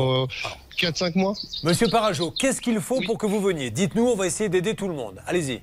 4-5 0.75 1.19
mois. 1.19 1.35
Monsieur 1.63 1.89
Parajo, 1.89 2.31
qu'est-ce 2.31 2.61
qu'il 2.61 2.81
faut 2.81 3.01
pour 3.01 3.19
que 3.19 3.27
vous 3.27 3.41
veniez? 3.41 3.71
Dites-nous, 3.71 4.05
on 4.05 4.17
va 4.17 4.27
essayer 4.27 4.49
d'aider 4.49 4.75
tout 4.75 4.89
le 4.89 4.95
monde. 4.95 5.21
Allez-y. 5.27 5.61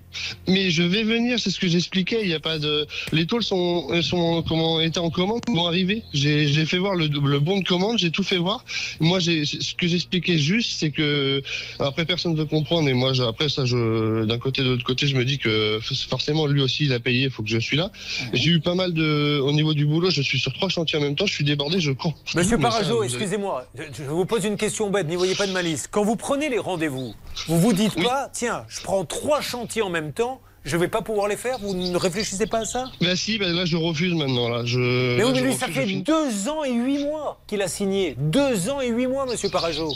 Mais 0.47 0.69
je 0.69 0.83
vais 0.83 1.03
venir, 1.03 1.39
c'est 1.39 1.49
ce 1.49 1.59
que 1.59 1.67
j'expliquais. 1.67 2.19
Il 2.23 2.29
y 2.29 2.33
a 2.33 2.39
pas 2.39 2.59
de, 2.59 2.87
les 3.11 3.25
tôles 3.25 3.43
sont, 3.43 4.01
sont 4.01 4.43
comment 4.47 4.79
étaient 4.81 4.99
en 4.99 5.09
commande, 5.09 5.41
vont 5.47 5.67
arriver. 5.67 6.03
J'ai, 6.13 6.65
fait 6.65 6.77
voir 6.77 6.95
le, 6.95 7.07
le 7.07 7.39
bon 7.39 7.59
de 7.59 7.63
commande, 7.63 7.97
j'ai 7.97 8.11
tout 8.11 8.23
fait 8.23 8.37
voir. 8.37 8.63
Moi, 8.99 9.19
ce 9.19 9.73
que 9.75 9.87
j'expliquais 9.87 10.37
juste, 10.37 10.79
c'est 10.79 10.91
que 10.91 11.41
après 11.79 12.05
personne 12.05 12.33
ne 12.33 12.37
veut 12.37 12.45
comprendre. 12.45 12.89
Et 12.89 12.93
moi, 12.93 13.11
après 13.27 13.49
ça, 13.49 13.65
je, 13.65 14.25
d'un 14.25 14.39
côté, 14.39 14.63
de 14.63 14.69
l'autre 14.69 14.83
côté, 14.83 15.07
je 15.07 15.15
me 15.15 15.25
dis 15.25 15.37
que 15.37 15.79
forcément 16.09 16.47
lui 16.47 16.61
aussi, 16.61 16.85
il 16.85 16.93
a 16.93 16.99
payé, 16.99 17.25
il 17.25 17.31
faut 17.31 17.43
que 17.43 17.49
je 17.49 17.59
suis 17.59 17.77
là. 17.77 17.91
J'ai 18.33 18.51
eu 18.51 18.59
pas 18.59 18.75
mal 18.75 18.93
de, 18.93 19.39
au 19.39 19.51
niveau 19.51 19.73
du 19.73 19.85
boulot, 19.85 20.09
je 20.09 20.21
suis 20.21 20.39
sur 20.39 20.53
trois 20.53 20.69
chantiers 20.69 20.97
en 20.99 21.01
même 21.01 21.15
temps, 21.15 21.25
je 21.25 21.33
suis 21.33 21.45
débordé, 21.45 21.79
je 21.79 21.91
cours. 21.91 22.13
Monsieur 22.35 22.57
Parajo, 22.57 23.03
excusez-moi, 23.03 23.65
je 23.77 23.83
je 24.09 24.15
vous 24.15 24.25
pose 24.25 24.43
une 24.45 24.57
question 24.57 24.89
bête, 25.03 25.09
n'y 25.09 25.15
voyez 25.15 25.35
pas 25.35 25.47
de 25.47 25.51
malice. 25.51 25.87
Quand 25.87 26.03
vous 26.03 26.15
prenez 26.15 26.49
les 26.49 26.59
rendez-vous, 26.59 27.13
vous 27.47 27.59
vous 27.59 27.73
dites 27.73 28.01
pas, 28.03 28.29
tiens, 28.31 28.65
je 28.67 28.81
prends 28.81 29.05
trois 29.05 29.41
chantiers 29.41 29.81
en 29.81 29.89
même 29.89 30.13
temps, 30.13 30.41
je 30.65 30.75
vais 30.77 30.89
pas 30.89 31.01
pouvoir 31.01 31.27
les 31.29 31.37
faire 31.37 31.57
Vous 31.59 31.73
ne 31.73 31.97
réfléchissez 31.97 32.45
pas 32.45 32.59
à 32.59 32.65
ça? 32.65 32.85
Bah 33.01 33.15
si, 33.15 33.37
bah 33.37 33.47
là 33.47 33.65
je 33.65 33.77
refuse 33.77 34.13
maintenant 34.13 34.49
là. 34.49 34.61
Je, 34.65 34.77
Mais 34.79 35.17
là, 35.23 35.25
oui, 35.27 35.31
mais 35.35 35.41
lui, 35.41 35.53
ça 35.53 35.67
fait 35.67 35.85
deux 35.85 36.49
ans 36.49 36.63
et 36.63 36.73
huit 36.73 37.03
mois 37.05 37.39
qu'il 37.47 37.61
a 37.61 37.67
signé. 37.67 38.15
Deux 38.17 38.69
ans 38.69 38.81
et 38.81 38.89
huit 38.89 39.07
mois, 39.07 39.25
monsieur 39.25 39.49
Parajo. 39.49 39.91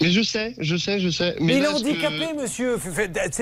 Mais 0.00 0.10
je 0.10 0.22
sais, 0.22 0.54
je 0.58 0.76
sais, 0.76 0.98
je 0.98 1.08
sais. 1.08 1.36
Mais 1.38 1.46
Mais 1.46 1.56
il 1.58 1.62
est 1.62 1.66
que- 1.66 1.72
handicapé, 1.76 2.32
monsieur. 2.36 2.76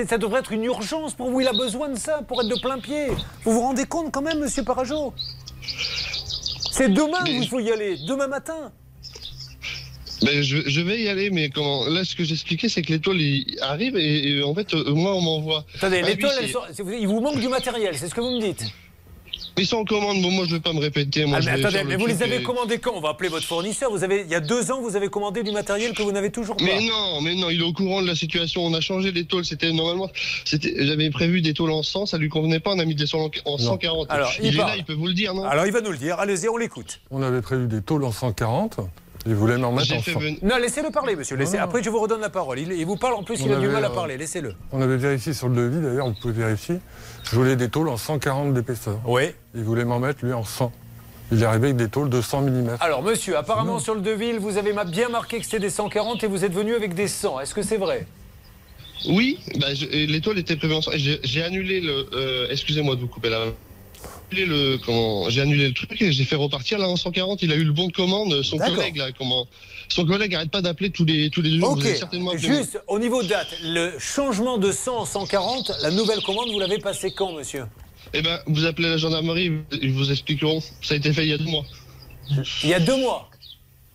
Ça 0.07 0.17
devrait 0.19 0.41
être 0.41 0.51
une 0.51 0.63
urgence 0.63 1.15
pour 1.15 1.31
vous. 1.31 1.41
Il 1.41 1.47
a 1.47 1.53
besoin 1.53 1.89
de 1.89 1.97
ça 1.97 2.21
pour 2.27 2.41
être 2.41 2.47
de 2.49 2.59
plein 2.61 2.77
pied. 2.77 3.07
Vous 3.43 3.53
vous 3.53 3.61
rendez 3.61 3.85
compte 3.85 4.11
quand 4.11 4.21
même, 4.21 4.39
monsieur 4.39 4.63
Parajo? 4.63 5.11
C'est 6.71 6.89
demain 6.93 7.23
qu'il 7.25 7.47
faut 7.47 7.59
y 7.59 7.71
aller, 7.71 7.97
demain 8.07 8.27
matin. 8.27 8.71
Ben, 10.23 10.41
je, 10.41 10.57
je 10.65 10.81
vais 10.81 11.01
y 11.01 11.09
aller, 11.09 11.29
mais 11.29 11.49
comment 11.49 11.85
Là, 11.85 12.03
ce 12.05 12.15
que 12.15 12.23
j'expliquais, 12.23 12.69
c'est 12.69 12.81
que 12.81 12.91
les 12.93 12.99
tôles 12.99 13.19
ils 13.21 13.57
arrivent 13.61 13.97
et, 13.97 14.37
et 14.37 14.43
en 14.43 14.53
fait, 14.55 14.73
euh, 14.73 14.93
moi, 14.93 15.13
on 15.15 15.21
m'envoie. 15.21 15.65
Attendez, 15.75 16.01
Ah 16.03 16.07
les 16.07 16.13
oui, 16.13 16.19
tôles, 16.19 16.29
c'est- 16.37 16.43
elles 16.43 16.49
sont- 16.49 16.59
c'est- 16.71 16.83
il 16.99 17.07
vous 17.07 17.19
manque 17.21 17.39
du 17.39 17.47
matériel, 17.49 17.95
c'est 17.97 18.07
ce 18.07 18.15
que 18.15 18.21
vous 18.21 18.31
me 18.31 18.41
dites. 18.41 18.65
Ils 19.55 19.67
sont 19.67 19.77
en 19.77 19.85
commande. 19.85 20.19
Bon, 20.21 20.31
moi, 20.31 20.45
je 20.47 20.55
vais 20.55 20.61
pas 20.61 20.73
me 20.73 20.79
répéter. 20.79 21.25
Moi, 21.25 21.37
Ah, 21.37 21.41
je 21.41 21.45
mais 21.45 21.59
attendez, 21.63 21.83
le 21.83 21.89
mais 21.89 21.95
vous 21.95 22.07
les 22.07 22.23
avez 22.23 22.37
et- 22.37 22.43
commandés 22.43 22.79
quand? 22.79 22.93
On 22.95 23.01
va 23.01 23.09
appeler 23.09 23.29
votre 23.29 23.45
fournisseur. 23.45 23.91
Vous 23.91 24.03
avez, 24.03 24.21
il 24.25 24.31
y 24.31 24.33
a 24.33 24.39
deux 24.39 24.71
ans, 24.71 24.81
vous 24.81 24.95
avez 24.95 25.09
commandé 25.09 25.43
du 25.43 25.51
matériel 25.51 25.93
que 25.93 26.01
vous 26.01 26.11
n'avez 26.11 26.31
toujours 26.31 26.55
pas. 26.57 26.63
Mais 26.63 26.81
non, 26.87 27.21
mais 27.21 27.35
non, 27.35 27.51
il 27.51 27.59
est 27.61 27.63
au 27.63 27.71
courant 27.73 28.01
de 28.01 28.07
la 28.07 28.15
situation. 28.15 28.65
On 28.65 28.73
a 28.73 28.81
changé 28.81 29.11
les 29.11 29.25
tôles. 29.25 29.45
C'était 29.45 29.71
normalement, 29.71 30.09
j'avais 30.45 31.11
prévu 31.11 31.41
des 31.41 31.53
tôles 31.53 31.69
en 31.71 31.83
100, 31.83 32.07
ça 32.07 32.17
lui 32.17 32.29
convenait 32.29 32.59
pas. 32.59 32.71
On 32.71 32.79
a 32.79 32.85
mis 32.85 32.95
des 32.95 33.05
tôles 33.05 33.29
en, 33.45 33.51
en 33.53 33.57
140. 33.59 34.07
Alors, 34.09 34.31
il, 34.39 34.47
il 34.47 34.53
est 34.55 34.57
là, 34.57 34.73
il 34.75 34.85
peut 34.85 34.93
vous 34.93 35.07
le 35.07 35.13
dire, 35.13 35.35
non? 35.35 35.43
Alors, 35.43 35.67
il 35.67 35.71
va 35.71 35.81
nous 35.81 35.91
le 35.91 35.97
dire. 35.97 36.19
Allez-y, 36.19 36.49
on 36.49 36.57
l'écoute. 36.57 36.99
On 37.11 37.21
avait 37.21 37.41
prévu 37.41 37.67
des 37.67 37.83
tôles 37.83 38.05
en 38.05 38.11
140. 38.11 38.77
Il 39.25 39.35
voulait 39.35 39.57
m'en 39.57 39.71
mettre 39.71 39.93
en 39.95 40.01
fait 40.01 40.11
100. 40.11 40.19
venir- 40.19 40.39
Non, 40.41 40.57
laissez-le 40.57 40.89
parler, 40.91 41.15
monsieur. 41.15 41.37
Laissez. 41.37 41.53
Non, 41.53 41.59
non. 41.59 41.65
Après, 41.65 41.81
je 41.83 41.89
vous 41.89 41.99
redonne 41.99 42.19
la 42.21 42.29
parole. 42.29 42.59
Il, 42.59 42.71
il 42.73 42.85
vous 42.85 42.97
parle, 42.97 43.13
en 43.13 43.23
plus, 43.23 43.41
On 43.41 43.45
il 43.45 43.53
a 43.53 43.57
du 43.57 43.69
mal 43.69 43.83
à 43.85 43.89
euh, 43.89 43.93
parler. 43.93 44.17
Laissez-le. 44.17 44.53
On 44.73 44.81
avait 44.81 44.97
vérifié 44.97 45.31
sur 45.33 45.47
le 45.47 45.55
devis, 45.55 45.81
d'ailleurs, 45.81 46.07
vous 46.07 46.13
pouvez 46.21 46.33
vérifier. 46.33 46.79
Je 47.23 47.35
voulais 47.35 47.55
des 47.55 47.69
tôles 47.69 47.87
en 47.87 47.95
140 47.97 48.53
d'épaisseur. 48.53 48.99
Oui. 49.05 49.31
Il 49.55 49.63
voulait 49.63 49.85
m'en 49.85 49.99
mettre, 49.99 50.25
lui, 50.25 50.33
en 50.33 50.43
100. 50.43 50.71
Il 51.31 51.41
est 51.41 51.45
arrivé 51.45 51.67
avec 51.67 51.77
des 51.77 51.87
tôles 51.87 52.09
de 52.09 52.21
100 52.21 52.41
mm. 52.41 52.77
Alors, 52.81 53.01
monsieur, 53.01 53.37
apparemment, 53.37 53.73
Non. 53.73 53.79
sur 53.79 53.95
le 53.95 54.01
devis, 54.01 54.33
vous 54.33 54.57
avez 54.57 54.73
bien 54.87 55.07
marqué 55.09 55.39
que 55.39 55.45
c'était 55.45 55.59
des 55.59 55.69
140 55.69 56.21
et 56.23 56.27
vous 56.27 56.43
êtes 56.43 56.53
venu 56.53 56.75
avec 56.75 56.93
des 56.93 57.07
100. 57.07 57.39
Est-ce 57.39 57.55
que 57.55 57.61
c'est 57.61 57.77
vrai? 57.77 58.05
Oui, 59.09 59.39
bah, 59.59 59.73
je- 59.73 59.85
et 59.85 60.05
l'étoile 60.05 60.37
était 60.39 60.55
prévue 60.55 60.75
ensemble. 60.75 60.95
et 60.95 60.99
J'ai 60.99 61.19
j'ai 61.23 61.43
annulé 61.43 61.81
le. 61.81 62.07
euh, 62.13 62.47
Excusez-moi 62.51 62.95
de 62.95 63.01
vous 63.01 63.07
couper 63.07 63.29
la 63.29 63.39
main. 63.45 63.51
J'ai 64.31 64.43
annulé 64.43 64.45
le, 64.45 64.77
comment, 64.77 65.29
j'ai 65.29 65.41
annulé 65.41 65.67
le 65.67 65.73
truc 65.73 66.01
et 66.01 66.11
j'ai 66.11 66.23
fait 66.23 66.35
repartir 66.35 66.79
là 66.79 66.87
en 66.87 66.95
140. 66.95 67.41
Il 67.43 67.51
a 67.51 67.55
eu 67.55 67.63
le 67.63 67.71
bon 67.71 67.87
de 67.87 67.93
commande. 67.93 68.41
Son 68.43 68.57
collègue 68.57 68.97
là, 68.97 69.11
comment, 69.11 69.47
son 69.89 70.05
collègue 70.05 70.33
arrête 70.35 70.51
pas 70.51 70.61
d'appeler 70.61 70.89
tous 70.89 71.05
les 71.05 71.29
tous 71.29 71.41
les 71.41 71.51
deux 71.51 71.59
jours. 71.59 71.79
Certainement 71.81 72.35
juste 72.37 72.81
au 72.87 72.99
niveau 72.99 73.21
date, 73.23 73.55
le 73.63 73.93
changement 73.99 74.57
de 74.57 74.71
100 74.71 74.97
en 74.97 75.05
140, 75.05 75.71
la 75.81 75.91
nouvelle 75.91 76.21
commande, 76.21 76.49
vous 76.51 76.59
l'avez 76.59 76.79
passée 76.79 77.11
quand, 77.11 77.33
monsieur? 77.33 77.65
Eh 78.13 78.21
ben, 78.21 78.39
vous 78.47 78.65
appelez 78.65 78.89
la 78.89 78.97
gendarmerie, 78.97 79.51
ils 79.81 79.93
vous 79.93 80.11
expliqueront. 80.11 80.61
Ça 80.81 80.93
a 80.93 80.97
été 80.97 81.13
fait 81.13 81.23
il 81.23 81.29
y 81.29 81.33
a 81.33 81.37
deux 81.37 81.45
mois. 81.45 81.65
Il 82.63 82.69
y 82.69 82.73
a 82.73 82.79
deux 82.79 82.97
mois. 82.97 83.29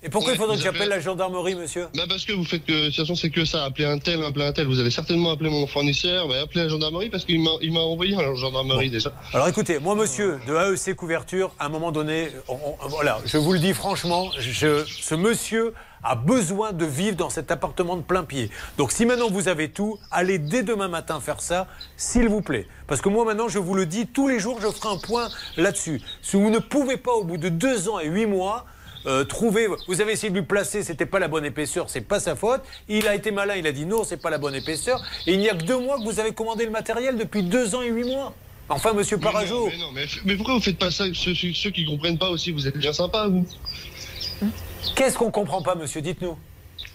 Et 0.01 0.09
pourquoi 0.11 0.31
Ouais, 0.31 0.37
il 0.37 0.39
faudrait 0.39 0.57
que 0.57 0.63
j'appelle 0.63 0.83
appelez- 0.83 0.95
la 0.97 1.01
gendarmerie, 1.01 1.57
monsieur? 1.57 1.89
Bah 1.97 2.05
parce 2.09 2.25
que 2.25 2.33
vous 2.33 2.45
faites 2.45 2.65
que, 2.65 2.71
de 2.71 2.87
toute 2.87 2.95
façon, 2.97 3.17
c'est 3.17 3.31
que 3.31 3.45
ça, 3.45 3.65
appeler 3.65 3.85
un 3.85 3.99
tel, 3.99 4.23
appeler 4.23 4.45
un 4.45 4.53
tel. 4.53 4.69
Vous 4.69 4.79
allez 4.79 4.93
certainement 4.93 5.33
appeler 5.33 5.51
mon 5.51 5.67
fournisseur, 5.67 6.29
bah, 6.29 6.37
appelez 6.43 6.63
la 6.63 6.69
gendarmerie 6.69 7.11
parce 7.11 7.25
qu'il 7.25 7.43
m'a 7.43 7.81
envoyé 7.81 8.15
à 8.17 8.23
la 8.23 8.33
gendarmerie 8.37 8.91
déjà. 8.91 9.11
Alors 9.35 9.49
écoutez, 9.49 9.81
moi 9.81 9.97
monsieur 9.97 10.39
de 10.47 10.55
AEC 10.55 10.95
Couverture, 10.95 11.53
à 11.59 11.67
un 11.67 11.69
moment 11.69 11.91
donné, 11.91 12.29
on- 12.47 12.55
on- 12.81 12.87
voilà, 12.89 13.19
je 13.25 13.39
vous 13.39 13.53
le 13.53 13.59
dis 13.59 13.75
franchement, 13.75 14.31
je- 14.39 14.85
ce 14.85 15.15
monsieur 15.17 15.75
a 16.05 16.15
besoin 16.15 16.73
de 16.73 16.85
vivre 16.85 17.17
dans 17.17 17.29
cet 17.31 17.51
appartement 17.51 17.97
de 17.97 18.03
plein 18.03 18.23
pied. 18.23 18.51
Donc 18.77 18.93
si 18.93 19.05
maintenant 19.05 19.29
vous 19.31 19.49
avez 19.49 19.69
tout, 19.69 19.99
allez 20.13 20.39
dès 20.39 20.63
demain 20.63 20.87
matin 20.87 21.19
faire 21.19 21.41
ça, 21.41 21.67
s'il 21.97 22.29
vous 22.29 22.41
plaît. 22.41 22.69
Parce 22.87 23.01
que 23.01 23.09
moi 23.09 23.25
maintenant, 23.25 23.49
je 23.49 23.59
vous 23.59 23.75
le 23.75 23.85
dis, 23.85 24.07
tous 24.07 24.29
les 24.29 24.39
jours, 24.39 24.61
je 24.63 24.69
ferai 24.69 24.95
un 24.95 24.99
point 24.99 25.29
là-dessus. 25.57 26.01
Si 26.23 26.37
vous 26.37 26.51
ne 26.51 26.61
pouvez 26.61 26.99
pas, 26.99 27.11
au 27.15 27.25
bout 27.25 27.37
de 27.37 27.49
deux 27.49 27.89
ans 27.89 27.99
et 27.99 28.07
huit 28.07 28.27
mois, 28.27 28.65
euh, 29.07 29.25
trouver. 29.25 29.69
Vous 29.87 30.01
avez 30.01 30.13
essayé 30.13 30.31
de 30.31 30.39
lui 30.39 30.45
placer, 30.45 30.83
c'était 30.83 31.07
pas 31.07 31.19
la 31.19 31.29
bonne 31.29 31.45
épaisseur, 31.45 31.91
c'est 31.91 32.01
pas 32.01 32.21
sa 32.21 32.37
faute. 32.37 32.63
Il 32.89 33.07
a 33.09 33.15
été 33.15 33.31
malin, 33.31 33.57
il 33.57 33.67
a 33.67 33.73
dit 33.73 33.87
non, 33.87 34.05
c'est 34.05 34.17
pas 34.17 34.31
la 34.31 34.39
bonne 34.39 34.55
épaisseur. 34.55 35.03
Et 35.27 35.35
il 35.35 35.39
n'y 35.39 35.49
a 35.49 35.55
que 35.55 35.65
deux 35.65 35.79
mois 35.79 35.99
que 35.99 36.05
vous 36.05 36.21
avez 36.21 36.33
commandé 36.33 36.65
le 36.65 36.71
matériel 36.71 37.17
depuis 37.17 37.43
deux 37.43 37.75
ans 37.75 37.83
et 37.83 37.89
huit 37.89 38.05
mois. 38.05 38.35
Enfin, 38.69 38.93
monsieur 38.93 39.17
Mais 39.17 39.25
non, 39.25 39.33
Parajo. 39.33 39.67
Mais, 39.67 39.79
non, 39.79 39.93
mais, 39.93 40.05
mais 40.25 40.37
pourquoi 40.37 40.55
vous 40.55 40.61
faites 40.61 40.79
pas 40.79 40.91
ça 40.91 41.05
ceux, 41.15 41.35
ceux, 41.35 41.53
ceux 41.55 41.71
qui 41.71 41.87
comprennent 41.87 42.19
pas 42.19 42.31
aussi, 42.31 42.53
vous 42.53 42.67
êtes 42.67 42.77
bien 42.77 42.93
sympa, 42.93 43.27
vous. 43.29 43.47
Qu'est-ce 44.95 45.17
qu'on 45.17 45.31
comprend 45.31 45.63
pas, 45.63 45.75
monsieur 45.75 46.01
Dites-nous. 46.01 46.37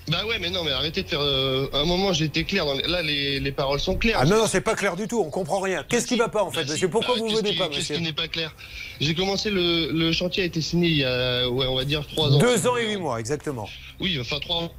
Bah 0.09 0.25
ouais, 0.27 0.37
mais 0.39 0.49
non, 0.49 0.63
mais 0.63 0.71
arrêtez 0.71 1.03
de 1.03 1.07
faire. 1.07 1.21
euh, 1.21 1.67
à 1.73 1.79
un 1.79 1.85
moment, 1.85 2.11
été 2.11 2.43
clair. 2.43 2.65
Dans 2.65 2.73
les- 2.73 2.87
là, 2.87 3.01
les, 3.01 3.39
les 3.39 3.51
paroles 3.51 3.79
sont 3.79 3.95
claires. 3.95 4.17
Ah 4.19 4.25
non, 4.25 4.37
non, 4.37 4.47
c'est 4.47 4.61
pas 4.61 4.75
clair 4.75 4.95
du 4.95 5.07
tout, 5.07 5.21
on 5.25 5.29
comprend 5.29 5.59
rien. 5.61 5.83
Qu'est-ce 5.87 6.07
qui 6.07 6.17
va 6.17 6.27
pas 6.27 6.43
en 6.43 6.51
fait, 6.51 6.69
monsieur 6.69 6.89
Pourquoi 6.89 7.15
Ah, 7.15 7.19
vous 7.19 7.27
qu'est-ce 7.29 7.41
venez 7.41 7.53
pas, 7.53 7.67
Qu'est-ce 7.67 7.77
monsieur 7.79 7.95
qui 7.95 8.01
n'est 8.01 8.11
pas 8.13 8.27
clair? 8.27 8.53
J'ai 8.99 9.15
commencé 9.15 9.49
le, 9.49 9.91
le 9.91 10.11
chantier 10.11 10.43
a 10.43 10.45
été 10.45 10.59
signé 10.61 10.89
il 10.89 10.97
y 10.97 11.05
a, 11.05 11.49
ouais, 11.49 11.65
on 11.67 11.75
va 11.75 11.85
dire 11.85 12.05
trois 12.05 12.29
ans. 12.33 12.37
Deux 12.37 12.67
ans 12.67 12.75
et 12.77 12.87
huit 12.87 12.97
mois, 12.97 13.19
exactement. 13.19 13.69
Oui, 13.99 14.17
enfin 14.19 14.39
trois 14.39 14.57
ans. 14.63 14.71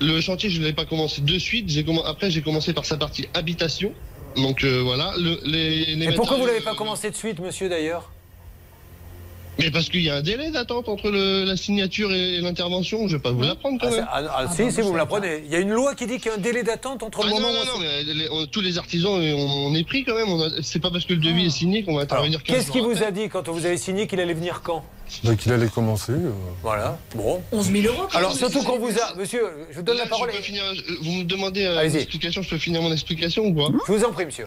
Le 0.00 0.20
chantier, 0.20 0.48
je 0.48 0.60
ne 0.60 0.66
l'ai 0.66 0.72
pas 0.72 0.86
commencé 0.86 1.20
de 1.20 1.38
suite. 1.38 1.68
J'ai 1.68 1.84
Après, 2.06 2.30
j'ai 2.30 2.40
commencé 2.42 2.72
par 2.72 2.84
sa 2.86 2.96
partie 2.96 3.28
habitation. 3.34 3.92
Donc 4.36 4.64
euh, 4.64 4.80
voilà. 4.82 5.12
Le, 5.18 5.40
les, 5.44 5.96
les 5.96 6.06
Et 6.06 6.12
pourquoi 6.14 6.36
vous 6.38 6.46
l'avez 6.46 6.60
pas 6.60 6.74
commencé 6.74 7.10
de 7.10 7.16
suite, 7.16 7.38
monsieur, 7.40 7.68
d'ailleurs? 7.68 8.10
Mais 9.60 9.70
parce 9.70 9.88
qu'il 9.88 10.02
y 10.02 10.10
a 10.10 10.16
un 10.16 10.22
délai 10.22 10.50
d'attente 10.50 10.88
entre 10.88 11.10
le- 11.10 11.44
la 11.44 11.56
signature 11.56 12.12
et 12.12 12.40
l'intervention. 12.40 13.06
Je 13.08 13.16
vais 13.16 13.22
pas 13.22 13.30
vous 13.32 13.42
l'apprendre 13.42 13.78
quand 13.80 13.88
Ah, 13.88 13.90
même. 13.90 14.00
c'est- 14.00 14.06
ah, 14.10 14.32
ah, 14.36 14.46
si, 14.54 14.72
si, 14.72 14.80
vous 14.80 14.92
me 14.92 14.96
l'apprenez. 14.98 15.42
Il 15.44 15.52
y 15.52 15.56
a 15.56 15.58
une 15.60 15.70
loi 15.70 15.94
qui 15.94 16.06
dit 16.06 16.16
qu'il 16.18 16.26
y 16.26 16.30
a 16.30 16.34
un 16.34 16.38
délai 16.38 16.62
d'attente 16.62 17.02
entre 17.02 17.20
Ah 17.22 17.26
le 17.26 17.30
non, 17.30 17.40
moment 17.40 17.52
non, 17.52 17.60
où 17.60 17.64
non, 17.64 17.72
on- 17.76 17.80
mais 17.80 18.02
les- 18.04 18.28
on- 18.30 18.46
tous 18.46 18.60
les 18.60 18.78
artisans, 18.78 19.12
on, 19.12 19.16
on 19.70 19.74
est 19.74 19.84
pris 19.84 20.04
quand 20.04 20.14
même. 20.14 20.50
C'est 20.62 20.80
pas 20.80 20.90
parce 20.90 21.04
que 21.04 21.12
le 21.12 21.20
devis 21.20 21.46
est 21.46 21.50
signé 21.50 21.82
qu'on 21.84 21.96
va 21.96 22.02
intervenir. 22.02 22.42
15 22.42 22.56
Qu'est-ce 22.56 22.70
qui 22.72 22.78
jours 22.78 22.90
vous 22.92 23.02
a 23.02 23.10
dit 23.10 23.28
quand 23.28 23.48
vous 23.48 23.66
avez 23.66 23.76
signé 23.76 24.06
qu'il 24.06 24.20
allait 24.20 24.34
venir 24.34 24.62
quand? 24.64 24.82
Bah, 25.24 25.34
qu'il 25.34 25.52
allait 25.52 25.66
commencer. 25.68 26.12
euh. 26.12 26.30
Voilà, 26.62 26.96
bon. 27.16 27.42
11 27.52 27.70
000 27.70 27.92
euros. 27.92 28.06
Alors 28.14 28.32
surtout 28.32 28.62
qu'on 28.62 28.78
vous 28.78 28.96
a... 28.98 29.14
Monsieur, 29.18 29.42
je 29.70 29.76
vous 29.76 29.82
donne 29.82 29.96
Là, 29.96 30.04
la 30.04 30.08
parole. 30.08 30.30
je 30.30 30.36
peux 30.36 30.42
finir- 30.42 30.62
vous 31.02 31.12
me 31.12 31.24
demandez 31.24 31.64
euh, 31.64 31.84
une 31.84 31.96
explication, 31.96 32.42
je 32.42 32.48
peux 32.50 32.58
finir 32.58 32.80
mon 32.80 32.92
explication 32.92 33.44
ou 33.44 33.52
quoi? 33.54 33.70
Je 33.88 33.92
vous 33.92 34.04
en 34.04 34.12
prie, 34.12 34.24
monsieur. 34.26 34.46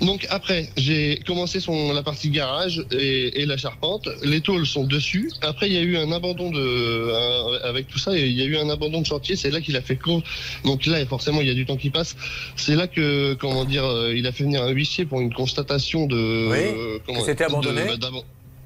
Donc 0.00 0.26
après, 0.30 0.68
j'ai 0.76 1.20
commencé 1.26 1.60
son, 1.60 1.92
la 1.92 2.02
partie 2.02 2.30
garage 2.30 2.84
et, 2.90 3.40
et 3.42 3.46
la 3.46 3.56
charpente. 3.56 4.08
Les 4.22 4.40
tôles 4.40 4.66
sont 4.66 4.84
dessus. 4.84 5.30
Après, 5.42 5.68
il 5.68 5.72
y 5.72 5.78
a 5.78 5.82
eu 5.82 5.96
un 5.96 6.10
abandon 6.12 6.50
de, 6.50 7.12
un- 7.14 7.68
avec 7.68 7.88
tout 7.88 7.98
ça, 7.98 8.16
il 8.16 8.32
y 8.32 8.42
a 8.42 8.44
eu 8.44 8.56
un 8.56 8.68
abandon 8.68 9.00
de 9.00 9.06
chantier. 9.06 9.36
C'est 9.36 9.50
là 9.50 9.60
qu'il 9.60 9.76
a 9.76 9.82
fait 9.82 9.96
con. 9.96 10.22
Donc 10.64 10.86
là, 10.86 11.04
forcément, 11.06 11.40
il 11.40 11.46
y 11.46 11.50
a 11.50 11.54
du 11.54 11.64
temps 11.66 11.76
qui 11.76 11.90
passe. 11.90 12.16
C'est 12.56 12.74
là 12.76 12.86
que, 12.86 13.34
comment 13.34 13.64
dire, 13.64 13.84
euh, 13.84 14.14
il 14.16 14.26
a 14.26 14.32
fait 14.32 14.44
venir 14.44 14.62
un 14.62 14.70
huissier 14.70 15.04
pour 15.04 15.20
une 15.20 15.32
constatation 15.32 16.06
de. 16.06 16.48
Oui, 16.50 16.58
euh, 16.58 16.98
que 17.06 17.12
c'était 17.24 17.44
de- 17.44 17.50
abandonné. 17.50 17.82
bah, 18.00 18.10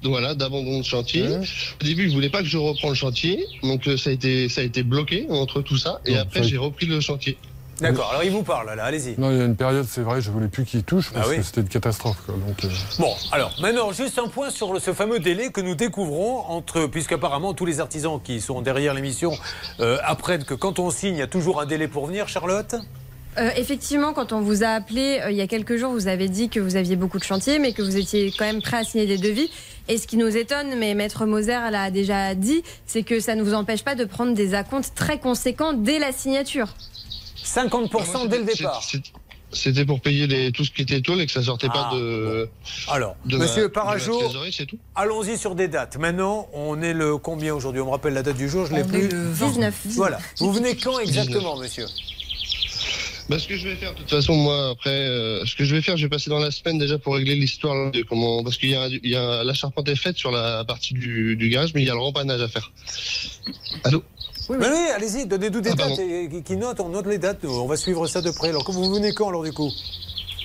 voilà, 0.03 0.33
d'abandon 0.33 0.79
de 0.79 0.83
chantier. 0.83 1.21
Au 1.79 1.85
début, 1.85 2.05
il 2.07 2.13
voulait 2.13 2.29
pas 2.29 2.41
que 2.41 2.47
je 2.47 2.57
reprenne 2.57 2.89
le 2.89 2.95
chantier, 2.95 3.45
donc 3.61 3.87
euh, 3.87 3.97
ça 3.97 4.09
a 4.09 4.13
été, 4.13 4.49
ça 4.49 4.61
a 4.61 4.63
été 4.63 4.81
bloqué 4.81 5.27
entre 5.29 5.61
tout 5.61 5.77
ça. 5.77 6.01
Et 6.07 6.15
après, 6.17 6.39
j'ai 6.49 6.57
repris 6.57 6.87
le 6.87 6.99
chantier. 7.01 7.37
D'accord, 7.81 8.09
alors 8.11 8.23
il 8.23 8.31
vous 8.31 8.43
parle, 8.43 8.73
là, 8.75 8.83
allez-y. 8.85 9.19
Non, 9.19 9.31
il 9.31 9.37
y 9.37 9.41
a 9.41 9.45
une 9.45 9.55
période, 9.55 9.85
c'est 9.89 10.01
vrai, 10.01 10.21
je 10.21 10.29
voulais 10.31 10.47
plus 10.47 10.65
qu'il 10.65 10.83
touche 10.83 11.11
parce 11.11 11.25
Ah 11.27 11.29
oui. 11.29 11.37
que 11.37 11.43
c'était 11.43 11.61
une 11.61 11.67
catastrophe. 11.67 12.17
Quoi, 12.25 12.35
donc, 12.47 12.63
euh, 12.63 12.69
Bon, 12.99 13.13
alors 13.31 13.53
maintenant, 13.61 13.91
juste 13.91 14.19
un 14.19 14.27
point 14.27 14.49
sur 14.51 14.71
le- 14.73 14.79
ce 14.79 14.93
fameux 14.93 15.19
délai 15.19 15.49
que 15.51 15.61
nous 15.61 15.75
découvrons 15.75 16.39
entre, 16.47 16.85
puisqu'apparemment 16.85 17.53
tous 17.53 17.65
les 17.65 17.79
artisans 17.79 18.19
qui 18.23 18.39
sont 18.39 18.61
derrière 18.61 18.93
l'émission 18.93 19.33
euh, 19.79 19.97
apprennent 20.03 20.43
que 20.43 20.53
quand 20.53 20.79
on 20.79 20.91
signe, 20.91 21.15
il 21.15 21.19
y 21.19 21.23
a 21.23 21.27
toujours 21.27 21.59
un 21.59 21.65
délai 21.65 21.87
pour 21.87 22.05
venir, 22.05 22.27
Charlotte? 22.27 22.75
Euh, 23.37 23.49
effectivement, 23.55 24.11
quand 24.11 24.33
on 24.33 24.41
vous 24.41 24.61
a 24.65 24.67
appelé 24.67 25.21
euh, 25.23 25.31
il 25.31 25.37
y 25.37 25.41
a 25.41 25.47
quelques 25.47 25.77
jours, 25.77 25.93
vous 25.93 26.07
avez 26.07 26.27
dit 26.27 26.49
que 26.49 26.59
vous 26.59 26.75
aviez 26.75 26.97
beaucoup 26.97 27.17
de 27.17 27.23
chantiers, 27.23 27.59
mais 27.59 27.71
que 27.71 27.81
vous 27.81 27.95
étiez 27.95 28.33
quand 28.37 28.43
même 28.43 28.61
prêt 28.61 28.77
à 28.77 28.83
signer 28.83 29.05
des 29.07 29.17
devis. 29.17 29.49
Et 29.87 29.97
ce 29.97 30.05
qui 30.05 30.17
nous 30.17 30.35
étonne, 30.35 30.75
mais 30.77 30.93
Maître 30.95 31.25
Moser 31.25 31.57
l'a 31.71 31.91
déjà 31.91 32.35
dit, 32.35 32.61
c'est 32.85 33.03
que 33.03 33.21
ça 33.21 33.35
ne 33.35 33.41
vous 33.41 33.53
empêche 33.53 33.83
pas 33.85 33.95
de 33.95 34.03
prendre 34.03 34.33
des 34.33 34.53
acomptes 34.53 34.91
très 34.95 35.17
conséquents 35.17 35.71
dès 35.73 35.97
la 35.97 36.11
signature. 36.11 36.67
50% 37.55 38.27
dès 38.27 38.39
le 38.39 38.45
départ. 38.45 38.81
C'était 39.53 39.83
pour 39.83 39.99
payer 39.99 40.27
les, 40.27 40.53
tout 40.53 40.63
ce 40.63 40.71
qui 40.71 40.81
était 40.81 41.01
tôle 41.01 41.19
et 41.19 41.25
que 41.25 41.31
ça 41.33 41.43
sortait 41.43 41.67
Ah, 41.73 41.89
pas 41.91 41.97
de. 41.97 42.47
Alors, 42.87 43.17
de 43.25 43.35
ma- 43.35 43.43
monsieur 43.43 43.63
de 43.63 43.67
ma 43.67 43.73
Parajo, 43.73 44.21
allons-y 44.95 45.37
sur 45.37 45.55
des 45.55 45.67
dates. 45.67 45.97
Maintenant, 45.97 46.47
on 46.53 46.81
est 46.81 46.93
le 46.93 47.17
combien 47.17 47.53
aujourd'hui? 47.53 47.81
On 47.81 47.87
me 47.87 47.91
rappelle 47.91 48.13
la 48.13 48.23
date 48.23 48.37
du 48.37 48.47
jour, 48.47 48.65
je 48.65 48.73
l'ai 48.73 48.85
plus. 48.85 49.09
le 49.09 49.29
20. 49.29 49.47
19. 49.49 49.75
Voilà. 49.97 50.19
Vous 50.37 50.53
venez 50.53 50.77
quand 50.77 50.99
exactement, 50.99 51.57
monsieur? 51.57 51.85
Bah, 53.29 53.39
ce 53.39 53.47
que 53.47 53.55
je 53.57 53.67
vais 53.67 53.75
faire, 53.75 53.93
de 53.93 53.97
toute 53.99 54.09
façon, 54.09 54.35
moi, 54.35 54.69
après, 54.69 54.89
euh, 54.89 55.45
ce 55.45 55.55
que 55.55 55.63
je 55.63 55.73
vais 55.75 55.81
faire, 55.81 55.95
je 55.95 56.03
vais 56.05 56.09
passer 56.09 56.29
dans 56.29 56.39
la 56.39 56.51
semaine 56.51 56.77
déjà 56.77 56.97
pour 56.97 57.15
régler 57.15 57.35
l'histoire 57.35 57.91
de 57.91 58.01
comment, 58.03 58.43
parce 58.43 58.57
qu'il 58.57 58.69
y 58.69 58.75
a, 58.75 58.87
il 58.87 59.09
y 59.09 59.15
a 59.15 59.43
la 59.43 59.53
charpente 59.53 59.87
est 59.89 59.95
faite 59.95 60.17
sur 60.17 60.31
la 60.31 60.63
partie 60.65 60.93
du, 60.93 61.35
du 61.37 61.49
garage, 61.49 61.73
mais 61.73 61.81
il 61.81 61.87
y 61.87 61.89
a 61.89 61.93
le 61.93 61.99
rempannage 61.99 62.41
à 62.41 62.47
faire. 62.47 62.71
Allô? 63.83 64.03
Oui, 64.59 64.65
oui, 64.69 64.89
allez-y, 64.95 65.25
donnez-nous 65.25 65.61
des 65.61 65.71
Ah, 65.71 65.75
dates 65.75 65.99
et, 65.99 66.27
qui- 66.29 66.43
qui 66.43 66.57
notent, 66.57 66.79
on 66.81 66.89
note 66.89 67.07
les 67.07 67.17
dates, 67.17 67.43
nous, 67.43 67.51
on 67.59 67.67
va 67.67 67.77
suivre 67.77 68.05
ça 68.07 68.21
de 68.21 68.31
près. 68.31 68.49
Alors, 68.49 68.69
vous 68.69 68.93
venez 68.93 69.13
quand 69.13 69.29
alors 69.29 69.43
du 69.43 69.53
coup? 69.53 69.71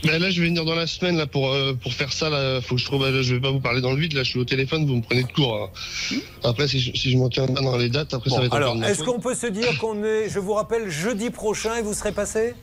Ben 0.05 0.20
là, 0.20 0.31
je 0.31 0.41
vais 0.41 0.47
venir 0.49 0.65
dans 0.65 0.74
la 0.74 0.87
semaine 0.87 1.16
là 1.16 1.27
pour 1.27 1.51
euh, 1.53 1.73
pour 1.73 1.93
faire 1.93 2.12
ça. 2.12 2.28
Là, 2.31 2.61
faut 2.61 2.74
que 2.77 2.81
je 2.81 2.85
trouve. 2.85 3.03
là, 3.11 3.23
je 3.23 3.35
vais 3.35 3.41
pas 3.41 3.51
vous 3.51 3.61
parler 3.61 3.81
dans 3.81 3.93
le 3.93 3.99
vide. 3.99 4.12
Là, 4.12 4.23
je 4.23 4.28
suis 4.31 4.39
au 4.39 4.45
téléphone. 4.45 4.87
Vous 4.87 4.95
me 4.97 5.03
prenez 5.03 5.24
de 5.24 5.33
court. 5.33 5.70
hein. 6.12 6.16
Après, 6.45 6.69
si 6.69 6.78
je, 6.78 6.93
si 6.97 7.11
je 7.11 7.16
m'en 7.19 7.28
tiens 7.31 7.47
pas 7.49 7.61
dans 7.62 7.77
les 7.77 7.89
dates, 7.89 8.12
après 8.15 8.31
ça 8.31 8.39
va 8.39 8.45
être 8.45 8.55
alors, 8.55 8.77
est-ce 8.85 9.03
qu'on 9.03 9.19
peut 9.19 9.35
se 9.35 9.47
dire 9.49 9.77
qu'on 9.81 10.05
est, 10.05 10.28
je 10.28 10.39
vous 10.39 10.53
rappelle, 10.53 10.89
jeudi 10.91 11.31
prochain 11.31 11.77
et 11.77 11.83
vous 11.83 11.95
serez 11.95 12.12
passé? 12.12 12.55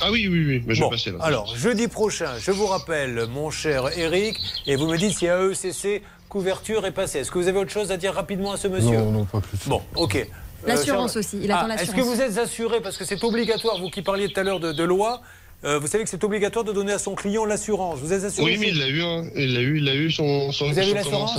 Ah 0.00 0.10
oui, 0.10 0.26
oui, 0.28 0.44
oui. 0.46 0.62
Mais 0.66 0.74
je 0.74 0.80
Bon, 0.80 0.88
vais 0.90 0.96
passer 0.96 1.10
là. 1.12 1.18
alors, 1.20 1.54
jeudi 1.56 1.88
prochain, 1.88 2.30
je 2.40 2.50
vous 2.50 2.66
rappelle, 2.66 3.26
mon 3.32 3.50
cher 3.50 3.96
Eric, 3.96 4.36
et 4.66 4.76
vous 4.76 4.86
me 4.88 4.96
dites 4.98 5.16
si 5.16 5.26
AECC 5.26 6.02
couverture 6.28 6.84
est 6.86 6.90
passée. 6.92 7.20
Est-ce 7.20 7.30
que 7.30 7.38
vous 7.38 7.48
avez 7.48 7.58
autre 7.58 7.70
chose 7.70 7.92
à 7.92 7.96
dire 7.96 8.12
rapidement 8.14 8.52
à 8.52 8.56
ce 8.56 8.66
monsieur? 8.68 8.96
Non, 8.98 9.10
non, 9.12 9.24
pas 9.24 9.40
plus. 9.40 9.58
Bon, 9.66 9.80
ok. 9.94 10.26
Euh, 10.64 10.68
L'assurance 10.68 11.16
aussi, 11.16 11.38
il 11.42 11.50
attend 11.52 11.66
Ah, 11.70 11.74
Est-ce 11.74 11.86
l'assurance. 11.92 12.00
que 12.10 12.14
vous 12.16 12.20
êtes 12.22 12.38
assuré 12.38 12.80
Parce 12.80 12.96
que 12.96 13.04
c'est 13.04 13.22
obligatoire, 13.22 13.78
vous 13.80 13.90
qui 13.90 14.02
parliez 14.02 14.28
tout 14.28 14.40
à 14.40 14.42
l'heure 14.42 14.60
de, 14.60 14.72
de 14.72 14.82
loi, 14.84 15.20
euh, 15.64 15.78
vous 15.78 15.86
savez 15.86 16.04
que 16.04 16.10
c'est 16.10 16.22
obligatoire 16.24 16.64
de 16.64 16.72
donner 16.72 16.92
à 16.92 16.98
son 16.98 17.14
client 17.14 17.44
l'assurance. 17.44 17.98
Vous 18.00 18.12
êtes 18.12 18.24
assuré 18.24 18.52
Oui, 18.52 18.58
mais 18.58 18.68
il 18.68 18.78
l'a 18.78 18.88
eu. 18.88 19.02
Hein. 19.02 19.24
Il 19.36 19.54
l'a 19.54 19.60
eu. 19.60 19.78
Il 19.78 19.88
a 19.88 19.94
eu 19.94 20.10
son. 20.10 20.52
son 20.52 20.66
Vous 20.70 20.78
avez 20.78 20.88
son- 20.88 20.94
l'assurance 20.94 21.38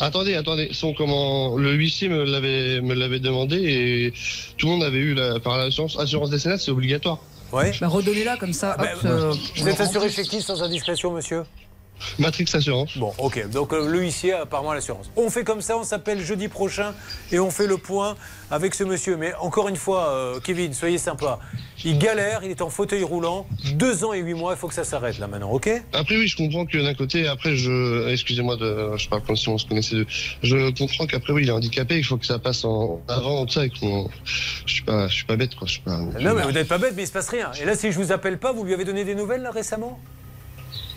Attendez, 0.00 0.34
attendez. 0.36 0.68
Son 0.72 0.94
comment 0.94 1.56
Le 1.56 1.72
huissier 1.72 2.08
me 2.08 2.24
l'avait 2.24 2.80
me 2.80 2.94
l'avait 2.94 3.18
demandé 3.18 3.56
et 3.56 4.12
tout 4.56 4.66
le 4.66 4.72
monde 4.72 4.84
avait 4.84 4.98
eu 4.98 5.14
la 5.14 5.40
par 5.40 5.58
l'assurance. 5.58 5.98
Assurance 5.98 6.30
décennale, 6.30 6.60
c'est 6.60 6.70
obligatoire. 6.70 7.18
Ouais. 7.52 7.72
Bah, 7.80 7.88
redonnez-la 7.88 8.36
comme 8.36 8.52
ça. 8.52 8.76
Ah 8.78 8.82
hop, 8.94 9.00
euh, 9.06 9.32
Vous 9.56 9.68
êtes 9.68 9.80
assuré 9.80 10.08
chez 10.10 10.22
qui 10.22 10.40
sans 10.42 10.62
indiscrétion, 10.62 11.10
monsieur? 11.12 11.42
Matrix 12.18 12.46
Assurance. 12.54 12.96
Bon, 12.96 13.12
ok. 13.18 13.50
Donc 13.50 13.72
euh, 13.72 13.88
le 13.88 14.00
huissier 14.00 14.32
a 14.32 14.42
apparemment 14.42 14.72
l'assurance. 14.72 15.10
On 15.16 15.30
fait 15.30 15.44
comme 15.44 15.60
ça, 15.60 15.76
on 15.76 15.84
s'appelle 15.84 16.20
jeudi 16.20 16.48
prochain 16.48 16.94
et 17.32 17.38
on 17.38 17.50
fait 17.50 17.66
le 17.66 17.78
point 17.78 18.16
avec 18.50 18.74
ce 18.74 18.84
monsieur. 18.84 19.16
Mais 19.16 19.34
encore 19.40 19.68
une 19.68 19.76
fois, 19.76 20.08
euh, 20.08 20.40
Kevin, 20.40 20.72
soyez 20.74 20.98
sympa. 20.98 21.38
Il 21.84 21.98
galère, 21.98 22.40
il 22.42 22.50
est 22.50 22.60
en 22.60 22.70
fauteuil 22.70 23.04
roulant. 23.04 23.46
Deux 23.74 24.04
ans 24.04 24.12
et 24.12 24.18
huit 24.18 24.34
mois, 24.34 24.54
il 24.54 24.58
faut 24.58 24.66
que 24.66 24.74
ça 24.74 24.82
s'arrête 24.82 25.18
là 25.18 25.28
maintenant, 25.28 25.52
ok? 25.52 25.70
Après 25.92 26.16
oui, 26.16 26.26
je 26.26 26.36
comprends 26.36 26.66
que 26.66 26.78
d'un 26.78 26.94
côté, 26.94 27.28
après 27.28 27.54
je, 27.54 28.08
excusez-moi 28.08 28.56
de, 28.56 28.96
je 28.96 29.08
parle 29.08 29.22
comme 29.22 29.36
si 29.36 29.48
on 29.48 29.58
se 29.58 29.66
connaissait. 29.66 29.94
deux. 29.94 30.06
Je 30.42 30.70
comprends 30.76 31.06
qu'après 31.06 31.32
oui, 31.32 31.42
il 31.42 31.48
est 31.48 31.52
handicapé, 31.52 31.96
il 31.96 32.04
faut 32.04 32.16
que 32.16 32.26
ça 32.26 32.40
passe 32.40 32.64
en 32.64 33.00
avant, 33.06 33.46
tout 33.46 33.52
ça, 33.52 33.64
et 33.64 33.70
qu'on, 33.70 34.08
je 34.24 34.72
suis 34.72 34.82
pas, 34.82 35.06
je 35.06 35.14
suis 35.14 35.24
pas 35.24 35.36
bête 35.36 35.54
quoi, 35.54 35.68
je 35.68 35.74
suis 35.74 35.82
pas. 35.82 35.98
Non, 35.98 36.34
mais 36.34 36.42
vous 36.42 36.52
n'êtes 36.52 36.68
pas 36.68 36.78
bête, 36.78 36.94
mais 36.96 37.04
il 37.04 37.06
se 37.06 37.12
passe 37.12 37.28
rien. 37.28 37.52
Et 37.60 37.64
là, 37.64 37.76
si 37.76 37.92
je 37.92 37.96
vous 37.96 38.10
appelle 38.10 38.38
pas, 38.38 38.52
vous 38.52 38.64
lui 38.64 38.74
avez 38.74 38.84
donné 38.84 39.04
des 39.04 39.14
nouvelles 39.14 39.42
là 39.42 39.52
récemment? 39.52 40.00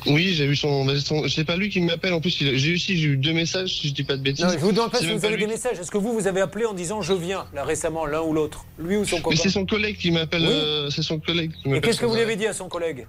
Oui, 0.05 0.33
j'ai 0.33 0.45
eu 0.45 0.55
son. 0.55 0.87
C'est 1.27 1.45
pas 1.45 1.55
lui 1.55 1.69
qui 1.69 1.81
m'appelle. 1.81 2.13
En 2.13 2.21
plus, 2.21 2.37
j'ai 2.37 2.69
eu 2.69 2.75
aussi, 2.75 2.97
j'ai 2.97 3.07
eu 3.07 3.17
deux 3.17 3.33
messages, 3.33 3.75
si 3.79 3.89
je 3.89 3.93
dis 3.93 4.03
pas 4.03 4.17
de 4.17 4.21
bêtises. 4.21 4.45
Non, 4.45 4.51
je 4.51 4.57
vous 4.57 4.71
demande 4.71 4.91
pas 4.91 4.99
si 4.99 5.11
vous 5.11 5.25
avez 5.25 5.35
lui. 5.35 5.45
des 5.45 5.51
messages. 5.51 5.79
Est-ce 5.79 5.91
que 5.91 5.97
vous, 5.97 6.13
vous 6.13 6.27
avez 6.27 6.41
appelé 6.41 6.65
en 6.65 6.73
disant 6.73 7.01
je 7.01 7.13
viens, 7.13 7.45
là 7.53 7.63
récemment, 7.63 8.05
l'un 8.05 8.21
ou 8.21 8.33
l'autre? 8.33 8.65
Lui 8.79 8.97
ou 8.97 9.05
son 9.05 9.17
copain? 9.17 9.29
Mais 9.31 9.35
c'est 9.35 9.49
son 9.49 9.65
collègue 9.65 9.97
qui 9.97 10.11
m'appelle. 10.11 10.41
Oui. 10.43 10.49
euh, 10.51 10.89
c'est 10.89 11.03
son 11.03 11.19
collègue. 11.19 11.51
qui 11.63 11.71
Et 11.73 11.81
qu'est-ce 11.81 11.99
que 11.99 12.05
vous 12.05 12.15
lui 12.15 12.21
avez 12.21 12.35
dit 12.35 12.47
à 12.47 12.53
son 12.53 12.67
collègue? 12.67 13.05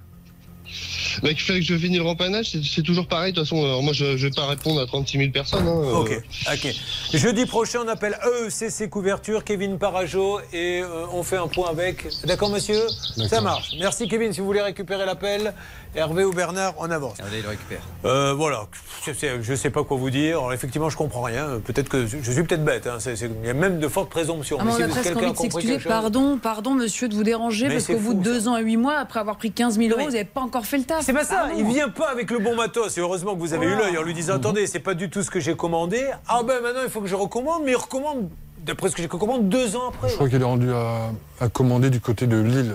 Bah, 1.22 1.28
qu'il 1.30 1.40
fallait 1.40 1.60
que 1.60 1.66
je 1.66 1.76
finisse 1.76 1.98
le 1.98 2.04
rempanage, 2.04 2.50
c'est- 2.50 2.82
toujours 2.82 3.06
pareil. 3.06 3.32
De 3.32 3.38
toute 3.40 3.46
façon, 3.48 3.64
alors 3.64 3.82
moi, 3.82 3.92
je, 3.92 4.16
je 4.16 4.26
vais 4.26 4.32
pas 4.34 4.46
répondre 4.46 4.80
à 4.80 4.86
36 4.86 5.18
000 5.18 5.30
personnes. 5.30 5.66
hein, 5.66 5.82
euh. 5.84 5.92
Ok, 5.94 6.22
ok. 6.52 6.74
Jeudi 7.14 7.46
prochain, 7.46 7.80
on 7.84 7.88
appelle 7.88 8.18
EECC 8.46 8.88
Couverture, 8.90 9.44
Kevin 9.44 9.78
Parajo, 9.78 10.40
et 10.52 10.80
euh, 10.82 11.06
on 11.12 11.22
fait 11.22 11.36
un 11.36 11.48
point 11.48 11.68
avec. 11.70 12.06
D'accord, 12.24 12.50
monsieur? 12.50 12.80
Ça 13.28 13.40
marche. 13.40 13.72
Merci, 13.78 14.08
Kevin. 14.08 14.32
Si 14.32 14.40
vous 14.40 14.46
voulez 14.46 14.62
récupérer 14.62 15.04
l'appel, 15.06 15.54
Hervé 15.94 16.24
ou 16.24 16.32
Bernard, 16.32 16.74
on 16.78 16.90
avance. 16.90 17.14
Regardez, 17.18 17.38
il 17.38 17.42
le 17.42 17.48
récupère. 17.50 17.82
Euh, 18.06 18.32
voilà, 18.34 18.66
je 19.06 19.12
sais, 19.12 19.30
je 19.42 19.54
sais 19.54 19.68
pas 19.70 19.84
quoi 19.84 19.96
vous 19.98 20.08
dire. 20.10 20.38
Alors, 20.38 20.52
effectivement, 20.54 20.88
je 20.88 20.96
comprends 20.96 21.22
rien. 21.22 21.60
Peut-être 21.64 21.88
que 21.90 22.06
je, 22.06 22.30
suis 22.32 22.42
peut-être 22.44 22.64
bête. 22.64 22.86
hein. 22.86 22.96
Il 23.42 23.46
y 23.46 23.50
a 23.50 23.54
même 23.54 23.78
de 23.78 23.88
fortes 23.88 24.08
présomptions. 24.08 24.56
Ah, 24.60 24.64
mais 24.64 24.72
on 24.72 24.76
si 24.76 24.82
a 24.82 24.86
vous- 24.86 24.92
presque 24.92 25.08
quelqu'un 25.08 25.28
envie 25.28 25.32
de 25.32 25.52
s'excuser. 25.52 25.78
Pardon, 25.86 26.38
pardon, 26.42 26.70
monsieur, 26.74 27.08
de 27.08 27.14
vous 27.14 27.24
déranger, 27.24 27.68
Mais 27.68 27.74
parce 27.74 27.86
qu'au 27.88 27.98
bout 27.98 28.14
de 28.14 28.22
deux 28.22 28.48
ans 28.48 28.56
et 28.56 28.62
huit 28.62 28.78
mois, 28.78 28.96
après 28.96 29.20
avoir 29.20 29.36
pris 29.36 29.52
15 29.52 29.76
000 29.76 29.90
euros, 29.90 30.06
vous 30.06 30.12
n'avez 30.12 30.24
pas 30.24 30.40
encore 30.40 30.64
fait 30.64 30.78
le 30.78 30.84
taf. 30.84 31.01
C'est 31.02 31.12
pas 31.12 31.24
ça, 31.24 31.36
Pardon. 31.46 31.54
il 31.58 31.66
vient 31.66 31.88
pas 31.88 32.10
avec 32.10 32.30
le 32.30 32.38
bon 32.38 32.54
matos. 32.54 32.96
Et 32.96 33.00
heureusement 33.00 33.34
que 33.34 33.40
vous 33.40 33.52
avez 33.54 33.66
eu 33.66 33.74
l'œil 33.76 33.98
en 33.98 34.02
lui 34.02 34.14
disant 34.14 34.34
attendez, 34.34 34.66
c'est 34.66 34.78
pas 34.80 34.94
du 34.94 35.10
tout 35.10 35.22
ce 35.22 35.30
que 35.30 35.40
j'ai 35.40 35.54
commandé. 35.56 36.10
Ah 36.28 36.42
ben 36.46 36.60
maintenant 36.62 36.82
il 36.84 36.90
faut 36.90 37.00
que 37.00 37.06
je 37.08 37.14
recommande, 37.16 37.62
mais 37.64 37.72
il 37.72 37.76
recommande, 37.76 38.28
d'après 38.58 38.88
ce 38.88 38.96
que 38.96 39.02
j'ai 39.02 39.08
commandé, 39.08 39.44
deux 39.44 39.76
ans 39.76 39.88
après. 39.88 40.08
Je 40.08 40.14
crois 40.14 40.28
qu'il 40.28 40.40
est 40.40 40.44
rendu 40.44 40.72
à, 40.72 41.10
à 41.40 41.48
commander 41.48 41.90
du 41.90 42.00
côté 42.00 42.26
de 42.26 42.36
Lille. 42.38 42.74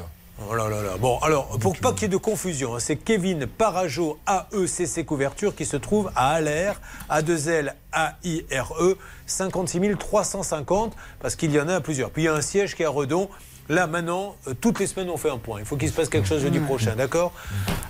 Oh 0.49 0.53
là 0.53 0.69
là 0.69 0.83
là. 0.83 0.97
Bon, 0.99 1.17
alors, 1.23 1.57
pour 1.59 1.75
pas 1.77 1.93
qu'il 1.93 2.03
y 2.03 2.05
ait 2.05 2.09
de 2.09 2.17
confusion, 2.17 2.75
hein, 2.75 2.79
c'est 2.79 2.95
Kevin 2.95 3.47
Parajo 3.47 4.19
AECC 4.27 5.03
Couverture 5.03 5.55
qui 5.55 5.65
se 5.65 5.77
trouve 5.77 6.11
à 6.15 6.33
Aller, 6.33 6.71
A2L 7.09 7.73
A-I-R-E, 7.91 8.97
56 9.25 9.97
350, 9.97 10.93
parce 11.19 11.35
qu'il 11.35 11.51
y 11.51 11.59
en 11.59 11.67
a 11.67 11.75
à 11.75 11.81
plusieurs. 11.81 12.11
Puis 12.11 12.23
il 12.23 12.25
y 12.25 12.29
a 12.29 12.35
un 12.35 12.41
siège 12.41 12.75
qui 12.75 12.83
est 12.83 12.85
à 12.85 12.89
Redon. 12.89 13.29
Là, 13.69 13.85
maintenant, 13.87 14.35
euh, 14.47 14.53
toutes 14.59 14.79
les 14.79 14.87
semaines, 14.87 15.09
on 15.09 15.17
fait 15.17 15.29
un 15.29 15.37
point. 15.37 15.59
Il 15.59 15.65
faut 15.65 15.75
qu'il 15.75 15.89
se 15.89 15.93
passe 15.93 16.09
quelque 16.09 16.27
chose 16.27 16.41
jeudi 16.41 16.59
prochain, 16.59 16.95
d'accord 16.95 17.33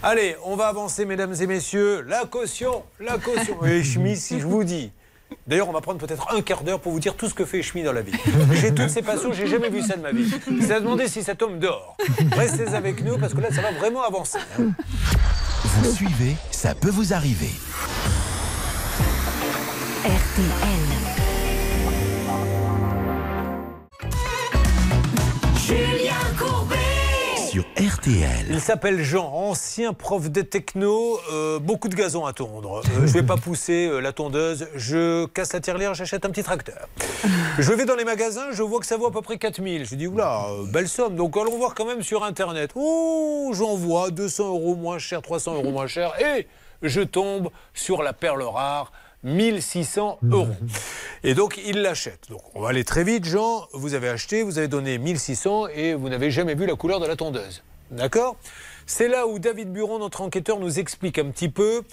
Allez, 0.02 0.36
on 0.44 0.56
va 0.56 0.68
avancer, 0.68 1.06
mesdames 1.06 1.34
et 1.40 1.48
messieurs. 1.48 2.04
La 2.08 2.26
caution, 2.26 2.84
la 3.00 3.18
caution. 3.18 3.64
Et 3.66 3.84
Schmitt, 3.84 4.18
si 4.18 4.40
je 4.40 4.48
vous 4.48 4.64
dis. 4.64 4.92
D'ailleurs, 5.46 5.68
on 5.68 5.74
va 5.74 5.82
prendre 5.82 6.00
peut-être 6.00 6.34
un 6.34 6.42
quart 6.42 6.64
d'heure 6.64 6.80
pour 6.80 6.94
vous 6.94 7.00
dire 7.02 7.16
tout 7.16 7.28
ce 7.28 7.34
que 7.34 7.44
fait 7.46 7.62
Schmitt 7.62 7.84
dans 7.84 7.92
la 7.92 8.02
vie. 8.02 8.14
J'ai 8.54 8.74
toutes 8.74 8.90
ces 8.90 9.02
passions, 9.02 9.34
j'ai 9.34 9.46
jamais 9.48 9.70
vu 9.70 9.82
ça 9.82 9.98
de 9.98 10.02
ma 10.02 10.12
vie. 10.14 10.32
C'est 10.62 10.72
à 10.74 10.80
demander 10.80 11.08
si 11.10 11.22
cet 11.22 11.42
homme 11.42 11.60
dort. 11.60 11.98
Restez 12.32 12.74
avec 12.74 13.04
nous 13.04 13.18
parce 13.18 13.34
que 13.34 13.42
là, 13.42 13.50
ça 13.52 13.62
va 13.62 13.72
vraiment 13.74 14.04
avancer. 14.04 14.40
hein. 14.60 14.64
Vous 15.84 15.92
suivez, 15.92 16.36
ça 16.50 16.74
peut 16.76 16.90
vous 16.90 17.14
arriver. 17.14 17.52
Julien 25.68 26.14
Courbet 26.40 26.78
Sur 27.36 27.66
RTL. 27.76 28.46
Il 28.50 28.62
s'appelle 28.62 29.04
Jean, 29.04 29.30
ancien 29.34 29.92
prof 29.92 30.30
de 30.30 30.42
techno, 30.42 31.20
euh, 31.34 31.60
beaucoup 31.60 31.90
de 31.90 31.96
gazon 31.96 32.26
à 32.26 32.32
tondre. 32.32 32.78
Euh, 32.78 33.06
je 33.06 33.12
vais 33.12 33.24
pas 33.24 33.36
pousser 33.36 33.90
euh, 33.90 34.00
la 34.00 34.14
tondeuse, 34.14 34.70
je 34.76 35.26
casse 35.26 35.52
la 35.52 35.60
tirelire, 35.60 35.94
j'achète 35.94 36.24
un 36.24 36.30
petit 36.30 36.44
tracteur. 36.44 36.88
Je 37.60 37.74
vais 37.74 37.84
dans 37.84 37.98
les 37.98 38.06
magasins, 38.06 38.52
je 38.54 38.64
vois 38.64 38.80
que 38.80 38.86
ça 38.86 38.96
vaut 38.96 39.08
à 39.08 39.12
peu 39.12 39.22
près 39.22 39.38
4000. 39.38 39.84
Je 39.84 39.96
dis, 39.96 40.08
oula, 40.08 40.46
euh, 40.52 40.66
belle 40.72 40.88
somme. 40.88 41.18
Donc 41.18 41.36
allons 41.36 41.58
voir 41.58 41.76
quand 41.76 41.86
même 41.86 42.02
sur 42.02 42.24
Internet. 42.24 42.72
Ouh, 42.76 43.52
j'en 43.54 43.76
vois 43.76 44.10
200 44.10 44.48
euros 44.48 44.76
moins 44.78 45.00
cher, 45.00 45.22
300 45.22 45.56
euros 45.56 45.72
moins 45.72 45.88
cher. 45.88 46.14
Et 46.22 46.48
je 46.82 47.02
tombe 47.02 47.50
sur 47.74 48.04
la 48.04 48.14
perle 48.14 48.44
rare. 48.44 48.94
1600 49.24 50.20
euros. 50.32 50.48
Et 51.24 51.34
donc, 51.34 51.60
il 51.66 51.82
l'achète. 51.82 52.30
Donc, 52.30 52.42
on 52.56 52.62
va 52.62 52.70
aller 52.70 52.84
très 52.84 53.04
vite, 53.04 53.26
Jean. 53.26 53.68
Vous 53.74 53.94
avez 53.94 54.10
acheté, 54.10 54.44
vous 54.44 54.58
avez 54.58 54.68
donné 54.68 54.98
1600 54.98 55.68
et 55.68 55.94
vous 55.94 56.10
n'avez 56.10 56.32
jamais 56.32 56.56
vu 56.56 56.66
la 56.66 56.76
couleur 56.76 57.00
de 57.00 57.08
la 57.08 57.16
tondeuse. 57.16 57.64
D'accord? 57.92 58.38
C'est 58.86 59.08
là 59.08 59.28
où 59.28 59.40
David 59.40 59.72
Buron, 59.72 60.00
notre 60.00 60.22
enquêteur, 60.22 60.60
nous 60.60 60.80
explique 60.80 61.20
un 61.20 61.30
petit 61.32 61.50
peu 61.50 61.84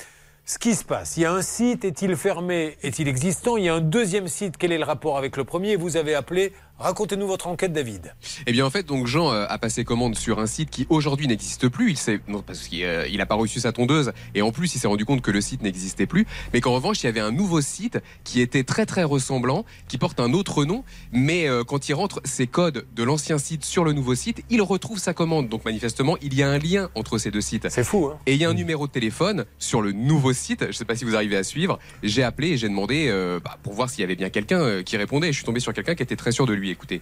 ce 0.45 0.59
qui 0.59 0.75
se 0.75 0.85
passe. 0.85 1.17
Il 1.17 1.23
y 1.23 1.25
a 1.25 1.33
un 1.33 1.43
site, 1.43 1.85
est-il 1.85 2.15
fermé, 2.17 2.77
est-il 2.83 3.09
existant? 3.09 3.57
Il 3.57 3.65
y 3.65 3.69
a 3.69 3.75
un 3.75 3.81
deuxième 3.81 4.29
site, 4.29 4.57
quel 4.59 4.73
est 4.73 4.79
le 4.79 4.85
rapport 4.85 5.17
avec 5.17 5.37
le 5.37 5.45
premier? 5.45 5.77
Vous 5.77 5.97
avez 5.97 6.15
appelé. 6.15 6.53
Racontez-nous 6.79 7.29
votre 7.29 7.47
enquête, 7.47 7.73
David. 7.73 8.15
Eh 8.47 8.53
bien, 8.53 8.67
en 8.67 8.71
fait, 8.71 8.85
donc 8.85 9.07
Jean 9.07 9.33
euh, 9.33 9.47
a 9.49 9.59
passé 9.59 9.85
commande 9.85 10.17
sur 10.17 10.41
un 10.41 10.47
site 10.47 10.71
qui 10.71 10.87
aujourd'hui 10.91 11.29
n'existe 11.29 11.69
plus. 11.69 11.91
Il 11.91 11.97
sait, 11.97 12.21
non, 12.27 12.43
parce 12.43 12.67
qu'il 12.67 12.85
euh, 12.85 13.07
il 13.09 13.21
a 13.21 13.27
pas 13.27 13.37
reçu 13.37 13.61
sa 13.61 13.71
tondeuse 13.71 14.13
et 14.35 14.43
en 14.43 14.51
plus, 14.51 14.75
il 14.75 14.79
s'est 14.81 14.89
rendu 14.89 15.05
compte 15.05 15.23
que 15.23 15.31
le 15.31 15.41
site 15.41 15.63
n'existait 15.63 16.07
plus. 16.07 16.27
Mais 16.53 16.61
qu'en 16.61 16.75
revanche, 16.75 17.03
il 17.03 17.07
y 17.07 17.09
avait 17.09 17.21
un 17.21 17.31
nouveau 17.31 17.61
site 17.61 18.01
qui 18.25 18.41
était 18.41 18.65
très 18.65 18.87
très 18.87 19.05
ressemblant, 19.05 19.65
qui 19.87 19.99
porte 19.99 20.19
un 20.19 20.33
autre 20.33 20.65
nom. 20.65 20.83
Mais 21.13 21.49
euh, 21.49 21.63
quand 21.63 21.89
il 21.89 21.95
rentre 21.95 22.21
ses 22.25 22.49
codes 22.49 22.87
de 22.95 23.03
l'ancien 23.05 23.39
site 23.39 23.65
sur 23.65 23.85
le 23.85 23.93
nouveau 23.93 24.17
site, 24.17 24.43
il 24.51 24.61
retrouve 24.61 24.99
sa 24.99 25.15
commande. 25.15 25.49
Donc 25.49 25.65
manifestement, 25.65 26.17
il 26.23 26.35
y 26.35 26.43
a 26.43 26.51
un 26.51 26.59
lien 26.59 26.91
entre 26.97 27.19
ces 27.19 27.31
deux 27.31 27.41
sites. 27.41 27.69
C'est 27.71 27.85
fou. 27.85 28.11
Hein 28.13 28.19
et 28.27 28.35
il 28.35 28.41
y 28.41 28.45
a 28.45 28.51
un 28.51 28.55
numéro 28.55 28.87
de 28.87 28.93
téléphone 28.93 29.45
sur 29.59 29.81
le 29.81 29.93
nouveau 29.93 30.33
site. 30.33 30.63
Je 30.63 30.67
ne 30.67 30.73
sais 30.73 30.85
pas 30.85 30.97
si 30.97 31.05
vous 31.05 31.15
arrivez 31.15 31.37
à 31.37 31.45
suivre. 31.45 31.79
J'ai 32.03 32.23
appelé 32.23 32.49
et 32.49 32.57
j'ai 32.57 32.69
demandé 32.69 33.07
euh, 33.09 33.39
bah, 33.39 33.59
pour 33.63 33.75
voir 33.75 33.91
s'il 33.91 34.01
y 34.01 34.05
avait 34.05 34.17
bien 34.17 34.31
quelqu'un 34.31 34.61
euh, 34.61 34.83
qui 34.83 34.97
répondait. 34.97 35.29
Et 35.29 35.33
je 35.33 35.37
suis 35.37 35.47
tombé 35.47 35.61
sur 35.61 35.73
quelqu'un 35.73 35.95
qui 35.95 36.03
était 36.03 36.17
très 36.17 36.33
sûr 36.33 36.47
de 36.47 36.53
lui. 36.53 36.64
Écoutez. 36.71 37.01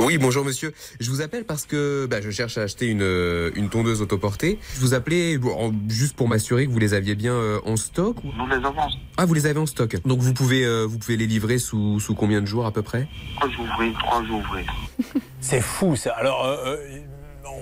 Oui, 0.00 0.16
bonjour 0.18 0.44
monsieur. 0.44 0.72
Je 1.00 1.10
vous 1.10 1.22
appelle 1.22 1.44
parce 1.44 1.64
que 1.66 2.06
bah, 2.06 2.20
je 2.20 2.30
cherche 2.30 2.56
à 2.56 2.62
acheter 2.62 2.86
une, 2.86 3.02
euh, 3.02 3.50
une 3.56 3.68
tondeuse 3.68 4.00
autoportée. 4.00 4.58
Je 4.74 4.80
vous 4.80 4.94
appelais 4.94 5.38
bon, 5.38 5.74
juste 5.88 6.14
pour 6.14 6.28
m'assurer 6.28 6.66
que 6.66 6.70
vous 6.70 6.78
les 6.78 6.94
aviez 6.94 7.14
bien 7.16 7.32
euh, 7.32 7.58
en 7.64 7.76
stock. 7.76 8.22
ou- 8.22 8.28
Nous 8.36 8.46
les 8.46 8.56
avons. 8.64 8.82
Ah, 9.16 9.24
vous 9.26 9.34
les 9.34 9.46
avez 9.46 9.58
en 9.58 9.66
stock. 9.66 9.96
Donc 10.06 10.20
vous 10.20 10.34
pouvez, 10.34 10.64
euh, 10.64 10.84
vous 10.84 10.98
pouvez 10.98 11.16
les 11.16 11.26
livrer 11.26 11.58
sous, 11.58 11.98
sous 11.98 12.14
combien 12.14 12.40
de 12.40 12.46
jours 12.46 12.64
à 12.66 12.70
peu 12.72 12.82
près? 12.82 13.08
Trois 13.40 13.48
ouvrés, 13.64 13.92
trois 13.98 14.22
ouvrés. 14.22 14.66
C'est 15.40 15.62
fou 15.62 15.96
ça. 15.96 16.12
Alors, 16.12 16.44
euh, 16.44 16.76
euh, 16.76 16.98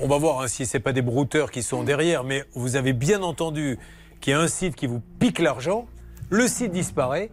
on 0.02 0.08
va 0.08 0.18
voir 0.18 0.42
hein, 0.42 0.48
si 0.48 0.66
c'est 0.66 0.80
pas 0.80 0.92
des 0.92 1.02
brouteurs 1.02 1.50
qui 1.50 1.62
sont 1.62 1.84
derrière, 1.84 2.22
mais 2.22 2.44
vous 2.54 2.76
avez 2.76 2.92
bien 2.92 3.22
entendu 3.22 3.78
qu'il 4.20 4.32
y 4.32 4.34
a 4.34 4.40
un 4.40 4.48
site 4.48 4.74
qui 4.76 4.86
vous 4.86 5.00
pique 5.20 5.38
l'argent, 5.38 5.86
le 6.28 6.48
site 6.48 6.72
disparaît, 6.72 7.30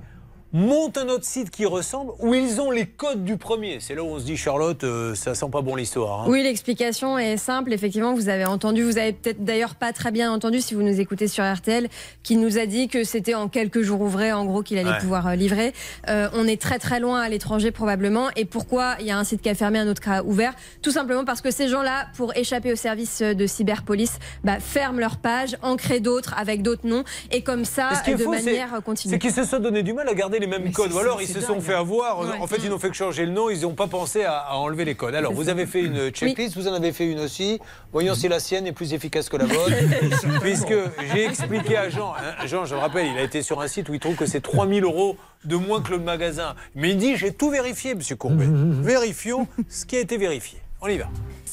monte 0.53 0.97
un 0.99 1.07
autre 1.09 1.25
site 1.25 1.49
qui 1.49 1.65
ressemble, 1.65 2.11
où 2.19 2.34
ils 2.35 2.61
ont 2.61 2.69
les 2.71 2.85
codes 2.85 3.23
du 3.25 3.38
premier. 3.38 3.80
C'est 3.80 3.95
là 3.95 4.03
où 4.03 4.07
on 4.07 4.19
se 4.19 4.23
dit, 4.25 4.38
Charlotte, 4.38 4.84
euh, 4.84 5.15
ça 5.15 5.34
sent 5.34 5.47
pas 5.51 5.61
bon 5.61 5.75
l'histoire. 5.75 6.21
hein. 6.21 6.25
Oui, 6.27 6.43
l'explication 6.43 7.17
est 7.17 7.38
simple. 7.38 7.73
Effectivement, 7.73 8.13
vous 8.13 8.30
avez 8.30 8.45
entendu, 8.45 8.84
vous 8.84 8.97
avez 8.99 9.13
peut-être 9.13 9.43
d'ailleurs 9.43 9.73
pas 9.75 9.91
très 9.93 10.11
bien 10.11 10.31
entendu 10.31 10.61
si 10.61 10.75
vous 10.75 10.84
nous 10.84 10.99
écoutez 11.01 11.27
sur 11.27 11.43
RTL, 11.43 11.89
qui 12.21 12.35
nous 12.38 12.59
a 12.59 12.67
dit 12.67 12.88
que 12.88 13.03
c'était 13.03 13.34
en 13.34 13.47
quelques 13.49 13.81
jours 13.81 14.01
ouvrés, 14.01 14.31
en 14.31 14.45
gros, 14.45 14.61
qu'il 14.61 14.77
allait 14.77 14.91
Ouais. 14.91 14.99
pouvoir 14.99 15.27
euh, 15.27 15.35
livrer. 15.35 15.73
Euh, 16.07 16.30
on 16.34 16.45
est 16.47 16.61
très 16.61 16.77
très 16.77 16.99
loin 16.99 17.19
à 17.21 17.30
l'étranger 17.30 17.71
probablement. 17.71 18.27
Et 18.35 18.45
pourquoi 18.45 18.95
il 18.99 19.07
y 19.07 19.11
a 19.11 19.17
un 19.17 19.23
site 19.23 19.41
qui 19.41 19.49
a 19.49 19.55
fermé, 19.55 19.80
un 19.80 19.88
autre 19.88 20.01
qui 20.01 20.09
a 20.09 20.23
ouvert? 20.23 20.53
Tout 20.84 20.91
simplement 20.91 21.25
parce 21.25 21.41
que 21.41 21.49
ces 21.49 21.67
gens-là, 21.67 22.05
pour 22.15 22.35
échapper 22.38 22.71
au 22.71 22.75
service 22.75 23.21
de 23.23 23.47
cyberpolice, 23.47 24.19
bah, 24.43 24.59
ferment 24.59 24.99
leur 24.99 25.17
page, 25.17 25.57
en 25.63 25.77
créent 25.77 25.99
d'autres 25.99 26.35
avec 26.38 26.61
d'autres 26.61 26.85
noms, 26.85 27.03
et 27.31 27.41
comme 27.41 27.65
ça, 27.65 27.89
de 28.07 28.17
fou, 28.17 28.30
manière 28.31 28.80
continue. 28.85 29.13
C'est 29.13 29.19
qu'ils 29.19 29.31
se 29.34 29.45
sont 29.45 29.57
donné 29.59 29.81
du 29.81 29.93
mal 29.93 30.07
à 30.07 30.13
garder 30.13 30.39
les 30.45 30.47
mêmes 30.59 30.71
codes. 30.71 30.91
Ou 30.93 30.99
alors 30.99 31.21
ils 31.21 31.27
se 31.27 31.41
sont 31.41 31.59
fait 31.61 31.73
avoir. 31.73 32.19
Ouais. 32.19 32.27
En 32.39 32.47
fait, 32.47 32.57
ils 32.63 32.69
n'ont 32.69 32.79
fait 32.79 32.89
que 32.89 32.95
changer 32.95 33.25
le 33.25 33.31
nom. 33.31 33.49
Ils 33.49 33.61
n'ont 33.61 33.73
pas 33.73 33.87
pensé 33.87 34.23
à, 34.23 34.37
à 34.37 34.55
enlever 34.55 34.85
les 34.85 34.95
codes. 34.95 35.15
Alors, 35.15 35.33
vous 35.33 35.49
avez 35.49 35.65
fait 35.65 35.81
une 35.81 36.09
checklist. 36.09 36.55
Vous 36.55 36.67
en 36.67 36.73
avez 36.73 36.91
fait 36.91 37.05
une 37.05 37.19
aussi. 37.19 37.59
Voyons 37.91 38.15
si 38.15 38.27
la 38.27 38.39
sienne 38.39 38.67
est 38.67 38.71
plus 38.71 38.93
efficace 38.93 39.29
que 39.29 39.37
la 39.37 39.45
vôtre. 39.45 39.71
Puisque 40.41 40.73
j'ai 41.13 41.25
expliqué 41.25 41.77
à 41.77 41.89
Jean. 41.89 42.13
hein, 42.13 42.45
Jean, 42.45 42.65
je 42.65 42.75
le 42.75 42.81
rappelle, 42.81 43.07
il 43.07 43.17
a 43.17 43.23
été 43.23 43.41
sur 43.41 43.61
un 43.61 43.67
site 43.67 43.89
où 43.89 43.93
il 43.93 43.99
trouve 43.99 44.15
que 44.15 44.25
c'est 44.25 44.41
3000 44.41 44.83
euros 44.83 45.15
de 45.45 45.55
moins 45.55 45.81
que 45.81 45.91
le 45.91 45.99
magasin. 45.99 46.55
Mais 46.75 46.89
il 46.91 46.97
dit 46.97 47.15
j'ai 47.17 47.33
tout 47.33 47.49
vérifié, 47.49 47.95
Monsieur 47.95 48.15
Courbet. 48.15 48.45
Vérifions 48.49 49.47
ce 49.69 49.85
qui 49.85 49.95
a 49.97 49.99
été 49.99 50.17
vérifié. 50.17 50.59
On 50.81 50.87
y 50.87 50.97
va. 50.97 51.05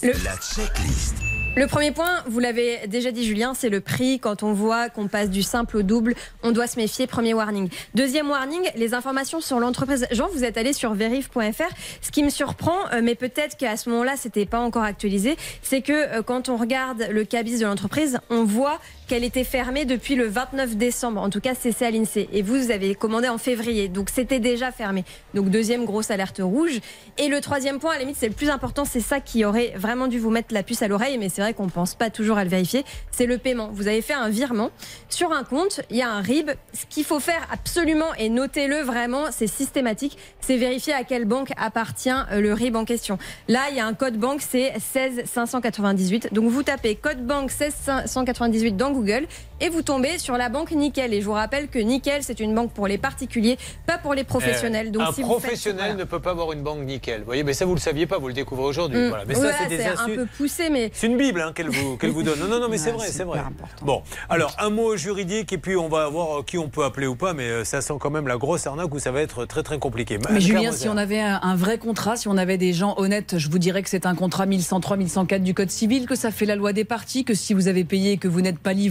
La 0.03 0.37
checklist. 0.37 1.15
Le 1.57 1.67
premier 1.67 1.91
point, 1.91 2.23
vous 2.29 2.39
l'avez 2.39 2.87
déjà 2.87 3.11
dit 3.11 3.25
Julien, 3.25 3.55
c'est 3.55 3.71
le 3.71 3.81
prix. 3.81 4.21
Quand 4.21 4.45
on 4.45 4.53
voit 4.53 4.89
qu'on 4.89 5.09
passe 5.09 5.31
du 5.31 5.43
simple 5.43 5.79
au 5.79 5.83
double, 5.83 6.15
on 6.45 6.53
doit 6.53 6.69
se 6.69 6.79
méfier. 6.79 7.09
Premier 7.09 7.35
warning. 7.35 7.69
Deuxième 7.93 8.31
warning, 8.31 8.71
les 8.77 8.95
informations 8.95 9.41
sur 9.41 9.59
l'entreprise. 9.59 10.07
Jean, 10.13 10.29
vous 10.33 10.45
êtes 10.45 10.57
allé 10.57 10.73
sur 10.73 10.95
verif.fr. 10.95 11.75
Ce 12.01 12.13
qui 12.13 12.23
me 12.23 12.31
surprend, 12.31 12.77
euh, 12.93 13.01
mais 13.03 13.17
peut-être 13.17 13.57
qu'à 13.57 13.77
ce 13.77 13.91
moment-là, 13.91 14.15
c'était 14.17 14.47
pas 14.47 14.61
encore 14.61 14.85
actualisé, 14.85 15.37
c'est 15.61 15.83
que 15.83 15.93
euh, 15.93 16.23
quand 16.23 16.49
on 16.49 16.57
regarde 16.57 17.09
le 17.11 17.25
cabis 17.25 17.59
de 17.59 17.67
l'entreprise, 17.67 18.21
on 18.31 18.45
voit 18.45 18.79
qu'elle 19.11 19.25
était 19.25 19.43
fermée 19.43 19.87
depuis 19.87 20.15
le 20.15 20.29
29 20.29 20.77
décembre. 20.77 21.21
En 21.21 21.31
tout 21.31 21.41
cas, 21.41 21.55
c'est 21.61 21.73
ça 21.73 21.89
à 21.89 21.91
l'INSEE. 21.91 22.29
Et 22.33 22.43
vous, 22.43 22.71
avez 22.71 22.95
commandé 22.95 23.29
en 23.29 23.39
février. 23.39 23.89
Donc, 23.89 24.09
c'était 24.09 24.39
déjà 24.39 24.71
fermé. 24.71 25.05
Donc, 25.35 25.51
deuxième 25.51 25.85
grosse 25.85 26.13
alerte 26.13 26.39
rouge. 26.41 26.79
Et 27.19 27.27
le 27.27 27.41
troisième 27.41 27.81
point, 27.81 27.91
à 27.91 27.95
la 27.95 28.03
limite, 28.03 28.15
c'est 28.17 28.29
le 28.29 28.35
plus 28.35 28.51
important. 28.51 28.85
C'est 28.85 29.01
ça 29.01 29.19
qui 29.19 29.45
aurait 29.45 29.73
vraiment 29.75 30.07
dû 30.07 30.21
vous 30.21 30.31
mettre 30.31 30.55
la 30.55 30.63
puce 30.63 30.83
à 30.83 30.87
l'oreille. 30.87 31.19
Mais 31.19 31.29
c'est 31.29 31.43
vrai 31.43 31.55
qu'on 31.55 31.69
pense 31.69 31.97
pas 31.97 32.09
toujours 32.09 32.39
à 32.39 32.45
le 32.45 32.51
vérifier. 32.51 32.85
C'est 33.11 33.27
le 33.27 33.37
paiement. 33.37 33.71
Vous 33.73 33.89
avez 33.89 34.01
fait 34.01 34.15
un 34.15 34.29
virement 34.29 34.71
sur 35.09 35.33
un 35.33 35.43
compte. 35.43 35.81
Il 35.91 35.97
y 35.97 36.03
a 36.03 36.09
un 36.09 36.21
RIB. 36.21 36.53
Ce 36.73 36.87
qu'il 36.89 37.03
faut 37.03 37.19
faire 37.19 37.49
absolument, 37.53 38.15
et 38.17 38.29
notez-le 38.29 38.77
vraiment, 38.83 39.25
c'est 39.33 39.49
systématique, 39.49 40.19
c'est 40.41 40.57
vérifier 40.57 40.93
à 40.93 41.03
quelle 41.03 41.25
banque 41.25 41.51
appartient 41.57 42.11
euh, 42.31 42.41
le 42.41 42.53
RIB 42.53 42.77
en 42.77 42.85
question. 42.85 43.19
Là, 43.49 43.63
il 43.71 43.77
y 43.77 43.81
a 43.81 43.87
un 43.87 43.95
code 43.95 44.19
banque, 44.19 44.41
c'est 44.41 44.73
16 44.79 45.23
598. 45.25 46.33
Donc 46.33 46.49
vous 46.49 46.63
tapez 46.63 46.95
code 46.95 47.27
banque 47.27 47.51
16 47.51 47.75
598 48.07 48.77
dans 48.77 49.00
Google 49.01 49.27
et 49.63 49.69
vous 49.69 49.83
tombez 49.83 50.19
sur 50.19 50.37
la 50.37 50.49
banque 50.49 50.73
Nickel. 50.73 51.13
Et 51.15 51.21
je 51.21 51.27
vous 51.27 51.33
rappelle 51.33 51.69
que 51.69 51.79
Nickel, 51.79 52.23
c'est 52.23 52.41
une 52.41 52.55
banque 52.55 52.73
pour 52.73 52.87
les 52.87 52.99
particuliers, 52.99 53.59
pas 53.87 53.99
pour 53.99 54.15
les 54.15 54.25
professionnels. 54.25 54.91
Donc 54.91 55.03
Eh, 55.05 55.09
un 55.09 55.13
si 55.13 55.23
vous 55.23 55.29
faites- 55.35 55.41
professionnel 55.41 55.97
ne 55.97 56.05
peut 56.05 56.21
pas 56.21 56.31
avoir 56.31 56.53
une 56.53 56.63
banque 56.63 56.85
nickel. 56.85 57.21
Vous 57.21 57.27
voyez, 57.27 57.43
mais 57.45 57.53
ça 57.53 57.65
vous 57.65 57.75
le 57.75 57.81
saviez 57.81 58.07
pas, 58.07 58.19
vous 58.19 58.29
le 58.29 58.35
découvrez 58.35 58.65
aujourd'hui. 58.65 58.99
Mm. 58.99 59.09
Voilà. 59.09 59.25
Mais 59.27 59.35
ça, 59.35 59.41
Voilà, 59.41 59.57
c'est 59.69 59.77
des 59.77 59.85
un 59.85 60.07
peu 60.07 60.27
poussé, 60.37 60.71
mais 60.71 60.91
C'est 60.95 61.07
une 61.07 61.17
bible 61.17 61.41
hein, 61.41 61.53
qu'elle 61.55 61.69
vous, 61.69 61.97
qu'elle 61.97 62.11
vous 62.11 62.23
donne. 62.23 62.39
Non, 62.39 62.47
non, 62.49 62.61
non, 62.61 62.69
mais 62.69 62.79
c'est 62.85 62.93
vrai, 62.93 63.09
c'est 63.11 63.25
vrai. 63.25 63.41
Bon, 63.83 64.03
alors 64.29 64.55
un 64.59 64.71
mot 64.71 64.97
juridique 64.97 65.53
et 65.53 65.59
puis 65.59 65.77
on 65.77 65.89
va 65.89 66.09
voir 66.09 66.41
euh, 66.41 66.43
qui 66.43 66.59
on 66.59 66.69
peut 66.69 66.85
appeler 66.85 67.07
ou 67.07 67.17
pas, 67.17 67.33
mais 67.35 67.45
euh, 67.45 67.65
ça 67.65 67.81
sent 67.81 67.95
quand 68.01 68.11
même 68.11 68.27
la 68.29 68.37
grosse 68.37 68.67
arnaque 68.67 68.93
où 68.95 68.99
ça 68.99 69.11
va 69.13 69.21
être 69.21 69.45
très 69.47 69.63
très 69.63 69.79
compliqué. 69.79 70.19
Mais 70.31 70.41
Julien, 70.41 70.73
si 70.73 70.89
on 70.89 70.97
avait 70.97 71.21
un, 71.21 71.39
un 71.43 71.57
vrai 71.57 71.79
contrat, 71.79 72.17
si 72.17 72.29
on 72.29 72.37
avait 72.37 72.59
des 72.59 72.73
gens 72.73 72.95
honnêtes, 72.99 73.39
je 73.39 73.49
vous 73.51 73.59
dirais 73.59 73.83
que 73.83 73.89
c'est 73.91 74.07
un 74.07 74.15
contrat 74.15 74.47
1103, 74.47 74.97
1104 74.97 75.43
du 75.43 75.55
Code 75.55 75.71
civil, 75.71 76.07
que 76.07 76.15
ça 76.15 76.31
fait 76.31 76.47
la 76.47 76.57
loi 76.57 76.73
des 76.73 76.85
parties, 76.85 77.25
que 77.25 77.35
si 77.35 77.55
vous 77.55 77.69
avez 77.69 77.85
payé 77.85 78.13
et 78.13 78.17
que 78.17 78.29
vous 78.29 78.41
n'êtes 78.41 78.59
pas 78.59 78.73
livré, 78.73 78.90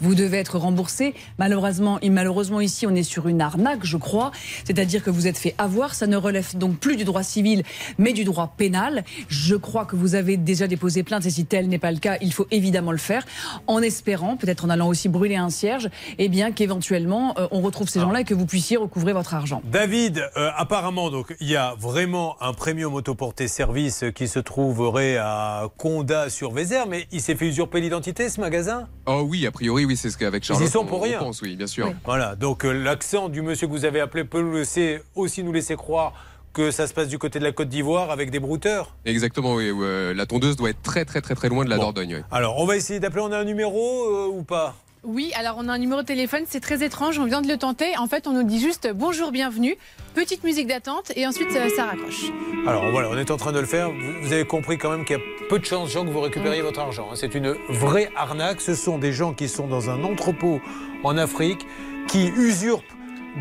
vous 0.00 0.14
devez 0.14 0.38
être 0.38 0.58
remboursé. 0.58 1.14
Malheureusement, 1.38 1.98
et 2.00 2.10
malheureusement 2.10 2.60
ici, 2.60 2.86
on 2.86 2.94
est 2.94 3.02
sur 3.02 3.28
une 3.28 3.40
arnaque, 3.40 3.84
je 3.84 3.96
crois. 3.96 4.32
C'est-à-dire 4.64 5.02
que 5.02 5.10
vous 5.10 5.26
êtes 5.26 5.38
fait 5.38 5.54
avoir. 5.58 5.94
Ça 5.94 6.06
ne 6.06 6.16
relève 6.16 6.56
donc 6.56 6.78
plus 6.78 6.96
du 6.96 7.04
droit 7.04 7.22
civil, 7.22 7.62
mais 7.98 8.12
du 8.12 8.24
droit 8.24 8.54
pénal. 8.56 9.04
Je 9.28 9.54
crois 9.54 9.84
que 9.84 9.96
vous 9.96 10.14
avez 10.14 10.36
déjà 10.36 10.66
déposé 10.66 11.02
plainte 11.02 11.26
et 11.26 11.30
si 11.30 11.46
tel 11.46 11.68
n'est 11.68 11.78
pas 11.78 11.92
le 11.92 11.98
cas, 11.98 12.16
il 12.20 12.32
faut 12.32 12.46
évidemment 12.50 12.92
le 12.92 12.98
faire 12.98 13.24
en 13.66 13.80
espérant, 13.82 14.36
peut-être 14.36 14.64
en 14.64 14.70
allant 14.70 14.88
aussi 14.88 15.08
brûler 15.08 15.36
un 15.36 15.50
cierge, 15.50 15.88
eh 16.18 16.28
bien 16.28 16.52
qu'éventuellement 16.52 17.34
euh, 17.38 17.48
on 17.50 17.60
retrouve 17.60 17.88
ces 17.88 18.00
gens-là 18.00 18.20
et 18.20 18.24
que 18.24 18.34
vous 18.34 18.46
puissiez 18.46 18.76
recouvrer 18.76 19.12
votre 19.12 19.34
argent. 19.34 19.62
David, 19.64 20.28
euh, 20.36 20.50
apparemment, 20.56 21.10
donc 21.10 21.34
il 21.40 21.48
y 21.48 21.56
a 21.56 21.74
vraiment 21.78 22.36
un 22.40 22.52
premium 22.52 22.94
autoporté 22.94 23.48
service 23.48 24.04
qui 24.14 24.28
se 24.28 24.38
trouverait 24.38 25.16
à 25.16 25.68
Condat 25.76 26.30
sur 26.30 26.52
Vézère, 26.52 26.86
mais 26.86 27.06
il 27.12 27.20
s'est 27.20 27.34
fait 27.34 27.46
usurper 27.46 27.80
l'identité 27.80 28.28
ce 28.28 28.40
magasin? 28.40 28.88
Oh 29.06 29.25
oui, 29.28 29.46
a 29.46 29.50
priori, 29.50 29.84
oui, 29.84 29.96
c'est 29.96 30.10
ce 30.10 30.16
qu'avec 30.18 30.42
Ils 30.44 30.46
Charlotte. 30.48 30.68
y 30.68 30.70
sont 30.70 30.80
on- 30.80 30.86
pour 30.86 31.02
rien. 31.02 31.18
pense, 31.18 31.42
oui, 31.42 31.56
bien 31.56 31.66
sûr. 31.66 31.92
Voilà, 32.04 32.34
donc 32.36 32.64
euh, 32.64 32.72
l'accent 32.72 33.28
du 33.28 33.42
monsieur 33.42 33.66
que 33.66 33.72
vous 33.72 33.84
avez 33.84 34.00
appelé 34.00 34.24
peut 34.24 34.40
nous 34.40 34.54
laisser, 34.54 35.02
aussi 35.14 35.42
nous 35.42 35.52
laisser 35.52 35.76
croire 35.76 36.12
que 36.52 36.70
ça 36.70 36.86
se 36.86 36.94
passe 36.94 37.08
du 37.08 37.18
côté 37.18 37.38
de 37.38 37.44
la 37.44 37.52
Côte 37.52 37.68
d'Ivoire 37.68 38.10
avec 38.10 38.30
des 38.30 38.38
brouteurs. 38.38 38.94
Exactement, 39.04 39.54
oui. 39.56 39.70
ouais, 39.70 40.14
la 40.14 40.24
tondeuse 40.24 40.56
doit 40.56 40.70
être 40.70 40.80
très, 40.82 41.04
très, 41.04 41.20
très, 41.20 41.34
très 41.34 41.48
loin 41.50 41.64
de 41.66 41.70
la 41.70 41.76
Dordogne. 41.76 42.14
oui. 42.16 42.22
Alors, 42.30 42.58
on 42.58 42.64
va 42.64 42.76
essayer 42.76 42.98
d'appeler, 42.98 43.20
on 43.22 43.32
a 43.32 43.38
un 43.38 43.44
numéro 43.44 44.04
euh, 44.04 44.28
ou 44.32 44.42
pas? 44.42 44.74
Oui, 45.08 45.30
alors 45.36 45.54
on 45.60 45.68
a 45.68 45.72
un 45.72 45.78
numéro 45.78 46.02
de 46.02 46.06
téléphone, 46.06 46.42
c'est 46.48 46.58
très 46.58 46.82
étrange, 46.84 47.20
on 47.20 47.26
vient 47.26 47.40
de 47.40 47.46
le 47.46 47.56
tenter. 47.56 47.96
En 47.96 48.08
fait, 48.08 48.26
on 48.26 48.32
nous 48.32 48.42
dit 48.42 48.58
juste 48.58 48.90
bonjour, 48.92 49.30
bienvenue, 49.30 49.76
petite 50.14 50.42
musique 50.42 50.66
d'attente 50.66 51.12
et 51.14 51.24
ensuite 51.28 51.52
ça, 51.52 51.68
ça 51.68 51.84
raccroche. 51.84 52.32
Alors 52.66 52.90
voilà, 52.90 53.08
on 53.10 53.16
est 53.16 53.30
en 53.30 53.36
train 53.36 53.52
de 53.52 53.60
le 53.60 53.66
faire. 53.66 53.88
Vous, 53.92 54.22
vous 54.22 54.32
avez 54.32 54.44
compris 54.44 54.78
quand 54.78 54.90
même 54.90 55.04
qu'il 55.04 55.16
y 55.16 55.20
a 55.20 55.22
peu 55.48 55.60
de 55.60 55.64
chances, 55.64 55.92
Jean, 55.92 56.04
que 56.04 56.10
vous 56.10 56.20
récupériez 56.20 56.60
votre 56.60 56.80
argent. 56.80 57.06
hein. 57.08 57.14
C'est 57.14 57.36
une 57.36 57.54
vraie 57.68 58.10
arnaque. 58.16 58.60
Ce 58.60 58.74
sont 58.74 58.98
des 58.98 59.12
gens 59.12 59.32
qui 59.32 59.48
sont 59.48 59.68
dans 59.68 59.90
un 59.90 60.02
entrepôt 60.02 60.60
en 61.04 61.16
Afrique, 61.16 61.64
qui 62.08 62.26
usurpent 62.26 62.82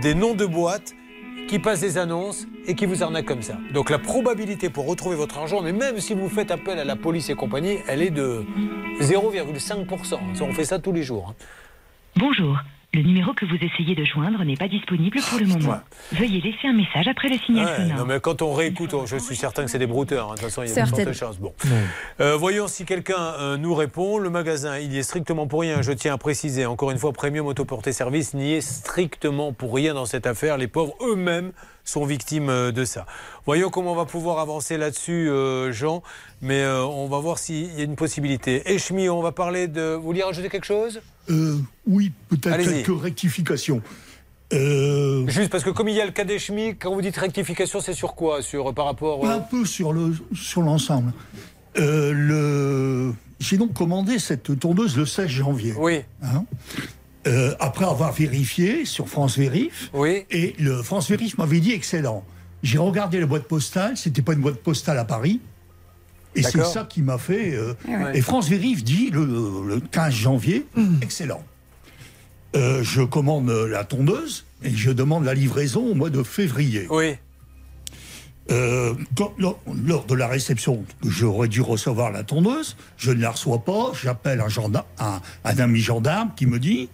des 0.04 0.14
noms 0.14 0.36
de 0.36 0.46
boîtes, 0.46 0.94
qui 1.48 1.58
passent 1.58 1.82
des 1.82 1.98
annonces 1.98 2.46
et 2.68 2.76
qui 2.76 2.86
vous 2.86 3.04
arnaquent 3.04 3.26
comme 3.26 3.42
ça. 3.42 3.58
Donc 3.74 3.90
la 3.90 4.00
probabilité 4.00 4.70
pour 4.70 4.88
retrouver 4.88 5.16
votre 5.16 5.38
argent, 5.38 5.62
mais 5.62 5.72
même 5.74 6.00
si 6.00 6.14
vous 6.14 6.30
faites 6.30 6.52
appel 6.52 6.80
à 6.80 6.84
la 6.84 6.96
police 6.96 7.30
et 7.30 7.36
compagnie, 7.36 7.78
elle 7.88 8.02
est 8.02 8.10
de 8.12 8.44
0,5%. 9.02 10.04
Ça, 10.06 10.18
On 10.44 10.54
fait 10.54 10.66
ça 10.66 10.80
tous 10.80 10.92
les 10.92 11.04
jours. 11.04 11.30
hein. 11.32 11.36
Bonjour. 12.18 12.58
Le 12.94 13.02
numéro 13.02 13.34
que 13.34 13.44
vous 13.46 13.56
essayez 13.56 13.94
de 13.94 14.06
joindre 14.06 14.42
n'est 14.46 14.56
pas 14.56 14.70
disponible 14.70 15.20
pour 15.30 15.38
le 15.38 15.48
moment. 15.48 15.80
Veuillez 16.14 16.40
laisser 16.40 16.66
un 16.70 16.72
message 16.74 17.10
après 17.10 17.28
le 17.28 17.38
signal 17.40 17.66
Ouais, 17.66 17.76
sonore. 17.76 17.98
non, 17.98 18.06
mais 18.06 18.22
quand 18.22 18.42
on 18.42 18.54
réécoute, 18.54 18.94
on- 18.94 19.06
je 19.06 19.18
suis 19.18 19.36
certain 19.36 19.66
que 19.66 19.70
c'est 19.70 19.80
des 19.80 19.86
brouteurs. 19.88 20.28
hein. 20.32 20.36
De 20.36 20.40
toute 20.40 20.46
façon, 20.50 20.62
il 20.64 20.70
y 20.70 20.72
a 20.72 20.76
de 20.76 20.88
Certaines. 20.88 21.06
fortes 21.14 21.18
chances. 21.18 21.38
Bon. 21.40 21.54
Euh, 22.22 22.38
voyons 22.38 22.70
si 22.70 22.86
quelqu'un 22.86 23.20
euh, 23.20 23.58
nous 23.58 23.76
répond. 23.76 24.18
Le 24.18 24.30
magasin, 24.30 24.78
il 24.80 24.94
y 24.94 24.98
est 25.00 25.04
strictement 25.04 25.46
pour 25.46 25.60
rien. 25.60 25.82
Je 25.82 25.92
tiens 25.92 26.14
à 26.14 26.18
préciser, 26.18 26.66
encore 26.66 26.90
une 26.90 26.98
fois, 26.98 27.12
Premium 27.12 27.48
Autoporté 27.48 27.92
Service 27.92 28.34
n'y 28.34 28.54
est 28.54 28.62
strictement 28.62 29.52
pour 29.52 29.76
rien 29.76 29.94
dans 29.94 30.06
cette 30.06 30.26
affaire. 30.26 30.58
Les 30.58 30.68
pauvres 30.70 30.96
eux-mêmes 31.02 31.52
sont 31.86 32.06
victimes 32.06 32.50
euh, 32.50 32.72
de 32.72 32.84
ça. 32.84 33.06
Voyons 33.46 33.70
comment 33.70 33.94
on 33.94 33.96
va 33.96 34.06
pouvoir 34.06 34.40
avancer 34.40 34.78
là-dessus, 34.78 35.30
euh, 35.30 35.72
Jean. 35.72 36.02
Mais 36.42 36.62
euh, 36.62 36.84
on 36.84 37.08
va 37.08 37.20
voir 37.20 37.38
s'il 37.38 37.74
y 37.76 37.82
a 37.82 37.84
une 37.84 37.96
possibilité. 37.96 38.64
Echmi, 38.74 39.08
on 39.08 39.22
va 39.22 39.32
parler 39.32 39.68
de. 39.68 39.94
Vous 39.94 40.04
vouliez 40.04 40.24
rajouter 40.24 40.50
quelque 40.50 40.66
chose? 40.66 41.00
Euh, 41.30 41.58
oui, 41.88 42.12
peut-être 42.30 42.58
quelques 42.58 43.02
rectifications. 43.02 43.82
Juste 44.52 45.50
parce 45.50 45.64
que 45.64 45.70
comme 45.70 45.90
il 45.90 45.96
y 45.96 46.02
a 46.02 46.06
le 46.06 46.12
cas 46.12 46.24
d'Echmi, 46.24 46.76
quand 46.76 46.94
vous 46.94 47.02
dites 47.02 47.18
rectification, 47.18 47.82
c'est 47.82 47.94
sur 47.94 48.16
quoi? 48.16 48.42
Sur 48.42 48.74
par 48.74 48.86
rapport. 48.86 49.26
Un 49.28 49.40
peu 49.40 49.66
sur 49.66 49.92
le 49.92 50.14
sur 50.34 50.62
l'ensemble. 50.62 51.14
Le... 51.76 53.14
J'ai 53.40 53.58
donc 53.58 53.74
commandé 53.74 54.18
cette 54.18 54.58
tondeuse 54.60 54.98
le 54.98 55.06
16 55.06 55.28
janvier. 55.28 55.74
Oui. 55.78 56.04
Hein 56.24 56.46
Euh, 57.28 57.56
après 57.60 57.86
avoir 57.86 58.12
vérifié 58.12 58.86
sur 58.86 59.10
France 59.10 59.38
Vérif. 59.38 59.90
Oui. 59.94 60.26
Et 60.30 60.54
le 60.60 60.84
France 60.84 61.10
Vérif 61.10 61.38
m'avait 61.40 61.60
dit 61.60 61.72
excellent. 61.72 62.24
J'ai 62.62 62.78
regardé 62.78 63.20
la 63.20 63.26
boîte 63.26 63.46
postale, 63.48 63.98
c'était 63.98 64.22
pas 64.22 64.34
une 64.34 64.42
boîte 64.42 64.58
postale 64.62 64.98
à 65.00 65.06
Paris. 65.06 65.42
Et 66.36 66.44
c'est 66.44 66.64
ça 66.66 66.84
qui 66.84 67.02
m'a 67.02 67.18
fait. 67.18 67.54
euh, 67.56 67.74
ouais. 67.88 68.18
Et 68.18 68.22
France 68.22 68.48
Vérif 68.50 68.84
dit 68.84 69.10
le, 69.10 69.26
le 69.26 69.80
15 69.80 70.14
janvier, 70.14 70.66
excellent. 71.02 71.44
Euh, 72.56 72.84
je 72.84 73.02
commande 73.02 73.50
la 73.50 73.84
tondeuse 73.86 74.46
et 74.64 74.70
je 74.70 74.92
demande 74.92 75.26
la 75.26 75.34
livraison 75.34 75.86
au 75.88 75.94
mois 75.96 76.10
de 76.10 76.22
février. 76.24 76.88
Oui. 76.90 77.16
Euh, 78.52 78.94
quand- 79.18 79.34
lors, 79.40 79.60
lors 79.86 80.06
de 80.06 80.14
la 80.14 80.28
réception, 80.28 80.86
j'aurais 81.04 81.48
dû 81.48 81.62
recevoir 81.62 82.12
la 82.12 82.24
tondeuse, 82.24 82.78
je 82.98 83.12
ne 83.12 83.20
la 83.22 83.32
reçois 83.32 83.64
pas, 83.66 83.92
j'appelle 84.00 84.40
un, 84.42 84.50
gendarme, 84.50 84.86
un, 85.00 85.20
un 85.44 85.58
ami 85.60 85.80
gendarme 85.80 86.32
qui 86.36 86.46
me 86.46 86.60
dit... 86.60 86.90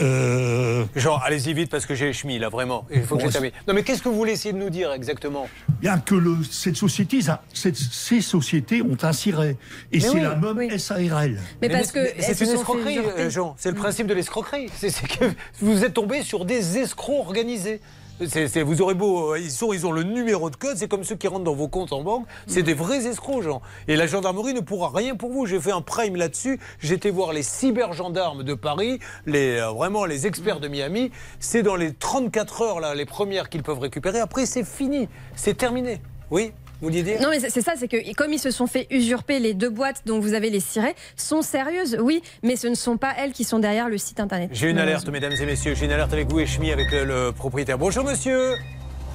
euh, 0.00 0.84
Jean, 0.96 1.16
allez-y 1.18 1.52
vite 1.54 1.70
parce 1.70 1.86
que 1.86 1.94
j'ai 1.94 2.10
Echmi 2.10 2.38
là, 2.38 2.48
vraiment. 2.48 2.86
Il 2.90 3.02
faut 3.02 3.16
que 3.16 3.22
Bon. 3.24 3.50
Non, 3.66 3.74
mais 3.74 3.82
qu'est-ce 3.82 4.02
que 4.02 4.08
vous 4.08 4.14
voulez 4.14 4.32
essayer 4.32 4.52
de 4.52 4.58
nous 4.58 4.70
dire 4.70 4.92
exactement? 4.92 5.48
Bien 5.80 5.98
que 5.98 6.14
le, 6.14 6.36
cette 6.50 6.76
société, 6.76 7.20
ça- 7.22 7.42
cette- 7.52 7.76
ces 7.76 8.20
sociétés 8.20 8.82
ont 8.82 8.96
un 9.02 9.12
siret. 9.12 9.56
Et 9.92 9.98
Mais 9.98 10.00
c'est 10.00 10.10
oui, 10.10 10.20
la 10.22 10.34
même 10.36 10.78
SARL. 10.78 11.38
Mais 11.60 11.68
parce 11.68 11.92
que 11.92 12.00
c'est 12.20 12.40
une 12.44 12.50
escroquerie, 12.50 12.98
euh, 12.98 13.30
Jean. 13.30 13.54
C'est 13.58 13.70
le 13.70 13.76
principe 13.76 14.06
de 14.06 14.14
l'escroquerie. 14.14 14.68
C'est 14.76 14.90
c'est 14.90 15.06
que 15.06 15.24
vous 15.60 15.84
êtes 15.84 15.94
tombé 15.94 16.22
sur 16.22 16.44
des 16.44 16.78
escrocs 16.78 17.26
organisés. 17.26 17.80
Vous 18.20 18.82
aurez 18.82 18.94
beau, 18.94 19.34
euh, 19.34 19.38
ils, 19.38 19.50
sont, 19.50 19.72
ils 19.72 19.86
ont 19.86 19.92
le 19.92 20.02
numéro 20.02 20.50
de 20.50 20.56
code, 20.56 20.76
c'est 20.76 20.88
comme 20.88 21.04
ceux 21.04 21.14
qui 21.14 21.28
rentrent 21.28 21.44
dans 21.44 21.54
vos 21.54 21.68
comptes 21.68 21.92
en 21.92 22.02
banque, 22.02 22.26
c'est 22.48 22.62
des 22.62 22.74
vrais 22.74 23.06
escrocs, 23.06 23.42
Jean. 23.42 23.62
Et 23.86 23.94
la 23.94 24.08
gendarmerie 24.08 24.54
ne 24.54 24.60
pourra 24.60 24.90
rien 24.92 25.14
pour 25.14 25.30
vous. 25.30 25.46
J'ai 25.46 25.60
fait 25.60 25.70
un 25.70 25.82
prime 25.82 26.16
là-dessus. 26.16 26.58
J'étais 26.80 27.10
voir 27.10 27.32
les 27.32 27.42
cybergendarmes 27.42 28.42
de 28.42 28.54
Paris, 28.54 28.98
les, 29.26 29.58
euh, 29.58 29.70
vraiment 29.70 30.04
les 30.04 30.26
experts 30.26 30.58
de 30.58 30.66
Miami. 30.66 31.12
C'est 31.38 31.62
dans 31.62 31.76
les 31.76 31.92
34 31.94 32.62
heures, 32.62 32.80
là, 32.80 32.94
les 32.94 33.06
premières 33.06 33.48
qu'ils 33.48 33.62
peuvent 33.62 33.78
récupérer. 33.78 34.18
Après, 34.18 34.46
c'est 34.46 34.64
fini. 34.64 35.08
C'est 35.36 35.56
terminé. 35.56 36.00
Oui 36.30 36.52
vous 36.80 36.88
vouliez 36.88 37.02
dire 37.02 37.20
Non, 37.20 37.28
mais 37.30 37.40
c'est 37.40 37.60
ça, 37.60 37.72
c'est 37.76 37.88
que 37.88 38.14
comme 38.14 38.32
ils 38.32 38.38
se 38.38 38.50
sont 38.50 38.66
fait 38.66 38.86
usurper, 38.90 39.38
les 39.38 39.54
deux 39.54 39.70
boîtes 39.70 40.02
dont 40.06 40.20
vous 40.20 40.34
avez 40.34 40.50
les 40.50 40.60
cirés 40.60 40.94
sont 41.16 41.42
sérieuses, 41.42 41.96
oui, 42.00 42.22
mais 42.42 42.56
ce 42.56 42.66
ne 42.68 42.74
sont 42.74 42.96
pas 42.96 43.14
elles 43.18 43.32
qui 43.32 43.44
sont 43.44 43.58
derrière 43.58 43.88
le 43.88 43.98
site 43.98 44.20
internet. 44.20 44.50
J'ai 44.52 44.70
une 44.70 44.78
alerte, 44.78 45.08
mesdames 45.08 45.32
et 45.32 45.46
messieurs. 45.46 45.74
J'ai 45.74 45.86
une 45.86 45.92
alerte 45.92 46.12
avec 46.12 46.28
vous 46.28 46.40
et 46.40 46.46
Chemi 46.46 46.70
avec 46.70 46.90
le, 46.90 47.04
le 47.04 47.32
propriétaire. 47.32 47.78
Bonjour, 47.78 48.04
monsieur. 48.04 48.54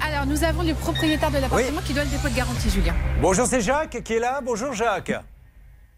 Alors, 0.06 0.26
nous 0.26 0.44
avons 0.44 0.62
le 0.62 0.74
propriétaire 0.74 1.30
de 1.30 1.38
l'appartement 1.38 1.80
qui 1.86 1.94
doit 1.94 2.04
le 2.04 2.10
dépôt 2.10 2.28
de 2.28 2.34
garantie, 2.36 2.68
Julien. 2.68 2.94
Bonjour, 3.22 3.46
c'est 3.46 3.60
Jacques 3.60 4.02
qui 4.02 4.14
est 4.14 4.18
là. 4.18 4.40
Bonjour, 4.44 4.72
Jacques. 4.72 5.12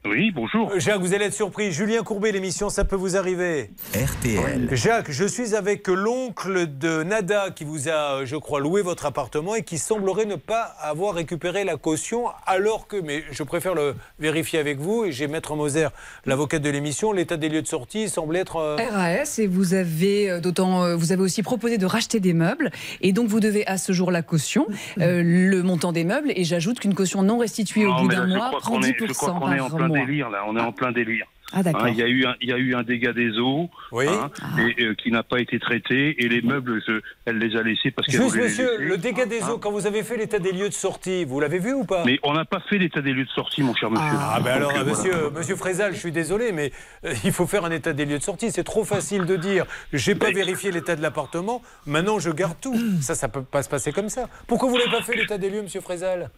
Oui, 0.09 0.31
bonjour. 0.35 0.71
Jacques, 0.79 1.01
vous 1.01 1.15
allez 1.15 1.27
être 1.27 1.35
surpris. 1.35 1.73
Julien 1.73 2.03
Courbet, 2.03 2.31
l'émission, 2.31 2.69
ça 2.69 2.85
peut 2.85 2.97
vous 2.97 3.17
arriver. 3.17 3.71
RTL. 3.95 4.69
Jacques, 4.73 5.11
je 5.11 5.25
suis 5.25 5.55
avec 5.55 5.89
l'oncle 5.89 6.67
de 6.79 7.03
Nada 7.03 7.51
qui 7.51 7.65
vous 7.65 7.89
a, 7.89 8.25
je 8.25 8.37
crois, 8.37 8.61
loué 8.61 8.83
votre 8.83 9.07
appartement 9.07 9.55
et 9.55 9.63
qui 9.63 9.79
semblerait 9.79 10.25
ne 10.27 10.37
pas 10.37 10.75
avoir 10.81 11.15
récupéré 11.15 11.65
la 11.65 11.77
caution 11.77 12.27
alors 12.47 12.87
que, 12.87 12.97
mais 12.97 13.25
je 13.33 13.43
préfère 13.43 13.75
le 13.75 13.95
vérifier 14.21 14.59
avec 14.59 14.79
vous 14.79 15.05
et 15.05 15.13
j'ai 15.13 15.27
Maître 15.27 15.57
Moser, 15.57 15.89
l'avocate 16.25 16.63
de 16.63 16.71
l'émission, 16.71 17.13
l'état 17.13 17.37
des 17.37 17.49
lieux 17.49 17.63
de 17.63 17.67
sortie 17.67 18.09
semble 18.09 18.37
être... 18.37 18.57
euh, 18.57 18.77
RAS 18.91 19.39
et 19.39 19.47
vous 19.47 19.75
avez 19.75 20.31
euh, 20.31 20.41
d'autant 20.41 20.85
euh, 20.85 20.95
vous 20.97 21.13
avez 21.13 21.23
aussi 21.23 21.43
proposé 21.43 21.79
de 21.79 21.87
racheter 21.87 22.21
des 22.21 22.33
meubles 22.33 22.71
et 23.01 23.13
donc 23.13 23.29
vous 23.29 23.41
devez 23.41 23.67
à 23.67 23.77
ce 23.77 23.93
jour 23.93 24.11
la 24.11 24.23
caution, 24.23 24.67
euh, 25.01 25.23
le 25.25 25.63
montant 25.63 25.93
des 25.93 26.05
meubles 26.05 26.33
et 26.37 26.45
j'ajoute 26.45 26.79
qu'une 26.79 26.95
caution 26.95 27.23
non 27.23 27.39
restituée 27.39 27.87
au 27.87 27.95
bout 27.95 28.09
d'un 28.09 28.27
mois 28.27 28.51
prend 28.61 28.75
qu'on 28.75 28.81
10% 28.81 28.87
est, 28.89 29.07
je 29.09 29.13
crois 29.13 29.33
qu'on 29.33 29.41
par 29.41 29.55
est 29.55 29.61
en 29.61 29.71
plein 29.71 29.89
mois. 29.89 29.96
Délire 30.05 30.31
là. 30.31 30.45
On 30.47 30.57
est 30.57 30.61
en 30.61 30.73
plein 30.73 30.93
délire. 30.93 31.27
Ah. 31.53 31.61
Hein, 31.65 31.89
il, 31.91 31.95
y 31.97 32.03
a 32.03 32.09
eu 32.09 32.27
un, 32.27 32.35
il 32.41 32.49
y 32.49 32.53
a 32.53 32.59
eu 32.59 32.75
un 32.75 32.83
dégât 32.83 33.13
des 33.13 33.39
eaux 33.39 33.71
Oui. 33.93 34.07
hein, 34.09 34.31
et, 34.59 34.83
euh, 34.83 34.95
qui 34.95 35.13
n'a 35.13 35.23
pas 35.23 35.39
été 35.39 35.61
traité 35.61 36.17
et 36.25 36.29
les 36.29 36.43
meubles, 36.43 36.83
je- 36.85 37.01
elle 37.25 37.39
les 37.39 37.57
a 37.57 37.63
laissés 37.63 37.93
parce 37.93 38.09
qu'elle 38.09 38.19
les 38.19 38.27
monsieur, 38.27 38.43
laisser. 38.43 38.85
le 38.85 38.99
dégât 38.99 39.27
des 39.27 39.45
eaux, 39.45 39.57
quand 39.57 39.71
vous 39.71 39.87
avez 39.87 40.03
fait 40.03 40.17
l'état 40.17 40.41
des 40.41 40.51
lieux 40.51 40.69
de 40.69 40.75
sortie, 40.75 41.25
vous 41.25 41.39
l'avez 41.39 41.61
vu 41.61 41.73
ou 41.73 41.85
pas? 41.85 42.03
Mais 42.05 42.19
on 42.25 42.35
n'a 42.35 42.45
pas 42.45 42.59
fait 42.69 42.79
l'état 42.79 43.01
des 43.01 43.13
lieux 43.13 43.25
de 43.25 43.31
sortie, 43.31 43.63
mon 43.63 43.77
cher 43.77 43.93
monsieur. 43.93 44.05
Ah, 44.19 44.41
ben 44.43 44.55
alors, 44.55 44.71
euh, 44.71 44.83
voilà. 44.83 44.91
monsieur, 44.91 45.31
monsieur 45.31 45.55
Frézal, 45.55 45.95
je 45.95 46.01
suis 46.01 46.11
désolé, 46.11 46.51
mais 46.51 46.73
euh, 47.05 47.15
il 47.23 47.31
faut 47.31 47.47
faire 47.47 47.65
un 47.65 47.71
état 47.71 47.93
des 47.93 48.07
lieux 48.07 48.19
de 48.19 48.25
sortie. 48.25 48.51
C'est 48.51 48.65
trop 48.65 48.85
facile 48.85 49.25
de 49.25 49.37
dire 49.37 49.67
j'ai 49.93 50.17
pas 50.17 50.33
vérifié 50.33 50.73
l'état 50.73 50.97
de 50.97 51.01
l'appartement, 51.01 51.63
maintenant 51.87 52.19
je 52.19 52.31
garde 52.31 52.57
tout. 52.61 52.75
Ça, 53.01 53.15
ça 53.15 53.29
peut 53.29 53.43
pas 53.45 53.63
se 53.63 53.69
passer 53.69 53.93
comme 53.93 54.09
ça. 54.09 54.29
Pourquoi 54.49 54.69
vous 54.69 54.79
n'avez 54.79 54.91
pas 54.91 55.03
fait 55.03 55.15
l'état 55.15 55.39
des 55.39 55.49
lieux, 55.49 55.63
monsieur 55.63 55.81
Frézal? 55.81 56.29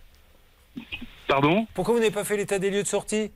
Pardon? 1.27 1.67
Pourquoi 1.75 1.95
vous 1.95 2.01
n'avez 2.01 2.13
pas 2.13 2.25
fait 2.25 2.37
l'état 2.37 2.59
des 2.59 2.71
lieux 2.71 2.83
de 2.83 2.87
sortie? 2.89 3.31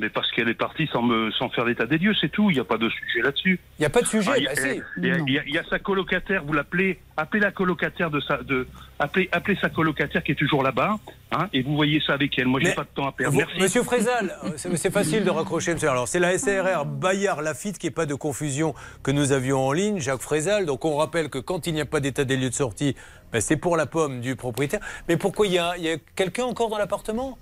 Mais 0.00 0.08
parce 0.10 0.30
qu'elle 0.30 0.48
est 0.48 0.54
partie 0.54 0.86
sans, 0.92 1.02
me, 1.02 1.32
sans 1.32 1.48
faire 1.48 1.64
l'état 1.64 1.84
des 1.84 1.98
lieux, 1.98 2.14
c'est 2.20 2.28
tout. 2.28 2.50
Il 2.50 2.54
n'y 2.54 2.60
a 2.60 2.64
pas 2.64 2.78
de 2.78 2.88
sujet 2.88 3.20
là-dessus. 3.20 3.58
Il 3.78 3.82
n'y 3.82 3.86
a 3.86 3.90
pas 3.90 4.00
de 4.02 4.06
sujet, 4.06 4.30
Ah, 4.32 4.38
il 4.38 4.44
y 4.44 4.46
a- 4.46 4.54
bah 4.54 4.84
il 4.98 5.32
y 5.32 5.38
a- 5.38 5.42
y, 5.44 5.50
y 5.56 5.60
sa 5.68 5.80
colocataire, 5.80 6.44
vous 6.44 6.52
l'appelez, 6.52 7.00
appelez 7.16 7.42
la 7.42 7.50
colocataire 7.50 8.08
de 8.08 8.20
sa, 8.20 8.36
de, 8.38 8.68
appelez, 9.00 9.28
appelez 9.32 9.58
sa 9.60 9.68
colocataire 9.70 10.22
qui 10.22 10.30
est 10.32 10.34
toujours 10.36 10.62
là-bas, 10.62 10.98
hein, 11.32 11.48
et 11.52 11.62
vous 11.62 11.74
voyez 11.74 12.00
ça 12.06 12.12
avec 12.12 12.38
elle. 12.38 12.46
Moi, 12.46 12.60
j'ai 12.62 12.74
pas 12.74 12.84
de 12.84 12.88
temps 12.94 13.08
à 13.08 13.12
perdre. 13.12 13.32
Vous- 13.32 13.38
Merci. 13.40 13.60
Monsieur 13.60 13.82
Frézal, 13.82 14.36
euh, 14.44 14.50
c'est 14.56 14.92
facile 14.92 15.24
de 15.24 15.30
raccrocher, 15.30 15.74
monsieur. 15.74 15.90
Alors, 15.90 16.06
c'est 16.06 16.20
la 16.20 16.38
SARR 16.38 16.86
Bayard 16.86 17.40
Lafitte, 17.40 17.78
qui 17.78 17.86
n'est 17.88 17.90
pas 17.90 18.06
de 18.06 18.14
confusion, 18.14 18.74
que 19.02 19.10
nous 19.10 19.32
avions 19.32 19.66
en 19.66 19.72
ligne, 19.72 19.98
Jacques 19.98 20.22
Frézal. 20.22 20.64
Donc, 20.64 20.84
on 20.84 20.96
rappelle 20.96 21.28
que 21.28 21.38
quand 21.38 21.66
il 21.66 21.74
n'y 21.74 21.80
a 21.80 21.86
pas 21.86 21.98
d'état 21.98 22.22
des 22.24 22.36
lieux 22.36 22.50
de 22.50 22.54
sortie, 22.54 22.94
ben, 23.32 23.40
c'est 23.40 23.56
pour 23.56 23.76
la 23.76 23.86
pomme 23.86 24.20
du 24.20 24.36
propriétaire. 24.36 24.80
Mais 25.08 25.16
pourquoi 25.16 25.48
il 25.48 25.54
y 25.54 25.58
a, 25.58 25.76
il 25.76 25.82
y 25.82 25.90
a 25.90 25.96
quelqu'un 26.14 26.44
encore 26.44 26.68
dans 26.68 26.78
l'appartement? 26.78 27.36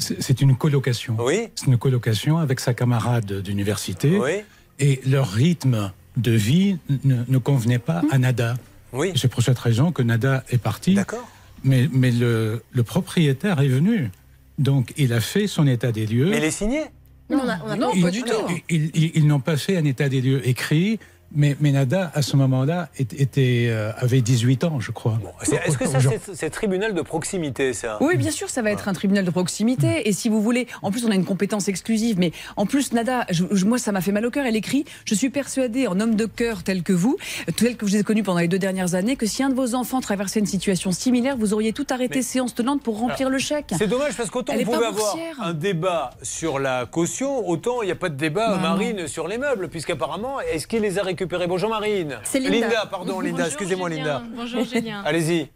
C'est 0.00 0.40
une 0.40 0.56
colocation. 0.56 1.16
Oui. 1.20 1.48
C'est 1.54 1.66
une 1.66 1.78
colocation 1.78 2.38
avec 2.38 2.58
sa 2.60 2.74
camarade 2.74 3.42
d'université. 3.42 4.18
Oui. 4.18 4.42
Et 4.78 5.00
leur 5.06 5.28
rythme 5.30 5.92
de 6.16 6.32
vie 6.32 6.78
ne, 7.04 7.16
ne 7.28 7.38
convenait 7.38 7.78
pas 7.78 8.02
à 8.10 8.18
Nada. 8.18 8.56
Oui. 8.92 9.12
C'est 9.14 9.28
pour 9.28 9.42
cette 9.42 9.58
raison 9.58 9.92
que 9.92 10.02
Nada 10.02 10.42
est 10.50 10.58
parti. 10.58 10.94
D'accord. 10.94 11.28
Mais, 11.62 11.88
mais 11.92 12.10
le, 12.10 12.62
le 12.72 12.82
propriétaire 12.82 13.60
est 13.60 13.68
venu. 13.68 14.10
Donc, 14.58 14.92
il 14.96 15.12
a 15.12 15.20
fait 15.20 15.46
son 15.46 15.66
état 15.66 15.92
des 15.92 16.06
lieux. 16.06 16.30
Mais 16.30 16.38
il 16.38 16.44
est 16.44 16.50
signé? 16.50 16.80
Non, 17.28 17.42
on 17.44 17.48
a, 17.48 17.58
on 17.66 17.70
a 17.70 17.76
Non, 17.76 17.92
pas- 17.92 18.00
pas 18.00 18.10
du 18.10 18.22
tout. 18.22 18.34
Ils, 18.68 18.90
ils- 18.94 19.12
ils 19.14 19.26
n'ont 19.26 19.40
pas 19.40 19.56
fait 19.56 19.76
un 19.76 19.84
état 19.84 20.08
des 20.08 20.20
lieux 20.20 20.46
écrit, 20.48 20.98
mais, 21.32 21.56
mais 21.60 21.70
Nada, 21.72 22.10
à 22.14 22.22
ce 22.22 22.36
moment-là, 22.36 22.88
était, 22.98 23.66
euh, 23.68 23.92
avait 23.98 24.20
18 24.20 24.64
ans, 24.64 24.80
je 24.80 24.90
crois. 24.90 25.18
Est-ce 25.42 25.78
que 25.78 25.86
ça, 25.86 25.98
c'est- 26.34 26.50
tribunal 26.50 26.94
de 26.94 27.02
proximité, 27.02 27.72
ça? 27.72 27.98
Oui, 28.00 28.16
bien 28.16 28.30
sûr, 28.30 28.48
ça 28.50 28.62
va 28.62 28.70
être 28.70 28.88
un 28.88 28.92
tribunal 28.92 29.24
de 29.24 29.30
proximité. 29.30 30.08
Et 30.08 30.12
si 30.12 30.28
vous 30.28 30.42
voulez, 30.42 30.66
en 30.82 30.90
plus, 30.90 31.04
on 31.04 31.10
a 31.10 31.14
une 31.14 31.24
compétence 31.24 31.68
exclusive. 31.68 32.18
Mais 32.18 32.32
en 32.56 32.66
plus, 32.66 32.92
Nada, 32.92 33.24
je- 33.30 33.44
je- 33.50 33.64
moi, 33.64 33.78
ça 33.78 33.92
m'a 33.92 34.00
fait 34.00 34.12
mal 34.12 34.26
au 34.26 34.30
cœur. 34.30 34.44
Elle 34.46 34.56
écrit 34.56 34.84
Je 35.04 35.14
suis 35.14 35.30
persuadée, 35.30 35.86
en 35.86 35.98
homme 36.00 36.14
de 36.16 36.26
cœur 36.26 36.62
tel 36.62 36.82
que 36.82 36.92
vous, 36.92 37.16
tel 37.56 37.76
que 37.76 37.86
je 37.86 37.92
vous 37.92 37.96
ai 37.98 38.02
connu 38.02 38.22
pendant 38.22 38.40
les 38.40 38.48
deux 38.48 38.58
dernières 38.58 38.94
années, 38.94 39.16
que 39.16 39.26
si 39.26 39.42
un 39.42 39.48
de 39.50 39.54
vos 39.54 39.74
enfants 39.74 40.00
traversait 40.00 40.40
une 40.40 40.46
situation 40.46 40.92
similaire, 40.92 41.36
vous 41.36 41.52
auriez 41.54 41.72
tout 41.72 41.86
arrêté 41.90 42.22
séance 42.22 42.54
tenante 42.54 42.82
pour 42.82 42.98
remplir 42.98 43.30
le 43.30 43.38
chèque. 43.38 43.72
C'est 43.78 43.86
dommage 43.86 44.16
parce 44.16 44.30
qu'autant 44.30 44.52
pouvez 44.52 44.64
pas 44.64 44.88
avoir 44.88 45.16
un 45.40 45.52
débat 45.54 46.10
sur 46.22 46.58
la 46.58 46.86
caution, 46.86 47.48
autant 47.48 47.82
il 47.82 47.86
n'y 47.86 47.92
a 47.92 47.96
pas 47.96 48.08
de 48.08 48.16
débat, 48.16 48.48
Bah, 48.56 48.58
Marine, 48.60 49.06
sur 49.06 49.28
les 49.28 49.38
meubles, 49.38 49.68
puisqu'apparemment, 49.68 50.40
est-ce 50.40 50.66
qu'il 50.66 50.82
les 50.82 50.98
a 50.98 51.02
récupérés? 51.02 51.19
Bonjour 51.24 51.70
Marine. 51.70 52.18
C'est 52.24 52.40
Linda. 52.40 52.86
pardon, 52.90 53.20
Linda, 53.20 53.46
excusez-moi. 53.46 53.88
Linda. 53.88 54.22
Bonjour 54.34 54.64
Julien. 54.64 55.02
Allez-y. 55.04 55.48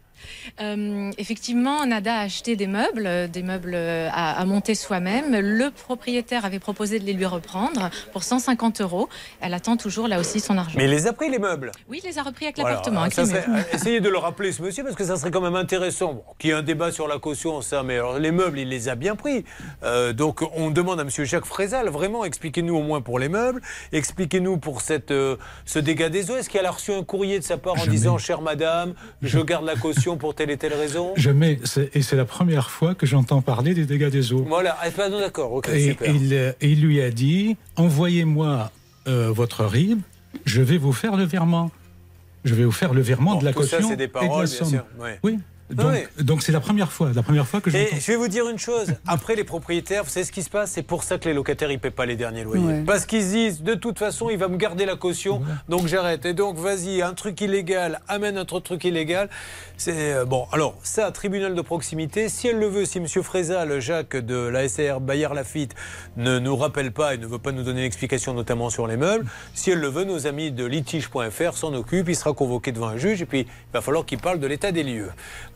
Euh, 0.61 1.11
effectivement, 1.17 1.85
Nada 1.85 2.15
a 2.15 2.21
acheté 2.21 2.55
des 2.55 2.67
meubles, 2.67 3.05
euh, 3.05 3.27
des 3.27 3.43
meubles 3.43 3.73
euh, 3.75 4.09
à, 4.11 4.39
à 4.39 4.45
monter 4.45 4.75
soi-même. 4.75 5.35
Le 5.37 5.71
propriétaire 5.71 6.45
avait 6.45 6.59
proposé 6.59 6.99
de 6.99 7.05
les 7.05 7.13
lui 7.13 7.25
reprendre 7.25 7.89
pour 8.11 8.23
150 8.23 8.81
euros. 8.81 9.09
Elle 9.41 9.53
attend 9.53 9.77
toujours 9.77 10.07
là 10.07 10.19
aussi 10.19 10.39
son 10.39 10.57
argent. 10.57 10.75
Mais 10.77 10.85
il 10.85 10.91
les 10.91 11.07
a 11.07 11.13
pris 11.13 11.29
les 11.29 11.39
meubles? 11.39 11.71
Oui, 11.89 11.99
il 12.03 12.07
les 12.07 12.19
a 12.19 12.23
repris 12.23 12.45
avec 12.45 12.57
l'appartement. 12.57 13.05
Essayez 13.73 13.99
de 13.99 14.09
le 14.09 14.17
rappeler, 14.17 14.51
ce 14.51 14.61
monsieur, 14.61 14.83
parce 14.83 14.95
que 14.95 15.03
ça 15.03 15.17
serait 15.17 15.31
quand 15.31 15.41
même 15.41 15.55
intéressant. 15.55 16.13
Bon, 16.13 16.23
qu'il 16.37 16.49
y 16.49 16.53
ait 16.53 16.55
un 16.55 16.61
débat 16.61 16.91
sur 16.91 17.07
la 17.07 17.19
caution, 17.19 17.61
ça, 17.61 17.83
mais 17.83 17.95
alors, 17.95 18.19
les 18.19 18.31
meubles, 18.31 18.59
il 18.59 18.69
les 18.69 18.89
a 18.89 18.95
bien 18.95 19.15
pris. 19.15 19.45
Euh, 19.83 20.13
donc, 20.13 20.41
on 20.55 20.71
demande 20.71 20.99
à 20.99 21.03
monsieur 21.03 21.25
Jacques 21.25 21.45
Frézal, 21.45 21.89
vraiment, 21.89 22.25
expliquez-nous 22.25 22.75
au 22.75 22.83
moins 22.83 23.01
pour 23.01 23.19
les 23.19 23.29
meubles, 23.29 23.61
expliquez-nous 23.91 24.57
pour 24.57 24.81
cette, 24.81 25.11
euh, 25.11 25.37
ce 25.65 25.79
dégât 25.79 26.09
des 26.09 26.31
eaux. 26.31 26.37
Est-ce 26.37 26.49
qu'elle 26.49 26.65
a 26.65 26.71
reçu 26.71 26.91
un 26.93 27.03
courrier 27.03 27.39
de 27.39 27.43
sa 27.43 27.57
part 27.57 27.73
en 27.81 27.85
disant, 27.87 28.17
chère 28.17 28.41
madame, 28.41 28.93
je 29.21 29.39
garde 29.39 29.65
la 29.65 29.75
caution 29.75 30.17
pour 30.17 30.34
telle 30.35 30.51
et 30.51 30.57
telle 30.57 30.73
raison 30.73 31.13
Jamais, 31.15 31.59
c'est- 31.63 31.95
et 31.95 32.01
c'est 32.01 32.15
la 32.15 32.25
première 32.25 32.69
fois 32.69 32.93
que 32.95 33.05
j'entends 33.05 33.41
parler 33.41 33.73
des 33.73 33.85
dégâts 33.85 34.09
des 34.09 34.33
eaux. 34.33 34.45
Voilà, 34.47 34.77
ah, 34.81 35.09
non, 35.09 35.19
d'accord, 35.19 35.51
ok, 35.53 35.69
et, 35.69 35.89
super. 35.91 36.09
et 36.09 36.15
il, 36.15 36.33
euh, 36.33 36.51
et 36.61 36.69
il 36.71 36.81
lui 36.81 37.01
a 37.01 37.09
dit 37.11 37.57
envoyez-moi 37.77 38.71
euh, 39.07 39.31
votre 39.31 39.63
RIB, 39.65 39.99
je 40.45 40.61
vais 40.61 40.77
vous 40.77 40.93
faire 40.93 41.15
le 41.15 41.23
virement. 41.23 41.71
Je 42.43 42.53
vais 42.53 42.63
vous 42.63 42.71
faire 42.71 42.93
le 42.93 43.01
virement 43.01 43.35
de 43.35 43.45
la 43.45 43.53
tout 43.53 43.63
ça, 43.63 43.77
caution 43.77 43.89
c'est 43.89 43.97
des 43.97 44.03
et 44.03 44.07
de 44.07 44.13
la 44.13 44.19
bien 44.37 44.45
somme. 44.45 44.69
sûr, 44.69 44.85
ouais. 44.99 45.19
Oui. 45.23 45.39
Ah 45.71 45.73
Donc, 45.73 45.93
oui. 45.93 46.23
donc 46.23 46.43
c'est 46.43 46.51
la 46.51 46.59
première 46.59 46.91
fois, 46.91 47.11
la 47.13 47.23
première 47.23 47.47
fois 47.47 47.59
que 47.59 47.71
je 47.71 47.77
Et 47.77 47.89
je 47.99 48.05
vais 48.11 48.17
vous 48.17 48.27
dire 48.27 48.47
une 48.47 48.59
chose, 48.59 48.93
après 49.07 49.35
les 49.35 49.43
propriétaires, 49.43 50.03
vous 50.03 50.11
savez 50.11 50.23
ce 50.23 50.31
qui 50.31 50.43
se 50.43 50.49
passe? 50.49 50.71
C'est 50.71 50.83
pour 50.83 51.03
ça 51.03 51.17
que 51.17 51.27
les 51.27 51.33
locataires 51.33 51.71
ils 51.71 51.79
paient 51.79 51.89
pas 51.89 52.05
les 52.05 52.15
derniers 52.15 52.43
loyers. 52.43 52.63
Ouais. 52.63 52.83
Parce 52.85 53.07
qu'ils 53.07 53.23
se 53.23 53.29
disent 53.29 53.63
de 53.63 53.73
toute 53.73 53.97
façon 53.97 54.29
il 54.29 54.37
va 54.37 54.47
me 54.47 54.57
garder 54.57 54.85
la 54.85 54.95
caution, 54.95 55.41
donc 55.67 55.87
j'arrête. 55.87 56.23
Et 56.25 56.33
donc 56.33 56.57
vas-y, 56.57 57.01
un 57.01 57.13
truc 57.13 57.41
illégal 57.41 58.01
amène 58.07 58.37
un 58.37 58.41
autre 58.41 58.59
truc 58.59 58.83
illégal. 58.83 59.27
C'est 59.77 60.13
euh, 60.13 60.25
bon. 60.25 60.45
Alors 60.51 60.75
ça, 60.83 61.09
tribunal 61.11 61.55
de 61.55 61.61
proximité, 61.61 62.29
si 62.29 62.47
elle 62.47 62.59
le 62.59 62.67
veut, 62.67 62.85
si 62.85 62.99
Monsieur 62.99 63.23
Frézal, 63.23 63.79
Jacques 63.79 64.17
de 64.17 64.35
la 64.35 64.69
SR 64.69 64.99
Bayer 65.01 65.29
Lafitte 65.33 65.73
ne 66.15 66.37
nous 66.37 66.55
rappelle 66.55 66.91
pas 66.91 67.15
et 67.15 67.17
ne 67.17 67.25
veut 67.25 67.39
pas 67.39 67.51
nous 67.51 67.63
donner 67.63 67.81
une 67.81 67.87
explication 67.87 68.33
notamment 68.35 68.69
sur 68.69 68.85
les 68.85 68.97
meubles, 68.97 69.25
si 69.55 69.71
elle 69.71 69.79
le 69.79 69.87
veut, 69.87 70.03
nos 70.03 70.27
amis 70.27 70.51
de 70.51 70.63
litige.fr 70.63 71.57
s'en 71.57 71.73
occupent. 71.73 72.07
Il 72.07 72.15
sera 72.15 72.33
convoqué 72.33 72.71
devant 72.71 72.87
un 72.87 72.97
juge 72.97 73.23
et 73.23 73.25
puis 73.25 73.41
il 73.41 73.73
va 73.73 73.81
falloir 73.81 74.05
qu'il 74.05 74.19
parle 74.19 74.39
de 74.39 74.47
l'état 74.47 74.71
des 74.71 74.83
lieux. 74.83 75.09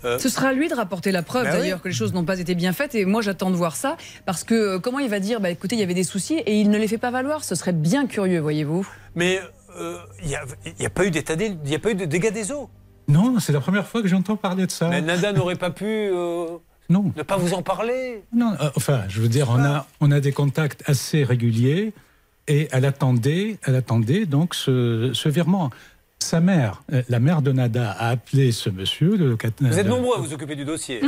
Euh, 0.06 0.18
Ce 0.20 0.30
sera 0.30 0.50
à 0.50 0.54
lui 0.54 0.70
de 0.70 0.74
rapporter 0.76 1.12
la 1.12 1.24
preuve 1.24 1.46
Bah 1.46 1.52
d'ailleurs 1.58 1.78
oui. 1.80 1.84
que 1.84 1.88
les 1.90 1.94
choses 1.94 2.14
n'ont 2.14 2.24
pas 2.24 2.40
été 2.40 2.56
bien 2.56 2.72
faites 2.74 2.96
et 2.96 3.04
moi 3.06 3.22
j'attends 3.22 3.52
de 3.52 3.56
voir 3.56 3.76
ça 3.76 3.98
parce 4.26 4.44
que 4.46 4.54
euh, 4.54 4.80
comment 4.80 5.00
il 5.00 5.10
va 5.10 5.20
dire 5.20 5.42
bah 5.42 5.50
écoutez 5.50 5.76
il 5.76 5.80
y 5.80 5.84
avait 5.84 5.94
des 5.94 6.04
soucis 6.04 6.36
et 6.46 6.60
il 6.60 6.70
ne 6.70 6.78
les 6.78 6.88
fait 6.88 6.98
pas 6.98 7.12
valoir 7.12 7.44
ce 7.44 7.54
serait 7.56 7.74
bien 7.74 8.08
curieux 8.08 8.40
voyez-vous. 8.40 8.88
Mais 9.16 9.42
euh, 9.78 9.98
il 10.22 10.28
n'y 10.30 10.36
a, 10.36 10.42
il 10.66 10.82
y 10.82 10.86
a 10.86 10.90
pas 10.90 11.06
eu 11.06 11.12
d'état 11.12 11.36
des- 11.36 11.58
il 11.66 11.70
y 11.72 11.76
a 11.76 11.80
pas 11.80 11.92
eu 11.92 11.96
de 11.96 12.06
dégâts 12.06 12.32
des 12.34 12.52
eaux. 12.52 12.70
Non, 13.08 13.40
c'est 13.40 13.52
la 13.52 13.60
première 13.60 13.88
fois 13.88 14.02
que 14.02 14.08
j'entends 14.08 14.36
parler 14.38 14.66
de 14.68 14.72
ça. 14.72 14.88
Mais 14.90 15.02
Nada 15.02 15.34
n'aurait 15.34 15.56
pas 15.56 15.72
pu 15.72 15.86
euh, 15.86 16.46
Non. 16.90 17.12
ne 17.16 17.24
pas 17.24 17.38
vous 17.38 17.54
en 17.54 17.62
parler. 17.64 18.24
Non, 18.34 18.54
euh, 18.62 18.70
enfin, 18.76 19.02
je 19.10 19.20
veux 19.20 19.28
dire, 19.28 19.50
on 19.50 19.60
a, 19.64 19.86
on 20.00 20.12
a 20.12 20.20
des 20.20 20.32
contacts 20.32 20.84
assez 20.88 21.24
réguliers 21.24 21.92
et 22.48 22.68
elle 22.72 22.86
attendait, 22.86 23.58
elle 23.66 23.76
attendait 23.76 24.26
donc 24.26 24.54
ce, 24.56 25.12
ce 25.14 25.28
virement. 25.28 25.72
Sa 26.30 26.42
mère, 26.42 26.84
euh, 26.94 27.02
la 27.10 27.20
mère 27.20 27.42
de 27.42 27.52
Nada, 27.52 27.90
a 27.90 28.10
appelé 28.10 28.52
ce 28.52 28.70
monsieur. 28.70 29.18
Le, 29.18 29.36
Vous 29.62 29.80
êtes 29.80 29.88
nombreux 29.88 30.16
à 30.16 30.22
vous 30.22 30.32
occuper 30.32 30.56
du 30.56 30.64
dossier. 30.64 31.02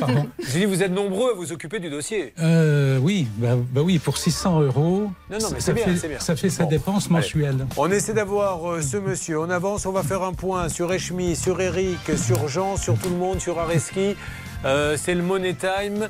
Pardon 0.00 0.26
J'ai 0.40 0.58
dit 0.58 0.64
vous 0.64 0.82
êtes 0.82 0.90
nombreux 0.90 1.30
à 1.30 1.34
vous 1.36 1.52
occuper 1.52 1.78
du 1.78 1.90
dossier. 1.90 2.34
Euh, 2.40 2.98
oui, 3.00 3.28
bah, 3.36 3.50
bah 3.70 3.82
oui, 3.84 4.00
pour 4.00 4.18
600 4.18 4.62
euros. 4.62 5.12
Non, 5.30 5.38
non, 5.40 5.48
mais 5.52 5.60
ça 5.60 5.66
c'est 5.66 5.72
bien, 5.74 5.84
fait- 5.84 5.96
c'est 5.96 6.08
bien. 6.08 6.18
Ça 6.18 6.34
fait 6.34 6.50
sa 6.50 6.64
Bon, 6.64 6.70
dépense 6.70 7.04
allez. 7.06 7.14
mensuelle. 7.14 7.66
On 7.76 7.88
essaie 7.88 8.14
d'avoir 8.14 8.68
euh, 8.68 8.80
ce 8.82 8.96
monsieur. 8.96 9.38
On 9.38 9.48
avance, 9.48 9.86
on 9.86 9.92
va 9.92 10.02
faire 10.02 10.24
un 10.24 10.32
point 10.32 10.68
sur 10.68 10.92
Echmi, 10.92 11.36
sur 11.36 11.60
Eric, 11.60 12.00
sur 12.16 12.48
Jean, 12.48 12.76
sur 12.76 12.98
tout 12.98 13.10
le 13.10 13.16
monde, 13.16 13.40
sur 13.40 13.56
Areski. 13.60 14.16
Euh, 14.64 14.96
c'est 14.96 15.14
le 15.14 15.22
Money 15.22 15.54
Time. 15.54 16.08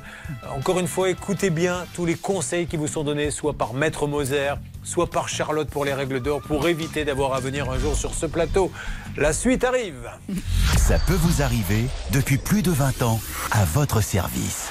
Encore 0.55 0.79
une 0.79 0.87
fois, 0.87 1.09
écoutez 1.09 1.49
bien 1.49 1.85
tous 1.93 2.05
les 2.05 2.15
conseils 2.15 2.67
qui 2.67 2.77
vous 2.77 2.87
sont 2.87 3.03
donnés, 3.03 3.31
soit 3.31 3.53
par 3.53 3.73
Maître 3.73 4.07
Moser, 4.07 4.53
soit 4.83 5.09
par 5.09 5.29
Charlotte 5.29 5.69
pour 5.69 5.85
les 5.85 5.93
règles 5.93 6.21
d'or, 6.21 6.41
pour 6.41 6.67
éviter 6.67 7.05
d'avoir 7.05 7.33
à 7.33 7.39
venir 7.39 7.69
un 7.69 7.77
jour 7.77 7.95
sur 7.95 8.13
ce 8.13 8.25
plateau. 8.25 8.71
La 9.17 9.33
suite 9.33 9.63
arrive. 9.63 10.09
Ça 10.77 10.99
peut 10.99 11.13
vous 11.13 11.41
arriver 11.41 11.85
depuis 12.11 12.37
plus 12.37 12.61
de 12.61 12.71
20 12.71 13.01
ans 13.01 13.19
à 13.51 13.65
votre 13.65 14.01
service. 14.01 14.69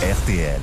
RTL. 0.00 0.60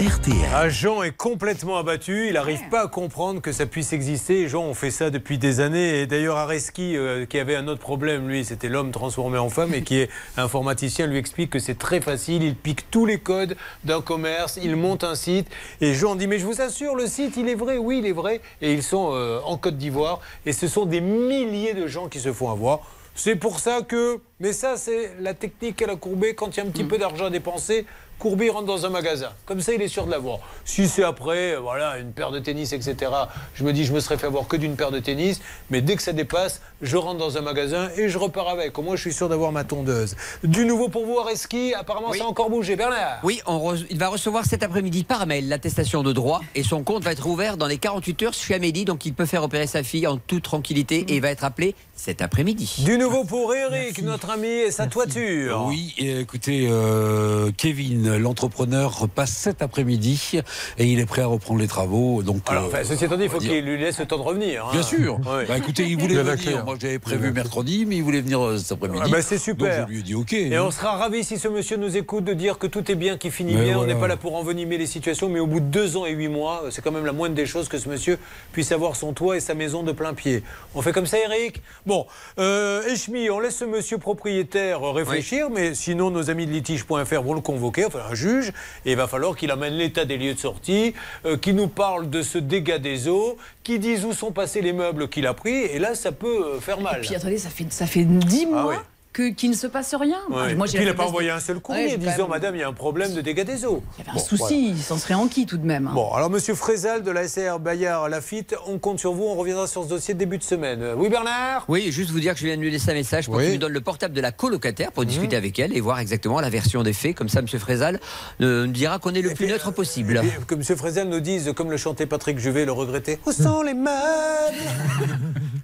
RTL. 0.00 0.34
Ah, 0.54 0.70
Jean 0.70 1.02
est 1.02 1.14
complètement 1.14 1.76
abattu, 1.76 2.28
il 2.28 2.32
n'arrive 2.32 2.66
pas 2.70 2.84
à 2.84 2.88
comprendre 2.88 3.42
que 3.42 3.52
ça 3.52 3.66
puisse 3.66 3.92
exister. 3.92 4.48
Jean, 4.48 4.62
on 4.62 4.72
fait 4.72 4.90
ça 4.90 5.10
depuis 5.10 5.36
des 5.36 5.60
années. 5.60 6.00
Et 6.00 6.06
d'ailleurs, 6.06 6.38
Areski, 6.38 6.96
euh, 6.96 7.26
qui 7.26 7.38
avait 7.38 7.54
un 7.54 7.68
autre 7.68 7.82
problème, 7.82 8.26
lui, 8.26 8.42
c'était 8.46 8.70
l'homme 8.70 8.92
transformé 8.92 9.36
en 9.36 9.50
femme 9.50 9.74
et 9.74 9.82
qui 9.82 9.98
est 9.98 10.08
informaticien, 10.38 11.06
lui 11.06 11.18
explique 11.18 11.50
que 11.50 11.58
c'est 11.58 11.76
très 11.76 12.00
facile. 12.00 12.42
Il 12.42 12.56
pique 12.56 12.90
tous 12.90 13.04
les 13.04 13.18
codes 13.18 13.58
d'un 13.84 14.00
commerce, 14.00 14.58
il 14.62 14.74
monte 14.74 15.04
un 15.04 15.14
site. 15.14 15.48
Et 15.82 15.92
Jean 15.92 16.14
dit 16.14 16.26
Mais 16.26 16.38
je 16.38 16.46
vous 16.46 16.62
assure, 16.62 16.94
le 16.94 17.06
site, 17.06 17.36
il 17.36 17.50
est 17.50 17.54
vrai. 17.54 17.76
Oui, 17.76 17.98
il 17.98 18.06
est 18.06 18.12
vrai. 18.12 18.40
Et 18.62 18.72
ils 18.72 18.82
sont 18.82 19.10
euh, 19.12 19.40
en 19.44 19.58
Côte 19.58 19.76
d'Ivoire. 19.76 20.20
Et 20.46 20.54
ce 20.54 20.66
sont 20.66 20.86
des 20.86 21.02
milliers 21.02 21.74
de 21.74 21.86
gens 21.86 22.08
qui 22.08 22.20
se 22.20 22.32
font 22.32 22.50
avoir. 22.50 22.80
C'est 23.14 23.36
pour 23.36 23.60
ça 23.60 23.82
que 23.82 24.18
Mais 24.38 24.54
ça, 24.54 24.78
c'est 24.78 25.12
la 25.20 25.34
technique 25.34 25.76
qu'elle 25.76 25.90
a 25.90 25.96
courbée 25.96 26.34
quand 26.34 26.56
il 26.56 26.60
y 26.60 26.62
a 26.62 26.66
un 26.66 26.70
petit 26.70 26.84
peu 26.84 26.96
d'argent 26.96 27.26
à 27.26 27.30
dépenser. 27.30 27.84
Courbet 28.20 28.46
il 28.46 28.50
rentre 28.50 28.66
dans 28.66 28.84
un 28.86 28.90
magasin. 28.90 29.30
Comme 29.46 29.60
ça, 29.62 29.72
il 29.72 29.80
est 29.82 29.88
sûr 29.88 30.04
de 30.06 30.10
l'avoir. 30.10 30.38
Si 30.64 30.86
c'est 30.86 31.02
après, 31.02 31.54
euh, 31.54 31.58
voilà, 31.60 31.98
une 31.98 32.12
paire 32.12 32.30
de 32.30 32.38
tennis, 32.38 32.72
etc., 32.74 33.10
je 33.54 33.64
me 33.64 33.72
dis, 33.72 33.84
je 33.84 33.92
me 33.94 33.98
serais 34.00 34.18
fait 34.18 34.26
avoir 34.26 34.46
que 34.46 34.56
d'une 34.56 34.76
paire 34.76 34.90
de 34.90 34.98
tennis. 35.00 35.40
Mais 35.70 35.80
dès 35.80 35.96
que 35.96 36.02
ça 36.02 36.12
dépasse, 36.12 36.60
je 36.82 36.96
rentre 36.98 37.18
dans 37.18 37.38
un 37.38 37.40
magasin 37.40 37.88
et 37.96 38.08
je 38.10 38.18
repars 38.18 38.48
avec. 38.50 38.78
Au 38.78 38.82
moins, 38.82 38.94
je 38.94 39.00
suis 39.00 39.14
sûr 39.14 39.28
d'avoir 39.30 39.52
ma 39.52 39.64
tondeuse. 39.64 40.16
Du 40.44 40.66
nouveau 40.66 40.88
pour 40.90 41.06
vous, 41.06 41.18
Areski. 41.18 41.72
Apparemment, 41.74 42.12
ça 42.12 42.24
a 42.24 42.26
encore 42.26 42.50
bougé. 42.50 42.76
Bernard 42.76 43.20
Oui, 43.22 43.40
on 43.46 43.58
re- 43.72 43.86
il 43.88 43.98
va 43.98 44.08
recevoir 44.08 44.44
cet 44.44 44.62
après-midi 44.62 45.02
par 45.04 45.26
mail 45.26 45.48
l'attestation 45.48 46.02
de 46.02 46.12
droit 46.12 46.42
et 46.54 46.62
son 46.62 46.82
compte 46.82 47.02
va 47.04 47.12
être 47.12 47.26
ouvert 47.26 47.56
dans 47.56 47.66
les 47.66 47.78
48 47.78 48.22
heures 48.24 48.34
chez 48.34 48.54
Amélie, 48.54 48.84
donc 48.84 49.06
il 49.06 49.14
peut 49.14 49.24
faire 49.26 49.42
opérer 49.42 49.66
sa 49.66 49.82
fille 49.82 50.06
en 50.06 50.18
toute 50.18 50.42
tranquillité 50.44 51.06
et 51.08 51.14
il 51.16 51.22
va 51.22 51.30
être 51.30 51.44
appelé 51.44 51.74
cet 51.94 52.20
après-midi. 52.20 52.82
Du 52.84 52.98
nouveau 52.98 53.24
pour 53.24 53.54
Eric, 53.54 54.02
notre 54.02 54.30
ami 54.30 54.46
et 54.48 54.70
sa 54.70 54.86
toiture. 54.86 55.64
Oui, 55.66 55.94
écoutez, 55.98 56.66
euh, 56.70 57.50
Kevin, 57.56 58.09
l'entrepreneur, 58.18 58.98
repasse 59.00 59.30
cet 59.32 59.62
après-midi 59.62 60.40
et 60.78 60.86
il 60.86 60.98
est 61.00 61.06
prêt 61.06 61.22
à 61.22 61.26
reprendre 61.26 61.60
les 61.60 61.66
travaux. 61.68 62.22
Donc, 62.22 62.42
Alors, 62.48 62.64
euh, 62.64 62.66
enfin, 62.68 62.78
ceci 62.84 63.04
étant 63.04 63.16
dit, 63.16 63.24
il 63.24 63.30
faut 63.30 63.38
qu'il 63.38 63.64
lui 63.64 63.78
laisse 63.78 63.98
le 63.98 64.06
temps 64.06 64.16
de 64.18 64.22
revenir. 64.22 64.66
hein. 64.66 64.70
Bien 64.72 64.82
sûr. 64.82 65.18
Oui. 65.20 65.44
Bah, 65.48 65.56
écoutez, 65.58 65.84
il 65.84 65.96
voulait 66.00 66.14
venir. 66.14 66.36
clé. 66.36 66.54
Moi, 66.64 66.76
j'avais 66.80 66.98
prévu 66.98 67.32
mercredi, 67.32 67.84
mais 67.86 67.96
il 67.96 68.02
voulait 68.02 68.20
venir 68.20 68.44
euh, 68.44 68.58
cet 68.58 68.72
après-midi. 68.72 69.02
Ah 69.04 69.08
bah, 69.08 69.22
c'est 69.22 69.38
super. 69.38 69.78
Donc, 69.80 69.88
je 69.88 69.92
lui 69.92 70.00
ai 70.00 70.02
dit 70.02 70.14
OK. 70.14 70.32
Et 70.32 70.56
hein. 70.56 70.64
on 70.66 70.70
sera 70.70 70.92
ravis 70.96 71.24
si 71.24 71.38
ce 71.38 71.48
monsieur 71.48 71.76
nous 71.76 71.96
écoute 71.96 72.24
de 72.24 72.32
dire 72.34 72.58
que 72.58 72.66
tout 72.66 72.90
est 72.90 72.94
bien, 72.94 73.16
qui 73.18 73.30
finit 73.30 73.54
Mais 73.54 73.64
bien. 73.64 73.78
On 73.78 73.84
n'est 73.86 73.94
pas 73.94 74.08
là 74.08 74.16
pour 74.16 74.34
envenimer 74.36 74.78
les 74.78 74.86
situations, 74.86 75.28
mais 75.28 75.40
au 75.40 75.46
bout 75.46 75.60
de 75.60 75.66
deux 75.66 75.96
ans 75.96 76.06
et 76.06 76.12
huit 76.12 76.28
mois, 76.28 76.64
c'est 76.70 76.82
quand 76.82 76.92
même 76.92 77.06
la 77.06 77.12
moindre 77.12 77.34
des 77.34 77.46
choses 77.46 77.68
que 77.68 77.78
ce 77.78 77.88
monsieur 77.88 78.18
puisse 78.52 78.72
avoir 78.72 78.96
son 78.96 79.12
toit 79.12 79.36
et 79.36 79.40
sa 79.40 79.54
maison 79.54 79.82
de 79.82 79.92
plein 79.92 80.14
pied. 80.14 80.42
On 80.74 80.82
fait 80.82 80.92
comme 80.92 81.06
ça, 81.06 81.18
Eric? 81.18 81.62
Bon, 81.86 82.06
euh, 82.38 82.82
Echmi, 82.92 83.30
on 83.30 83.40
laisse 83.40 83.56
ce 83.56 83.64
monsieur 83.64 83.98
propriétaire 83.98 84.82
euh, 84.82 84.92
réfléchir, 84.92 85.48
mais 85.50 85.74
sinon, 85.74 86.10
nos 86.10 86.30
amis 86.30 86.46
de 86.46 86.52
litige.fr 86.52 87.22
vont 87.22 87.34
le 87.34 87.40
convoquer, 87.40 87.84
enfin 87.84 87.99
un 88.00 88.14
juge, 88.14 88.48
et 88.84 88.92
il 88.92 88.96
va 88.96 89.06
falloir 89.06 89.36
qu'il 89.36 89.50
amène 89.50 89.74
l'état 89.74 90.04
des 90.04 90.16
lieux 90.16 90.34
de 90.34 90.38
sortie, 90.38 90.94
euh, 91.24 91.36
qu'il 91.36 91.56
nous 91.56 91.68
parle 91.68 92.10
de 92.10 92.22
ce 92.22 92.38
dégât 92.38 92.78
des 92.78 93.08
eaux, 93.08 93.36
qu'il 93.62 93.80
dise 93.80 94.04
où 94.04 94.12
sont 94.12 94.32
passés 94.32 94.60
les 94.60 94.72
meubles 94.72 95.08
qu'il 95.08 95.26
a 95.26 95.34
pris, 95.34 95.54
et 95.54 95.78
là, 95.78 95.94
ça 95.94 96.12
peut 96.12 96.54
euh, 96.56 96.60
faire 96.60 96.80
mal. 96.80 97.00
Puis 97.02 97.14
attendez, 97.14 97.38
ça 97.38 97.50
fait, 97.50 97.72
ça 97.72 97.86
fait 97.86 98.04
10 98.04 98.46
mois 98.46 98.60
Ah 98.60 98.66
oui. 98.68 98.76
Que- 99.12 99.30
qu'il 99.30 99.50
ne 99.50 99.56
se 99.56 99.66
passe 99.66 99.94
rien. 99.94 100.18
Ouais. 100.30 100.54
Moi, 100.54 100.66
Et 100.66 100.70
j'ai 100.70 100.78
puis 100.78 100.86
il 100.86 100.88
n'a 100.88 100.94
pas 100.94 101.06
envoyé 101.06 101.28
de- 101.30 101.34
un 101.34 101.40
seul 101.40 101.56
Ouais, 101.56 101.62
courrier 101.62 101.90
quand 101.94 101.98
disant 101.98 102.16
même- 102.22 102.28
Madame, 102.30 102.54
il 102.54 102.60
y 102.60 102.62
a 102.62 102.68
un 102.68 102.72
problème 102.72 103.12
de 103.12 103.20
dégâts 103.20 103.44
des 103.44 103.64
eaux. 103.64 103.82
Il 103.98 104.04
y 104.04 104.08
avait 104.08 104.18
un 104.18 104.22
souci, 104.22 104.68
il 104.70 104.82
s'en 104.82 104.98
serait 104.98 105.14
enquis 105.14 105.46
tout 105.46 105.58
de 105.58 105.66
même. 105.66 105.88
hein. 105.88 105.92
Bon, 105.94 106.12
alors 106.12 106.30
Monsieur 106.30 106.54
Frézal 106.54 107.02
de 107.02 107.10
la 107.10 107.24
SR 107.26 107.58
Bayard 107.58 108.08
Lafitte, 108.08 108.54
on 108.68 108.78
compte 108.78 109.00
sur 109.00 109.12
vous, 109.12 109.24
on 109.24 109.34
reviendra 109.34 109.66
sur 109.66 109.82
ce 109.84 109.88
dossier 109.88 110.14
début 110.14 110.38
de 110.38 110.42
semaine. 110.44 110.82
Euh, 110.82 110.94
Oui 110.96 111.08
Bernard? 111.08 111.64
Oui, 111.68 111.90
juste 111.90 112.10
vous 112.10 112.20
dire 112.20 112.34
que 112.34 112.40
je 112.40 112.46
viens 112.46 112.56
de 112.56 112.62
lui 112.62 112.70
laisser 112.70 112.90
un 112.90 112.94
message 112.94 113.26
pour 113.26 113.34
Oui. 113.36 113.44
qu'il 113.44 113.52
me 113.54 113.58
donne 113.58 113.72
le 113.72 113.80
portable 113.80 114.14
de 114.14 114.20
la 114.20 114.30
colocataire 114.32 114.92
pour 114.92 115.04
discuter 115.04 115.36
avec 115.36 115.58
elle 115.58 115.76
et 115.76 115.80
voir 115.80 115.98
exactement 115.98 116.40
la 116.40 116.50
version 116.50 116.82
des 116.82 116.92
faits. 116.92 117.16
Comme 117.16 117.28
ça, 117.28 117.40
M. 117.40 117.48
Frézal 117.48 117.98
euh, 118.40 118.66
nous 118.66 118.72
dira 118.72 118.98
qu'on 119.00 119.12
est 119.14 119.22
le 119.22 119.34
plus 119.34 119.46
neutre 119.48 119.72
possible. 119.72 120.20
Et 120.24 120.44
que 120.46 120.54
Monsieur 120.54 120.76
Frézal 120.76 121.08
nous 121.08 121.20
dise, 121.20 121.52
comme 121.56 121.70
le 121.70 121.76
chantait 121.76 122.06
Patrick 122.06 122.38
Juvet, 122.38 122.64
le 122.64 122.72
regrettait, 122.72 123.18
où 123.26 123.32
sont 123.32 123.62
les 123.62 123.74
meubles 123.74 123.90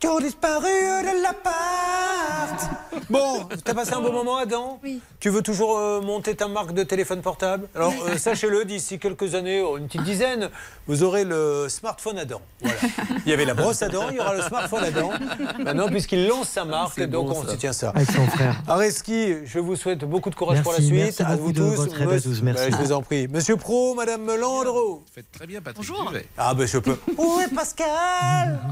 qui 0.01 0.07
ont 0.09 0.19
disparu 0.19 0.65
de 0.67 1.23
l'appart? 1.23 2.71
Bon, 3.11 3.36
t'as 3.65 3.75
passé 3.75 3.95
un 3.95 4.01
bon 4.01 4.13
moment, 4.13 4.37
Adam 4.37 4.79
Oui. 4.83 5.01
Tu 5.21 5.29
veux 5.31 5.43
toujours 5.43 5.79
euh, 5.79 6.01
monter 6.01 6.35
ta 6.35 6.49
marque 6.49 6.73
de 6.73 6.83
téléphone 6.83 7.21
portable? 7.23 7.69
Alors, 7.75 7.93
euh, 8.07 8.17
sachez-le, 8.17 8.65
d'ici 8.65 8.99
quelques 8.99 9.35
années, 9.35 9.61
oh, 9.61 9.79
une 9.79 9.87
petite 9.87 10.03
dizaine, 10.05 10.51
vous 10.87 11.03
aurez 11.03 11.25
le 11.25 11.67
smartphone 11.69 12.19
Adam. 12.19 12.41
Voilà. 12.61 12.77
Il 13.25 13.31
y 13.31 13.33
avait 13.33 13.45
la 13.45 13.55
brosse 13.55 13.83
Adam, 13.83 14.07
il 14.11 14.17
y 14.17 14.21
aura 14.21 14.35
le 14.35 14.43
smartphone 14.43 14.85
Adam. 14.85 15.11
Maintenant, 15.59 15.89
puisqu'il 15.89 16.27
lance 16.27 16.49
sa 16.49 16.65
marque, 16.65 17.01
donc 17.03 17.29
bon, 17.29 17.43
on 17.45 17.49
se 17.49 17.57
tient 17.57 17.73
ça. 17.73 17.91
Avec 17.91 18.11
son 18.11 18.27
frère. 18.27 18.57
Areski, 18.69 19.47
je 19.47 19.59
vous 19.59 19.77
souhaite 19.77 20.05
beaucoup 20.05 20.31
de 20.31 20.35
courage 20.35 20.63
pour 20.63 20.73
la 20.73 20.79
suite. 20.79 20.93
merci 20.93 21.23
à 21.23 21.37
vous 21.37 21.53
de 21.53 21.59
tous. 21.59 21.75
votre 21.77 22.01
à 22.01 22.05
Monsieur- 22.07 22.31
tous, 22.31 22.43
merci. 22.43 22.71
Ben, 22.71 22.77
je 22.79 22.83
vous 22.85 22.93
en 22.93 23.03
prie. 23.03 23.29
Monsieur 23.29 23.57
Pro, 23.57 23.95
Madame 23.95 24.27
Landreau. 24.27 25.03
Faites 25.15 25.31
très 25.33 25.47
bien, 25.47 25.61
Patrick. 25.61 25.87
Bonjour. 25.89 26.13
Ah 26.39 26.55
ben 26.55 26.67
je 26.67 26.79
peux. 26.79 26.97
Où 27.19 27.41
est 27.41 27.53
Pascal? 27.55 27.87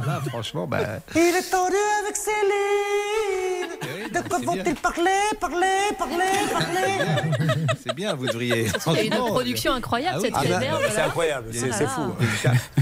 Là, 0.07 0.20
franchement, 0.28 0.66
bah, 0.66 0.78
Il 1.15 1.20
est 1.20 1.51
tendu 1.51 1.74
avec 2.03 2.16
Céline. 2.16 4.12
De 4.12 4.28
quoi 4.28 4.39
parler 4.81 5.10
Parler, 5.40 5.66
parler, 5.98 6.24
parler 6.52 7.24
c'est 7.82 7.94
bien, 7.94 8.14
vous 8.14 8.26
devriez. 8.26 8.66
Il 8.86 8.94
y 8.94 8.98
a 8.98 9.02
une 9.05 9.10
production 9.10 9.72
incroyable, 9.72 10.20
cette 10.20 10.32
Ah 10.35 10.43
bah. 10.48 10.60
C'est 10.90 11.01
incroyable, 11.01 11.48
c'est 11.52 11.72
c'est 11.72 11.86
fou. 11.86 12.02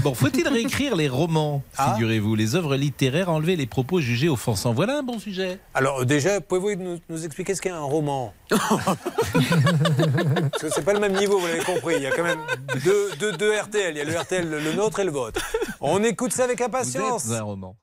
Bon, 0.01 0.13
faut-il 0.13 0.47
réécrire 0.47 0.95
les 0.95 1.09
romans, 1.09 1.61
figurez-vous, 1.73 2.35
les 2.35 2.55
œuvres 2.55 2.75
littéraires, 2.75 3.29
enlever 3.29 3.55
les 3.55 3.65
propos 3.65 3.99
jugés 3.99 4.29
offensants? 4.29 4.73
Voilà 4.73 4.99
un 4.99 5.03
bon 5.03 5.19
sujet. 5.19 5.59
Alors 5.73 6.01
euh, 6.01 6.05
déjà, 6.05 6.41
pouvez-vous 6.41 6.81
nous, 6.81 6.99
nous 7.09 7.25
expliquer 7.25 7.55
ce 7.55 7.61
qu'est 7.61 7.69
un 7.69 7.81
roman? 7.81 8.33
Parce 8.49 8.97
que 10.61 10.69
c'est 10.69 10.85
pas 10.85 10.93
le 10.93 10.99
même 10.99 11.13
niveau, 11.13 11.39
vous 11.39 11.47
l'avez 11.47 11.63
compris. 11.63 11.95
Il 11.97 12.03
y 12.03 12.07
a 12.07 12.11
quand 12.11 12.23
même 12.23 12.41
deux, 12.83 13.11
deux, 13.19 13.31
deux 13.33 13.57
RTL. 13.57 13.95
Il 13.95 13.97
y 13.97 14.01
a 14.01 14.03
le 14.03 14.17
RTL, 14.17 14.49
le 14.49 14.73
nôtre 14.73 14.99
et 14.99 15.05
le 15.05 15.11
vôtre. 15.11 15.41
On 15.81 16.03
écoute 16.03 16.33
ça 16.33 16.43
avec 16.43 16.61
impatience. 16.61 17.25
Vous 17.25 17.33
êtes 17.33 17.39
un 17.39 17.43
roman. 17.43 17.75